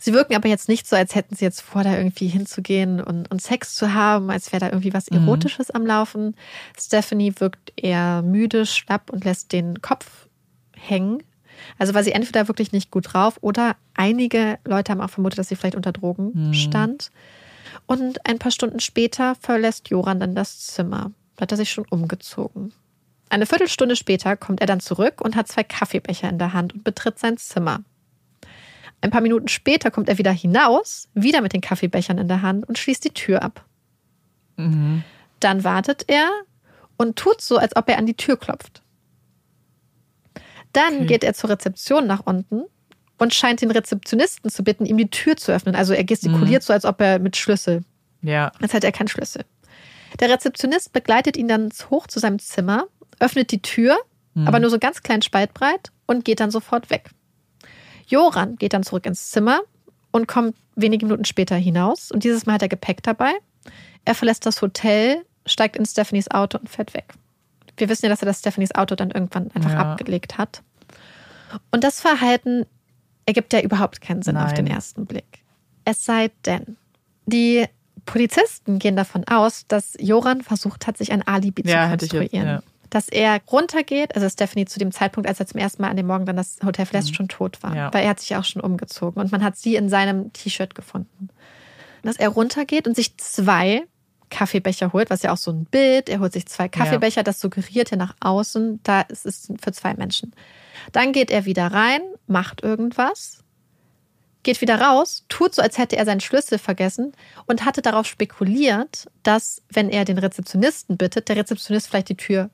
Sie 0.06 0.14
wirken 0.14 0.36
aber 0.36 0.48
jetzt 0.48 0.70
nicht 0.70 0.88
so, 0.88 0.96
als 0.96 1.16
hätten 1.16 1.34
sie 1.34 1.46
jetzt 1.46 1.62
vor, 1.62 1.84
da 1.84 1.98
irgendwie 1.98 2.28
hinzugehen 2.28 3.02
und, 3.02 3.32
und 3.32 3.42
Sex 3.42 3.74
zu 3.74 3.96
haben, 3.96 4.30
als 4.30 4.52
wäre 4.52 4.60
da 4.60 4.68
irgendwie 4.68 4.94
was 4.94 5.08
Erotisches 5.08 5.72
am 5.72 5.84
Laufen. 5.84 6.36
Stephanie 6.80 7.34
wirkt 7.40 7.74
eher 7.76 8.22
müde, 8.22 8.68
schlapp 8.68 9.10
und 9.10 9.26
lässt 9.26 9.52
den 9.52 9.82
Kopf 9.82 10.28
hängen. 10.76 11.24
Also 11.80 11.96
war 11.96 12.04
sie 12.04 12.12
entweder 12.12 12.48
wirklich 12.48 12.72
nicht 12.72 12.92
gut 12.92 13.14
drauf 13.14 13.40
oder 13.42 13.78
einige 13.96 14.60
Leute 14.64 14.92
haben 14.92 15.02
auch 15.02 15.10
vermutet, 15.10 15.40
dass 15.40 15.48
sie 15.48 15.56
vielleicht 15.56 15.74
unter 15.74 15.92
Drogen 15.92 16.54
stand. 16.54 17.10
Und 17.88 18.24
ein 18.28 18.38
paar 18.38 18.52
Stunden 18.52 18.82
später 18.82 19.34
verlässt 19.34 19.90
Joran 19.90 20.20
dann 20.20 20.36
das 20.36 20.68
Zimmer. 20.68 21.14
Da 21.36 21.42
hat 21.42 21.52
er 21.52 21.58
sich 21.58 21.72
schon 21.72 21.86
umgezogen. 21.90 22.74
Eine 23.30 23.48
Viertelstunde 23.48 23.96
später 23.96 24.38
kommt 24.38 24.62
er 24.62 24.68
dann 24.68 24.82
zurück 24.82 25.20
und 25.22 25.36
hat 25.36 25.48
zwei 25.48 25.64
Kaffeebecher 25.64 26.30
in 26.30 26.38
der 26.38 26.54
Hand 26.54 26.76
und 26.76 26.84
betritt 26.84 27.18
sein 27.18 27.38
Zimmer. 27.38 27.80
Ein 29.02 29.12
paar 29.12 29.22
Minuten 29.22 29.48
später 29.48 29.92
kommt 29.92 30.10
er 30.10 30.18
wieder 30.18 30.32
hinaus, 30.32 31.08
wieder 31.14 31.42
mit 31.42 31.54
den 31.54 31.62
Kaffeebechern 31.62 32.18
in 32.18 32.28
der 32.28 32.42
Hand 32.42 32.68
und 32.68 32.78
schließt 32.78 33.04
die 33.04 33.14
Tür 33.14 33.44
ab. 33.44 33.64
Dann 34.58 35.64
wartet 35.64 36.06
er 36.08 36.30
und 36.98 37.18
tut 37.18 37.42
so, 37.42 37.58
als 37.58 37.76
ob 37.76 37.90
er 37.90 37.98
an 37.98 38.06
die 38.06 38.16
Tür 38.16 38.38
klopft. 38.38 38.82
Dann 40.74 40.96
Okay. 40.96 41.06
geht 41.06 41.24
er 41.24 41.34
zur 41.34 41.50
Rezeption 41.50 42.08
nach 42.08 42.22
unten 42.26 42.64
und 43.18 43.34
scheint 43.34 43.62
den 43.62 43.72
Rezeptionisten 43.72 44.50
zu 44.50 44.64
bitten, 44.64 44.86
ihm 44.86 44.98
die 44.98 45.10
Tür 45.10 45.38
zu 45.38 45.52
öffnen. 45.52 45.76
Also 45.76 45.94
er 45.94 46.04
gestikuliert 46.04 46.64
so, 46.64 46.74
als 46.74 46.86
ob 46.86 47.00
er 47.02 47.20
mit 47.20 47.38
Schlüssel 47.38 47.84
ja. 48.22 48.52
Jetzt 48.60 48.74
hat 48.74 48.84
er 48.84 48.92
keinen 48.92 49.08
Schlüssel. 49.08 49.44
Der 50.20 50.30
Rezeptionist 50.30 50.94
begleitet 50.94 51.38
ihn 51.38 51.48
dann 51.48 51.70
hoch 51.92 52.08
zu 52.08 52.20
seinem 52.20 52.40
Zimmer, 52.40 52.88
öffnet 53.20 53.52
die 53.52 53.62
Tür, 53.62 53.98
aber 54.48 54.60
nur 54.60 54.70
so 54.72 54.80
ganz 54.80 55.04
klein 55.04 55.22
spaltbreit 55.22 55.92
und 56.08 56.26
geht 56.26 56.40
dann 56.40 56.50
sofort 56.52 56.90
weg. 56.90 57.12
Joran 58.08 58.56
geht 58.58 58.74
dann 58.74 58.84
zurück 58.84 59.06
ins 59.06 59.30
Zimmer 59.32 59.60
und 60.12 60.28
kommt 60.28 60.56
wenige 60.76 61.06
Minuten 61.06 61.26
später 61.26 61.56
hinaus. 61.56 62.12
Und 62.12 62.24
dieses 62.24 62.46
Mal 62.46 62.54
hat 62.54 62.62
er 62.62 62.68
Gepäck 62.70 63.02
dabei. 63.04 63.32
Er 64.06 64.16
verlässt 64.16 64.46
das 64.46 64.62
Hotel, 64.62 65.26
steigt 65.46 65.76
in 65.78 65.86
Stephanies 65.86 66.30
Auto 66.32 66.58
und 66.58 66.70
fährt 66.70 66.94
weg. 66.94 67.14
Wir 67.78 67.90
wissen 67.90 68.06
ja, 68.06 68.10
dass 68.10 68.22
er 68.22 68.28
das 68.28 68.40
Stephanies 68.40 68.74
Auto 68.76 68.96
dann 68.96 69.12
irgendwann 69.12 69.52
einfach 69.54 69.72
Ja. 69.72 69.92
abgelegt 69.94 70.38
hat. 70.38 70.62
Und 71.72 71.84
das 71.84 72.00
Verhalten 72.02 72.66
ergibt 73.26 73.54
ja 73.54 73.62
überhaupt 73.62 74.02
keinen 74.02 74.22
Sinn 74.22 74.38
auf 74.38 74.48
Nein. 74.54 74.56
den 74.66 74.68
ersten 74.68 75.06
Blick. 75.06 75.44
Es 75.84 76.06
sei 76.06 76.32
denn, 76.46 76.78
die 77.26 77.66
Polizisten 78.06 78.78
gehen 78.80 78.96
davon 78.96 79.24
aus, 79.28 79.66
dass 79.68 79.96
Joran 80.00 80.42
versucht 80.42 80.86
hat, 80.88 80.98
sich 80.98 81.12
ein 81.12 81.28
Alibi 81.28 81.64
Ja, 81.66 81.86
zu 81.86 81.90
hätte 81.92 82.06
ich 82.06 82.12
jetzt, 82.12 82.20
konstruieren. 82.22 82.48
ja. 82.48 82.62
Dass 82.96 83.10
er 83.10 83.42
runtergeht, 83.52 84.16
also 84.16 84.30
Stephanie 84.30 84.64
zu 84.64 84.80
dem 84.80 84.94
Zeitpunkt, 84.94 85.28
als 85.28 85.42
er 85.42 85.46
zum 85.46 85.60
ersten 85.60 85.82
Mal 85.82 85.90
an 85.90 85.98
dem 85.98 86.08
Morgen 86.08 86.26
dann 86.26 86.38
das 86.38 86.60
Hotel 86.64 86.86
verlässt, 86.86 87.14
schon 87.14 87.28
tot 87.28 87.62
war. 87.62 87.72
Mhm. 87.72 87.76
Ja. 87.76 87.94
Weil 87.94 88.06
er 88.06 88.12
hat 88.12 88.22
sich 88.22 88.30
ja 88.30 88.40
auch 88.40 88.46
schon 88.46 88.62
umgezogen 88.62 89.22
und 89.22 89.34
man 89.34 89.44
hat 89.44 89.58
sie 89.58 89.76
in 89.76 89.90
seinem 89.90 90.32
T-Shirt 90.32 90.76
gefunden. 90.76 91.28
Dass 92.04 92.16
er 92.16 92.30
runtergeht 92.30 92.88
und 92.88 92.96
sich 92.96 93.18
zwei 93.18 93.84
Kaffeebecher 94.30 94.94
holt, 94.94 95.10
was 95.10 95.24
ja 95.24 95.34
auch 95.34 95.38
so 95.38 95.52
ein 95.52 95.66
Bild, 95.66 96.08
er 96.08 96.22
holt 96.22 96.32
sich 96.32 96.46
zwei 96.46 96.70
Kaffeebecher, 96.70 97.24
das 97.24 97.42
suggeriert 97.42 97.92
ja 97.92 97.98
nach 97.98 98.16
außen, 98.22 98.80
da 98.84 99.02
ist 99.02 99.26
es 99.26 99.52
für 99.62 99.74
zwei 99.74 99.94
Menschen. 99.96 100.34
Dann 100.94 101.12
geht 101.12 101.32
er 101.32 101.44
wieder 101.44 101.68
rein, 101.68 102.00
macht 102.28 102.64
irgendwas, 102.64 103.44
geht 104.44 104.62
wieder 104.62 104.80
raus, 104.80 105.26
tut 105.28 105.54
so, 105.54 105.62
als 105.62 105.78
hätte 105.78 105.98
er 105.98 106.06
seinen 106.06 106.22
Schlüssel 106.22 106.60
vergessen 106.60 107.12
und 107.46 107.66
hatte 107.66 107.82
darauf 107.82 108.06
spekuliert, 108.06 109.08
dass, 109.22 109.64
wenn 109.70 109.90
er 109.90 110.06
den 110.06 110.18
Rezeptionisten 110.18 110.96
bittet, 110.96 111.28
der 111.28 111.36
Rezeptionist 111.36 111.90
vielleicht 111.90 112.08
die 112.08 112.16
Tür 112.16 112.50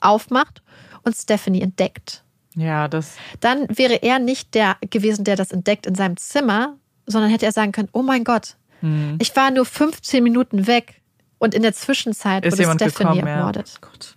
aufmacht 0.00 0.62
und 1.02 1.14
Stephanie 1.14 1.62
entdeckt. 1.62 2.22
Ja, 2.56 2.88
das. 2.88 3.16
Dann 3.40 3.66
wäre 3.68 4.02
er 4.02 4.18
nicht 4.18 4.54
der 4.54 4.76
gewesen, 4.90 5.24
der 5.24 5.36
das 5.36 5.50
entdeckt 5.50 5.86
in 5.86 5.94
seinem 5.94 6.16
Zimmer, 6.16 6.76
sondern 7.06 7.30
hätte 7.30 7.46
er 7.46 7.52
sagen 7.52 7.72
können, 7.72 7.88
oh 7.92 8.02
mein 8.02 8.24
Gott, 8.24 8.56
Hm. 8.80 9.16
ich 9.20 9.34
war 9.34 9.50
nur 9.50 9.64
15 9.64 10.22
Minuten 10.22 10.66
weg 10.66 11.00
und 11.38 11.54
in 11.54 11.62
der 11.62 11.72
Zwischenzeit 11.72 12.44
Ist 12.44 12.52
wurde 12.58 12.64
Stephanie 12.74 13.16
gekommen, 13.18 13.26
ja. 13.26 13.36
ermordet. 13.36 13.78
Gott. 13.80 14.16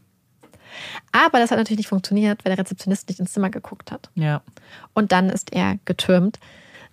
Aber 1.11 1.39
das 1.39 1.51
hat 1.51 1.57
natürlich 1.57 1.79
nicht 1.79 1.89
funktioniert, 1.89 2.43
weil 2.43 2.51
der 2.55 2.59
Rezeptionist 2.59 3.07
nicht 3.07 3.19
ins 3.19 3.34
Zimmer 3.34 3.49
geguckt 3.49 3.91
hat. 3.91 4.09
Ja. 4.15 4.41
Und 4.93 5.11
dann 5.11 5.29
ist 5.29 5.53
er 5.53 5.77
getürmt. 5.85 6.39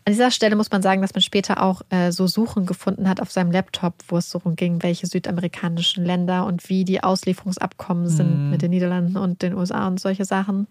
An 0.07 0.13
dieser 0.13 0.31
Stelle 0.31 0.55
muss 0.55 0.71
man 0.71 0.83
sagen, 0.83 1.01
dass 1.01 1.15
man 1.15 1.23
später 1.23 1.63
auch 1.63 1.81
äh, 1.89 2.13
so 2.13 2.27
Suchen 2.27 2.67
gefunden 2.67 3.09
hat 3.09 3.23
auf 3.23 3.31
seinem 3.31 3.51
Laptop, 3.51 3.95
wo 4.09 4.19
es 4.19 4.29
so 4.29 4.39
ging, 4.41 4.83
welche 4.83 5.07
südamerikanischen 5.07 6.05
Länder 6.05 6.45
und 6.45 6.69
wie 6.69 6.85
die 6.85 7.03
Auslieferungsabkommen 7.03 8.09
sind 8.09 8.51
mit 8.51 8.61
den 8.61 8.71
Niederlanden 8.71 9.17
und 9.17 9.41
den 9.41 9.55
USA 9.55 9.87
und 9.87 9.99
solche 9.99 10.27
Sachen. 10.27 10.67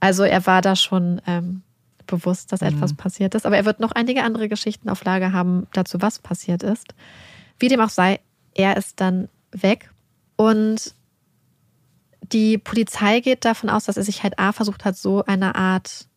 Also 0.00 0.24
er 0.24 0.44
war 0.46 0.60
da 0.60 0.74
schon 0.74 1.22
ähm, 1.28 1.62
bewusst, 2.06 2.52
dass 2.52 2.62
etwas 2.62 2.94
passiert 2.94 3.34
ist. 3.36 3.46
Aber 3.46 3.56
er 3.56 3.64
wird 3.64 3.78
noch 3.78 3.92
einige 3.92 4.24
andere 4.24 4.48
Geschichten 4.48 4.88
auf 4.88 5.04
Lager 5.04 5.32
haben 5.32 5.66
dazu, 5.72 6.00
was 6.00 6.18
passiert 6.18 6.62
ist. 6.62 6.94
Wie 7.60 7.68
dem 7.68 7.80
auch 7.80 7.90
sei, 7.90 8.20
er 8.54 8.76
ist 8.76 9.00
dann 9.00 9.28
weg 9.52 9.90
und 10.36 10.94
die 12.32 12.58
Polizei 12.58 13.20
geht 13.20 13.44
davon 13.44 13.70
aus, 13.70 13.84
dass 13.84 13.96
er 13.96 14.02
sich 14.02 14.22
halt 14.22 14.38
A 14.38 14.52
versucht 14.52 14.84
hat, 14.84 14.96
so 14.96 15.24
eine 15.24 15.54
Art 15.54 16.08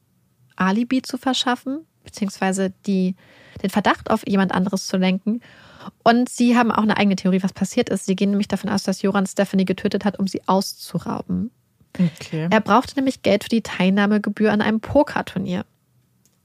Alibi 0.55 1.01
zu 1.01 1.17
verschaffen, 1.17 1.85
beziehungsweise 2.07 2.73
die, 2.85 3.15
den 3.61 3.69
Verdacht 3.69 4.09
auf 4.09 4.27
jemand 4.27 4.53
anderes 4.53 4.87
zu 4.87 4.97
lenken. 4.97 5.41
Und 6.03 6.29
sie 6.29 6.57
haben 6.57 6.71
auch 6.71 6.83
eine 6.83 6.97
eigene 6.97 7.15
Theorie, 7.15 7.43
was 7.43 7.53
passiert 7.53 7.89
ist. 7.89 8.05
Sie 8.05 8.15
gehen 8.15 8.31
nämlich 8.31 8.47
davon 8.47 8.69
aus, 8.69 8.83
dass 8.83 9.01
Joran 9.01 9.25
Stephanie 9.25 9.65
getötet 9.65 10.03
hat, 10.03 10.19
um 10.19 10.27
sie 10.27 10.41
auszurauben. 10.47 11.51
Okay. 11.97 12.47
Er 12.49 12.61
brauchte 12.61 12.95
nämlich 12.95 13.21
Geld 13.21 13.43
für 13.43 13.49
die 13.49 13.61
Teilnahmegebühr 13.61 14.51
an 14.51 14.61
einem 14.61 14.79
Pokerturnier. 14.79 15.65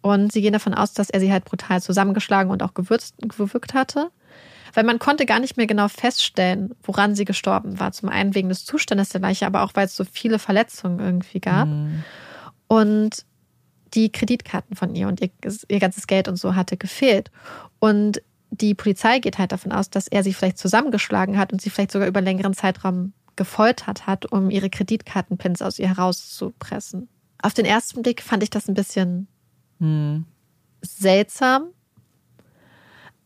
Und 0.00 0.32
sie 0.32 0.42
gehen 0.42 0.52
davon 0.52 0.74
aus, 0.74 0.92
dass 0.92 1.10
er 1.10 1.20
sie 1.20 1.32
halt 1.32 1.44
brutal 1.44 1.80
zusammengeschlagen 1.80 2.50
und 2.50 2.62
auch 2.62 2.74
gewürzt, 2.74 3.14
gewürgt 3.18 3.74
hatte. 3.74 4.10
Weil 4.74 4.84
man 4.84 4.98
konnte 4.98 5.26
gar 5.26 5.38
nicht 5.38 5.56
mehr 5.56 5.66
genau 5.66 5.88
feststellen, 5.88 6.74
woran 6.82 7.14
sie 7.14 7.24
gestorben 7.24 7.78
war. 7.78 7.92
Zum 7.92 8.08
einen 8.08 8.34
wegen 8.34 8.48
des 8.48 8.64
Zustandes 8.64 9.10
der 9.10 9.20
Leiche, 9.20 9.46
aber 9.46 9.62
auch 9.62 9.72
weil 9.74 9.86
es 9.86 9.96
so 9.96 10.04
viele 10.04 10.38
Verletzungen 10.38 10.98
irgendwie 10.98 11.40
gab. 11.40 11.68
Und 12.68 13.24
die 13.94 14.10
Kreditkarten 14.10 14.76
von 14.76 14.94
ihr 14.94 15.08
und 15.08 15.20
ihr, 15.20 15.30
ihr 15.68 15.80
ganzes 15.80 16.06
Geld 16.06 16.28
und 16.28 16.36
so 16.36 16.54
hatte 16.54 16.76
gefehlt. 16.76 17.30
Und 17.78 18.22
die 18.50 18.74
Polizei 18.74 19.18
geht 19.18 19.38
halt 19.38 19.52
davon 19.52 19.72
aus, 19.72 19.90
dass 19.90 20.08
er 20.08 20.22
sie 20.22 20.34
vielleicht 20.34 20.58
zusammengeschlagen 20.58 21.38
hat 21.38 21.52
und 21.52 21.62
sie 21.62 21.70
vielleicht 21.70 21.92
sogar 21.92 22.08
über 22.08 22.18
einen 22.18 22.26
längeren 22.26 22.54
Zeitraum 22.54 23.12
gefoltert 23.36 24.06
hat, 24.06 24.30
um 24.30 24.50
ihre 24.50 24.68
Kreditkartenpins 24.70 25.62
aus 25.62 25.78
ihr 25.78 25.88
herauszupressen. 25.88 27.08
Auf 27.42 27.54
den 27.54 27.64
ersten 27.64 28.02
Blick 28.02 28.22
fand 28.22 28.42
ich 28.42 28.50
das 28.50 28.68
ein 28.68 28.74
bisschen 28.74 29.26
Hm. 29.78 30.26
seltsam. 30.82 31.68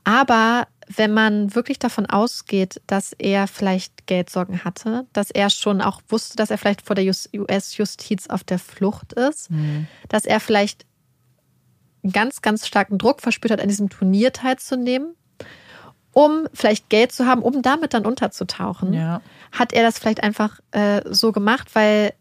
Aber 0.05 0.69
wenn 0.89 1.13
man 1.13 1.55
wirklich 1.55 1.79
davon 1.79 2.07
ausgeht, 2.07 2.81
dass 2.87 3.13
er 3.13 3.49
vielleicht 3.49 4.07
Geldsorgen 4.07 4.63
hatte, 4.65 5.07
dass 5.13 5.31
er 5.31 5.51
schon 5.51 5.81
auch 5.81 6.01
wusste, 6.09 6.37
dass 6.37 6.51
er 6.51 6.59
vielleicht 6.59 6.83
vor 6.83 6.95
der 6.95 7.05
US-Justiz 7.07 8.29
auf 8.29 8.45
der 8.45 8.59
Flucht 8.59 9.13
ist, 9.13 9.49
dass 10.09 10.25
er 10.25 10.39
vielleicht 10.41 10.87
ganz, 12.13 12.41
ganz 12.41 12.67
starken 12.67 12.99
Druck 12.99 13.21
verspürt 13.21 13.53
hat, 13.53 13.61
an 13.61 13.69
diesem 13.69 13.89
Turnier 13.91 14.33
teilzunehmen, 14.33 15.17
um 16.13 16.47
vielleicht 16.55 16.89
Geld 16.89 17.11
zu 17.13 17.27
haben, 17.27 17.43
um 17.43 17.63
damit 17.63 17.93
dann 17.93 18.07
unterzutauchen, 18.07 18.93
Ja. 18.95 19.21
hat 19.53 19.73
er 19.73 19.83
das 19.83 19.99
vielleicht 19.99 20.23
einfach 20.23 20.61
äh, 20.71 21.03
so 21.11 21.33
gemacht, 21.33 21.75
weil 21.75 22.13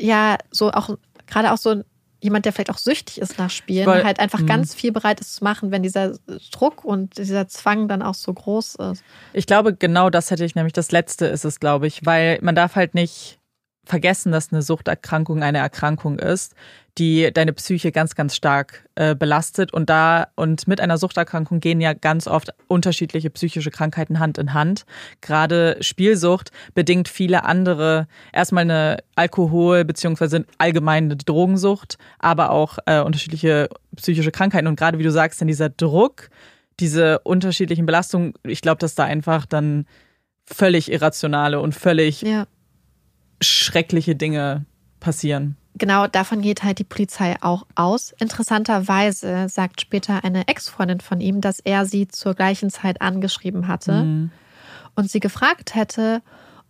ja 0.00 0.38
so 0.50 0.70
auch 0.70 0.96
gerade 1.26 1.52
auch 1.52 1.58
so 1.58 1.82
jemand, 2.26 2.44
der 2.44 2.52
vielleicht 2.52 2.70
auch 2.70 2.78
süchtig 2.78 3.20
ist 3.20 3.38
nach 3.38 3.50
Spielen, 3.50 3.86
Weil- 3.86 4.04
halt 4.04 4.20
einfach 4.20 4.40
Mhm. 4.40 4.46
ganz 4.46 4.74
viel 4.74 4.92
bereit 4.92 5.20
ist 5.20 5.36
zu 5.36 5.44
machen, 5.44 5.70
wenn 5.70 5.82
dieser 5.82 6.18
Druck 6.52 6.84
und 6.84 7.16
dieser 7.18 7.48
Zwang 7.48 7.88
dann 7.88 8.02
auch 8.02 8.14
so 8.14 8.32
groß 8.34 8.74
ist. 8.92 9.02
Ich 9.32 9.46
glaube, 9.46 9.74
genau 9.74 10.10
das 10.10 10.30
hätte 10.30 10.44
ich 10.44 10.54
nämlich. 10.54 10.72
Das 10.72 10.90
letzte 10.92 11.26
ist 11.26 11.44
es, 11.44 11.60
glaube 11.60 11.86
ich, 11.86 12.04
weil 12.04 12.38
man 12.42 12.54
darf 12.54 12.74
halt 12.76 12.94
nicht 12.94 13.38
vergessen, 13.86 14.32
dass 14.32 14.52
eine 14.52 14.62
Suchterkrankung 14.62 15.42
eine 15.42 15.58
Erkrankung 15.58 16.18
ist, 16.18 16.54
die 16.98 17.30
deine 17.32 17.52
Psyche 17.52 17.92
ganz, 17.92 18.14
ganz 18.14 18.34
stark 18.34 18.88
äh, 18.96 19.14
belastet. 19.14 19.72
Und 19.72 19.88
da 19.88 20.28
und 20.34 20.66
mit 20.66 20.80
einer 20.80 20.98
Suchterkrankung 20.98 21.60
gehen 21.60 21.80
ja 21.80 21.92
ganz 21.92 22.26
oft 22.26 22.52
unterschiedliche 22.66 23.30
psychische 23.30 23.70
Krankheiten 23.70 24.18
Hand 24.18 24.38
in 24.38 24.54
Hand. 24.54 24.84
Gerade 25.20 25.76
Spielsucht 25.80 26.50
bedingt 26.74 27.08
viele 27.08 27.44
andere, 27.44 28.08
erstmal 28.32 28.62
eine 28.62 28.98
Alkohol- 29.14 29.84
beziehungsweise 29.84 30.46
allgemeine 30.58 31.16
Drogensucht, 31.16 31.96
aber 32.18 32.50
auch 32.50 32.78
äh, 32.86 33.00
unterschiedliche 33.00 33.68
psychische 33.94 34.32
Krankheiten. 34.32 34.66
Und 34.66 34.76
gerade 34.76 34.98
wie 34.98 35.04
du 35.04 35.12
sagst, 35.12 35.40
dann 35.40 35.48
dieser 35.48 35.68
Druck, 35.68 36.30
diese 36.80 37.20
unterschiedlichen 37.20 37.86
Belastungen, 37.86 38.34
ich 38.42 38.62
glaube, 38.62 38.78
dass 38.78 38.94
da 38.94 39.04
einfach 39.04 39.46
dann 39.46 39.86
völlig 40.44 40.90
irrationale 40.90 41.60
und 41.60 41.74
völlig 41.74 42.22
Ja. 42.22 42.46
Schreckliche 43.40 44.16
Dinge 44.16 44.64
passieren. 45.00 45.56
Genau, 45.78 46.06
davon 46.06 46.40
geht 46.40 46.62
halt 46.62 46.78
die 46.78 46.84
Polizei 46.84 47.36
auch 47.42 47.66
aus. 47.74 48.14
Interessanterweise 48.18 49.48
sagt 49.48 49.80
später 49.82 50.24
eine 50.24 50.48
Ex-Freundin 50.48 51.00
von 51.00 51.20
ihm, 51.20 51.40
dass 51.42 51.60
er 51.60 51.84
sie 51.84 52.08
zur 52.08 52.34
gleichen 52.34 52.70
Zeit 52.70 53.02
angeschrieben 53.02 53.68
hatte 53.68 54.02
Mhm. 54.04 54.30
und 54.94 55.10
sie 55.10 55.20
gefragt 55.20 55.74
hätte, 55.74 56.22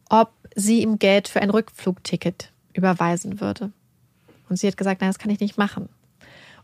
ob 0.08 0.32
sie 0.56 0.82
ihm 0.82 0.98
Geld 0.98 1.28
für 1.28 1.40
ein 1.40 1.50
Rückflugticket 1.50 2.50
überweisen 2.72 3.40
würde. 3.40 3.70
Und 4.48 4.58
sie 4.58 4.66
hat 4.66 4.76
gesagt, 4.76 5.00
nein, 5.00 5.10
das 5.10 5.18
kann 5.18 5.30
ich 5.30 5.40
nicht 5.40 5.56
machen. 5.58 5.88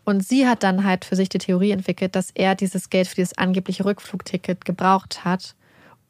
Und 0.04 0.26
sie 0.26 0.48
hat 0.48 0.64
dann 0.64 0.82
halt 0.84 1.04
für 1.04 1.14
sich 1.14 1.28
die 1.28 1.38
Theorie 1.38 1.70
entwickelt, 1.70 2.16
dass 2.16 2.30
er 2.32 2.56
dieses 2.56 2.90
Geld 2.90 3.06
für 3.06 3.14
dieses 3.16 3.38
angebliche 3.38 3.84
Rückflugticket 3.84 4.64
gebraucht 4.64 5.24
hat, 5.24 5.54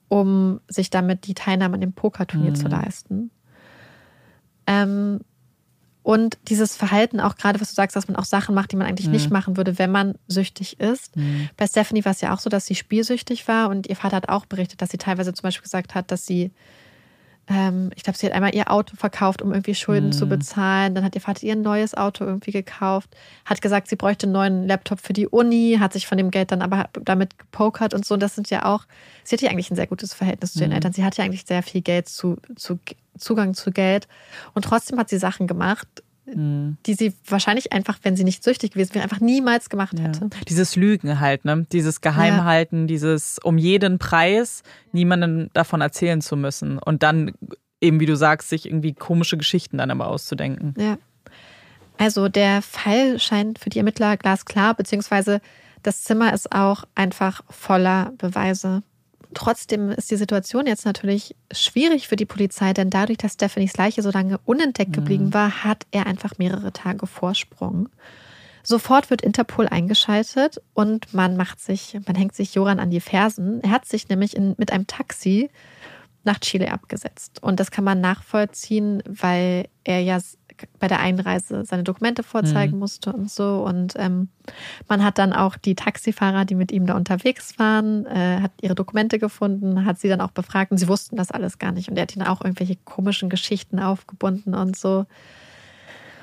um 0.08 0.60
sich 0.66 0.88
damit 0.88 1.26
die 1.26 1.34
Teilnahme 1.34 1.74
an 1.74 1.80
dem 1.82 1.92
Pokerturnier 1.92 2.54
zu 2.54 2.68
leisten. 2.68 3.30
Ähm, 4.66 5.20
und 6.02 6.38
dieses 6.48 6.76
Verhalten 6.76 7.20
auch 7.20 7.36
gerade, 7.36 7.60
was 7.60 7.68
du 7.68 7.74
sagst, 7.74 7.94
dass 7.94 8.08
man 8.08 8.16
auch 8.16 8.24
Sachen 8.24 8.54
macht, 8.54 8.72
die 8.72 8.76
man 8.76 8.88
eigentlich 8.88 9.06
nicht 9.08 9.30
machen 9.30 9.56
würde, 9.56 9.78
wenn 9.78 9.92
man 9.92 10.14
süchtig 10.26 10.80
ist. 10.80 11.14
Bei 11.56 11.66
Stephanie 11.66 12.04
war 12.04 12.10
es 12.10 12.20
ja 12.20 12.34
auch 12.34 12.40
so, 12.40 12.50
dass 12.50 12.66
sie 12.66 12.74
spielsüchtig 12.74 13.46
war 13.46 13.68
und 13.68 13.86
ihr 13.86 13.94
Vater 13.94 14.16
hat 14.16 14.28
auch 14.28 14.46
berichtet, 14.46 14.82
dass 14.82 14.90
sie 14.90 14.98
teilweise 14.98 15.32
zum 15.32 15.44
Beispiel 15.44 15.62
gesagt 15.62 15.94
hat, 15.94 16.10
dass 16.10 16.26
sie, 16.26 16.50
ähm, 17.52 17.90
ich 17.94 18.02
glaube, 18.02 18.18
sie 18.18 18.26
hat 18.26 18.32
einmal 18.32 18.54
ihr 18.54 18.70
Auto 18.70 18.96
verkauft, 18.96 19.42
um 19.42 19.52
irgendwie 19.52 19.74
Schulden 19.74 20.12
zu 20.12 20.26
bezahlen. 20.26 20.94
Dann 20.94 21.04
hat 21.04 21.14
ihr 21.14 21.20
Vater 21.20 21.42
ihr 21.44 21.52
ein 21.52 21.62
neues 21.62 21.94
Auto 21.94 22.24
irgendwie 22.24 22.52
gekauft, 22.52 23.10
hat 23.44 23.60
gesagt, 23.60 23.88
sie 23.88 23.96
bräuchte 23.96 24.26
einen 24.26 24.32
neuen 24.32 24.66
Laptop 24.66 25.00
für 25.00 25.12
die 25.12 25.28
Uni, 25.28 25.76
hat 25.78 25.92
sich 25.92 26.06
von 26.06 26.18
dem 26.18 26.30
Geld 26.30 26.52
dann 26.52 26.62
aber 26.62 26.88
damit 26.92 27.38
gepokert 27.38 27.94
und 27.94 28.04
so. 28.04 28.14
Und 28.14 28.20
das 28.20 28.34
sind 28.34 28.50
ja 28.50 28.64
auch, 28.64 28.84
sie 29.24 29.36
hatte 29.36 29.44
ja 29.44 29.50
eigentlich 29.50 29.70
ein 29.70 29.76
sehr 29.76 29.86
gutes 29.86 30.14
Verhältnis 30.14 30.54
zu 30.54 30.60
ihren 30.60 30.72
Eltern. 30.72 30.92
Sie 30.92 31.04
hatte 31.04 31.18
ja 31.18 31.24
eigentlich 31.24 31.44
sehr 31.44 31.62
viel 31.62 31.82
Geld 31.82 32.08
zu, 32.08 32.36
zu 32.56 32.78
Zugang 33.18 33.54
zu 33.54 33.70
Geld. 33.70 34.08
Und 34.54 34.64
trotzdem 34.64 34.98
hat 34.98 35.08
sie 35.08 35.18
Sachen 35.18 35.46
gemacht, 35.46 35.86
die 36.24 36.94
sie 36.94 37.14
wahrscheinlich 37.26 37.72
einfach, 37.72 37.98
wenn 38.02 38.16
sie 38.16 38.22
nicht 38.24 38.44
süchtig 38.44 38.72
gewesen 38.72 38.94
wäre, 38.94 39.02
einfach 39.02 39.20
niemals 39.20 39.68
gemacht 39.68 39.98
Ja. 39.98 40.04
hätte. 40.06 40.30
Dieses 40.48 40.76
Lügen 40.76 41.18
halt, 41.18 41.44
ne? 41.44 41.66
Dieses 41.72 42.00
Geheimhalten, 42.00 42.86
dieses 42.86 43.38
um 43.40 43.58
jeden 43.58 43.98
Preis 43.98 44.62
niemandem 44.92 45.50
davon 45.52 45.80
erzählen 45.80 46.20
zu 46.20 46.36
müssen 46.36 46.78
und 46.78 47.02
dann 47.02 47.32
eben, 47.80 47.98
wie 47.98 48.06
du 48.06 48.16
sagst, 48.16 48.48
sich 48.50 48.66
irgendwie 48.66 48.92
komische 48.94 49.36
Geschichten 49.36 49.78
dann 49.78 49.90
aber 49.90 50.06
auszudenken. 50.06 50.74
Ja. 50.78 50.96
Also 51.98 52.28
der 52.28 52.62
Fall 52.62 53.18
scheint 53.18 53.58
für 53.58 53.70
die 53.70 53.78
Ermittler 53.78 54.16
glasklar, 54.16 54.74
beziehungsweise 54.74 55.40
das 55.82 56.02
Zimmer 56.04 56.32
ist 56.32 56.52
auch 56.52 56.84
einfach 56.94 57.42
voller 57.50 58.12
Beweise. 58.16 58.82
Trotzdem 59.34 59.90
ist 59.90 60.10
die 60.10 60.16
Situation 60.16 60.66
jetzt 60.66 60.84
natürlich 60.84 61.34
schwierig 61.52 62.08
für 62.08 62.16
die 62.16 62.26
Polizei, 62.26 62.72
denn 62.72 62.90
dadurch, 62.90 63.18
dass 63.18 63.34
Stephanies 63.34 63.76
Leiche 63.76 64.02
so 64.02 64.10
lange 64.10 64.38
unentdeckt 64.44 64.92
geblieben 64.92 65.34
war, 65.34 65.64
hat 65.64 65.86
er 65.90 66.06
einfach 66.06 66.38
mehrere 66.38 66.72
Tage 66.72 67.06
Vorsprung. 67.06 67.88
Sofort 68.62 69.10
wird 69.10 69.22
Interpol 69.22 69.66
eingeschaltet 69.66 70.62
und 70.72 71.12
man 71.12 71.36
macht 71.36 71.60
sich, 71.60 71.98
man 72.06 72.14
hängt 72.14 72.34
sich 72.34 72.54
Joran 72.54 72.78
an 72.78 72.90
die 72.90 73.00
Fersen. 73.00 73.60
Er 73.62 73.70
hat 73.70 73.86
sich 73.86 74.08
nämlich 74.08 74.36
in, 74.36 74.54
mit 74.56 74.70
einem 74.70 74.86
Taxi 74.86 75.50
nach 76.24 76.38
Chile 76.38 76.70
abgesetzt. 76.70 77.42
Und 77.42 77.58
das 77.58 77.70
kann 77.72 77.84
man 77.84 78.00
nachvollziehen, 78.00 79.02
weil 79.06 79.66
er 79.82 80.00
ja 80.00 80.18
bei 80.78 80.88
der 80.88 81.00
Einreise 81.00 81.64
seine 81.64 81.82
Dokumente 81.82 82.22
vorzeigen 82.22 82.78
musste 82.78 83.12
und 83.12 83.30
so. 83.30 83.64
Und 83.64 83.94
ähm, 83.96 84.28
man 84.88 85.04
hat 85.04 85.18
dann 85.18 85.32
auch 85.32 85.56
die 85.56 85.74
Taxifahrer, 85.74 86.44
die 86.44 86.54
mit 86.54 86.72
ihm 86.72 86.86
da 86.86 86.94
unterwegs 86.94 87.58
waren, 87.58 88.06
äh, 88.06 88.40
hat 88.40 88.52
ihre 88.60 88.74
Dokumente 88.74 89.18
gefunden, 89.18 89.84
hat 89.84 89.98
sie 89.98 90.08
dann 90.08 90.20
auch 90.20 90.30
befragt 90.30 90.70
und 90.70 90.78
sie 90.78 90.88
wussten 90.88 91.16
das 91.16 91.30
alles 91.30 91.58
gar 91.58 91.72
nicht. 91.72 91.88
Und 91.88 91.96
er 91.96 92.02
hat 92.02 92.16
ihnen 92.16 92.26
auch 92.26 92.42
irgendwelche 92.42 92.76
komischen 92.84 93.28
Geschichten 93.28 93.78
aufgebunden 93.78 94.54
und 94.54 94.76
so. 94.76 95.06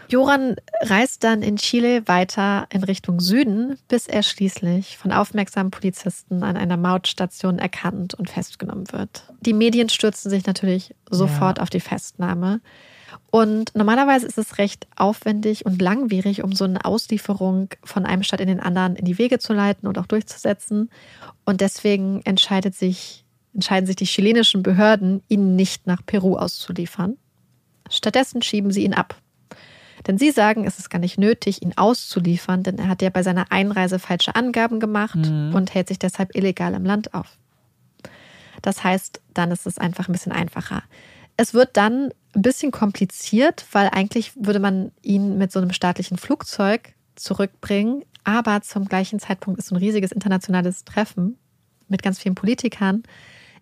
Joran 0.09 0.55
reist 0.81 1.23
dann 1.23 1.43
in 1.43 1.57
Chile 1.57 2.07
weiter 2.07 2.65
in 2.71 2.83
Richtung 2.83 3.19
Süden, 3.19 3.77
bis 3.87 4.07
er 4.07 4.23
schließlich 4.23 4.97
von 4.97 5.11
aufmerksamen 5.11 5.69
Polizisten 5.69 6.41
an 6.41 6.57
einer 6.57 6.77
Mautstation 6.77 7.59
erkannt 7.59 8.15
und 8.15 8.27
festgenommen 8.27 8.91
wird. 8.91 9.23
Die 9.41 9.53
Medien 9.53 9.87
stürzen 9.87 10.31
sich 10.31 10.47
natürlich 10.47 10.95
sofort 11.11 11.59
auf 11.59 11.69
die 11.69 11.79
Festnahme. 11.79 12.59
Und 13.31 13.75
normalerweise 13.75 14.25
ist 14.25 14.37
es 14.37 14.57
recht 14.57 14.87
aufwendig 14.95 15.65
und 15.65 15.81
langwierig, 15.81 16.43
um 16.43 16.51
so 16.51 16.63
eine 16.63 16.83
Auslieferung 16.83 17.69
von 17.83 18.05
einem 18.05 18.23
Stadt 18.23 18.41
in 18.41 18.47
den 18.47 18.59
anderen 18.59 18.95
in 18.95 19.05
die 19.05 19.19
Wege 19.19 19.37
zu 19.37 19.53
leiten 19.53 19.87
und 19.87 19.99
auch 19.99 20.07
durchzusetzen. 20.07 20.89
Und 21.45 21.61
deswegen 21.61 22.21
entscheidet 22.23 22.75
sich, 22.75 23.25
entscheiden 23.53 23.85
sich 23.85 23.95
die 23.95 24.05
chilenischen 24.05 24.63
Behörden, 24.63 25.21
ihn 25.27 25.55
nicht 25.55 25.85
nach 25.85 26.03
Peru 26.05 26.37
auszuliefern. 26.37 27.17
Stattdessen 27.89 28.41
schieben 28.41 28.71
sie 28.71 28.83
ihn 28.83 28.93
ab. 28.93 29.15
Denn 30.07 30.17
sie 30.17 30.31
sagen, 30.31 30.65
es 30.65 30.79
ist 30.79 30.89
gar 30.89 30.99
nicht 30.99 31.19
nötig, 31.19 31.61
ihn 31.61 31.77
auszuliefern, 31.77 32.63
denn 32.63 32.79
er 32.79 32.87
hat 32.87 33.01
ja 33.01 33.09
bei 33.09 33.21
seiner 33.21 33.51
Einreise 33.51 33.99
falsche 33.99 34.33
Angaben 34.33 34.79
gemacht 34.79 35.17
und 35.17 35.73
hält 35.73 35.89
sich 35.89 35.99
deshalb 35.99 36.35
illegal 36.35 36.73
im 36.73 36.85
Land 36.85 37.13
auf. 37.13 37.37
Das 38.61 38.83
heißt, 38.83 39.21
dann 39.33 39.51
ist 39.51 39.67
es 39.67 39.77
einfach 39.77 40.07
ein 40.07 40.13
bisschen 40.13 40.31
einfacher. 40.31 40.83
Es 41.37 41.53
wird 41.53 41.77
dann 41.77 42.11
ein 42.35 42.41
bisschen 42.41 42.71
kompliziert, 42.71 43.65
weil 43.71 43.89
eigentlich 43.89 44.33
würde 44.35 44.59
man 44.59 44.91
ihn 45.01 45.37
mit 45.37 45.51
so 45.51 45.59
einem 45.59 45.73
staatlichen 45.73 46.17
Flugzeug 46.17 46.93
zurückbringen, 47.15 48.03
aber 48.23 48.61
zum 48.61 48.85
gleichen 48.85 49.19
Zeitpunkt 49.19 49.59
ist 49.59 49.67
so 49.67 49.75
ein 49.75 49.79
riesiges 49.79 50.11
internationales 50.11 50.83
Treffen 50.83 51.37
mit 51.87 52.03
ganz 52.03 52.19
vielen 52.19 52.35
Politikern 52.35 53.03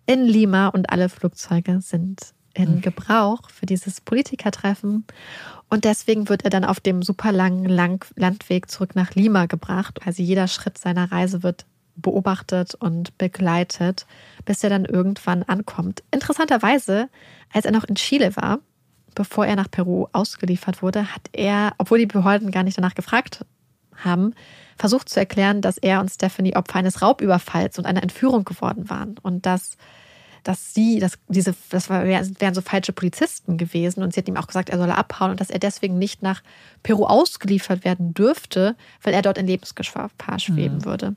in 0.06 0.24
Lima 0.24 0.68
und 0.68 0.90
alle 0.90 1.08
Flugzeuge 1.08 1.80
sind 1.80 2.34
in 2.54 2.80
Gebrauch 2.80 3.50
für 3.50 3.66
dieses 3.66 4.00
Politikertreffen. 4.00 5.04
Und 5.70 5.84
deswegen 5.84 6.28
wird 6.28 6.44
er 6.44 6.50
dann 6.50 6.64
auf 6.64 6.80
dem 6.80 7.02
super 7.02 7.30
langen 7.30 7.66
Lang 7.66 8.04
Landweg 8.16 8.70
zurück 8.70 8.96
nach 8.96 9.14
Lima 9.14 9.46
gebracht. 9.46 10.00
Also 10.04 10.22
jeder 10.22 10.48
Schritt 10.48 10.78
seiner 10.78 11.12
Reise 11.12 11.42
wird 11.42 11.66
beobachtet 12.00 12.74
und 12.74 13.16
begleitet, 13.18 14.06
bis 14.44 14.62
er 14.64 14.70
dann 14.70 14.84
irgendwann 14.84 15.42
ankommt. 15.42 16.02
Interessanterweise, 16.10 17.08
als 17.52 17.64
er 17.64 17.72
noch 17.72 17.84
in 17.84 17.96
Chile 17.96 18.36
war, 18.36 18.60
bevor 19.14 19.46
er 19.46 19.56
nach 19.56 19.70
Peru 19.70 20.06
ausgeliefert 20.12 20.82
wurde, 20.82 21.14
hat 21.14 21.28
er, 21.32 21.72
obwohl 21.78 21.98
die 21.98 22.06
Behörden 22.06 22.50
gar 22.50 22.62
nicht 22.62 22.78
danach 22.78 22.94
gefragt 22.94 23.44
haben, 23.96 24.34
versucht 24.76 25.08
zu 25.08 25.18
erklären, 25.18 25.60
dass 25.60 25.76
er 25.76 26.00
und 26.00 26.08
Stephanie 26.08 26.54
Opfer 26.54 26.76
eines 26.76 27.02
Raubüberfalls 27.02 27.78
und 27.78 27.86
einer 27.86 28.02
Entführung 28.02 28.44
geworden 28.44 28.88
waren 28.88 29.18
und 29.18 29.44
dass 29.44 29.76
dass 30.44 30.72
sie, 30.72 30.98
dass 30.98 31.18
diese, 31.28 31.54
das 31.68 31.90
wären 31.90 32.54
so 32.54 32.62
falsche 32.62 32.92
Polizisten 32.92 33.58
gewesen 33.58 34.02
und 34.02 34.14
sie 34.14 34.20
hat 34.20 34.28
ihm 34.28 34.36
auch 34.36 34.46
gesagt, 34.46 34.70
er 34.70 34.78
solle 34.78 34.96
abhauen 34.96 35.32
und 35.32 35.40
dass 35.40 35.50
er 35.50 35.58
deswegen 35.58 35.98
nicht 35.98 36.22
nach 36.22 36.42
Peru 36.82 37.04
ausgeliefert 37.04 37.84
werden 37.84 38.14
dürfte, 38.14 38.74
weil 39.02 39.12
er 39.12 39.20
dort 39.20 39.36
in 39.36 39.46
Lebensgefahr 39.46 40.10
schweben 40.38 40.86
würde. 40.86 41.16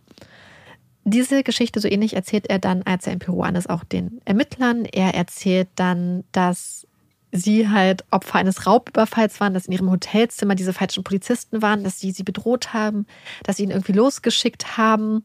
Diese 1.04 1.44
Geschichte 1.44 1.80
so 1.80 1.88
ähnlich 1.88 2.16
erzählt 2.16 2.50
er 2.50 2.60
dann, 2.60 2.84
als 2.84 3.08
er 3.08 3.14
in 3.14 3.20
Peru 3.20 3.42
an 3.42 3.56
ist, 3.56 3.70
auch 3.70 3.84
den 3.84 4.22
Ermittlern. 4.26 4.86
Er 4.86 5.16
erzählt 5.16 5.70
dann, 5.76 6.24
dass 6.32 6.88
sie 7.32 7.70
halt 7.70 8.04
Opfer 8.12 8.40
eines 8.40 8.68
Raubüberfalls 8.68 9.40
waren, 9.40 9.54
dass 9.54 9.66
in 9.66 9.74
ihrem 9.74 9.90
Hotelzimmer 9.90 10.56
diese 10.56 10.74
falschen 10.74 11.04
Polizisten 11.04 11.62
waren, 11.62 11.84
dass 11.84 12.00
sie 12.00 12.12
sie 12.12 12.24
bedroht 12.24 12.74
haben, 12.74 13.08
dass 13.44 13.58
sie 13.58 13.64
ihn 13.64 13.72
irgendwie 13.72 13.94
losgeschickt 13.94 14.78
haben, 14.78 15.24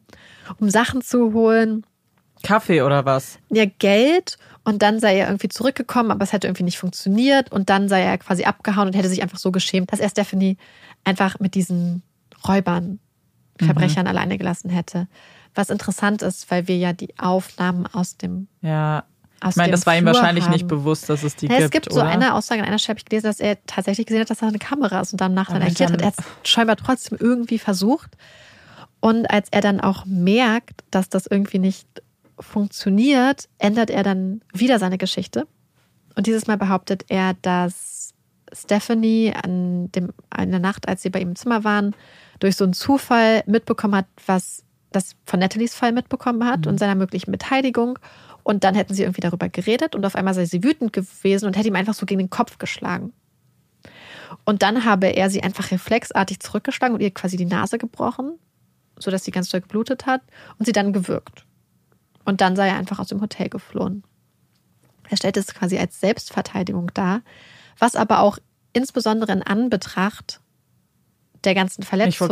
um 0.59 0.69
Sachen 0.69 1.01
zu 1.01 1.33
holen 1.33 1.85
Kaffee 2.43 2.81
oder 2.81 3.05
was? 3.05 3.39
ja 3.49 3.65
Geld 3.65 4.37
und 4.63 4.81
dann 4.81 4.99
sei 4.99 5.17
er 5.17 5.27
irgendwie 5.27 5.49
zurückgekommen, 5.49 6.11
aber 6.11 6.23
es 6.23 6.33
hätte 6.33 6.47
irgendwie 6.47 6.63
nicht 6.63 6.77
funktioniert 6.77 7.51
und 7.51 7.69
dann 7.69 7.89
sei 7.89 8.01
er 8.01 8.17
quasi 8.17 8.43
abgehauen 8.43 8.87
und 8.87 8.95
hätte 8.95 9.09
sich 9.09 9.23
einfach 9.23 9.39
so 9.39 9.51
geschämt, 9.51 9.91
dass 9.91 9.99
er 9.99 10.09
Stephanie 10.09 10.57
einfach 11.03 11.39
mit 11.39 11.55
diesen 11.55 12.03
Räubern, 12.47 12.99
Verbrechern 13.59 14.05
alleine 14.05 14.37
gelassen 14.37 14.69
hätte. 14.69 15.07
Was 15.57 15.69
interessant 15.69 16.21
ist, 16.21 16.49
weil 16.51 16.67
wir 16.67 16.77
ja 16.77 16.93
die 16.93 17.17
Aufnahmen 17.17 17.85
aus 17.87 18.15
dem 18.17 18.47
Ja. 18.61 19.03
aus 19.41 19.51
Ich 19.51 19.55
meine, 19.57 19.71
das 19.71 19.85
war 19.85 19.95
ihm 19.95 20.03
Flur 20.03 20.13
wahrscheinlich 20.13 20.45
haben. 20.45 20.51
nicht 20.53 20.67
bewusst, 20.67 21.09
dass 21.09 21.23
es 21.23 21.35
die 21.35 21.47
Ja, 21.47 21.53
gibt. 21.53 21.63
es 21.65 21.71
gibt 21.71 21.91
so 21.93 21.99
oder? 22.01 22.09
eine 22.09 22.33
Aussage, 22.35 22.61
an 22.61 22.67
einer 22.67 22.79
Stelle 22.79 22.93
habe 22.93 22.99
ich 22.99 23.05
gelesen, 23.05 23.27
dass 23.27 23.39
er 23.39 23.57
tatsächlich 23.65 24.05
gesehen 24.07 24.21
hat, 24.21 24.29
dass 24.29 24.39
da 24.39 24.47
eine 24.47 24.59
Kamera 24.59 25.01
ist 25.01 25.11
und 25.13 25.19
dann 25.21 25.33
nachher 25.33 25.55
Aber 25.55 25.65
agiert 25.65 25.91
hat. 25.91 25.99
dann- 25.99 25.99
Er 25.99 26.07
hat 26.07 26.15
es 26.43 26.49
scheinbar 26.49 26.75
trotzdem 26.77 27.17
irgendwie 27.19 27.59
versucht. 27.59 28.11
Und 28.99 29.29
als 29.29 29.47
er 29.51 29.61
dann 29.61 29.79
auch 29.81 30.05
merkt, 30.05 30.83
dass 30.91 31.09
das 31.09 31.27
irgendwie 31.27 31.59
nicht 31.59 31.87
funktioniert, 32.39 33.47
ändert 33.59 33.89
er 33.89 34.03
dann 34.03 34.41
wieder 34.53 34.79
seine 34.79 34.97
Geschichte 34.97 35.47
Und 36.15 36.25
dieses 36.25 36.47
Mal 36.47 36.57
behauptet 36.57 37.05
er, 37.09 37.35
dass 37.43 38.13
Stephanie 38.51 39.33
an, 39.35 39.91
dem, 39.91 40.09
an 40.31 40.49
der 40.49 40.59
Nacht, 40.59 40.87
als 40.87 41.03
sie 41.03 41.11
bei 41.11 41.19
ihm 41.19 41.29
im 41.29 41.35
Zimmer 41.35 41.63
waren, 41.63 41.95
durch 42.39 42.55
so 42.55 42.63
einen 42.63 42.73
Zufall 42.73 43.43
mitbekommen 43.45 43.93
hat, 43.95 44.07
was 44.25 44.63
das 44.97 45.15
von 45.25 45.39
Nathalies 45.39 45.75
Fall 45.75 45.91
mitbekommen 45.91 46.45
hat 46.45 46.61
mhm. 46.61 46.71
und 46.71 46.79
seiner 46.79 46.95
möglichen 46.95 47.31
Beteiligung. 47.31 47.99
Und 48.43 48.63
dann 48.63 48.75
hätten 48.75 48.93
sie 48.93 49.03
irgendwie 49.03 49.21
darüber 49.21 49.49
geredet 49.49 49.95
und 49.95 50.05
auf 50.05 50.15
einmal 50.15 50.33
sei 50.33 50.45
sie 50.45 50.63
wütend 50.63 50.93
gewesen 50.93 51.45
und 51.45 51.57
hätte 51.57 51.67
ihm 51.67 51.75
einfach 51.75 51.93
so 51.93 52.05
gegen 52.05 52.19
den 52.19 52.29
Kopf 52.29 52.57
geschlagen. 52.57 53.13
Und 54.45 54.61
dann 54.61 54.85
habe 54.85 55.07
er 55.07 55.29
sie 55.29 55.43
einfach 55.43 55.71
reflexartig 55.71 56.39
zurückgeschlagen 56.39 56.95
und 56.95 57.01
ihr 57.01 57.11
quasi 57.11 57.37
die 57.37 57.45
Nase 57.45 57.77
gebrochen, 57.77 58.39
sodass 58.97 59.23
sie 59.25 59.31
ganz 59.31 59.49
doll 59.49 59.61
geblutet 59.61 60.05
hat 60.05 60.21
und 60.57 60.65
sie 60.65 60.71
dann 60.71 60.93
gewürgt. 60.93 61.45
Und 62.25 62.41
dann 62.41 62.55
sei 62.55 62.69
er 62.69 62.77
einfach 62.77 62.99
aus 62.99 63.07
dem 63.07 63.21
Hotel 63.21 63.49
geflohen. 63.49 64.03
Er 65.09 65.17
stellt 65.17 65.37
es 65.37 65.53
quasi 65.53 65.77
als 65.77 65.99
Selbstverteidigung 65.99 66.91
dar, 66.93 67.21
was 67.79 67.95
aber 67.95 68.19
auch 68.19 68.37
insbesondere 68.73 69.31
in 69.31 69.43
Anbetracht 69.43 70.41
der 71.43 71.55
ganzen 71.55 71.83
Verletzung 71.83 72.29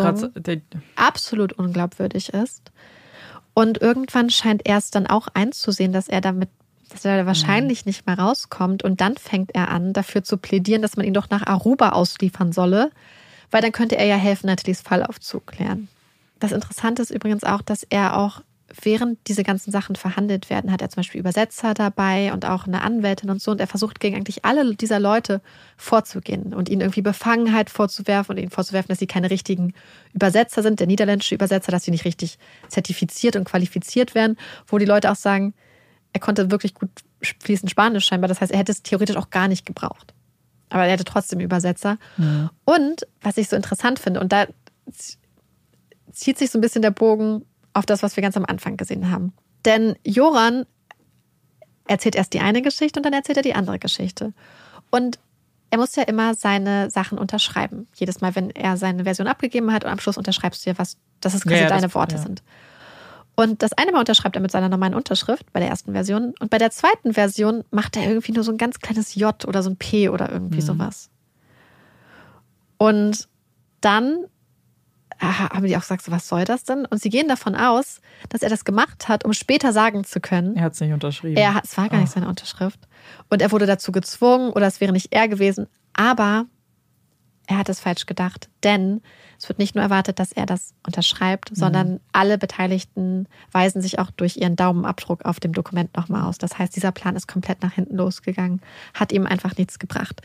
absolut 0.96 1.54
unglaubwürdig 1.54 2.30
ist. 2.30 2.72
Und 3.54 3.82
irgendwann 3.82 4.30
scheint 4.30 4.66
er 4.66 4.78
es 4.78 4.92
dann 4.92 5.08
auch 5.08 5.28
einzusehen, 5.34 5.94
dass 5.94 6.10
er 6.10 6.22
damit, 6.22 6.50
dass 6.90 7.06
er 7.06 7.26
wahrscheinlich 7.26 7.86
mhm. 7.86 7.90
nicht 7.90 8.06
mehr 8.06 8.20
rauskommt. 8.20 8.84
Und 8.84 9.02
dann 9.02 9.16
fängt 9.16 9.56
er 9.56 9.70
an, 9.70 9.94
dafür 9.94 10.24
zu 10.24 10.38
plädieren, 10.38 10.82
dass 10.82 10.98
man 10.98 11.06
ihn 11.06 11.14
doch 11.14 11.30
nach 11.30 11.48
Aruba 11.48 11.90
ausliefern 11.90 12.52
solle, 12.52 12.92
weil 13.52 13.62
dann 13.62 13.72
könnte 13.72 13.98
er 13.98 14.06
ja 14.06 14.18
helfen, 14.18 14.48
Nathalies 14.48 14.82
Fall 14.82 15.04
aufzuklären. 15.04 15.88
Das 16.40 16.52
Interessante 16.52 17.02
ist 17.02 17.12
übrigens 17.12 17.46
auch, 17.46 17.62
dass 17.62 17.84
er 17.84 18.18
auch 18.18 18.42
während 18.82 19.28
diese 19.28 19.44
ganzen 19.44 19.72
Sachen 19.72 19.96
verhandelt 19.96 20.50
werden, 20.50 20.72
hat 20.72 20.82
er 20.82 20.90
zum 20.90 20.98
Beispiel 20.98 21.20
Übersetzer 21.20 21.74
dabei 21.74 22.34
und 22.34 22.46
auch 22.46 22.68
eine 22.68 22.82
Anwältin 22.82 23.30
und 23.30 23.42
so. 23.42 23.52
Und 23.52 23.62
er 23.62 23.68
versucht 23.68 24.00
gegen 24.00 24.16
eigentlich 24.16 24.44
alle 24.44 24.76
dieser 24.76 25.00
Leute 25.00 25.42
vorzugehen 25.78 26.54
und 26.54 26.70
ihnen 26.70 26.82
irgendwie 26.82 27.02
Befangenheit 27.02 27.70
vorzuwerfen 27.70 28.36
und 28.36 28.42
ihnen 28.42 28.52
vorzuwerfen, 28.52 28.90
dass 28.90 29.00
sie 29.00 29.08
keine 29.08 29.30
richtigen 29.30 29.74
Übersetzer 30.14 30.62
sind, 30.64 30.80
der 30.80 30.88
niederländische 30.88 31.36
Übersetzer, 31.36 31.72
dass 31.72 31.84
sie 31.84 31.92
nicht 31.92 32.06
richtig 32.06 32.38
zertifiziert 32.68 33.36
und 33.36 33.46
qualifiziert 33.46 34.16
werden, 34.16 34.38
wo 34.68 34.78
die 34.78 34.86
Leute 34.86 35.12
auch 35.12 35.16
sagen, 35.16 35.54
er 36.14 36.20
konnte 36.20 36.52
wirklich 36.52 36.74
gut 36.74 36.90
fließend 37.22 37.70
Spanisch 37.70 38.06
scheinbar. 38.06 38.28
Das 38.28 38.42
heißt, 38.42 38.52
er 38.52 38.60
hätte 38.60 38.72
es 38.72 38.84
theoretisch 38.84 39.18
auch 39.18 39.30
gar 39.30 39.48
nicht 39.48 39.66
gebraucht. 39.66 40.14
Aber 40.70 40.86
er 40.86 40.94
hatte 40.94 41.04
trotzdem 41.04 41.40
Übersetzer. 41.40 41.98
Ja. 42.18 42.52
Und 42.66 43.08
was 43.22 43.38
ich 43.38 43.50
so 43.50 43.56
interessant 43.56 44.00
finde, 44.00 44.20
und 44.20 44.32
da 44.32 44.48
zieht 46.12 46.38
sich 46.38 46.50
so 46.50 46.58
ein 46.58 46.62
bisschen 46.62 46.82
der 46.82 46.92
Bogen 46.92 47.46
auf 47.76 47.86
das, 47.86 48.02
was 48.02 48.16
wir 48.16 48.24
ganz 48.24 48.38
am 48.38 48.46
Anfang 48.46 48.78
gesehen 48.78 49.12
haben. 49.12 49.34
Denn 49.66 49.96
Joran 50.04 50.66
erzählt 51.88 52.16
erst 52.16 52.34
die 52.34 52.40
eine 52.40 52.62
Geschichte 52.62 53.00
und 53.00 53.06
dann 53.06 53.14
erzählt 53.14 53.38
er 53.38 53.44
die 53.44 53.54
andere 53.54 53.80
Geschichte. 53.80 54.34
Und 54.90 55.20
er 55.70 55.78
muss 55.78 55.96
ja 55.96 56.04
immer 56.04 56.36
seine 56.36 56.90
Sachen 56.90 57.18
unterschreiben. 57.18 57.88
Jedes 57.96 58.22
Mal, 58.22 58.36
wenn 58.36 58.50
er 58.52 58.78
seine 58.78 59.04
Version 59.04 59.28
abgegeben 59.28 59.72
hat 59.74 59.84
und 59.84 59.92
am 59.92 60.00
Schluss 60.00 60.18
unterschreibst 60.18 60.66
du 60.66 60.70
ja 60.70 60.78
was, 60.78 60.98
dass 61.20 61.34
es 61.34 61.44
quasi 61.44 61.62
ja, 61.62 61.68
deine 61.68 61.84
das, 61.84 61.96
Worte 61.96 62.16
ja. 62.16 62.22
sind. 62.22 62.44
Und 63.36 63.62
das 63.62 63.74
eine 63.74 63.92
Mal 63.92 64.00
unterschreibt 64.00 64.38
er 64.38 64.42
mit 64.42 64.52
seiner 64.52 64.70
normalen 64.70 64.94
Unterschrift 64.94 65.52
bei 65.52 65.60
der 65.60 65.68
ersten 65.68 65.92
Version. 65.92 66.34
Und 66.40 66.50
bei 66.50 66.58
der 66.58 66.72
zweiten 66.72 67.14
Version 67.14 67.66
macht 67.72 67.98
er 67.98 68.08
irgendwie 68.08 68.32
nur 68.32 68.44
so 68.46 68.52
ein 68.52 68.58
ganz 68.58 68.80
kleines 68.80 69.16
J 69.16 69.46
oder 69.46 69.62
so 69.62 69.70
ein 69.70 69.76
P 69.76 70.08
oder 70.08 70.32
irgendwie 70.32 70.62
mhm. 70.62 70.66
sowas. 70.66 71.10
Und 72.78 73.28
dann 73.82 74.26
haben 75.20 75.66
die 75.66 75.76
auch 75.78 75.82
gesagt, 75.82 76.04
so, 76.04 76.12
was 76.12 76.28
soll 76.28 76.44
das 76.46 76.64
denn? 76.64 76.86
Und 76.86 77.02
sie 77.02 77.10
gehen 77.10 77.28
davon 77.28 77.56
aus, 77.56 78.02
dass 78.30 78.42
er 78.42 78.50
das 78.50 78.66
gemacht 78.66 79.08
hat, 79.08 79.24
um 79.26 79.34
später 79.34 79.74
sagen 79.74 80.04
zu 80.04 80.20
können. 80.20 80.56
Er 80.56 80.64
hat 80.64 80.74
es 80.74 80.82
nicht 80.82 80.94
unterschrieben. 80.94 81.38
Er, 81.38 81.62
es 81.64 81.78
war 81.78 81.90
gar 81.90 82.00
nicht 82.00 82.12
seine 82.12 82.28
Unterschrift. 82.28 82.80
Und 83.30 83.42
er 83.42 83.52
wurde 83.52 83.66
dazu 83.66 83.92
gezwungen 83.92 84.52
oder 84.52 84.68
es 84.68 84.82
wäre 84.82 84.92
nicht 84.92 85.14
er 85.14 85.28
gewesen. 85.28 85.68
Aber 85.94 86.46
er 87.48 87.58
hat 87.58 87.70
es 87.70 87.80
falsch 87.80 88.06
gedacht, 88.06 88.50
denn 88.64 89.02
es 89.38 89.48
wird 89.48 89.60
nicht 89.60 89.76
nur 89.76 89.84
erwartet, 89.84 90.20
dass 90.20 90.32
er 90.32 90.46
das 90.46 90.74
unterschreibt, 90.86 91.52
mhm. 91.52 91.56
sondern 91.56 92.00
alle 92.12 92.38
Beteiligten 92.38 93.28
weisen 93.52 93.82
sich 93.82 94.00
auch 94.00 94.10
durch 94.12 94.38
ihren 94.38 94.56
Daumenabdruck 94.56 95.26
auf 95.26 95.40
dem 95.40 95.54
Dokument 95.54 95.96
nochmal 95.96 96.24
aus. 96.24 96.38
Das 96.38 96.58
heißt, 96.58 96.76
dieser 96.76 96.92
Plan 96.92 97.16
ist 97.16 97.28
komplett 97.28 97.62
nach 97.62 97.74
hinten 97.74 97.98
losgegangen, 97.98 98.62
hat 98.94 99.12
ihm 99.12 99.26
einfach 99.26 99.58
nichts 99.58 99.80
gebracht. 99.80 100.22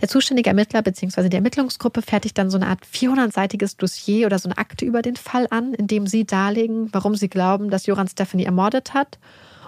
Der 0.00 0.08
zuständige 0.08 0.50
Ermittler 0.50 0.82
bzw. 0.82 1.28
die 1.28 1.36
Ermittlungsgruppe 1.36 2.02
fertigt 2.02 2.38
dann 2.38 2.50
so 2.50 2.56
eine 2.56 2.68
Art 2.68 2.84
400-seitiges 2.84 3.76
Dossier 3.76 4.26
oder 4.26 4.38
so 4.38 4.48
eine 4.48 4.58
Akte 4.58 4.84
über 4.84 5.02
den 5.02 5.16
Fall 5.16 5.46
an, 5.50 5.74
in 5.74 5.86
dem 5.86 6.06
sie 6.06 6.24
darlegen, 6.24 6.88
warum 6.92 7.16
sie 7.16 7.28
glauben, 7.28 7.70
dass 7.70 7.86
Joran 7.86 8.08
Stephanie 8.08 8.44
ermordet 8.44 8.94
hat 8.94 9.18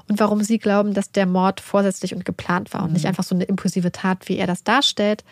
und 0.09 0.20
warum 0.20 0.42
sie 0.42 0.59
glauben, 0.59 0.94
dass 0.94 1.10
der 1.12 1.26
Mord 1.26 1.60
vorsätzlich 1.60 2.15
und 2.15 2.25
geplant 2.25 2.73
war 2.73 2.83
und 2.83 2.89
mhm. 2.89 2.94
nicht 2.94 3.07
einfach 3.07 3.25
so 3.25 3.34
eine 3.34 3.44
impulsive 3.44 3.92
Tat, 3.92 4.28
wie 4.28 4.36
er 4.36 4.47
das 4.47 4.65
darstellt. 4.65 5.25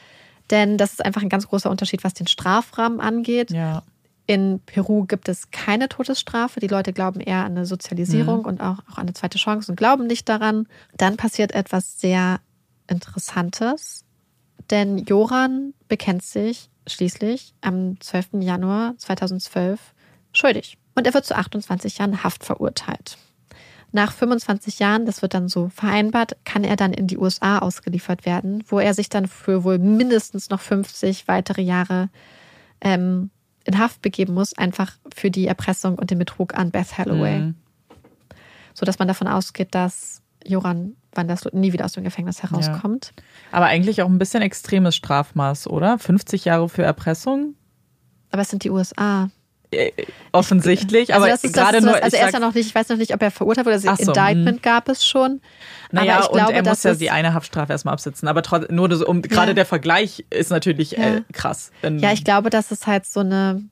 Denn 0.51 0.79
das 0.79 0.93
ist 0.93 1.05
einfach 1.05 1.23
ein 1.23 1.29
ganz 1.29 1.47
großer 1.47 1.71
Unterschied, 1.71 2.03
was 2.03 2.15
den 2.15 2.27
Strafrahmen 2.27 3.01
angeht. 3.01 3.51
Ja. 3.51 3.83
In 4.27 4.61
Peru 4.65 5.07
gibt 5.07 5.29
es 5.29 5.51
keine 5.51 5.89
Todesstrafe. 5.89 6.61
Die 6.61 6.69
Leute 6.69 6.93
glauben 6.93 7.21
eher 7.21 7.45
an 7.45 7.57
eine 7.57 7.67
Sozialisierung 7.67 8.41
mhm. 8.41 8.47
und 8.47 8.61
auch, 8.61 8.79
auch 8.91 8.99
an 8.99 9.03
eine 9.03 9.13
zweite 9.13 9.39
Chance 9.39 9.73
und 9.73 9.77
glauben 9.77 10.07
nicht 10.07 10.29
daran. 10.29 10.67
Dann 10.97 11.17
passiert 11.17 11.53
etwas 11.53 12.01
sehr 12.01 12.41
Interessantes. 12.87 14.05
Denn 14.71 14.99
Joran 14.99 15.75
bekennt 15.89 16.23
sich 16.23 16.71
schließlich 16.87 17.55
am 17.61 18.01
12. 18.01 18.41
Januar 18.41 18.95
2012 18.99 19.95
schuldig. 20.33 20.79
Und 20.95 21.07
er 21.07 21.15
wird 21.15 21.25
zu 21.25 21.37
28 21.37 21.99
Jahren 21.99 22.23
Haft 22.23 22.45
verurteilt. 22.45 23.19
Nach 23.93 24.13
25 24.13 24.79
Jahren, 24.79 25.05
das 25.05 25.21
wird 25.21 25.35
dann 25.35 25.49
so 25.49 25.69
vereinbart, 25.69 26.37
kann 26.45 26.63
er 26.63 26.77
dann 26.77 26.93
in 26.93 27.09
die 27.09 27.19
USA 27.19 27.59
ausgeliefert 27.59 28.25
werden, 28.25 28.63
wo 28.69 28.79
er 28.79 28.95
sich 28.95 29.09
dann 29.09 29.27
für 29.27 29.65
wohl 29.65 29.79
mindestens 29.79 30.49
noch 30.49 30.61
50 30.61 31.27
weitere 31.27 31.63
Jahre 31.63 32.09
ähm, 32.81 33.31
in 33.65 33.79
Haft 33.79 34.01
begeben 34.01 34.35
muss, 34.35 34.57
einfach 34.57 34.93
für 35.15 35.31
die 35.31 35.47
Erpressung 35.47 35.99
und 35.99 36.11
den 36.11 36.19
Betrug 36.19 36.55
an 36.55 36.71
Beth 36.71 36.99
Holloway. 36.99 37.41
Mhm. 37.41 37.55
So 38.75 38.87
dass 38.87 39.01
man 39.01 39.09
davon 39.09 39.27
ausgeht, 39.27 39.75
dass 39.75 40.23
Joran 40.47 40.97
wann 41.13 41.29
das 41.29 41.45
nie 41.53 41.73
wieder 41.73 41.85
aus 41.85 41.93
dem 41.93 42.05
Gefängnis 42.05 42.43
herauskommt. 42.43 43.13
Ja. 43.17 43.23
Aber 43.53 43.67
eigentlich 43.67 44.03
auch 44.03 44.09
ein 44.09 44.19
bisschen 44.19 44.43
extremes 44.43 44.95
Strafmaß, 44.97 45.67
oder? 45.69 45.99
50 45.99 46.45
Jahre 46.45 46.69
für 46.69 46.83
Erpressung? 46.83 47.55
Aber 48.31 48.43
es 48.43 48.49
sind 48.49 48.65
die 48.65 48.71
USA. 48.71 49.31
Äh, 49.73 49.93
offensichtlich, 50.33 51.15
also 51.15 51.25
aber 51.25 51.33
das 51.33 51.45
ist, 51.45 51.55
gerade 51.55 51.77
das, 51.77 51.85
nur. 51.85 51.95
Also 52.03 52.17
er 52.17 52.27
ist 52.27 52.33
ja 52.33 52.41
noch 52.41 52.55
nicht, 52.55 52.67
ich 52.67 52.75
weiß 52.75 52.89
noch 52.89 52.97
nicht, 52.97 53.15
ob 53.15 53.23
er 53.23 53.31
verurteilt 53.31 53.67
wurde. 53.67 53.77
Also 53.77 53.89
so, 53.89 54.11
Indictment 54.11 54.57
mh. 54.57 54.63
gab 54.63 54.89
es 54.89 55.07
schon. 55.07 55.41
Naja, 55.93 56.25
und 56.25 56.33
glaube, 56.33 56.53
er 56.53 56.65
muss 56.65 56.83
ja 56.83 56.95
die 56.95 57.11
eine 57.11 57.35
Haftstrafe 57.35 57.73
erstmal 57.73 57.95
absitzen. 57.95 58.27
Aber 58.27 58.43
trotz, 58.43 58.69
nur 58.69 58.89
das, 58.89 59.01
um, 59.01 59.23
gerade 59.23 59.55
der 59.55 59.67
Vergleich 59.67 60.25
ist 60.31 60.51
natürlich 60.51 60.93
ja. 60.93 61.17
äh, 61.17 61.23
krass. 61.33 61.71
ja, 61.83 62.13
ich 62.13 62.25
glaube, 62.25 62.51
dass 62.51 62.73
es 62.73 62.89
halt 62.89 63.07
so 63.07 63.21
eine, 63.21 63.63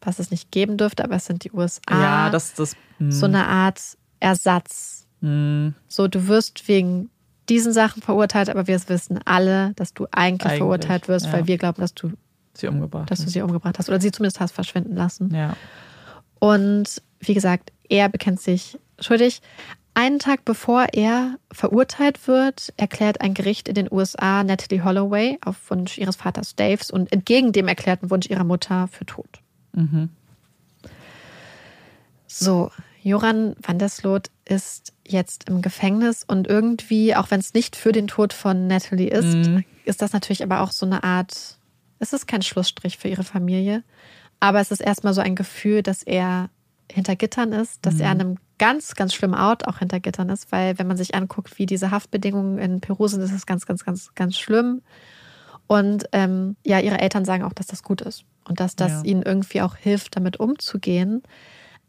was 0.00 0.18
es 0.18 0.30
nicht 0.30 0.50
geben 0.50 0.78
dürfte, 0.78 1.04
aber 1.04 1.16
es 1.16 1.26
sind 1.26 1.44
die 1.44 1.52
USA. 1.52 1.80
Ja, 1.90 2.30
das, 2.30 2.54
das. 2.54 2.74
Mh. 2.98 3.12
So 3.12 3.26
eine 3.26 3.46
Art 3.46 3.80
Ersatz 4.20 4.93
Mhm. 5.24 5.74
So, 5.88 6.06
du 6.06 6.28
wirst 6.28 6.68
wegen 6.68 7.10
diesen 7.48 7.72
Sachen 7.72 8.02
verurteilt, 8.02 8.50
aber 8.50 8.66
wir 8.66 8.80
wissen 8.88 9.20
alle, 9.24 9.72
dass 9.74 9.94
du 9.94 10.06
eigentlich, 10.10 10.46
eigentlich 10.46 10.58
verurteilt 10.58 11.08
wirst, 11.08 11.26
ja. 11.26 11.32
weil 11.32 11.46
wir 11.46 11.58
glauben, 11.58 11.80
dass 11.80 11.94
du 11.94 12.12
sie 12.54 12.68
umgebracht 12.68 13.10
dass 13.10 13.24
du 13.24 13.28
sie 13.28 13.42
umgebracht 13.42 13.78
hast 13.78 13.88
oder 13.88 14.00
sie 14.00 14.12
zumindest 14.12 14.40
hast 14.40 14.52
verschwinden 14.52 14.94
lassen. 14.94 15.34
Ja. 15.34 15.56
Und 16.38 17.02
wie 17.20 17.34
gesagt, 17.34 17.72
er 17.88 18.08
bekennt 18.08 18.40
sich 18.40 18.78
schuldig. 19.00 19.40
Einen 19.94 20.18
Tag 20.18 20.44
bevor 20.44 20.86
er 20.92 21.36
verurteilt 21.52 22.26
wird, 22.26 22.72
erklärt 22.76 23.20
ein 23.20 23.32
Gericht 23.32 23.68
in 23.68 23.74
den 23.74 23.88
USA 23.90 24.42
Natalie 24.42 24.84
Holloway 24.84 25.38
auf 25.44 25.70
Wunsch 25.70 25.98
ihres 25.98 26.16
Vaters 26.16 26.56
Daves 26.56 26.90
und 26.90 27.12
entgegen 27.12 27.52
dem 27.52 27.68
erklärten 27.68 28.10
Wunsch 28.10 28.28
ihrer 28.28 28.44
Mutter 28.44 28.88
für 28.88 29.06
tot. 29.06 29.40
Mhm. 29.72 30.10
So, 32.26 32.70
Joran 33.04 33.54
van 33.60 33.78
der 33.78 33.90
Sloot 33.90 34.30
ist 34.46 34.94
jetzt 35.06 35.46
im 35.48 35.60
Gefängnis 35.60 36.24
und 36.24 36.46
irgendwie, 36.46 37.14
auch 37.14 37.30
wenn 37.30 37.38
es 37.38 37.52
nicht 37.52 37.76
für 37.76 37.92
den 37.92 38.06
Tod 38.06 38.32
von 38.32 38.66
Natalie 38.66 39.10
ist, 39.10 39.46
mhm. 39.46 39.62
ist 39.84 40.00
das 40.00 40.14
natürlich 40.14 40.42
aber 40.42 40.62
auch 40.62 40.72
so 40.72 40.86
eine 40.86 41.04
Art, 41.04 41.58
es 41.98 42.14
ist 42.14 42.26
kein 42.26 42.40
Schlussstrich 42.40 42.96
für 42.96 43.08
ihre 43.08 43.22
Familie, 43.22 43.84
aber 44.40 44.60
es 44.60 44.70
ist 44.70 44.80
erstmal 44.80 45.12
so 45.12 45.20
ein 45.20 45.36
Gefühl, 45.36 45.82
dass 45.82 46.02
er 46.02 46.48
hinter 46.90 47.14
Gittern 47.14 47.52
ist, 47.52 47.84
dass 47.84 47.96
mhm. 47.96 48.00
er 48.00 48.10
an 48.10 48.20
einem 48.20 48.36
ganz, 48.58 48.94
ganz 48.94 49.12
schlimmen 49.12 49.34
Ort 49.34 49.68
auch 49.68 49.80
hinter 49.80 50.00
Gittern 50.00 50.30
ist, 50.30 50.50
weil 50.50 50.78
wenn 50.78 50.86
man 50.86 50.96
sich 50.96 51.14
anguckt, 51.14 51.58
wie 51.58 51.66
diese 51.66 51.90
Haftbedingungen 51.90 52.58
in 52.58 52.80
Peru 52.80 53.06
sind, 53.06 53.20
ist 53.20 53.32
es 53.32 53.44
ganz, 53.44 53.66
ganz, 53.66 53.84
ganz, 53.84 54.14
ganz 54.14 54.38
schlimm. 54.38 54.80
Und 55.66 56.06
ähm, 56.12 56.56
ja, 56.64 56.78
ihre 56.78 57.00
Eltern 57.00 57.26
sagen 57.26 57.42
auch, 57.42 57.52
dass 57.52 57.66
das 57.66 57.82
gut 57.82 58.00
ist 58.00 58.24
und 58.48 58.60
dass 58.60 58.76
das 58.76 58.92
ja. 58.92 59.02
ihnen 59.04 59.22
irgendwie 59.22 59.60
auch 59.60 59.76
hilft, 59.76 60.16
damit 60.16 60.40
umzugehen. 60.40 61.22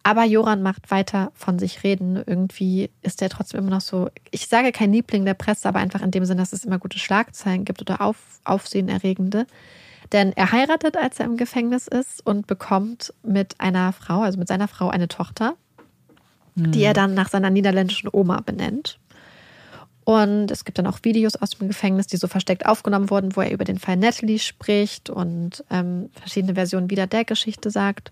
Aber 0.08 0.24
Joran 0.24 0.62
macht 0.62 0.92
weiter 0.92 1.32
von 1.34 1.58
sich 1.58 1.84
reden. 1.84 2.22
Irgendwie 2.28 2.92
ist 3.02 3.24
er 3.24 3.30
trotzdem 3.30 3.62
immer 3.62 3.72
noch 3.72 3.82
so, 3.82 4.12
ich 4.30 4.46
sage 4.46 4.72
kein 4.72 4.94
Liebling 4.94 5.26
der 5.26 5.34
Presse, 5.34 5.68
aber 5.68 5.80
einfach 5.80 6.04
in 6.04 6.12
dem 6.12 6.24
Sinne, 6.26 6.44
dass 6.44 6.54
es 6.54 6.64
immer 6.64 6.78
gute 6.78 7.00
Schlagzeilen 7.00 7.66
gibt 7.66 7.82
oder 7.82 8.02
auf, 8.02 8.18
aufsehenerregende. 8.44 9.48
Denn 10.12 10.32
er 10.34 10.52
heiratet, 10.52 10.96
als 10.96 11.20
er 11.20 11.26
im 11.26 11.38
Gefängnis 11.38 11.88
ist 11.88 12.24
und 12.24 12.46
bekommt 12.46 13.16
mit 13.24 13.60
einer 13.60 13.94
Frau, 13.94 14.22
also 14.22 14.38
mit 14.38 14.48
seiner 14.48 14.68
Frau, 14.68 14.90
eine 14.90 15.08
Tochter, 15.08 15.56
mhm. 16.54 16.72
die 16.72 16.84
er 16.84 16.94
dann 16.94 17.16
nach 17.16 17.30
seiner 17.30 17.50
niederländischen 17.50 18.08
Oma 18.14 18.42
benennt. 18.42 19.00
Und 20.04 20.52
es 20.52 20.66
gibt 20.66 20.78
dann 20.78 20.86
auch 20.86 21.00
Videos 21.02 21.36
aus 21.36 21.50
dem 21.50 21.68
Gefängnis, 21.68 22.06
die 22.06 22.18
so 22.18 22.28
versteckt 22.28 22.68
aufgenommen 22.68 23.10
wurden, 23.10 23.36
wo 23.36 23.42
er 23.42 23.50
über 23.50 23.66
den 23.66 23.80
Fall 23.80 23.98
Natalie 23.98 24.38
spricht 24.38 25.10
und 25.10 25.64
ähm, 25.72 26.12
verschiedene 26.14 26.54
Versionen 26.54 26.92
wieder 26.92 27.08
der 27.08 27.26
Geschichte 27.26 27.72
sagt. 27.72 28.12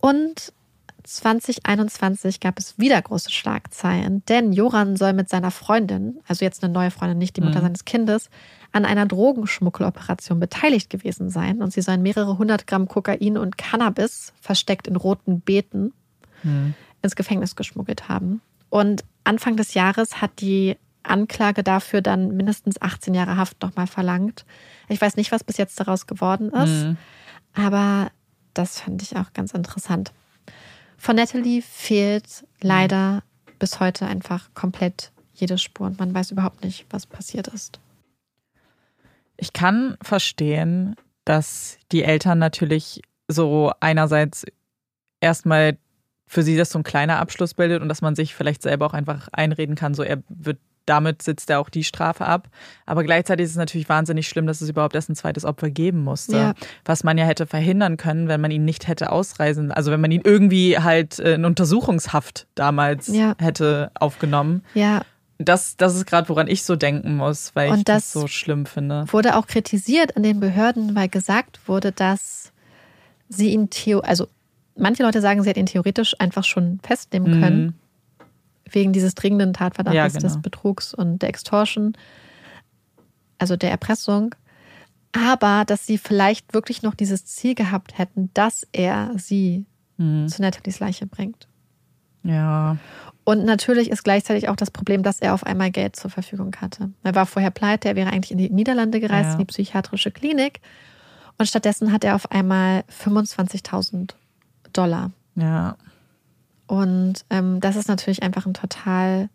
Und 0.00 0.54
2021 1.02 2.40
gab 2.40 2.58
es 2.58 2.78
wieder 2.78 3.00
große 3.00 3.30
Schlagzeilen, 3.30 4.24
denn 4.26 4.52
Joran 4.52 4.96
soll 4.96 5.12
mit 5.12 5.28
seiner 5.28 5.50
Freundin, 5.50 6.20
also 6.26 6.44
jetzt 6.44 6.62
eine 6.62 6.72
neue 6.72 6.90
Freundin, 6.90 7.18
nicht 7.18 7.36
die 7.36 7.40
Mutter 7.40 7.60
mhm. 7.60 7.64
seines 7.64 7.84
Kindes, 7.84 8.30
an 8.72 8.84
einer 8.84 9.06
Drogenschmuggeloperation 9.06 10.40
beteiligt 10.40 10.90
gewesen 10.90 11.30
sein. 11.30 11.62
Und 11.62 11.72
sie 11.72 11.82
sollen 11.82 12.02
mehrere 12.02 12.38
hundert 12.38 12.66
Gramm 12.66 12.88
Kokain 12.88 13.36
und 13.36 13.58
Cannabis 13.58 14.32
versteckt 14.40 14.86
in 14.86 14.96
roten 14.96 15.40
Beeten 15.40 15.92
mhm. 16.42 16.74
ins 17.02 17.16
Gefängnis 17.16 17.56
geschmuggelt 17.56 18.08
haben. 18.08 18.40
Und 18.68 19.04
Anfang 19.24 19.56
des 19.56 19.74
Jahres 19.74 20.20
hat 20.20 20.40
die 20.40 20.76
Anklage 21.02 21.62
dafür 21.62 22.02
dann 22.02 22.36
mindestens 22.36 22.80
18 22.80 23.14
Jahre 23.14 23.36
Haft 23.36 23.62
nochmal 23.62 23.86
verlangt. 23.86 24.44
Ich 24.88 25.00
weiß 25.00 25.16
nicht, 25.16 25.32
was 25.32 25.44
bis 25.44 25.56
jetzt 25.56 25.80
daraus 25.80 26.06
geworden 26.06 26.50
ist, 26.50 26.84
mhm. 26.84 26.96
aber 27.54 28.10
das 28.54 28.80
fand 28.80 29.02
ich 29.02 29.16
auch 29.16 29.32
ganz 29.32 29.52
interessant. 29.52 30.12
Von 31.00 31.16
Natalie 31.16 31.62
fehlt 31.62 32.44
leider 32.60 33.22
bis 33.58 33.80
heute 33.80 34.04
einfach 34.04 34.52
komplett 34.52 35.12
jede 35.32 35.56
Spur 35.56 35.86
und 35.86 35.98
man 35.98 36.12
weiß 36.12 36.30
überhaupt 36.30 36.62
nicht, 36.62 36.84
was 36.90 37.06
passiert 37.06 37.48
ist. 37.48 37.80
Ich 39.38 39.54
kann 39.54 39.96
verstehen, 40.02 40.96
dass 41.24 41.78
die 41.90 42.02
Eltern 42.02 42.38
natürlich 42.38 43.00
so 43.28 43.72
einerseits 43.80 44.44
erstmal 45.22 45.78
für 46.26 46.42
sie 46.42 46.58
das 46.58 46.68
so 46.68 46.78
ein 46.78 46.84
kleiner 46.84 47.18
Abschluss 47.18 47.54
bildet 47.54 47.80
und 47.80 47.88
dass 47.88 48.02
man 48.02 48.14
sich 48.14 48.34
vielleicht 48.34 48.60
selber 48.60 48.84
auch 48.84 48.92
einfach 48.92 49.28
einreden 49.32 49.76
kann, 49.76 49.94
so 49.94 50.02
er 50.02 50.22
wird 50.28 50.58
damit 50.86 51.22
sitzt 51.22 51.50
er 51.50 51.60
auch 51.60 51.68
die 51.68 51.84
Strafe 51.84 52.26
ab. 52.26 52.48
Aber 52.86 53.04
gleichzeitig 53.04 53.44
ist 53.44 53.52
es 53.52 53.56
natürlich 53.56 53.88
wahnsinnig 53.88 54.28
schlimm, 54.28 54.46
dass 54.46 54.60
es 54.60 54.68
überhaupt 54.68 54.94
erst 54.94 55.08
ein 55.08 55.14
zweites 55.14 55.44
Opfer 55.44 55.70
geben 55.70 56.02
musste. 56.02 56.36
Ja. 56.36 56.54
Was 56.84 57.04
man 57.04 57.16
ja 57.18 57.24
hätte 57.24 57.46
verhindern 57.46 57.96
können, 57.96 58.28
wenn 58.28 58.40
man 58.40 58.50
ihn 58.50 58.64
nicht 58.64 58.88
hätte 58.88 59.12
ausreisen, 59.12 59.72
also 59.72 59.90
wenn 59.90 60.00
man 60.00 60.10
ihn 60.10 60.22
irgendwie 60.24 60.78
halt 60.78 61.18
in 61.18 61.44
Untersuchungshaft 61.44 62.46
damals 62.54 63.08
ja. 63.08 63.34
hätte 63.38 63.90
aufgenommen. 63.94 64.64
Ja. 64.74 65.02
Das, 65.38 65.76
das 65.76 65.94
ist 65.94 66.06
gerade, 66.06 66.28
woran 66.28 66.48
ich 66.48 66.64
so 66.64 66.76
denken 66.76 67.16
muss, 67.16 67.52
weil 67.54 67.70
Und 67.70 67.78
ich 67.78 67.84
das, 67.84 68.12
das 68.12 68.22
so 68.22 68.26
schlimm 68.26 68.66
finde. 68.66 69.04
Wurde 69.10 69.36
auch 69.36 69.46
kritisiert 69.46 70.16
an 70.16 70.22
den 70.22 70.38
Behörden, 70.38 70.94
weil 70.94 71.08
gesagt 71.08 71.60
wurde, 71.66 71.92
dass 71.92 72.52
sie 73.28 73.50
ihn 73.50 73.70
theo, 73.70 74.00
also 74.00 74.26
manche 74.76 75.02
Leute 75.02 75.22
sagen, 75.22 75.42
sie 75.42 75.48
hätten 75.48 75.60
ihn 75.60 75.66
theoretisch 75.66 76.14
einfach 76.18 76.44
schon 76.44 76.78
festnehmen 76.82 77.40
können. 77.40 77.62
Mhm 77.66 77.79
wegen 78.74 78.92
dieses 78.92 79.14
dringenden 79.14 79.52
Tatverdachts 79.52 79.96
ja, 79.96 80.08
genau. 80.08 80.20
des 80.20 80.40
Betrugs 80.40 80.94
und 80.94 81.20
der 81.22 81.28
Extortion, 81.28 81.94
also 83.38 83.56
der 83.56 83.70
Erpressung. 83.70 84.34
Aber 85.12 85.64
dass 85.66 85.86
sie 85.86 85.98
vielleicht 85.98 86.54
wirklich 86.54 86.82
noch 86.82 86.94
dieses 86.94 87.24
Ziel 87.24 87.54
gehabt 87.54 87.98
hätten, 87.98 88.30
dass 88.34 88.66
er 88.72 89.12
sie 89.16 89.66
mhm. 89.96 90.28
zu 90.28 90.42
Nathalies 90.42 90.78
Leiche 90.78 91.06
bringt. 91.06 91.48
Ja. 92.22 92.76
Und 93.24 93.44
natürlich 93.44 93.90
ist 93.90 94.02
gleichzeitig 94.02 94.48
auch 94.48 94.56
das 94.56 94.70
Problem, 94.70 95.02
dass 95.02 95.20
er 95.20 95.34
auf 95.34 95.44
einmal 95.44 95.70
Geld 95.70 95.96
zur 95.96 96.10
Verfügung 96.10 96.54
hatte. 96.60 96.90
Er 97.02 97.14
war 97.14 97.26
vorher 97.26 97.50
pleite, 97.50 97.88
er 97.88 97.96
wäre 97.96 98.10
eigentlich 98.10 98.32
in 98.32 98.38
die 98.38 98.50
Niederlande 98.50 99.00
gereist, 99.00 99.28
ja. 99.28 99.32
in 99.32 99.38
die 99.38 99.44
psychiatrische 99.44 100.10
Klinik. 100.10 100.60
Und 101.38 101.46
stattdessen 101.46 101.92
hat 101.92 102.04
er 102.04 102.14
auf 102.16 102.30
einmal 102.30 102.84
25.000 103.02 104.14
Dollar. 104.72 105.10
Ja. 105.36 105.76
Und 106.70 107.24
ähm, 107.30 107.58
das 107.58 107.74
ist 107.74 107.88
natürlich 107.88 108.22
einfach 108.22 108.44
eine 108.44 108.52
total 108.52 109.28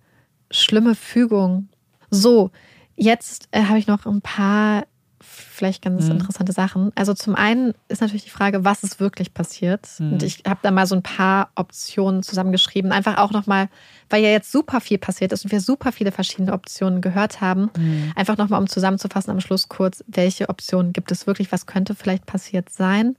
schlimme 0.51 0.95
Fügung. 0.95 1.67
So, 2.09 2.49
jetzt 2.95 3.49
äh, 3.51 3.63
habe 3.63 3.77
ich 3.77 3.87
noch 3.87 4.05
ein 4.05 4.21
paar 4.21 4.85
vielleicht 5.19 5.83
ganz 5.83 6.05
mhm. 6.05 6.11
interessante 6.11 6.53
Sachen. 6.53 6.93
Also 6.95 7.13
zum 7.13 7.35
einen 7.35 7.73
ist 7.89 7.99
natürlich 7.99 8.23
die 8.23 8.29
Frage, 8.29 8.63
was 8.63 8.83
ist 8.83 9.01
wirklich 9.01 9.33
passiert? 9.33 9.85
Mhm. 9.99 10.13
Und 10.13 10.23
ich 10.23 10.43
habe 10.47 10.61
da 10.63 10.71
mal 10.71 10.87
so 10.87 10.95
ein 10.95 11.03
paar 11.03 11.49
Optionen 11.55 12.23
zusammengeschrieben. 12.23 12.93
Einfach 12.93 13.17
auch 13.17 13.31
nochmal, 13.31 13.67
weil 14.09 14.23
ja 14.23 14.29
jetzt 14.29 14.49
super 14.49 14.79
viel 14.79 14.97
passiert 14.97 15.33
ist 15.33 15.43
und 15.43 15.51
wir 15.51 15.59
super 15.59 15.91
viele 15.91 16.13
verschiedene 16.13 16.53
Optionen 16.53 17.01
gehört 17.01 17.41
haben. 17.41 17.69
Mhm. 17.77 18.13
Einfach 18.15 18.37
nochmal, 18.37 18.61
um 18.61 18.67
zusammenzufassen 18.67 19.31
am 19.31 19.41
Schluss 19.41 19.67
kurz, 19.67 20.05
welche 20.07 20.47
Optionen 20.47 20.93
gibt 20.93 21.11
es 21.11 21.27
wirklich, 21.27 21.51
was 21.51 21.65
könnte 21.65 21.95
vielleicht 21.95 22.25
passiert 22.25 22.69
sein. 22.69 23.17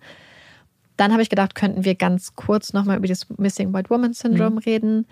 Dann 0.97 1.12
habe 1.12 1.23
ich 1.23 1.31
gedacht, 1.31 1.55
könnten 1.55 1.84
wir 1.84 1.94
ganz 1.94 2.34
kurz 2.34 2.73
nochmal 2.73 2.97
über 2.99 3.08
das 3.08 3.26
Missing 3.36 3.73
White 3.73 3.91
Woman 3.91 4.12
Syndrome 4.12 4.50
mhm. 4.52 4.58
reden. 4.58 5.07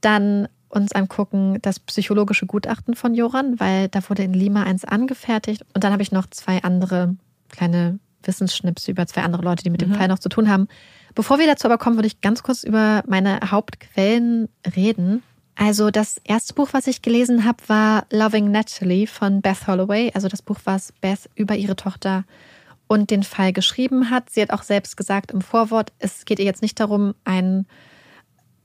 Dann 0.00 0.48
uns 0.68 0.92
angucken 0.92 1.58
das 1.62 1.78
psychologische 1.80 2.46
Gutachten 2.46 2.94
von 2.94 3.14
Joran, 3.14 3.60
weil 3.60 3.88
da 3.88 4.00
wurde 4.08 4.24
in 4.24 4.32
Lima 4.32 4.64
eins 4.64 4.84
angefertigt. 4.84 5.64
Und 5.74 5.84
dann 5.84 5.92
habe 5.92 6.02
ich 6.02 6.12
noch 6.12 6.26
zwei 6.28 6.62
andere 6.62 7.16
kleine 7.48 7.98
Wissensschnipse 8.22 8.90
über 8.90 9.06
zwei 9.06 9.22
andere 9.22 9.42
Leute, 9.42 9.62
die 9.62 9.70
mit 9.70 9.80
dem 9.80 9.90
mhm. 9.90 9.94
Fall 9.94 10.08
noch 10.08 10.18
zu 10.18 10.28
tun 10.28 10.50
haben. 10.50 10.68
Bevor 11.14 11.38
wir 11.38 11.46
dazu 11.46 11.66
aber 11.66 11.78
kommen, 11.78 11.96
würde 11.96 12.08
ich 12.08 12.20
ganz 12.20 12.42
kurz 12.42 12.62
über 12.62 13.02
meine 13.06 13.40
Hauptquellen 13.50 14.48
reden. 14.74 15.22
Also 15.54 15.90
das 15.90 16.20
erste 16.24 16.52
Buch, 16.52 16.68
was 16.72 16.86
ich 16.86 17.00
gelesen 17.00 17.44
habe, 17.44 17.58
war 17.66 18.06
Loving 18.10 18.50
Natalie 18.50 19.06
von 19.06 19.40
Beth 19.40 19.66
Holloway. 19.66 20.10
Also 20.14 20.28
das 20.28 20.42
Buch, 20.42 20.58
was 20.64 20.92
Beth 21.00 21.30
über 21.34 21.56
ihre 21.56 21.76
Tochter 21.76 22.24
und 22.88 23.10
den 23.10 23.22
Fall 23.22 23.52
geschrieben 23.52 24.10
hat. 24.10 24.30
Sie 24.30 24.40
hat 24.40 24.50
auch 24.50 24.62
selbst 24.62 24.96
gesagt 24.96 25.32
im 25.32 25.40
Vorwort, 25.40 25.92
es 25.98 26.24
geht 26.24 26.38
ihr 26.38 26.44
jetzt 26.44 26.62
nicht 26.62 26.78
darum, 26.78 27.14
einen 27.24 27.66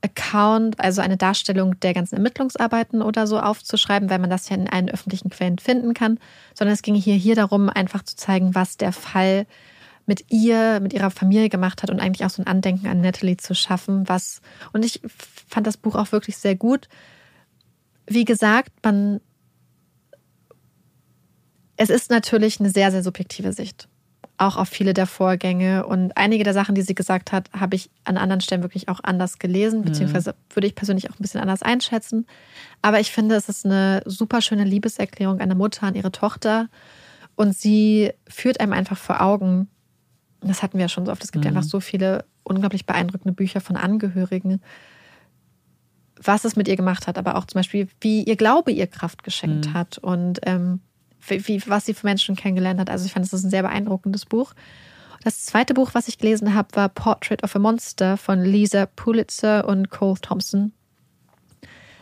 Account, 0.04 0.80
also 0.80 1.02
eine 1.02 1.18
Darstellung 1.18 1.80
der 1.80 1.94
ganzen 1.94 2.16
Ermittlungsarbeiten 2.16 3.02
oder 3.02 3.28
so 3.28 3.40
aufzuschreiben, 3.40 4.10
weil 4.10 4.20
man 4.20 4.30
das 4.30 4.50
ja 4.50 4.56
in 4.56 4.68
allen 4.68 4.90
öffentlichen 4.90 5.30
Quellen 5.30 5.60
finden 5.60 5.94
kann, 5.94 6.20
sondern 6.56 6.74
es 6.74 6.82
ging 6.82 6.96
hier, 6.96 7.16
hier 7.16 7.36
darum, 7.36 7.70
einfach 7.70 8.04
zu 8.04 8.16
zeigen, 8.16 8.56
was 8.56 8.78
der 8.78 8.94
Fall 8.94 9.46
mit 10.08 10.32
ihr, 10.32 10.80
mit 10.80 10.94
ihrer 10.94 11.12
Familie 11.12 11.50
gemacht 11.50 11.84
hat 11.84 11.92
und 11.92 12.00
eigentlich 12.00 12.26
auch 12.26 12.32
so 12.32 12.42
ein 12.42 12.48
Andenken 12.48 12.88
an 12.88 13.02
Natalie 13.02 13.38
zu 13.38 13.54
schaffen, 13.54 14.10
was, 14.10 14.42
und 14.74 14.84
ich 14.84 15.02
fand 15.48 15.68
das 15.68 15.78
Buch 15.78 15.96
auch 15.96 16.12
wirklich 16.12 16.38
sehr 16.38 16.56
gut. 16.56 16.90
Wie 18.08 18.26
gesagt, 18.26 18.72
man, 18.84 19.22
es 21.78 21.92
ist 21.92 22.10
natürlich 22.10 22.60
eine 22.60 22.72
sehr, 22.72 22.92
sehr 22.92 23.04
subjektive 23.04 23.54
Sicht 23.54 23.88
auch 24.42 24.58
auf 24.58 24.68
viele 24.68 24.94
der 24.94 25.06
Vorgänge. 25.06 25.86
Und 25.86 26.18
einige 26.18 26.44
der 26.44 26.54
Sachen, 26.54 26.74
die 26.74 26.82
sie 26.82 26.96
gesagt 26.96 27.32
hat, 27.32 27.50
habe 27.58 27.76
ich 27.76 27.90
an 28.04 28.18
anderen 28.18 28.42
Stellen 28.42 28.64
wirklich 28.64 28.90
auch 28.90 29.00
anders 29.04 29.38
gelesen, 29.38 29.80
mhm. 29.80 29.86
beziehungsweise 29.86 30.36
würde 30.54 30.68
ich 30.68 30.76
persönlich 30.76 31.10
auch 31.10 31.14
ein 31.14 31.22
bisschen 31.22 31.42
anders 31.42 31.62
einschätzen. 31.62 32.26
Aber 32.82 33.00
ich 33.00 33.12
finde, 33.12 33.36
es 33.36 33.50
ist 33.50 33.66
eine 33.66 34.02
super 34.06 34.42
schöne 34.42 34.64
Liebeserklärung 34.64 35.40
einer 35.40 35.56
Mutter 35.56 35.84
an 35.84 35.96
ihre 35.96 36.12
Tochter. 36.12 36.70
Und 37.36 37.56
sie 37.56 38.12
führt 38.28 38.60
einem 38.60 38.74
einfach 38.74 38.98
vor 38.98 39.22
Augen, 39.22 39.70
das 40.42 40.64
hatten 40.64 40.78
wir 40.78 40.86
ja 40.86 40.90
schon 40.90 41.06
so 41.06 41.12
oft, 41.12 41.24
es 41.24 41.32
gibt 41.32 41.46
mhm. 41.46 41.50
einfach 41.50 41.64
so 41.64 41.80
viele 41.80 42.26
unglaublich 42.44 42.88
beeindruckende 42.88 43.34
Bücher 43.34 43.62
von 43.62 43.76
Angehörigen, 43.76 44.62
was 46.24 46.46
es 46.46 46.56
mit 46.56 46.68
ihr 46.68 46.76
gemacht 46.76 47.08
hat, 47.08 47.18
aber 47.18 47.36
auch 47.36 47.46
zum 47.46 47.60
Beispiel, 47.60 47.88
wie 48.00 48.24
ihr 48.24 48.36
Glaube 48.36 48.72
ihr 48.72 48.88
Kraft 48.88 49.24
geschenkt 49.24 49.68
mhm. 49.68 49.74
hat. 49.74 49.98
Und 50.00 50.40
ähm, 50.44 50.82
wie, 51.28 51.62
was 51.68 51.86
sie 51.86 51.94
für 51.94 52.06
Menschen 52.06 52.36
kennengelernt 52.36 52.80
hat. 52.80 52.90
Also 52.90 53.06
ich 53.06 53.14
fand, 53.14 53.26
das 53.26 53.34
ist 53.34 53.44
ein 53.44 53.50
sehr 53.50 53.64
beeindruckendes 53.64 54.26
Buch. 54.26 54.54
Das 55.24 55.46
zweite 55.46 55.74
Buch, 55.74 55.92
was 55.94 56.08
ich 56.08 56.18
gelesen 56.18 56.56
habe, 56.56 56.70
war 56.74 56.90
Portrait 56.90 57.44
of 57.44 57.56
a 57.56 57.60
Monster 57.60 58.18
von 58.18 58.44
Lisa 58.44 58.88
Pulitzer 58.88 59.68
und 59.68 59.90
Cole 59.92 60.20
Thompson. 60.20 60.74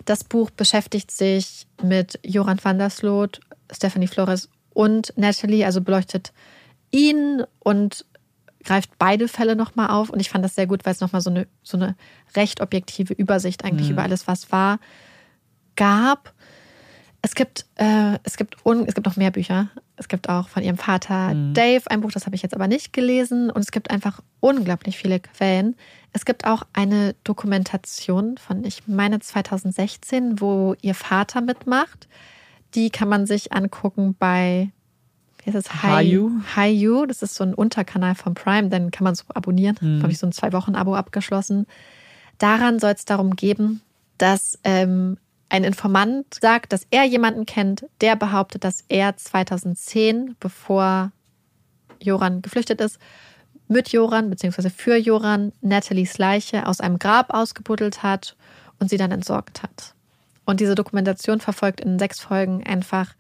Das 0.06 0.24
Buch 0.24 0.50
beschäftigt 0.50 1.12
sich 1.12 1.68
mit 1.84 2.20
Joran 2.24 2.60
van 2.64 2.80
der 2.80 2.90
Sloot, 2.90 3.42
Stephanie 3.72 4.08
Flores 4.08 4.50
und 4.74 5.14
Natalie, 5.18 5.66
also 5.66 5.82
beleuchtet 5.82 6.32
ihn 6.92 7.44
und 7.60 8.06
greift 8.64 8.92
beide 8.98 9.28
Fälle 9.28 9.56
nochmal 9.56 9.90
auf. 9.90 10.10
Und 10.10 10.20
ich 10.20 10.30
fand 10.30 10.44
das 10.44 10.56
sehr 10.56 10.68
gut, 10.68 10.86
weil 10.86 10.94
es 10.94 11.02
nochmal 11.02 11.22
so 11.22 11.30
eine, 11.30 11.48
so 11.64 11.78
eine 11.78 11.96
recht 12.36 12.62
objektive 12.62 13.14
Übersicht 13.14 13.66
eigentlich 13.66 13.88
mhm. 13.88 13.94
über 13.94 14.04
alles, 14.04 14.28
was 14.28 14.52
war, 14.52 14.80
gab. 15.76 16.34
Es 17.22 17.36
gibt, 17.36 17.66
äh, 17.76 18.18
es, 18.24 18.38
gibt 18.38 18.66
un, 18.66 18.86
es 18.88 18.96
gibt 18.96 19.06
noch 19.06 19.18
mehr 19.18 19.32
Bücher. 19.32 19.70
Es 19.98 20.08
gibt 20.08 20.30
auch 20.30 20.48
von 20.48 20.64
ihrem 20.64 20.78
Vater 20.78 21.34
mhm. 21.34 21.54
Dave 21.54 21.90
ein 21.92 22.02
Buch, 22.02 22.12
das 22.12 22.26
habe 22.26 22.36
ich 22.36 22.42
jetzt 22.42 22.56
aber 22.56 22.68
nicht 22.68 22.94
gelesen. 22.94 23.52
Und 23.52 23.62
es 23.62 23.72
gibt 23.72 23.92
einfach 23.92 24.22
unglaublich 24.40 24.98
viele 24.98 25.20
Quellen. 25.20 25.76
Es 26.14 26.26
gibt 26.26 26.46
auch 26.46 26.64
eine 26.74 27.16
Dokumentation 27.24 28.38
von, 28.38 28.64
ich 28.64 28.88
meine, 28.88 29.20
2016, 29.20 30.40
wo 30.40 30.76
ihr 30.82 30.96
Vater 30.96 31.42
mitmacht. 31.42 32.08
Die 32.76 32.90
kann 32.90 33.10
man 33.10 33.26
sich 33.26 33.52
angucken 33.52 34.16
bei 34.18 34.72
wie 35.44 35.54
heißt 35.54 35.68
es? 35.68 35.84
Hayu. 35.84 36.32
Hayu. 36.56 37.06
Das 37.06 37.22
ist 37.22 37.36
so 37.36 37.44
ein 37.44 37.54
Unterkanal 37.54 38.16
von 38.16 38.34
Prime. 38.34 38.70
Dann 38.70 38.92
kann 38.92 39.04
man 39.04 39.16
so 39.16 39.24
abonnieren. 39.34 39.78
Mhm. 39.80 40.04
habe 40.04 40.12
ich 40.12 40.20
so 40.20 40.28
ein 40.28 40.32
Zwei-Wochen-Abo 40.32 40.96
abgeschlossen. 40.96 41.66
Daran 42.38 42.80
soll 42.80 42.92
es 42.92 43.06
darum 43.06 43.36
geben, 43.36 43.82
dass 44.18 44.60
ähm, 44.64 45.18
ein 45.50 45.64
Informant 45.64 46.36
sagt, 46.40 46.72
dass 46.74 46.86
er 46.92 47.04
jemanden 47.06 47.46
kennt, 47.46 47.86
der 48.02 48.16
behauptet, 48.16 48.64
dass 48.64 48.84
er 48.88 49.18
2010, 49.18 50.36
bevor 50.40 51.12
Joran 52.02 52.42
geflüchtet 52.42 52.80
ist, 52.82 53.00
mit 53.68 53.90
Joran 53.90 54.30
bzw. 54.30 54.70
für 54.70 54.96
Joran 54.96 55.52
Nathalies 55.62 56.18
Leiche 56.18 56.66
aus 56.66 56.80
einem 56.80 57.00
Grab 57.00 57.34
ausgebuddelt 57.34 58.04
hat 58.04 58.36
und 58.80 58.90
sie 58.90 58.98
dann 58.98 59.12
entsorgt 59.12 59.64
hat. 59.64 59.94
Und 60.46 60.60
diese 60.60 60.76
Dokumentation 60.76 61.40
verfolgt 61.40 61.82
in 61.82 62.00
sechs 62.00 62.20
Folgen 62.20 62.66
einfach, 62.66 63.14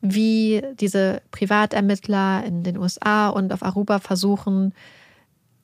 wie 0.00 0.62
diese 0.74 1.20
Privatermittler 1.30 2.42
in 2.44 2.62
den 2.62 2.78
USA 2.78 3.28
und 3.28 3.52
auf 3.52 3.62
Aruba 3.62 3.98
versuchen, 3.98 4.72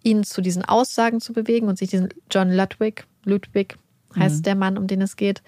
ihn 0.02 0.24
zu 0.24 0.42
diesen 0.42 0.64
Aussagen 0.64 1.20
zu 1.20 1.32
bewegen 1.32 1.68
und 1.68 1.78
sich 1.78 1.88
diesen 1.88 2.10
John 2.30 2.52
Ludwig, 2.52 3.06
Ludwig 3.24 3.78
heißt 4.14 4.38
mhm. 4.38 4.42
der 4.42 4.54
Mann, 4.54 4.78
um 4.78 4.86
den 4.86 5.00
es 5.00 5.16
geht, 5.16 5.42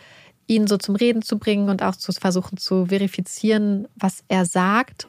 ihn 0.48 0.66
so 0.66 0.76
zum 0.76 0.96
Reden 0.96 1.22
zu 1.22 1.38
bringen 1.38 1.68
und 1.68 1.82
auch 1.82 1.94
zu 1.94 2.10
versuchen 2.12 2.56
zu 2.56 2.86
verifizieren, 2.86 3.86
was 3.94 4.24
er 4.26 4.44
sagt. 4.44 5.06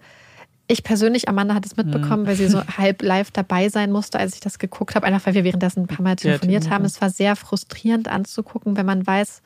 Ich 0.68 0.84
persönlich, 0.84 1.27
Amanda 1.27 1.56
hat 1.56 1.66
es 1.66 1.77
mitbekommen, 1.77 2.24
mhm. 2.24 2.27
weil 2.27 2.35
sie 2.35 2.48
so 2.48 2.61
halb 2.77 3.01
live 3.01 3.32
dabei 3.32 3.69
sein 3.69 3.92
musste, 3.92 4.19
als 4.19 4.35
ich 4.35 4.42
das 4.42 4.59
geguckt 4.59 4.93
habe, 4.93 5.08
einfach 5.08 5.26
weil 5.26 5.34
wir 5.34 5.43
währenddessen 5.43 5.82
ein 5.82 5.88
paar 5.88 6.03
Mal 6.03 6.18
telefoniert 6.18 6.66
ja, 6.66 6.72
haben. 6.72 6.85
Es 6.85 7.01
war 7.01 7.09
sehr 7.09 7.35
frustrierend 7.35 8.08
anzugucken, 8.08 8.77
wenn 8.77 8.85
man 8.85 9.08
weiß, 9.08 9.42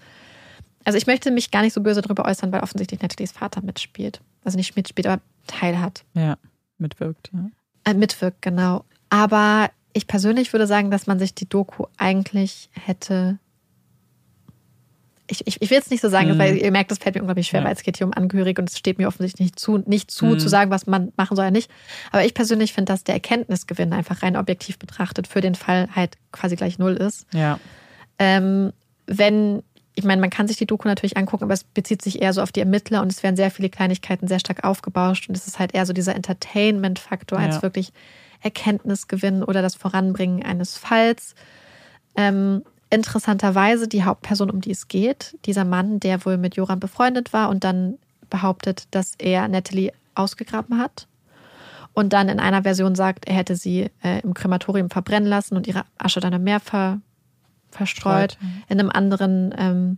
also 0.84 0.98
ich 0.98 1.08
möchte 1.08 1.32
mich 1.32 1.52
gar 1.52 1.62
nicht 1.62 1.74
so 1.74 1.82
böse 1.82 2.02
darüber 2.02 2.26
äußern, 2.26 2.52
weil 2.52 2.62
offensichtlich 2.62 3.02
Nathalies 3.02 3.32
Vater 3.32 3.62
mitspielt. 3.62 4.20
Also 4.44 4.58
nicht 4.58 4.76
mitspielt, 4.76 5.08
aber 5.08 5.22
Teil 5.48 5.80
hat. 5.80 6.04
Ja, 6.14 6.38
mitwirkt, 6.78 7.32
ja. 7.34 7.50
Äh, 7.86 7.94
mitwirkt, 7.94 8.42
genau. 8.42 8.84
Aber 9.10 9.70
ich 9.94 10.08
persönlich 10.08 10.52
würde 10.52 10.68
sagen, 10.68 10.92
dass 10.92 11.08
man 11.08 11.20
sich 11.20 11.34
die 11.34 11.48
Doku 11.48 11.86
eigentlich 11.98 12.70
hätte 12.74 13.38
ich, 15.28 15.48
ich, 15.48 15.62
ich 15.62 15.70
will 15.70 15.78
es 15.78 15.90
nicht 15.90 16.02
so 16.02 16.10
sagen, 16.10 16.34
mhm. 16.34 16.38
weil 16.38 16.58
ihr 16.58 16.72
merkt, 16.72 16.92
das 16.92 16.98
fällt 16.98 17.16
mir 17.16 17.22
unglaublich 17.22 17.48
schwer, 17.48 17.62
ja. 17.62 17.66
weil 17.66 17.74
es 17.74 17.84
geht 17.84 17.98
hier 17.98 18.06
um 18.06 18.14
Angehörige 18.14 18.62
und 18.62 18.70
es 18.70 18.78
steht 18.78 18.98
mir 18.98 19.08
offensichtlich 19.08 19.48
nicht 19.48 19.60
zu, 19.60 19.78
nicht 19.78 20.12
zu, 20.12 20.26
mhm. 20.26 20.40
zu 20.40 20.50
sagen, 20.50 20.70
was 20.70 20.86
man 20.86 21.14
machen 21.16 21.36
soll 21.36 21.46
oder 21.46 21.52
nicht. 21.52 21.72
Aber 22.12 22.26
ich 22.26 22.34
persönlich 22.34 22.74
finde, 22.74 22.92
dass 22.92 23.04
der 23.04 23.16
Erkenntnisgewinn 23.16 23.94
einfach 23.94 24.22
rein 24.22 24.36
objektiv 24.36 24.78
betrachtet 24.80 25.28
für 25.28 25.42
den 25.42 25.56
Fall 25.56 25.88
halt 25.96 26.18
quasi 26.32 26.56
gleich 26.56 26.78
null 26.78 26.96
ist. 26.96 27.26
Ja. 27.34 27.60
Ähm, 28.20 28.74
wenn, 29.08 29.64
ich 29.96 30.04
meine, 30.04 30.20
man 30.20 30.30
kann 30.30 30.48
sich 30.48 30.58
die 30.58 30.66
Doku 30.66 30.88
natürlich 30.88 31.16
angucken, 31.16 31.46
aber 31.46 31.54
es 31.54 31.64
bezieht 31.64 32.02
sich 32.02 32.22
eher 32.22 32.34
so 32.34 32.42
auf 32.42 32.52
die 32.52 32.60
Ermittler 32.60 33.02
und 33.02 33.12
es 33.12 33.24
werden 33.24 33.38
sehr 33.38 33.52
viele 33.52 33.70
Kleinigkeiten 33.70 34.28
sehr 34.28 34.40
stark 34.40 34.66
aufgebauscht 34.66 35.30
und 35.30 35.38
es 35.38 35.48
ist 35.48 35.58
halt 35.58 35.74
eher 35.74 35.86
so 35.86 35.94
dieser 35.94 36.16
Entertainment-Faktor 36.16 37.40
ja. 37.40 37.46
als 37.46 37.62
wirklich 37.62 37.94
Erkenntnisgewinn 38.42 39.42
oder 39.42 39.62
das 39.62 39.76
Voranbringen 39.76 40.44
eines 40.44 40.78
Falls. 40.78 41.34
Ähm, 42.16 42.64
interessanterweise 42.94 43.88
die 43.88 44.04
Hauptperson, 44.04 44.52
um 44.52 44.62
die 44.62 44.72
es 44.72 44.88
geht, 44.88 45.38
dieser 45.46 45.66
Mann, 45.66 46.00
der 46.00 46.26
wohl 46.26 46.38
mit 46.38 46.56
Joran 46.56 46.80
befreundet 46.80 47.34
war 47.34 47.50
und 47.50 47.64
dann 47.64 47.98
behauptet, 48.30 48.88
dass 48.92 49.16
er 49.18 49.48
Natalie 49.48 49.92
ausgegraben 50.16 50.78
hat. 50.78 51.08
Und 51.94 52.14
dann 52.14 52.30
in 52.30 52.40
einer 52.40 52.64
Version 52.64 52.96
sagt, 52.96 53.28
er 53.28 53.36
hätte 53.36 53.56
sie 53.56 53.90
äh, 54.04 54.22
im 54.22 54.34
Krematorium 54.34 54.90
verbrennen 54.90 55.28
lassen 55.28 55.56
und 55.56 55.68
ihre 55.68 55.86
Asche 55.98 56.20
dann 56.20 56.34
im 56.34 56.44
Meer 56.44 56.60
ver, 56.60 57.02
verstreut. 57.72 58.38
Mhm. 58.40 58.64
In 58.70 58.80
einem 58.80 58.90
anderen, 58.90 59.56
ähm, 59.58 59.98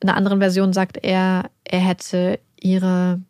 in 0.00 0.08
einer 0.08 0.16
anderen 0.16 0.38
Version 0.40 0.72
sagt 0.72 0.98
er, 1.02 1.50
er 1.64 1.80
hätte 1.80 2.40
ihre 2.60 3.20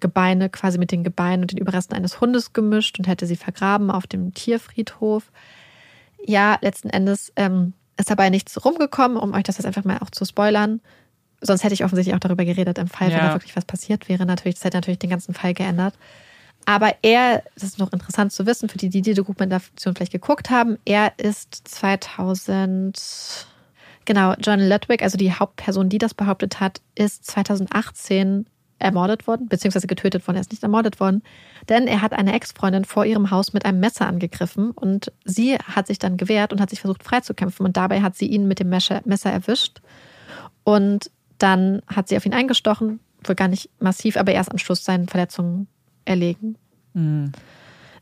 Gebeine 0.00 0.48
quasi 0.48 0.78
mit 0.78 0.92
den 0.92 1.04
Gebeinen 1.04 1.42
und 1.42 1.52
den 1.52 1.58
Überresten 1.58 1.96
eines 1.96 2.20
Hundes 2.20 2.52
gemischt 2.52 2.98
und 2.98 3.06
hätte 3.06 3.26
sie 3.26 3.36
vergraben 3.36 3.90
auf 3.90 4.06
dem 4.06 4.34
Tierfriedhof 4.34 5.30
ja, 6.26 6.58
letzten 6.60 6.90
Endes 6.90 7.32
ähm, 7.36 7.72
ist 7.96 8.10
dabei 8.10 8.30
nichts 8.30 8.64
rumgekommen, 8.64 9.16
um 9.16 9.32
euch 9.34 9.44
das 9.44 9.58
jetzt 9.58 9.66
einfach 9.66 9.84
mal 9.84 9.98
auch 9.98 10.10
zu 10.10 10.24
spoilern. 10.24 10.80
Sonst 11.40 11.64
hätte 11.64 11.74
ich 11.74 11.84
offensichtlich 11.84 12.14
auch 12.14 12.20
darüber 12.20 12.44
geredet 12.44 12.78
im 12.78 12.88
Fall, 12.88 13.10
ja. 13.10 13.18
wenn 13.18 13.26
da 13.26 13.34
wirklich 13.34 13.56
was 13.56 13.64
passiert 13.64 14.08
wäre. 14.08 14.26
Natürlich, 14.26 14.56
das 14.56 14.64
hätte 14.64 14.76
natürlich 14.76 14.98
den 14.98 15.10
ganzen 15.10 15.34
Fall 15.34 15.54
geändert. 15.54 15.94
Aber 16.64 16.94
er, 17.02 17.44
das 17.54 17.62
ist 17.62 17.78
noch 17.78 17.92
interessant 17.92 18.32
zu 18.32 18.44
wissen, 18.44 18.68
für 18.68 18.78
die, 18.78 18.88
die 18.88 19.02
die 19.02 19.14
Dokumentation 19.14 19.94
vielleicht 19.94 20.12
geguckt 20.12 20.50
haben, 20.50 20.78
er 20.84 21.12
ist 21.16 21.68
2000, 21.68 23.46
genau, 24.04 24.34
John 24.40 24.60
Ludwig, 24.60 25.02
also 25.02 25.16
die 25.16 25.32
Hauptperson, 25.32 25.88
die 25.88 25.98
das 25.98 26.14
behauptet 26.14 26.58
hat, 26.58 26.80
ist 26.96 27.24
2018 27.26 28.46
ermordet 28.78 29.26
worden, 29.26 29.48
beziehungsweise 29.48 29.86
getötet 29.86 30.26
worden. 30.26 30.36
Er 30.36 30.42
ist 30.42 30.50
nicht 30.50 30.62
ermordet 30.62 31.00
worden, 31.00 31.22
denn 31.68 31.86
er 31.86 32.02
hat 32.02 32.12
eine 32.12 32.34
Ex-Freundin 32.34 32.84
vor 32.84 33.04
ihrem 33.04 33.30
Haus 33.30 33.52
mit 33.52 33.64
einem 33.64 33.80
Messer 33.80 34.06
angegriffen 34.06 34.70
und 34.70 35.12
sie 35.24 35.56
hat 35.56 35.86
sich 35.86 35.98
dann 35.98 36.16
gewehrt 36.16 36.52
und 36.52 36.60
hat 36.60 36.70
sich 36.70 36.80
versucht 36.80 37.02
freizukämpfen 37.02 37.64
und 37.64 37.76
dabei 37.76 38.02
hat 38.02 38.16
sie 38.16 38.26
ihn 38.26 38.46
mit 38.46 38.60
dem 38.60 38.68
Messer, 38.68 39.02
erwischt 39.24 39.80
und 40.64 41.10
dann 41.38 41.82
hat 41.86 42.08
sie 42.08 42.16
auf 42.16 42.26
ihn 42.26 42.34
eingestochen, 42.34 43.00
wohl 43.24 43.34
gar 43.34 43.48
nicht 43.48 43.70
massiv, 43.80 44.16
aber 44.16 44.32
erst 44.32 44.52
am 44.52 44.58
Schluss 44.58 44.84
seinen 44.84 45.08
Verletzungen 45.08 45.68
erlegen. 46.04 46.56
Mhm. 46.92 47.32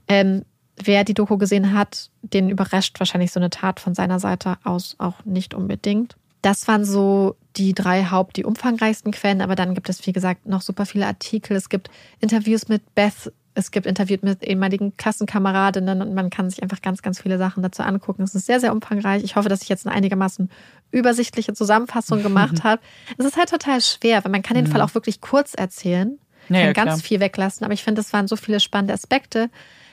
Ähm, 0.09 0.45
wer 0.83 1.05
die 1.05 1.15
Doku 1.15 1.39
gesehen 1.39 1.73
hat, 1.73 2.11
den 2.23 2.51
überrascht 2.51 2.99
wahrscheinlich 2.99 3.33
so 3.33 3.41
eine 3.41 3.51
Tat 3.51 3.81
von 3.81 3.95
seiner 3.95 4.19
Seite 4.19 4.57
aus 4.65 4.97
auch 4.99 5.25
nicht 5.25 5.55
unbedingt. 5.55 6.17
Das 6.45 6.69
waren 6.69 6.85
so 6.85 7.37
die 7.57 7.73
drei 7.73 8.05
Haupt, 8.05 8.37
die 8.37 8.45
umfangreichsten 8.45 9.13
Quellen, 9.13 9.41
aber 9.41 9.55
dann 9.55 9.73
gibt 9.73 9.89
es, 9.89 10.07
wie 10.07 10.13
gesagt, 10.13 10.47
noch 10.47 10.61
super 10.61 10.85
viele 10.85 11.07
Artikel. 11.07 11.57
Es 11.57 11.71
gibt 11.71 11.89
Interviews 12.21 12.69
mit 12.69 12.95
Beth, 12.95 13.33
es 13.55 13.71
gibt 13.71 13.87
Interviews 13.87 14.21
mit 14.21 14.43
ehemaligen 14.43 14.95
Klassenkameradinnen 14.99 16.03
und 16.03 16.13
man 16.13 16.29
kann 16.29 16.51
sich 16.51 16.63
einfach 16.63 16.83
ganz, 16.83 17.01
ganz 17.01 17.23
viele 17.23 17.39
Sachen 17.39 17.63
dazu 17.63 17.83
angucken. 17.83 18.25
Es 18.25 18.35
ist 18.35 18.45
sehr, 18.45 18.61
sehr 18.61 18.73
umfangreich. 18.73 19.25
Ich 19.25 19.37
hoffe, 19.37 19.49
dass 19.49 19.63
ich 19.63 19.71
jetzt 19.71 19.87
eine 19.87 19.97
einigermaßen 19.97 20.51
übersichtliche 20.91 21.55
Zusammenfassung 21.55 22.23
gemacht 22.23 22.63
habe. 22.63 22.83
Es 23.17 23.25
ist 23.25 23.39
halt 23.39 23.49
total 23.49 23.81
schwer, 23.81 24.23
weil 24.23 24.33
man 24.33 24.43
kann 24.43 24.57
den. 24.57 24.67
Fall 24.67 24.83
auch 24.83 24.95
wirklich 24.95 25.23
kurz 25.23 25.55
erzählen, 25.55 26.19
kann 26.49 26.57
ja, 26.57 26.73
ganz 26.75 27.01
viel 27.01 27.21
weglassen, 27.21 27.65
aber 27.65 27.73
ich 27.73 27.83
finde, 27.83 28.03
es 28.03 28.13
waren 28.13 28.29
so 28.29 28.37
viele 28.37 28.61
spannende 28.61 28.93
Aspekte. 28.93 29.49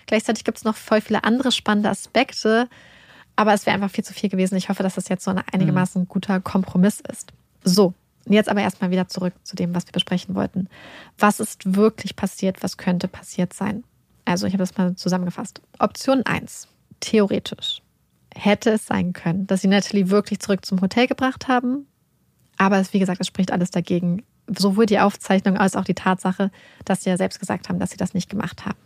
Gleichzeitig 0.06 0.44
gibt 0.44 0.58
es 0.58 0.66
noch 0.66 0.76
voll 0.76 1.00
viele 1.00 1.24
andere 1.24 1.54
spannende 1.54 1.90
Aspekte, 1.90 2.68
aber 3.42 3.56
es 3.56 3.66
wäre 3.66 3.74
einfach 3.74 3.90
viel 3.90 4.04
zu 4.04 4.14
viel 4.14 4.30
gewesen. 4.30 4.56
Ich 4.56 4.70
hoffe, 4.70 4.84
dass 4.84 4.94
das 4.94 5.10
jetzt 5.10 5.24
so 5.24 5.32
ein 5.32 5.42
einigermaßen 5.52 6.08
guter 6.08 6.40
Kompromiss 6.40 7.02
ist. 7.12 7.34
So, 7.64 7.96
jetzt 8.28 8.50
aber 8.50 8.62
erstmal 8.62 8.92
wieder 8.92 9.08
zurück 9.08 9.34
zu 9.42 9.56
dem, 9.56 9.74
was 9.74 9.88
wir 9.88 9.94
besprechen 9.94 10.36
wollten. 10.36 10.70
Was 11.18 11.40
ist 11.40 11.76
wirklich 11.76 12.16
passiert? 12.16 12.62
Was 12.62 12.78
könnte 12.78 13.08
passiert 13.08 13.54
sein? 13.54 13.84
Also, 14.26 14.46
ich 14.46 14.54
habe 14.54 14.62
das 14.62 14.78
mal 14.78 14.96
zusammengefasst. 14.96 15.60
Option 15.80 16.24
1. 16.24 16.68
Theoretisch 17.00 17.82
hätte 18.36 18.70
es 18.70 18.86
sein 18.86 19.12
können, 19.12 19.48
dass 19.48 19.62
sie 19.62 19.68
Natalie 19.68 20.12
wirklich 20.12 20.40
zurück 20.40 20.64
zum 20.64 20.80
Hotel 20.80 21.08
gebracht 21.08 21.48
haben. 21.48 21.88
Aber 22.58 22.78
es, 22.78 22.94
wie 22.94 23.00
gesagt, 23.00 23.22
es 23.22 23.28
spricht 23.28 23.52
alles 23.52 23.72
dagegen. 23.72 24.24
Sowohl 24.56 24.86
die 24.86 25.00
Aufzeichnung 25.00 25.58
als 25.58 25.76
auch 25.76 25.84
die 25.84 25.96
Tatsache, 25.96 26.52
dass 26.86 27.04
sie 27.04 27.10
ja 27.10 27.18
selbst 27.18 27.40
gesagt 27.40 27.70
haben, 27.70 27.80
dass 27.80 27.90
sie 27.90 27.98
das 27.98 28.14
nicht 28.14 28.30
gemacht 28.30 28.68
haben. 28.68 28.78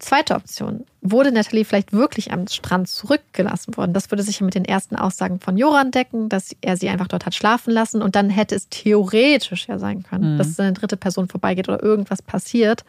Zweite 0.00 0.34
Option. 0.34 0.86
Wurde 1.02 1.30
Natalie 1.30 1.64
vielleicht 1.64 1.92
wirklich 1.92 2.32
am 2.32 2.46
Strand 2.48 2.88
zurückgelassen 2.88 3.76
worden? 3.76 3.92
Das 3.92 4.10
würde 4.10 4.22
sich 4.22 4.40
mit 4.40 4.54
den 4.54 4.64
ersten 4.64 4.96
Aussagen 4.96 5.40
von 5.40 5.58
Joran 5.58 5.90
decken, 5.90 6.30
dass 6.30 6.56
er 6.62 6.78
sie 6.78 6.88
einfach 6.88 7.06
dort 7.06 7.26
hat 7.26 7.34
schlafen 7.34 7.70
lassen. 7.70 8.00
Und 8.02 8.16
dann 8.16 8.30
hätte 8.30 8.54
es 8.54 8.68
theoretisch 8.70 9.68
ja 9.68 9.78
sein 9.78 10.02
können, 10.02 10.34
mhm. 10.34 10.38
dass 10.38 10.58
eine 10.58 10.72
dritte 10.72 10.96
Person 10.96 11.28
vorbeigeht 11.28 11.68
oder 11.68 11.82
irgendwas 11.82 12.22
passiert. 12.22 12.84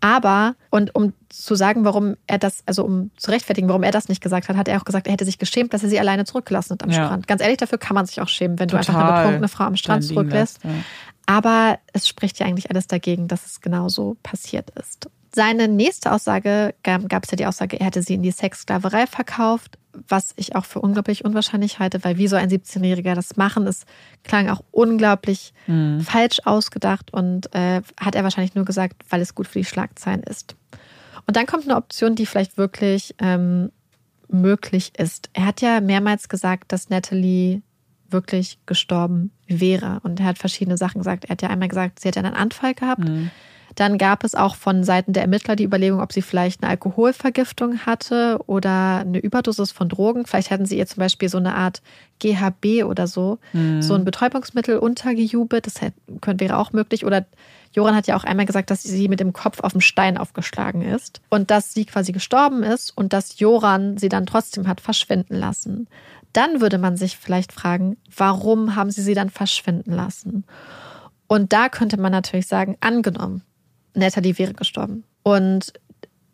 Aber, 0.00 0.54
und 0.70 0.94
um 0.94 1.12
zu 1.28 1.56
sagen, 1.56 1.84
warum 1.84 2.16
er 2.26 2.38
das, 2.38 2.62
also 2.64 2.84
um 2.84 3.10
zu 3.16 3.32
rechtfertigen, 3.32 3.68
warum 3.68 3.82
er 3.82 3.90
das 3.90 4.08
nicht 4.08 4.22
gesagt 4.22 4.48
hat, 4.48 4.56
hat 4.56 4.68
er 4.68 4.80
auch 4.80 4.84
gesagt, 4.84 5.06
er 5.08 5.12
hätte 5.12 5.26
sich 5.26 5.38
geschämt, 5.38 5.74
dass 5.74 5.82
er 5.82 5.90
sie 5.90 6.00
alleine 6.00 6.24
zurückgelassen 6.24 6.74
hat 6.74 6.84
am 6.84 6.90
ja. 6.90 7.04
Strand. 7.04 7.26
Ganz 7.26 7.42
ehrlich, 7.42 7.58
dafür 7.58 7.76
kann 7.76 7.96
man 7.96 8.06
sich 8.06 8.20
auch 8.20 8.28
schämen, 8.28 8.58
wenn 8.58 8.68
Total. 8.68 8.84
du 8.84 8.92
einfach 8.92 9.04
eine 9.04 9.16
betrunkene 9.18 9.48
Frau 9.48 9.64
am 9.64 9.76
Strand 9.76 10.04
zurücklässt. 10.04 10.60
Ja. 10.64 10.70
Aber 11.26 11.78
es 11.92 12.08
spricht 12.08 12.38
ja 12.38 12.46
eigentlich 12.46 12.70
alles 12.70 12.86
dagegen, 12.86 13.28
dass 13.28 13.44
es 13.46 13.60
genauso 13.60 14.16
passiert 14.22 14.70
ist. 14.70 15.10
Seine 15.32 15.68
nächste 15.68 16.12
Aussage 16.12 16.74
gab, 16.82 17.24
es 17.24 17.30
ja 17.30 17.36
die 17.36 17.46
Aussage, 17.46 17.78
er 17.78 17.86
hätte 17.86 18.02
sie 18.02 18.14
in 18.14 18.22
die 18.22 18.32
Sexsklaverei 18.32 19.06
verkauft, 19.06 19.78
was 20.08 20.32
ich 20.36 20.56
auch 20.56 20.64
für 20.64 20.80
unglaublich 20.80 21.24
unwahrscheinlich 21.24 21.78
halte, 21.78 22.02
weil 22.04 22.18
wie 22.18 22.28
soll 22.28 22.40
ein 22.40 22.50
17-Jähriger 22.50 23.14
das 23.14 23.36
machen? 23.36 23.66
Es 23.66 23.84
klang 24.24 24.48
auch 24.48 24.62
unglaublich 24.70 25.52
mhm. 25.66 26.00
falsch 26.00 26.40
ausgedacht 26.44 27.12
und 27.12 27.54
äh, 27.54 27.82
hat 28.00 28.14
er 28.14 28.24
wahrscheinlich 28.24 28.54
nur 28.54 28.64
gesagt, 28.64 29.02
weil 29.08 29.20
es 29.20 29.34
gut 29.34 29.46
für 29.46 29.60
die 29.60 29.64
Schlagzeilen 29.64 30.22
ist. 30.22 30.56
Und 31.26 31.36
dann 31.36 31.46
kommt 31.46 31.64
eine 31.64 31.76
Option, 31.76 32.16
die 32.16 32.26
vielleicht 32.26 32.56
wirklich 32.56 33.14
ähm, 33.18 33.70
möglich 34.28 34.92
ist. 34.98 35.30
Er 35.32 35.46
hat 35.46 35.60
ja 35.60 35.80
mehrmals 35.80 36.28
gesagt, 36.28 36.72
dass 36.72 36.88
Natalie 36.88 37.62
wirklich 38.08 38.58
gestorben 38.66 39.30
wäre. 39.46 40.00
Und 40.02 40.18
er 40.20 40.26
hat 40.26 40.38
verschiedene 40.38 40.76
Sachen 40.76 40.98
gesagt. 40.98 41.26
Er 41.26 41.30
hat 41.30 41.42
ja 41.42 41.48
einmal 41.48 41.68
gesagt, 41.68 42.00
sie 42.00 42.08
hätte 42.08 42.20
einen 42.20 42.34
Anfall 42.34 42.74
gehabt. 42.74 43.04
Mhm. 43.04 43.30
Dann 43.74 43.98
gab 43.98 44.24
es 44.24 44.34
auch 44.34 44.56
von 44.56 44.84
Seiten 44.84 45.12
der 45.12 45.22
Ermittler 45.22 45.56
die 45.56 45.64
Überlegung, 45.64 46.00
ob 46.00 46.12
sie 46.12 46.22
vielleicht 46.22 46.62
eine 46.62 46.70
Alkoholvergiftung 46.70 47.80
hatte 47.86 48.38
oder 48.46 48.98
eine 48.98 49.18
Überdosis 49.18 49.72
von 49.72 49.88
Drogen. 49.88 50.26
Vielleicht 50.26 50.50
hatten 50.50 50.66
sie 50.66 50.78
ihr 50.78 50.86
zum 50.86 51.00
Beispiel 51.00 51.28
so 51.28 51.38
eine 51.38 51.54
Art 51.54 51.82
GHB 52.20 52.84
oder 52.84 53.06
so, 53.06 53.38
mhm. 53.52 53.82
so 53.82 53.94
ein 53.94 54.04
Betäubungsmittel 54.04 54.78
untergejubelt. 54.78 55.66
Das 55.66 55.74
könnte, 56.20 56.44
wäre 56.44 56.58
auch 56.58 56.72
möglich. 56.72 57.06
Oder 57.06 57.26
Joran 57.72 57.94
hat 57.94 58.06
ja 58.06 58.16
auch 58.16 58.24
einmal 58.24 58.46
gesagt, 58.46 58.70
dass 58.70 58.82
sie 58.82 59.08
mit 59.08 59.20
dem 59.20 59.32
Kopf 59.32 59.60
auf 59.60 59.72
dem 59.72 59.80
Stein 59.80 60.18
aufgeschlagen 60.18 60.82
ist 60.82 61.20
und 61.28 61.50
dass 61.50 61.72
sie 61.72 61.84
quasi 61.84 62.12
gestorben 62.12 62.62
ist 62.62 62.96
und 62.96 63.12
dass 63.12 63.38
Joran 63.38 63.96
sie 63.96 64.08
dann 64.08 64.26
trotzdem 64.26 64.66
hat 64.66 64.80
verschwinden 64.80 65.36
lassen. 65.36 65.88
Dann 66.32 66.60
würde 66.60 66.78
man 66.78 66.96
sich 66.96 67.16
vielleicht 67.16 67.52
fragen, 67.52 67.96
warum 68.14 68.76
haben 68.76 68.90
sie 68.90 69.02
sie 69.02 69.14
dann 69.14 69.30
verschwinden 69.30 69.92
lassen? 69.92 70.44
Und 71.26 71.52
da 71.52 71.68
könnte 71.68 71.96
man 71.96 72.10
natürlich 72.12 72.48
sagen, 72.48 72.76
angenommen, 72.80 73.42
Natalie 73.94 74.38
wäre 74.38 74.54
gestorben. 74.54 75.04
Und 75.22 75.72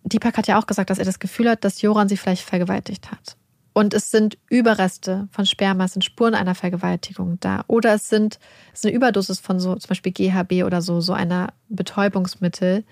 Deepak 0.04 0.36
hat 0.36 0.46
ja 0.46 0.58
auch 0.58 0.66
gesagt, 0.66 0.90
dass 0.90 0.98
er 0.98 1.04
das 1.04 1.18
Gefühl 1.18 1.50
hat, 1.50 1.64
dass 1.64 1.82
Joran 1.82 2.08
sie 2.08 2.16
vielleicht 2.16 2.42
vergewaltigt 2.42 3.10
hat. 3.10 3.36
und 3.76 3.92
es 3.92 4.10
sind 4.10 4.38
Überreste 4.48 5.28
von 5.30 5.44
Sperma, 5.44 5.84
es 5.84 5.92
sind 5.92 6.02
Spuren 6.02 6.34
einer 6.34 6.54
Vergewaltigung 6.54 7.38
da. 7.40 7.62
Oder 7.66 7.92
es 7.92 8.08
sind 8.08 8.38
es 8.72 8.78
ist 8.78 8.86
eine 8.86 8.94
Überdosis 8.94 9.38
von 9.38 9.60
so 9.60 9.74
zum 9.74 9.88
Beispiel 9.90 10.12
GHB 10.12 10.64
oder 10.64 10.80
so, 10.80 11.02
so 11.02 11.12
einer 11.12 11.52
Betäubungsmittel 11.68 12.84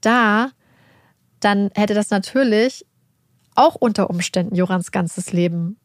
da, 0.00 0.50
dann 1.38 1.70
hätte 1.76 1.94
das 1.94 2.10
natürlich 2.10 2.84
auch 3.54 3.76
unter 3.76 4.10
Umständen 4.10 4.56
Jorans 4.56 4.90
ganzes 4.90 5.32
Leben 5.32 5.76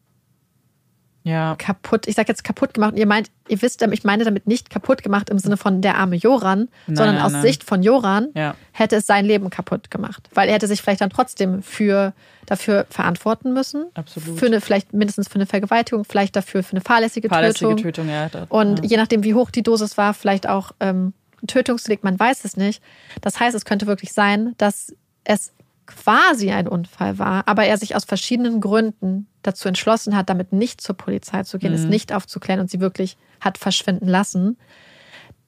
Ja. 1.28 1.54
kaputt. 1.56 2.06
Ich 2.08 2.14
sage 2.14 2.28
jetzt 2.28 2.42
kaputt 2.44 2.74
gemacht. 2.74 2.92
Und 2.92 2.98
ihr 2.98 3.06
meint, 3.06 3.30
ihr 3.48 3.60
wisst, 3.62 3.82
ich 3.82 4.04
meine 4.04 4.24
damit 4.24 4.46
nicht 4.46 4.70
kaputt 4.70 5.02
gemacht 5.02 5.30
im 5.30 5.38
Sinne 5.38 5.56
von 5.56 5.80
der 5.82 5.96
arme 5.96 6.16
Joran, 6.16 6.68
Nein, 6.86 6.96
sondern 6.96 7.14
nein, 7.16 7.24
aus 7.24 7.32
nein. 7.32 7.42
Sicht 7.42 7.64
von 7.64 7.82
Joran 7.82 8.28
Ja. 8.34 8.54
hätte 8.72 8.96
es 8.96 9.06
sein 9.06 9.24
Leben 9.24 9.50
kaputt 9.50 9.90
gemacht, 9.90 10.28
weil 10.34 10.48
er 10.48 10.54
hätte 10.54 10.66
sich 10.66 10.80
vielleicht 10.82 11.00
dann 11.00 11.10
trotzdem 11.10 11.62
für 11.62 12.12
dafür 12.46 12.86
verantworten 12.88 13.52
müssen. 13.52 13.86
Absolut. 13.94 14.38
Für 14.38 14.46
eine 14.46 14.60
vielleicht 14.60 14.94
mindestens 14.94 15.28
für 15.28 15.34
eine 15.36 15.46
Vergewaltigung, 15.46 16.04
vielleicht 16.04 16.34
dafür 16.34 16.62
für 16.62 16.72
eine 16.72 16.80
fahrlässige, 16.80 17.28
Fahrlässige 17.28 17.70
Tötung. 17.76 17.82
Tötung, 17.82 18.08
ja. 18.08 18.28
Das, 18.30 18.46
Und 18.48 18.78
ja. 18.78 18.84
je 18.90 18.96
nachdem, 18.96 19.22
wie 19.22 19.34
hoch 19.34 19.50
die 19.50 19.62
Dosis 19.62 19.98
war, 19.98 20.14
vielleicht 20.14 20.48
auch 20.48 20.72
ähm, 20.80 21.12
ein 21.42 21.46
Tötungsdelikt, 21.46 22.04
man 22.04 22.18
weiß 22.18 22.44
es 22.44 22.56
nicht. 22.56 22.82
Das 23.20 23.38
heißt, 23.38 23.54
es 23.54 23.64
könnte 23.64 23.86
wirklich 23.86 24.12
sein, 24.12 24.54
dass 24.58 24.94
es 25.24 25.52
quasi 25.88 26.50
ein 26.52 26.68
Unfall 26.68 27.18
war, 27.18 27.48
aber 27.48 27.64
er 27.64 27.78
sich 27.78 27.96
aus 27.96 28.04
verschiedenen 28.04 28.60
Gründen 28.60 29.26
dazu 29.42 29.66
entschlossen 29.68 30.14
hat, 30.16 30.28
damit 30.28 30.52
nicht 30.52 30.80
zur 30.80 30.96
Polizei 30.96 31.42
zu 31.42 31.58
gehen, 31.58 31.72
es 31.72 31.84
Mhm. 31.84 31.90
nicht 31.90 32.12
aufzuklären 32.12 32.60
und 32.60 32.70
sie 32.70 32.78
wirklich 32.80 33.16
hat 33.40 33.56
verschwinden 33.58 34.06
lassen. 34.06 34.58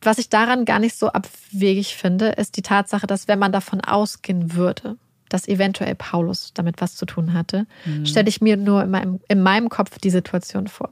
Was 0.02 0.16
ich 0.18 0.30
daran 0.30 0.64
gar 0.64 0.78
nicht 0.78 0.96
so 0.96 1.08
abwegig 1.08 1.94
finde, 1.94 2.28
ist 2.30 2.56
die 2.56 2.62
Tatsache, 2.62 3.06
dass 3.06 3.28
wenn 3.28 3.38
man 3.38 3.52
davon 3.52 3.82
ausgehen 3.82 4.54
würde, 4.54 4.96
dass 5.28 5.46
eventuell 5.46 5.94
Paulus 5.94 6.52
damit 6.54 6.80
was 6.80 6.96
zu 6.96 7.04
tun 7.04 7.34
hatte, 7.34 7.66
Mhm. 7.84 8.06
stelle 8.06 8.28
ich 8.28 8.40
mir 8.40 8.56
nur 8.56 8.82
in 8.82 8.90
meinem, 8.90 9.20
in 9.28 9.42
meinem 9.42 9.68
Kopf 9.68 9.98
die 9.98 10.10
Situation 10.10 10.68
vor, 10.68 10.90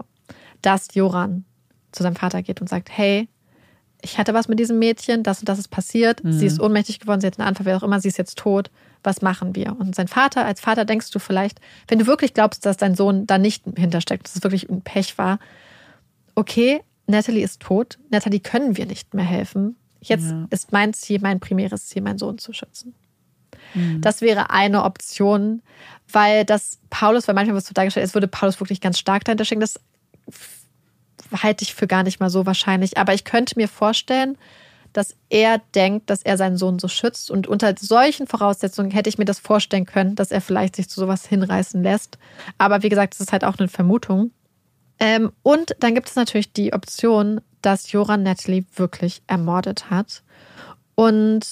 dass 0.60 0.94
Joran 0.94 1.44
zu 1.90 2.02
seinem 2.02 2.16
Vater 2.16 2.42
geht 2.42 2.60
und 2.60 2.68
sagt, 2.68 2.90
hey, 2.90 3.28
ich 4.02 4.18
hatte 4.18 4.32
was 4.34 4.48
mit 4.48 4.58
diesem 4.60 4.78
Mädchen, 4.78 5.22
das 5.22 5.40
und 5.40 5.48
das 5.48 5.58
ist 5.58 5.68
passiert, 5.68 6.20
sie 6.24 6.46
ist 6.46 6.60
ohnmächtig 6.60 7.00
geworden, 7.00 7.20
sie 7.20 7.26
hat 7.26 7.38
einen 7.38 7.48
Anfall, 7.48 7.66
wer 7.66 7.76
auch 7.76 7.82
immer, 7.82 8.00
sie 8.00 8.08
ist 8.08 8.18
jetzt 8.18 8.38
tot, 8.38 8.70
was 9.02 9.22
machen 9.22 9.54
wir? 9.56 9.76
Und 9.78 9.94
sein 9.94 10.08
Vater, 10.08 10.44
als 10.44 10.60
Vater 10.60 10.84
denkst 10.84 11.10
du 11.10 11.18
vielleicht, 11.18 11.60
wenn 11.88 11.98
du 11.98 12.06
wirklich 12.06 12.34
glaubst, 12.34 12.64
dass 12.64 12.76
dein 12.76 12.94
Sohn 12.94 13.26
da 13.26 13.38
nicht 13.38 13.64
hintersteckt, 13.76 14.26
dass 14.26 14.36
es 14.36 14.42
wirklich 14.42 14.68
ein 14.70 14.82
Pech 14.82 15.18
war, 15.18 15.38
okay, 16.34 16.80
Natalie 17.06 17.42
ist 17.42 17.60
tot, 17.60 17.98
Natalie 18.10 18.40
können 18.40 18.76
wir 18.76 18.86
nicht 18.86 19.14
mehr 19.14 19.24
helfen. 19.24 19.76
Jetzt 20.00 20.26
Ja. 20.26 20.46
ist 20.50 20.72
mein 20.72 20.94
Ziel, 20.94 21.18
mein 21.20 21.40
primäres 21.40 21.86
Ziel, 21.86 22.02
meinen 22.02 22.18
Sohn 22.18 22.38
zu 22.38 22.52
schützen. 22.52 22.94
Das 24.00 24.20
wäre 24.22 24.50
eine 24.50 24.84
Option, 24.84 25.62
weil 26.10 26.44
das 26.44 26.78
Paulus, 26.90 27.28
weil 27.28 27.34
manchmal 27.34 27.54
wird 27.56 27.66
so 27.66 27.74
dargestellt, 27.74 28.06
es 28.06 28.14
würde 28.14 28.28
Paulus 28.28 28.60
wirklich 28.60 28.80
ganz 28.80 28.98
stark 28.98 29.24
dahinter 29.24 29.44
stecken. 29.44 29.60
Das 29.60 29.78
halte 31.32 31.62
ich 31.62 31.74
für 31.74 31.86
gar 31.86 32.02
nicht 32.02 32.20
mal 32.20 32.30
so 32.30 32.46
wahrscheinlich. 32.46 32.98
Aber 32.98 33.14
ich 33.14 33.24
könnte 33.24 33.54
mir 33.56 33.68
vorstellen, 33.68 34.36
dass 34.92 35.14
er 35.28 35.58
denkt, 35.74 36.10
dass 36.10 36.22
er 36.22 36.36
seinen 36.36 36.56
Sohn 36.56 36.78
so 36.78 36.88
schützt. 36.88 37.30
Und 37.30 37.46
unter 37.46 37.74
solchen 37.78 38.26
Voraussetzungen 38.26 38.90
hätte 38.90 39.08
ich 39.08 39.18
mir 39.18 39.24
das 39.24 39.38
vorstellen 39.38 39.86
können, 39.86 40.14
dass 40.14 40.30
er 40.30 40.40
vielleicht 40.40 40.76
sich 40.76 40.88
zu 40.88 41.00
sowas 41.00 41.26
hinreißen 41.26 41.82
lässt. 41.82 42.18
Aber 42.56 42.82
wie 42.82 42.88
gesagt, 42.88 43.14
das 43.14 43.20
ist 43.20 43.32
halt 43.32 43.44
auch 43.44 43.58
eine 43.58 43.68
Vermutung. 43.68 44.30
Ähm, 44.98 45.32
und 45.42 45.76
dann 45.80 45.94
gibt 45.94 46.08
es 46.08 46.16
natürlich 46.16 46.52
die 46.52 46.72
Option, 46.72 47.40
dass 47.62 47.92
Joran 47.92 48.22
Natalie 48.22 48.64
wirklich 48.74 49.22
ermordet 49.26 49.90
hat. 49.90 50.22
Und 50.94 51.46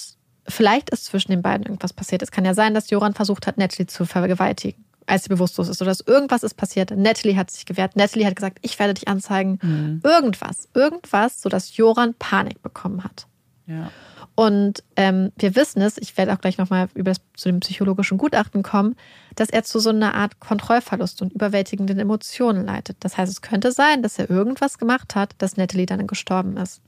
vielleicht 0.49 0.91
ist 0.91 1.05
zwischen 1.05 1.31
den 1.31 1.43
beiden 1.43 1.67
irgendwas 1.67 1.93
passiert. 1.93 2.23
Es 2.23 2.31
kann 2.31 2.45
ja 2.45 2.55
sein, 2.55 2.75
dass 2.75 2.91
Joran 2.91 3.15
versucht 3.15 3.47
hat, 3.47 3.59
Natalie 3.59 3.87
zu 3.87 4.05
vergewaltigen, 4.07 4.85
als 5.07 5.25
sie 5.25 5.29
bewusstlos 5.29 5.69
ist. 5.69 5.81
Oder 5.81 5.91
dass 5.91 6.01
irgendwas 6.01 6.43
ist 6.43 6.55
passiert. 6.55 6.91
Natalie 6.91 7.37
hat 7.37 7.51
sich 7.51 7.65
gewehrt. 7.67 7.97
Natalie 7.97 8.27
hat 8.27 8.37
gesagt, 8.37 8.59
ich 8.63 8.79
werde 8.79 8.95
dich 8.95 9.09
anzeigen. 9.09 10.01
Irgendwas. 10.03 10.69
Irgendwas, 10.75 11.41
sodass 11.41 11.77
Joran 11.77 12.15
Panik 12.15 12.63
bekommen 12.63 13.05
hat. 13.05 13.27
ja. 13.67 13.91
Und 14.37 14.85
ähm, 14.97 15.33
wir 15.39 15.57
wissen 15.57 15.81
es, 15.81 15.97
ich 15.97 16.17
werde 16.19 16.35
auch 16.35 16.41
gleich 16.41 16.59
nochmal 16.59 16.89
über 16.95 17.11
das, 17.11 17.23
zu 17.35 17.49
dem 17.49 17.61
psychologischen 17.61 18.19
Gutachten 18.19 18.63
kommen, 18.63 18.95
dass 19.35 19.49
er 19.49 19.65
zu 19.65 19.81
so 19.81 19.89
einer 19.89 20.15
Art 20.15 20.41
Kontrollverlust 20.41 21.23
und 21.23 21.33
überwältigenden 21.33 21.99
Emotionen 21.99 22.67
leitet. 22.67 22.99
Das 23.01 23.17
heißt, 23.17 23.33
es 23.33 23.41
könnte 23.41 23.73
sein, 23.73 24.03
dass 24.03 24.19
er 24.19 24.29
irgendwas 24.29 24.77
gemacht 24.77 25.15
hat, 25.15 25.35
dass 25.39 25.57
Natalie 25.57 25.87
dann 25.87 26.07
gestorben 26.07 26.59
ist 26.59 26.83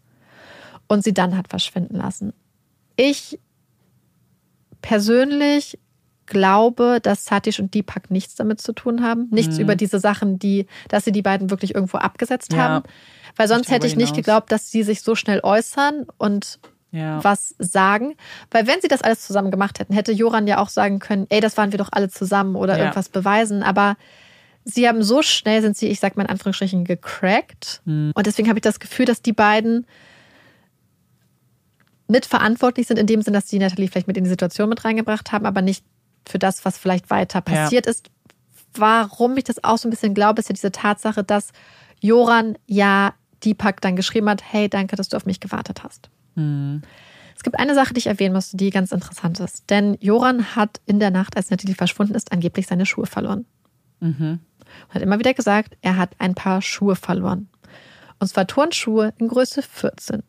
und 0.89 1.03
sie 1.03 1.15
dann 1.15 1.39
hat 1.39 1.49
verschwinden 1.49 1.97
lassen. 1.97 2.35
Ich 2.97 3.41
persönlich 4.83 5.79
glaube, 6.29 7.01
dass 7.03 7.25
Satish 7.25 7.59
und 7.59 7.75
Deepak 7.75 8.11
nichts 8.11 8.37
damit 8.37 8.61
zu 8.61 8.73
tun 8.73 9.03
haben. 9.03 9.27
Nichts 9.31 9.59
über 9.59 9.75
diese 9.77 9.99
Sachen, 9.99 10.39
die, 10.39 10.67
dass 10.89 11.05
sie 11.05 11.13
die 11.13 11.23
beiden 11.23 11.51
wirklich 11.51 11.75
irgendwo 11.75 11.99
abgesetzt 11.99 12.53
Ja. 12.53 12.59
haben. 12.59 12.85
Weil 13.37 13.49
sonst 13.49 13.67
darüber 13.67 13.75
hätte 13.75 13.87
ich 13.89 13.97
nicht 13.97 14.11
hinaus. 14.11 14.17
geglaubt, 14.17 14.53
dass 14.53 14.71
sie 14.71 14.83
sich 14.83 15.03
so 15.03 15.15
schnell 15.15 15.41
äußern 15.43 16.07
und 16.17 16.59
Ja. 16.91 17.23
was 17.25 17.55
sagen. 17.59 18.15
Weil 18.51 18.67
wenn 18.67 18.81
sie 18.81 18.89
das 18.89 19.03
alles 19.03 19.27
zusammen 19.27 19.51
gemacht 19.51 19.79
hätten, 19.81 19.93
hätte 19.93 20.13
Joran 20.13 20.47
ja 20.47 20.59
auch 20.59 20.69
sagen 20.71 21.01
können, 21.01 21.27
ey, 21.29 21.41
das 21.41 21.57
waren 21.57 21.73
wir 21.73 21.79
doch 21.79 21.91
alle 21.93 22.09
zusammen 22.09 22.57
oder 22.57 22.75
Ja. 22.75 22.81
irgendwas 22.85 23.09
beweisen. 23.11 23.63
Aber 23.63 23.97
sie 24.65 24.89
haben 24.89 25.03
so 25.03 25.23
schnell, 25.23 25.61
sind 25.63 25.77
sie, 25.77 25.89
ich 25.89 26.01
sag 26.01 26.17
mal 26.17 26.23
in 26.25 26.31
Anführungsstrichen, 26.31 26.85
gecrackt. 26.85 27.83
Hm. 27.85 28.13
Und 28.15 28.27
deswegen 28.27 28.49
habe 28.49 28.59
ich 28.59 28.63
das 28.63 28.81
Gefühl, 28.81 29.05
dass 29.07 29.21
die 29.23 29.33
beiden 29.35 29.87
mitverantwortlich 32.09 32.87
sind, 32.87 32.99
in 32.99 33.07
dem 33.07 33.21
Sinn, 33.23 33.35
dass 33.35 33.47
die 33.47 33.59
Natalie 33.59 33.89
vielleicht 33.89 34.07
mit 34.09 34.17
in 34.17 34.25
die 34.25 34.31
Situation 34.31 34.69
mit 34.69 34.85
reingebracht 34.85 35.31
haben, 35.33 35.45
aber 35.47 35.61
nicht 35.63 35.85
für 36.29 36.39
das, 36.39 36.65
was 36.65 36.79
vielleicht 36.79 37.11
weiter 37.11 37.39
Ja. 37.39 37.63
passiert 37.63 37.87
ist. 37.87 38.11
Warum 38.75 39.37
ich 39.37 39.45
das 39.45 39.65
auch 39.65 39.79
so 39.79 39.89
ein 39.89 39.91
bisschen 39.91 40.15
glaube, 40.15 40.41
ist 40.41 40.49
ja 40.49 40.53
diese 40.53 40.73
Tatsache, 40.73 41.25
dass 41.25 41.53
Joran 42.01 42.57
ja 42.67 43.15
Deepak 43.45 43.81
dann 43.81 43.97
geschrieben 43.97 44.29
hat, 44.29 44.43
hey, 44.45 44.69
danke, 44.69 44.97
dass 44.97 45.09
du 45.09 45.17
auf 45.17 45.27
mich 45.27 45.41
gewartet 45.41 45.83
hast. 45.83 46.11
Hm. 46.35 46.83
Es 47.37 47.43
gibt 47.45 47.59
eine 47.59 47.75
Sache, 47.75 47.95
die 47.95 47.99
ich 47.99 48.09
erwähnen 48.09 48.35
musste, 48.35 48.57
die 48.57 48.71
ganz 48.71 48.91
interessant 48.91 49.39
ist. 49.39 49.71
Denn 49.71 49.97
Joran 50.01 50.57
hat 50.57 50.81
in 50.87 50.99
der 50.99 51.11
Nacht, 51.11 51.37
als 51.37 51.51
Natalie 51.51 51.77
verschwunden 51.77 52.15
ist, 52.15 52.33
angeblich 52.33 52.67
seine 52.67 52.85
Schuhe 52.85 53.07
verloren. 53.07 53.47
Mhm. 54.01 54.41
Und 54.89 54.95
hat 54.95 55.03
immer 55.03 55.21
wieder 55.21 55.35
gesagt, 55.35 55.77
er 55.81 55.97
hat 55.97 56.11
ein 56.19 56.35
paar 56.35 56.61
Schuhe 56.63 56.97
verloren. 56.97 57.49
Und 58.19 58.27
zwar 58.27 58.47
Turnschuhe 58.49 59.15
in 59.19 59.29
Größe 59.29 59.63
14. 59.63 60.25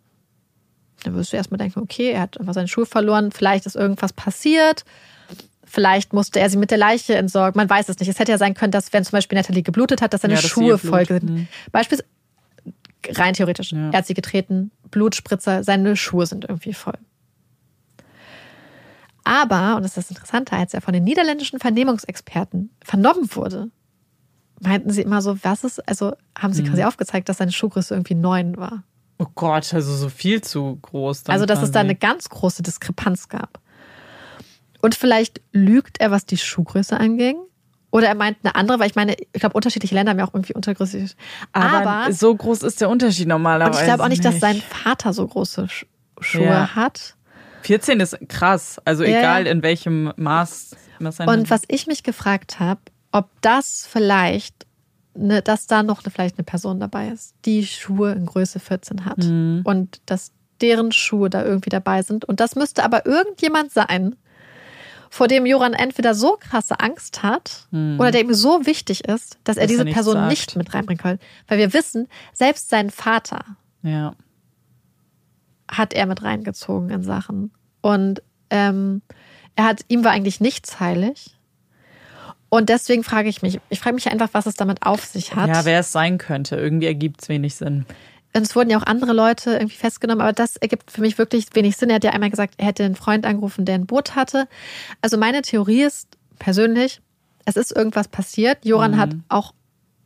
Dann 1.04 1.16
wirst 1.16 1.34
du 1.34 1.38
erstmal 1.38 1.58
denken, 1.58 1.80
okay, 1.80 2.12
er 2.12 2.22
hat 2.22 2.40
einfach 2.40 2.54
seine 2.54 2.68
Schuhe 2.68 2.86
verloren, 2.86 3.32
vielleicht 3.32 3.66
ist 3.66 3.76
irgendwas 3.76 4.14
passiert, 4.14 4.86
vielleicht 5.70 6.12
musste 6.14 6.40
er 6.40 6.50
sie 6.50 6.58
mit 6.58 6.72
der 6.72 6.78
Leiche 6.78 7.16
entsorgen, 7.16 7.58
man 7.58 7.70
weiß 7.70 7.88
es 7.90 8.00
nicht. 8.00 8.10
Es 8.10 8.20
hätte 8.20 8.32
ja 8.32 8.38
sein 8.38 8.54
können, 8.54 8.72
dass 8.72 8.92
wenn 8.94 9.04
zum 9.06 9.12
Beispiel 9.14 9.38
Natalie 9.38 9.64
geblutet 9.64 10.02
hat, 10.02 10.14
dass 10.14 10.22
seine 10.22 10.34
Ja, 10.36 10.42
dass 10.42 10.50
Schuhe 10.50 10.78
voll 10.78 11.06
sind. 11.06 11.24
Mhm. 11.30 11.48
Beispielsweise, 11.72 12.10
rein 13.12 13.34
theoretisch, 13.34 13.72
Ja. 13.72 13.90
er 13.92 14.00
hat 14.00 14.06
sie 14.08 14.14
getreten, 14.14 14.72
Blutspritzer, 14.92 15.64
seine 15.64 15.96
Schuhe 15.96 16.26
sind 16.26 16.46
irgendwie 16.46 16.74
voll. 16.74 16.98
Aber, 19.24 19.76
und 19.76 19.84
das 19.84 19.92
ist 19.92 19.98
das 19.98 20.10
Interessante, 20.12 20.54
als 20.56 20.74
er 20.74 20.82
von 20.82 20.94
den 20.94 21.04
niederländischen 21.04 21.60
Vernehmungsexperten 21.60 22.72
vernommen 22.84 23.30
wurde, 23.36 23.70
meinten 24.62 24.90
sie 24.90 25.02
immer 25.02 25.22
so, 25.22 25.38
was 25.44 25.64
ist, 25.64 25.88
also 25.88 26.14
haben 26.38 26.52
Mhm. 26.52 26.54
sie 26.56 26.64
quasi 26.64 26.84
aufgezeigt, 26.84 27.30
dass 27.30 27.38
seine 27.38 27.52
Schuhgröße 27.52 27.94
irgendwie 27.94 28.16
neun 28.16 28.58
war. 28.58 28.84
Oh 29.20 29.28
Gott, 29.36 29.74
also 29.74 29.94
so 29.96 30.10
viel 30.10 30.42
zu 30.42 30.78
groß. 30.82 31.24
Also, 31.28 31.46
dass 31.46 31.60
es 31.62 31.72
da 31.72 31.80
quasi. 31.82 31.90
eine 31.90 31.96
ganz 31.96 32.30
große 32.30 32.64
Diskrepanz 32.64 33.28
gab. 33.28 33.60
Und 34.82 34.96
vielleicht 34.96 35.42
lügt 35.52 36.00
er, 36.00 36.12
was 36.12 36.26
die 36.26 36.38
Schuhgröße 36.38 37.00
anging. 37.00 37.38
Oder 37.92 38.08
er 38.08 38.16
meint 38.16 38.38
eine 38.44 38.56
andere, 38.56 38.80
weil 38.80 38.88
ich 38.88 38.96
meine, 38.96 39.16
ich 39.20 39.40
glaube, 39.40 39.56
unterschiedliche 39.56 39.96
Länder 39.96 40.12
haben 40.12 40.20
ja 40.20 40.28
auch 40.28 40.34
irgendwie 40.34 40.54
untergröße. 40.54 41.08
Aber, 41.54 41.90
Aber, 41.90 42.14
so 42.14 42.36
groß 42.36 42.62
ist 42.64 42.82
der 42.82 42.90
Unterschied 42.90 43.28
normalerweise. 43.28 43.78
und 43.78 43.82
ich 43.82 43.86
glaube 43.88 44.04
auch 44.04 44.08
nicht, 44.10 44.24
dass 44.24 44.40
sein 44.40 44.62
Vater 44.62 45.12
so 45.12 45.26
große 45.28 45.64
Sch- 45.64 45.86
Schuhe 46.22 46.44
Ja. 46.46 46.76
hat. 46.76 47.16
14 47.64 48.00
ist 48.00 48.18
krass. 48.28 48.80
Also 48.86 49.04
Ja. 49.04 49.20
egal 49.20 49.48
in 49.48 49.64
welchem 49.64 50.14
Maß. 50.18 50.76
was 51.00 51.20
Und 51.22 51.50
was 51.50 51.62
ich 51.68 51.88
mich 51.88 52.04
gefragt 52.04 52.60
habe, 52.60 52.82
ob 53.12 53.30
das 53.42 53.88
vielleicht, 53.90 54.68
ne, 55.16 55.42
dass 55.42 55.66
da 55.66 55.82
noch 55.82 56.04
eine, 56.04 56.12
vielleicht 56.12 56.38
eine 56.38 56.44
Person 56.46 56.80
dabei 56.80 57.08
ist, 57.08 57.34
die 57.46 57.66
Schuhe 57.66 58.12
in 58.12 58.26
Größe 58.28 58.60
14 58.60 59.06
hat. 59.06 59.18
Mhm. 59.20 59.62
Und 59.64 60.02
dass 60.06 60.32
deren 60.62 60.92
Schuhe 60.92 61.30
da 61.30 61.44
irgendwie 61.44 61.70
dabei 61.70 62.02
sind. 62.04 62.24
Und 62.26 62.40
das 62.40 62.56
müsste 62.56 62.84
aber 62.84 63.06
irgendjemand 63.08 63.72
sein, 63.72 64.16
vor 65.10 65.28
dem 65.28 65.46
Joran 65.46 65.74
entweder 65.74 66.14
so 66.14 66.38
krasse 66.40 66.80
Angst 66.80 67.24
hat 67.24 67.68
oder 67.72 68.12
der 68.12 68.22
ihm 68.22 68.34
so 68.34 68.66
wichtig 68.66 69.06
ist, 69.06 69.38
dass 69.44 69.58
er. 69.58 69.64
Dass 69.64 69.64
er 69.64 69.68
diese 69.68 69.84
nichts 69.84 69.96
Person 69.96 70.14
sagt. 70.16 70.30
nicht 70.30 70.56
mit 70.56 70.74
reinbringen 70.74 71.02
kann. 71.02 71.20
Weil 71.48 71.58
wir 71.58 71.74
wissen, 71.74 72.08
selbst 72.34 72.70
sein 72.70 72.90
Vater 72.92 73.44
Ja. 73.82 74.14
hat 75.70 75.94
er 75.94 76.06
mit 76.06 76.24
reingezogen 76.24 76.90
in 76.90 77.04
Sachen. 77.04 77.52
Und 77.82 78.22
ähm, 78.50 79.02
er 79.56 79.66
hat, 79.66 79.82
ihm 79.88 80.04
war 80.04 80.12
eigentlich 80.12 80.40
nichts 80.42 80.80
heilig. 80.80 81.36
Und 82.50 82.70
deswegen 82.70 83.04
frage 83.04 83.30
ich 83.30 83.42
mich, 83.44 83.60
ich 83.70 83.80
frage 83.80 83.94
mich 83.94 84.10
einfach, 84.12 84.30
was 84.32 84.46
es 84.48 84.56
damit 84.56 84.84
auf 84.84 85.06
sich 85.06 85.36
hat. 85.36 85.50
ja, 85.50 85.66
wer 85.66 85.82
es 85.82 85.92
sein 85.92 86.18
könnte. 86.18 86.56
Irgendwie 86.56 86.88
ergibt 86.88 87.22
es 87.22 87.30
wenig 87.30 87.56
Sinn. 87.56 87.86
Und 88.34 88.44
es 88.44 88.56
wurden 88.56 88.70
ja 88.70 88.78
auch 88.78 88.86
andere 88.86 89.14
Leute 89.14 89.54
irgendwie 89.54 89.76
festgenommen, 89.76 90.22
aber 90.22 90.34
das 90.34 90.56
ergibt 90.56 90.92
für 90.92 91.02
mich 91.02 91.18
wirklich 91.18 91.48
wenig 91.54 91.78
Sinn. 91.78 91.90
Er 91.90 91.96
hat 91.96 92.04
ja 92.04 92.12
einmal 92.12 92.30
gesagt, 92.30 92.54
er 92.58 92.68
hätte 92.68 92.84
einen 92.84 92.96
Freund 92.96 93.26
angerufen, 93.26 93.66
der 93.66 93.76
ein 93.76 93.88
Boot 93.88 94.16
hatte. 94.16 94.48
Also 95.02 95.18
meine 95.18 95.42
Theorie 95.42 95.84
ist 95.84 96.08
persönlich, 96.38 97.02
es 97.46 97.56
ist 97.56 97.76
irgendwas 97.76 98.08
passiert. 98.08 98.66
Joran 98.66 98.98
hat 98.98 99.16
auch 99.30 99.54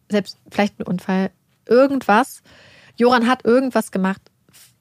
selbst 0.10 0.38
vielleicht 0.50 0.80
einen 0.80 0.88
Unfall, 0.88 1.32
irgendwas. 1.68 2.42
Joran 2.96 3.28
hat 3.28 3.44
irgendwas 3.44 3.92
gemacht. 3.92 4.22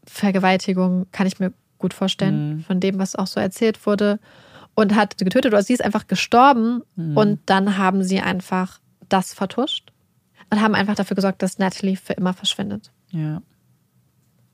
Vergewaltigung 0.06 1.06
kann 1.10 1.26
ich 1.26 1.40
mir 1.40 1.52
gut 1.78 1.94
vorstellen, 1.94 2.64
von 2.66 2.78
dem, 2.78 2.98
was 2.98 3.16
auch 3.16 3.26
so 3.26 3.40
erzählt 3.40 3.84
wurde. 3.86 4.20
Und 4.74 4.94
hat 4.94 5.18
getötet 5.18 5.52
oder 5.52 5.62
sie 5.62 5.74
ist 5.74 5.84
einfach 5.84 6.06
gestorben. 6.06 6.82
Und 7.16 7.40
dann 7.46 7.76
haben 7.76 8.04
sie 8.04 8.20
einfach 8.20 8.80
das 9.08 9.34
vertuscht 9.34 9.92
und 10.50 10.60
haben 10.60 10.74
einfach 10.74 10.94
dafür 10.94 11.16
gesorgt, 11.16 11.42
dass 11.42 11.58
Natalie 11.58 11.96
für 11.96 12.12
immer 12.12 12.32
verschwindet. 12.34 12.90
Ja. 13.12 13.41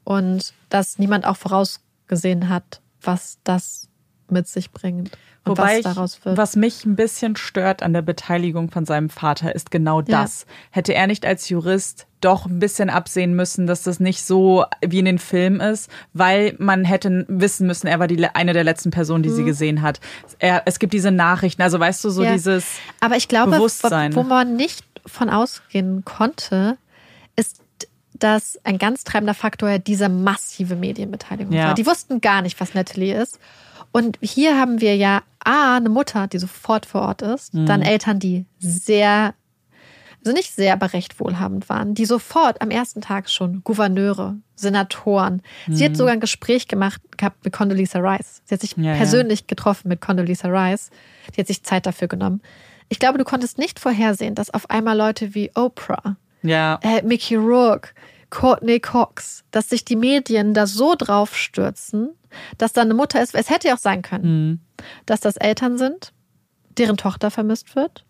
Und 0.04 0.52
dass 0.68 0.98
niemand 0.98 1.26
auch 1.26 1.36
vorausgesehen 1.36 2.48
hat, 2.48 2.80
was 3.02 3.38
das 3.44 3.88
mit 4.30 4.46
sich 4.46 4.70
bringt. 4.72 5.10
Und 5.44 5.56
Wobei 5.56 5.62
was 5.70 5.76
ich, 5.78 5.84
daraus 5.84 6.24
wird. 6.24 6.36
was 6.36 6.56
mich 6.56 6.84
ein 6.84 6.96
bisschen 6.96 7.34
stört 7.36 7.82
an 7.82 7.94
der 7.94 8.02
Beteiligung 8.02 8.70
von 8.70 8.84
seinem 8.84 9.08
Vater, 9.08 9.54
ist 9.54 9.70
genau 9.70 10.00
Ja. 10.00 10.22
das. 10.22 10.44
Hätte 10.70 10.92
er 10.92 11.06
nicht 11.06 11.24
als 11.24 11.48
Jurist 11.48 12.06
doch 12.20 12.44
ein 12.44 12.58
bisschen 12.58 12.90
absehen 12.90 13.34
müssen, 13.34 13.66
dass 13.66 13.84
das 13.84 14.00
nicht 14.00 14.22
so 14.22 14.64
wie 14.86 14.98
in 14.98 15.04
den 15.06 15.18
Filmen 15.18 15.60
ist, 15.60 15.88
weil 16.12 16.54
man 16.58 16.84
hätte 16.84 17.24
wissen 17.28 17.66
müssen, 17.66 17.86
er 17.86 17.98
war 18.00 18.08
die, 18.08 18.22
eine 18.26 18.52
der 18.52 18.64
letzten 18.64 18.90
Personen, 18.90 19.22
die 19.22 19.30
sie 19.30 19.44
gesehen 19.44 19.80
hat. 19.80 20.00
Er, 20.38 20.62
es 20.66 20.78
gibt 20.78 20.92
diese 20.92 21.12
Nachrichten, 21.12 21.62
also 21.62 21.78
weißt 21.80 22.04
du, 22.04 22.10
so 22.10 22.20
Mhm. 22.20 22.26
Ja. 22.26 22.32
dieses 22.32 22.66
Aber 23.00 23.16
ich 23.16 23.28
glaube, 23.28 23.52
Bewusstsein. 23.52 24.14
wo 24.16 24.24
man 24.24 24.56
nicht 24.56 24.84
von 25.06 25.30
ausgehen 25.30 26.04
konnte, 26.04 26.76
dass 28.18 28.58
ein 28.64 28.78
ganz 28.78 29.04
treibender 29.04 29.34
Faktor 29.34 29.78
diese 29.78 30.08
massive 30.08 30.76
Medienbeteiligung 30.76 31.52
Ja. 31.52 31.68
war. 31.68 31.74
Die 31.74 31.86
wussten 31.86 32.20
gar 32.20 32.42
nicht, 32.42 32.60
was 32.60 32.74
Natalie 32.74 33.14
ist. 33.14 33.38
Und 33.92 34.18
hier 34.20 34.58
haben 34.58 34.80
wir 34.80 34.96
ja 34.96 35.22
A, 35.44 35.76
eine 35.76 35.88
Mutter, 35.88 36.26
die 36.26 36.38
sofort 36.38 36.84
vor 36.86 37.02
Ort 37.02 37.22
ist, 37.22 37.54
Mhm. 37.54 37.66
dann 37.66 37.82
Eltern, 37.82 38.18
die 38.18 38.44
sehr, 38.58 39.34
also 40.20 40.32
nicht 40.32 40.52
sehr, 40.54 40.74
aber 40.74 40.92
recht 40.92 41.18
wohlhabend 41.20 41.68
waren, 41.68 41.94
die 41.94 42.04
sofort 42.04 42.60
am 42.60 42.70
ersten 42.70 43.00
Tag 43.00 43.30
schon 43.30 43.62
Gouverneure, 43.64 44.36
Senatoren. 44.56 45.42
Sie 45.68 45.82
Mhm. 45.84 45.88
hat 45.90 45.96
sogar 45.96 46.12
ein 46.12 46.20
Gespräch 46.20 46.68
gemacht 46.68 47.00
gehabt 47.16 47.44
mit 47.44 47.52
Condoleezza 47.54 48.00
Rice. 48.00 48.42
Sie 48.44 48.54
hat 48.54 48.60
sich 48.60 48.76
Ja, 48.76 48.90
ja. 48.90 48.94
persönlich 48.96 49.46
getroffen 49.46 49.88
mit 49.88 50.00
Condoleezza 50.00 50.48
Rice. 50.48 50.90
Die 51.34 51.40
hat 51.40 51.46
sich 51.46 51.62
Zeit 51.62 51.86
dafür 51.86 52.08
genommen. 52.08 52.42
Ich 52.90 52.98
glaube, 52.98 53.18
du 53.18 53.24
konntest 53.24 53.58
nicht 53.58 53.78
vorhersehen, 53.80 54.34
dass 54.34 54.50
auf 54.52 54.68
einmal 54.70 54.96
Leute 54.96 55.34
wie 55.34 55.50
Oprah, 55.54 56.16
ja, 56.42 56.78
äh, 56.82 57.02
Mickey 57.02 57.36
Rourke, 57.36 57.90
Courtney 58.30 58.78
Cox, 58.80 59.44
dass 59.50 59.68
sich 59.68 59.84
die 59.84 59.96
Medien 59.96 60.54
da 60.54 60.66
so 60.66 60.94
drauf 60.96 61.36
stürzen, 61.36 62.10
dass 62.58 62.72
da 62.72 62.82
eine 62.82 62.94
Mutter 62.94 63.22
ist. 63.22 63.34
Es 63.34 63.48
hätte 63.50 63.68
ja 63.68 63.74
auch 63.74 63.78
sein 63.78 64.02
können, 64.02 64.60
dass 65.06 65.20
das 65.20 65.36
Eltern 65.36 65.78
sind, 65.78 66.12
deren 66.76 66.96
Tochter 66.96 67.30
vermisst 67.30 67.74
wird 67.74 68.04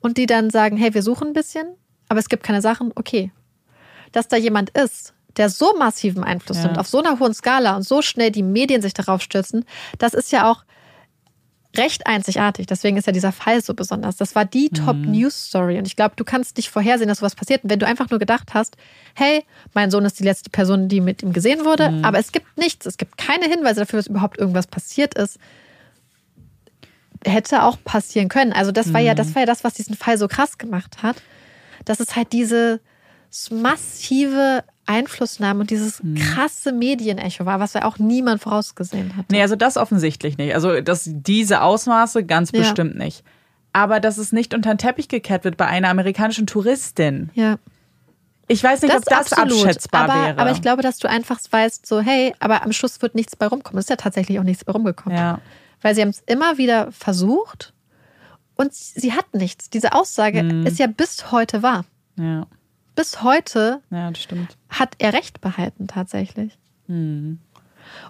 und 0.00 0.16
die 0.18 0.26
dann 0.26 0.50
sagen, 0.50 0.76
hey, 0.76 0.94
wir 0.94 1.02
suchen 1.02 1.28
ein 1.28 1.32
bisschen, 1.34 1.66
aber 2.08 2.18
es 2.18 2.28
gibt 2.28 2.42
keine 2.44 2.62
Sachen, 2.62 2.92
okay. 2.94 3.30
Dass 4.12 4.28
da 4.28 4.36
jemand 4.36 4.70
ist, 4.70 5.14
der 5.36 5.50
so 5.50 5.74
massiven 5.78 6.22
Einfluss 6.24 6.58
Ja. 6.58 6.64
nimmt, 6.66 6.78
auf 6.78 6.88
so 6.88 6.98
einer 7.02 7.18
hohen 7.18 7.34
Skala 7.34 7.76
und 7.76 7.82
so 7.82 8.02
schnell 8.02 8.30
die 8.30 8.42
Medien 8.42 8.80
sich 8.82 8.94
darauf 8.94 9.20
stürzen, 9.22 9.64
das 9.98 10.14
ist 10.14 10.32
ja 10.32 10.50
auch 10.50 10.64
recht 11.76 12.06
einzigartig. 12.06 12.66
Deswegen 12.66 12.96
ist 12.96 13.06
ja 13.06 13.12
dieser 13.12 13.32
Fall 13.32 13.62
so 13.62 13.74
besonders. 13.74 14.16
Das 14.16 14.34
war 14.34 14.44
die 14.44 14.68
Top-News-Story. 14.70 15.78
Und 15.78 15.86
ich 15.86 15.96
glaube, 15.96 16.14
du 16.16 16.24
kannst 16.24 16.56
nicht 16.56 16.70
vorhersehen, 16.70 17.08
dass 17.08 17.18
sowas 17.18 17.34
passiert. 17.34 17.64
Und 17.64 17.70
wenn 17.70 17.78
du 17.78 17.86
einfach 17.86 18.10
nur 18.10 18.18
gedacht 18.18 18.54
hast, 18.54 18.76
hey, 19.14 19.44
mein 19.72 19.90
Sohn 19.90 20.04
ist 20.04 20.18
die 20.18 20.24
letzte 20.24 20.50
Person, 20.50 20.88
die 20.88 21.00
mit 21.00 21.22
ihm 21.22 21.32
gesehen 21.32 21.64
wurde, 21.64 22.00
aber 22.02 22.18
es 22.18 22.32
gibt 22.32 22.56
nichts, 22.56 22.86
es 22.86 22.96
gibt 22.96 23.16
keine 23.18 23.46
Hinweise 23.46 23.80
dafür, 23.80 23.98
dass 23.98 24.06
überhaupt 24.06 24.38
irgendwas 24.38 24.66
passiert 24.66 25.14
ist, 25.14 25.38
hätte 27.24 27.62
auch 27.62 27.78
passieren 27.84 28.28
können. 28.28 28.52
Also 28.52 28.72
das 28.72 28.92
war 28.92 29.00
ja, 29.00 29.14
das 29.14 29.34
war 29.34 29.42
ja 29.42 29.46
das, 29.46 29.64
was 29.64 29.74
diesen 29.74 29.96
Fall 29.96 30.18
so 30.18 30.28
krass 30.28 30.58
gemacht 30.58 31.02
hat. 31.02 31.16
Dass 31.84 32.00
es 32.00 32.16
halt 32.16 32.32
diese 32.32 32.80
massive 33.50 34.64
Einflussnahme 34.86 35.60
und 35.60 35.70
dieses 35.70 36.02
krasse 36.34 36.72
Medienecho 36.72 37.46
war, 37.46 37.60
was 37.60 37.72
ja 37.74 37.84
auch 37.84 37.98
niemand 37.98 38.42
vorausgesehen 38.42 39.16
hat. 39.16 39.26
Nee, 39.30 39.40
also 39.42 39.56
das 39.56 39.76
offensichtlich 39.76 40.36
nicht. 40.38 40.54
Also 40.54 40.80
das, 40.80 41.08
diese 41.10 41.62
Ausmaße 41.62 42.24
ganz 42.24 42.52
Ja. 42.52 42.60
bestimmt 42.60 42.96
nicht. 42.96 43.24
Aber 43.72 43.98
dass 43.98 44.18
es 44.18 44.30
nicht 44.32 44.54
unter 44.54 44.72
den 44.74 44.78
Teppich 44.78 45.08
gekehrt 45.08 45.44
wird 45.44 45.56
bei 45.56 45.66
einer 45.66 45.88
amerikanischen 45.88 46.46
Touristin. 46.46 47.30
Ja. 47.34 47.56
Ich 48.46 48.62
weiß 48.62 48.82
nicht, 48.82 48.94
ob 48.94 49.04
das 49.06 49.32
absolut. 49.32 49.64
abschätzbar 49.64 50.02
aber, 50.10 50.14
wäre. 50.26 50.38
Aber 50.38 50.50
ich 50.50 50.60
glaube, 50.60 50.82
dass 50.82 50.98
du 50.98 51.08
einfach 51.08 51.40
weißt, 51.50 51.86
so, 51.86 52.00
hey, 52.00 52.34
aber 52.40 52.62
am 52.62 52.72
Schluss 52.72 53.00
wird 53.00 53.14
nichts 53.14 53.36
bei 53.36 53.46
rumkommen. 53.46 53.78
Es 53.78 53.86
ist 53.86 53.90
ja 53.90 53.96
tatsächlich 53.96 54.38
auch 54.38 54.44
nichts 54.44 54.64
bei 54.64 54.72
rumgekommen. 54.72 55.16
ja. 55.16 55.40
Weil 55.80 55.94
sie 55.94 56.02
haben 56.02 56.10
es 56.10 56.22
immer 56.26 56.56
wieder 56.56 56.92
versucht 56.92 57.72
und 58.54 58.72
sie 58.72 59.12
hat 59.12 59.34
nichts. 59.34 59.68
Diese 59.70 59.92
Aussage 59.92 60.42
Mhm. 60.42 60.66
ist 60.66 60.78
ja 60.78 60.86
bis 60.86 61.30
heute 61.32 61.62
wahr. 61.62 61.84
Ja, 62.16 62.46
Bis 62.94 63.22
heute 63.22 63.80
ja, 63.90 64.12
hat 64.70 64.94
er 64.98 65.12
Recht 65.12 65.40
behalten, 65.40 65.86
tatsächlich. 65.88 66.56
Mhm. 66.86 67.38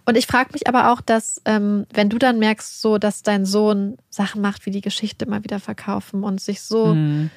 Und 0.04 0.16
ich 0.16 0.26
frage 0.26 0.50
mich 0.52 0.68
aber 0.68 0.92
auch, 0.92 1.00
dass, 1.00 1.40
ähm, 1.46 1.86
wenn 1.92 2.08
du 2.08 2.18
dann 2.18 2.38
merkst, 2.38 2.80
so, 2.80 2.98
dass 2.98 3.22
dein 3.22 3.44
Sohn 3.44 3.96
Sachen 4.10 4.40
macht, 4.40 4.66
wie 4.66 4.70
die 4.70 4.80
Geschichte 4.80 5.24
immer 5.24 5.42
wieder 5.42 5.58
verkaufen 5.60 6.22
und 6.22 6.40
sich 6.40 6.60
so 6.62 6.94
Mhm. 6.94 7.30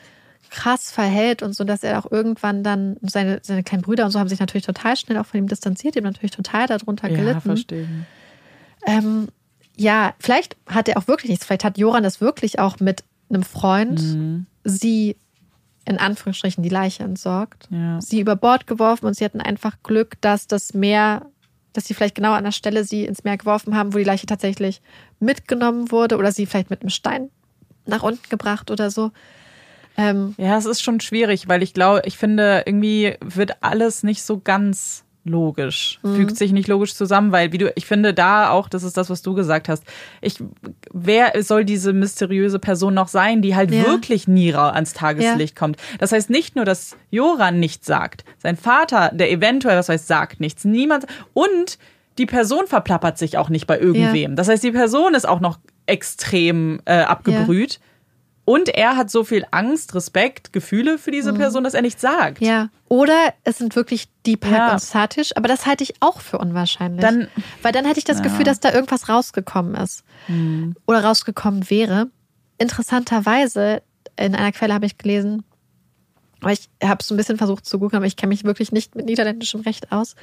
krass 0.50 0.92
verhält 0.92 1.42
und 1.42 1.54
so, 1.54 1.64
dass 1.64 1.84
er 1.84 2.00
auch 2.00 2.10
irgendwann 2.12 2.64
dann, 2.64 2.98
seine, 3.02 3.40
seine 3.44 3.64
kleinen 3.64 3.82
Brüder 3.82 4.06
und 4.06 4.12
so 4.12 4.20
haben 4.20 4.30
sich 4.30 4.40
natürlich 4.40 4.66
total 4.66 4.96
schnell 4.96 5.18
auch 5.18 5.26
von 5.26 5.40
ihm 5.40 5.48
distanziert, 5.48 5.96
die 5.96 6.00
haben 6.00 6.06
natürlich 6.06 6.32
total 6.32 6.68
darunter 6.68 7.10
Ja, 7.10 7.16
gelitten. 7.16 7.42
verstehe. 7.42 7.88
Ähm, 8.86 9.28
ja, 9.76 10.14
vielleicht 10.20 10.56
hat 10.68 10.88
er 10.88 10.98
auch 10.98 11.08
wirklich 11.08 11.30
nichts. 11.30 11.46
Vielleicht 11.46 11.64
hat 11.64 11.78
Joran 11.78 12.04
das 12.04 12.22
wirklich 12.22 12.60
auch 12.60 12.80
mit 12.80 13.04
einem 13.30 13.44
Freund 13.44 14.02
Mhm. 14.02 14.46
sie 14.64 15.18
in 15.88 15.98
Anführungsstrichen 15.98 16.64
die 16.64 16.70
Leiche 16.70 17.04
entsorgt, 17.04 17.68
Ja. 17.72 18.00
sie 18.02 18.20
über 18.20 18.36
Bord 18.36 18.68
geworfen 18.68 19.06
und 19.06 19.16
sie 19.16 19.24
hatten 19.26 19.42
einfach 19.42 19.78
Glück, 19.84 20.20
dass 20.22 20.46
das 20.48 20.74
Meer, 20.74 21.26
dass 21.74 21.86
sie 21.86 21.94
vielleicht 21.94 22.16
genau 22.16 22.34
an 22.34 22.44
der 22.44 22.52
Stelle 22.52 22.84
sie 22.84 23.06
ins 23.06 23.24
Meer 23.24 23.38
geworfen 23.38 23.76
haben, 23.76 23.94
wo 23.94 23.98
die 23.98 24.04
Leiche 24.04 24.26
tatsächlich 24.28 24.82
mitgenommen 25.20 25.90
wurde 25.92 26.18
oder 26.18 26.32
sie 26.32 26.46
vielleicht 26.46 26.70
mit 26.70 26.82
einem 26.82 26.90
Stein 26.90 27.30
nach 27.86 28.04
unten 28.04 28.28
gebracht 28.30 28.70
oder 28.70 28.92
so. 28.92 29.12
Ähm, 29.96 30.36
Ja, 30.38 30.58
es 30.58 30.66
ist 30.66 30.82
schon 30.84 31.00
schwierig, 31.00 31.48
weil 31.48 31.64
ich 31.64 31.74
glaube, 31.74 32.02
ich 32.06 32.18
finde, 32.18 32.64
irgendwie 32.66 33.16
wird 33.22 33.64
alles 33.64 34.04
nicht 34.04 34.24
so 34.24 34.40
ganz 34.40 35.04
logisch, 35.28 36.00
Mhm. 36.04 36.16
fügt 36.16 36.38
sich 36.38 36.52
nicht 36.52 36.68
logisch 36.68 36.96
zusammen, 36.96 37.32
weil 37.32 37.52
wie 37.52 37.58
du, 37.58 37.72
ich 37.76 37.86
finde 37.86 38.14
da 38.14 38.50
auch, 38.50 38.70
das 38.70 38.84
ist 38.84 38.98
das, 38.98 39.10
was 39.10 39.22
du 39.22 39.34
gesagt 39.34 39.70
hast. 39.70 39.84
Ich, 40.22 40.42
wer 40.92 41.34
soll 41.44 41.66
diese 41.66 41.94
mysteriöse 41.94 42.60
Person 42.60 42.94
noch 42.94 43.08
sein, 43.08 43.42
die 43.42 43.56
halt 43.56 43.72
Ja. 43.72 43.84
wirklich 43.86 44.28
nie 44.28 44.54
ans 44.54 44.94
Tageslicht 44.94 45.56
kommt? 45.56 45.78
Das 46.00 46.12
heißt 46.12 46.30
nicht 46.30 46.56
nur, 46.56 46.66
dass 46.66 46.96
Joran 47.12 47.60
nichts 47.60 47.86
sagt, 47.86 48.26
sein 48.40 48.58
Vater, 48.58 49.12
der 49.14 49.32
eventuell 49.32 49.78
was 49.78 49.90
weiß, 49.90 50.08
sagt 50.08 50.40
nichts, 50.40 50.66
niemand 50.66 51.06
und 51.34 51.78
die 52.18 52.26
Person 52.26 52.66
verplappert 52.66 53.18
sich 53.20 53.38
auch 53.38 53.50
nicht 53.50 53.68
bei 53.68 53.78
irgendwem. 53.80 54.36
Das 54.36 54.48
heißt, 54.48 54.64
die 54.64 54.72
Person 54.72 55.14
ist 55.14 55.28
auch 55.28 55.40
noch 55.40 55.60
extrem 55.86 56.80
äh, 56.86 57.00
abgebrüht. 57.02 57.80
Und 58.50 58.70
er 58.70 58.96
hat 58.96 59.12
so 59.12 59.26
viel 59.26 59.46
Angst, 59.52 59.94
Respekt, 59.94 60.54
Gefühle 60.54 60.98
für 60.98 61.12
diese 61.12 61.34
Person, 61.34 61.66
dass 61.66 61.74
er 61.74 61.82
nichts 61.82 62.02
sagt. 62.02 62.40
Mhm. 62.40 62.48
ja. 62.48 62.70
Oder 62.88 63.34
es 63.44 63.58
sind 63.58 63.76
wirklich 63.76 64.08
Deepak 64.26 64.50
Ja. 64.52 64.72
und 64.72 64.80
Satish, 64.82 65.32
aber 65.36 65.50
das 65.50 65.66
halte 65.66 65.84
ich 65.84 65.96
auch 66.00 66.22
für 66.22 66.38
unwahrscheinlich. 66.38 67.02
Dann- 67.02 67.28
Weil 67.62 67.74
dann 67.74 67.84
hätte 67.84 68.00
ich 68.00 68.06
das 68.06 68.24
Gefühl, 68.24 68.46
dass 68.46 68.62
da 68.62 68.72
irgendwas 68.72 69.10
rausgekommen 69.10 69.76
ist. 69.76 70.06
Oder 70.86 71.04
rausgekommen 71.04 71.70
wäre. 71.70 72.08
Interessanterweise, 72.58 73.82
in 74.18 74.34
einer 74.34 74.52
Quelle 74.54 74.74
habe 74.74 74.86
ich 74.86 74.98
gelesen, 74.98 75.44
aber 76.40 76.54
ich 76.54 76.70
habe 76.82 77.00
es 77.02 77.08
so 77.08 77.16
ein 77.16 77.18
bisschen 77.18 77.38
versucht 77.38 77.66
zu 77.66 77.80
googeln, 77.80 77.98
aber 77.98 78.06
ich 78.06 78.16
kenne 78.16 78.30
mich 78.30 78.46
wirklich 78.46 78.72
nicht 78.72 78.96
mit 78.96 79.08
niederländischem 79.08 79.62
Recht 79.62 79.92
aus, 79.92 80.16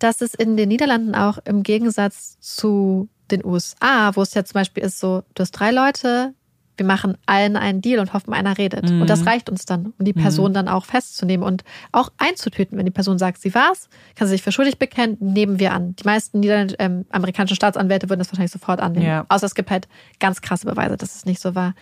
dass 0.00 0.22
es 0.22 0.34
in 0.34 0.56
den 0.56 0.68
Niederlanden 0.70 1.14
auch 1.14 1.38
im 1.44 1.62
Gegensatz 1.62 2.38
zu 2.40 3.08
den 3.30 3.44
USA, 3.44 4.10
wo 4.16 4.22
es 4.22 4.34
ja 4.34 4.44
zum 4.44 4.54
Beispiel 4.54 4.82
ist 4.82 4.98
so, 4.98 5.22
du 5.34 5.42
hast 5.42 5.52
drei 5.52 5.70
Leute, 5.70 6.34
wir 6.80 6.86
machen 6.86 7.18
allen 7.26 7.58
einen 7.58 7.82
Deal 7.82 8.00
und 8.00 8.14
hoffen, 8.14 8.32
einer 8.32 8.56
redet. 8.56 8.90
Und 8.90 9.10
das 9.10 9.26
reicht 9.26 9.50
uns 9.50 9.66
dann, 9.66 9.92
um 9.98 10.04
die 10.06 10.14
Person 10.14 10.54
dann 10.54 10.66
auch 10.66 10.86
festzunehmen 10.86 11.46
und 11.46 11.62
auch 11.92 12.10
einzutüten. 12.16 12.78
Wenn 12.78 12.86
die 12.86 12.90
Person 12.90 13.18
sagt, 13.18 13.42
sie 13.42 13.54
war's, 13.54 13.90
kann 14.16 14.26
sie 14.26 14.32
sich 14.32 14.42
für 14.42 14.50
schuldig 14.50 14.78
bekennen, 14.78 15.18
nehmen 15.20 15.60
wir 15.60 15.74
an. 15.74 15.94
Die 15.96 16.04
meisten 16.04 16.42
ähm, 16.42 17.04
amerikanischen 17.10 17.54
Staatsanwälte 17.54 18.08
würden 18.08 18.20
das 18.20 18.28
wahrscheinlich 18.28 18.50
sofort 18.50 18.80
annehmen. 18.80 19.04
Ja. 19.04 19.26
Außer 19.28 19.44
es 19.44 19.54
gibt 19.54 19.70
halt 19.70 19.88
ganz 20.20 20.40
krasse 20.40 20.64
Beweise, 20.64 20.96
dass 20.96 21.14
es 21.14 21.26
nicht 21.26 21.42
so 21.42 21.54
war. 21.54 21.74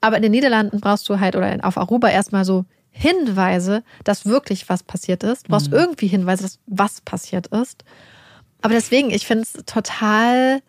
Aber 0.00 0.14
in 0.14 0.22
den 0.22 0.30
Niederlanden 0.30 0.78
brauchst 0.78 1.08
du 1.08 1.18
halt, 1.18 1.34
oder 1.34 1.58
auf 1.62 1.76
Aruba 1.76 2.08
erstmal 2.08 2.44
so 2.44 2.66
Hinweise, 2.92 3.82
dass 4.04 4.26
wirklich 4.26 4.68
was 4.68 4.84
passiert 4.84 5.24
ist. 5.24 5.48
Du 5.48 5.50
brauchst 5.50 5.72
irgendwie 5.72 6.06
Hinweise, 6.06 6.44
dass 6.44 6.60
was 6.68 7.00
passiert 7.00 7.48
ist. 7.48 7.82
Aber 8.62 8.74
deswegen, 8.74 9.10
ich 9.10 9.26
finde 9.26 9.42
es 9.42 9.54
total 9.64 10.62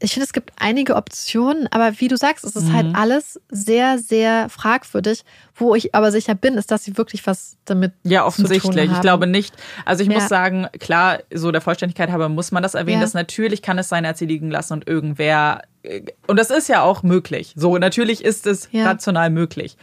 ich 0.00 0.12
finde, 0.12 0.24
es 0.26 0.32
gibt 0.32 0.52
einige 0.58 0.94
Optionen, 0.94 1.66
aber 1.72 1.98
wie 2.00 2.06
du 2.08 2.16
sagst, 2.16 2.44
es 2.44 2.54
ist 2.54 2.72
halt 2.72 2.88
Mhm. 2.88 2.94
alles 2.94 3.40
sehr, 3.50 3.98
sehr 3.98 4.48
fragwürdig. 4.48 5.24
Wo 5.56 5.74
ich 5.74 5.94
aber 5.94 6.12
sicher 6.12 6.34
bin, 6.36 6.54
ist, 6.54 6.70
dass 6.70 6.84
sie 6.84 6.96
wirklich 6.96 7.26
was 7.26 7.56
damit 7.64 7.92
Ja, 8.04 8.24
offensichtlich. 8.24 8.92
Ich 8.92 9.00
glaube 9.00 9.26
nicht. 9.26 9.54
Also 9.84 10.02
ich 10.04 10.08
Ja. 10.08 10.14
muss 10.14 10.28
sagen, 10.28 10.68
klar, 10.78 11.18
so 11.34 11.50
der 11.50 11.60
Vollständigkeit 11.60 12.10
halber 12.10 12.28
muss 12.28 12.52
man 12.52 12.62
das 12.62 12.74
erwähnen, 12.74 12.98
Ja. 13.00 13.04
dass 13.04 13.14
natürlich 13.14 13.60
kann 13.60 13.76
es 13.78 13.88
sein, 13.88 14.04
er 14.04 14.10
hat 14.10 14.18
sie 14.18 14.26
liegen 14.26 14.50
lassen 14.50 14.74
und 14.74 14.86
irgendwer. 14.88 15.62
äh, 15.82 16.02
Und 16.26 16.38
das 16.38 16.50
ist 16.50 16.68
ja 16.68 16.82
auch 16.82 17.02
möglich. 17.02 17.52
So, 17.56 17.76
natürlich 17.78 18.24
ist 18.24 18.46
es 18.46 18.68
Ja. 18.70 18.84
rational 18.86 19.30
möglich. 19.30 19.76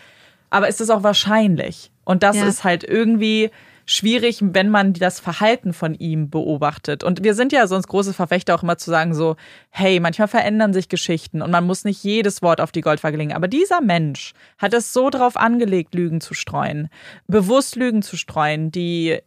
Aber 0.49 0.67
ist 0.69 0.79
es 0.79 0.89
auch 0.89 1.03
wahrscheinlich? 1.03 1.91
Und 2.05 2.23
das 2.23 2.37
ist 2.37 2.63
halt 2.63 2.83
irgendwie 2.85 3.49
schwierig, 3.85 4.39
wenn 4.41 4.69
man 4.69 4.93
das 4.93 5.19
Verhalten 5.19 5.71
von 5.73 5.93
ihm 5.93 6.29
beobachtet. 6.29 7.03
Und 7.03 7.23
wir 7.23 7.33
sind 7.35 7.51
ja 7.51 7.67
sonst 7.67 7.87
große 7.87 8.13
Verfechter 8.13 8.55
auch 8.55 8.63
immer 8.63 8.77
zu 8.77 8.89
sagen 8.89 9.13
so, 9.13 9.35
hey, 9.69 9.99
manchmal 9.99 10.27
verändern 10.27 10.73
sich 10.73 10.89
Geschichten 10.89 11.41
und 11.41 11.51
man 11.51 11.65
muss 11.65 11.83
nicht 11.85 12.03
jedes 12.03 12.41
Wort 12.41 12.61
auf 12.61 12.71
die 12.71 12.81
Goldwaage 12.81 13.17
legen. 13.17 13.33
Aber 13.33 13.47
dieser 13.47 13.81
Mensch 13.81 14.33
hat 14.57 14.73
es 14.73 14.91
so 14.91 15.09
drauf 15.09 15.37
angelegt, 15.37 15.93
Lügen 15.93 16.19
zu 16.19 16.33
streuen, 16.33 16.89
bewusst 17.27 17.75
Lügen 17.75 18.01
zu 18.01 18.17
streuen, 18.17 18.71
die 18.71 19.19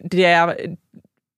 der, 0.00 0.56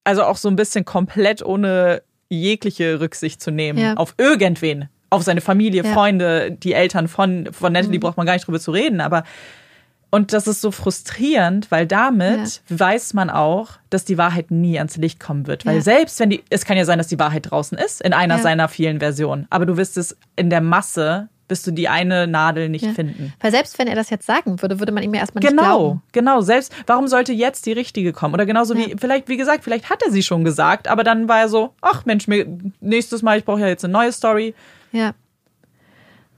also 0.03 0.23
auch 0.23 0.37
so 0.37 0.47
ein 0.47 0.55
bisschen 0.55 0.85
komplett 0.85 1.43
ohne 1.43 2.01
jegliche 2.29 2.99
Rücksicht 2.99 3.41
zu 3.41 3.51
nehmen 3.51 3.79
Ja. 3.79 3.95
auf 3.95 4.15
irgendwen, 4.17 4.89
auf 5.09 5.23
seine 5.23 5.41
Familie, 5.41 5.83
Ja. 5.83 5.93
Freunde, 5.93 6.51
die 6.51 6.73
Eltern 6.73 7.07
von, 7.07 7.49
von 7.51 7.73
Natalie 7.73 7.97
Mhm. 7.97 8.01
braucht 8.01 8.17
man 8.17 8.25
gar 8.25 8.33
nicht 8.33 8.47
drüber 8.47 8.59
zu 8.59 8.71
reden, 8.71 9.01
aber 9.01 9.23
und 10.13 10.31
das 10.31 10.45
ist 10.47 10.61
so 10.61 10.69
frustrierend, 10.71 11.71
weil 11.71 11.87
damit 11.87 12.61
weiß 12.69 13.13
man 13.15 13.29
auch, 13.31 13.71
dass 13.89 14.05
die 14.05 14.17
Wahrheit 14.19 14.51
nie 14.51 14.77
ans 14.77 14.95
Licht 14.97 15.19
kommen 15.19 15.47
wird. 15.47 15.65
Weil 15.65 15.77
Ja. 15.77 15.81
selbst 15.81 16.19
wenn 16.19 16.29
die, 16.29 16.43
es 16.51 16.65
kann 16.65 16.77
ja 16.77 16.85
sein, 16.85 16.99
dass 16.99 17.07
die 17.07 17.17
Wahrheit 17.17 17.49
draußen 17.49 17.77
ist, 17.77 17.99
in 18.01 18.13
einer 18.13 18.35
Ja. 18.37 18.41
seiner 18.41 18.67
vielen 18.67 18.99
Versionen, 18.99 19.47
aber 19.49 19.65
du 19.65 19.75
wirst 19.75 19.97
es 19.97 20.15
in 20.35 20.51
der 20.51 20.61
Masse, 20.61 21.29
wirst 21.49 21.65
du 21.67 21.71
die 21.71 21.89
eine 21.89 22.27
Nadel 22.27 22.69
nicht 22.69 22.85
Ja. 22.85 22.91
finden. 22.93 23.33
Weil 23.39 23.51
selbst 23.51 23.77
wenn 23.79 23.87
er 23.87 23.95
das 23.95 24.09
jetzt 24.11 24.25
sagen 24.25 24.61
würde, 24.61 24.79
würde 24.79 24.91
man 24.91 25.03
ihm 25.03 25.13
ja 25.15 25.19
erstmal 25.21 25.41
nicht 25.41 25.49
Genau, 25.49 25.63
glauben. 25.63 26.01
genau. 26.11 26.41
Selbst, 26.41 26.71
warum 26.87 27.07
sollte 27.07 27.33
jetzt 27.33 27.65
die 27.65 27.73
richtige 27.73 28.13
kommen? 28.13 28.33
Oder 28.35 28.45
genauso 28.45 28.75
wie, 28.77 28.91
Ja. 28.91 28.95
vielleicht, 28.99 29.27
wie 29.29 29.37
gesagt, 29.37 29.63
vielleicht 29.63 29.89
hat 29.89 30.01
er 30.03 30.11
sie 30.11 30.23
schon 30.23 30.43
gesagt, 30.43 30.87
aber 30.87 31.03
dann 31.03 31.27
war 31.27 31.39
er 31.41 31.49
so, 31.49 31.73
ach 31.81 32.05
Mensch, 32.05 32.27
mir, 32.27 32.45
nächstes 32.81 33.23
Mal, 33.23 33.39
ich 33.39 33.45
brauche 33.45 33.61
ja 33.61 33.67
jetzt 33.67 33.83
eine 33.83 33.91
neue 33.93 34.11
Story. 34.11 34.53
Ja. 34.91 35.13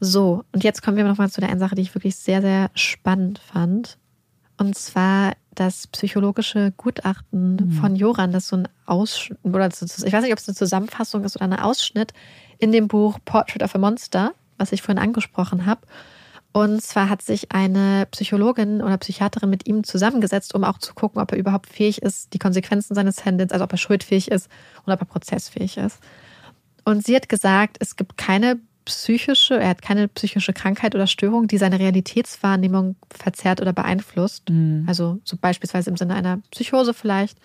So, 0.06 0.44
und 0.52 0.64
jetzt 0.64 0.84
kommen 0.84 0.98
wir 0.98 1.04
noch 1.04 1.18
mal 1.18 1.32
zu 1.32 1.42
der 1.42 1.50
einen 1.50 1.60
Sache, 1.60 1.74
die 1.74 1.82
ich 1.82 1.96
wirklich 1.96 2.16
sehr, 2.16 2.40
sehr 2.42 2.70
spannend 2.76 3.40
fand. 3.40 3.98
Und 4.58 4.78
zwar 4.78 5.34
das 5.56 5.88
psychologische 5.88 6.74
Gutachten 6.78 7.72
von 7.72 7.96
Joran, 7.96 8.32
das 8.32 8.48
so 8.48 8.58
ein 8.58 8.68
Ausschnitt, 8.86 9.40
oder 9.44 9.68
ich 9.68 10.14
weiß 10.14 10.24
nicht, 10.24 10.32
ob 10.32 10.38
es 10.38 10.48
eine 10.48 10.56
Zusammenfassung 10.56 11.24
ist 11.24 11.36
oder 11.36 11.46
ein 11.46 11.60
Ausschnitt 11.60 12.14
in 12.60 12.72
dem 12.72 12.88
Buch 12.88 13.18
Portrait 13.26 13.64
of 13.64 13.74
a 13.74 13.80
Monster, 13.80 14.34
was 14.58 14.72
ich 14.72 14.84
vorhin 14.84 15.02
angesprochen 15.02 15.66
habe. 15.66 15.82
Und 16.52 16.82
zwar 16.84 17.10
hat 17.10 17.24
sich 17.24 17.52
eine 17.52 18.08
Psychologin 18.12 18.84
oder 18.84 18.98
Psychiaterin 18.98 19.50
mit 19.50 19.68
ihm 19.68 19.84
zusammengesetzt, 19.84 20.54
um 20.54 20.64
auch 20.64 20.78
zu 20.78 20.94
gucken, 20.94 21.20
ob 21.20 21.32
er 21.32 21.40
überhaupt 21.40 21.68
fähig 21.68 22.04
ist, 22.04 22.34
die 22.34 22.40
Konsequenzen 22.40 22.94
seines 22.94 23.26
Handelns, 23.26 23.52
also 23.52 23.66
ob 23.66 23.72
er 23.72 23.78
schuldfähig 23.78 24.30
ist 24.30 24.50
und 24.86 24.94
ob 24.94 25.00
er 25.00 25.06
prozessfähig 25.06 25.78
ist. 25.78 26.00
Und 26.84 27.04
sie 27.04 27.16
hat 27.16 27.28
gesagt, 27.28 27.78
es 27.80 27.96
gibt 27.96 28.18
keine 28.18 28.60
psychische, 28.86 29.60
er 29.60 29.70
hat 29.70 29.82
keine 29.82 30.08
psychische 30.08 30.54
Krankheit 30.54 30.96
oder 30.96 31.08
Störung, 31.08 31.48
die 31.48 31.58
seine 31.58 31.80
Realitätswahrnehmung 31.80 32.96
verzerrt 33.12 33.62
oder 33.62 33.74
beeinflusst. 33.74 34.44
Also 34.88 35.20
so 35.24 35.38
beispielsweise 35.38 35.90
im 35.90 35.98
Sinne 35.98 36.16
einer 36.16 36.42
Psychose 36.52 36.94
vielleicht. 36.94 37.38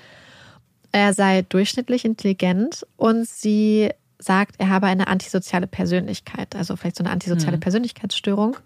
Er 0.93 1.15
sei 1.15 1.43
durchschnittlich 1.43 2.05
intelligent 2.05 2.87
und 2.97 3.27
sie 3.29 3.91
sagt, 4.19 4.57
er 4.59 4.69
habe 4.69 4.87
eine 4.87 5.09
antisoziale 5.09 5.67
Persönlichkeit, 5.67 6.55
also 6.55 6.77
vielleicht 6.77 6.97
so 6.97 7.05
eine 7.05 7.13
antisoziale 7.13 7.57
Persönlichkeitsstörung. 7.59 8.57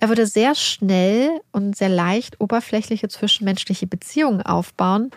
Er 0.00 0.08
würde 0.08 0.26
sehr 0.26 0.54
schnell 0.54 1.40
und 1.52 1.76
sehr 1.76 1.88
leicht 1.88 2.40
oberflächliche 2.40 3.08
zwischenmenschliche 3.08 3.86
Beziehungen 3.86 4.42
aufbauen, 4.42 5.10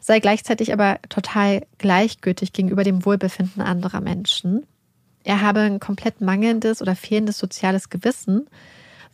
sei 0.00 0.18
gleichzeitig 0.20 0.72
aber 0.72 0.98
total 1.08 1.66
gleichgültig 1.78 2.52
gegenüber 2.52 2.84
dem 2.84 3.04
Wohlbefinden 3.04 3.62
anderer 3.62 4.00
Menschen. 4.00 4.66
Er 5.24 5.40
habe 5.40 5.60
ein 5.60 5.80
komplett 5.80 6.20
mangelndes 6.20 6.80
oder 6.80 6.94
fehlendes 6.94 7.38
soziales 7.38 7.90
Gewissen, 7.90 8.46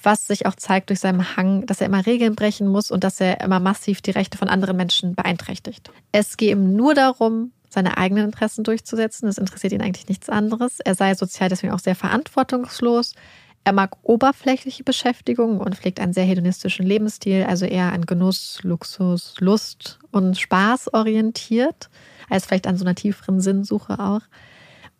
was 0.02 0.26
sich 0.26 0.46
auch 0.46 0.54
zeigt 0.56 0.90
durch 0.90 1.00
seinen 1.00 1.36
Hang, 1.36 1.66
dass 1.66 1.80
er 1.80 1.86
immer 1.86 2.04
Regeln 2.04 2.34
brechen 2.34 2.68
muss 2.68 2.90
und 2.90 3.04
dass 3.04 3.20
er 3.20 3.40
immer 3.40 3.60
massiv 3.60 4.02
die 4.02 4.10
Rechte 4.10 4.38
von 4.38 4.48
anderen 4.48 4.76
Menschen 4.76 5.14
beeinträchtigt. 5.14 5.90
Es 6.12 6.36
gehe 6.36 6.52
ihm 6.52 6.74
nur 6.74 6.94
darum, 6.94 7.52
seine 7.68 7.96
eigenen 7.96 8.26
Interessen 8.26 8.64
durchzusetzen. 8.64 9.28
Es 9.28 9.38
interessiert 9.38 9.72
ihn 9.72 9.82
eigentlich 9.82 10.08
nichts 10.08 10.28
anderes. 10.28 10.80
Er 10.80 10.94
sei 10.94 11.14
sozial 11.14 11.48
deswegen 11.48 11.72
auch 11.72 11.78
sehr 11.78 11.94
verantwortungslos. 11.94 13.14
Er 13.62 13.72
mag 13.72 13.96
oberflächliche 14.02 14.82
Beschäftigung 14.84 15.60
und 15.60 15.76
pflegt 15.76 16.00
einen 16.00 16.14
sehr 16.14 16.24
hedonistischen 16.24 16.86
Lebensstil, 16.86 17.44
also 17.44 17.66
eher 17.66 17.92
an 17.92 18.06
Genuss, 18.06 18.60
Luxus, 18.62 19.34
Lust 19.38 19.98
und 20.10 20.38
Spaß 20.38 20.94
orientiert, 20.94 21.90
als 22.30 22.46
vielleicht 22.46 22.66
an 22.66 22.78
so 22.78 22.84
einer 22.84 22.94
tieferen 22.94 23.40
Sinnsuche 23.40 23.98
auch. 23.98 24.22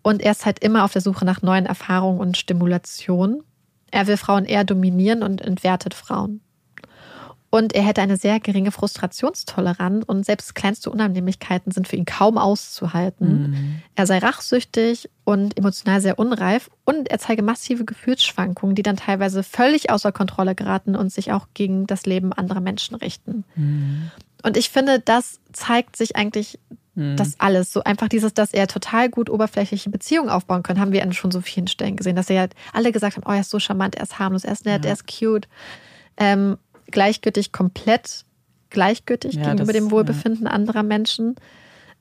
Und 0.02 0.22
er 0.22 0.32
ist 0.32 0.46
halt 0.46 0.58
immer 0.60 0.84
auf 0.84 0.92
der 0.92 1.02
Suche 1.02 1.24
nach 1.24 1.42
neuen 1.42 1.66
Erfahrungen 1.66 2.20
und 2.20 2.36
Stimulation. 2.36 3.42
Er 3.90 4.06
will 4.06 4.16
Frauen 4.16 4.44
eher 4.44 4.64
dominieren 4.64 5.22
und 5.22 5.40
entwertet 5.40 5.94
Frauen. 5.94 6.40
Und 7.52 7.74
er 7.74 7.82
hätte 7.82 8.00
eine 8.00 8.16
sehr 8.16 8.38
geringe 8.38 8.70
Frustrationstoleranz 8.70 10.04
und 10.06 10.24
selbst 10.24 10.54
kleinste 10.54 10.88
Unannehmlichkeiten 10.88 11.72
sind 11.72 11.88
für 11.88 11.96
ihn 11.96 12.04
kaum 12.04 12.38
auszuhalten. 12.38 13.82
Er 13.96 14.06
sei 14.06 14.18
rachsüchtig 14.18 15.10
und 15.24 15.58
emotional 15.58 16.00
sehr 16.00 16.20
unreif 16.20 16.70
und 16.84 17.10
er 17.10 17.18
zeige 17.18 17.42
massive 17.42 17.84
Gefühlsschwankungen, 17.84 18.76
die 18.76 18.84
dann 18.84 18.96
teilweise 18.96 19.42
völlig 19.42 19.90
außer 19.90 20.12
Kontrolle 20.12 20.54
geraten 20.54 20.94
und 20.94 21.12
sich 21.12 21.32
auch 21.32 21.48
gegen 21.52 21.88
das 21.88 22.06
Leben 22.06 22.32
anderer 22.32 22.60
Menschen 22.60 22.94
richten. 22.94 23.44
Und 24.44 24.56
ich 24.56 24.70
finde, 24.70 25.00
das 25.00 25.40
zeigt 25.52 25.96
sich 25.96 26.14
eigentlich 26.14 26.60
das 27.16 27.34
alles. 27.38 27.72
So 27.72 27.82
einfach 27.84 28.08
dieses, 28.08 28.34
dass 28.34 28.52
er 28.52 28.66
total 28.66 29.08
gut 29.08 29.30
oberflächliche 29.30 29.90
Beziehungen 29.90 30.28
aufbauen 30.30 30.62
kann, 30.62 30.78
haben 30.80 30.92
wir 30.92 31.02
an 31.02 31.12
schon 31.12 31.30
so 31.30 31.40
vielen 31.40 31.66
Stellen 31.66 31.96
gesehen, 31.96 32.16
dass 32.16 32.30
er 32.30 32.40
halt 32.40 32.54
alle 32.72 32.92
gesagt 32.92 33.16
haben, 33.16 33.24
oh, 33.26 33.32
er 33.32 33.40
ist 33.40 33.50
so 33.50 33.58
charmant, 33.58 33.94
er 33.94 34.02
ist 34.02 34.18
harmlos, 34.18 34.44
er 34.44 34.52
ist 34.52 34.64
nett, 34.66 34.84
Ja. 34.84 34.90
er 34.90 34.92
ist 34.94 35.06
cute. 35.06 35.48
Ähm, 36.16 36.58
gleichgültig, 36.90 37.52
komplett 37.52 38.24
gleichgültig 38.70 39.34
Ja, 39.34 39.42
gegenüber 39.42 39.72
das- 39.72 39.82
dem 39.82 39.90
Wohlbefinden 39.90 40.46
anderer 40.46 40.82
Menschen. 40.82 41.36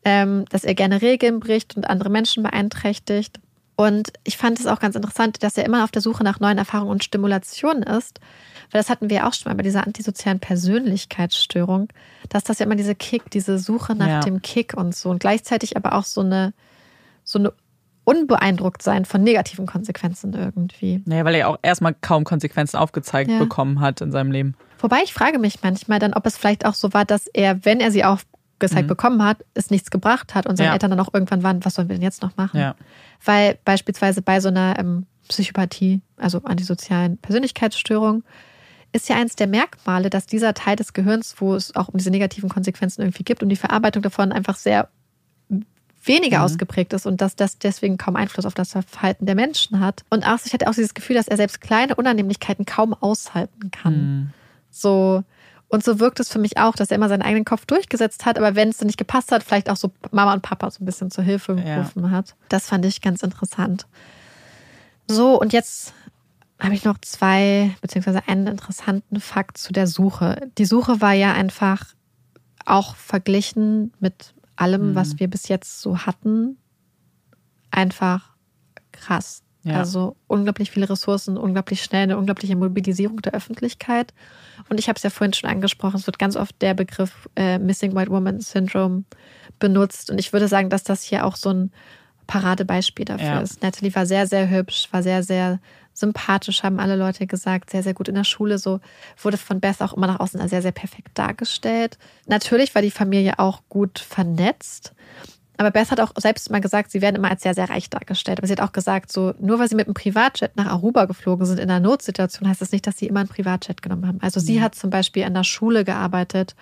Ähm, 0.06 0.46
dass 0.50 0.64
er 0.64 0.76
gerne 0.76 1.02
Regeln 1.02 1.42
bricht 1.42 1.76
und 1.76 1.90
andere 1.90 2.10
Menschen 2.10 2.42
beeinträchtigt. 2.42 3.40
Und 3.80 4.12
ich 4.26 4.36
fand 4.36 4.60
es 4.60 4.68
auch 4.68 4.80
ganz 4.82 4.98
interessant, 4.98 5.42
dass 5.42 5.58
er 5.58 5.64
immer 5.64 5.86
auf 5.86 5.92
der 5.92 6.02
Suche 6.02 6.22
nach 6.22 6.42
neuen 6.42 6.58
Erfahrungen 6.58 6.92
und 6.92 7.02
Stimulationen 7.02 7.84
ist. 7.84 8.20
Weil 8.72 8.82
das 8.82 8.90
hatten 8.90 9.10
wir 9.10 9.26
auch 9.26 9.34
schon 9.34 9.50
mal 9.50 9.56
bei 9.56 9.64
dieser 9.64 9.88
antisozialen 9.88 10.42
Persönlichkeitsstörung, 10.42 11.88
dass 12.28 12.44
das 12.44 12.60
ja 12.60 12.66
immer 12.66 12.76
diese 12.76 12.94
Kick, 12.94 13.32
diese 13.32 13.58
Suche 13.58 13.96
nach 13.96 14.08
Ja. 14.08 14.20
dem 14.20 14.42
Kick 14.42 14.74
und 14.76 14.94
so 14.94 15.10
und 15.10 15.22
gleichzeitig 15.22 15.78
aber 15.78 15.94
auch 15.94 16.04
so 16.04 16.20
eine, 16.20 16.54
so 17.24 17.40
eine 17.40 17.54
unbeeindruckt 18.04 18.82
sein 18.84 19.06
von 19.06 19.24
negativen 19.24 19.66
Konsequenzen 19.66 20.34
irgendwie. 20.34 21.02
Naja, 21.06 21.24
weil 21.24 21.36
er 21.36 21.48
auch 21.48 21.58
erstmal 21.62 21.94
kaum 22.02 22.26
Konsequenzen 22.26 22.76
aufgezeigt 22.76 23.32
Ja. 23.32 23.40
bekommen 23.40 23.80
hat 23.80 24.02
in 24.02 24.12
seinem 24.12 24.32
Leben. 24.32 24.56
Wobei 24.80 25.04
ich 25.06 25.14
frage 25.14 25.40
mich 25.40 25.64
manchmal 25.64 26.00
dann, 26.00 26.14
ob 26.14 26.26
es 26.26 26.36
vielleicht 26.36 26.66
auch 26.66 26.74
so 26.74 26.92
war, 26.94 27.06
dass 27.06 27.28
er, 27.28 27.64
wenn 27.64 27.80
er 27.80 27.92
sie 27.92 28.04
aufgezeigt 28.60 28.88
bekommen 28.88 29.24
hat, 29.24 29.46
es 29.54 29.70
nichts 29.70 29.90
gebracht 29.90 30.36
hat 30.36 30.46
und 30.46 30.58
seine 30.58 30.68
Mhm. 30.68 30.72
Ja. 30.72 30.74
Eltern 30.74 30.92
dann 30.92 31.00
auch 31.00 31.14
irgendwann 31.14 31.44
waren, 31.44 31.64
was 31.64 31.76
sollen 31.76 31.90
wir 31.90 31.96
denn 31.96 32.04
jetzt 32.04 32.22
noch 32.22 32.36
machen? 32.38 32.60
Ja. 32.60 32.76
Weil 33.24 33.58
beispielsweise 33.66 34.22
bei 34.22 34.42
so 34.42 34.50
einer 34.50 34.78
ähm, 34.78 35.06
Psychopathie, 35.28 36.02
also 36.18 36.42
antisozialen 36.44 37.18
Persönlichkeitsstörung, 37.18 38.24
ist 38.92 39.08
ja 39.08 39.16
eins 39.16 39.36
der 39.36 39.48
Merkmale, 39.48 40.10
dass 40.10 40.26
dieser 40.26 40.54
Teil 40.54 40.76
des 40.76 40.94
Gehirns, 40.94 41.36
wo 41.38 41.56
es 41.56 41.76
auch 41.76 41.90
um 41.90 41.98
diese 41.98 42.10
negativen 42.10 42.50
Konsequenzen 42.50 43.02
irgendwie 43.02 43.24
gibt 43.24 43.44
und 43.44 43.50
die 43.50 43.56
Verarbeitung 43.56 44.02
davon 44.02 44.32
einfach 44.32 44.56
sehr 44.56 44.90
weniger 46.04 46.44
ausgeprägt 46.44 46.94
ist 46.94 47.06
und 47.06 47.22
dass 47.22 47.36
das 47.36 47.60
deswegen 47.60 47.98
kaum 47.98 48.16
Einfluss 48.16 48.46
auf 48.46 48.54
das 48.56 48.72
Verhalten 48.72 49.26
der 49.26 49.36
Menschen 49.36 49.80
hat. 49.80 50.04
Und 50.10 50.26
auch 50.26 50.38
ich 50.44 50.54
hatte 50.54 50.68
auch 50.68 50.74
dieses 50.74 50.94
Gefühl, 50.94 51.18
dass 51.18 51.28
er 51.28 51.38
selbst 51.38 51.62
kleine 51.62 51.96
Unannehmlichkeiten 51.96 52.66
kaum 52.66 52.94
aushalten 52.94 53.70
kann. 53.70 54.34
So 54.72 55.24
und 55.70 55.84
so 55.84 56.00
wirkt 56.00 56.20
es 56.20 56.30
für 56.30 56.40
mich 56.40 56.58
auch, 56.58 56.76
dass 56.76 56.92
er 56.92 56.96
immer 56.98 57.10
seinen 57.10 57.22
eigenen 57.22 57.46
Kopf 57.46 57.66
durchgesetzt 57.66 58.26
hat, 58.26 58.38
aber 58.38 58.56
wenn 58.56 58.70
es 58.70 58.78
dann 58.78 58.88
nicht 58.88 58.98
gepasst 58.98 59.32
hat, 59.32 59.44
vielleicht 59.44 59.70
auch 59.70 59.78
so 59.78 59.92
Mama 60.12 60.34
und 60.34 60.42
Papa 60.42 60.70
so 60.72 60.84
ein 60.84 60.86
bisschen 60.86 61.12
zur 61.12 61.24
Hilfe 61.24 61.54
Ja. 61.64 61.76
gerufen 61.78 62.12
hat. 62.12 62.36
Das 62.50 62.68
fand 62.68 62.86
ich 62.86 63.02
ganz 63.02 63.24
interessant. 63.24 63.88
So, 65.08 65.40
und 65.40 65.54
jetzt 65.54 65.94
habe 66.60 66.74
ich 66.74 66.84
noch 66.84 66.98
zwei, 67.00 67.76
beziehungsweise 67.82 68.28
einen 68.28 68.48
interessanten 68.48 69.20
Fakt 69.22 69.58
zu 69.58 69.72
der 69.72 69.88
Suche. 69.88 70.50
Die 70.58 70.66
Suche 70.66 71.02
war 71.02 71.14
ja 71.14 71.34
einfach 71.34 71.86
auch 72.66 72.96
verglichen 72.96 73.94
mit 74.00 74.34
allem, 74.56 74.94
was 74.94 75.20
wir 75.20 75.30
bis 75.30 75.48
jetzt 75.48 75.82
so 75.82 76.00
hatten, 76.00 76.58
einfach 77.72 78.32
krass. 78.92 79.42
Ja. 79.70 79.80
Also 79.80 80.16
unglaublich 80.28 80.72
viele 80.72 80.90
Ressourcen, 80.90 81.38
unglaublich 81.38 81.84
schnell, 81.84 82.04
eine 82.04 82.18
unglaubliche 82.18 82.56
Mobilisierung 82.56 83.22
der 83.22 83.34
Öffentlichkeit. 83.34 84.14
Und 84.70 84.80
ich 84.80 84.88
habe 84.90 84.98
es 84.98 85.04
ja 85.04 85.10
vorhin 85.10 85.34
schon 85.34 85.50
angesprochen, 85.50 85.98
es 85.98 86.06
wird 86.06 86.20
ganz 86.20 86.36
oft 86.36 86.62
der 86.62 86.74
Begriff 86.74 87.30
äh, 87.36 87.58
Missing 87.60 87.96
White 87.96 88.12
Woman 88.12 88.40
Syndrome 88.40 89.04
benutzt. 89.60 90.10
Und 90.10 90.20
ich 90.20 90.34
würde 90.34 90.48
sagen, 90.48 90.70
dass 90.70 90.84
das 90.84 91.04
hier 91.04 91.26
auch 91.26 91.36
so 91.36 91.50
ein 91.50 91.72
Paradebeispiel 92.28 93.06
dafür 93.06 93.26
Ja. 93.26 93.40
ist. 93.40 93.64
Natalie 93.64 93.94
war 93.96 94.06
sehr, 94.06 94.28
sehr 94.28 94.50
hübsch, 94.50 94.88
war 94.92 95.02
sehr, 95.02 95.24
sehr 95.24 95.60
sympathisch, 95.94 96.64
haben 96.64 96.80
alle 96.80 96.96
Leute 96.96 97.28
gesagt, 97.28 97.72
sehr, 97.72 97.84
sehr 97.84 97.94
gut 97.94 98.08
in 98.08 98.16
der 98.16 98.24
Schule. 98.24 98.58
So 98.58 98.80
wurde 99.22 99.38
von 99.38 99.60
Beth 99.60 99.82
auch 99.82 99.94
immer 99.94 100.08
nach 100.08 100.20
außen 100.20 100.48
sehr, 100.48 100.62
sehr 100.62 100.72
perfekt 100.72 101.10
dargestellt. 101.16 101.98
Natürlich 102.28 102.74
war 102.76 102.82
die 102.82 102.92
Familie 102.92 103.40
auch 103.40 103.62
gut 103.68 104.00
vernetzt. 104.00 104.94
Aber 105.60 105.72
Beth 105.72 105.92
hat 105.92 106.00
auch 106.00 106.14
selbst 106.18 106.50
mal 106.52 106.62
gesagt, 106.62 106.90
sie 106.90 107.02
werden 107.02 107.18
immer 107.18 107.30
als 107.30 107.44
sehr, 107.44 107.54
sehr 107.54 107.70
reich 107.70 107.90
dargestellt. 107.90 108.40
Aber 108.40 108.48
sie 108.48 108.54
hat 108.54 108.62
auch 108.62 108.72
gesagt, 108.72 109.12
so 109.12 109.34
nur 109.42 109.60
weil 109.60 109.68
sie 109.68 109.76
mit 109.76 109.88
einem 109.88 109.94
Privatjet 109.94 110.56
nach 110.56 110.68
Aruba 110.68 111.04
geflogen 111.04 111.46
sind 111.46 111.60
in 111.60 111.70
einer 111.70 111.82
Notsituation, 111.82 112.48
heißt 112.48 112.62
das 112.62 112.72
nicht, 112.72 112.88
dass 112.88 112.98
sie 112.98 113.08
immer 113.08 113.20
einen 113.20 113.28
Privatjet 113.28 113.82
genommen 113.82 114.08
haben. 114.08 114.20
Also 114.22 114.40
sie 114.40 114.62
hat 114.62 114.74
zum 114.74 114.90
Beispiel 114.90 115.26
an 115.26 115.34
der 115.34 115.44
Schule 115.44 115.84
gearbeitet 115.84 116.56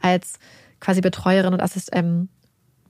als 0.00 0.40
quasi 0.80 1.00
Betreuerin 1.00 1.54
und 1.54 1.60
Assist 1.60 1.90
ähm, 1.92 2.28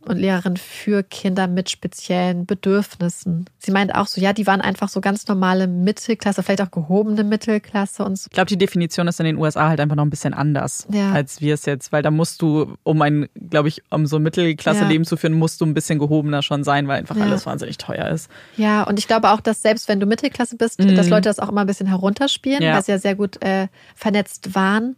und 0.07 0.17
Lehrerin 0.17 0.57
für 0.57 1.03
Kinder 1.03 1.47
mit 1.47 1.69
speziellen 1.69 2.47
Bedürfnissen. 2.47 3.45
Sie 3.59 3.71
meint 3.71 3.95
auch 3.95 4.07
so, 4.07 4.21
ja, 4.21 4.33
die 4.33 4.47
waren 4.47 4.61
einfach 4.63 4.89
so 4.89 5.01
ganz 5.03 5.29
normale 5.29 5.67
Mittelklasse, 5.67 6.43
vielleicht 6.43 6.63
auch 6.63 6.71
gehobene 6.71 7.23
Mittelklasse 7.23 8.05
und 8.05 8.17
so. 8.17 8.29
Ich 8.31 8.35
glaube, 8.35 8.47
die 8.49 8.57
Definition 8.57 9.09
ist 9.09 9.21
in 9.21 9.27
den 9.27 9.37
USA 9.37 9.69
halt 9.69 9.79
einfach 9.79 9.97
noch 9.97 10.05
ein 10.05 10.11
bisschen 10.11 10.33
anders, 10.33 10.87
Ja. 10.91 11.13
als 11.13 11.41
wir 11.43 11.53
es 11.55 11.67
jetzt, 11.67 11.93
weil 11.93 12.03
da 12.03 12.11
musst 12.11 12.41
du, 12.41 12.75
um 12.83 13.03
ein, 13.03 13.29
glaube 13.51 13.69
ich, 13.69 13.83
um 13.91 14.07
so 14.07 14.19
Mittelklasse-Leben 14.19 15.05
zu 15.05 15.17
führen, 15.19 15.35
musst 15.35 15.61
du 15.61 15.67
ein 15.67 15.75
bisschen 15.75 15.99
gehobener 15.99 16.43
schon 16.43 16.65
sein, 16.65 16.89
weil 16.89 16.99
einfach 16.99 17.17
Ja. 17.17 17.25
alles 17.25 17.45
wahnsinnig 17.45 17.77
teuer 17.77 18.09
ist. 18.09 18.31
Ja, 18.57 18.85
und 18.85 18.99
ich 18.99 19.07
glaube 19.07 19.31
auch, 19.31 19.41
dass 19.41 19.61
selbst 19.61 19.87
wenn 19.89 20.01
du 20.01 20.07
Mittelklasse 20.07 20.57
bist, 20.57 20.81
dass 20.81 21.09
Leute 21.11 21.29
das 21.29 21.39
auch 21.39 21.51
immer 21.51 21.61
ein 21.63 21.67
bisschen 21.67 21.87
herunterspielen, 21.89 22.61
Mhm. 22.61 22.65
Ja. 22.65 22.75
weil 22.77 22.85
sie 22.85 22.93
ja 22.93 22.99
sehr 22.99 23.15
gut 23.17 23.43
äh, 23.45 23.69
vernetzt 23.95 24.55
waren 24.55 24.97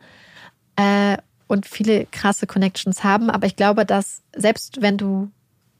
äh, 0.77 1.19
und 1.53 1.67
viele 1.67 2.07
krasse 2.07 2.47
Connections 2.47 3.05
haben. 3.05 3.29
Aber 3.29 3.47
ich 3.47 3.57
glaube, 3.57 3.85
dass 3.85 4.23
selbst 4.35 4.81
wenn 4.81 4.97
du 4.97 5.31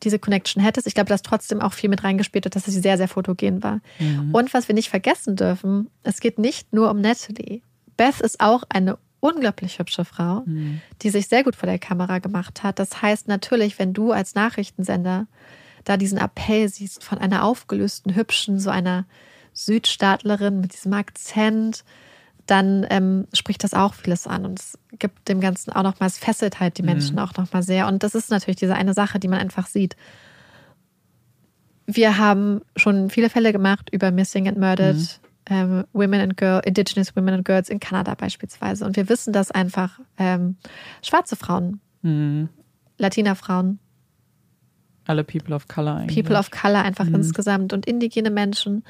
diese 0.03 0.19
Connection 0.19 0.63
hättest, 0.63 0.87
ich 0.87 0.95
glaube, 0.95 1.09
dass 1.09 1.23
trotzdem 1.23 1.63
auch 1.63 1.73
viel 1.73 1.89
mit 1.89 2.05
reingespielt 2.05 2.45
hat, 2.45 2.55
dass 2.55 2.67
sie 2.67 2.79
sehr, 2.79 2.99
sehr 2.99 3.09
fotogen 3.09 3.63
war. 3.63 3.81
Mhm. 3.99 4.35
Und 4.35 4.53
was 4.53 4.69
wir 4.69 4.75
nicht 4.75 4.91
vergessen 4.91 5.35
dürfen, 5.35 5.89
es 6.03 6.21
geht 6.21 6.39
nicht 6.39 6.75
nur 6.75 6.91
um 6.91 7.01
Natalie. 7.01 7.63
Beth 7.97 8.21
ist 8.21 8.41
auch 8.41 8.65
eine 8.69 8.99
unglaublich 9.21 9.79
hübsche 9.79 10.05
Frau, 10.05 10.43
Mhm. 10.45 10.83
die 11.01 11.09
sich 11.09 11.29
sehr 11.29 11.43
gut 11.43 11.57
vor 11.57 11.69
der 11.69 11.79
Kamera 11.79 12.19
gemacht 12.19 12.63
hat. 12.63 12.79
Das 12.79 13.01
heißt 13.01 13.29
natürlich, 13.29 13.79
wenn 13.79 13.95
du 13.95 14.13
als 14.13 14.35
Nachrichtensender 14.35 15.27
da 15.85 15.97
diesen 15.97 16.19
Appell 16.19 16.69
siehst 16.69 17.03
von 17.03 17.17
einer 17.17 17.45
aufgelösten, 17.45 18.15
hübschen, 18.15 18.59
so 18.59 18.69
einer 18.69 19.07
Südstaatlerin 19.55 20.61
mit 20.61 20.75
diesem 20.75 20.93
Akzent, 20.93 21.83
dann 22.53 22.87
ähm, 22.91 23.27
spricht 23.33 23.65
das 23.65 23.73
auch 23.73 23.95
vieles 23.95 24.27
an 24.27 24.45
und 24.45 24.61
es 24.61 24.79
gibt 24.99 25.27
dem 25.29 25.41
Ganzen 25.41 25.73
auch 25.73 25.83
nochmal, 25.83 26.09
es 26.09 26.19
fesselt 26.19 26.61
halt 26.61 26.77
die 26.77 26.83
Menschen 26.83 27.19
auch 27.19 27.35
nochmal 27.37 27.63
sehr. 27.63 27.89
Und 27.89 28.03
das 28.03 28.15
ist 28.15 28.31
natürlich 28.31 28.59
diese 28.59 28.75
eine 28.75 28.93
Sache, 28.93 29.19
die 29.19 29.29
man 29.29 29.39
einfach 29.39 29.67
sieht. 29.67 29.97
Wir 31.87 32.19
haben 32.19 32.61
schon 32.77 33.09
viele 33.09 33.31
Fälle 33.31 33.53
gemacht 33.53 33.89
über 33.91 34.11
Missing 34.11 34.49
and 34.49 34.59
Murdered 34.59 35.21
ähm, 35.47 35.85
Women 35.95 36.21
and 36.21 36.37
Girls, 36.37 36.67
Indigenous 36.67 37.17
Women 37.17 37.35
and 37.37 37.45
Girls 37.47 37.71
in 37.71 37.81
Kanada 37.81 38.15
beispielsweise. 38.15 38.85
Und 38.85 38.97
wir 38.97 39.09
wissen, 39.09 39.33
dass 39.33 39.51
einfach 39.51 39.99
ähm, 40.19 40.57
schwarze 41.03 41.37
Frauen, 41.37 41.81
Mhm. 42.03 42.49
Latina-Frauen, 42.99 43.79
Alle 45.07 45.25
People 45.25 45.55
of 45.55 45.69
Color 45.69 45.97
eigentlich. 45.97 46.23
People 46.23 46.39
of 46.39 46.51
Color 46.51 46.83
einfach 46.83 47.07
insgesamt 47.07 47.73
und 47.73 47.87
indigene 47.87 48.31
Menschen. 48.31 48.85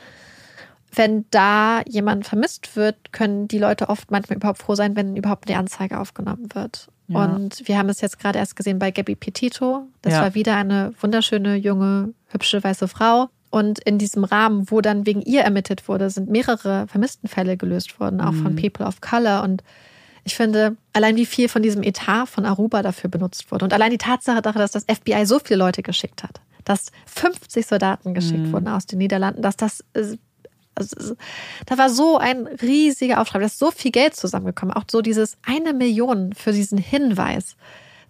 Wenn 0.95 1.25
da 1.31 1.81
jemand 1.89 2.27
vermisst 2.27 2.77
wird, 2.77 3.13
können 3.13 3.49
die 3.49 3.59
Leute 3.59 3.89
oft 3.89 4.11
manchmal 4.11 4.37
überhaupt 4.37 4.59
froh 4.61 4.75
sein, 4.75 4.95
wenn 4.95 5.17
überhaupt 5.17 5.49
eine 5.49 5.59
Anzeige 5.59 5.99
aufgenommen 5.99 6.49
wird. 6.55 6.89
Ja. 7.09 7.25
Und 7.25 7.67
wir 7.67 7.79
haben 7.79 7.89
es 7.89 8.01
jetzt 8.03 8.19
gerade 8.19 8.39
erst 8.39 8.57
gesehen 8.57 8.79
bei 8.79 8.91
Gabby 8.91 9.15
Petito. 9.15 9.87
Das 10.03 10.13
Ja. 10.15 10.23
war 10.23 10.35
wieder 10.35 10.57
eine 10.57 10.93
wunderschöne, 11.01 11.57
junge, 11.57 12.13
hübsche, 12.29 12.63
weiße 12.63 12.89
Frau. 12.89 13.29
Und 13.51 13.79
in 13.81 13.99
diesem 13.99 14.25
Rahmen, 14.25 14.71
wo 14.71 14.81
dann 14.81 15.05
wegen 15.07 15.21
ihr 15.23 15.43
ermittelt 15.43 15.89
wurde, 15.89 16.09
sind 16.11 16.31
mehrere 16.31 16.87
Vermisstenfälle 16.89 17.57
gelöst 17.57 17.99
worden, 18.01 18.21
auch 18.21 18.33
Mhm. 18.33 18.43
von 18.43 18.57
People 18.57 18.87
of 18.87 19.01
Color. 19.01 19.43
Und 19.43 19.63
ich 20.25 20.35
finde, 20.37 20.77
allein 20.93 21.17
wie 21.17 21.27
viel 21.27 21.49
von 21.49 21.63
diesem 21.63 21.83
Etat 21.83 22.27
von 22.27 22.47
Aruba 22.47 22.83
dafür 22.83 23.11
benutzt 23.11 23.51
wurde 23.51 23.65
und 23.65 23.73
allein 23.75 23.91
die 23.91 23.99
Tatsache, 23.99 24.41
dass 24.43 24.71
das 24.73 24.85
FBI 24.85 25.25
so 25.27 25.39
viele 25.39 25.59
Leute 25.59 25.83
geschickt 25.83 26.23
hat, 26.23 26.41
dass 26.65 26.93
50 27.07 27.67
Soldaten 27.67 28.15
geschickt 28.15 28.47
Mhm. 28.47 28.53
wurden 28.53 28.69
aus 28.69 28.87
den 28.87 28.99
Niederlanden, 28.99 29.43
dass 29.43 29.57
das, 29.57 29.85
äh, 29.95 30.17
also, 30.75 31.17
da 31.67 31.79
war 31.79 31.91
so 31.91 32.19
ein 32.19 32.47
riesiger 32.47 33.21
Aufschrei, 33.21 33.41
da 33.41 33.47
ist 33.47 33.59
so 33.59 33.71
viel 33.71 33.91
Geld 33.91 34.17
zusammengekommen, 34.17 34.75
auch 34.75 34.85
so 34.91 35.03
dieses 35.03 35.37
eine 35.45 35.73
Million 35.73 36.33
für 36.33 36.53
diesen 36.53 36.79
Hinweis. 36.79 37.57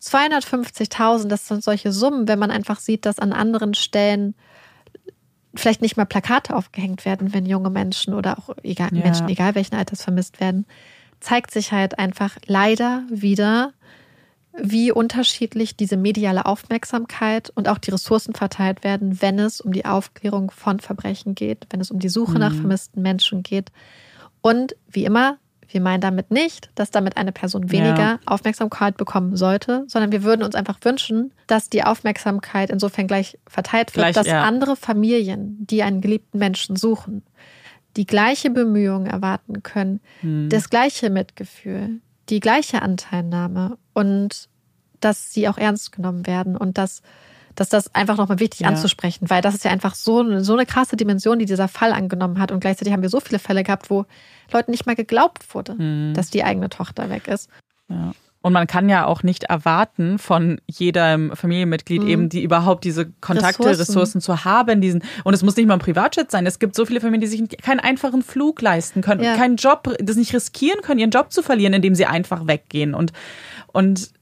250.000, 0.00 1.28
das 1.28 1.46
sind 1.46 1.62
solche 1.62 1.92
Summen, 1.92 2.26
wenn 2.28 2.38
man 2.38 2.50
einfach 2.50 2.80
sieht, 2.80 3.06
dass 3.06 3.18
an 3.18 3.32
anderen 3.32 3.74
Stellen 3.74 4.34
vielleicht 5.54 5.82
nicht 5.82 5.96
mal 5.96 6.06
Plakate 6.06 6.56
aufgehängt 6.56 7.04
werden, 7.04 7.34
wenn 7.34 7.46
junge 7.46 7.70
Menschen 7.70 8.14
oder 8.14 8.38
auch 8.38 8.56
egal, 8.62 8.90
Ja. 8.92 9.04
Menschen, 9.04 9.28
egal 9.28 9.54
welchen 9.54 9.74
Alters, 9.74 10.02
vermisst 10.02 10.40
werden, 10.40 10.66
zeigt 11.20 11.50
sich 11.50 11.72
halt 11.72 11.98
einfach 11.98 12.36
leider 12.46 13.04
wieder, 13.10 13.72
wie 14.58 14.92
unterschiedlich 14.92 15.76
diese 15.76 15.96
mediale 15.96 16.44
Aufmerksamkeit 16.46 17.50
und 17.54 17.68
auch 17.68 17.78
die 17.78 17.90
Ressourcen 17.90 18.34
verteilt 18.34 18.84
werden, 18.84 19.22
wenn 19.22 19.38
es 19.38 19.60
um 19.60 19.72
die 19.72 19.84
Aufklärung 19.84 20.50
von 20.50 20.80
Verbrechen 20.80 21.34
geht, 21.34 21.66
wenn 21.70 21.80
es 21.80 21.90
um 21.90 21.98
die 21.98 22.08
Suche 22.10 22.38
nach 22.38 22.52
vermissten 22.54 23.02
Menschen 23.02 23.42
geht. 23.42 23.70
Und 24.42 24.76
wie 24.88 25.04
immer, 25.04 25.38
wir 25.68 25.80
meinen 25.80 26.02
damit 26.02 26.30
nicht, 26.30 26.68
dass 26.74 26.90
damit 26.90 27.16
eine 27.16 27.32
Person 27.32 27.70
weniger 27.70 27.96
Ja. 27.96 28.18
Aufmerksamkeit 28.26 28.98
bekommen 28.98 29.36
sollte, 29.36 29.84
sondern 29.88 30.12
wir 30.12 30.22
würden 30.22 30.42
uns 30.42 30.54
einfach 30.54 30.78
wünschen, 30.82 31.32
dass 31.46 31.70
die 31.70 31.82
Aufmerksamkeit 31.82 32.68
insofern 32.68 33.06
gleich 33.06 33.38
verteilt 33.46 33.96
wird, 33.96 34.04
Gleich, 34.04 34.14
dass 34.14 34.26
ja. 34.26 34.42
andere 34.42 34.76
Familien, 34.76 35.56
die 35.66 35.82
einen 35.82 36.02
geliebten 36.02 36.38
Menschen 36.38 36.76
suchen, 36.76 37.22
die 37.96 38.04
gleiche 38.04 38.50
Bemühung 38.50 39.06
erwarten 39.06 39.62
können, 39.62 40.00
Hm. 40.20 40.50
das 40.50 40.68
gleiche 40.68 41.08
Mitgefühl, 41.08 42.00
die 42.28 42.40
gleiche 42.40 42.82
Anteilnahme 42.82 43.78
und 43.92 44.48
dass 45.00 45.32
sie 45.32 45.48
auch 45.48 45.58
ernst 45.58 45.92
genommen 45.92 46.26
werden 46.26 46.56
und 46.56 46.78
dass, 46.78 47.02
dass 47.54 47.68
das 47.68 47.94
einfach 47.94 48.16
nochmal 48.16 48.38
wichtig 48.40 48.60
Ja. 48.60 48.68
anzusprechen, 48.68 49.28
weil 49.30 49.42
das 49.42 49.54
ist 49.54 49.64
ja 49.64 49.70
einfach 49.70 49.94
so, 49.94 50.40
so 50.40 50.52
eine 50.54 50.64
krasse 50.66 50.96
Dimension, 50.96 51.38
die 51.38 51.44
dieser 51.46 51.68
Fall 51.68 51.92
angenommen 51.92 52.38
hat 52.38 52.52
und 52.52 52.60
gleichzeitig 52.60 52.92
haben 52.92 53.02
wir 53.02 53.08
so 53.10 53.20
viele 53.20 53.38
Fälle 53.38 53.64
gehabt, 53.64 53.90
wo 53.90 54.06
Leuten 54.52 54.70
nicht 54.70 54.86
mal 54.86 54.94
geglaubt 54.94 55.54
wurde, 55.54 55.76
Hm. 55.76 56.12
dass 56.14 56.30
die 56.30 56.44
eigene 56.44 56.68
Tochter 56.68 57.10
weg 57.10 57.26
ist. 57.28 57.50
Ja. 57.88 58.12
Und 58.44 58.52
man 58.54 58.66
kann 58.66 58.88
ja 58.88 59.06
auch 59.06 59.22
nicht 59.22 59.44
erwarten 59.44 60.18
von 60.18 60.60
jedem 60.66 61.30
Familienmitglied 61.36 62.02
eben, 62.02 62.28
die 62.28 62.42
überhaupt 62.42 62.82
diese 62.82 63.06
Kontakte, 63.20 63.62
Mhm. 63.62 63.68
Ressourcen. 63.68 63.80
Ressourcen, 63.92 64.20
zu 64.20 64.44
haben. 64.44 64.80
Diesen, 64.80 65.04
und 65.22 65.32
es 65.32 65.44
muss 65.44 65.54
nicht 65.54 65.66
mal 65.68 65.74
ein 65.74 65.78
Privatjet 65.80 66.28
sein. 66.32 66.44
Es 66.44 66.58
gibt 66.58 66.74
so 66.74 66.84
viele 66.84 67.00
Familien, 67.00 67.20
die 67.20 67.28
sich 67.28 67.48
keinen 67.62 67.78
einfachen 67.78 68.22
Flug 68.22 68.60
leisten 68.60 69.00
können, 69.00 69.22
Ja. 69.22 69.36
keinen 69.36 69.54
Job, 69.56 69.94
das 70.00 70.16
nicht 70.16 70.34
riskieren 70.34 70.80
können, 70.82 70.98
ihren 70.98 71.12
Job 71.12 71.32
zu 71.32 71.40
verlieren, 71.44 71.72
indem 71.72 71.94
sie 71.94 72.04
einfach 72.06 72.48
weggehen 72.48 72.94
und, 72.94 73.12
und 73.72 74.12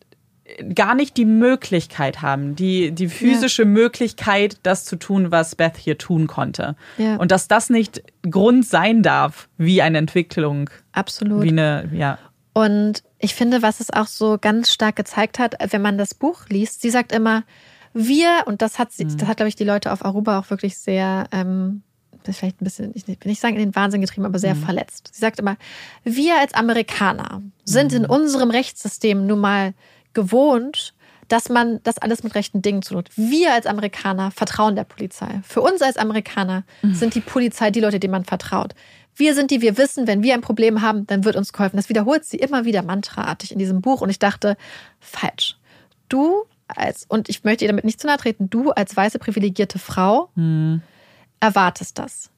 gar 0.74 0.94
nicht 0.94 1.16
die 1.16 1.24
Möglichkeit 1.24 2.22
haben, 2.22 2.56
die, 2.56 2.90
die 2.92 3.08
physische 3.08 3.64
Möglichkeit, 3.64 4.58
das 4.62 4.84
zu 4.84 4.96
tun, 4.96 5.30
was 5.30 5.54
Beth 5.54 5.76
hier 5.76 5.96
tun 5.96 6.26
konnte. 6.26 6.76
Ja. 6.98 7.16
Und 7.16 7.30
dass 7.30 7.48
das 7.48 7.70
nicht 7.70 8.02
Grund 8.28 8.66
sein 8.66 9.02
darf, 9.02 9.48
wie 9.58 9.80
eine 9.80 9.98
Entwicklung, 9.98 10.68
Absolut. 10.92 11.42
wie 11.42 11.50
eine, 11.50 11.88
ja. 11.92 12.18
Und 12.52 13.04
ich 13.18 13.34
finde, 13.34 13.62
was 13.62 13.80
es 13.80 13.92
auch 13.92 14.08
so 14.08 14.38
ganz 14.40 14.72
stark 14.72 14.96
gezeigt 14.96 15.38
hat, 15.38 15.54
wenn 15.70 15.82
man 15.82 15.98
das 15.98 16.14
Buch 16.14 16.46
liest, 16.48 16.82
sie 16.82 16.90
sagt 16.90 17.12
immer, 17.12 17.44
wir, 17.92 18.42
und 18.46 18.62
das 18.62 18.78
hat 18.78 18.92
sie, 18.92 19.04
das 19.04 19.28
hat, 19.28 19.36
glaube 19.36 19.48
ich, 19.48 19.56
die 19.56 19.64
Leute 19.64 19.92
auf 19.92 20.04
Aruba 20.04 20.38
auch 20.38 20.50
wirklich 20.50 20.78
sehr, 20.78 21.26
ähm, 21.32 21.82
das 22.22 22.34
ist 22.34 22.38
vielleicht 22.40 22.60
ein 22.60 22.64
bisschen, 22.64 22.92
ich 22.94 23.06
will 23.06 23.16
nicht 23.24 23.40
sagen 23.40 23.56
in 23.56 23.60
den 23.60 23.74
Wahnsinn 23.74 24.00
getrieben, 24.00 24.26
aber 24.26 24.38
sehr 24.38 24.56
verletzt. 24.56 25.10
Sie 25.12 25.20
sagt 25.20 25.38
immer, 25.38 25.56
wir 26.04 26.38
als 26.38 26.54
Amerikaner 26.54 27.42
sind 27.64 27.92
in 27.92 28.06
unserem 28.06 28.50
Rechtssystem 28.50 29.26
nun 29.26 29.40
mal 29.40 29.74
gewohnt, 30.12 30.94
dass 31.28 31.48
man 31.48 31.80
das 31.84 31.98
alles 31.98 32.24
mit 32.24 32.34
rechten 32.34 32.60
Dingen 32.60 32.82
zu 32.82 32.94
tut. 32.94 33.10
Wir 33.14 33.54
als 33.54 33.66
Amerikaner 33.66 34.32
vertrauen 34.32 34.74
der 34.74 34.84
Polizei. 34.84 35.40
Für 35.44 35.60
uns 35.60 35.80
als 35.80 35.96
Amerikaner 35.96 36.64
sind 36.82 37.14
die 37.14 37.20
Polizei 37.20 37.70
die 37.70 37.80
Leute, 37.80 38.00
denen 38.00 38.10
man 38.10 38.24
vertraut. 38.24 38.74
Wir 39.14 39.34
sind 39.34 39.50
die, 39.50 39.60
wir 39.60 39.78
wissen, 39.78 40.06
wenn 40.06 40.22
wir 40.22 40.34
ein 40.34 40.40
Problem 40.40 40.82
haben, 40.82 41.06
dann 41.06 41.24
wird 41.24 41.36
uns 41.36 41.52
geholfen. 41.52 41.76
Das 41.76 41.88
wiederholt 41.88 42.24
sie 42.24 42.38
immer 42.38 42.64
wieder 42.64 42.82
mantraartig 42.82 43.52
in 43.52 43.58
diesem 43.58 43.80
Buch. 43.80 44.00
Und 44.00 44.10
ich 44.10 44.18
dachte, 44.18 44.56
falsch. 44.98 45.56
Du 46.08 46.44
als, 46.66 47.04
und 47.08 47.28
ich 47.28 47.44
möchte 47.44 47.64
ihr 47.64 47.68
damit 47.68 47.84
nicht 47.84 48.00
zu 48.00 48.06
nahe 48.06 48.16
treten, 48.16 48.50
du 48.50 48.70
als 48.70 48.96
weiße 48.96 49.18
privilegierte 49.18 49.78
Frau 49.78 50.30
erwartest 51.40 51.98
das. 51.98 52.30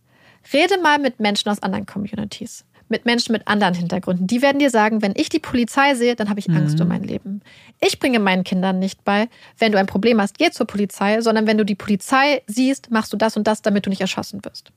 Rede 0.53 0.81
mal 0.81 0.99
mit 0.99 1.21
Menschen 1.21 1.51
aus 1.51 1.63
anderen 1.63 1.87
Communities, 1.87 2.65
mit 2.89 3.05
Menschen 3.05 3.33
mit 3.33 3.47
anderen 3.47 3.75
Hintergründen. 3.75 4.27
Die 4.27 4.43
werden 4.43 4.59
dir 4.59 4.71
sagen, 4.71 5.03
wenn 5.03 5.15
ich 5.17 5.29
die 5.29 5.39
Polizei 5.39 5.95
sehe, 5.95 6.17
dann 6.17 6.29
habe 6.29 6.41
ich 6.41 6.51
Angst 6.51 6.81
um 6.81 6.89
mein 6.89 7.05
Leben. 7.05 7.43
Ich 7.81 7.99
bringe 7.99 8.19
meinen 8.19 8.45
Kindern 8.45 8.79
nicht 8.79 9.05
bei, 9.05 9.29
wenn 9.59 9.73
du 9.73 9.79
ein 9.79 9.87
Problem 9.87 10.21
hast, 10.21 10.39
geh 10.39 10.51
zur 10.51 10.67
Polizei, 10.67 11.21
sondern 11.21 11.47
wenn 11.47 11.59
du 11.59 11.65
die 11.65 11.75
Polizei 11.75 12.43
siehst, 12.47 12.91
machst 12.91 13.13
du 13.13 13.17
das 13.17 13.37
und 13.37 13.47
das, 13.47 13.63
damit 13.63 13.87
du 13.87 13.91
nicht 13.91 14.01
erschossen 14.01 14.45
wirst. 14.45 14.73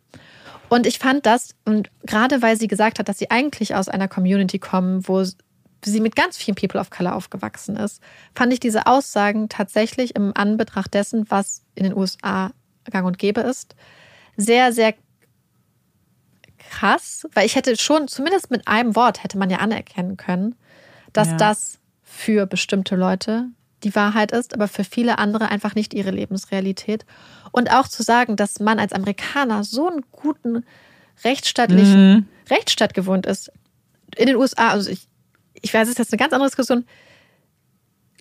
Und 0.69 0.87
ich 0.87 0.99
fand 0.99 1.25
das, 1.25 1.55
und 1.65 1.89
gerade 2.05 2.41
weil 2.41 2.57
sie 2.57 2.67
gesagt 2.67 2.99
hat, 2.99 3.07
dass 3.07 3.19
sie 3.19 3.31
eigentlich 3.31 3.75
aus 3.75 3.89
einer 3.89 4.07
Community 4.07 4.59
kommen, 4.59 5.07
wo 5.07 5.23
sie 5.23 5.99
mit 5.99 6.15
ganz 6.15 6.37
vielen 6.37 6.55
People 6.55 6.79
of 6.79 6.89
Color 6.89 7.15
aufgewachsen 7.15 7.75
ist, 7.75 8.01
fand 8.33 8.51
ich 8.51 8.59
diese 8.59 8.87
Aussagen 8.87 9.49
tatsächlich 9.49 10.15
im 10.15 10.31
Anbetracht 10.35 10.93
dessen, 10.93 11.29
was 11.29 11.63
in 11.75 11.83
den 11.83 11.95
USA 11.95 12.51
gang 12.91 13.05
und 13.05 13.19
gäbe 13.19 13.41
ist. 13.41 13.75
Sehr, 14.38 14.73
sehr 14.73 14.93
krass, 16.57 17.27
weil 17.33 17.45
ich 17.45 17.55
hätte 17.55 17.77
schon, 17.77 18.07
zumindest 18.07 18.51
mit 18.51 18.67
einem 18.67 18.95
Wort 18.95 19.23
hätte 19.23 19.38
man 19.38 19.49
ja 19.49 19.57
anerkennen 19.57 20.17
können, 20.17 20.55
dass 21.14 21.30
Ja. 21.30 21.38
das 21.38 21.80
für 22.03 22.45
bestimmte 22.45 22.95
Leute 22.95 23.47
die 23.83 23.95
Wahrheit 23.95 24.31
ist, 24.31 24.53
aber 24.53 24.67
für 24.67 24.83
viele 24.83 25.17
andere 25.19 25.49
einfach 25.49 25.75
nicht 25.75 25.93
ihre 25.93 26.11
Lebensrealität. 26.11 27.05
Und 27.51 27.72
auch 27.72 27.88
zu 27.88 28.03
sagen, 28.03 28.35
dass 28.35 28.59
man 28.59 28.80
als 28.80 28.93
Amerikaner 28.93 29.64
so 29.64 29.88
einen 29.89 30.01
guten 30.11 30.65
rechtsstaatlichen 31.23 32.14
Mhm. 32.15 32.27
Rechtsstaat 32.49 32.93
gewohnt 32.93 33.25
ist. 33.25 33.51
In 34.17 34.27
den 34.27 34.35
USA, 34.38 34.69
also 34.69 34.89
ich, 34.89 35.07
ich 35.61 35.73
weiß, 35.73 35.83
es 35.88 35.93
ist 35.93 35.97
jetzt 35.99 36.14
eine 36.14 36.19
ganz 36.19 36.33
andere 36.33 36.49
Diskussion, 36.49 36.85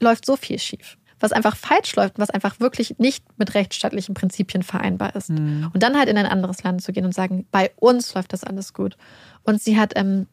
läuft 0.01 0.27
so 0.27 0.37
viel 0.37 0.59
schief. 0.59 0.97
Was 1.25 1.33
einfach 1.33 1.57
falsch 1.57 1.97
läuft, 1.97 2.19
was 2.19 2.29
einfach 2.29 2.61
wirklich 2.61 2.99
nicht 2.99 3.25
mit 3.39 3.55
rechtsstaatlichen 3.55 4.15
Prinzipien 4.15 4.63
vereinbar 4.63 5.17
ist. 5.17 5.31
Und 5.73 5.83
dann 5.83 5.97
halt 5.97 6.11
in 6.11 6.19
ein 6.19 6.27
anderes 6.27 6.63
Land 6.63 6.83
zu 6.83 6.93
gehen 6.93 7.07
und 7.07 7.15
sagen, 7.15 7.47
bei 7.51 7.71
uns 7.77 8.13
läuft 8.13 8.35
das 8.35 8.45
alles 8.45 8.75
gut. 8.75 8.99
Und 9.43 9.63
sie 9.63 9.79
hat, 9.79 9.95
ähm, 9.97 10.27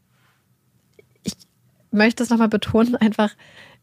ich 1.24 1.34
möchte 1.92 2.24
es 2.24 2.30
nochmal 2.30 2.50
betonen, 2.50 2.96
einfach, 2.98 3.32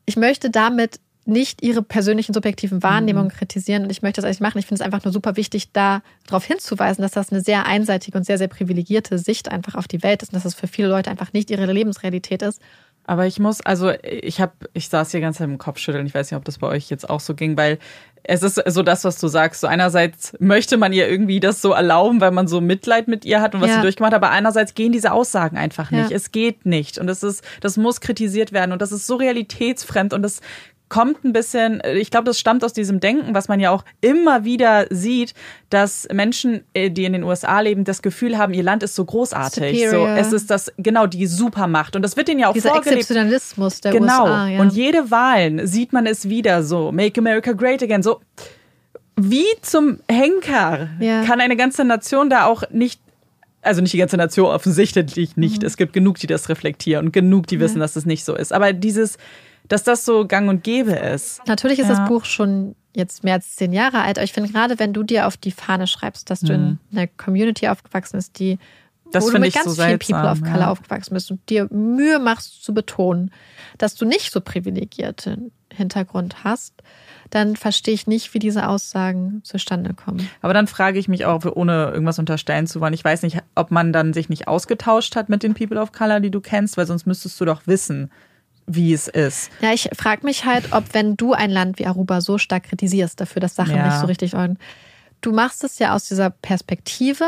ich 0.05 0.17
möchte 0.17 0.51
damit 0.51 1.01
nicht 1.25 1.63
ihre 1.63 1.83
persönlichen 1.83 2.35
subjektiven 2.35 2.83
Wahrnehmungen 2.83 3.31
kritisieren 3.31 3.85
und 3.85 3.91
ich 3.91 4.03
möchte 4.03 4.21
das 4.21 4.27
eigentlich 4.27 4.41
machen. 4.41 4.59
Ich 4.59 4.67
finde 4.67 4.83
es 4.83 4.85
einfach 4.85 5.05
nur 5.05 5.13
super 5.13 5.37
wichtig, 5.37 5.73
da 5.73 6.03
darauf 6.27 6.45
hinzuweisen, 6.45 7.01
dass 7.01 7.13
das 7.13 7.31
eine 7.31 7.41
sehr 7.41 7.65
einseitige 7.65 8.19
und 8.19 8.25
sehr, 8.25 8.37
sehr 8.37 8.49
privilegierte 8.49 9.19
Sicht 9.19 9.51
einfach 9.51 9.77
auf 9.77 9.89
die 9.89 10.03
Welt 10.03 10.23
ist 10.23 10.31
und 10.31 10.37
dass 10.37 10.45
das 10.45 10.55
für 10.55 10.69
viele 10.69 10.89
Leute 10.89 11.11
einfach 11.11 11.33
nicht 11.33 11.51
ihre 11.51 11.71
Lebensrealität 11.73 12.43
ist. 12.43 12.61
Aber 13.09 13.27
ich 13.27 13.39
muss, 13.39 13.63
also 13.63 13.91
ich 14.03 14.39
habe, 14.39 14.53
ich 14.75 14.91
saß 14.91 15.13
hier 15.13 15.23
ganz 15.23 15.41
im 15.41 15.57
Kopfschütteln. 15.57 16.07
Ich 16.07 16.15
weiß 16.15 16.31
nicht, 16.31 16.37
ob 16.37 16.45
das 16.45 16.59
bei 16.59 16.67
euch 16.67 16.91
jetzt 16.91 17.09
auch 17.09 17.21
so 17.21 17.35
ging, 17.35 17.57
weil 17.57 17.79
es 18.23 18.43
ist 18.43 18.63
so 18.67 18.83
das, 18.83 19.05
was 19.05 19.19
du 19.19 19.29
sagst. 19.29 19.63
So 19.63 19.67
einerseits 19.67 20.37
möchte 20.41 20.77
man 20.77 20.93
ihr 20.93 21.09
irgendwie 21.09 21.41
das 21.41 21.63
so 21.63 21.73
erlauben, 21.73 22.21
weil 22.21 22.33
man 22.33 22.49
so 22.49 22.61
Mitleid 22.61 23.09
mit 23.09 23.25
ihr 23.25 23.41
hat 23.41 23.55
und 23.55 23.63
was 23.63 23.71
Ja. 23.71 23.77
sie 23.77 23.81
durchgemacht 23.81 24.13
hat, 24.13 24.23
aber 24.23 24.31
einerseits 24.31 24.75
gehen 24.75 24.93
diese 24.93 25.13
Aussagen 25.13 25.57
einfach 25.57 25.91
nicht. 25.91 26.11
Ja. 26.11 26.17
Es 26.17 26.33
geht 26.33 26.67
nicht 26.67 26.99
und 26.99 27.07
das 27.07 27.23
ist, 27.23 27.43
das 27.63 27.79
muss 27.79 28.03
kritisiert 28.03 28.53
werden 28.53 28.73
und 28.73 28.83
das 28.83 28.93
ist 28.93 29.07
so 29.07 29.17
realitätsfremd 29.17 30.13
und 30.13 30.21
das 30.21 30.43
kommt 30.89 31.25
ein 31.25 31.33
bisschen, 31.33 31.83
ich 31.97 32.11
glaube, 32.11 32.25
das 32.25 32.39
stammt 32.39 32.65
aus 32.65 32.73
diesem 32.73 33.01
Denken, 33.01 33.35
was 33.35 33.49
man 33.49 33.61
ja 33.61 33.71
auch 33.71 33.85
immer 34.01 34.45
wieder 34.45 34.87
sieht, 34.91 35.35
dass 35.71 36.09
Menschen, 36.13 36.63
äh, 36.73 36.91
die 36.91 37.05
in 37.05 37.13
den 37.13 37.25
USA 37.25 37.61
leben, 37.61 37.85
das 37.85 38.01
Gefühl 38.03 38.39
haben, 38.39 38.55
ihr 38.55 38.63
Land 38.63 38.83
ist 38.83 38.95
so 38.95 39.05
großartig. 39.05 39.89
So, 39.91 40.07
es 40.07 40.33
ist 40.33 40.51
das, 40.51 40.73
genau, 40.79 41.07
die 41.07 41.27
Supermacht. 41.27 41.95
Und 41.97 42.03
das 42.03 42.17
wird 42.17 42.29
ihnen 42.29 42.41
ja 42.41 42.49
auch 42.49 42.55
Dieser 42.55 42.71
vorgelebt. 42.71 43.01
Exzeptionalismus 43.03 43.81
der 43.81 43.93
Genau. 43.93 44.23
USA. 44.25 44.49
Ja. 44.49 44.61
Und 44.61 44.73
jede 44.73 45.11
Wahlen 45.11 45.67
sieht 45.67 45.93
man 45.93 46.07
es 46.07 46.29
wieder 46.29 46.63
so. 46.63 46.91
Make 46.93 47.21
America 47.21 47.53
Great 47.53 47.83
Again. 47.83 48.03
So 48.03 48.21
wie 49.17 49.47
zum 49.63 49.99
Henker 50.09 50.89
Ja. 51.01 51.25
kann 51.25 51.41
eine 51.41 51.57
ganze 51.57 51.85
Nation 51.85 52.31
da 52.31 52.45
auch 52.47 52.63
nicht. 52.71 53.01
Also 53.61 53.81
nicht 53.83 53.93
die 53.93 53.99
ganze 53.99 54.17
Nation, 54.17 54.47
offensichtlich 54.47 55.37
nicht. 55.37 55.63
Mhm. 55.63 55.67
Es 55.67 55.77
gibt 55.77 55.93
genug, 55.93 56.19
die 56.19 56.29
das 56.29 56.49
reflektieren 56.49 57.07
und 57.07 57.13
genug, 57.13 57.49
die 57.49 57.59
wissen, 57.59 57.81
dass 57.81 57.97
es 57.97 58.07
nicht 58.07 58.25
so 58.25 58.37
ist. 58.37 58.53
Aber 58.53 58.73
dieses, 58.73 59.19
dass 59.69 59.85
das 59.85 60.05
so 60.05 60.27
gang 60.27 60.49
und 60.49 60.65
gäbe 60.65 60.93
ist. 60.93 61.41
Natürlich 61.47 61.79
ist 61.79 61.89
Ja. 61.89 61.97
das 62.01 62.09
Buch 62.09 62.25
schon 62.25 62.75
jetzt 62.95 63.23
mehr 63.23 63.35
als 63.35 63.55
zehn 63.57 63.73
Jahre 63.73 64.01
alt, 64.01 64.19
aber 64.19 64.25
ich 64.25 64.33
finde 64.33 64.51
gerade, 64.51 64.79
wenn 64.79 64.93
du 64.93 65.03
dir 65.03 65.27
auf 65.27 65.37
die 65.37 65.53
Fahne 65.53 65.87
schreibst, 65.87 66.31
dass 66.31 66.41
du 66.41 66.53
in 66.53 66.79
einer 66.93 67.07
Community 67.07 67.69
aufgewachsen 67.69 68.17
bist, 68.17 68.39
die 68.39 68.55
Mhm. 69.09 69.11
Das 69.13 69.25
wo 69.25 69.31
du 69.31 69.39
mit 69.39 69.55
ganz 69.55 69.75
so 69.75 69.83
vielen 69.83 69.99
People 69.99 70.17
of 70.19 70.37
seltsam, 70.37 70.53
Color 70.53 70.61
ja. 70.67 70.71
aufgewachsen 70.71 71.15
bist 71.15 71.31
und 71.31 71.49
dir 71.49 71.67
Mühe 71.73 72.19
machst 72.19 72.63
zu 72.63 72.75
betonen, 72.75 73.31
dass 73.79 73.95
du 73.95 74.05
nicht 74.05 74.31
so 74.33 74.43
privilegierten 74.43 75.51
Hintergrund 75.73 76.45
hast, 76.45 76.75
dann 77.31 77.57
verstehe 77.57 77.95
ich 77.95 78.07
nicht, 78.07 78.33
wie 78.35 78.39
diese 78.39 78.69
Aussagen 78.69 79.41
zustande 79.45 79.95
kommen. 79.95 80.29
Aber 80.43 80.53
dann 80.53 80.67
frage 80.67 80.99
ich 80.99 81.09
mich 81.09 81.25
auch, 81.25 81.45
ohne 81.45 81.91
irgendwas 81.91 82.19
unterstellen 82.19 82.67
zu 82.67 82.81
wollen, 82.81 82.93
ich 82.93 83.05
weiß 83.05 83.23
nicht, 83.23 83.39
ob 83.55 83.71
man 83.71 83.93
dann 83.95 84.13
sich 84.13 84.29
nicht 84.29 84.47
ausgetauscht 84.49 85.17
hat 85.17 85.29
mit 85.31 85.43
den 85.43 85.55
People 85.55 85.81
of 85.81 85.93
Color, 85.93 86.21
die 86.21 86.31
du 86.31 86.41
kennst, 86.41 86.77
weil 86.77 86.87
sonst 86.87 87.07
müsstest 87.07 87.41
du 87.41 87.45
doch 87.47 87.63
wissen, 87.67 88.11
wie 88.69 88.93
es 88.93 89.09
ist. 89.09 89.51
Ja, 89.61 89.73
ich 89.73 89.89
frage 89.97 90.25
mich 90.27 90.45
halt, 90.45 90.73
ob 90.73 90.93
wenn 90.95 91.17
du 91.17 91.33
ein 91.33 91.51
Land 91.51 91.79
wie 91.79 91.87
Aruba 91.87 92.21
so 92.21 92.39
stark 92.39 92.65
kritisierst 92.65 93.21
dafür, 93.21 93.41
dass 93.41 93.55
Sachen 93.57 93.75
Ja. 93.75 93.87
nicht 93.87 93.99
so 93.99 94.07
richtig 94.07 94.35
ordnen, 94.35 94.59
du 95.23 95.33
machst 95.33 95.65
es 95.65 95.79
ja 95.79 95.95
aus 95.95 96.05
dieser 96.07 96.31
Perspektive, 96.31 97.25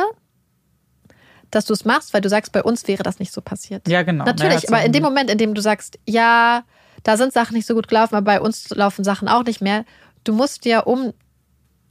dass 1.50 1.64
du 1.64 1.72
es 1.72 1.84
machst, 1.84 2.14
weil 2.14 2.20
du 2.20 2.28
sagst, 2.28 2.52
bei 2.52 2.62
uns 2.62 2.86
wäre 2.86 3.02
das 3.02 3.18
nicht 3.18 3.32
so 3.32 3.40
passiert. 3.40 3.88
Ja, 3.88 4.02
genau. 4.02 4.24
Natürlich, 4.24 4.68
Naja, 4.68 4.78
aber 4.78 4.84
in 4.86 4.92
dem 4.92 5.02
Moment, 5.02 5.30
in 5.30 5.38
dem 5.38 5.54
du 5.54 5.60
sagst, 5.62 5.98
ja, 6.06 6.62
da 7.02 7.16
sind 7.16 7.32
Sachen 7.32 7.54
nicht 7.56 7.66
so 7.66 7.74
gut 7.74 7.88
gelaufen, 7.88 8.14
aber 8.14 8.24
bei 8.24 8.40
uns 8.40 8.68
laufen 8.70 9.02
Sachen 9.02 9.26
auch 9.26 9.42
nicht 9.44 9.60
mehr, 9.60 9.84
du 10.24 10.32
musst 10.32 10.64
ja, 10.66 10.80
um 10.80 11.12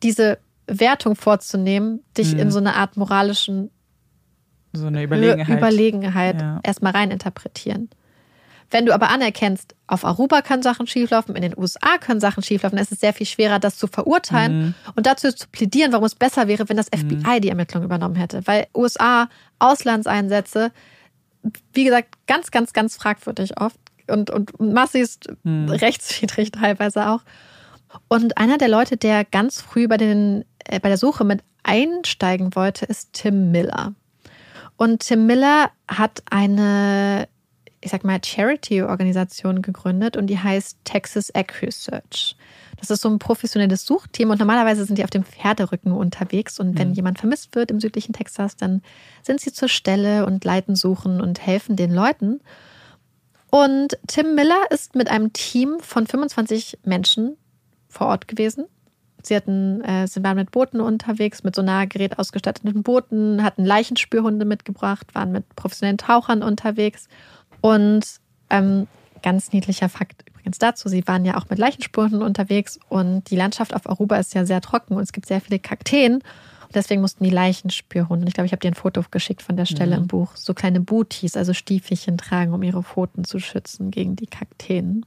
diese 0.03 0.37
Wertung 0.67 1.15
vorzunehmen, 1.15 2.01
dich 2.17 2.33
Mhm. 2.33 2.39
in 2.39 2.51
so 2.51 2.59
eine 2.59 2.75
Art 2.75 2.95
moralischen 2.95 3.71
So 4.71 4.85
eine 4.85 5.01
Überlegenheit. 5.03 5.57
Überlegenheit 5.57 6.39
Ja. 6.39 6.59
erstmal 6.63 6.91
reininterpretieren. 6.93 7.89
Wenn 8.71 8.85
du 8.85 8.93
aber 8.93 9.09
anerkennst, 9.09 9.75
auf 9.87 10.05
Aruba 10.05 10.41
können 10.41 10.61
Sachen 10.61 10.85
schieflaufen, 10.87 11.35
in 11.35 11.41
den 11.41 11.57
USA 11.57 11.97
können 11.99 12.19
Sachen 12.19 12.43
schieflaufen, 12.43 12.77
dann 12.77 12.83
ist 12.83 12.91
es 12.91 12.99
sehr 12.99 13.13
viel 13.13 13.25
schwerer, 13.25 13.59
das 13.59 13.77
zu 13.77 13.87
verurteilen 13.87 14.59
Mhm. 14.59 14.73
und 14.95 15.05
dazu 15.07 15.31
zu 15.33 15.47
plädieren, 15.47 15.91
warum 15.91 16.05
es 16.05 16.13
besser 16.15 16.47
wäre, 16.47 16.69
wenn 16.69 16.77
das 16.77 16.87
FBI 16.87 17.39
die 17.41 17.49
Ermittlung 17.49 17.83
übernommen 17.83 18.15
hätte. 18.15 18.45
Weil 18.45 18.67
USA, 18.75 19.27
Auslandseinsätze, 19.83 20.71
wie 21.73 21.83
gesagt, 21.85 22.15
ganz, 22.27 22.51
ganz, 22.51 22.73
ganz 22.73 22.95
fragwürdig 22.97 23.59
oft 23.59 23.79
und, 24.07 24.29
und 24.29 24.59
massivst 24.59 25.29
Mhm. 25.43 25.69
rechtswidrig 25.69 26.51
teilweise 26.51 27.09
auch. 27.09 27.21
Und 28.07 28.37
einer 28.37 28.57
der 28.59 28.67
Leute, 28.67 28.97
der 28.97 29.25
ganz 29.25 29.61
früh 29.61 29.87
bei, 29.87 29.97
den, 29.97 30.45
äh, 30.65 30.79
bei 30.79 30.89
der 30.89 30.97
Suche 30.97 31.23
mit 31.23 31.41
einsteigen 31.63 32.55
wollte, 32.55 32.85
ist 32.85 33.13
Tim 33.13 33.51
Miller. 33.51 33.93
Und 34.77 34.99
Tim 35.01 35.25
Miller 35.25 35.71
hat 35.87 36.21
eine, 36.29 37.27
ich 37.81 37.91
sag 37.91 38.03
mal, 38.03 38.19
Charity-Organisation 38.23 39.61
gegründet 39.61 40.17
und 40.17 40.27
die 40.27 40.39
heißt 40.39 40.79
Texas 40.83 41.33
AccuSearch. 41.33 42.35
Das 42.77 42.89
ist 42.89 43.01
so 43.01 43.09
ein 43.09 43.19
professionelles 43.19 43.85
Suchteam 43.85 44.29
und 44.29 44.39
normalerweise 44.39 44.85
sind 44.85 44.97
die 44.97 45.03
auf 45.03 45.09
dem 45.09 45.23
Pferderücken 45.23 45.91
unterwegs 45.91 46.59
und 46.59 46.77
wenn 46.77 46.93
jemand 46.93 47.19
vermisst 47.19 47.55
wird 47.55 47.71
im 47.71 47.79
südlichen 47.79 48.13
Texas, 48.13 48.55
dann 48.55 48.81
sind 49.21 49.41
sie 49.41 49.51
zur 49.51 49.69
Stelle 49.69 50.25
und 50.25 50.43
leiten 50.45 50.75
Suchen 50.75 51.21
und 51.21 51.45
helfen 51.45 51.75
den 51.75 51.91
Leuten. 51.91 52.41
Und 53.51 53.97
Tim 54.07 54.35
Miller 54.35 54.65
ist 54.69 54.95
mit 54.95 55.09
einem 55.09 55.33
Team 55.33 55.79
von 55.79 56.05
25 56.05 56.79
Menschen 56.83 57.35
vor 57.87 58.07
Ort 58.07 58.27
gewesen. 58.27 58.65
Sie 59.21 59.35
hatten, 59.35 59.81
äh, 59.81 60.07
sie 60.07 60.23
waren 60.23 60.37
mit 60.37 60.51
Booten 60.51 60.79
unterwegs, 60.79 61.43
mit 61.43 61.55
Sonargerät 61.55 62.17
ausgestatteten 62.17 62.83
Booten, 62.83 63.43
hatten 63.43 63.65
Leichenspürhunde 63.65 64.45
mitgebracht, 64.45 65.13
waren 65.13 65.31
mit 65.31 65.55
professionellen 65.55 65.97
Tauchern 65.97 66.41
unterwegs. 66.41 67.09
Und 67.61 68.05
ähm, 68.49 68.87
ganz 69.21 69.51
niedlicher 69.51 69.89
Fakt 69.89 70.23
übrigens 70.27 70.57
dazu, 70.57 70.89
sie 70.89 71.05
waren 71.07 71.25
ja 71.25 71.37
auch 71.37 71.49
mit 71.49 71.59
Leichenspürhunden 71.59 72.21
unterwegs 72.21 72.79
und 72.89 73.29
die 73.29 73.35
Landschaft 73.35 73.75
auf 73.75 73.89
Aruba 73.89 74.17
ist 74.17 74.33
ja 74.33 74.45
sehr 74.45 74.61
trocken 74.61 74.95
und 74.95 75.03
es 75.03 75.11
gibt 75.11 75.27
sehr 75.27 75.41
viele 75.41 75.59
Kakteen. 75.59 76.13
Und 76.13 76.75
deswegen 76.75 77.01
mussten 77.01 77.23
die 77.23 77.29
Leichenspürhunde, 77.31 78.27
ich 78.27 78.35
glaube, 78.35 78.45
ich 78.45 78.51
habe 78.51 78.59
dir 78.59 78.69
ein 78.69 78.75
Foto 78.75 79.03
geschickt 79.09 79.41
von 79.41 79.57
der 79.57 79.65
Stelle 79.65 79.95
im 79.95 80.07
Buch, 80.07 80.35
so 80.35 80.53
kleine 80.53 80.79
Booties, 80.79 81.35
also 81.35 81.53
Stiefelchen 81.53 82.17
tragen, 82.17 82.53
um 82.53 82.61
ihre 82.61 82.83
Pfoten 82.83 83.23
zu 83.23 83.39
schützen 83.39 83.89
gegen 83.89 84.15
die 84.15 84.27
Kakteen. 84.27 85.05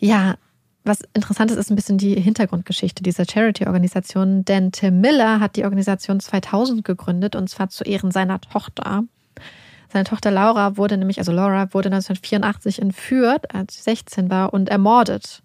Ja, 0.00 0.36
was 0.84 1.00
interessant 1.14 1.50
ist, 1.50 1.58
ist 1.58 1.70
ein 1.70 1.76
bisschen 1.76 1.98
die 1.98 2.14
Hintergrundgeschichte 2.14 3.02
dieser 3.02 3.24
Charity-Organisation, 3.24 4.44
denn 4.44 4.72
Tim 4.72 5.00
Miller 5.00 5.38
hat 5.38 5.56
die 5.56 5.64
Organisation 5.64 6.18
2000 6.18 6.84
gegründet 6.84 7.36
und 7.36 7.48
zwar 7.48 7.68
zu 7.68 7.84
Ehren 7.84 8.10
seiner 8.10 8.40
Tochter. 8.40 9.04
Seine 9.92 10.04
Tochter 10.04 10.30
Laura 10.30 10.78
wurde 10.78 10.96
nämlich, 10.96 11.18
also 11.18 11.32
Laura 11.32 11.74
wurde 11.74 11.88
1984 11.88 12.80
entführt, 12.80 13.54
als 13.54 13.74
sie 13.74 13.82
16 13.82 14.30
war 14.30 14.54
und 14.54 14.70
ermordet 14.70 15.42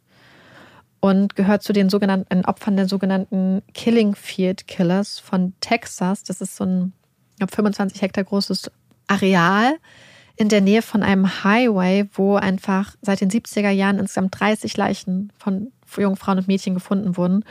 und 1.01 1.35
gehört 1.35 1.64
zu 1.64 1.74
den 1.74 1.90
sogenannten 1.90 2.45
Opfern 2.45 2.77
der 2.77 2.88
sogenannten 2.88 3.61
Killing 3.74 4.16
Field 4.16 4.66
Killers 4.67 5.19
von 5.19 5.53
Texas. 5.59 6.24
Das 6.24 6.40
ist 6.40 6.56
so 6.56 6.64
ein 6.64 6.93
ich 7.34 7.40
glaub, 7.40 7.53
25 7.53 8.01
Hektar 8.01 8.24
großes 8.24 8.72
Areal 9.08 9.76
in 10.38 10.48
der 10.48 10.61
Nähe 10.61 10.82
von 10.82 11.03
einem 11.03 11.43
Highway, 11.43 12.08
wo 12.14 12.35
einfach 12.35 12.95
seit 13.01 13.19
den 13.19 13.30
70er 13.30 13.69
Jahren 13.69 14.00
insgesamt 14.00 14.40
30 14.40 14.77
Leichen 14.77 15.34
von 15.38 15.74
jungen 15.98 16.16
Frauen 16.16 16.38
und 16.38 16.48
Mädchen 16.48 16.74
gefunden 16.74 17.17
wurden. 17.17 17.43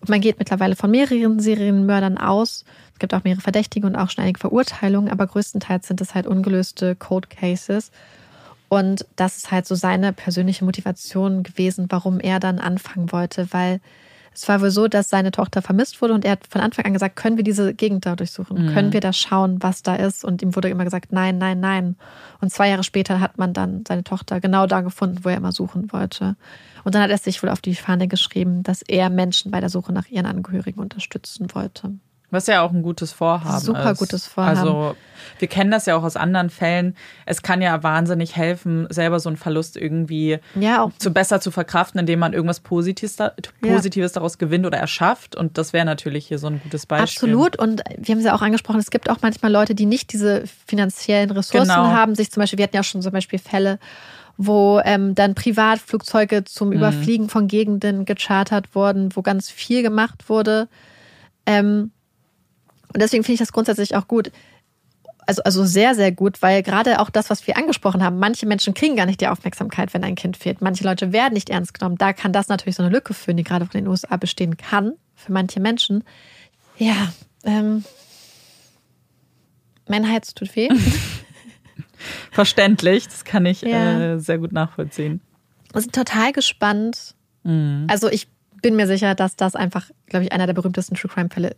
Und 0.00 0.08
man 0.08 0.20
geht 0.20 0.38
mittlerweile 0.38 0.76
von 0.76 0.90
mehreren 0.90 1.40
Serienmördern 1.40 2.16
aus. 2.16 2.64
Es 2.94 2.98
gibt 2.98 3.12
auch 3.12 3.24
mehrere 3.24 3.42
Verdächtige 3.42 3.86
und 3.86 3.96
auch 3.96 4.08
schon 4.08 4.22
einige 4.24 4.40
Verurteilungen, 4.40 5.10
aber 5.10 5.26
größtenteils 5.26 5.86
sind 5.86 6.00
es 6.00 6.14
halt 6.14 6.26
ungelöste 6.26 6.96
Cold 6.96 7.28
Cases. 7.28 7.90
Und 8.68 9.04
das 9.16 9.36
ist 9.36 9.50
halt 9.50 9.66
so 9.66 9.74
seine 9.74 10.12
persönliche 10.12 10.64
Motivation 10.64 11.42
gewesen, 11.42 11.86
warum 11.90 12.18
er 12.18 12.40
dann 12.40 12.58
anfangen 12.58 13.12
wollte, 13.12 13.52
weil 13.52 13.80
Es 14.34 14.48
war 14.48 14.60
wohl 14.60 14.72
so, 14.72 14.88
dass 14.88 15.08
seine 15.08 15.30
Tochter 15.30 15.62
vermisst 15.62 16.02
wurde 16.02 16.12
und 16.12 16.24
er 16.24 16.32
hat 16.32 16.46
von 16.48 16.60
Anfang 16.60 16.84
an 16.84 16.92
gesagt, 16.92 17.14
können 17.14 17.36
wir 17.36 17.44
diese 17.44 17.72
Gegend 17.72 18.04
da 18.04 18.16
durchsuchen? 18.16 18.66
Mhm. 18.66 18.74
Können 18.74 18.92
wir 18.92 19.00
da 19.00 19.12
schauen, 19.12 19.62
was 19.62 19.82
da 19.82 19.94
ist? 19.94 20.24
Und 20.24 20.42
ihm 20.42 20.56
wurde 20.56 20.68
immer 20.68 20.82
gesagt, 20.84 21.12
nein, 21.12 21.38
nein, 21.38 21.60
nein. 21.60 21.96
Und 22.40 22.50
zwei 22.50 22.68
Jahre 22.68 22.82
später 22.82 23.20
hat 23.20 23.38
man 23.38 23.52
dann 23.52 23.84
seine 23.86 24.02
Tochter 24.02 24.40
genau 24.40 24.66
da 24.66 24.80
gefunden, 24.80 25.20
wo 25.22 25.28
er 25.28 25.36
immer 25.36 25.52
suchen 25.52 25.92
wollte. 25.92 26.34
Und 26.82 26.94
dann 26.94 27.02
hat 27.02 27.10
er 27.10 27.18
sich 27.18 27.42
wohl 27.42 27.48
auf 27.48 27.60
die 27.60 27.76
Fahne 27.76 28.08
geschrieben, 28.08 28.64
dass 28.64 28.82
er 28.82 29.08
Menschen 29.08 29.52
bei 29.52 29.60
der 29.60 29.70
Suche 29.70 29.92
nach 29.92 30.08
ihren 30.08 30.26
Angehörigen 30.26 30.80
unterstützen 30.80 31.46
wollte. 31.54 31.94
Was 32.34 32.46
ja 32.48 32.62
auch 32.62 32.72
ein 32.72 32.82
gutes 32.82 33.12
Vorhaben 33.12 33.64
Super 33.64 33.92
ist. 33.92 33.98
gutes 33.98 34.26
Vorhaben. 34.26 34.58
Also 34.58 34.96
wir 35.38 35.48
kennen 35.48 35.70
das 35.70 35.86
ja 35.86 35.96
auch 35.96 36.02
aus 36.02 36.16
anderen 36.16 36.50
Fällen. 36.50 36.94
Es 37.24 37.40
kann 37.42 37.62
ja 37.62 37.82
wahnsinnig 37.82 38.36
helfen, 38.36 38.86
selber 38.90 39.20
so 39.20 39.28
einen 39.30 39.36
Verlust 39.38 39.76
irgendwie 39.76 40.38
Ja, 40.54 40.90
zu 40.98 41.12
besser 41.12 41.40
zu 41.40 41.50
verkraften, 41.50 41.98
indem 42.00 42.18
man 42.18 42.34
irgendwas 42.34 42.60
Positives, 42.60 43.16
da, 43.16 43.32
Positives 43.62 44.12
daraus 44.12 44.36
gewinnt 44.36 44.66
oder 44.66 44.76
erschafft. 44.78 45.34
Und 45.34 45.56
das 45.56 45.72
wäre 45.72 45.86
natürlich 45.86 46.26
hier 46.26 46.38
so 46.38 46.48
ein 46.48 46.60
gutes 46.62 46.84
Beispiel. 46.84 47.30
Absolut. 47.30 47.58
Und 47.58 47.82
wir 47.98 48.12
haben 48.12 48.18
es 48.20 48.26
ja 48.26 48.34
auch 48.34 48.42
angesprochen, 48.42 48.80
es 48.80 48.90
gibt 48.90 49.08
auch 49.08 49.18
manchmal 49.22 49.50
Leute, 49.50 49.74
die 49.74 49.86
nicht 49.86 50.12
diese 50.12 50.44
finanziellen 50.66 51.30
Ressourcen 51.30 51.68
Genau. 51.70 51.86
haben. 51.86 52.14
Sich 52.14 52.30
zum 52.30 52.42
Beispiel, 52.42 52.58
wir 52.58 52.64
hatten 52.64 52.76
ja 52.76 52.82
schon 52.82 53.00
zum 53.00 53.12
Beispiel 53.12 53.38
Fälle, 53.38 53.78
wo 54.36 54.80
ähm, 54.84 55.14
dann 55.14 55.34
Privatflugzeuge 55.34 56.44
zum 56.44 56.68
Mhm. 56.68 56.74
Überfliegen 56.74 57.28
von 57.28 57.48
Gegenden 57.48 58.04
gechartert 58.04 58.74
wurden, 58.74 59.14
wo 59.14 59.22
ganz 59.22 59.48
viel 59.48 59.82
gemacht 59.82 60.28
wurde. 60.28 60.68
Ähm, 61.46 61.92
und 62.94 63.00
deswegen 63.02 63.22
finde 63.24 63.34
ich 63.34 63.40
das 63.40 63.52
grundsätzlich 63.52 63.94
auch 63.96 64.08
gut. 64.08 64.30
Also, 65.26 65.42
also 65.42 65.64
sehr, 65.64 65.94
sehr 65.94 66.12
gut, 66.12 66.42
weil 66.42 66.62
gerade 66.62 67.00
auch 67.00 67.08
das, 67.10 67.30
was 67.30 67.46
wir 67.46 67.56
angesprochen 67.56 68.02
haben, 68.04 68.18
manche 68.18 68.44
Menschen 68.46 68.74
kriegen 68.74 68.94
gar 68.94 69.06
nicht 69.06 69.20
die 69.22 69.28
Aufmerksamkeit, 69.28 69.94
wenn 69.94 70.04
ein 70.04 70.16
Kind 70.16 70.36
fehlt. 70.36 70.60
Manche 70.60 70.84
Leute 70.84 71.12
werden 71.12 71.32
nicht 71.32 71.48
ernst 71.48 71.72
genommen. 71.72 71.96
Da 71.96 72.12
kann 72.12 72.32
das 72.34 72.48
natürlich 72.48 72.76
so 72.76 72.82
eine 72.82 72.92
Lücke 72.92 73.14
führen, 73.14 73.36
die 73.38 73.44
gerade 73.44 73.64
von 73.64 73.72
den 73.80 73.88
USA 73.88 74.16
bestehen 74.18 74.56
kann, 74.58 74.92
für 75.14 75.32
manche 75.32 75.60
Menschen. 75.60 76.04
Ja, 76.76 77.12
ähm, 77.44 77.84
mein 79.88 80.06
Hals 80.10 80.34
tut 80.34 80.54
weh. 80.56 80.68
Verständlich, 82.30 83.06
das 83.06 83.24
kann 83.24 83.46
ich 83.46 83.62
Ja. 83.62 84.14
äh, 84.14 84.20
sehr 84.20 84.38
gut 84.38 84.52
nachvollziehen. 84.52 85.20
Wir 85.72 85.80
sind 85.80 85.94
total 85.94 86.32
gespannt. 86.32 87.14
Mhm. 87.44 87.86
Also 87.88 88.08
ich 88.08 88.28
bin 88.62 88.76
mir 88.76 88.86
sicher, 88.86 89.14
dass 89.14 89.36
das 89.36 89.54
einfach, 89.56 89.90
glaube 90.06 90.24
ich, 90.24 90.32
einer 90.32 90.46
der 90.46 90.54
berühmtesten 90.54 90.96
True 90.96 91.10
Crime 91.12 91.30
Fälle 91.30 91.56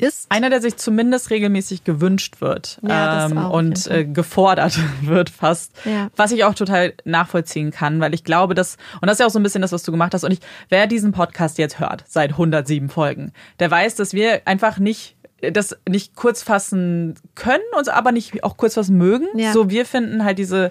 ist. 0.00 0.26
Einer, 0.30 0.50
der 0.50 0.60
sich 0.60 0.76
zumindest 0.76 1.30
regelmäßig 1.30 1.84
gewünscht 1.84 2.40
wird 2.40 2.78
Ja, 2.82 3.26
ähm, 3.26 3.38
und 3.38 3.86
äh, 3.86 4.04
gefordert 4.04 4.78
wird 5.02 5.30
fast. 5.30 5.72
Ja. 5.84 6.10
Was 6.16 6.32
ich 6.32 6.44
auch 6.44 6.54
total 6.54 6.94
nachvollziehen 7.04 7.70
kann, 7.70 8.00
weil 8.00 8.14
ich 8.14 8.24
glaube, 8.24 8.54
dass, 8.54 8.76
und 9.00 9.06
das 9.06 9.14
ist 9.14 9.20
ja 9.20 9.26
auch 9.26 9.30
so 9.30 9.38
ein 9.38 9.42
bisschen 9.42 9.62
das, 9.62 9.72
was 9.72 9.82
du 9.82 9.92
gemacht 9.92 10.14
hast, 10.14 10.24
und 10.24 10.32
ich, 10.32 10.40
wer 10.68 10.86
diesen 10.86 11.12
Podcast 11.12 11.58
jetzt 11.58 11.78
hört, 11.78 12.04
seit 12.08 12.30
107 12.30 12.88
Folgen, 12.88 13.32
der 13.58 13.70
weiß, 13.70 13.94
dass 13.94 14.12
wir 14.12 14.42
einfach 14.46 14.78
nicht 14.78 15.16
das 15.52 15.76
nicht 15.88 16.16
kurz 16.16 16.42
fassen 16.42 17.14
können, 17.34 17.62
uns 17.76 17.88
aber 17.88 18.12
nicht 18.12 18.44
auch 18.44 18.58
kurz 18.58 18.74
fassen 18.74 18.98
mögen. 18.98 19.26
Ja. 19.34 19.52
So, 19.52 19.70
wir 19.70 19.86
finden 19.86 20.22
halt 20.22 20.38
diese, 20.38 20.70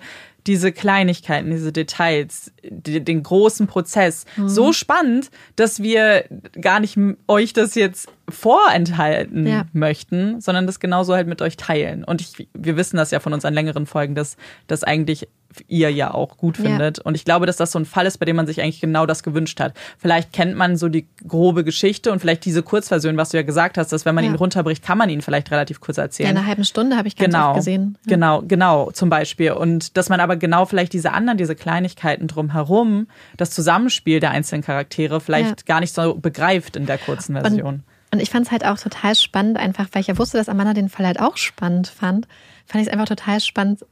diese 0.50 0.72
Kleinigkeiten, 0.74 1.50
diese 1.52 1.72
Details, 1.72 2.52
die, 2.68 3.00
den 3.06 3.24
großen 3.24 3.68
Prozess 3.68 4.26
Mhm. 4.36 4.50
so 4.50 4.74
spannend, 4.74 5.30
dass 5.56 5.82
wir 5.82 6.26
gar 6.60 6.80
nicht 6.82 6.98
euch 7.28 7.54
das 7.54 7.76
jetzt 7.76 8.10
vorenthalten 8.28 9.48
Ja. 9.48 9.66
möchten, 9.74 10.42
sondern 10.42 10.66
das 10.68 10.80
genauso 10.80 11.14
halt 11.16 11.28
mit 11.28 11.42
euch 11.42 11.56
teilen. 11.58 12.04
Und 12.04 12.22
ich, 12.22 12.48
wir 12.54 12.78
wissen 12.78 12.98
das 12.98 13.12
ja 13.12 13.20
von 13.20 13.34
unseren 13.34 13.54
längeren 13.54 13.86
Folgen, 13.86 14.16
dass 14.16 14.38
das 14.68 14.84
eigentlich 14.84 15.28
ihr 15.68 15.90
ja 15.92 16.14
auch 16.14 16.38
gut 16.38 16.60
Ja. 16.60 16.66
findet. 16.66 17.00
Und 17.00 17.16
ich 17.16 17.26
glaube, 17.26 17.48
dass 17.48 17.58
das 17.58 17.72
so 17.72 17.80
ein 17.80 17.86
Fall 17.86 18.06
ist, 18.06 18.20
bei 18.20 18.26
dem 18.26 18.36
man 18.36 18.46
sich 18.46 18.62
eigentlich 18.62 18.82
genau 18.82 19.08
das 19.08 19.24
gewünscht 19.24 19.60
hat. 19.60 19.74
Vielleicht 19.98 20.32
kennt 20.32 20.56
man 20.56 20.78
so 20.78 20.90
die 20.90 21.08
grobe 21.28 21.64
Geschichte 21.64 22.12
und 22.12 22.20
vielleicht 22.20 22.46
diese 22.46 22.62
Kurzversion, 22.62 23.18
was 23.18 23.30
du 23.30 23.38
ja 23.38 23.44
gesagt 23.44 23.80
hast, 23.80 23.92
dass 23.92 24.06
wenn 24.06 24.14
man 24.14 24.24
Ja. 24.26 24.30
ihn 24.30 24.36
runterbricht, 24.36 24.84
kann 24.84 25.00
man 25.00 25.10
ihn 25.10 25.24
vielleicht 25.24 25.50
relativ 25.50 25.82
kurz 25.82 25.98
Ja, 25.98 26.04
erzählen. 26.04 26.30
in 26.32 26.38
einer 26.38 26.46
halben 26.46 26.66
Stunde 26.66 26.98
habe 26.98 27.08
ich 27.08 27.16
ganz 27.16 27.34
Genau, 27.34 27.56
gesehen. 27.56 27.98
Ja. 28.06 28.10
genau, 28.16 28.44
genau, 28.48 28.92
zum 28.92 29.10
Beispiel. 29.10 29.54
Und 29.54 29.98
dass 29.98 30.10
man 30.10 30.20
aber 30.20 30.36
genau 30.40 30.66
vielleicht 30.66 30.94
diese 30.94 31.12
anderen, 31.12 31.38
diese 31.38 31.56
Kleinigkeiten 31.56 32.28
drumherum, 32.28 33.08
das 33.38 33.52
Zusammenspiel 33.52 34.20
der 34.20 34.32
einzelnen 34.32 34.64
Charaktere 34.64 35.20
vielleicht 35.22 35.50
Ja. 35.50 35.56
gar 35.66 35.80
nicht 35.82 35.94
so 35.94 36.16
begreift 36.16 36.76
in 36.76 36.86
der 36.86 36.98
kurzen 36.98 37.36
Version. 37.36 37.84
Und 38.12 38.20
ich 38.22 38.32
fand 38.32 38.48
es 38.48 38.52
halt 38.52 38.66
auch 38.66 38.80
total 38.80 39.14
spannend, 39.14 39.58
einfach, 39.58 39.88
weil 39.92 40.02
ich 40.02 40.08
ja 40.08 40.18
wusste, 40.18 40.38
dass 40.38 40.50
Amanda 40.50 40.74
den 40.74 40.90
Fall 40.90 41.06
halt 41.06 41.20
auch 41.20 41.38
spannend 41.38 41.88
fand, 41.88 42.28
fand 42.66 42.82
ich 42.82 42.88
es 42.88 42.94
einfach 42.94 43.06
total 43.08 43.40
spannend. 43.40 43.86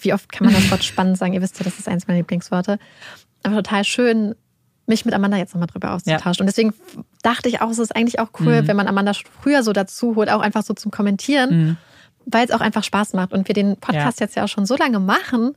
Wie 0.00 0.12
oft 0.14 0.30
kann 0.30 0.44
man 0.46 0.54
das 0.54 0.70
Wort 0.70 0.84
spannend 0.84 1.18
sagen? 1.18 1.32
Ihr 1.32 1.42
wisst 1.42 1.58
ja, 1.58 1.64
das 1.64 1.78
ist 1.78 1.88
eins 1.88 2.06
meiner 2.06 2.18
Lieblingsworte. 2.20 2.78
Aber 3.42 3.56
total 3.56 3.82
schön, 3.84 4.34
mich 4.86 5.04
mit 5.04 5.14
Amanda 5.14 5.36
jetzt 5.36 5.52
nochmal 5.52 5.66
drüber 5.66 5.92
auszutauschen. 5.94 6.42
Und 6.42 6.46
deswegen 6.46 6.74
dachte 7.22 7.48
ich 7.48 7.60
auch, 7.60 7.70
es 7.70 7.80
ist 7.80 7.96
eigentlich 7.96 8.20
auch 8.20 8.28
cool, 8.38 8.62
Mhm. 8.62 8.68
wenn 8.68 8.76
man 8.76 8.86
Amanda 8.86 9.12
früher 9.40 9.64
so 9.64 9.72
dazu 9.72 10.14
holt, 10.14 10.30
auch 10.30 10.40
einfach 10.42 10.62
so 10.62 10.74
zum 10.74 10.92
Kommentieren, 10.92 11.76
weil 12.26 12.44
es 12.44 12.50
auch 12.50 12.60
einfach 12.60 12.84
Spaß 12.84 13.12
macht. 13.14 13.32
Und 13.32 13.48
wir 13.48 13.54
den 13.54 13.76
Podcast 13.76 14.20
Ja. 14.20 14.26
jetzt 14.26 14.36
ja 14.36 14.44
auch 14.44 14.48
schon 14.48 14.66
so 14.66 14.76
lange 14.76 14.98
machen, 15.00 15.56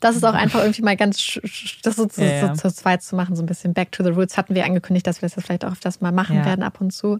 dass 0.00 0.16
es 0.16 0.24
auch 0.24 0.34
einfach 0.34 0.60
irgendwie 0.60 0.82
mal 0.82 0.96
ganz, 0.96 1.38
das 1.82 1.96
so 1.96 2.06
zu, 2.06 2.22
Ja, 2.24 2.46
ja. 2.46 2.54
zu 2.54 2.70
zweit 2.72 3.02
zu 3.02 3.16
machen, 3.16 3.36
so 3.36 3.42
ein 3.42 3.46
bisschen 3.46 3.74
Back 3.74 3.92
to 3.92 4.02
the 4.04 4.10
Roots 4.10 4.36
hatten 4.36 4.54
wir 4.54 4.64
angekündigt, 4.64 5.06
dass 5.06 5.20
wir 5.22 5.28
das 5.28 5.36
jetzt 5.36 5.44
vielleicht 5.46 5.64
auch 5.64 5.72
öfters 5.72 6.00
mal 6.00 6.12
machen 6.12 6.44
werden 6.44 6.62
ab 6.62 6.80
und 6.80 6.90
zu. 6.92 7.18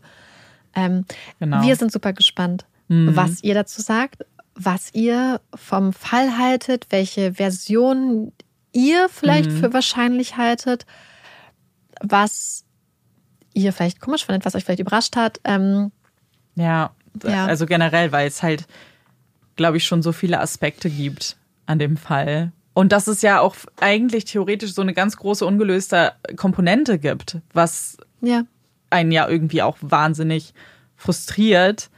Ähm, 0.75 1.05
Genau. 1.41 1.63
Wir 1.63 1.77
sind 1.77 1.91
super 1.93 2.13
gespannt, 2.13 2.65
Mhm. 2.89 3.17
was 3.17 3.43
ihr 3.43 3.55
dazu 3.55 3.83
sagt, 3.83 4.25
was 4.55 4.93
ihr 4.95 5.41
vom 5.55 5.93
Fall 5.93 6.37
haltet, 6.39 6.87
welche 6.91 7.35
Version 7.35 8.33
ihr 8.73 9.09
vielleicht 9.09 9.51
Mhm. 9.51 9.57
für 9.59 9.73
wahrscheinlich 9.73 10.37
haltet, 10.37 10.87
was 12.03 12.65
ihr 13.53 13.73
vielleicht 13.73 14.01
komisch 14.01 14.25
findet, 14.27 14.45
was 14.45 14.55
euch 14.55 14.65
vielleicht 14.65 14.81
überrascht 14.81 15.17
hat. 15.17 15.41
Ähm, 15.45 15.93
Ja, 16.57 16.91
Ja. 17.25 17.47
also 17.47 17.67
generell, 17.67 18.13
weil 18.13 18.29
es 18.29 18.43
halt, 18.43 18.67
glaube 19.61 19.77
ich, 19.77 19.85
schon 19.85 20.01
so 20.01 20.13
viele 20.13 20.41
Aspekte 20.41 20.89
gibt 20.89 21.37
an 21.67 21.79
dem 21.79 21.99
Fall. 21.99 22.51
Und 22.73 22.93
dass 22.93 23.09
es 23.09 23.21
ja 23.21 23.41
auch 23.41 23.57
eigentlich 23.79 24.25
theoretisch 24.25 24.73
so 24.73 24.81
eine 24.81 24.95
ganz 24.95 25.19
große 25.19 25.45
ungelöste 25.45 26.13
Komponente 26.37 26.99
gibt, 26.99 27.37
was 27.53 27.99
ja, 28.23 28.45
einen 28.89 29.13
ja 29.13 29.29
irgendwie 29.29 29.61
auch 29.61 29.77
wahnsinnig 29.83 30.55
frustriert. 30.97 31.91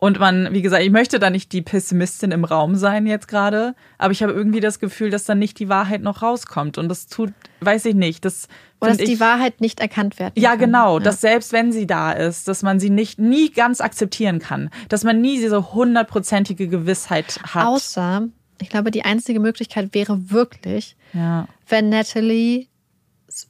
Und 0.00 0.18
man, 0.18 0.52
wie 0.52 0.62
gesagt, 0.62 0.82
ich 0.82 0.90
möchte 0.90 1.18
da 1.18 1.28
nicht 1.28 1.52
die 1.52 1.60
Pessimistin 1.60 2.30
im 2.32 2.44
Raum 2.44 2.74
sein 2.74 3.06
jetzt 3.06 3.28
gerade, 3.28 3.74
aber 3.98 4.12
ich 4.12 4.22
habe 4.22 4.32
irgendwie 4.32 4.60
das 4.60 4.78
Gefühl, 4.80 5.10
dass 5.10 5.24
dann 5.24 5.38
nicht 5.38 5.58
die 5.58 5.68
Wahrheit 5.68 6.00
noch 6.00 6.22
rauskommt. 6.22 6.78
Und 6.78 6.88
das 6.88 7.06
tut, 7.06 7.32
weiß 7.60 7.84
ich 7.84 7.94
nicht, 7.94 8.24
das 8.24 8.48
oder 8.80 8.92
dass 8.92 8.96
find 8.96 9.08
die 9.08 9.12
ich, 9.14 9.20
Wahrheit 9.20 9.60
nicht 9.60 9.78
erkannt 9.78 10.18
werden 10.18 10.32
ja, 10.36 10.50
kann. 10.52 10.58
genau, 10.60 10.98
Ja. 10.98 11.04
dass 11.04 11.20
selbst 11.20 11.52
wenn 11.52 11.70
sie 11.70 11.86
da 11.86 12.12
ist, 12.12 12.48
dass 12.48 12.62
man 12.62 12.80
sie 12.80 12.88
nicht 12.88 13.18
nie 13.18 13.50
ganz 13.50 13.82
akzeptieren 13.82 14.38
kann, 14.38 14.70
dass 14.88 15.04
man 15.04 15.20
nie 15.20 15.36
diese 15.36 15.74
hundertprozentige 15.74 16.66
Gewissheit 16.68 17.38
hat. 17.42 17.66
Außer, 17.66 18.26
ich 18.58 18.70
glaube, 18.70 18.90
die 18.90 19.04
einzige 19.04 19.38
Möglichkeit 19.38 19.92
wäre 19.92 20.30
wirklich, 20.30 20.96
ja. 21.12 21.46
wenn 21.68 21.90
Natalie 21.90 22.68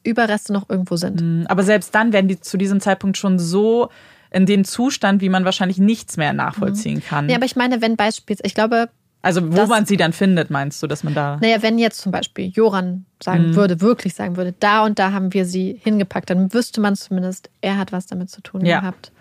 Überreste 0.03 0.53
noch 0.53 0.69
irgendwo 0.69 0.97
sind. 0.97 1.21
Mm, 1.21 1.47
Aber 1.47 1.63
selbst 1.63 1.95
dann 1.95 2.13
werden 2.13 2.29
die 2.29 2.41
zu 2.41 2.59
diesem 2.59 2.81
Zeitpunkt 2.81 3.17
schon 3.17 3.39
so 3.39 3.89
in 4.31 4.47
dem 4.47 4.65
Zustand, 4.65 5.21
wie 5.21 5.29
man 5.29 5.45
wahrscheinlich 5.45 5.79
nichts 5.79 6.17
mehr 6.17 6.33
nachvollziehen 6.33 7.03
kann. 7.03 7.29
Ja, 7.29 7.37
aber 7.37 7.45
ich 7.47 7.57
meine, 7.57 7.81
wenn 7.83 7.97
beispielsweise, 7.97 8.47
ich 8.47 8.55
glaube, 8.55 8.89
also 9.23 9.43
wo 9.53 9.57
das- 9.57 9.69
man 9.69 9.85
sie 9.87 9.97
dann 9.97 10.13
findet, 10.13 10.51
meinst 10.51 10.83
du, 10.83 10.87
dass 10.87 11.03
man 11.05 11.15
da 11.15 11.37
Naja, 11.41 11.61
wenn 11.63 11.79
jetzt 11.79 12.01
zum 12.01 12.11
Beispiel 12.13 12.47
Joran 12.49 13.05
sagen 13.23 13.49
Mhm. 13.51 13.55
würde, 13.57 13.81
wirklich 13.81 14.15
sagen 14.15 14.37
würde, 14.37 14.55
da 14.59 14.85
und 14.85 14.99
da 14.99 15.13
haben 15.13 15.33
wir 15.35 15.45
sie 15.45 15.79
hingepackt, 15.83 16.31
dann 16.31 16.53
wüsste 16.55 16.81
man 16.81 16.97
zumindest, 16.97 17.51
er 17.61 17.77
hat 17.77 17.93
was 17.93 18.07
damit 18.07 18.31
zu 18.31 18.41
tun 18.41 18.65
Ja, 18.65 18.81
gehabt. 18.81 19.13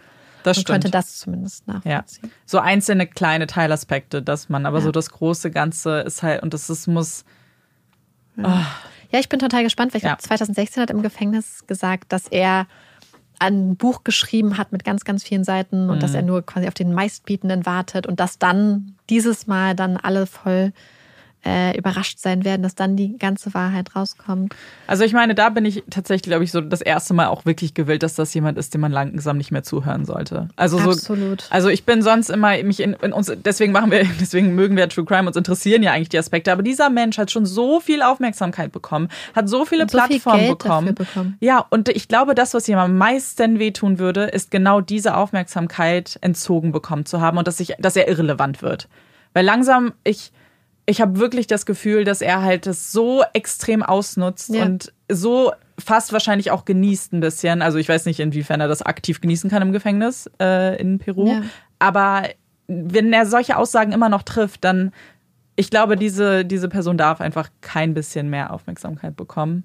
das 0.44 0.58
und 0.58 0.62
stimmt. 0.62 0.76
könnte 0.76 0.92
das 0.92 1.18
zumindest 1.18 1.64
Ja. 1.68 1.74
nachvollziehen. 1.74 2.32
So 2.46 2.60
einzelne 2.60 3.08
kleine 3.08 3.48
Teilaspekte, 3.48 4.22
dass 4.22 4.48
man, 4.48 4.66
aber 4.66 4.78
Ja. 4.78 4.84
so 4.86 4.92
das 4.92 5.10
große 5.10 5.52
Ganze 5.52 6.00
ist 6.02 6.24
halt, 6.24 6.44
und 6.44 6.54
das 6.54 6.70
ist, 6.70 6.88
muss, 6.88 7.26
Ja. 8.38 8.66
ich 9.12 9.28
bin 9.28 9.40
total 9.40 9.64
gespannt, 9.64 9.94
weil 9.94 9.98
ich 9.98 10.04
Ja. 10.04 10.12
glaube, 10.12 10.22
2016 10.24 10.82
hat 10.82 10.92
im 10.92 11.02
Gefängnis 11.02 11.66
gesagt, 11.68 12.14
dass 12.14 12.28
er 12.28 12.68
ein 13.40 13.76
Buch 13.76 14.04
geschrieben 14.04 14.58
hat 14.58 14.72
mit 14.72 14.84
ganz, 14.84 15.06
ganz 15.06 15.24
vielen 15.24 15.44
Seiten 15.44 15.90
und 15.90 15.98
Mhm. 15.98 16.00
dass 16.02 16.14
er 16.14 16.22
nur 16.22 16.46
quasi 16.46 16.68
auf 16.68 16.74
den 16.74 16.94
meistbietenden 16.94 17.66
wartet 17.66 18.06
und 18.06 18.20
dass 18.20 18.38
dann 18.38 18.96
dieses 19.10 19.48
Mal 19.48 19.76
dann 19.76 19.98
alle 19.98 20.26
voll 20.26 20.74
äh, 21.46 21.78
überrascht 21.78 22.20
sein 22.20 22.44
werden, 22.44 22.64
dass 22.64 22.76
dann 22.76 22.96
die 22.96 23.18
ganze 23.18 23.54
Wahrheit 23.54 23.96
rauskommt. 23.96 24.54
also 24.88 25.04
ich 25.04 25.14
meine, 25.14 25.36
da 25.36 25.50
bin 25.50 25.64
ich 25.66 25.84
tatsächlich, 25.90 26.24
glaube 26.30 26.44
ich, 26.44 26.52
so 26.52 26.60
das 26.62 26.82
erste 26.82 27.14
Mal 27.14 27.28
auch 27.28 27.46
wirklich 27.46 27.74
gewillt, 27.74 28.04
dass 28.04 28.16
das 28.16 28.34
jemand 28.34 28.58
ist, 28.58 28.74
dem 28.74 28.82
man 28.82 28.92
langsam 28.92 29.38
nicht 29.38 29.52
mehr 29.52 29.64
zuhören 29.64 30.06
sollte. 30.06 30.50
Also 30.58 30.78
so, 30.80 30.92
Absolut. 30.92 31.46
Also 31.50 31.70
ich 31.70 31.86
bin 31.86 32.02
sonst 32.02 32.30
immer 32.30 32.62
mich 32.64 32.82
in, 32.82 32.94
in 32.94 33.14
uns, 33.14 33.32
deswegen 33.46 33.72
machen 33.72 33.92
wir, 33.92 34.04
deswegen 34.20 34.54
mögen 34.54 34.76
wir 34.76 34.90
True 34.90 35.06
Crime, 35.06 35.28
uns 35.28 35.38
interessieren 35.38 35.82
ja 35.82 35.94
eigentlich 35.94 36.10
die 36.10 36.20
Aspekte. 36.20 36.52
Aber 36.52 36.64
dieser 36.64 36.90
Mensch 36.90 37.18
hat 37.18 37.32
schon 37.32 37.46
so 37.46 37.80
viel 37.80 38.02
Aufmerksamkeit 38.02 38.72
bekommen, 38.72 39.08
hat 39.36 39.48
so 39.48 39.66
viele 39.66 39.84
Und 39.84 39.92
so 39.92 39.98
viel 40.00 40.08
Plattformen 40.20 40.40
Geld 40.40 40.58
bekommen. 40.58 40.88
dafür 40.88 41.06
bekommen. 41.06 41.38
Ja, 41.40 41.66
und 41.70 41.90
ich 41.90 42.08
glaube, 42.08 42.36
das, 42.36 42.54
was 42.54 42.68
ihm 42.68 42.78
am 42.78 42.98
meisten 42.98 43.60
wehtun 43.60 44.00
würde, 44.00 44.26
ist 44.26 44.52
genau 44.52 44.82
diese 44.82 45.16
Aufmerksamkeit 45.16 46.18
entzogen 46.22 46.72
bekommen 46.72 47.06
zu 47.06 47.22
haben 47.22 47.38
und 47.38 47.48
dass 47.48 47.60
ich, 47.60 47.76
dass 47.80 47.96
er 47.96 48.08
irrelevant 48.08 48.62
wird. 48.62 48.88
Weil 49.34 49.46
langsam 49.46 49.94
ich 50.04 50.32
ich 50.90 51.02
habe 51.02 51.20
wirklich 51.20 51.46
das 51.48 51.66
Gefühl, 51.66 52.04
dass 52.04 52.22
er 52.22 52.42
halt 52.42 52.66
das 52.66 52.92
so 52.92 53.24
extrem 53.34 53.84
ausnutzt 53.84 54.50
Ja. 54.50 54.64
und 54.66 54.92
so 55.12 55.52
fast 55.78 56.12
wahrscheinlich 56.12 56.52
auch 56.52 56.66
genießt 56.66 57.14
ein 57.14 57.20
bisschen. 57.20 57.62
Also 57.62 57.78
ich 57.78 57.88
weiß 57.88 58.06
nicht, 58.06 58.20
inwiefern 58.20 58.60
er 58.60 58.68
das 58.68 58.82
aktiv 58.82 59.22
genießen 59.22 59.50
kann 59.50 59.62
im 59.62 59.72
Gefängnis 59.72 60.30
äh, 60.42 60.80
in 60.82 60.98
Peru. 60.98 61.28
Ja. 61.32 61.42
Aber 61.78 62.24
wenn 62.68 63.14
er 63.14 63.26
solche 63.26 63.56
Aussagen 63.58 63.92
immer 63.92 64.10
noch 64.10 64.24
trifft, 64.24 64.64
dann, 64.64 64.92
ich 65.56 65.70
glaube, 65.70 65.96
diese, 65.96 66.44
diese 66.44 66.70
Person 66.70 66.98
darf 66.98 67.22
einfach 67.22 67.50
kein 67.62 67.94
bisschen 67.94 68.30
mehr 68.30 68.52
Aufmerksamkeit 68.52 69.16
bekommen. 69.16 69.64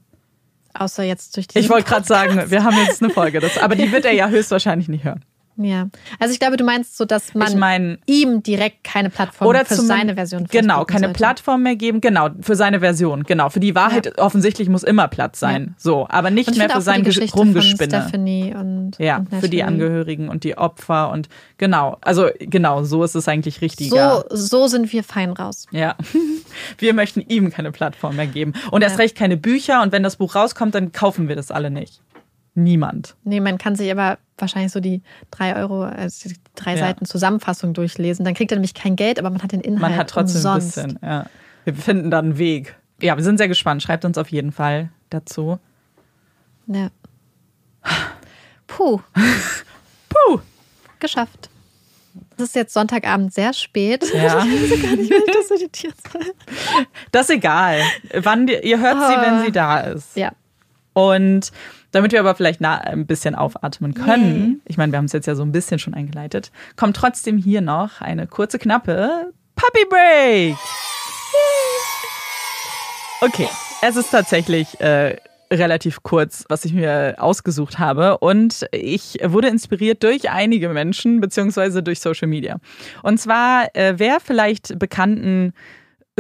Außer 0.74 1.04
jetzt 1.04 1.36
durch 1.36 1.48
die. 1.48 1.58
Ich 1.58 1.70
wollte 1.70 1.88
gerade 1.88 2.06
sagen, 2.06 2.50
wir 2.50 2.64
haben 2.64 2.76
jetzt 2.86 3.02
eine 3.02 3.12
Folge, 3.12 3.40
das, 3.40 3.58
aber 3.58 3.76
die 3.76 3.90
wird 3.92 4.04
er 4.04 4.12
ja 4.12 4.28
höchstwahrscheinlich 4.30 4.88
nicht 4.88 5.04
hören. 5.04 5.24
Ja. 5.56 5.88
Also 6.18 6.32
ich 6.34 6.40
glaube, 6.40 6.56
du 6.56 6.64
meinst 6.64 6.96
so, 6.96 7.04
dass 7.04 7.34
man 7.34 7.48
Ich 7.48 7.54
meine, 7.56 7.98
ihm 8.06 8.42
direkt 8.42 8.82
keine 8.84 9.10
Plattform 9.10 9.48
oder 9.48 9.64
für 9.64 9.76
seine 9.76 10.14
Version 10.14 10.46
Genau, 10.50 10.84
keine 10.84 11.06
sollte. 11.06 11.18
Plattform 11.18 11.62
mehr 11.62 11.76
geben. 11.76 12.00
Genau, 12.00 12.28
für 12.40 12.56
seine 12.56 12.80
Version. 12.80 13.22
Genau, 13.24 13.50
für 13.50 13.60
die 13.60 13.74
Wahrheit 13.74 14.18
offensichtlich 14.18 14.68
muss 14.68 14.82
immer 14.82 15.08
Platz 15.08 15.38
sein. 15.40 15.66
Ja. 15.68 15.74
So, 15.78 16.06
aber 16.08 16.30
nicht 16.30 16.56
mehr 16.56 16.68
für 16.70 16.80
sein 16.80 17.06
Rumgespinne. 17.34 18.02
Stephanie 18.02 18.54
und 18.54 18.92
Ja, 18.98 19.18
und 19.18 19.40
für 19.40 19.48
die. 19.48 19.62
Angehörigen 19.62 20.28
und 20.28 20.44
die 20.44 20.58
Opfer 20.58 21.10
und 21.10 21.28
genau, 21.56 21.96
also 22.02 22.28
genau, 22.38 22.82
so 22.84 23.02
ist 23.04 23.14
es 23.14 23.28
eigentlich 23.28 23.60
richtiger. 23.62 24.24
So, 24.30 24.36
so 24.36 24.66
sind 24.66 24.92
wir 24.92 25.02
fein 25.04 25.30
raus. 25.32 25.66
Ja, 25.70 25.94
wir 26.78 26.92
möchten 26.94 27.20
ihm 27.20 27.50
keine 27.50 27.72
Plattform 27.72 28.16
mehr 28.16 28.26
geben. 28.26 28.52
Und 28.70 28.82
erst 28.82 28.96
Ja. 28.98 29.02
recht 29.02 29.16
keine 29.16 29.36
Bücher 29.36 29.82
und 29.82 29.92
wenn 29.92 30.02
das 30.02 30.16
Buch 30.16 30.34
rauskommt, 30.34 30.74
dann 30.74 30.92
kaufen 30.92 31.28
wir 31.28 31.36
das 31.36 31.50
alle 31.50 31.70
nicht. 31.70 32.00
Niemand. 32.54 33.16
Nee, 33.24 33.40
man 33.40 33.58
kann 33.58 33.74
sich 33.76 33.90
aber 33.90 34.18
wahrscheinlich 34.38 34.72
so 34.72 34.80
die 34.80 35.02
drei 35.30 35.56
Euro, 35.56 35.82
also 35.84 36.28
die 36.28 36.36
drei 36.54 36.72
Ja. 36.72 36.78
Seiten 36.86 37.04
Zusammenfassung 37.04 37.74
durchlesen. 37.74 38.24
Dann 38.24 38.34
kriegt 38.34 38.52
er 38.52 38.56
nämlich 38.56 38.74
kein 38.74 38.94
Geld, 38.96 39.18
aber 39.18 39.30
man 39.30 39.42
hat 39.42 39.52
den 39.52 39.60
Inhalt 39.60 39.80
Man 39.82 39.96
hat 39.96 40.10
trotzdem 40.10 40.36
umsonst. 40.36 40.78
ein 40.78 40.86
bisschen, 40.94 40.98
ja. 41.02 41.26
Wir 41.64 41.74
finden 41.74 42.10
dann 42.10 42.24
einen 42.26 42.38
Weg. 42.38 42.76
Ja, 43.00 43.16
wir 43.16 43.24
sind 43.24 43.38
sehr 43.38 43.48
gespannt. 43.48 43.82
Schreibt 43.82 44.04
uns 44.04 44.18
auf 44.18 44.28
jeden 44.30 44.52
Fall 44.52 44.90
dazu. 45.10 45.58
Ja. 46.66 46.90
Puh. 48.66 49.00
Puh. 50.08 50.40
Geschafft. 51.00 51.50
Es 52.36 52.44
ist 52.44 52.54
jetzt 52.54 52.72
Sonntagabend 52.74 53.32
sehr 53.34 53.52
spät. 53.52 54.04
Ja. 54.14 54.44
Ich 54.44 54.70
weiß 54.70 54.82
gar 54.82 54.96
nicht, 54.96 55.10
wenn 55.10 55.22
ich 55.26 55.34
das 55.48 55.50
editieren 55.60 55.94
soll. 56.12 56.22
Das 57.12 57.28
ist 57.28 57.36
egal. 57.36 57.80
Wann 58.14 58.46
ihr 58.48 58.78
hört 58.80 58.98
sie, 58.98 59.14
Ah. 59.16 59.22
wenn 59.22 59.44
sie 59.44 59.52
da 59.52 59.80
ist. 59.80 60.16
Ja. 60.16 60.32
Und 60.92 61.50
damit 61.94 62.12
wir 62.12 62.20
aber 62.20 62.34
vielleicht 62.34 62.60
na, 62.60 62.78
ein 62.78 63.06
bisschen 63.06 63.34
aufatmen 63.34 63.94
können, 63.94 64.60
ich 64.66 64.76
meine, 64.76 64.92
wir 64.92 64.98
haben 64.98 65.04
es 65.04 65.12
jetzt 65.12 65.26
ja 65.26 65.34
so 65.34 65.42
ein 65.42 65.52
bisschen 65.52 65.78
schon 65.78 65.94
eingeleitet, 65.94 66.50
kommt 66.76 66.96
trotzdem 66.96 67.38
hier 67.38 67.60
noch 67.60 68.00
eine 68.00 68.26
kurze, 68.26 68.58
knappe 68.58 69.32
Puppy 69.54 69.84
Break. 69.88 70.56
Okay, 73.20 73.48
es 73.80 73.96
ist 73.96 74.10
tatsächlich 74.10 74.80
äh, 74.80 75.16
relativ 75.52 76.02
kurz, 76.02 76.44
was 76.48 76.64
ich 76.64 76.72
mir 76.72 77.14
ausgesucht 77.18 77.78
habe. 77.78 78.18
Und 78.18 78.66
ich 78.72 79.18
wurde 79.22 79.48
inspiriert 79.48 80.02
durch 80.02 80.30
einige 80.30 80.68
Menschen, 80.70 81.20
beziehungsweise 81.20 81.82
durch 81.82 82.00
Social 82.00 82.28
Media. 82.28 82.58
Und 83.02 83.18
zwar, 83.18 83.68
äh, 83.74 83.94
wer 83.96 84.20
vielleicht 84.20 84.78
bekannten 84.78 85.52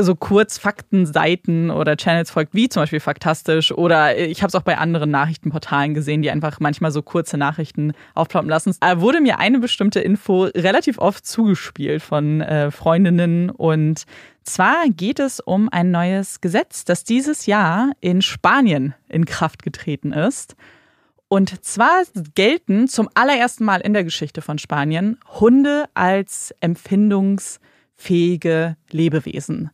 so 0.00 0.14
Kurzfaktenseiten 0.16 1.70
oder 1.70 1.96
Channels 1.96 2.32
folgt, 2.32 2.52
wie 2.52 2.68
zum 2.68 2.82
Beispiel 2.82 2.98
Faktastisch 2.98 3.70
oder 3.70 4.18
ich 4.18 4.42
habe 4.42 4.48
es 4.48 4.56
auch 4.56 4.62
bei 4.62 4.76
anderen 4.76 5.10
Nachrichtenportalen 5.10 5.94
gesehen, 5.94 6.22
die 6.22 6.32
einfach 6.32 6.58
manchmal 6.58 6.90
so 6.90 7.02
kurze 7.02 7.38
Nachrichten 7.38 7.92
aufploppen 8.14 8.50
lassen. 8.50 8.74
Da 8.80 9.00
wurde 9.00 9.20
mir 9.20 9.38
eine 9.38 9.60
bestimmte 9.60 10.00
Info 10.00 10.46
relativ 10.46 10.98
oft 10.98 11.24
zugespielt 11.24 12.02
von 12.02 12.40
äh, 12.40 12.72
Freundinnen 12.72 13.50
und 13.50 14.02
zwar 14.42 14.86
geht 14.88 15.20
es 15.20 15.38
um 15.38 15.68
ein 15.68 15.92
neues 15.92 16.40
Gesetz, 16.40 16.84
das 16.84 17.04
dieses 17.04 17.46
Jahr 17.46 17.92
in 18.00 18.20
Spanien 18.20 18.94
in 19.08 19.26
Kraft 19.26 19.62
getreten 19.62 20.12
ist. 20.12 20.56
Und 21.28 21.64
zwar 21.64 22.02
gelten 22.34 22.88
zum 22.88 23.08
allerersten 23.14 23.64
Mal 23.64 23.80
in 23.80 23.94
der 23.94 24.04
Geschichte 24.04 24.42
von 24.42 24.58
Spanien 24.58 25.18
Hunde 25.40 25.86
als 25.94 26.54
empfindungsfähige 26.60 28.76
Lebewesen 28.90 29.70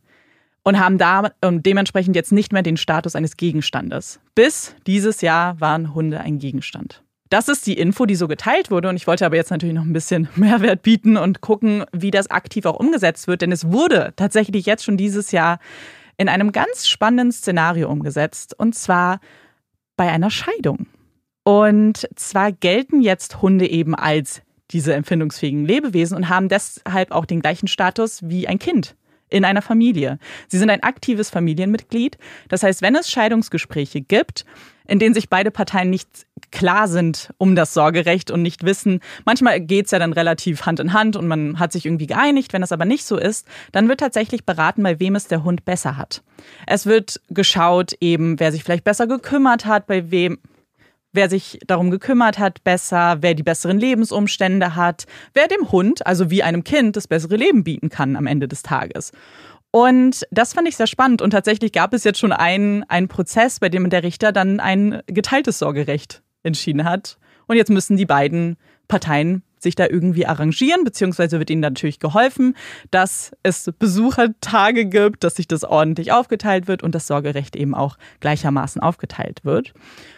und 0.63 0.79
haben 0.79 0.97
da 0.97 1.31
dementsprechend 1.41 2.15
jetzt 2.15 2.31
nicht 2.31 2.53
mehr 2.53 2.61
den 2.61 2.77
Status 2.77 3.15
eines 3.15 3.37
Gegenstandes. 3.37 4.19
Bis 4.35 4.75
dieses 4.85 5.21
Jahr 5.21 5.59
waren 5.59 5.93
Hunde 5.93 6.19
ein 6.19 6.39
Gegenstand. 6.39 7.03
Das 7.29 7.47
ist 7.47 7.65
die 7.65 7.77
Info, 7.77 8.05
die 8.05 8.15
so 8.15 8.27
geteilt 8.27 8.71
wurde. 8.71 8.89
Und 8.89 8.97
ich 8.97 9.07
wollte 9.07 9.25
aber 9.25 9.37
jetzt 9.37 9.51
natürlich 9.51 9.73
noch 9.73 9.85
ein 9.85 9.93
bisschen 9.93 10.27
Mehrwert 10.35 10.83
bieten 10.83 11.17
und 11.17 11.41
gucken, 11.41 11.85
wie 11.93 12.11
das 12.11 12.29
aktiv 12.29 12.65
auch 12.65 12.75
umgesetzt 12.75 13.27
wird. 13.27 13.41
Denn 13.41 13.51
es 13.51 13.71
wurde 13.71 14.13
tatsächlich 14.17 14.65
jetzt 14.65 14.83
schon 14.83 14.97
dieses 14.97 15.31
Jahr 15.31 15.59
in 16.17 16.27
einem 16.27 16.51
ganz 16.51 16.87
spannenden 16.87 17.31
Szenario 17.31 17.89
umgesetzt. 17.89 18.53
Und 18.59 18.75
zwar 18.75 19.21
bei 19.95 20.09
einer 20.09 20.29
Scheidung. 20.29 20.87
Und 21.43 22.07
zwar 22.15 22.51
gelten 22.51 23.01
jetzt 23.01 23.41
Hunde 23.41 23.67
eben 23.67 23.95
als 23.95 24.41
diese 24.71 24.93
empfindungsfähigen 24.93 25.65
Lebewesen 25.65 26.17
und 26.17 26.29
haben 26.29 26.49
deshalb 26.49 27.11
auch 27.11 27.25
den 27.25 27.41
gleichen 27.41 27.67
Status 27.67 28.19
wie 28.23 28.47
ein 28.47 28.59
Kind 28.59 28.95
in 29.31 29.45
einer 29.45 29.61
Familie. 29.61 30.19
Sie 30.47 30.57
sind 30.57 30.69
ein 30.69 30.83
aktives 30.83 31.29
Familienmitglied. 31.29 32.17
Das 32.49 32.63
heißt, 32.63 32.81
wenn 32.81 32.95
es 32.95 33.09
Scheidungsgespräche 33.09 34.01
gibt, 34.01 34.45
in 34.87 34.99
denen 34.99 35.13
sich 35.13 35.29
beide 35.29 35.51
Parteien 35.51 35.89
nicht 35.89 36.27
klar 36.51 36.87
sind 36.87 37.33
um 37.37 37.55
das 37.55 37.73
Sorgerecht 37.73 38.29
und 38.29 38.41
nicht 38.41 38.65
wissen, 38.65 38.99
manchmal 39.25 39.61
geht 39.61 39.85
es 39.85 39.91
ja 39.91 39.99
dann 39.99 40.11
relativ 40.11 40.65
Hand 40.65 40.79
in 40.81 40.91
Hand 40.91 41.15
und 41.15 41.27
man 41.27 41.59
hat 41.59 41.71
sich 41.71 41.85
irgendwie 41.85 42.07
geeinigt. 42.07 42.51
Wenn 42.51 42.61
das 42.61 42.73
aber 42.73 42.85
nicht 42.85 43.05
so 43.05 43.17
ist, 43.17 43.47
dann 43.71 43.87
wird 43.87 44.01
tatsächlich 44.01 44.45
beraten, 44.45 44.83
bei 44.83 44.99
wem 44.99 45.15
es 45.15 45.27
der 45.27 45.43
Hund 45.43 45.63
besser 45.63 45.97
hat. 45.97 46.23
Es 46.67 46.85
wird 46.85 47.21
geschaut, 47.29 47.93
eben, 48.01 48.39
wer 48.39 48.51
sich 48.51 48.63
vielleicht 48.63 48.83
besser 48.83 49.07
gekümmert 49.07 49.65
hat, 49.65 49.87
bei 49.87 50.11
wem 50.11 50.39
wer 51.13 51.29
sich 51.29 51.59
darum 51.67 51.91
gekümmert 51.91 52.39
hat, 52.39 52.63
besser, 52.63 53.17
wer 53.21 53.33
die 53.33 53.43
besseren 53.43 53.79
Lebensumstände 53.79 54.75
hat, 54.75 55.05
wer 55.33 55.47
dem 55.47 55.71
Hund, 55.71 56.05
also 56.05 56.29
wie 56.29 56.43
einem 56.43 56.63
Kind, 56.63 56.95
das 56.95 57.07
bessere 57.07 57.35
Leben 57.35 57.63
bieten 57.63 57.89
kann 57.89 58.15
am 58.15 58.27
Ende 58.27 58.47
des 58.47 58.63
Tages. 58.63 59.11
Und 59.71 60.27
das 60.31 60.53
fand 60.53 60.67
ich 60.67 60.75
sehr 60.75 60.87
spannend. 60.87 61.21
Und 61.21 61.31
tatsächlich 61.31 61.71
gab 61.71 61.93
es 61.93 62.03
jetzt 62.03 62.19
schon 62.19 62.33
einen, 62.33 62.83
einen 62.83 63.07
Prozess, 63.07 63.59
bei 63.59 63.69
dem 63.69 63.89
der 63.89 64.03
Richter 64.03 64.31
dann 64.31 64.59
ein 64.59 65.01
geteiltes 65.07 65.59
Sorgerecht 65.59 66.21
entschieden 66.43 66.83
hat. 66.83 67.17
Und 67.47 67.55
jetzt 67.55 67.69
müssen 67.69 67.97
die 67.97 68.05
beiden 68.05 68.57
Parteien 68.87 69.43
sich 69.61 69.75
da 69.75 69.87
irgendwie 69.87 70.25
arrangieren, 70.25 70.83
beziehungsweise 70.83 71.39
wird 71.39 71.49
ihnen 71.49 71.61
natürlich 71.61 71.99
geholfen, 71.99 72.55
dass 72.89 73.31
es 73.43 73.71
Besuchertage 73.77 74.85
gibt, 74.85 75.23
dass 75.23 75.35
sich 75.35 75.47
das 75.47 75.63
ordentlich 75.63 76.11
aufgeteilt 76.11 76.67
wird 76.67 76.83
und 76.83 76.95
das 76.95 77.07
Sorgerecht 77.07 77.55
eben 77.55 77.75
auch 77.75 77.97
gleichermaßen 78.19 78.81
aufgeteilt 78.81 79.45
wird. 79.45 79.73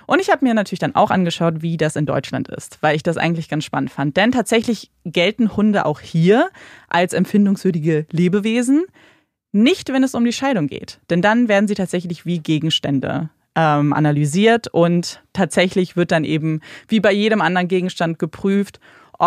Und 0.06 0.20
ich 0.20 0.30
habe 0.30 0.46
mir 0.46 0.54
natürlich 0.54 0.80
dann 0.80 0.96
auch 0.96 1.12
angeschaut, 1.12 1.62
wie 1.62 1.78
das 1.78 1.96
in 1.96 2.06
Deutschland 2.06 2.48
ist, 2.48 2.78
weil 2.82 2.96
ich 2.96 3.04
das 3.04 3.18
eigentlich 3.18 3.50
ganz 3.50 3.66
spannend 3.66 3.92
fand. 3.92 4.18
Denn 4.18 4.32
tatsächlich 4.32 4.92
gelten 5.06 5.56
Hunde 5.56 5.86
auch 5.86 6.00
hier 6.00 6.50
als 6.90 7.14
empfindungswürdige 7.14 8.06
Lebewesen, 8.12 8.86
nicht 9.52 9.90
wenn 9.90 10.04
es 10.04 10.16
um 10.16 10.26
die 10.26 10.34
Scheidung 10.34 10.68
geht. 10.68 11.00
Denn 11.10 11.22
dann 11.22 11.48
werden 11.48 11.68
sie 11.68 11.76
tatsächlich 11.76 12.26
wie 12.26 12.40
Gegenstände 12.40 13.30
ähm, 13.56 13.94
analysiert 13.94 14.68
und 14.68 15.22
tatsächlich 15.32 15.96
wird 15.96 16.12
dann 16.12 16.24
eben 16.24 16.62
wie 16.88 17.00
bei 17.00 17.12
jedem 17.12 17.42
anderen 17.42 17.68
Gegenstand 17.68 18.20
geprüft, 18.20 18.80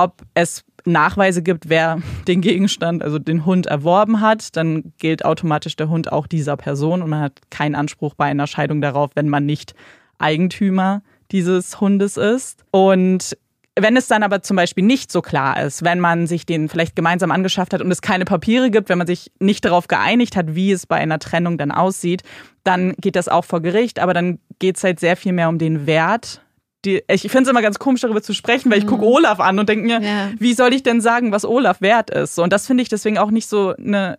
ob 0.03 0.23
es 0.35 0.65
Nachweise 0.85 1.43
gibt, 1.43 1.69
wer 1.69 2.01
den 2.29 2.41
Gegenstand, 2.41 3.03
also 3.03 3.19
den 3.19 3.45
Hund 3.45 3.67
erworben 3.67 4.21
hat, 4.21 4.57
dann 4.57 4.93
gilt 4.99 5.25
automatisch 5.25 5.77
der 5.77 5.89
Hund 5.89 6.13
auch 6.13 6.27
dieser 6.27 6.57
Person 6.57 7.03
und 7.03 7.11
man 7.11 7.21
hat 7.21 7.41
keinen 7.51 7.75
Anspruch 7.75 8.15
bei 8.15 8.27
einer 8.27 8.47
Scheidung 8.47 8.81
darauf, 8.81 9.11
wenn 9.15 9.29
man 9.29 9.47
nicht 9.47 9.75
Eigentümer 10.19 11.03
dieses 11.33 11.81
Hundes 11.81 12.17
ist. 12.17 12.65
Und 12.71 13.37
wenn 13.79 13.97
es 13.97 14.07
dann 14.07 14.23
aber 14.23 14.43
zum 14.43 14.57
Beispiel 14.57 14.85
nicht 14.85 15.13
so 15.13 15.21
klar 15.21 15.63
ist, 15.63 15.85
wenn 15.85 16.01
man 16.01 16.27
sich 16.27 16.47
den 16.47 16.69
vielleicht 16.69 16.97
gemeinsam 16.97 17.31
angeschafft 17.31 17.75
hat 17.75 17.83
und 17.83 17.91
es 17.91 18.01
keine 18.01 18.25
Papiere 18.25 18.71
gibt, 18.71 18.89
wenn 18.89 18.97
man 18.97 19.07
sich 19.07 19.31
nicht 19.39 19.65
darauf 19.65 19.89
geeinigt 19.89 20.37
hat, 20.37 20.55
wie 20.55 20.73
es 20.73 20.87
bei 20.87 20.97
einer 20.97 21.19
Trennung 21.19 21.59
dann 21.59 21.73
aussieht, 21.73 22.23
dann 22.65 22.95
geht 22.99 23.17
das 23.17 23.29
auch 23.29 23.45
vor 23.45 23.61
Gericht, 23.61 23.99
aber 23.99 24.15
dann 24.15 24.39
geht 24.59 24.79
es 24.79 24.85
halt 24.85 24.99
sehr 24.99 25.17
viel 25.17 25.33
mehr 25.33 25.49
um 25.49 25.59
den 25.59 25.87
Wert. 25.87 26.41
Die, 26.87 27.03
ich 27.09 27.23
finde 27.23 27.43
es 27.43 27.49
immer 27.49 27.63
ganz 27.63 27.79
komisch, 27.79 28.01
darüber 28.01 28.23
zu 28.23 28.33
sprechen, 28.33 28.71
weil 28.71 28.79
ich 28.79 28.87
gucke 28.87 29.05
Olaf 29.05 29.41
an 29.41 29.59
und 29.59 29.69
denke 29.69 29.87
mir, 29.87 30.01
Ja. 30.01 30.31
wie 30.39 30.55
soll 30.55 30.73
ich 30.73 30.83
denn 30.83 31.01
sagen, 31.01 31.33
was 31.33 31.45
Olaf 31.45 31.81
wert 31.81 32.11
ist? 32.11 32.39
Und 32.39 32.53
das 32.53 32.67
finde 32.67 32.83
ich 32.83 32.89
deswegen 32.89 33.19
auch 33.19 33.31
nicht 33.31 33.49
so 33.49 33.75
eine, 33.77 34.19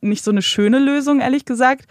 nicht 0.00 0.24
so 0.24 0.30
eine 0.30 0.40
schöne 0.42 0.78
Lösung, 0.78 1.20
ehrlich 1.20 1.44
gesagt. 1.44 1.86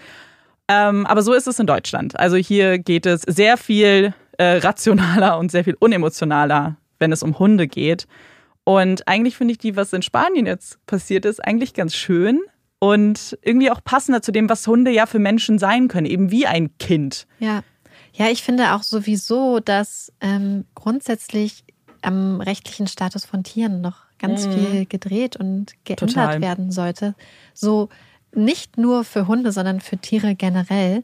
Ähm, 0.69 1.06
aber 1.06 1.22
so 1.22 1.34
ist 1.34 1.48
es 1.48 1.60
in 1.60 1.68
Deutschland. 1.68 2.18
Also 2.19 2.38
hier 2.38 2.80
geht 2.80 3.06
es 3.06 3.22
sehr 3.24 3.58
viel 3.58 4.14
äh, 4.38 4.58
rationaler 4.58 5.38
und 5.38 5.52
sehr 5.52 5.64
viel 5.66 5.76
unemotionaler, 5.80 6.77
wenn 7.00 7.11
es 7.11 7.22
um 7.22 7.38
Hunde 7.38 7.68
geht. 7.68 8.08
Und 8.64 9.08
eigentlich 9.10 9.35
finde 9.35 9.52
ich 9.52 9.58
die, 9.58 9.76
was 9.76 9.92
in 9.92 10.02
Spanien 10.02 10.45
jetzt 10.45 10.84
passiert 10.85 11.26
ist, 11.26 11.43
eigentlich 11.45 11.74
ganz 11.74 11.93
schön 11.95 12.40
und 12.80 13.38
irgendwie 13.42 13.72
auch 13.72 13.82
passender 13.84 14.22
zu 14.22 14.32
dem, 14.32 14.50
was 14.50 14.66
Hunde 14.68 14.90
ja 14.92 15.06
für 15.06 15.19
Menschen 15.19 15.60
sein 15.60 15.90
können, 15.90 16.06
eben 16.06 16.32
wie 16.32 16.48
ein 16.48 16.69
Kind. 16.80 17.27
Ja. 17.40 17.61
Ja, 18.14 18.30
ich 18.30 18.43
finde 18.43 18.74
auch 18.74 18.83
sowieso, 18.83 19.59
dass 19.59 20.11
ähm, 20.22 20.66
grundsätzlich 20.75 21.64
am 22.01 22.42
rechtlichen 22.42 22.88
Status 22.88 23.25
von 23.25 23.43
Tieren 23.43 23.82
noch 23.82 23.98
ganz 24.19 24.48
Mhm. 24.48 24.51
viel 24.53 24.85
gedreht 24.85 25.35
und 25.35 25.74
geändert 25.83 26.09
Total. 26.14 26.42
werden 26.42 26.72
sollte. 26.72 27.16
So 27.53 27.90
nicht 28.35 28.77
nur 28.77 29.03
für 29.03 29.27
Hunde, 29.27 29.51
sondern 29.51 29.82
für 29.82 29.98
Tiere 29.98 30.35
generell. 30.35 31.03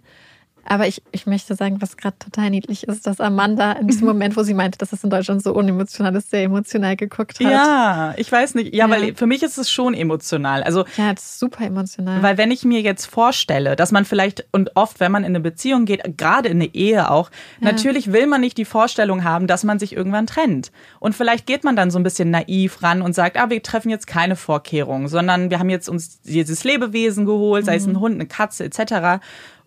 Aber 0.65 0.87
ich, 0.87 1.01
ich 1.11 1.25
möchte 1.25 1.55
sagen, 1.55 1.81
was 1.81 1.97
gerade 1.97 2.17
total 2.19 2.49
niedlich 2.49 2.87
ist, 2.87 3.07
dass 3.07 3.19
Amanda 3.19 3.73
in 3.73 3.87
diesem 3.87 4.07
Moment, 4.07 4.37
wo 4.37 4.43
sie 4.43 4.53
meinte, 4.53 4.77
dass 4.77 4.93
es 4.93 5.03
in 5.03 5.09
Deutschland 5.09 5.41
so 5.41 5.53
unemotional 5.53 6.15
ist, 6.15 6.29
sehr 6.29 6.43
emotional 6.43 6.95
geguckt 6.95 7.39
hat. 7.39 7.51
Ja, 7.51 8.13
ich 8.17 8.31
weiß 8.31 8.55
nicht. 8.55 8.75
Ja, 8.75 8.87
ja. 8.87 8.89
weil 8.89 9.15
für 9.15 9.25
mich 9.25 9.43
ist 9.43 9.57
es 9.57 9.71
schon 9.71 9.93
emotional. 9.93 10.63
Also 10.63 10.85
ja, 10.97 11.11
es 11.11 11.21
ist 11.21 11.39
super 11.39 11.65
emotional. 11.65 12.21
Weil 12.21 12.37
wenn 12.37 12.51
ich 12.51 12.63
mir 12.65 12.81
jetzt 12.81 13.05
vorstelle, 13.05 13.75
dass 13.75 13.91
man 13.91 14.05
vielleicht 14.05 14.45
und 14.51 14.75
oft, 14.75 14.99
wenn 14.99 15.11
man 15.11 15.23
in 15.23 15.29
eine 15.29 15.39
Beziehung 15.39 15.85
geht, 15.85 16.17
gerade 16.17 16.49
in 16.49 16.57
eine 16.57 16.73
Ehe 16.73 17.09
auch, 17.09 17.31
ja. 17.59 17.71
natürlich 17.71 18.11
will 18.11 18.27
man 18.27 18.41
nicht 18.41 18.57
die 18.57 18.65
Vorstellung 18.65 19.23
haben, 19.23 19.47
dass 19.47 19.63
man 19.63 19.79
sich 19.79 19.95
irgendwann 19.95 20.27
trennt. 20.27 20.71
Und 20.99 21.15
vielleicht 21.15 21.45
geht 21.45 21.63
man 21.63 21.75
dann 21.75 21.91
so 21.91 21.99
ein 21.99 22.03
bisschen 22.03 22.29
naiv 22.29 22.83
ran 22.83 23.01
und 23.01 23.13
sagt, 23.13 23.37
ah, 23.37 23.49
wir 23.49 23.63
treffen 23.63 23.89
jetzt 23.89 24.07
keine 24.07 24.35
Vorkehrungen, 24.35 25.07
sondern 25.07 25.49
wir 25.49 25.59
haben 25.59 25.69
jetzt 25.69 25.89
uns 25.89 26.21
dieses 26.21 26.63
Lebewesen 26.63 27.25
geholt, 27.25 27.65
sei 27.65 27.75
es 27.75 27.87
ein 27.87 27.93
mhm. 27.93 27.99
Hund, 27.99 28.15
eine 28.15 28.27
Katze 28.27 28.65
etc 28.65 29.19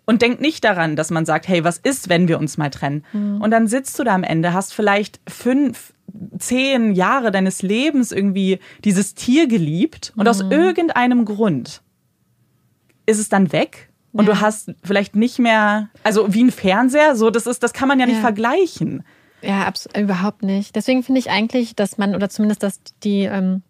und 0.05 0.23
denkt 0.23 0.41
nicht 0.41 0.65
daran, 0.65 0.97
dass 0.97 1.11
man 1.11 1.25
sagt, 1.25 1.49
hey, 1.49 1.65
was 1.65 1.79
ist, 1.79 2.09
wenn 2.09 2.29
wir 2.29 2.39
uns 2.39 2.59
mal 2.59 2.71
trennen? 2.71 3.05
Mhm. 3.13 3.41
Und 3.41 3.51
dann 3.51 3.67
sitzt 3.67 3.99
du 3.99 4.05
da 4.05 4.15
am 4.15 4.25
Ende, 4.25 4.53
hast 4.53 4.75
vielleicht 4.75 5.21
fünf, 5.29 5.93
zehn 6.39 6.93
Jahre 6.93 7.31
deines 7.31 7.63
Lebens 7.63 8.13
irgendwie 8.13 8.59
dieses 8.85 9.15
Tier 9.15 9.47
geliebt 9.47 10.13
und 10.17 10.25
mhm. 10.25 10.29
aus 10.29 10.41
irgendeinem 10.41 11.25
Grund 11.25 11.83
ist 13.07 13.19
es 13.19 13.29
dann 13.29 13.53
weg 13.53 13.91
und 14.13 14.27
ja. 14.27 14.35
du 14.35 14.41
hast 14.41 14.73
vielleicht 14.85 15.17
nicht 15.17 15.39
mehr, 15.39 15.89
also 16.03 16.33
wie 16.35 16.45
ein 16.45 16.51
Fernseher, 16.51 17.17
so 17.17 17.31
das 17.31 17.47
ist, 17.47 17.63
das 17.63 17.73
kann 17.73 17.89
man 17.89 17.99
ja 17.99 18.07
nicht 18.07 18.17
ja. 18.17 18.21
vergleichen. 18.21 19.05
Ja, 19.41 19.65
absolut, 19.65 19.97
überhaupt 19.97 20.43
nicht. 20.43 20.77
Deswegen 20.77 21.03
finde 21.03 21.19
ich 21.19 21.31
eigentlich, 21.31 21.75
dass 21.75 21.99
man 21.99 22.15
oder 22.15 22.29
zumindest, 22.29 22.63
dass 22.63 22.81
die 23.03 23.23
ähm, 23.23 23.63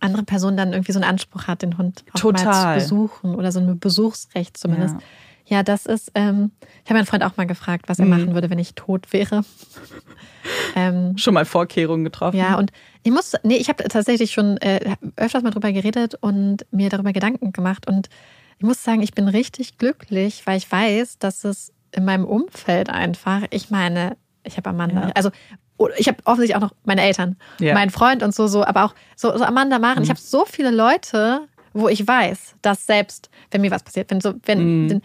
andere 0.00 0.22
Person 0.22 0.56
dann 0.56 0.72
irgendwie 0.72 0.92
so 0.92 0.98
einen 0.98 1.08
Anspruch 1.08 1.46
hat, 1.46 1.62
den 1.62 1.78
Hund 1.78 2.04
auch 2.12 2.20
Total. 2.20 2.44
mal 2.44 2.80
zu 2.80 2.84
besuchen 2.84 3.34
oder 3.34 3.52
so 3.52 3.60
ein 3.60 3.78
Besuchsrecht 3.78 4.56
zumindest. 4.56 4.94
Ja. 4.94 5.00
Ja, 5.46 5.62
das 5.62 5.86
ist, 5.86 6.10
ähm, 6.14 6.50
ich 6.84 6.90
habe 6.90 6.98
meinen 6.98 7.06
Freund 7.06 7.22
auch 7.22 7.36
mal 7.36 7.46
gefragt, 7.46 7.88
was 7.88 7.98
er 7.98 8.04
mhm. 8.04 8.10
machen 8.10 8.34
würde, 8.34 8.50
wenn 8.50 8.58
ich 8.58 8.74
tot 8.74 9.12
wäre. 9.12 9.44
ähm, 10.74 11.16
schon 11.16 11.34
mal 11.34 11.44
Vorkehrungen 11.44 12.04
getroffen. 12.04 12.36
Ja, 12.36 12.58
und 12.58 12.72
ich 13.04 13.12
muss, 13.12 13.34
nee, 13.44 13.56
ich 13.56 13.68
habe 13.68 13.84
tatsächlich 13.84 14.32
schon 14.32 14.56
äh, 14.58 14.96
öfters 15.16 15.42
mal 15.42 15.50
drüber 15.50 15.72
geredet 15.72 16.16
und 16.20 16.66
mir 16.72 16.90
darüber 16.90 17.12
Gedanken 17.12 17.52
gemacht. 17.52 17.86
Und 17.86 18.08
ich 18.58 18.64
muss 18.64 18.82
sagen, 18.82 19.02
ich 19.02 19.14
bin 19.14 19.28
richtig 19.28 19.78
glücklich, 19.78 20.42
weil 20.46 20.58
ich 20.58 20.70
weiß, 20.70 21.18
dass 21.18 21.44
es 21.44 21.72
in 21.92 22.04
meinem 22.04 22.24
Umfeld 22.24 22.90
einfach, 22.90 23.42
ich 23.50 23.70
meine, 23.70 24.16
ich 24.42 24.56
habe 24.56 24.70
Amanda, 24.70 25.08
ja. 25.08 25.12
also 25.14 25.30
ich 25.98 26.08
habe 26.08 26.18
offensichtlich 26.24 26.56
auch 26.56 26.60
noch 26.60 26.74
meine 26.84 27.02
Eltern, 27.02 27.36
ja. 27.60 27.74
meinen 27.74 27.90
Freund 27.90 28.22
und 28.22 28.34
so, 28.34 28.46
so, 28.46 28.64
aber 28.64 28.84
auch 28.84 28.94
so, 29.14 29.36
so 29.36 29.44
Amanda 29.44 29.78
Maren. 29.78 29.98
Mhm. 29.98 30.04
Ich 30.04 30.10
habe 30.10 30.20
so 30.20 30.44
viele 30.46 30.70
Leute, 30.70 31.48
wo 31.74 31.88
ich 31.88 32.06
weiß, 32.06 32.56
dass 32.62 32.86
selbst, 32.86 33.28
wenn 33.50 33.60
mir 33.60 33.70
was 33.70 33.82
passiert, 33.82 34.10
wenn 34.10 34.20
so, 34.20 34.34
wenn, 34.44 34.86
mhm. 34.86 35.02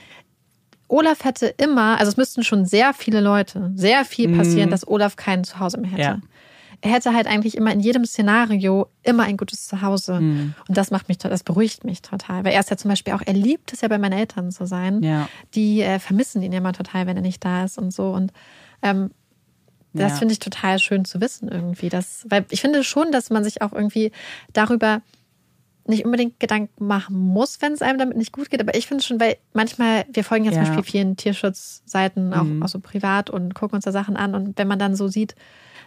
Olaf 0.92 1.24
hätte 1.24 1.48
immer, 1.48 1.98
also 2.00 2.10
es 2.10 2.18
müssten 2.18 2.44
schon 2.44 2.66
sehr 2.66 2.94
viele 2.94 3.22
Leute, 3.22 3.72
sehr 3.76 4.04
viel 4.04 4.28
mhm. 4.28 4.38
passieren, 4.38 4.68
mhm. 4.68 4.72
dass 4.72 4.88
Olaf 4.88 5.16
kein 5.16 5.44
Zuhause 5.44 5.80
mehr 5.80 5.92
hätte. 5.92 6.02
Ja. 6.02 6.20
Er 6.82 6.92
hätte 6.92 7.14
halt 7.14 7.28
eigentlich 7.28 7.56
immer 7.56 7.72
in 7.72 7.80
jedem 7.80 8.06
Szenario 8.06 8.88
immer 9.04 9.24
ein 9.24 9.38
gutes 9.38 9.68
Zuhause. 9.68 10.20
Mhm. 10.20 10.56
Und 10.68 10.78
das 10.78 10.90
macht 10.92 11.08
mich, 11.08 11.20
das 11.20 11.44
beruhigt 11.44 11.86
mich 11.86 12.02
total. 12.02 12.44
Weil 12.44 12.54
er 12.54 12.60
ist 12.60 12.72
ja 12.72 12.78
zum 12.78 12.90
Beispiel 12.90 13.14
auch, 13.14 13.22
er 13.24 13.34
liebt 13.34 13.72
es 13.72 13.82
ja 13.82 13.88
bei 13.88 14.00
meinen 14.00 14.18
Eltern 14.18 14.52
zu 14.52 14.66
sein. 14.66 15.02
Ja. 15.04 15.30
Die 15.54 15.82
äh, 15.82 16.00
vermissen 16.00 16.42
ihn 16.42 16.52
ja 16.52 16.58
immer 16.58 16.74
total, 16.74 17.06
wenn 17.06 17.16
er 17.16 17.22
nicht 17.22 17.46
da 17.46 17.64
ist 17.64 17.78
und 17.78 17.94
so. 17.94 18.10
Und 18.10 18.34
ähm, 18.82 19.12
das 19.94 20.14
ja. 20.14 20.18
finde 20.18 20.34
ich 20.34 20.40
total 20.40 20.80
schön 20.80 21.06
zu 21.06 21.22
wissen 21.22 21.48
irgendwie. 21.50 21.90
Dass, 21.90 22.26
weil 22.28 22.46
ich 22.50 22.62
finde 22.62 22.84
schon, 22.84 23.12
dass 23.12 23.30
man 23.30 23.44
sich 23.44 23.62
auch 23.62 23.74
irgendwie 23.74 24.12
darüber 24.54 25.02
nicht 25.92 26.06
unbedingt 26.06 26.40
Gedanken 26.40 26.88
machen 26.88 27.18
muss, 27.18 27.62
wenn 27.62 27.74
es 27.74 27.82
einem 27.82 28.00
damit 28.00 28.18
nicht 28.18 28.32
gut 28.32 28.50
geht. 28.50 28.60
Aber 28.60 28.76
ich 28.76 28.88
finde 28.88 29.02
es 29.02 29.06
schon, 29.06 29.20
weil 29.20 29.38
manchmal, 29.54 30.06
wir 30.12 30.24
folgen 30.24 30.46
ja 30.46 30.52
zum 30.52 30.64
Beispiel 30.64 30.84
vielen 30.84 31.16
Tierschutzseiten, 31.16 32.34
auch, 32.34 32.44
mhm. 32.44 32.64
auch 32.64 32.68
so 32.68 32.80
privat 32.80 33.30
und 33.30 33.54
gucken 33.54 33.76
uns 33.76 33.86
da 33.86 33.92
Sachen 33.92 34.18
an. 34.18 34.34
Und 34.34 34.58
wenn 34.58 34.68
man 34.68 34.80
dann 34.80 34.96
so 34.96 35.08
sieht, 35.08 35.36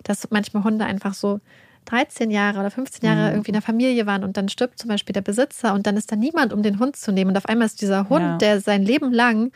dass 0.04 0.30
manchmal 0.30 0.64
Hunde 0.64 0.84
einfach 0.84 1.14
so 1.14 1.40
13 1.86 2.30
Jahre 2.30 2.60
oder 2.60 2.70
15 2.70 3.06
Jahre 3.06 3.28
mhm. 3.28 3.34
irgendwie 3.34 3.50
in 3.50 3.54
der 3.54 3.62
Familie 3.62 4.06
waren 4.06 4.24
und 4.24 4.36
dann 4.36 4.48
stirbt 4.48 4.78
zum 4.78 4.88
Beispiel 4.88 5.12
der 5.12 5.20
Besitzer 5.20 5.74
und 5.74 5.86
dann 5.86 5.96
ist 5.96 6.12
da 6.12 6.16
niemand, 6.16 6.52
um 6.52 6.62
den 6.62 6.78
Hund 6.78 6.96
zu 6.96 7.12
nehmen. 7.12 7.30
Und 7.30 7.36
auf 7.36 7.46
einmal 7.46 7.66
ist 7.66 7.82
dieser 7.82 8.08
Hund, 8.08 8.22
ja. 8.22 8.36
der 8.38 8.60
sein 8.60 8.82
Leben 8.82 9.12
lang 9.12 9.52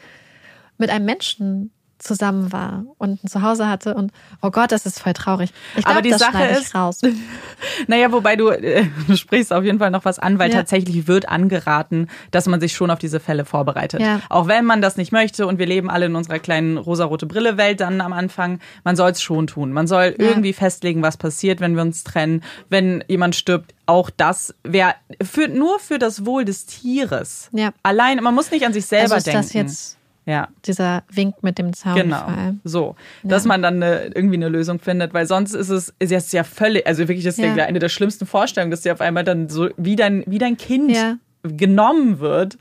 mit 0.76 0.90
einem 0.90 1.04
Menschen 1.04 1.72
zusammen 1.98 2.52
war 2.52 2.84
und 2.98 3.22
ein 3.24 3.28
Zuhause 3.28 3.68
hatte 3.68 3.94
und 3.94 4.12
oh 4.40 4.50
Gott, 4.50 4.72
das 4.72 4.86
ist 4.86 5.00
voll 5.00 5.12
traurig. 5.12 5.52
Ich 5.76 5.84
glaub, 5.84 5.96
Aber 5.96 6.02
die 6.02 6.12
Sache 6.12 6.44
ist 6.44 6.74
raus. 6.74 7.00
naja, 7.88 8.12
wobei 8.12 8.36
du, 8.36 8.48
äh, 8.50 8.86
du 9.06 9.16
sprichst 9.16 9.52
auf 9.52 9.64
jeden 9.64 9.78
Fall 9.78 9.90
noch 9.90 10.04
was 10.04 10.18
an, 10.18 10.38
weil 10.38 10.50
ja. 10.50 10.56
tatsächlich 10.56 11.08
wird 11.08 11.28
angeraten, 11.28 12.08
dass 12.30 12.46
man 12.46 12.60
sich 12.60 12.74
schon 12.74 12.90
auf 12.90 12.98
diese 12.98 13.20
Fälle 13.20 13.44
vorbereitet. 13.44 14.00
Ja. 14.00 14.20
Auch 14.28 14.46
wenn 14.46 14.64
man 14.64 14.80
das 14.80 14.96
nicht 14.96 15.12
möchte 15.12 15.46
und 15.46 15.58
wir 15.58 15.66
leben 15.66 15.90
alle 15.90 16.06
in 16.06 16.14
unserer 16.14 16.38
kleinen 16.38 16.78
rosarote 16.78 17.26
Brille 17.26 17.56
Welt 17.56 17.80
dann 17.80 18.00
am 18.00 18.12
Anfang, 18.12 18.60
man 18.84 18.94
soll 18.94 19.10
es 19.10 19.20
schon 19.20 19.48
tun. 19.48 19.72
Man 19.72 19.86
soll 19.86 20.14
ja. 20.18 20.26
irgendwie 20.26 20.52
festlegen, 20.52 21.02
was 21.02 21.16
passiert, 21.16 21.60
wenn 21.60 21.74
wir 21.74 21.82
uns 21.82 22.04
trennen, 22.04 22.42
wenn 22.68 23.02
jemand 23.08 23.34
stirbt. 23.34 23.74
Auch 23.86 24.10
das 24.10 24.54
wäre 24.64 24.94
für, 25.22 25.48
nur 25.48 25.80
für 25.80 25.98
das 25.98 26.26
Wohl 26.26 26.44
des 26.44 26.66
Tieres. 26.66 27.48
Ja. 27.52 27.70
Allein, 27.82 28.22
man 28.22 28.34
muss 28.34 28.50
nicht 28.50 28.64
an 28.66 28.72
sich 28.72 28.86
selber 28.86 29.14
also 29.14 29.16
ist 29.16 29.26
denken. 29.26 29.42
Das 29.42 29.52
jetzt 29.52 29.97
ja. 30.28 30.48
Dieser 30.66 31.04
Wink 31.10 31.42
mit 31.42 31.56
dem 31.56 31.72
Zaunfall. 31.72 32.02
Genau. 32.02 32.54
So, 32.62 32.96
ja. 33.22 33.30
dass 33.30 33.46
man 33.46 33.62
dann 33.62 33.82
eine, 33.82 34.08
irgendwie 34.14 34.36
eine 34.36 34.50
Lösung 34.50 34.78
findet, 34.78 35.14
weil 35.14 35.24
sonst 35.24 35.54
ist 35.54 35.70
es 35.70 35.94
ist 35.98 36.10
jetzt 36.10 36.34
ja 36.34 36.44
völlig, 36.44 36.86
also 36.86 37.08
wirklich 37.08 37.24
das 37.24 37.38
ja. 37.38 37.54
eine 37.54 37.78
der 37.78 37.88
schlimmsten 37.88 38.26
Vorstellungen, 38.26 38.70
dass 38.70 38.82
dir 38.82 38.92
auf 38.92 39.00
einmal 39.00 39.24
dann 39.24 39.48
so 39.48 39.70
wie 39.78 39.96
dein, 39.96 40.24
wie 40.26 40.36
dein 40.36 40.58
Kind 40.58 40.90
ja. 40.90 41.16
genommen 41.42 42.20
wird. 42.20 42.58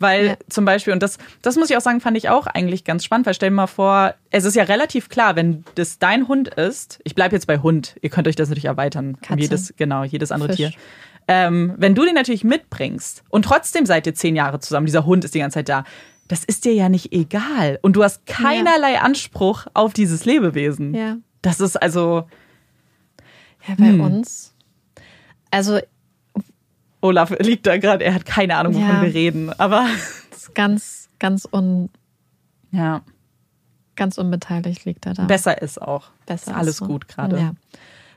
Weil 0.00 0.26
ja. 0.26 0.34
zum 0.50 0.64
Beispiel, 0.64 0.92
und 0.92 1.02
das, 1.02 1.16
das 1.42 1.56
muss 1.56 1.70
ich 1.70 1.76
auch 1.76 1.80
sagen, 1.80 2.00
fand 2.00 2.18
ich 2.18 2.28
auch 2.28 2.48
eigentlich 2.48 2.84
ganz 2.84 3.04
spannend, 3.04 3.24
weil 3.24 3.34
stell 3.34 3.50
dir 3.50 3.54
mal 3.54 3.68
vor, 3.68 4.14
es 4.30 4.44
ist 4.44 4.56
ja 4.56 4.64
relativ 4.64 5.08
klar, 5.08 5.36
wenn 5.36 5.64
das 5.76 5.98
dein 6.00 6.26
Hund 6.26 6.48
ist, 6.48 6.98
ich 7.04 7.14
bleibe 7.14 7.36
jetzt 7.36 7.46
bei 7.46 7.58
Hund, 7.58 7.94
ihr 8.02 8.10
könnt 8.10 8.26
euch 8.28 8.36
das 8.36 8.48
natürlich 8.48 8.66
erweitern, 8.66 9.16
Katze. 9.22 9.40
jedes, 9.40 9.74
genau, 9.76 10.02
jedes 10.02 10.32
andere 10.32 10.50
Fisch. 10.50 10.56
Tier. 10.56 10.72
Ähm, 11.28 11.72
wenn 11.78 11.94
du 11.94 12.04
den 12.04 12.14
natürlich 12.14 12.44
mitbringst 12.44 13.22
und 13.30 13.44
trotzdem 13.44 13.86
seid 13.86 14.06
ihr 14.06 14.14
zehn 14.14 14.36
Jahre 14.36 14.60
zusammen, 14.60 14.86
dieser 14.86 15.06
Hund 15.06 15.24
ist 15.24 15.34
die 15.34 15.38
ganze 15.38 15.54
Zeit 15.54 15.68
da, 15.68 15.84
das 16.28 16.44
ist 16.44 16.64
dir 16.64 16.74
ja 16.74 16.88
nicht 16.88 17.12
egal. 17.12 17.78
Und 17.82 17.94
du 17.94 18.02
hast 18.02 18.26
keinerlei 18.26 18.94
ja. 18.94 19.00
Anspruch 19.00 19.66
auf 19.74 19.92
dieses 19.92 20.24
Lebewesen. 20.24 20.94
Ja. 20.94 21.16
Das 21.42 21.60
ist 21.60 21.76
also. 21.76 22.28
Ja, 23.66 23.74
bei 23.78 23.88
hm. 23.88 24.00
uns. 24.00 24.54
Also. 25.50 25.80
Olaf 27.00 27.30
liegt 27.38 27.66
da 27.66 27.76
gerade, 27.78 28.04
er 28.04 28.14
hat 28.14 28.24
keine 28.24 28.56
Ahnung, 28.56 28.74
wovon 28.74 28.88
ja, 28.88 29.02
wir 29.02 29.14
reden, 29.14 29.52
aber. 29.58 29.86
Ist 30.30 30.54
ganz, 30.54 31.08
ganz 31.18 31.46
un. 31.50 31.90
Ja. 32.72 33.02
Ganz 33.94 34.18
unbeteiligt 34.18 34.84
liegt 34.84 35.06
er 35.06 35.14
da. 35.14 35.24
Besser 35.24 35.62
ist 35.62 35.80
auch. 35.80 36.10
Besser 36.26 36.50
ist 36.50 36.56
alles 36.56 36.76
so. 36.78 36.86
gut 36.86 37.08
gerade. 37.08 37.38
Ja. 37.38 37.52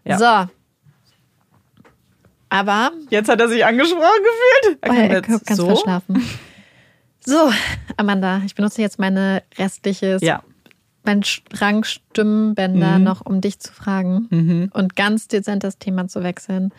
ja. 0.03 0.17
So. 0.17 0.51
Aber. 2.49 2.91
Jetzt 3.09 3.29
hat 3.29 3.39
er 3.39 3.47
sich 3.47 3.65
angesprochen 3.65 4.01
gefühlt. 4.01 4.79
Er 4.81 4.89
kann, 4.89 4.97
oh, 4.97 5.13
er 5.13 5.21
kann 5.21 5.41
ganz 5.45 5.57
so. 5.57 5.65
verschlafen. 5.67 6.21
So, 7.29 7.51
Amanda, 7.95 8.41
ich 8.43 8.55
benutze 8.55 8.81
jetzt 8.81 8.97
meine 8.97 9.43
restliches, 9.55 10.23
ja. 10.23 10.41
mein 11.03 11.21
Strang 11.21 11.83
Stimmbänder 11.83 12.97
mhm. 12.97 13.03
noch, 13.03 13.23
um 13.23 13.39
dich 13.39 13.59
zu 13.59 13.71
fragen 13.71 14.25
mhm. 14.31 14.71
und 14.73 14.95
ganz 14.95 15.27
dezent 15.27 15.63
das 15.63 15.77
Thema 15.77 16.07
zu 16.07 16.23
wechseln. 16.23 16.73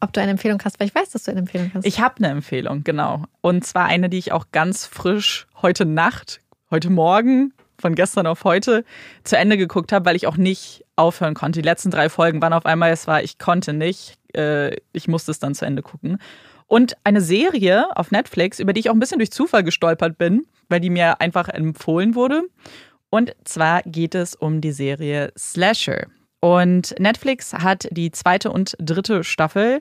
Ob 0.00 0.14
du 0.14 0.22
eine 0.22 0.30
Empfehlung 0.30 0.62
hast, 0.64 0.80
weil 0.80 0.86
ich 0.86 0.94
weiß, 0.94 1.10
dass 1.10 1.24
du 1.24 1.30
eine 1.30 1.40
Empfehlung 1.40 1.72
hast. 1.74 1.84
Ich 1.84 2.00
habe 2.00 2.14
eine 2.16 2.28
Empfehlung, 2.28 2.84
genau. 2.84 3.24
Und 3.42 3.66
zwar 3.66 3.84
eine, 3.84 4.08
die 4.08 4.16
ich 4.16 4.32
auch 4.32 4.46
ganz 4.50 4.86
frisch 4.86 5.46
heute 5.60 5.84
Nacht, 5.84 6.40
heute 6.70 6.88
Morgen, 6.88 7.52
von 7.78 7.94
gestern 7.94 8.26
auf 8.26 8.44
heute 8.44 8.82
zu 9.24 9.36
Ende 9.36 9.58
geguckt 9.58 9.92
habe, 9.92 10.06
weil 10.06 10.16
ich 10.16 10.26
auch 10.26 10.38
nicht 10.38 10.86
aufhören 10.96 11.34
konnte. 11.34 11.60
Die 11.60 11.68
letzten 11.68 11.90
drei 11.90 12.08
Folgen 12.08 12.40
waren 12.40 12.54
auf 12.54 12.64
einmal, 12.64 12.92
es 12.92 13.06
war, 13.06 13.22
ich 13.22 13.38
konnte 13.38 13.74
nicht, 13.74 14.16
äh, 14.34 14.74
ich 14.92 15.06
musste 15.06 15.32
es 15.32 15.38
dann 15.38 15.54
zu 15.54 15.66
Ende 15.66 15.82
gucken. 15.82 16.18
Und 16.66 16.96
eine 17.04 17.20
Serie 17.20 17.96
auf 17.96 18.10
Netflix, 18.10 18.58
über 18.58 18.72
die 18.72 18.80
ich 18.80 18.90
auch 18.90 18.94
ein 18.94 19.00
bisschen 19.00 19.18
durch 19.18 19.30
Zufall 19.30 19.62
gestolpert 19.62 20.18
bin, 20.18 20.46
weil 20.68 20.80
die 20.80 20.90
mir 20.90 21.20
einfach 21.20 21.48
empfohlen 21.48 22.14
wurde. 22.14 22.42
Und 23.10 23.34
zwar 23.44 23.82
geht 23.82 24.14
es 24.14 24.34
um 24.34 24.60
die 24.60 24.72
Serie 24.72 25.32
Slasher. 25.38 26.06
Und 26.40 26.94
Netflix 26.98 27.54
hat 27.54 27.88
die 27.90 28.10
zweite 28.10 28.50
und 28.50 28.76
dritte 28.78 29.24
Staffel 29.24 29.80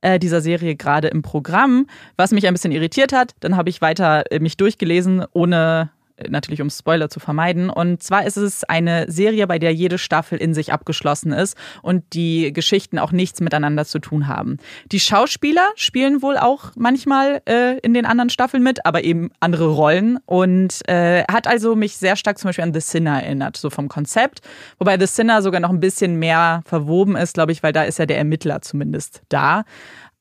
äh, 0.00 0.18
dieser 0.18 0.40
Serie 0.40 0.76
gerade 0.76 1.08
im 1.08 1.22
Programm, 1.22 1.86
was 2.16 2.32
mich 2.32 2.46
ein 2.46 2.54
bisschen 2.54 2.72
irritiert 2.72 3.12
hat. 3.12 3.34
Dann 3.40 3.56
habe 3.56 3.70
ich 3.70 3.80
weiter 3.80 4.30
äh, 4.30 4.38
mich 4.38 4.56
durchgelesen, 4.56 5.24
ohne 5.32 5.90
natürlich 6.28 6.62
um 6.62 6.70
Spoiler 6.70 7.08
zu 7.08 7.20
vermeiden. 7.20 7.70
Und 7.70 8.02
zwar 8.02 8.26
ist 8.26 8.36
es 8.36 8.64
eine 8.64 9.10
Serie, 9.10 9.46
bei 9.46 9.58
der 9.58 9.74
jede 9.74 9.98
Staffel 9.98 10.38
in 10.38 10.54
sich 10.54 10.72
abgeschlossen 10.72 11.32
ist 11.32 11.56
und 11.82 12.04
die 12.12 12.52
Geschichten 12.52 12.98
auch 12.98 13.12
nichts 13.12 13.40
miteinander 13.40 13.84
zu 13.84 13.98
tun 13.98 14.28
haben. 14.28 14.58
Die 14.92 15.00
Schauspieler 15.00 15.68
spielen 15.76 16.22
wohl 16.22 16.36
auch 16.36 16.70
manchmal 16.76 17.42
äh, 17.48 17.78
in 17.78 17.94
den 17.94 18.06
anderen 18.06 18.30
Staffeln 18.30 18.62
mit, 18.62 18.86
aber 18.86 19.04
eben 19.04 19.30
andere 19.40 19.68
Rollen 19.68 20.18
und 20.26 20.88
äh, 20.88 21.24
hat 21.24 21.46
also 21.46 21.74
mich 21.74 21.96
sehr 21.96 22.16
stark 22.16 22.38
zum 22.38 22.48
Beispiel 22.48 22.64
an 22.64 22.74
The 22.74 22.80
Sinner 22.80 23.22
erinnert, 23.22 23.56
so 23.56 23.70
vom 23.70 23.88
Konzept. 23.88 24.40
Wobei 24.78 24.98
The 24.98 25.06
Sinner 25.06 25.42
sogar 25.42 25.60
noch 25.60 25.70
ein 25.70 25.80
bisschen 25.80 26.18
mehr 26.18 26.62
verwoben 26.64 27.16
ist, 27.16 27.34
glaube 27.34 27.52
ich, 27.52 27.62
weil 27.62 27.72
da 27.72 27.82
ist 27.82 27.98
ja 27.98 28.06
der 28.06 28.18
Ermittler 28.18 28.62
zumindest 28.62 29.22
da. 29.28 29.64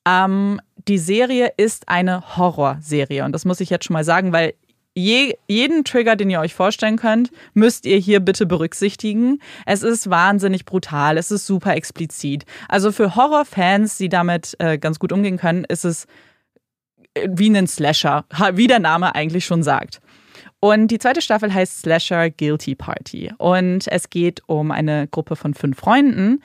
Ähm, 0.06 0.60
die 0.88 0.98
Serie 0.98 1.54
ist 1.56 1.88
eine 1.88 2.36
Horrorserie 2.36 3.24
und 3.24 3.32
das 3.32 3.46
muss 3.46 3.62
ich 3.62 3.70
jetzt 3.70 3.86
schon 3.86 3.94
mal 3.94 4.04
sagen, 4.04 4.34
weil 4.34 4.54
je, 4.96 5.36
jeden 5.48 5.84
Trigger, 5.84 6.16
den 6.16 6.30
ihr 6.30 6.40
euch 6.40 6.54
vorstellen 6.54 6.98
könnt, 6.98 7.32
müsst 7.54 7.86
ihr 7.86 7.98
hier 7.98 8.20
bitte 8.20 8.46
berücksichtigen. 8.46 9.40
Es 9.66 9.84
ist 9.84 10.10
wahnsinnig 10.10 10.66
brutal, 10.66 11.18
es 11.18 11.32
ist 11.32 11.46
super 11.46 11.76
explizit. 11.76 12.46
Also 12.70 12.92
für 12.92 13.16
Horrorfans, 13.16 13.98
die 13.98 14.10
damit 14.10 14.56
äh, 14.60 14.78
ganz 14.78 15.00
gut 15.00 15.12
umgehen 15.12 15.38
können, 15.38 15.66
ist 15.66 15.86
es 15.86 16.06
äh, 17.14 17.28
wie 17.32 17.56
ein 17.56 17.68
Slasher, 17.68 18.26
wie 18.54 18.68
der 18.68 18.80
Name 18.80 19.16
eigentlich 19.16 19.46
schon 19.46 19.64
sagt. 19.64 20.00
Und 20.60 20.88
die 20.88 21.00
zweite 21.00 21.22
Staffel 21.22 21.54
heißt 21.54 21.82
Slasher 21.82 22.30
Guilty 22.30 22.76
Party. 22.76 23.34
Und 23.38 23.86
es 23.90 24.10
geht 24.10 24.42
um 24.48 24.72
eine 24.72 25.10
Gruppe 25.10 25.36
von 25.36 25.54
fünf 25.54 25.78
Freunden, 25.78 26.42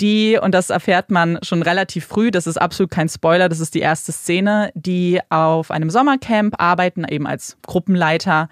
die, 0.00 0.38
und 0.40 0.52
das 0.54 0.70
erfährt 0.70 1.10
man 1.10 1.38
schon 1.42 1.62
relativ 1.62 2.06
früh, 2.06 2.30
das 2.30 2.46
ist 2.46 2.56
absolut 2.56 2.90
kein 2.90 3.08
Spoiler, 3.08 3.48
das 3.48 3.60
ist 3.60 3.74
die 3.74 3.80
erste 3.80 4.12
Szene, 4.12 4.70
die 4.74 5.20
auf 5.28 5.70
einem 5.70 5.90
Sommercamp 5.90 6.54
arbeiten, 6.60 7.04
eben 7.08 7.26
als 7.26 7.56
Gruppenleiter. 7.66 8.48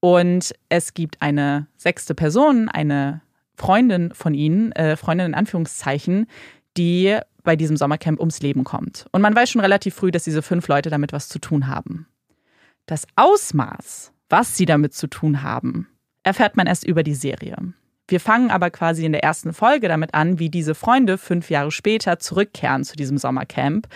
Und 0.00 0.52
es 0.68 0.94
gibt 0.94 1.22
eine 1.22 1.66
sechste 1.76 2.14
Person, 2.14 2.68
eine 2.68 3.22
Freundin 3.56 4.12
von 4.14 4.34
ihnen, 4.34 4.72
äh, 4.72 4.96
Freundin 4.96 5.28
in 5.28 5.34
Anführungszeichen, 5.34 6.26
die 6.76 7.18
bei 7.42 7.56
diesem 7.56 7.76
Sommercamp 7.76 8.20
ums 8.20 8.40
Leben 8.40 8.64
kommt. 8.64 9.06
Und 9.12 9.22
man 9.22 9.34
weiß 9.34 9.50
schon 9.50 9.60
relativ 9.60 9.94
früh, 9.94 10.10
dass 10.10 10.24
diese 10.24 10.42
fünf 10.42 10.68
Leute 10.68 10.90
damit 10.90 11.12
was 11.12 11.28
zu 11.28 11.38
tun 11.38 11.68
haben. 11.68 12.06
Das 12.86 13.06
Ausmaß, 13.16 14.12
was 14.28 14.56
sie 14.56 14.66
damit 14.66 14.94
zu 14.94 15.06
tun 15.06 15.42
haben, 15.42 15.88
erfährt 16.22 16.56
man 16.56 16.66
erst 16.66 16.84
über 16.84 17.02
die 17.02 17.14
Serie. 17.14 17.56
Wir 18.12 18.20
fangen 18.20 18.50
aber 18.50 18.68
quasi 18.68 19.06
in 19.06 19.12
der 19.12 19.24
ersten 19.24 19.54
Folge 19.54 19.88
damit 19.88 20.12
an, 20.12 20.38
wie 20.38 20.50
diese 20.50 20.74
Freunde 20.74 21.16
fünf 21.16 21.48
Jahre 21.48 21.70
später 21.70 22.18
zurückkehren 22.18 22.84
zu 22.84 22.94
diesem 22.94 23.16
Sommercamp 23.16 23.88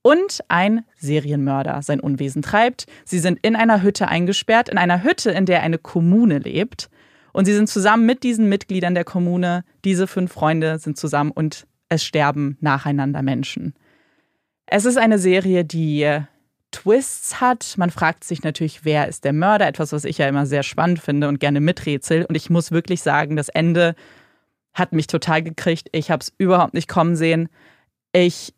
und 0.00 0.40
ein 0.48 0.86
Serienmörder 0.96 1.82
sein 1.82 2.00
Unwesen 2.00 2.40
treibt. 2.40 2.86
Sie 3.04 3.18
sind 3.18 3.38
in 3.42 3.56
einer 3.56 3.82
Hütte 3.82 4.08
eingesperrt, 4.08 4.70
in 4.70 4.78
einer 4.78 5.04
Hütte, 5.04 5.32
in 5.32 5.44
der 5.44 5.62
eine 5.62 5.76
Kommune 5.76 6.38
lebt. 6.38 6.88
Und 7.34 7.44
sie 7.44 7.52
sind 7.52 7.68
zusammen 7.68 8.06
mit 8.06 8.22
diesen 8.22 8.48
Mitgliedern 8.48 8.94
der 8.94 9.04
Kommune, 9.04 9.64
diese 9.84 10.06
fünf 10.06 10.32
Freunde 10.32 10.78
sind 10.78 10.96
zusammen 10.96 11.30
und 11.30 11.66
es 11.90 12.02
sterben 12.02 12.56
nacheinander 12.62 13.20
Menschen. 13.20 13.74
Es 14.64 14.86
ist 14.86 14.96
eine 14.96 15.18
Serie, 15.18 15.66
die 15.66 16.08
Twists 16.82 17.40
hat. 17.40 17.74
Man 17.76 17.90
fragt 17.90 18.24
sich 18.24 18.42
natürlich, 18.42 18.84
wer 18.84 19.08
ist 19.08 19.24
der 19.24 19.32
Mörder? 19.32 19.66
Etwas, 19.66 19.92
was 19.92 20.04
ich 20.04 20.18
ja 20.18 20.28
immer 20.28 20.46
sehr 20.46 20.62
spannend 20.62 21.00
finde 21.00 21.28
und 21.28 21.40
gerne 21.40 21.60
miträtsel. 21.60 22.24
Und 22.24 22.36
ich 22.36 22.50
muss 22.50 22.70
wirklich 22.70 23.02
sagen, 23.02 23.36
das 23.36 23.48
Ende 23.48 23.94
hat 24.74 24.92
mich 24.92 25.06
total 25.06 25.42
gekriegt. 25.42 25.88
Ich 25.92 26.10
habe 26.10 26.22
es 26.22 26.32
überhaupt 26.38 26.74
nicht 26.74 26.88
kommen 26.88 27.16
sehen. 27.16 27.48
Ich 28.12 28.54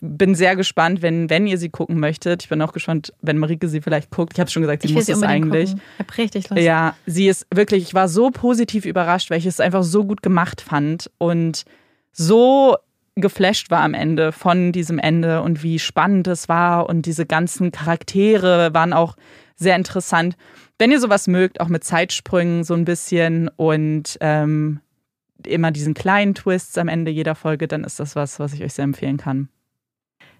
bin 0.00 0.34
sehr 0.34 0.56
gespannt, 0.56 1.02
wenn, 1.02 1.28
wenn 1.30 1.46
ihr 1.46 1.58
sie 1.58 1.68
gucken 1.68 1.98
möchtet. 1.98 2.42
Ich 2.42 2.48
bin 2.48 2.60
auch 2.62 2.72
gespannt, 2.72 3.12
wenn 3.22 3.38
Marike 3.38 3.68
sie 3.68 3.80
vielleicht 3.80 4.10
guckt. 4.10 4.34
Ich 4.34 4.40
habe 4.40 4.50
schon 4.50 4.62
gesagt, 4.62 4.82
sie 4.82 4.88
ich 4.88 4.94
muss 4.94 5.08
es 5.08 5.22
eigentlich. 5.22 5.70
Gucken. 5.70 5.82
Ich 5.94 6.06
habe 6.06 6.18
richtig 6.18 6.50
Lust. 6.50 6.62
Ja, 6.62 6.96
sie 7.06 7.28
ist 7.28 7.46
wirklich, 7.52 7.82
ich 7.82 7.94
war 7.94 8.08
so 8.08 8.30
positiv 8.30 8.84
überrascht, 8.84 9.30
weil 9.30 9.38
ich 9.38 9.46
es 9.46 9.60
einfach 9.60 9.82
so 9.82 10.04
gut 10.04 10.22
gemacht 10.22 10.60
fand 10.60 11.10
und 11.18 11.64
so 12.12 12.76
geflasht 13.16 13.70
war 13.70 13.82
am 13.82 13.94
Ende 13.94 14.32
von 14.32 14.72
diesem 14.72 14.98
Ende 14.98 15.42
und 15.42 15.62
wie 15.62 15.78
spannend 15.78 16.26
es 16.26 16.48
war 16.48 16.88
und 16.88 17.06
diese 17.06 17.26
ganzen 17.26 17.70
Charaktere 17.70 18.74
waren 18.74 18.92
auch 18.92 19.16
sehr 19.56 19.76
interessant. 19.76 20.36
Wenn 20.78 20.90
ihr 20.90 21.00
sowas 21.00 21.28
mögt, 21.28 21.60
auch 21.60 21.68
mit 21.68 21.84
Zeitsprüngen 21.84 22.64
so 22.64 22.74
ein 22.74 22.84
bisschen 22.84 23.48
und 23.56 24.18
ähm, 24.20 24.80
immer 25.46 25.70
diesen 25.70 25.94
kleinen 25.94 26.34
Twists 26.34 26.76
am 26.78 26.88
Ende 26.88 27.10
jeder 27.10 27.34
Folge, 27.34 27.68
dann 27.68 27.84
ist 27.84 28.00
das 28.00 28.16
was, 28.16 28.40
was 28.40 28.52
ich 28.52 28.62
euch 28.64 28.72
sehr 28.72 28.84
empfehlen 28.84 29.16
kann. 29.16 29.48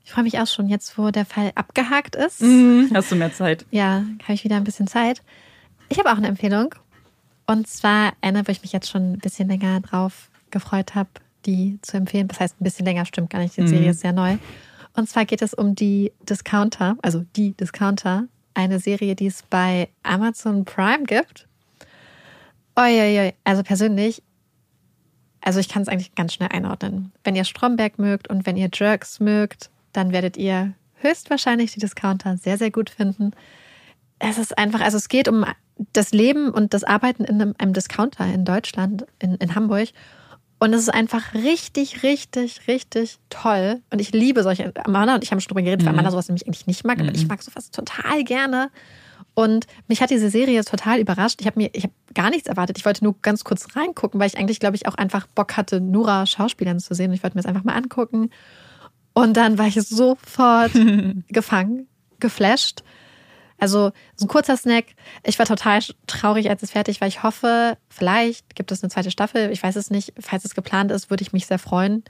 Ich 0.05 0.13
freue 0.13 0.25
mich 0.25 0.39
auch 0.39 0.47
schon 0.47 0.69
jetzt, 0.69 0.99
wo 0.99 1.11
der 1.11 1.25
Fall 1.25 1.53
abgehakt 1.55 2.15
ist. 2.17 2.43
Mhm. 2.43 2.91
Hast 2.93 3.11
du 3.11 3.17
mehr 3.17 3.33
Zeit? 3.33 3.65
Ja, 3.71 4.05
habe 4.23 4.35
ich 4.35 4.45
wieder 4.45 4.57
ein 4.57 4.65
bisschen 4.65 4.87
Zeit. 4.87 5.23
Ich 5.89 5.99
habe 5.99 6.11
auch 6.11 6.17
eine 6.17 6.29
Empfehlung. 6.29 6.75
Und 7.47 7.67
zwar 7.69 8.13
eine, 8.21 8.47
wo 8.47 8.53
ich 8.53 8.63
mich 8.63 8.73
jetzt 8.73 8.91
schon 8.91 9.13
ein 9.13 9.19
bisschen 9.19 9.49
länger 9.49 9.81
drauf 9.81 10.31
gefreut 10.51 10.95
habe, 10.95 11.11
die 11.47 11.79
zu 11.83 11.97
empfehlen. 11.97 12.29
Das 12.29 12.41
heißt, 12.41 12.61
ein 12.61 12.65
bisschen 12.65 12.87
länger 12.87 13.05
stimmt 13.05 13.31
gar 13.31 13.41
nicht. 13.41 13.57
Die 13.57 13.67
Serie 13.67 13.85
mhm. 13.85 13.91
ist 13.91 14.01
sehr 14.01 14.13
neu. 14.13 14.37
Und 14.97 15.09
zwar 15.09 15.25
geht 15.25 15.43
es 15.43 15.55
um 15.55 15.75
die 15.75 16.13
Discounter, 16.29 16.97
also 17.03 17.25
die 17.37 17.53
Discounter, 17.53 18.29
eine 18.55 18.79
Serie, 18.79 19.17
die 19.17 19.27
es 19.27 19.43
bei 19.43 19.89
Amazon 20.03 20.65
Prime 20.65 21.05
gibt. 21.05 21.49
Uiuiui. 22.79 23.35
Also 23.43 23.63
persönlich, 23.63 24.23
also 25.41 25.59
ich 25.59 25.69
kann 25.69 25.83
es 25.83 25.89
eigentlich 25.89 26.15
ganz 26.15 26.35
schnell 26.35 26.51
einordnen. 26.53 27.13
Wenn 27.25 27.37
ihr 27.37 27.45
Stromberg 27.45 27.99
mögt 27.99 28.29
und 28.29 28.47
wenn 28.47 28.57
ihr 28.57 28.71
Jerks 28.73 29.21
mögt, 29.21 29.71
dann 29.93 30.13
werdet 30.13 30.37
ihr 30.37 30.75
höchstwahrscheinlich 30.97 31.73
die 31.73 31.81
Discounter 31.81 32.37
sehr, 32.37 32.59
sehr 32.59 32.71
gut 32.71 32.91
finden. 32.91 33.33
Es 34.19 34.39
ist 34.39 34.57
einfach, 34.57 34.81
also 34.81 34.97
es 34.97 35.09
geht 35.09 35.29
um 35.29 35.45
das 35.93 36.13
Leben 36.13 36.51
und 36.51 36.73
das 36.73 36.85
Arbeiten 36.85 37.25
in 37.25 37.41
einem, 37.41 37.55
einem 37.59 37.73
Discounter 37.73 38.27
in 38.27 38.45
Deutschland, 38.45 39.07
in, 39.19 39.35
in 39.37 39.55
Hamburg. 39.55 39.89
Und 40.59 40.73
es 40.73 40.83
ist 40.83 40.95
einfach 40.95 41.35
richtig, 41.35 42.03
richtig, 42.03 42.69
richtig 42.69 43.19
toll. 43.29 43.83
Und 43.91 44.01
ich 44.01 44.13
liebe 44.13 44.43
solche. 44.43 44.73
Amanda 44.85 45.17
und 45.17 45.25
ich 45.25 45.31
haben 45.31 45.41
schon 45.41 45.49
drüber 45.49 45.63
geredet, 45.63 45.83
mhm. 45.83 45.87
weil 45.87 45.93
Amanda 45.95 46.11
sowas 46.11 46.29
nämlich 46.29 46.47
eigentlich 46.47 46.67
nicht 46.67 46.85
mag, 46.85 46.99
aber 46.99 47.11
mhm. 47.11 47.17
ich 47.17 47.27
mag 47.27 47.43
sowas 47.43 47.71
total 47.71 48.25
gerne. 48.25 48.71
Und 49.35 49.67
mich 49.89 50.01
hat 50.01 50.11
diese 50.11 50.31
Serie 50.31 50.65
total 50.65 51.01
überrascht. 51.01 51.41
Ich 51.41 51.47
habe 51.47 51.59
mir, 51.59 51.71
ich 51.73 51.83
habe 51.83 51.95
gar 52.15 52.31
nichts 52.31 52.49
erwartet. 52.49 52.79
Ich 52.79 52.85
wollte 52.85 53.03
nur 53.03 53.17
ganz 53.21 53.43
kurz 53.43 53.75
reingucken, 53.75 54.21
weil 54.21 54.29
ich 54.29 54.39
eigentlich, 54.39 54.61
glaube 54.61 54.77
ich, 54.77 54.87
auch 54.87 54.95
einfach 54.95 55.27
Bock 55.27 55.57
hatte, 55.57 55.81
Nura 55.81 56.25
Schauspielern 56.25 56.79
zu 56.79 56.95
sehen. 56.95 57.11
Und 57.11 57.17
ich 57.17 57.23
wollte 57.25 57.37
mir 57.37 57.43
das 57.43 57.49
einfach 57.49 57.65
mal 57.65 57.75
angucken. 57.75 58.31
Und 59.13 59.37
dann 59.37 59.59
war 59.59 59.67
ich 59.67 59.75
sofort 59.83 60.73
gefangen, 61.29 61.89
geflasht. 62.21 62.85
Also 63.65 63.93
so 64.15 64.27
ein 64.27 64.29
kurzer 64.29 64.59
Snack. 64.59 64.85
Ich 65.23 65.39
war 65.39 65.47
total 65.47 65.81
traurig, 66.07 66.51
als 66.51 66.63
es 66.63 66.73
fertig 66.73 67.01
war. 67.01 67.09
Ich 67.09 67.23
hoffe, 67.23 67.79
vielleicht 67.89 68.55
gibt 68.57 68.71
es 68.71 68.83
eine 68.83 68.91
zweite 68.91 69.11
Staffel. 69.11 69.51
Ich 69.53 69.63
weiß 69.63 69.77
es 69.77 69.89
nicht. 69.89 70.13
Falls 70.21 70.45
es 70.45 70.55
geplant 70.55 70.91
ist, 70.91 71.09
würde 71.09 71.23
ich 71.23 71.33
mich 71.33 71.47
sehr 71.47 71.59
freuen. 71.59 72.05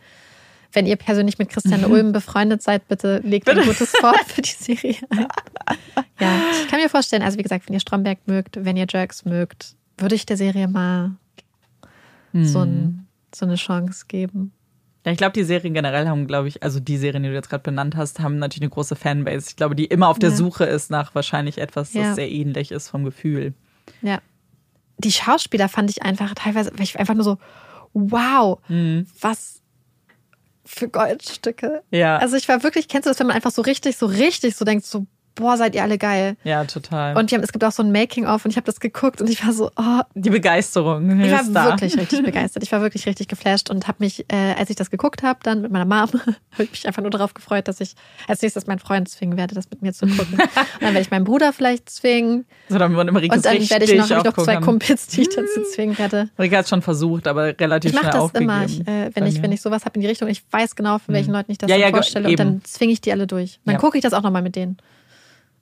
Wenn 0.73 0.85
ihr 0.85 0.97
persönlich 0.97 1.39
mit 1.39 1.51
Christiane 1.51 1.87
Ulm 1.87 2.11
befreundet 2.11 2.61
seid, 2.61 2.89
bitte 2.89 3.19
legt 3.19 3.45
bitte. 3.45 3.61
ein 3.61 3.69
gutes 3.69 3.93
Wort 4.03 4.25
für 4.27 4.43
die 4.43 4.51
Serie 4.51 4.97
ein. 5.11 5.29
Ja, 6.19 6.41
ich 6.61 6.69
kann 6.69 6.81
mir 6.81 6.89
vorstellen, 6.89 7.23
also 7.23 7.39
wie 7.39 7.45
gesagt, 7.45 7.69
wenn 7.69 7.75
ihr 7.75 7.81
Stromberg 7.81 8.19
mögt, 8.27 8.57
wenn 8.65 8.77
ihr 8.77 8.87
Jerks 8.91 9.25
mögt, 9.25 9.77
würde 9.97 10.17
ich 10.17 10.27
der 10.27 10.37
Serie 10.37 10.67
mal 10.67 11.13
hm. 12.33 12.45
so, 12.45 12.63
ein, 12.63 13.07
so 13.33 13.47
eine 13.47 13.55
Chance 13.55 14.07
geben. 14.09 14.51
Ja, 15.05 15.13
ich 15.13 15.19
glaube, 15.19 15.33
die 15.33 15.45
Serien 15.45 15.75
generell 15.75 16.09
haben, 16.09 16.27
glaube 16.27 16.49
ich, 16.49 16.63
also 16.63 16.81
die 16.81 16.97
Serien, 16.97 17.23
die 17.23 17.29
du 17.29 17.35
jetzt 17.35 17.51
gerade 17.51 17.63
benannt 17.63 17.95
hast, 17.95 18.21
haben 18.21 18.39
natürlich 18.39 18.63
eine 18.63 18.71
große 18.71 18.97
Fanbase. 18.97 19.49
Ich 19.51 19.57
glaube, 19.57 19.77
die 19.77 19.85
immer 19.85 20.09
auf 20.09 20.19
der 20.19 20.31
ja. 20.31 20.37
Suche 20.37 20.65
ist 20.65 20.91
nach 20.91 21.15
wahrscheinlich 21.15 21.59
etwas, 21.59 21.93
das 21.93 22.03
ja. 22.03 22.15
sehr 22.15 22.31
ähnlich 22.31 22.71
ist 22.71 22.89
vom 22.89 23.05
Gefühl. 23.05 23.53
Ja. 24.01 24.21
Die 24.99 25.13
Schauspieler 25.13 25.69
fand 25.69 25.91
ich 25.91 26.03
einfach 26.03 26.35
teilweise, 26.35 26.73
weil 26.75 26.85
ich 26.85 26.99
einfach 26.99 27.15
nur 27.15 27.25
so, 27.25 27.39
wow, 27.93 28.61
mhm. 28.69 29.07
was 29.21 29.61
für 30.65 30.89
Goldstücke. 30.89 31.83
Ja. 31.91 32.17
Also 32.17 32.37
ich 32.37 32.49
war 32.49 32.63
wirklich, 32.63 32.89
kennst 32.89 33.07
du 33.07 33.11
das, 33.11 33.19
wenn 33.19 33.27
man 33.27 33.37
einfach 33.37 33.51
so 33.51 33.61
richtig, 33.61 33.99
so 33.99 34.07
richtig 34.07 34.57
so 34.57 34.65
denkt, 34.65 34.87
so, 34.87 35.07
boah, 35.35 35.57
seid 35.57 35.75
ihr 35.75 35.83
alle 35.83 35.99
geil. 35.99 36.37
Ja, 36.45 36.65
total. 36.65 37.17
Und 37.17 37.33
haben, 37.33 37.43
es 37.43 37.53
gibt 37.53 37.65
auch 37.65 37.73
so 37.73 37.83
ein 37.83 37.93
Making-of 37.93 38.45
und 38.45 38.51
ich 38.51 38.57
habe 38.57 38.67
das 38.67 38.81
geguckt 38.81 39.21
und 39.21 39.29
ich 39.29 39.45
war 39.45 39.53
so, 39.53 39.71
oh. 39.77 40.01
Die 40.15 40.31
Begeisterung. 40.31 41.21
Ich 41.21 41.31
war 41.31 41.45
da. 41.45 41.65
wirklich 41.71 41.97
richtig 41.97 42.23
begeistert. 42.25 42.63
Ich 42.63 42.73
war 42.73 42.81
wirklich 42.81 43.07
richtig 43.07 43.29
geflasht 43.29 43.71
und 43.71 43.89
habe 43.89 43.99
mich, 44.01 44.25
äh, 44.29 44.55
als 44.59 44.71
ich 44.71 44.77
das 44.77 44.91
geguckt 44.91 45.23
habe, 45.23 45.41
dann 45.43 45.63
mit 45.63 45.73
meiner 45.73 45.85
Mom, 45.85 46.21
habe 46.53 46.63
ich 46.63 46.71
mich 46.71 46.87
einfach 46.87 47.03
nur 47.03 47.11
darauf 47.11 47.35
gefreut, 47.35 47.69
dass 47.69 47.81
ich 47.81 47.95
als 48.29 48.43
nächstes 48.43 48.67
meinen 48.67 48.79
Freund 48.79 49.09
zwingen 49.09 49.37
werde, 49.37 49.55
das 49.55 49.71
mit 49.71 49.83
mir 49.83 49.93
zu 49.93 50.07
gucken. 50.07 50.35
und 50.35 50.41
dann 50.81 50.95
werde 50.95 51.01
ich 51.01 51.11
meinen 51.11 51.25
Bruder 51.25 51.53
vielleicht 51.53 51.91
zwingen. 51.91 52.47
So, 52.69 52.79
dann 52.79 52.95
und 52.95 53.07
dann 53.07 53.15
werde 53.15 53.85
ich 53.85 53.97
noch, 53.97 54.25
noch 54.25 54.33
zwei 54.35 54.57
Kumpels, 54.57 55.09
die 55.09 55.23
ich 55.23 55.29
dazu 55.29 55.63
zwingen 55.75 55.99
werde. 55.99 56.29
Rika 56.39 56.59
hat 56.59 56.65
es 56.65 56.71
schon 56.71 56.83
versucht, 56.83 57.27
aber 57.27 57.59
relativ 57.59 57.93
ich 57.93 57.99
schnell 57.99 58.13
das 58.13 58.21
aufgegeben. 58.21 58.51
Immer. 58.51 58.65
Ich, 58.65 58.81
äh, 58.87 59.11
wenn, 59.15 59.27
ich, 59.27 59.43
wenn 59.43 59.53
ich 59.53 59.61
sowas 59.61 59.85
habe 59.85 59.97
in 59.97 60.03
die 60.03 60.07
Richtung, 60.07 60.29
ich 60.29 60.43
weiß 60.51 60.77
genau, 60.77 60.99
von 60.99 61.15
welchen 61.15 61.31
mhm. 61.31 61.37
Leuten 61.37 61.53
ich 61.53 61.59
das 61.59 61.71
ja, 61.71 61.77
ja, 61.77 61.91
vorstelle 61.91 62.29
eben. 62.29 62.41
und 62.41 62.55
dann 62.55 62.65
zwinge 62.65 62.93
ich 62.93 63.01
die 63.01 63.13
alle 63.13 63.27
durch. 63.27 63.61
Dann 63.65 63.75
ja. 63.75 63.81
gucke 63.81 63.99
ich 63.99 64.03
das 64.03 64.13
auch 64.13 64.23
nochmal 64.23 64.43
mit 64.43 64.57
denen. 64.57 64.79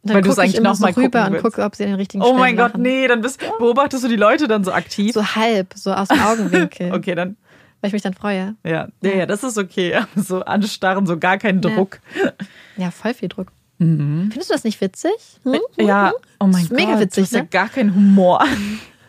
Dann 0.04 0.16
Weil 0.16 0.22
du 0.22 0.30
es 0.30 0.38
eigentlich 0.38 0.60
noch 0.60 0.74
so 0.74 0.82
mal 0.82 0.92
rüber 0.92 1.26
und 1.26 1.38
gucke, 1.38 1.62
ob 1.62 1.76
sie 1.76 1.84
den 1.84 1.94
richtigen 1.94 2.24
Oh 2.24 2.34
mein 2.34 2.56
Gott, 2.56 2.72
machen. 2.72 2.82
nee, 2.82 3.06
dann 3.06 3.20
bist, 3.20 3.40
beobachtest 3.58 4.02
du 4.02 4.08
die 4.08 4.16
Leute 4.16 4.48
dann 4.48 4.64
so 4.64 4.72
aktiv? 4.72 5.12
So 5.12 5.24
halb, 5.24 5.74
so 5.76 5.92
aus 5.92 6.08
dem 6.08 6.20
Augenwinkel. 6.20 6.92
okay, 6.94 7.14
dann. 7.14 7.36
Weil 7.80 7.88
ich 7.88 7.92
mich 7.92 8.02
dann 8.02 8.14
freue. 8.14 8.56
Ja, 8.64 8.88
ja, 9.02 9.10
ja 9.10 9.26
das 9.26 9.44
ist 9.44 9.58
okay. 9.58 10.00
So 10.16 10.40
anstarren, 10.40 11.06
so 11.06 11.18
gar 11.18 11.38
keinen 11.38 11.60
Druck. 11.60 12.00
Ja, 12.76 12.90
voll 12.90 13.14
viel 13.14 13.28
Druck. 13.28 13.52
Mhm. 13.78 14.28
Findest 14.30 14.50
du 14.50 14.54
das 14.54 14.64
nicht 14.64 14.80
witzig? 14.80 15.12
Hm? 15.44 15.58
Ja, 15.76 16.08
hm? 16.08 16.14
oh 16.40 16.46
mein 16.46 16.68
Gott. 16.68 16.76
Mega 16.76 17.00
witzig. 17.00 17.24
Das 17.24 17.32
ist 17.32 17.38
ja 17.38 17.44
gar 17.44 17.68
kein 17.68 17.94
Humor. 17.94 18.44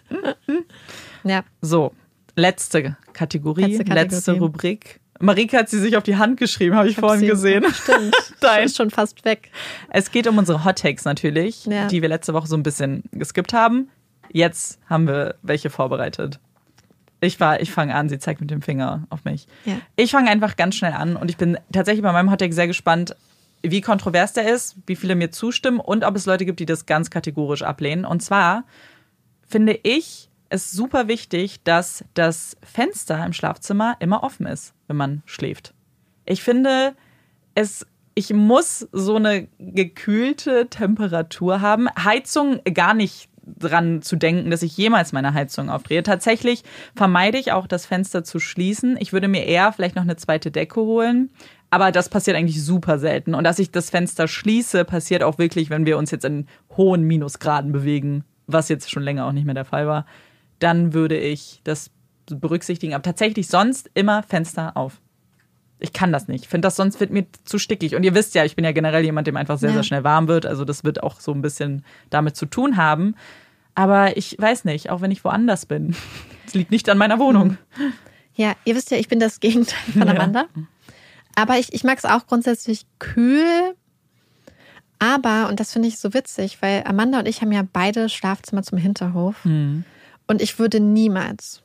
ja. 1.24 1.44
So, 1.62 1.94
letzte 2.36 2.98
Kategorie, 3.14 3.62
letzte, 3.62 3.84
Kategorie. 3.84 4.16
letzte 4.16 4.32
Rubrik. 4.34 5.00
Marika 5.24 5.60
hat 5.60 5.70
sie 5.70 5.80
sich 5.80 5.96
auf 5.96 6.04
die 6.04 6.18
Hand 6.18 6.38
geschrieben, 6.38 6.76
habe 6.76 6.88
ich, 6.88 6.94
ich 6.94 6.98
hab 6.98 7.10
vorhin 7.10 7.28
gesehen. 7.28 7.66
Stimmt. 7.74 8.16
Dein. 8.42 8.66
Ist 8.66 8.78
schon 8.78 8.92
fast 8.92 9.24
weg. 9.26 9.50
Es 9.90 10.12
geht 10.12 10.28
um 10.28 10.38
unsere 10.38 10.66
Hot 10.66 10.80
Takes 10.80 11.06
natürlich, 11.06 11.66
ja. 11.66 11.88
die 11.88 12.02
wir 12.02 12.10
letzte 12.10 12.34
Woche 12.34 12.48
so 12.48 12.58
ein 12.58 12.64
bisschen 12.64 13.04
geskippt 13.12 13.54
haben. 13.54 13.90
Jetzt 14.32 14.80
haben 14.90 15.08
wir 15.08 15.36
welche 15.42 15.70
vorbereitet. 15.70 16.40
Ich, 17.22 17.38
ich 17.60 17.72
fange 17.72 17.96
an, 17.96 18.10
sie 18.10 18.20
zeigt 18.20 18.42
mit 18.42 18.52
dem 18.52 18.62
Finger 18.62 19.08
auf 19.10 19.24
mich. 19.24 19.48
Ja. 19.64 19.76
Ich 19.96 20.12
fange 20.12 20.30
einfach 20.30 20.58
ganz 20.58 20.76
schnell 20.76 20.92
an 20.92 21.16
und 21.16 21.30
ich 21.30 21.38
bin 21.38 21.58
tatsächlich 21.72 22.04
bei 22.04 22.12
meinem 22.12 22.30
Hottag 22.30 22.52
sehr 22.52 22.68
gespannt, 22.68 23.16
wie 23.62 23.80
kontrovers 23.80 24.34
der 24.34 24.54
ist, 24.54 24.76
wie 24.88 24.98
viele 24.98 25.16
mir 25.16 25.32
zustimmen 25.32 25.80
und 25.80 26.04
ob 26.04 26.18
es 26.18 26.26
Leute 26.26 26.44
gibt, 26.44 26.60
die 26.60 26.66
das 26.66 26.86
ganz 26.86 27.10
kategorisch 27.10 27.62
ablehnen. 27.62 28.04
Und 28.04 28.22
zwar 28.22 28.66
finde 29.48 29.80
ich 29.84 30.30
es 30.50 30.72
super 30.72 31.08
wichtig, 31.08 31.64
dass 31.64 32.04
das 32.14 32.58
Fenster 32.62 33.26
im 33.26 33.34
Schlafzimmer 33.34 33.96
immer 34.00 34.24
offen 34.24 34.46
ist, 34.46 34.74
wenn 34.94 34.98
man 34.98 35.24
schläft. 35.26 35.74
Ich 36.26 36.44
finde, 36.44 36.94
es 37.56 37.86
ich 38.16 38.32
muss 38.32 38.88
so 38.92 39.16
eine 39.16 39.48
gekühlte 39.58 40.68
Temperatur 40.70 41.62
haben. 41.62 41.88
Heizung 41.98 42.62
gar 42.72 42.94
nicht 42.94 43.28
dran 43.46 44.04
zu 44.04 44.16
denken, 44.16 44.52
dass 44.52 44.62
ich 44.62 44.78
jemals 44.78 45.14
meine 45.14 45.34
Heizung 45.34 45.72
aufdrehe. 45.72 46.04
Tatsächlich 46.04 46.64
vermeide 46.96 47.40
ich 47.40 47.52
auch, 47.52 47.66
das 47.66 47.88
Fenster 47.88 48.24
zu 48.24 48.40
schließen. 48.40 48.98
Ich 49.00 49.14
würde 49.14 49.28
mir 49.28 49.46
eher 49.46 49.74
vielleicht 49.74 49.96
noch 49.96 50.04
eine 50.04 50.16
zweite 50.16 50.52
Decke 50.52 50.80
holen. 50.80 51.32
Aber 51.72 51.92
das 51.92 52.08
passiert 52.08 52.38
eigentlich 52.38 52.64
super 52.64 53.00
selten. 53.00 53.34
Und 53.34 53.46
dass 53.46 53.58
ich 53.58 53.72
das 53.72 53.90
Fenster 53.90 54.28
schließe, 54.28 54.86
passiert 54.86 55.24
auch 55.24 55.40
wirklich, 55.40 55.72
wenn 55.72 55.88
wir 55.88 55.98
uns 55.98 56.12
jetzt 56.12 56.24
in 56.24 56.46
hohen 56.78 57.02
Minusgraden 57.02 57.72
bewegen, 57.72 58.26
was 58.46 58.70
jetzt 58.70 58.92
schon 58.92 59.02
länger 59.02 59.26
auch 59.26 59.32
nicht 59.32 59.46
mehr 59.46 59.56
der 59.56 59.66
Fall 59.66 59.88
war. 59.88 60.06
Dann 60.60 60.94
würde 60.94 61.18
ich 61.18 61.62
das 61.64 61.90
berücksichtigen. 62.26 62.94
Aber 62.94 63.04
tatsächlich 63.04 63.48
sonst 63.48 63.90
immer 63.94 64.24
Fenster 64.24 64.76
auf 64.76 65.02
ich 65.84 65.92
kann 65.92 66.14
das 66.14 66.30
nicht. 66.30 66.46
Ich 66.46 66.50
finde 66.50 66.68
das 66.68 66.78
sonst 66.78 67.02
wird 67.02 67.12
mir 67.12 67.26
zu 67.44 67.60
stickig. 67.60 67.94
Und 67.94 68.04
ihr 68.04 68.16
wisst 68.16 68.36
ja, 68.36 68.46
ich 68.46 68.56
bin 68.56 68.64
ja 68.64 68.72
generell 68.72 69.04
jemand, 69.04 69.28
dem 69.28 69.36
einfach 69.36 69.58
sehr, 69.58 69.72
ja. 69.72 69.76
sehr 69.76 69.84
schnell 69.84 70.06
warm 70.06 70.30
wird. 70.30 70.46
Also 70.46 70.64
das 70.64 70.86
wird 70.86 71.04
auch 71.04 71.20
so 71.20 71.34
ein 71.34 71.42
bisschen 71.42 71.84
damit 72.10 72.38
zu 72.38 72.46
tun 72.46 72.78
haben. 72.78 73.16
Aber 73.76 74.16
ich 74.16 74.38
weiß 74.40 74.64
nicht, 74.64 74.90
auch 74.90 75.02
wenn 75.02 75.12
ich 75.12 75.24
woanders 75.24 75.66
bin. 75.66 75.96
Es 76.46 76.54
liegt 76.54 76.72
nicht 76.72 76.90
an 76.90 76.98
meiner 76.98 77.20
Wohnung. 77.20 77.58
Ja, 78.36 78.54
ihr 78.66 78.76
wisst 78.76 78.92
ja, 78.92 78.98
ich 78.98 79.08
bin 79.08 79.20
das 79.20 79.40
Gegenteil 79.40 79.94
von 79.94 80.10
Amanda. 80.10 80.46
Ja. 80.54 80.64
Aber 81.36 81.58
ich, 81.58 81.74
ich 81.74 81.86
mag 81.86 81.98
es 81.98 82.04
auch 82.04 82.28
grundsätzlich 82.28 82.86
kühl. 83.00 83.74
Aber, 85.00 85.48
und 85.48 85.62
das 85.62 85.72
finde 85.72 85.88
ich 85.88 86.00
so 86.00 86.14
witzig, 86.14 86.62
weil 86.62 86.84
Amanda 86.86 87.20
und 87.20 87.30
ich 87.30 87.42
haben 87.42 87.54
ja 87.54 87.64
beide 87.72 88.10
Schlafzimmer 88.10 88.62
zum 88.62 88.78
Hinterhof. 88.78 89.44
Mhm. 89.46 89.86
Und 90.28 90.42
ich 90.42 90.60
würde 90.60 90.82
niemals, 90.82 91.63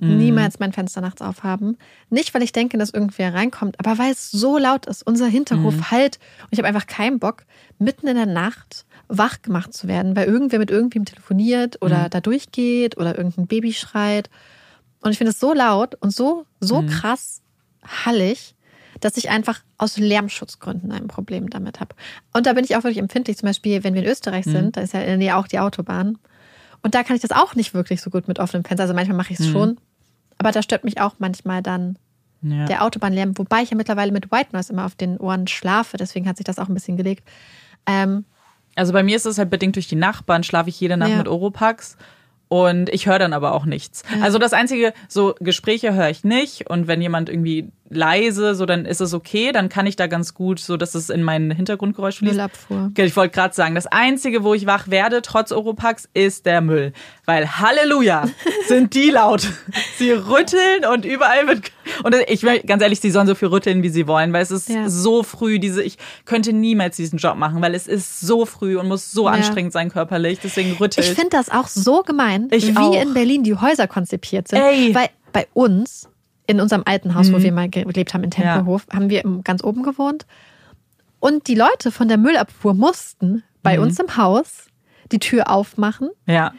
mhm. 0.00 0.18
niemals 0.18 0.58
mein 0.58 0.72
Fenster 0.72 1.00
nachts 1.00 1.22
aufhaben. 1.22 1.76
Nicht, 2.08 2.34
weil 2.34 2.42
ich 2.42 2.52
denke, 2.52 2.78
dass 2.78 2.90
irgendwer 2.90 3.34
reinkommt, 3.34 3.78
aber 3.78 3.98
weil 3.98 4.12
es 4.12 4.30
so 4.30 4.58
laut 4.58 4.86
ist. 4.86 5.06
Unser 5.06 5.26
Hinterhof 5.26 5.74
mhm. 5.74 5.90
halt. 5.90 6.18
Und 6.42 6.48
ich 6.52 6.58
habe 6.58 6.68
einfach 6.68 6.86
keinen 6.86 7.18
Bock, 7.18 7.44
mitten 7.78 8.06
in 8.06 8.16
der 8.16 8.26
Nacht 8.26 8.84
wach 9.08 9.42
gemacht 9.42 9.74
zu 9.74 9.88
werden, 9.88 10.14
weil 10.16 10.28
irgendwer 10.28 10.58
mit 10.58 10.70
irgendwem 10.70 11.04
telefoniert 11.04 11.82
oder 11.82 12.04
mhm. 12.04 12.10
da 12.10 12.20
durchgeht 12.20 12.96
oder 12.96 13.16
irgendein 13.16 13.46
Baby 13.46 13.72
schreit. 13.72 14.30
Und 15.00 15.10
ich 15.10 15.18
finde 15.18 15.32
es 15.32 15.40
so 15.40 15.52
laut 15.52 15.96
und 15.96 16.14
so, 16.14 16.46
so 16.60 16.82
mhm. 16.82 16.88
krass 16.88 17.42
hallig, 18.04 18.54
dass 19.00 19.16
ich 19.16 19.30
einfach 19.30 19.60
aus 19.78 19.96
Lärmschutzgründen 19.96 20.92
ein 20.92 21.08
Problem 21.08 21.50
damit 21.50 21.80
habe. 21.80 21.94
Und 22.32 22.46
da 22.46 22.52
bin 22.52 22.64
ich 22.64 22.76
auch 22.76 22.84
wirklich 22.84 22.98
empfindlich. 22.98 23.38
Zum 23.38 23.46
Beispiel, 23.46 23.82
wenn 23.82 23.94
wir 23.94 24.02
in 24.02 24.08
Österreich 24.08 24.46
mhm. 24.46 24.52
sind, 24.52 24.76
da 24.76 24.82
ist 24.82 24.94
ja 24.94 25.00
in 25.00 25.06
der 25.06 25.16
Nähe 25.16 25.36
auch 25.36 25.46
die 25.46 25.58
Autobahn. 25.58 26.18
Und 26.82 26.94
da 26.94 27.02
kann 27.02 27.16
ich 27.16 27.22
das 27.22 27.32
auch 27.32 27.54
nicht 27.54 27.74
wirklich 27.74 28.00
so 28.00 28.10
gut 28.10 28.28
mit 28.28 28.38
offenem 28.38 28.64
Fenster. 28.64 28.82
Also 28.82 28.94
manchmal 28.94 29.16
mache 29.16 29.32
ich 29.32 29.40
es 29.40 29.46
mhm. 29.46 29.52
schon. 29.52 29.80
Aber 30.40 30.52
da 30.52 30.62
stört 30.62 30.84
mich 30.84 31.00
auch 31.00 31.16
manchmal 31.18 31.62
dann 31.62 31.98
ja. 32.40 32.64
der 32.64 32.82
Autobahnlärm. 32.82 33.36
Wobei 33.36 33.60
ich 33.60 33.70
ja 33.70 33.76
mittlerweile 33.76 34.10
mit 34.10 34.32
White 34.32 34.50
Noise 34.52 34.72
immer 34.72 34.86
auf 34.86 34.94
den 34.94 35.18
Ohren 35.18 35.46
schlafe. 35.46 35.98
Deswegen 35.98 36.26
hat 36.26 36.38
sich 36.38 36.44
das 36.44 36.58
auch 36.58 36.68
ein 36.68 36.74
bisschen 36.74 36.96
gelegt. 36.96 37.28
Ähm, 37.86 38.24
also 38.74 38.94
bei 38.94 39.02
mir 39.02 39.16
ist 39.16 39.26
es 39.26 39.36
halt 39.36 39.50
bedingt 39.50 39.76
durch 39.76 39.86
die 39.88 39.96
Nachbarn, 39.96 40.42
schlafe 40.42 40.70
ich 40.70 40.80
jede 40.80 40.96
Nacht 40.96 41.10
ja. 41.10 41.18
mit 41.18 41.28
Oropax. 41.28 41.98
Und 42.52 42.88
ich 42.88 43.06
höre 43.06 43.20
dann 43.20 43.32
aber 43.32 43.52
auch 43.52 43.64
nichts. 43.64 44.02
Ja. 44.12 44.24
Also 44.24 44.38
das 44.38 44.52
Einzige, 44.52 44.92
so 45.06 45.36
Gespräche 45.38 45.94
höre 45.94 46.10
ich 46.10 46.24
nicht. 46.24 46.68
Und 46.68 46.88
wenn 46.88 47.00
jemand 47.00 47.28
irgendwie 47.28 47.70
leise, 47.88 48.56
so 48.56 48.66
dann 48.66 48.86
ist 48.86 49.00
es 49.00 49.14
okay, 49.14 49.52
dann 49.52 49.68
kann 49.68 49.86
ich 49.86 49.94
da 49.94 50.08
ganz 50.08 50.34
gut, 50.34 50.58
so 50.58 50.76
dass 50.76 50.96
es 50.96 51.10
in 51.10 51.22
meinen 51.22 51.52
Hintergrundgeräusch 51.52 52.18
fließt. 52.18 52.32
Müllabfuhr. 52.32 52.90
Ich 52.96 53.14
wollte 53.14 53.34
gerade 53.36 53.54
sagen, 53.54 53.76
das 53.76 53.86
Einzige, 53.86 54.42
wo 54.42 54.52
ich 54.52 54.66
wach 54.66 54.88
werde, 54.88 55.22
trotz 55.22 55.52
Oropax, 55.52 56.08
ist 56.12 56.44
der 56.44 56.60
Müll. 56.60 56.92
Weil 57.24 57.58
Halleluja, 57.60 58.28
sind 58.66 58.94
die 58.94 59.10
laut. 59.10 59.46
sie 59.96 60.10
rütteln 60.10 60.84
und 60.92 61.04
überall 61.04 61.46
wird. 61.46 61.70
Und 62.02 62.14
ich 62.28 62.42
will 62.42 62.60
ganz 62.60 62.82
ehrlich, 62.82 63.00
sie 63.00 63.10
sollen 63.10 63.26
so 63.26 63.34
viel 63.34 63.48
rütteln, 63.48 63.82
wie 63.82 63.88
sie 63.88 64.06
wollen, 64.06 64.32
weil 64.32 64.42
es 64.42 64.50
ist 64.50 64.68
ja. 64.68 64.88
so 64.88 65.22
früh, 65.22 65.58
diese, 65.58 65.82
ich 65.82 65.98
könnte 66.24 66.52
niemals 66.52 66.96
diesen 66.96 67.18
Job 67.18 67.36
machen, 67.36 67.60
weil 67.62 67.74
es 67.74 67.86
ist 67.86 68.20
so 68.20 68.46
früh 68.46 68.78
und 68.78 68.88
muss 68.88 69.10
so 69.12 69.26
ja. 69.26 69.32
anstrengend 69.32 69.72
sein 69.72 69.90
körperlich. 69.90 70.38
Deswegen 70.42 70.72
rüttelt. 70.72 71.06
Ich 71.06 71.14
finde 71.14 71.30
das 71.30 71.50
auch 71.50 71.68
so 71.68 72.02
gemein, 72.02 72.48
ich 72.50 72.74
wie 72.74 72.78
auch. 72.78 73.00
in 73.00 73.14
Berlin 73.14 73.42
die 73.42 73.54
Häuser 73.54 73.86
konzipiert 73.86 74.48
sind. 74.48 74.60
Ey. 74.60 74.94
Weil 74.94 75.08
bei 75.32 75.46
uns 75.54 76.08
in 76.46 76.60
unserem 76.60 76.82
alten 76.84 77.14
Haus, 77.14 77.28
mhm. 77.28 77.34
wo 77.34 77.42
wir 77.42 77.52
mal 77.52 77.68
gelebt 77.68 78.12
haben, 78.12 78.24
in 78.24 78.30
Tempelhof, 78.30 78.86
ja. 78.90 78.96
haben 78.96 79.10
wir 79.10 79.22
ganz 79.44 79.62
oben 79.62 79.82
gewohnt. 79.82 80.26
Und 81.20 81.46
die 81.46 81.54
Leute 81.54 81.92
von 81.92 82.08
der 82.08 82.16
Müllabfuhr 82.16 82.74
mussten 82.74 83.44
bei 83.62 83.76
mhm. 83.76 83.84
uns 83.84 84.00
im 84.00 84.16
Haus 84.16 84.66
die 85.12 85.18
Tür 85.18 85.50
aufmachen. 85.50 86.10
Ja. 86.26 86.52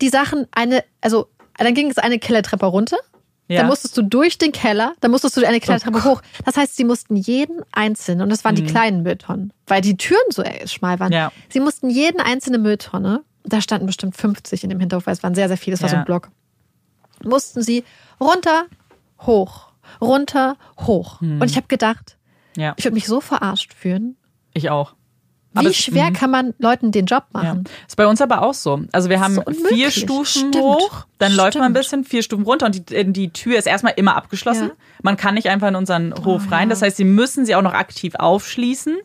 Die 0.00 0.08
Sachen 0.08 0.46
eine, 0.52 0.84
also 1.00 1.28
dann 1.56 1.74
ging 1.74 1.90
es 1.90 1.98
eine 1.98 2.18
Kellertreppe 2.18 2.66
runter. 2.66 2.96
Ja. 3.50 3.62
Dann 3.62 3.66
musstest 3.66 3.96
du 3.96 4.02
durch 4.02 4.38
den 4.38 4.52
Keller, 4.52 4.94
dann 5.00 5.10
musstest 5.10 5.36
du 5.36 5.44
eine 5.44 5.58
Kellertreppe 5.58 5.98
oh. 5.98 6.04
hoch. 6.04 6.22
Das 6.44 6.56
heißt, 6.56 6.76
sie 6.76 6.84
mussten 6.84 7.16
jeden 7.16 7.62
einzelnen, 7.72 8.22
und 8.22 8.28
das 8.28 8.44
waren 8.44 8.54
mhm. 8.54 8.58
die 8.58 8.66
kleinen 8.66 9.02
Mülltonnen, 9.02 9.52
weil 9.66 9.80
die 9.80 9.96
Türen 9.96 10.22
so 10.30 10.44
schmal 10.66 11.00
waren. 11.00 11.12
Ja. 11.12 11.32
Sie 11.48 11.58
mussten 11.58 11.90
jeden 11.90 12.20
einzelne 12.20 12.58
Mülltonne, 12.58 13.24
da 13.42 13.60
standen 13.60 13.86
bestimmt 13.86 14.16
50 14.16 14.62
in 14.62 14.70
dem 14.70 14.78
Hinterhof, 14.78 15.06
weil 15.06 15.14
es 15.14 15.24
waren 15.24 15.34
sehr, 15.34 15.48
sehr 15.48 15.56
viele, 15.56 15.74
es 15.74 15.82
war 15.82 15.88
ja. 15.88 15.96
so 15.96 15.96
ein 15.96 16.04
Block, 16.04 16.30
mussten 17.24 17.60
sie 17.60 17.82
runter, 18.20 18.66
hoch, 19.22 19.72
runter, 20.00 20.56
hoch. 20.78 21.20
Hm. 21.20 21.40
Und 21.40 21.50
ich 21.50 21.56
habe 21.56 21.66
gedacht, 21.66 22.18
ja. 22.56 22.74
ich 22.76 22.84
würde 22.84 22.94
mich 22.94 23.06
so 23.06 23.20
verarscht 23.20 23.74
fühlen. 23.74 24.16
Ich 24.54 24.70
auch. 24.70 24.94
Wie 25.52 25.58
aber 25.58 25.72
schwer 25.72 26.04
es, 26.04 26.10
mhm. 26.10 26.14
kann 26.14 26.30
man 26.30 26.54
Leuten 26.58 26.92
den 26.92 27.06
Job 27.06 27.24
machen? 27.32 27.64
Ja. 27.66 27.72
Ist 27.86 27.96
bei 27.96 28.06
uns 28.06 28.20
aber 28.20 28.42
auch 28.42 28.54
so. 28.54 28.82
Also 28.92 29.08
wir 29.08 29.20
haben 29.20 29.40
vier 29.68 29.90
Stufen 29.90 30.24
Stimmt. 30.24 30.56
hoch, 30.56 31.06
dann 31.18 31.32
Stimmt. 31.32 31.42
läuft 31.42 31.54
man 31.56 31.64
ein 31.64 31.72
bisschen, 31.72 32.04
vier 32.04 32.22
Stufen 32.22 32.44
runter 32.44 32.66
und 32.66 32.90
die, 32.90 33.12
die 33.12 33.30
Tür 33.30 33.58
ist 33.58 33.66
erstmal 33.66 33.94
immer 33.96 34.14
abgeschlossen. 34.14 34.68
Ja. 34.68 34.74
Man 35.02 35.16
kann 35.16 35.34
nicht 35.34 35.48
einfach 35.48 35.66
in 35.66 35.74
unseren 35.74 36.14
Hof 36.24 36.44
oh, 36.46 36.50
rein. 36.50 36.68
Das 36.68 36.82
heißt, 36.82 36.96
sie 36.96 37.04
müssen 37.04 37.46
sie 37.46 37.56
auch 37.56 37.62
noch 37.62 37.74
aktiv 37.74 38.14
aufschließen. 38.14 38.96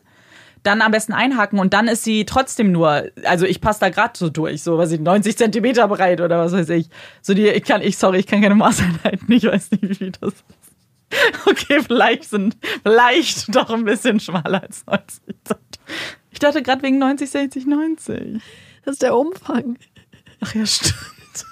Dann 0.62 0.82
am 0.82 0.92
besten 0.92 1.14
einhaken 1.14 1.60
und 1.60 1.74
dann 1.74 1.88
ist 1.88 2.04
sie 2.04 2.26
trotzdem 2.26 2.72
nur, 2.72 3.06
also 3.24 3.46
ich 3.46 3.62
passe 3.62 3.80
da 3.80 3.90
gerade 3.90 4.14
so 4.16 4.30
durch, 4.30 4.64
so 4.64 4.80
was 4.80 4.92
ich 4.92 5.00
90 5.00 5.38
Zentimeter 5.38 5.88
breit 5.88 6.22
oder 6.22 6.40
was 6.40 6.54
weiß 6.54 6.70
ich. 6.70 6.90
So 7.22 7.36
die, 7.36 7.48
ich 7.48 7.64
kann, 7.64 7.82
ich 7.82 7.98
sorry, 7.98 8.20
ich 8.20 8.28
kann 8.28 8.42
keine 8.42 8.56
Maßeinheiten, 8.56 9.32
ich 9.32 9.44
weiß 9.44 9.72
nicht, 9.72 10.00
wie 10.00 10.12
das 10.12 10.34
ist. 10.34 10.44
Okay, 11.46 11.82
vielleicht 11.86 12.26
sind, 12.26 12.58
vielleicht 12.84 13.56
doch 13.56 13.70
ein 13.70 13.86
bisschen 13.86 14.20
schmaler 14.20 14.64
als 14.64 14.86
90 14.88 15.18
Zentimeter. 15.44 15.66
Ich 16.36 16.40
dachte 16.40 16.62
gerade 16.62 16.84
wegen 16.84 16.98
90, 16.98 17.30
60, 17.30 17.66
90. 17.66 18.42
Das 18.84 18.96
ist 18.96 19.02
der 19.02 19.16
Umfang. 19.16 19.78
Ach 20.42 20.54
ja, 20.54 20.66
stimmt. 20.66 21.46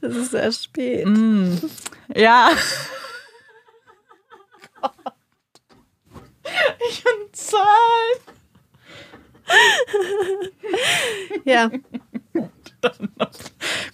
Das 0.00 0.16
ist 0.16 0.30
sehr 0.30 0.50
spät. 0.52 1.06
Mm, 1.06 1.56
ja. 2.14 2.48
Gott. 4.80 4.92
Ich 6.88 7.04
und 7.04 7.36
Zahlen. 7.36 8.20
ja. 11.44 11.70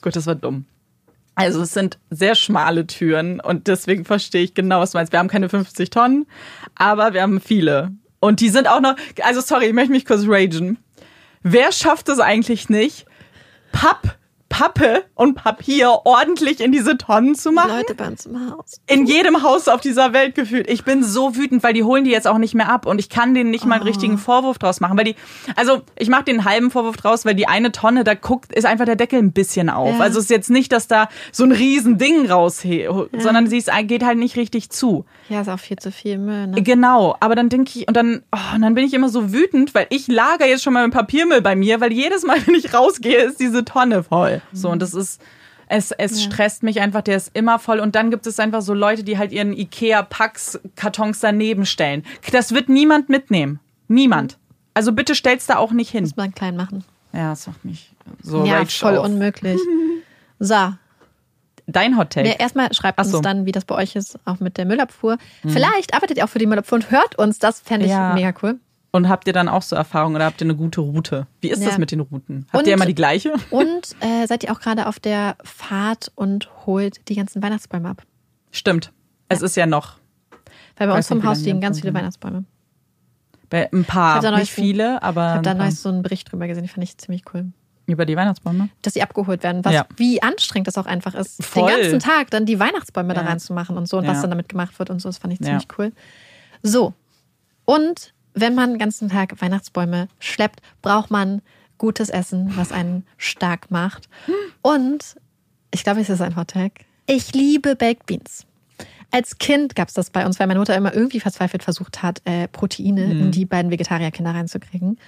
Gut, 0.01 0.15
das 0.15 0.27
war 0.27 0.37
dumm. 0.37 0.67
Also 1.43 1.63
es 1.63 1.75
sind 1.75 1.99
sehr 2.09 2.37
schmale 2.37 2.87
Türen 2.87 3.41
und 3.41 3.67
deswegen 3.67 4.05
verstehe 4.05 4.45
ich 4.45 4.55
genau, 4.55 4.79
was 4.81 4.93
du 4.93 4.99
meinst. 4.99 5.11
Wir 5.11 5.19
haben 5.19 5.27
keine 5.27 5.49
50 5.49 5.91
Tonnen, 5.91 6.27
aber 6.77 7.15
wir 7.15 7.23
haben 7.23 7.41
viele. 7.41 7.91
Und 8.21 8.39
die 8.39 8.49
sind 8.49 8.69
auch 8.69 8.81
noch, 8.81 8.95
also 9.23 9.41
sorry, 9.41 9.67
ich 9.67 9.73
möchte 9.73 9.91
mich 9.91 10.07
kurz 10.07 10.23
ragen. 10.29 10.79
Wer 11.43 11.73
schafft 11.73 12.09
es 12.09 12.21
eigentlich 12.21 12.69
nicht, 12.69 13.07
Papp 13.73 14.17
Pappe 14.53 15.05
und 15.15 15.35
Papier 15.35 16.01
ordentlich 16.05 16.61
in 16.61 16.73
diese 16.73 16.99
Tonnen 16.99 17.35
zu 17.35 17.53
machen. 17.53 17.71
Leute 17.71 17.95
bei 17.95 18.07
uns 18.07 18.27
im 18.27 18.51
Haus. 18.51 18.83
In 18.87 19.07
jedem 19.07 19.43
Haus 19.43 19.67
auf 19.67 19.81
dieser 19.81 20.13
Welt 20.13 20.35
gefühlt. 20.35 20.69
Ich 20.69 20.85
bin 20.85 21.03
so 21.03 21.37
wütend, 21.37 21.63
weil 21.63 21.73
die 21.73 21.85
holen 21.85 22.05
die 22.05 22.11
jetzt 22.11 22.29
auch 22.29 22.37
nicht 22.37 22.55
mehr 22.55 22.69
ab 22.69 22.85
und 22.85 22.99
ich 22.99 23.09
kann 23.09 23.33
denen 23.33 23.51
nicht 23.51 23.65
mal 23.65 23.77
einen 23.77 23.85
oh. 23.85 23.87
richtigen 23.87 24.19
Vorwurf 24.19 24.59
draus 24.59 24.81
machen, 24.81 24.99
weil 24.99 25.07
die, 25.07 25.17
also 25.57 25.81
ich 25.99 26.11
mache 26.11 26.25
den 26.25 26.45
halben 26.45 26.71
Vorwurf 26.71 26.99
draus, 26.99 27.25
weil 27.25 27.35
die 27.35 27.49
eine 27.49 27.73
Tonne, 27.73 28.05
da 28.05 28.13
guckt, 28.13 28.53
ist 28.53 28.67
einfach 28.67 28.85
der 28.85 28.97
Deckel 28.97 29.21
ein 29.21 29.33
bisschen 29.33 29.71
auf. 29.71 29.97
Ja. 29.97 30.01
Also 30.01 30.19
es 30.19 30.27
ist 30.27 30.31
jetzt 30.31 30.51
nicht, 30.51 30.71
dass 30.71 30.87
da 30.87 31.09
so 31.33 31.45
ein 31.45 31.53
riesen 31.53 31.97
Ding 31.97 32.31
raus, 32.31 32.63
ja. 32.63 32.91
sondern 33.19 33.47
sie 33.47 33.57
ist, 33.57 33.71
geht 33.85 34.05
halt 34.05 34.19
nicht 34.19 34.37
richtig 34.37 34.69
zu. 34.69 35.07
Ja, 35.31 35.41
ist 35.41 35.49
auch 35.49 35.59
viel 35.59 35.79
zu 35.79 35.91
viel 35.91 36.19
Müll. 36.19 36.49
Ne? 36.49 36.63
Genau, 36.63 37.17
aber 37.21 37.37
dann 37.37 37.49
denke 37.49 37.71
ich 37.75 37.89
und 37.89 37.97
dann, 37.97 38.23
oh, 38.33 38.55
und 38.55 38.61
dann 38.61 38.75
bin 38.75 38.85
ich 38.85 38.93
immer 38.93 39.09
so 39.09 39.33
wütend, 39.33 39.75
weil 39.75 39.87
ich 39.89 40.09
lager 40.09 40.47
jetzt 40.47 40.63
schon 40.63 40.75
mal 40.75 40.85
mit 40.85 40.93
Papiermüll 40.93 41.41
bei 41.41 41.57
mir, 41.57 41.81
weil 41.81 41.91
jedes 41.91 42.23
Mal, 42.23 42.37
wenn 42.47 42.55
ich 42.55 42.75
rausgehe, 42.75 43.17
ist 43.17 43.41
diese 43.41 43.65
Tonne 43.65 44.03
voll. 44.03 44.42
So, 44.53 44.69
und 44.71 44.81
das 44.83 44.95
ist, 44.95 45.21
es, 45.69 45.91
es 45.93 46.23
ja. 46.25 46.31
stresst 46.31 46.63
mich 46.63 46.81
einfach, 46.81 47.03
der 47.03 47.17
ist 47.17 47.31
immer 47.35 47.59
voll. 47.59 47.81
Und 47.81 47.95
dann 47.95 48.11
gibt 48.11 48.27
es 48.27 48.39
einfach 48.39 48.63
so 48.63 48.75
Leute, 48.75 49.05
die 49.05 49.19
halt 49.19 49.33
ihren 49.33 49.53
Ikea-Packs-Kartons 49.53 51.21
daneben 51.21 51.67
stellen. 51.67 52.05
Das 52.31 52.53
wird 52.53 52.69
niemand 52.69 53.09
mitnehmen. 53.09 53.61
Niemand. 53.89 54.39
Also 54.75 54.93
bitte 54.93 55.15
stell's 55.15 55.47
da 55.47 55.57
auch 55.57 55.73
nicht 55.73 55.91
hin. 55.91 56.05
Muss 56.05 56.17
man 56.17 56.35
klein 56.35 56.57
machen. 56.57 56.85
Ja, 57.13 57.31
das 57.31 57.47
macht 57.47 57.65
mich 57.65 57.93
so 58.23 58.45
ja, 58.45 58.65
voll 58.65 58.97
auf. 58.97 59.07
unmöglich. 59.07 59.61
So, 60.45 60.75
Dein 61.67 61.97
Hot 61.97 62.11
Take. 62.11 62.29
Nee, 62.29 62.37
erstmal 62.39 62.73
schreibt 62.75 62.99
Ach 62.99 63.05
so. 63.05 63.19
uns 63.19 63.25
dann, 63.25 63.47
wie 63.47 63.53
das 63.53 63.65
bei 63.65 63.75
euch 63.77 63.95
ist, 63.95 64.19
auch 64.25 64.41
mit 64.41 64.57
der 64.57 64.65
Müllabfuhr. 64.65 65.19
Vielleicht 65.47 65.95
arbeitet 65.95 66.17
ihr 66.17 66.25
auch 66.25 66.29
für 66.29 66.39
die 66.39 66.47
Müllabfuhr 66.47 66.77
und 66.77 66.91
hört 66.91 67.17
uns. 67.19 67.39
Das 67.39 67.61
fände 67.61 67.87
ich 67.87 67.93
Ja. 67.93 68.15
mega 68.15 68.33
cool. 68.43 68.59
Und 68.95 69.09
habt 69.09 69.27
ihr 69.27 69.33
dann 69.33 69.49
auch 69.49 69.63
so 69.63 69.75
Erfahrungen 69.75 70.17
oder 70.17 70.27
habt 70.27 70.41
ihr 70.43 70.45
eine 70.47 70.55
gute 70.55 70.83
Route? 70.83 71.27
Wie 71.41 71.49
ist 71.49 71.63
Ja. 71.63 71.69
das 71.71 71.79
mit 71.79 71.91
den 71.91 72.01
Routen? 72.01 72.47
Habt 72.53 72.63
Und- 72.63 72.67
ihr 72.69 72.75
immer 72.75 72.85
die 72.87 72.95
gleiche? 72.95 73.33
Und 73.51 73.97
äh, 74.01 74.27
seid 74.27 74.45
ihr 74.45 74.53
auch 74.53 74.61
gerade 74.61 74.87
auf 74.87 75.01
der 75.01 75.37
Fahrt 75.43 76.13
und 76.15 76.51
holt 76.67 77.09
die 77.09 77.15
ganzen 77.17 77.43
Weihnachtsbäume 77.43 77.89
ab? 77.89 78.03
Stimmt. 78.51 78.93
Es 79.31 79.41
ist 79.41 79.57
ja 79.57 79.65
noch 79.67 79.97
Weil 80.77 80.89
bei 80.89 80.95
uns 80.97 81.09
vom 81.09 81.25
Haus 81.25 81.41
liegen 81.41 81.61
ganz 81.63 81.81
viele 81.81 81.95
Weihnachtsbäume. 81.95 82.45
bei 83.49 83.71
ein 83.73 83.85
paar, 83.85 84.21
da 84.21 84.31
nicht 84.39 84.51
viele, 84.53 85.03
aber 85.03 85.23
Ich 85.27 85.31
habe 85.33 85.43
da 85.43 85.55
neulich 85.55 85.79
so 85.79 85.89
einen 85.89 86.03
Bericht 86.03 86.31
drüber 86.31 86.47
gesehen, 86.47 86.63
die 86.65 86.69
fand 86.69 86.85
ich 86.85 86.97
ziemlich 86.99 87.23
cool. 87.33 87.47
über 87.87 88.05
die 88.07 88.17
Weihnachtsbäume. 88.17 88.69
Dass 88.83 88.93
sie 88.95 89.03
abgeholt 89.03 89.43
werden. 89.43 89.65
Was, 89.65 89.73
Ja. 89.73 89.87
Wie 89.97 90.23
anstrengend 90.23 90.67
das 90.69 90.77
auch 90.79 90.87
einfach 90.87 91.15
ist, 91.15 91.43
Voll. 91.43 91.71
den 91.71 91.81
ganzen 91.81 91.99
Tag 91.99 92.31
dann 92.31 92.45
die 92.47 92.59
Weihnachtsbäume 92.61 93.13
da 93.15 93.23
Ja. 93.23 93.29
reinzumachen 93.29 93.77
und 93.79 93.89
so 93.89 93.97
und 93.99 94.05
Ja. 94.05 94.11
was 94.11 94.21
dann 94.21 94.31
damit 94.31 94.49
gemacht 94.51 94.79
wird 94.79 94.89
und 94.91 95.01
so. 95.01 95.09
Das 95.09 95.17
fand 95.19 95.33
ich 95.33 95.41
Ja. 95.41 95.47
ziemlich 95.47 95.67
cool. 95.79 95.93
So. 96.63 96.93
Und 97.65 98.13
wenn 98.35 98.55
man 98.55 98.71
den 98.71 98.79
ganzen 98.79 99.09
Tag 99.09 99.41
Weihnachtsbäume 99.41 100.09
schleppt, 100.19 100.61
braucht 100.81 101.11
man 101.11 101.43
gutes 101.79 102.09
Essen, 102.09 102.53
was 102.57 102.73
einen 102.73 103.05
stark 103.17 103.71
macht. 103.71 104.09
Und 104.63 105.17
ich 105.73 105.85
glaube, 105.85 106.01
es 106.01 106.09
ist 106.09 106.21
ein 106.21 106.37
Hot 106.37 106.49
Tag. 106.49 106.73
Ich 107.07 107.33
liebe 107.35 107.77
Baked 107.77 108.07
Beans. 108.07 108.47
Als 109.11 109.39
Kind 109.39 109.75
gab 109.75 109.89
es 109.89 109.95
das 109.95 110.11
bei 110.11 110.25
uns, 110.25 110.39
weil 110.39 110.47
meine 110.47 110.59
Mutter 110.59 110.77
immer 110.77 110.95
irgendwie 110.95 111.21
verzweifelt 111.21 111.63
versucht 111.63 112.03
hat, 112.03 112.23
äh, 112.25 112.49
Proteine 112.49 113.11
in 113.13 113.31
die 113.31 113.45
beiden 113.45 113.71
Vegetarierkinder 113.71 114.35
reinzukriegen. 114.35 114.99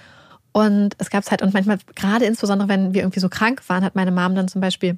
Und 0.51 0.95
es 0.99 1.09
gab 1.09 1.23
es 1.23 1.31
halt, 1.31 1.41
und 1.41 1.53
manchmal, 1.53 1.79
gerade 1.95 2.25
insbesondere 2.25 2.69
wenn 2.69 2.93
wir 2.93 3.01
irgendwie 3.01 3.19
so 3.19 3.29
krank 3.29 3.61
waren, 3.67 3.83
hat 3.83 3.95
meine 3.95 4.11
Mom 4.11 4.35
dann 4.35 4.47
zum 4.47 4.61
Beispiel 4.61 4.97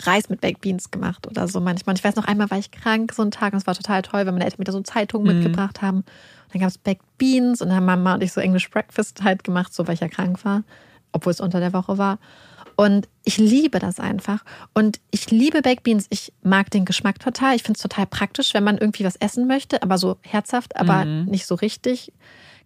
Reis 0.00 0.28
mit 0.28 0.40
Baked 0.40 0.60
Beans 0.60 0.90
gemacht 0.90 1.26
oder 1.26 1.48
so 1.48 1.60
manchmal. 1.60 1.92
Und 1.92 1.98
ich 1.98 2.04
weiß 2.04 2.16
noch 2.16 2.26
einmal 2.26 2.50
war 2.50 2.58
ich 2.58 2.70
krank 2.70 3.12
so 3.14 3.22
einen 3.22 3.30
Tag 3.30 3.52
und 3.52 3.60
es 3.60 3.66
war 3.66 3.74
total 3.74 4.02
toll, 4.02 4.26
wenn 4.26 4.34
meine 4.34 4.44
Eltern 4.44 4.58
mir 4.58 4.64
da 4.64 4.72
so 4.72 4.80
Zeitungen 4.80 5.34
mitgebracht 5.34 5.82
haben. 5.82 6.04
Dann 6.52 6.60
gab 6.60 6.68
es 6.70 6.78
Baked 6.78 7.02
Beans 7.18 7.60
und 7.60 7.68
dann 7.68 7.76
haben 7.76 7.84
Mama 7.86 8.14
und 8.14 8.22
ich 8.22 8.32
so 8.32 8.40
English 8.40 8.70
Breakfast 8.70 9.22
halt 9.22 9.44
gemacht, 9.44 9.72
so 9.74 9.86
weil 9.86 9.94
ich 9.94 10.00
ja 10.00 10.08
krank 10.08 10.44
war, 10.44 10.62
obwohl 11.12 11.32
es 11.32 11.40
unter 11.40 11.60
der 11.60 11.72
Woche 11.72 11.98
war. 11.98 12.18
Und 12.76 13.08
ich 13.24 13.38
liebe 13.38 13.78
das 13.78 13.98
einfach. 14.00 14.44
Und 14.74 15.00
ich 15.10 15.30
liebe 15.30 15.62
Baked 15.62 15.82
Beans. 15.82 16.06
Ich 16.10 16.32
mag 16.42 16.70
den 16.70 16.84
Geschmack 16.84 17.18
total. 17.20 17.56
Ich 17.56 17.62
finde 17.62 17.78
es 17.78 17.82
total 17.82 18.06
praktisch, 18.06 18.52
wenn 18.52 18.64
man 18.64 18.76
irgendwie 18.76 19.04
was 19.04 19.16
essen 19.16 19.46
möchte, 19.46 19.82
aber 19.82 19.96
so 19.96 20.18
herzhaft, 20.20 20.76
aber 20.76 21.04
nicht 21.06 21.46
so 21.46 21.54
richtig 21.54 22.12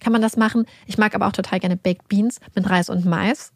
kann 0.00 0.12
man 0.12 0.22
das 0.22 0.36
machen. 0.36 0.64
Ich 0.86 0.98
mag 0.98 1.14
aber 1.14 1.26
auch 1.28 1.32
total 1.32 1.60
gerne 1.60 1.76
Baked 1.76 2.08
Beans 2.08 2.40
mit 2.54 2.68
Reis 2.68 2.88
und 2.90 3.04
Mais. 3.04 3.52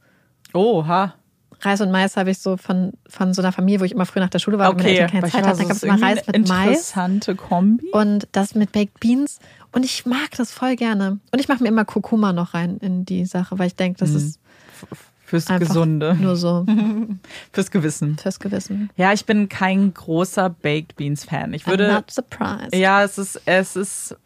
Oha. 0.52 1.14
Reis 1.60 1.80
und 1.80 1.90
Mais 1.90 2.16
habe 2.16 2.30
ich 2.30 2.38
so 2.38 2.56
von, 2.56 2.92
von 3.08 3.32
so 3.32 3.40
einer 3.40 3.52
Familie, 3.52 3.80
wo 3.80 3.84
ich 3.84 3.92
immer 3.92 4.04
früh 4.06 4.20
nach 4.20 4.28
der 4.28 4.38
Schule 4.38 4.58
war, 4.58 4.68
weil 4.68 4.76
meine 4.76 4.88
Okay. 4.90 4.98
Eltern 4.98 5.10
keine 5.10 5.22
Aber 5.22 5.26
ich 5.26 5.32
Zeit 5.32 5.46
hatten. 5.46 5.58
Da 5.58 5.64
gab 5.64 5.76
es 5.76 5.82
immer 5.82 6.02
Reis 6.02 6.26
mit 6.26 6.48
Mais 6.48 6.66
Interessante 6.68 7.34
Kombi. 7.34 7.90
und 7.92 8.28
das 8.32 8.54
mit 8.54 8.72
Baked 8.72 9.00
Beans. 9.00 9.38
Und 9.74 9.84
ich 9.84 10.06
mag 10.06 10.30
das 10.36 10.52
voll 10.52 10.76
gerne. 10.76 11.18
Und 11.32 11.38
ich 11.40 11.48
mache 11.48 11.62
mir 11.62 11.68
immer 11.68 11.84
Kurkuma 11.84 12.32
noch 12.32 12.54
rein 12.54 12.78
in 12.78 13.04
die 13.04 13.24
Sache, 13.26 13.58
weil 13.58 13.66
ich 13.66 13.76
denke, 13.76 13.98
das 13.98 14.10
ist 14.10 14.38
Fürs 15.26 15.46
Gesunde. 15.46 16.14
nur 16.20 16.36
so 16.36 16.64
Fürs 17.52 17.70
Gewissen. 17.70 18.16
fürs 18.18 18.38
Gewissen. 18.38 18.90
Ja, 18.96 19.12
ich 19.12 19.24
bin 19.24 19.48
kein 19.48 19.92
großer 19.94 20.50
Baked 20.50 20.96
Beans 20.96 21.24
Fan. 21.24 21.54
Ich 21.54 21.64
I'm 21.64 21.70
würde. 21.70 21.92
not 21.92 22.10
surprised. 22.10 22.74
Ja, 22.74 23.02
es 23.02 23.18
ist, 23.18 23.40
es 23.46 23.74
ist. 23.76 24.16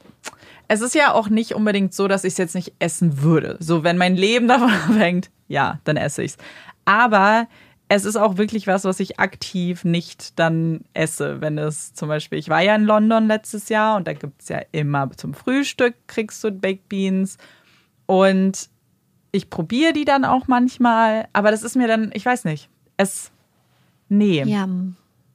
Es 0.71 0.83
ist 0.83 0.95
ja 0.95 1.15
auch 1.15 1.31
nicht 1.31 1.55
unbedingt 1.55 1.95
so, 1.95 2.09
dass 2.09 2.25
ich 2.25 2.33
es 2.35 2.39
jetzt 2.39 2.55
nicht 2.55 2.75
essen 2.79 3.23
würde. 3.23 3.57
So, 3.59 3.85
wenn 3.85 3.97
mein 3.97 4.17
Leben 4.17 4.49
davon 4.49 4.71
abhängt, 4.71 5.31
ja, 5.47 5.79
dann 5.85 5.97
esse 5.97 6.23
ich's. 6.25 6.37
Aber 6.85 7.47
es 7.89 8.05
ist 8.05 8.17
auch 8.17 8.37
wirklich 8.37 8.67
was, 8.67 8.85
was 8.85 9.01
ich 9.01 9.19
aktiv 9.19 9.85
nicht 9.85 10.39
dann 10.39 10.83
esse. 10.93 11.41
Wenn 11.41 11.57
es 11.57 11.95
zum 11.95 12.09
Beispiel, 12.09 12.39
ich 12.39 12.49
war 12.49 12.61
ja 12.61 12.75
in 12.75 12.85
London 12.85 13.27
letztes 13.27 13.69
Jahr 13.71 13.97
und 13.97 14.07
da 14.07 14.13
gibt's 14.13 14.49
ja 14.49 14.61
immer 14.73 15.11
zum 15.17 15.33
Frühstück 15.35 15.95
kriegst 16.07 16.45
du 16.45 16.51
Baked 16.51 16.89
Beans. 16.89 17.39
Und 18.07 18.69
ich 19.33 19.51
probiere 19.51 19.93
die 19.93 20.05
dann 20.05 20.25
auch 20.25 20.49
manchmal, 20.49 21.29
aber 21.33 21.51
das 21.51 21.63
ist 21.63 21.77
mir 21.77 21.89
dann, 21.89 22.11
ich 22.15 22.25
weiß 22.25 22.45
nicht. 22.45 22.69
Es. 22.97 23.31
Nee. 24.09 24.43
Ja. 24.45 24.69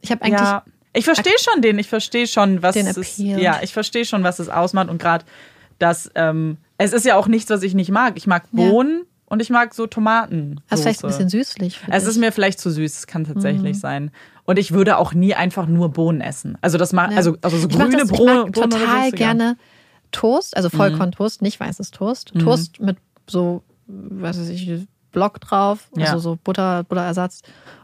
Ich 0.02 0.12
habe 0.12 0.24
eigentlich 0.24 0.40
Ja, 0.40 0.64
ich 0.94 1.06
verstehe 1.06 1.34
schon 1.40 1.62
den, 1.62 1.80
ich 1.80 1.90
verstehe 1.90 2.28
schon, 2.28 2.62
was 2.62 2.76
es, 2.76 2.98
Appeal. 2.98 3.40
ja, 3.42 3.60
ich 3.64 3.74
verstehe 3.74 4.06
schon, 4.06 4.24
was 4.24 4.40
es 4.40 4.50
ausmacht 4.50 4.90
und 4.90 5.02
gerade 5.02 5.26
das, 5.80 6.12
ähm, 6.16 6.58
es 6.78 6.94
ist 6.94 7.06
ja 7.06 7.16
auch 7.16 7.28
nichts, 7.28 7.50
was 7.50 7.64
ich 7.64 7.74
nicht 7.74 7.90
mag. 7.90 8.14
Ich 8.16 8.28
mag 8.28 8.44
Ja. 8.52 8.70
Und 9.34 9.42
ich 9.42 9.50
mag 9.50 9.74
so 9.74 9.88
Tomaten. 9.88 10.62
also 10.70 10.84
vielleicht 10.84 11.04
ein 11.04 11.08
bisschen 11.08 11.30
süßlich. 11.30 11.80
Es 11.90 12.06
ist 12.06 12.18
mir 12.18 12.32
vielleicht 12.32 12.60
zu 12.60 12.70
süß, 12.70 13.00
es 13.00 13.08
kann 13.08 13.24
Mhm. 13.24 13.34
tatsächlich 13.34 13.80
sein. 13.80 14.12
Und 14.46 14.60
ich 14.60 14.74
würde 14.74 14.98
auch 14.98 15.14
nie 15.16 15.34
einfach 15.34 15.66
nur 15.66 15.90
Bohnen 15.90 16.22
essen. 16.22 16.56
Also 16.62 16.78
das 16.78 16.94
mag, 16.94 17.10
Ja. 17.12 17.18
also, 17.18 17.36
also 17.42 17.58
so 17.58 17.68
ich 17.68 17.76
mag 17.78 17.88
grüne 17.88 18.02
das, 18.04 18.12
ich 18.12 18.18
Bohnen. 18.18 18.36
mag 18.36 18.58
oder 18.58 18.62
so 18.72 18.78
total 18.78 19.08
ist 19.08 19.16
gerne 19.16 19.58
Toast, 20.12 20.56
also 20.56 20.70
Mhm. 20.72 20.78
Vollkorntoast, 20.78 21.42
nicht 21.42 21.60
weißes 21.60 21.90
Toast. 21.90 22.34
Toast 22.38 22.80
mit 22.80 22.98
so, 23.28 23.64
was 23.88 24.40
weiß 24.40 24.50
ich, 24.50 24.86
Block 25.12 25.40
drauf, 25.42 25.90
Ja. 25.98 26.06
also 26.08 26.20
so 26.20 26.38
Butter, 26.44 26.84
Butterersatz 26.84 27.42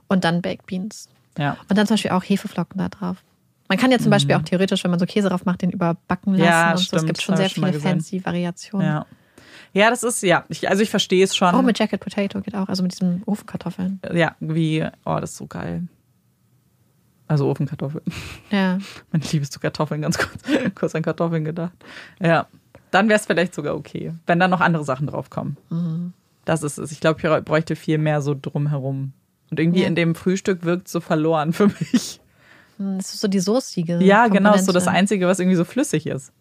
und 0.07 0.23
dann 0.23 0.41
Baked 0.43 0.67
Beans. 0.67 1.09
Ja. 1.37 1.57
Und 1.67 1.77
dann 1.77 1.87
zum 1.87 1.95
Beispiel 1.95 2.11
auch 2.11 2.23
Hefeflocken 2.23 2.77
da 2.77 2.89
drauf. 2.89 3.17
Man 3.69 3.77
kann 3.79 3.89
ja 3.91 3.97
zum 3.99 4.09
Beispiel 4.11 4.35
auch 4.35 4.41
theoretisch, 4.43 4.83
wenn 4.83 4.91
man 4.91 4.99
so 4.99 5.05
Käse 5.07 5.29
drauf 5.29 5.45
macht, 5.45 5.61
den 5.63 5.71
überbacken 5.71 6.33
lassen 6.33 6.41
Mhm. 6.41 6.47
Ja, 6.47 6.71
und 6.71 6.77
so. 6.77 6.81
Es 6.81 6.85
stimmt, 6.87 7.05
gibt 7.07 7.21
schon 7.23 7.37
sehr 7.37 7.45
ich 7.47 7.53
viele 7.53 7.73
fancy 7.79 8.23
Variationen. 8.23 8.85
ja. 8.87 9.05
Ja, 9.73 9.89
das 9.89 10.03
ist, 10.03 10.21
ja, 10.23 10.45
ich, 10.49 10.67
also 10.69 10.81
ich 10.81 10.89
verstehe 10.89 11.23
es 11.23 11.35
schon. 11.35 11.53
Auch 11.53 11.61
mit 11.61 11.77
Jacket 11.77 12.01
Potato 12.01 12.41
geht 12.41 12.55
auch, 12.55 12.67
also 12.69 12.81
mit 12.83 12.91
diesen 12.93 13.21
Ofenkartoffeln. 13.25 13.99
ja, 14.13 14.35
wie, 14.39 14.85
oh, 15.05 15.17
das 15.19 15.31
ist 15.31 15.37
so 15.37 15.47
geil. 15.47 15.87
Also 17.27 17.47
Ofenkartoffeln. 17.49 18.03
Ja. 18.51 18.79
Meine 19.11 19.23
liebst 19.31 19.55
du 19.55 19.59
Kartoffeln, 19.59 20.01
ganz 20.01 20.17
kurz, 20.17 20.41
kurz 20.75 20.95
an 20.95 21.03
Kartoffeln 21.03 21.45
gedacht. 21.45 21.73
Ja, 22.19 22.47
dann 22.89 23.07
wäre 23.09 23.19
es 23.19 23.27
vielleicht 23.27 23.53
sogar 23.53 23.75
okay, 23.75 24.13
wenn 24.25 24.39
dann 24.39 24.49
noch 24.49 24.61
andere 24.61 24.83
Sachen 24.83 25.05
draufkommen. 25.05 25.57
Mhm. 25.69 26.13
Das 26.45 26.63
ist 26.63 26.79
es. 26.79 26.91
Ich 26.91 26.99
glaube, 26.99 27.19
ich 27.21 27.45
bräuchte 27.45 27.75
viel 27.75 27.99
mehr 27.99 28.21
so 28.23 28.35
drumherum. 28.39 29.13
Und 29.51 29.59
irgendwie 29.59 29.81
Ja. 29.81 29.87
in 29.87 29.93
dem 29.95 30.15
Frühstück 30.15 30.63
wirkt 30.63 30.87
so 30.87 30.99
verloren 30.99 31.53
für 31.53 31.67
mich. 31.67 32.19
Hm, 32.77 32.97
Das 32.97 33.13
ist 33.13 33.21
so 33.21 33.27
die 33.27 33.39
soßige. 33.39 33.99
Ja, 34.01 34.27
genau, 34.27 34.55
ist 34.55 34.65
so 34.65 34.71
das 34.71 34.85
Komponente. 34.85 34.99
Einzige, 34.99 35.27
was 35.27 35.37
irgendwie 35.39 35.57
so 35.57 35.65
flüssig 35.65 36.07
ist. 36.07 36.31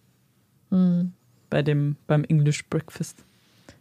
Hm. 0.71 1.13
Bei 1.51 1.63
dem, 1.63 1.97
beim 2.07 2.25
English 2.25 2.65
Breakfast. 2.69 3.25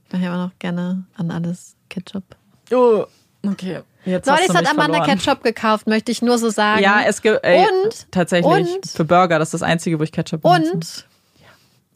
Ich 0.07 0.13
mache 0.13 0.23
ja 0.23 0.33
immer 0.33 0.45
noch 0.45 0.57
gerne 0.59 1.03
an 1.15 1.31
alles 1.31 1.75
Ketchup. 1.89 2.23
Oh, 2.71 3.05
okay. 3.45 3.81
Jetzt 4.05 4.27
Neulich 4.27 4.47
hat 4.49 4.65
Amanda 4.69 4.99
verloren. 4.99 5.17
Ketchup 5.19 5.43
gekauft, 5.43 5.87
möchte 5.87 6.11
ich 6.13 6.21
nur 6.21 6.37
so 6.37 6.49
sagen. 6.49 6.81
Ja, 6.81 7.01
es 7.05 7.21
gibt 7.21 7.43
ey, 7.43 7.65
Und- 7.83 8.09
tatsächlich 8.11 8.75
und- 8.75 8.87
für 8.87 9.03
Burger, 9.03 9.37
das 9.39 9.49
ist 9.49 9.55
das 9.55 9.63
Einzige, 9.63 9.99
wo 9.99 10.03
ich 10.03 10.13
Ketchup 10.13 10.43
benutze. 10.43 10.71
Und 10.73 11.05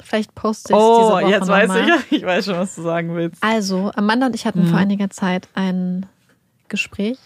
vielleicht 0.03 0.35
poste 0.35 0.73
ich 0.73 0.77
es 0.77 0.83
diese 0.83 0.99
oh, 1.07 1.11
Woche 1.11 1.29
jetzt 1.29 1.47
weiß 1.47 1.67
nochmal. 1.69 1.99
ich, 2.09 2.11
ich 2.17 2.25
weiß 2.25 2.45
schon, 2.45 2.55
was 2.57 2.75
du 2.75 2.81
sagen 2.81 3.15
willst. 3.15 3.41
Also, 3.41 3.91
Amanda 3.95 4.25
und 4.27 4.35
ich 4.35 4.45
hatten 4.45 4.63
Mhm. 4.63 4.67
vor 4.67 4.77
einiger 4.79 5.09
Zeit 5.09 5.47
ein 5.53 6.05
Gespräch 6.67 7.17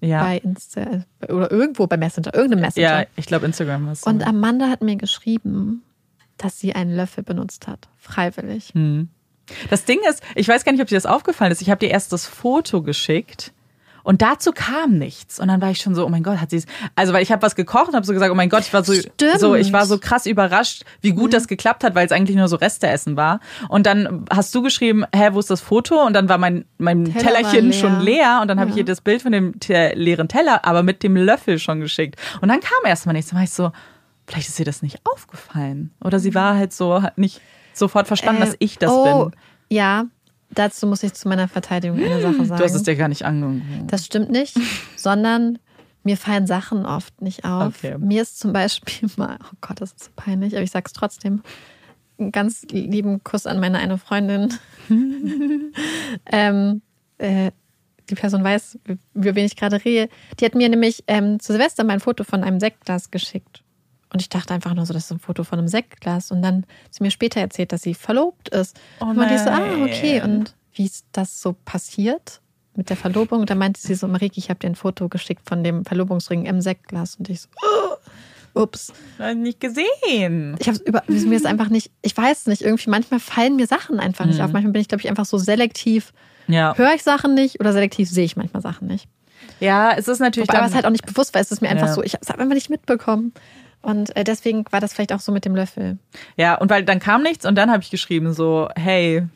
Ja, 0.00 0.22
bei 0.24 0.38
Insta 0.38 1.04
oder 1.28 1.50
irgendwo 1.50 1.86
bei 1.86 1.96
Messenger, 1.96 2.34
irgendeinem 2.34 2.62
Messenger. 2.62 3.00
ja, 3.02 3.06
ich 3.16 3.24
glaube 3.26 3.46
Instagram 3.46 3.90
ist. 3.92 4.06
Und 4.06 4.26
Amanda 4.26 4.68
hat 4.68 4.82
mir 4.82 4.96
geschrieben, 4.96 5.82
dass 6.38 6.58
sie 6.58 6.74
einen 6.74 6.94
Löffel 6.94 7.22
benutzt 7.24 7.66
hat, 7.66 7.88
freiwillig. 7.98 8.70
Hm. 8.74 9.08
Das 9.68 9.84
Ding 9.84 10.00
ist, 10.08 10.22
ich 10.34 10.48
weiß 10.48 10.64
gar 10.64 10.72
nicht, 10.72 10.80
ob 10.80 10.88
dir 10.88 10.96
das 10.96 11.06
aufgefallen 11.06 11.52
ist. 11.52 11.60
Ich 11.60 11.70
habe 11.70 11.78
dir 11.78 11.90
erst 11.90 12.12
das 12.12 12.26
Foto 12.26 12.82
geschickt 12.82 13.52
und 14.04 14.20
dazu 14.20 14.52
kam 14.52 14.98
nichts. 14.98 15.40
Und 15.40 15.48
dann 15.48 15.60
war 15.62 15.70
ich 15.70 15.78
schon 15.78 15.94
so, 15.94 16.04
oh 16.04 16.08
mein 16.10 16.22
Gott, 16.22 16.38
hat 16.38 16.50
sie 16.50 16.58
es. 16.58 16.66
Also, 16.94 17.14
weil 17.14 17.22
ich 17.22 17.32
habe 17.32 17.40
was 17.40 17.56
gekocht 17.56 17.88
und 17.88 17.94
habe 17.94 18.06
so 18.06 18.12
gesagt, 18.12 18.30
oh 18.30 18.34
mein 18.34 18.50
Gott, 18.50 18.60
ich 18.60 18.72
war 18.72 18.84
so, 18.84 18.92
Stimmt. 18.92 19.40
so, 19.40 19.54
ich 19.54 19.72
war 19.72 19.86
so 19.86 19.98
krass 19.98 20.26
überrascht, 20.26 20.84
wie 21.00 21.12
gut 21.12 21.32
das 21.32 21.48
geklappt 21.48 21.82
hat, 21.82 21.94
weil 21.94 22.04
es 22.06 22.12
eigentlich 22.12 22.36
nur 22.36 22.46
so 22.46 22.56
Resteessen 22.56 23.16
war. 23.16 23.40
Und 23.68 23.86
dann 23.86 24.26
hast 24.30 24.54
du 24.54 24.62
geschrieben, 24.62 25.04
hä, 25.14 25.30
wo 25.32 25.40
ist 25.40 25.50
das 25.50 25.62
Foto? 25.62 26.04
Und 26.04 26.12
dann 26.12 26.28
war 26.28 26.36
mein, 26.36 26.66
mein 26.76 27.06
Teller 27.06 27.40
Tellerchen 27.40 27.70
leer. 27.70 27.72
schon 27.72 28.00
leer 28.00 28.38
und 28.42 28.48
dann 28.48 28.60
habe 28.60 28.70
ich 28.70 28.76
ihr 28.76 28.84
das 28.84 29.00
Bild 29.00 29.22
von 29.22 29.32
dem 29.32 29.54
leeren 29.66 30.28
Teller, 30.28 30.66
aber 30.66 30.82
mit 30.82 31.02
dem 31.02 31.16
Löffel 31.16 31.58
schon 31.58 31.80
geschickt. 31.80 32.20
Und 32.42 32.50
dann 32.50 32.60
kam 32.60 32.78
erst 32.84 33.06
mal 33.06 33.14
nichts. 33.14 33.30
Dann 33.30 33.38
war 33.38 33.44
ich 33.44 33.52
so, 33.52 33.72
vielleicht 34.26 34.48
ist 34.48 34.58
ihr 34.58 34.64
das 34.64 34.82
nicht 34.82 35.00
aufgefallen. 35.04 35.92
Oder 36.02 36.18
sie 36.18 36.34
war 36.34 36.56
halt 36.56 36.72
so, 36.72 37.02
hat 37.02 37.18
nicht 37.18 37.40
sofort 37.72 38.06
verstanden, 38.06 38.42
Äh, 38.42 38.46
dass 38.46 38.56
ich 38.58 38.78
das 38.78 38.90
oh, 38.90 39.26
bin. 39.26 39.40
Ja, 39.70 40.06
dazu 40.50 40.86
muss 40.86 41.02
ich 41.02 41.14
zu 41.14 41.28
meiner 41.28 41.48
Verteidigung 41.48 41.98
eine 41.98 42.20
Sache 42.20 42.44
sagen. 42.44 42.58
Du 42.58 42.64
hast 42.64 42.74
es 42.74 42.82
dir 42.82 42.96
gar 42.96 43.08
nicht 43.08 43.24
angeguckt. 43.24 43.92
Das 43.92 44.06
stimmt 44.06 44.30
nicht, 44.30 44.56
sondern 44.96 45.58
mir 46.02 46.16
fallen 46.16 46.46
Sachen 46.46 46.86
oft 46.86 47.20
nicht 47.22 47.44
auf. 47.44 47.74
Okay. 47.78 47.96
Mir 47.98 48.22
ist 48.22 48.38
zum 48.38 48.52
Beispiel 48.52 49.08
mal, 49.16 49.38
oh 49.42 49.56
Gott, 49.60 49.80
das 49.80 49.92
ist 49.92 50.04
so 50.04 50.10
peinlich, 50.14 50.54
aber 50.54 50.62
ich 50.62 50.70
sag's 50.70 50.92
trotzdem. 50.92 51.42
Einen 52.18 52.30
ganz 52.30 52.62
lieben 52.70 53.24
Kuss 53.24 53.44
an 53.46 53.58
meine 53.58 53.78
eine 53.78 53.98
Freundin. 53.98 54.54
ähm, 56.26 56.80
äh, 57.18 57.50
die 58.08 58.14
Person 58.14 58.44
weiß, 58.44 58.78
über 59.14 59.34
wen 59.34 59.46
ich 59.46 59.56
gerade 59.56 59.84
rede. 59.84 60.08
Die 60.38 60.44
hat 60.44 60.54
mir 60.54 60.68
nämlich 60.68 61.02
ähm, 61.08 61.40
zu 61.40 61.52
Silvester 61.52 61.82
mein 61.82 61.98
Foto 61.98 62.22
von 62.22 62.44
einem 62.44 62.60
Sektglas 62.60 63.10
geschickt. 63.10 63.63
Und 64.14 64.22
ich 64.22 64.28
dachte 64.30 64.54
einfach 64.54 64.72
nur 64.74 64.86
so, 64.86 64.94
das 64.94 65.04
ist 65.06 65.10
ein 65.10 65.18
Foto 65.18 65.42
von 65.44 65.58
einem 65.58 65.68
Sektglas. 65.68 66.30
Und 66.30 66.40
dann 66.40 66.64
hat 66.84 66.94
sie 66.94 67.02
mir 67.02 67.10
später 67.10 67.40
erzählt, 67.40 67.72
dass 67.72 67.82
sie 67.82 67.94
verlobt 67.94 68.48
ist. 68.50 68.78
Oh 69.00 69.06
und 69.06 69.30
ich 69.30 69.40
so, 69.40 69.50
ah, 69.50 69.82
okay. 69.82 70.22
Und 70.22 70.54
wie 70.72 70.86
ist 70.86 71.04
das 71.12 71.42
so 71.42 71.54
passiert? 71.64 72.40
mit 72.76 72.90
der 72.90 72.96
Verlobung. 72.96 73.46
Da 73.46 73.54
meinte 73.54 73.80
sie 73.80 73.94
so, 73.94 74.08
Marike, 74.08 74.36
ich 74.36 74.50
habe 74.50 74.58
dir 74.58 74.66
ein 74.66 74.74
Foto 74.74 75.08
geschickt 75.08 75.42
von 75.48 75.62
dem 75.62 75.84
Verlobungsring 75.84 76.44
im 76.46 76.60
Sektglas. 76.60 77.14
Und 77.14 77.28
ich 77.30 77.42
so, 77.42 77.48
oh, 77.62 78.60
ups. 78.62 78.92
Nicht 79.36 79.60
gesehen. 79.60 80.56
Ich 80.58 80.66
habe 80.68 80.78
über 80.84 81.04
mir 81.06 81.36
ist 81.36 81.46
einfach 81.46 81.68
nicht, 81.68 81.92
ich 82.02 82.16
weiß 82.16 82.46
nicht, 82.46 82.62
irgendwie 82.62 82.90
manchmal 82.90 83.20
fallen 83.20 83.54
mir 83.54 83.68
Sachen 83.68 84.00
einfach 84.00 84.24
nicht 84.24 84.38
Mhm. 84.40 84.44
auf. 84.44 84.52
Manchmal 84.52 84.72
bin 84.72 84.82
ich, 84.82 84.88
glaube 84.88 85.02
ich, 85.02 85.08
einfach 85.08 85.24
so 85.24 85.38
selektiv, 85.38 86.12
Ja. 86.48 86.76
höre 86.76 86.94
ich 86.94 87.04
Sachen 87.04 87.34
nicht 87.34 87.60
oder 87.60 87.72
selektiv 87.72 88.10
sehe 88.10 88.24
ich 88.24 88.36
manchmal 88.36 88.60
Sachen 88.62 88.88
nicht. 88.88 89.08
Ja, 89.60 89.92
es 89.92 90.08
ist 90.08 90.18
natürlich 90.18 90.48
Wobei 90.48 90.54
dann, 90.54 90.62
aber 90.64 90.68
es 90.70 90.74
halt 90.74 90.86
auch 90.86 90.90
nicht 90.90 91.06
bewusst 91.06 91.32
war, 91.32 91.40
es 91.40 91.52
ist 91.52 91.60
mir 91.62 91.68
einfach 91.68 91.86
Ja. 91.86 91.94
so, 91.94 92.02
ich 92.02 92.14
habe 92.14 92.22
es 92.22 92.30
einfach 92.32 92.44
nicht 92.54 92.70
mitbekommen. 92.70 93.32
Und 93.84 94.16
äh, 94.16 94.24
deswegen 94.24 94.64
war 94.70 94.80
das 94.80 94.94
vielleicht 94.94 95.12
auch 95.12 95.20
so 95.20 95.30
mit 95.30 95.44
dem 95.44 95.54
Löffel. 95.54 95.98
Ja, 96.36 96.54
und 96.54 96.70
weil 96.70 96.84
dann 96.84 96.98
kam 97.00 97.22
nichts 97.22 97.44
und 97.44 97.54
dann 97.56 97.70
habe 97.70 97.82
ich 97.82 97.90
geschrieben 97.90 98.32
so, 98.32 98.68
hey, 98.76 99.26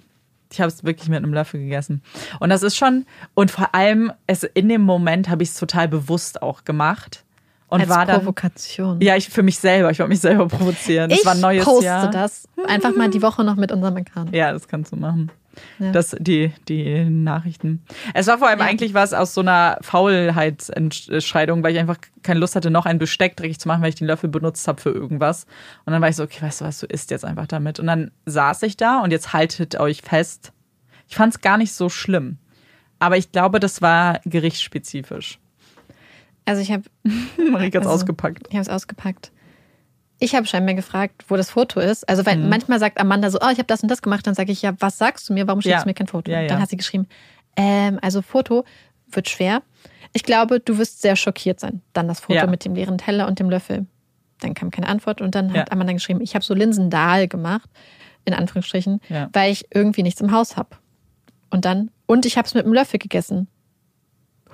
ich 0.50 0.60
habe 0.60 0.68
es 0.68 0.84
wirklich 0.84 1.08
mit 1.08 1.18
einem 1.18 1.34
Löffel 1.34 1.60
gegessen. 1.60 2.02
Und 2.40 2.48
das 2.48 2.62
ist 2.62 2.76
schon 2.76 3.04
und 3.34 3.50
vor 3.50 3.74
allem 3.74 4.10
es 4.26 4.44
in 4.44 4.68
dem 4.68 4.82
Moment 4.82 5.28
habe 5.28 5.42
ich 5.42 5.50
es 5.50 5.56
total 5.56 5.88
bewusst 5.88 6.42
auch 6.42 6.64
gemacht 6.64 7.24
und 7.68 7.82
Als 7.82 7.90
war 7.90 8.06
dann 8.06 8.20
Provokation. 8.20 9.00
ja, 9.02 9.16
ich 9.16 9.28
für 9.28 9.42
mich 9.42 9.58
selber, 9.58 9.90
ich 9.90 9.98
wollte 9.98 10.08
mich 10.08 10.20
selber 10.20 10.48
provozieren. 10.48 11.10
Ich 11.10 11.24
war 11.26 11.34
ein 11.34 11.40
neues 11.40 11.64
poste 11.64 11.84
Jahr. 11.84 12.10
das 12.10 12.48
einfach 12.66 12.96
mal 12.96 13.10
die 13.10 13.20
Woche 13.20 13.44
noch 13.44 13.56
mit 13.56 13.70
unserem 13.70 13.96
Account. 13.98 14.34
Ja, 14.34 14.52
das 14.52 14.66
kannst 14.68 14.92
du 14.92 14.96
machen. 14.96 15.30
Ja. 15.78 15.92
Das, 15.92 16.16
die, 16.18 16.52
die 16.68 17.04
Nachrichten. 17.04 17.82
Es 18.14 18.26
war 18.26 18.38
vor 18.38 18.48
allem 18.48 18.58
Ja. 18.60 18.66
eigentlich 18.66 18.94
was 18.94 19.12
aus 19.12 19.34
so 19.34 19.40
einer 19.40 19.78
Faulheitsentscheidung, 19.82 21.62
weil 21.62 21.72
ich 21.74 21.78
einfach 21.78 21.98
keine 22.22 22.40
Lust 22.40 22.56
hatte, 22.56 22.70
noch 22.70 22.86
ein 22.86 22.98
Besteck 22.98 23.36
dreckig 23.36 23.58
zu 23.58 23.68
machen, 23.68 23.82
weil 23.82 23.90
ich 23.90 23.94
den 23.96 24.06
Löffel 24.06 24.28
benutzt 24.28 24.66
habe 24.68 24.80
für 24.80 24.90
irgendwas. 24.90 25.46
Und 25.84 25.92
dann 25.92 26.02
war 26.02 26.08
ich 26.08 26.16
so, 26.16 26.22
okay, 26.24 26.42
weißt 26.42 26.60
du 26.60 26.64
was, 26.64 26.80
du 26.80 26.86
isst 26.86 27.10
jetzt 27.10 27.24
einfach 27.24 27.46
damit. 27.46 27.78
Und 27.80 27.86
dann 27.86 28.10
saß 28.26 28.62
ich 28.64 28.76
da 28.76 29.00
und 29.02 29.10
jetzt 29.10 29.32
haltet 29.32 29.78
euch 29.78 30.02
fest. 30.02 30.52
Ich 31.08 31.16
fand 31.16 31.34
es 31.34 31.40
gar 31.40 31.56
nicht 31.58 31.72
so 31.72 31.88
schlimm. 31.88 32.38
Aber 32.98 33.16
ich 33.16 33.30
glaube, 33.32 33.60
das 33.60 33.80
war 33.80 34.20
gerichtsspezifisch. 34.24 35.38
Also 36.44 36.60
ich 36.62 36.72
habe 36.72 36.82
Marika 37.50 37.78
hat's 37.78 37.86
Also- 37.86 37.90
ausgepackt. 38.02 38.46
ich 38.48 38.54
habe 38.54 38.62
es 38.62 38.68
ausgepackt. 38.68 39.30
Ich 40.20 40.34
habe 40.34 40.47
scheinbar 40.47 40.74
gefragt, 40.74 41.24
wo 41.28 41.36
das 41.36 41.50
Foto 41.50 41.78
ist. 41.80 42.08
Also 42.08 42.26
weil 42.26 42.36
Mhm. 42.36 42.48
manchmal 42.48 42.78
sagt 42.80 42.98
Amanda 43.00 43.30
so, 43.30 43.38
oh, 43.40 43.48
ich 43.52 43.58
habe 43.58 43.66
das 43.66 43.82
und 43.82 43.88
das 43.90 44.02
gemacht. 44.02 44.26
Dann 44.26 44.34
sage 44.34 44.50
ich, 44.52 44.62
ja, 44.62 44.72
was 44.80 44.98
sagst 44.98 45.28
du 45.28 45.32
mir? 45.32 45.47
Warum 45.47 45.60
schickst 45.60 45.76
Ja. 45.78 45.82
du 45.82 45.88
mir 45.88 45.94
kein 45.94 46.08
Foto? 46.08 46.30
Ja, 46.30 46.40
ja. 46.40 46.48
Dann 46.48 46.60
hat 46.60 46.70
sie 46.70 46.76
geschrieben, 46.76 47.06
ähm, 47.56 47.98
also 48.02 48.22
Foto 48.22 48.64
wird 49.10 49.28
schwer. 49.28 49.62
Ich 50.12 50.22
glaube, 50.24 50.58
du 50.60 50.78
wirst 50.78 51.02
sehr 51.02 51.16
schockiert 51.16 51.60
sein. 51.60 51.82
Dann 51.92 52.08
das 52.08 52.20
Foto 52.20 52.34
mit 52.48 52.64
dem 52.64 52.74
leeren 52.74 52.98
Teller 52.98 53.28
und 53.28 53.38
dem 53.38 53.48
Löffel. 53.50 53.86
Dann 54.40 54.55
kam 54.55 54.70
keine 54.70 54.88
Antwort 54.88 55.20
und 55.20 55.34
dann 55.34 55.52
hat. 55.52 55.72
Amanda 55.72 55.92
geschrieben, 55.92 56.20
ich 56.20 56.34
habe 56.34 56.44
so 56.44 56.55
Linsendahl 56.55 57.28
gemacht, 57.28 57.68
in 58.24 58.34
Anführungsstrichen, 58.34 59.00
weil 59.32 59.52
ich 59.52 59.66
irgendwie 59.74 60.02
nichts 60.02 60.20
im 60.20 60.32
Haus 60.32 60.56
habe. 60.56 60.70
Und 61.50 61.64
dann, 61.64 61.90
und 62.06 62.26
ich 62.26 62.36
habe 62.36 62.47
es 62.47 62.55
mit 62.55 62.64
einem 62.64 62.74
Löffel 62.74 62.98
gegessen. 62.98 63.48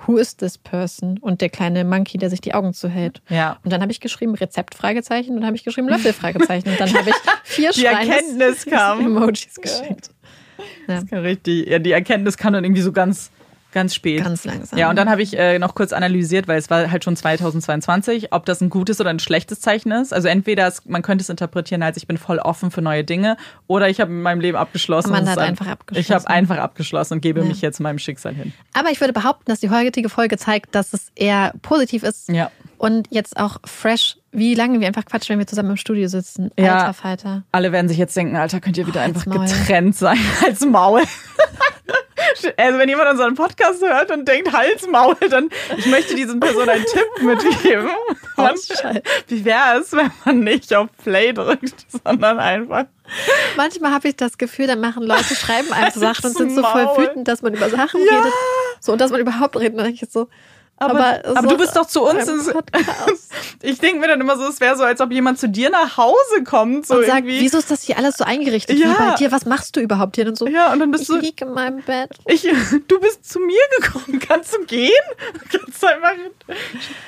Who 0.05 0.17
is 0.17 0.35
this 0.37 0.57
person? 0.57 1.17
Und 1.19 1.41
der 1.41 1.49
kleine 1.49 1.83
Monkey, 1.83 2.17
der 2.17 2.29
sich 2.29 2.41
die 2.41 2.53
Augen 2.53 2.73
zuhält. 2.73 3.21
Ja. 3.29 3.57
Und 3.63 3.71
dann 3.71 3.81
habe 3.81 3.91
ich 3.91 3.99
geschrieben 3.99 4.35
Rezept 4.35 4.75
Fragezeichen 4.75 5.31
und 5.31 5.37
dann 5.37 5.47
habe 5.47 5.55
ich 5.55 5.63
geschrieben 5.63 5.87
Löffel 5.87 6.13
Fragezeichen 6.13 6.69
und 6.69 6.79
dann 6.79 6.93
habe 6.93 7.09
ich 7.09 7.15
vier 7.43 7.71
Die 7.71 7.85
Erkenntnis 7.85 8.65
kam. 8.65 8.99
Emojis 9.05 9.55
geschickt. 9.55 10.11
Ja. 10.87 10.99
Richtig. 11.19 11.67
Ja, 11.67 11.79
die 11.79 11.91
Erkenntnis 11.91 12.37
kam 12.37 12.53
dann 12.53 12.63
irgendwie 12.63 12.81
so 12.81 12.91
ganz, 12.91 13.31
ganz 13.75 13.93
spät. 13.93 14.23
Ganz 14.23 14.43
langsam. 14.45 14.79
Ja, 14.79 14.89
und 14.89 14.95
dann 14.95 15.07
habe 15.09 15.21
ich 15.21 15.37
äh, 15.37 15.59
noch 15.59 15.75
kurz 15.75 15.93
analysiert, 15.93 16.47
weil 16.47 16.57
es 16.57 16.71
war 16.71 16.89
halt 16.89 17.03
schon 17.03 17.15
2022, 17.15 18.33
ob 18.33 18.45
das 18.47 18.61
ein 18.61 18.69
gutes 18.71 18.99
oder 18.99 19.11
ein 19.11 19.19
schlechtes 19.19 19.61
Zeichen 19.61 19.91
ist. 19.91 20.13
Also 20.13 20.27
entweder 20.27 20.67
es, 20.67 20.83
man 20.85 21.03
könnte 21.03 21.21
es 21.21 21.29
interpretieren 21.29 21.83
als 21.83 21.97
ich 21.97 22.07
bin 22.07 22.17
voll 22.17 22.39
offen 22.39 22.71
für 22.71 22.81
neue 22.81 23.03
Dinge 23.03 23.37
oder 23.67 23.87
ich 23.89 24.01
habe 24.01 24.09
in 24.11 24.23
meinem 24.23 24.39
Leben 24.39 24.57
abgeschlossen. 24.57 25.13
Ist 25.13 25.27
hat 25.29 25.37
ein- 25.37 25.49
einfach 25.49 25.67
abgeschlossen. 25.67 26.01
Ich 26.01 26.11
habe 26.11 26.27
einfach 26.27 26.57
abgeschlossen 26.57 27.13
und 27.15 27.21
gebe 27.21 27.41
Ja. 27.41 27.45
mich 27.45 27.61
jetzt 27.61 27.79
meinem 27.79 27.99
Schicksal 27.99 28.33
hin. 28.33 28.53
Aber 28.73 28.89
ich 28.89 28.99
würde 28.99 29.13
behaupten, 29.13 29.43
dass 29.45 29.59
die 29.59 29.69
heutige 29.69 30.09
Folge 30.09 30.37
zeigt, 30.37 30.73
dass 30.73 30.93
es 30.93 31.11
eher 31.13 31.53
positiv 31.61 32.03
ist 32.03 32.29
Ja. 32.29 32.49
und 32.77 33.07
jetzt 33.11 33.37
auch 33.37 33.57
fresh, 33.65 34.17
wie 34.31 34.55
lange 34.55 34.79
wir 34.79 34.87
einfach 34.87 35.05
quatschen, 35.05 35.33
wenn 35.33 35.39
wir 35.39 35.47
zusammen 35.47 35.71
im 35.71 35.77
Studio 35.77 36.07
sitzen. 36.07 36.51
Ja. 36.57 36.79
Alter 36.79 36.93
Falter. 36.93 37.43
Alle 37.51 37.71
werden 37.71 37.87
sich 37.89 37.97
jetzt 37.97 38.15
denken, 38.15 38.35
Alter, 38.37 38.59
könnt 38.61 38.77
ihr 38.77 38.87
wieder 38.87 39.01
Oh, 39.01 39.03
einfach 39.03 39.25
getrennt 39.25 39.95
sein 39.95 40.17
als 40.45 40.61
Maul. 40.65 41.01
Also 42.57 42.79
wenn 42.79 42.89
jemand 42.89 43.09
unseren 43.11 43.35
Podcast 43.35 43.81
hört 43.81 44.11
und 44.11 44.27
denkt 44.27 44.51
Halsmaul, 44.51 45.15
dann 45.29 45.49
ich 45.77 45.85
möchte 45.87 46.15
diesen 46.15 46.39
Person 46.39 46.67
einen 46.69 46.85
Tipp 46.85 47.07
mitgeben. 47.21 47.89
Man, 48.37 48.55
wie 49.27 49.45
wäre 49.45 49.79
es, 49.79 49.91
wenn 49.93 50.11
man 50.25 50.39
nicht 50.41 50.73
auf 50.75 50.87
Play 51.03 51.33
drückt, 51.33 51.85
sondern 52.05 52.39
einfach 52.39 52.85
Manchmal 53.55 53.91
habe 53.91 54.07
ich 54.07 54.15
das 54.15 54.37
Gefühl, 54.37 54.67
dann 54.67 54.79
machen 54.79 55.03
Leute, 55.03 55.35
schreiben 55.35 55.71
einem 55.71 55.91
so 55.91 55.99
Sachen 55.99 56.25
und 56.27 56.37
sind 56.37 56.55
so 56.55 56.63
voll 56.63 56.85
Maul. 56.85 56.97
wütend, 56.97 57.27
dass 57.27 57.41
man 57.41 57.53
über 57.53 57.69
Sachen 57.69 58.01
Ja. 58.03 58.17
redet. 58.17 58.33
So, 58.79 58.91
und 58.93 58.99
dass 59.01 59.11
man 59.11 59.21
überhaupt 59.21 59.55
redet. 59.57 59.73
Und 59.73 59.77
dann 59.77 59.85
denke 59.87 60.03
ich 60.05 60.11
so, 60.11 60.27
Aber, 60.77 61.21
aber, 61.25 61.41
so 61.41 61.47
du 61.49 61.57
bist 61.57 61.75
doch 61.75 61.85
zu 61.87 62.01
uns. 62.03 62.27
ins-. 62.27 62.51
Ich 63.61 63.79
denke 63.79 63.99
mir 64.01 64.07
dann 64.07 64.19
immer 64.21 64.37
so, 64.37 64.43
es 64.47 64.59
wäre 64.59 64.75
so, 64.75 64.83
als 64.83 64.99
ob 65.01 65.11
jemand 65.11 65.39
zu 65.39 65.47
dir 65.49 65.69
nach 65.69 65.95
Hause 65.97 66.43
kommt. 66.43 66.85
So 66.85 66.95
und 66.95 67.05
sagt, 67.05 67.19
irgendwie. 67.19 67.39
wieso 67.39 67.57
ist 67.57 67.71
das 67.71 67.81
hier 67.83 67.97
alles 67.97 68.17
so 68.17 68.25
eingerichtet 68.25 68.77
Ja. 68.77 68.89
wie 68.89 68.93
bei 68.93 69.15
dir? 69.15 69.31
Was 69.31 69.45
machst 69.45 69.75
du 69.75 69.79
überhaupt 69.79 70.17
hier? 70.17 70.27
Und 70.27 70.37
so, 70.37 70.47
Ja, 70.47 70.73
und 70.73 70.79
dann 70.79 70.91
bist 70.91 71.03
ich 71.03 71.07
du. 71.07 71.15
liege 71.17 71.45
in 71.45 71.53
meinem 71.53 71.81
Bett. 71.81 72.09
Ich, 72.27 72.41
du 72.87 72.99
bist 72.99 73.27
zu 73.29 73.39
mir 73.39 73.57
gekommen. 73.79 74.19
Kannst 74.27 74.53
du 74.53 74.65
gehen? 74.65 74.91
Kannst 75.49 75.81
du 75.81 75.87
einfach. 75.87 76.11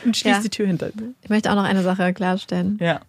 Und 0.06 0.16
schließ 0.16 0.36
Ja. 0.38 0.42
die 0.42 0.50
Tür 0.50 0.68
hinter 0.68 0.90
dir. 0.90 1.14
Ich 1.22 1.30
möchte 1.30 1.52
auch 1.52 1.56
noch 1.56 1.66
eine 1.66 1.84
Sache 1.84 2.14
klarstellen. 2.14 2.78
Ja. 2.82 3.02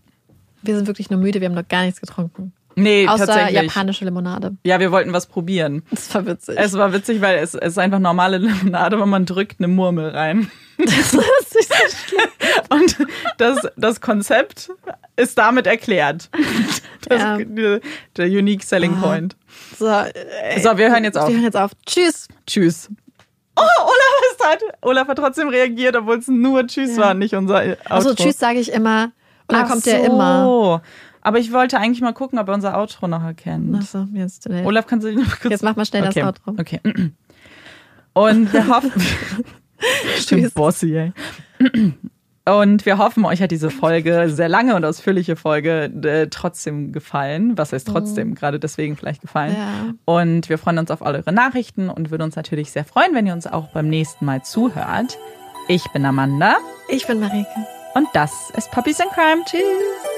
Wir 0.62 0.74
sind 0.76 0.88
wirklich 0.88 1.08
nur 1.08 1.20
müde, 1.20 1.40
wir 1.40 1.48
haben 1.48 1.54
noch 1.54 1.68
gar 1.68 1.82
nichts 1.84 2.00
getrunken. 2.00 2.52
Nee, 2.82 3.08
Außer 3.08 3.26
tatsächlich. 3.26 3.62
japanische 3.62 4.04
Limonade. 4.04 4.56
Ja, 4.64 4.78
wir 4.80 4.92
wollten 4.92 5.12
was 5.12 5.26
probieren. 5.26 5.82
Das 5.90 6.14
war 6.14 6.26
witzig. 6.26 6.56
Es 6.58 6.72
war 6.74 6.92
witzig, 6.92 7.20
weil 7.20 7.38
es, 7.38 7.54
es 7.54 7.72
ist 7.72 7.78
einfach 7.78 7.98
normale 7.98 8.38
Limonade, 8.38 8.96
aber 8.96 9.06
man 9.06 9.26
drückt 9.26 9.60
eine 9.60 9.68
Murmel 9.68 10.10
rein. 10.10 10.50
das 10.78 10.94
ist 10.94 11.14
nicht 11.14 11.52
so 11.52 11.96
schlimm. 12.06 12.28
Und 12.70 12.96
das, 13.38 13.68
das 13.76 14.00
Konzept 14.00 14.70
ist 15.16 15.36
damit 15.38 15.66
erklärt. 15.66 16.30
Das, 17.08 17.20
Ja. 17.20 17.36
der, 17.38 17.80
der 18.16 18.26
Unique 18.26 18.62
Selling 18.62 18.94
Ah. 18.98 19.00
Point. 19.06 19.36
So, 19.78 19.86
äh, 19.88 20.60
So, 20.60 20.76
wir 20.78 20.90
hören 20.90 21.04
jetzt 21.04 21.16
auf. 21.18 21.28
wir 21.28 21.34
hören 21.34 21.44
jetzt 21.44 21.56
auf. 21.56 21.72
Tschüss. 21.86 22.28
Tschüss. 22.46 22.88
Oh, 23.56 23.62
Olaf 23.62 24.32
ist 24.32 24.46
hat, 24.46 24.62
Olaf 24.82 25.08
hat 25.08 25.18
trotzdem 25.18 25.48
reagiert, 25.48 25.96
obwohl 25.96 26.18
es 26.18 26.28
nur 26.28 26.64
Tschüss 26.66 26.96
Ja. 26.96 27.02
war, 27.04 27.14
nicht 27.14 27.34
unser 27.34 27.56
Outro. 27.60 27.76
Also 27.88 28.14
Tschüss 28.14 28.38
sage 28.38 28.60
ich 28.60 28.70
immer. 28.72 29.10
Und 29.48 29.54
dann 29.56 29.64
Ach 29.64 29.70
kommt 29.70 29.86
der 29.86 29.98
so. 30.00 30.04
immer. 30.12 30.82
Aber 31.28 31.38
ich 31.38 31.52
wollte 31.52 31.78
eigentlich 31.78 32.00
mal 32.00 32.14
gucken, 32.14 32.38
ob 32.38 32.48
er 32.48 32.54
unser 32.54 32.78
Outro 32.78 33.06
noch 33.06 33.22
erkennt. 33.22 33.76
Achso, 33.76 34.06
jetzt, 34.14 34.48
äh, 34.48 34.64
Olaf, 34.64 34.86
kannst 34.86 35.04
du 35.04 35.10
dich 35.10 35.18
noch 35.18 35.38
kurz... 35.38 35.50
jetzt 35.50 35.62
mach 35.62 35.76
mal 35.76 35.84
schnell 35.84 36.04
okay. 36.04 36.20
das 36.20 36.26
Outro. 36.26 36.54
Okay. 36.58 36.80
Und 38.14 38.50
wir 38.50 38.66
hoffen... 38.66 38.92
Stimmt. 40.16 40.54
Bossy, 40.54 40.96
ey. 40.96 41.12
Und 42.46 42.86
wir 42.86 42.96
hoffen, 42.96 43.26
euch 43.26 43.42
hat 43.42 43.50
diese 43.50 43.68
Folge, 43.68 44.30
sehr 44.30 44.48
lange 44.48 44.74
und 44.74 44.82
ausführliche 44.86 45.36
Folge, 45.36 45.92
äh, 46.02 46.28
trotzdem 46.30 46.92
gefallen. 46.92 47.58
Was 47.58 47.74
heißt 47.74 47.86
trotzdem? 47.88 48.34
Gerade 48.34 48.58
deswegen 48.58 48.96
vielleicht 48.96 49.20
gefallen. 49.20 49.52
Mhm. 49.52 49.58
Ja. 49.58 49.94
Und 50.06 50.48
wir 50.48 50.56
freuen 50.56 50.78
uns 50.78 50.90
auf 50.90 51.02
all 51.02 51.14
eure 51.14 51.34
Nachrichten 51.34 51.90
und 51.90 52.10
würden 52.10 52.22
uns 52.22 52.36
natürlich 52.36 52.70
sehr 52.70 52.86
freuen, 52.86 53.12
wenn 53.12 53.26
ihr 53.26 53.34
uns 53.34 53.46
auch 53.46 53.68
beim 53.68 53.90
nächsten 53.90 54.24
Mal 54.24 54.44
zuhört. 54.44 55.18
Ich 55.68 55.84
bin 55.92 56.06
Amanda 56.06 56.56
Ich 56.88 57.06
bin 57.06 57.20
Marike. 57.20 57.46
und 57.92 58.08
das 58.14 58.48
ist 58.56 58.70
Puppies 58.70 58.98
and 58.98 59.10
Crime. 59.10 59.42
Tschüss. 59.44 60.17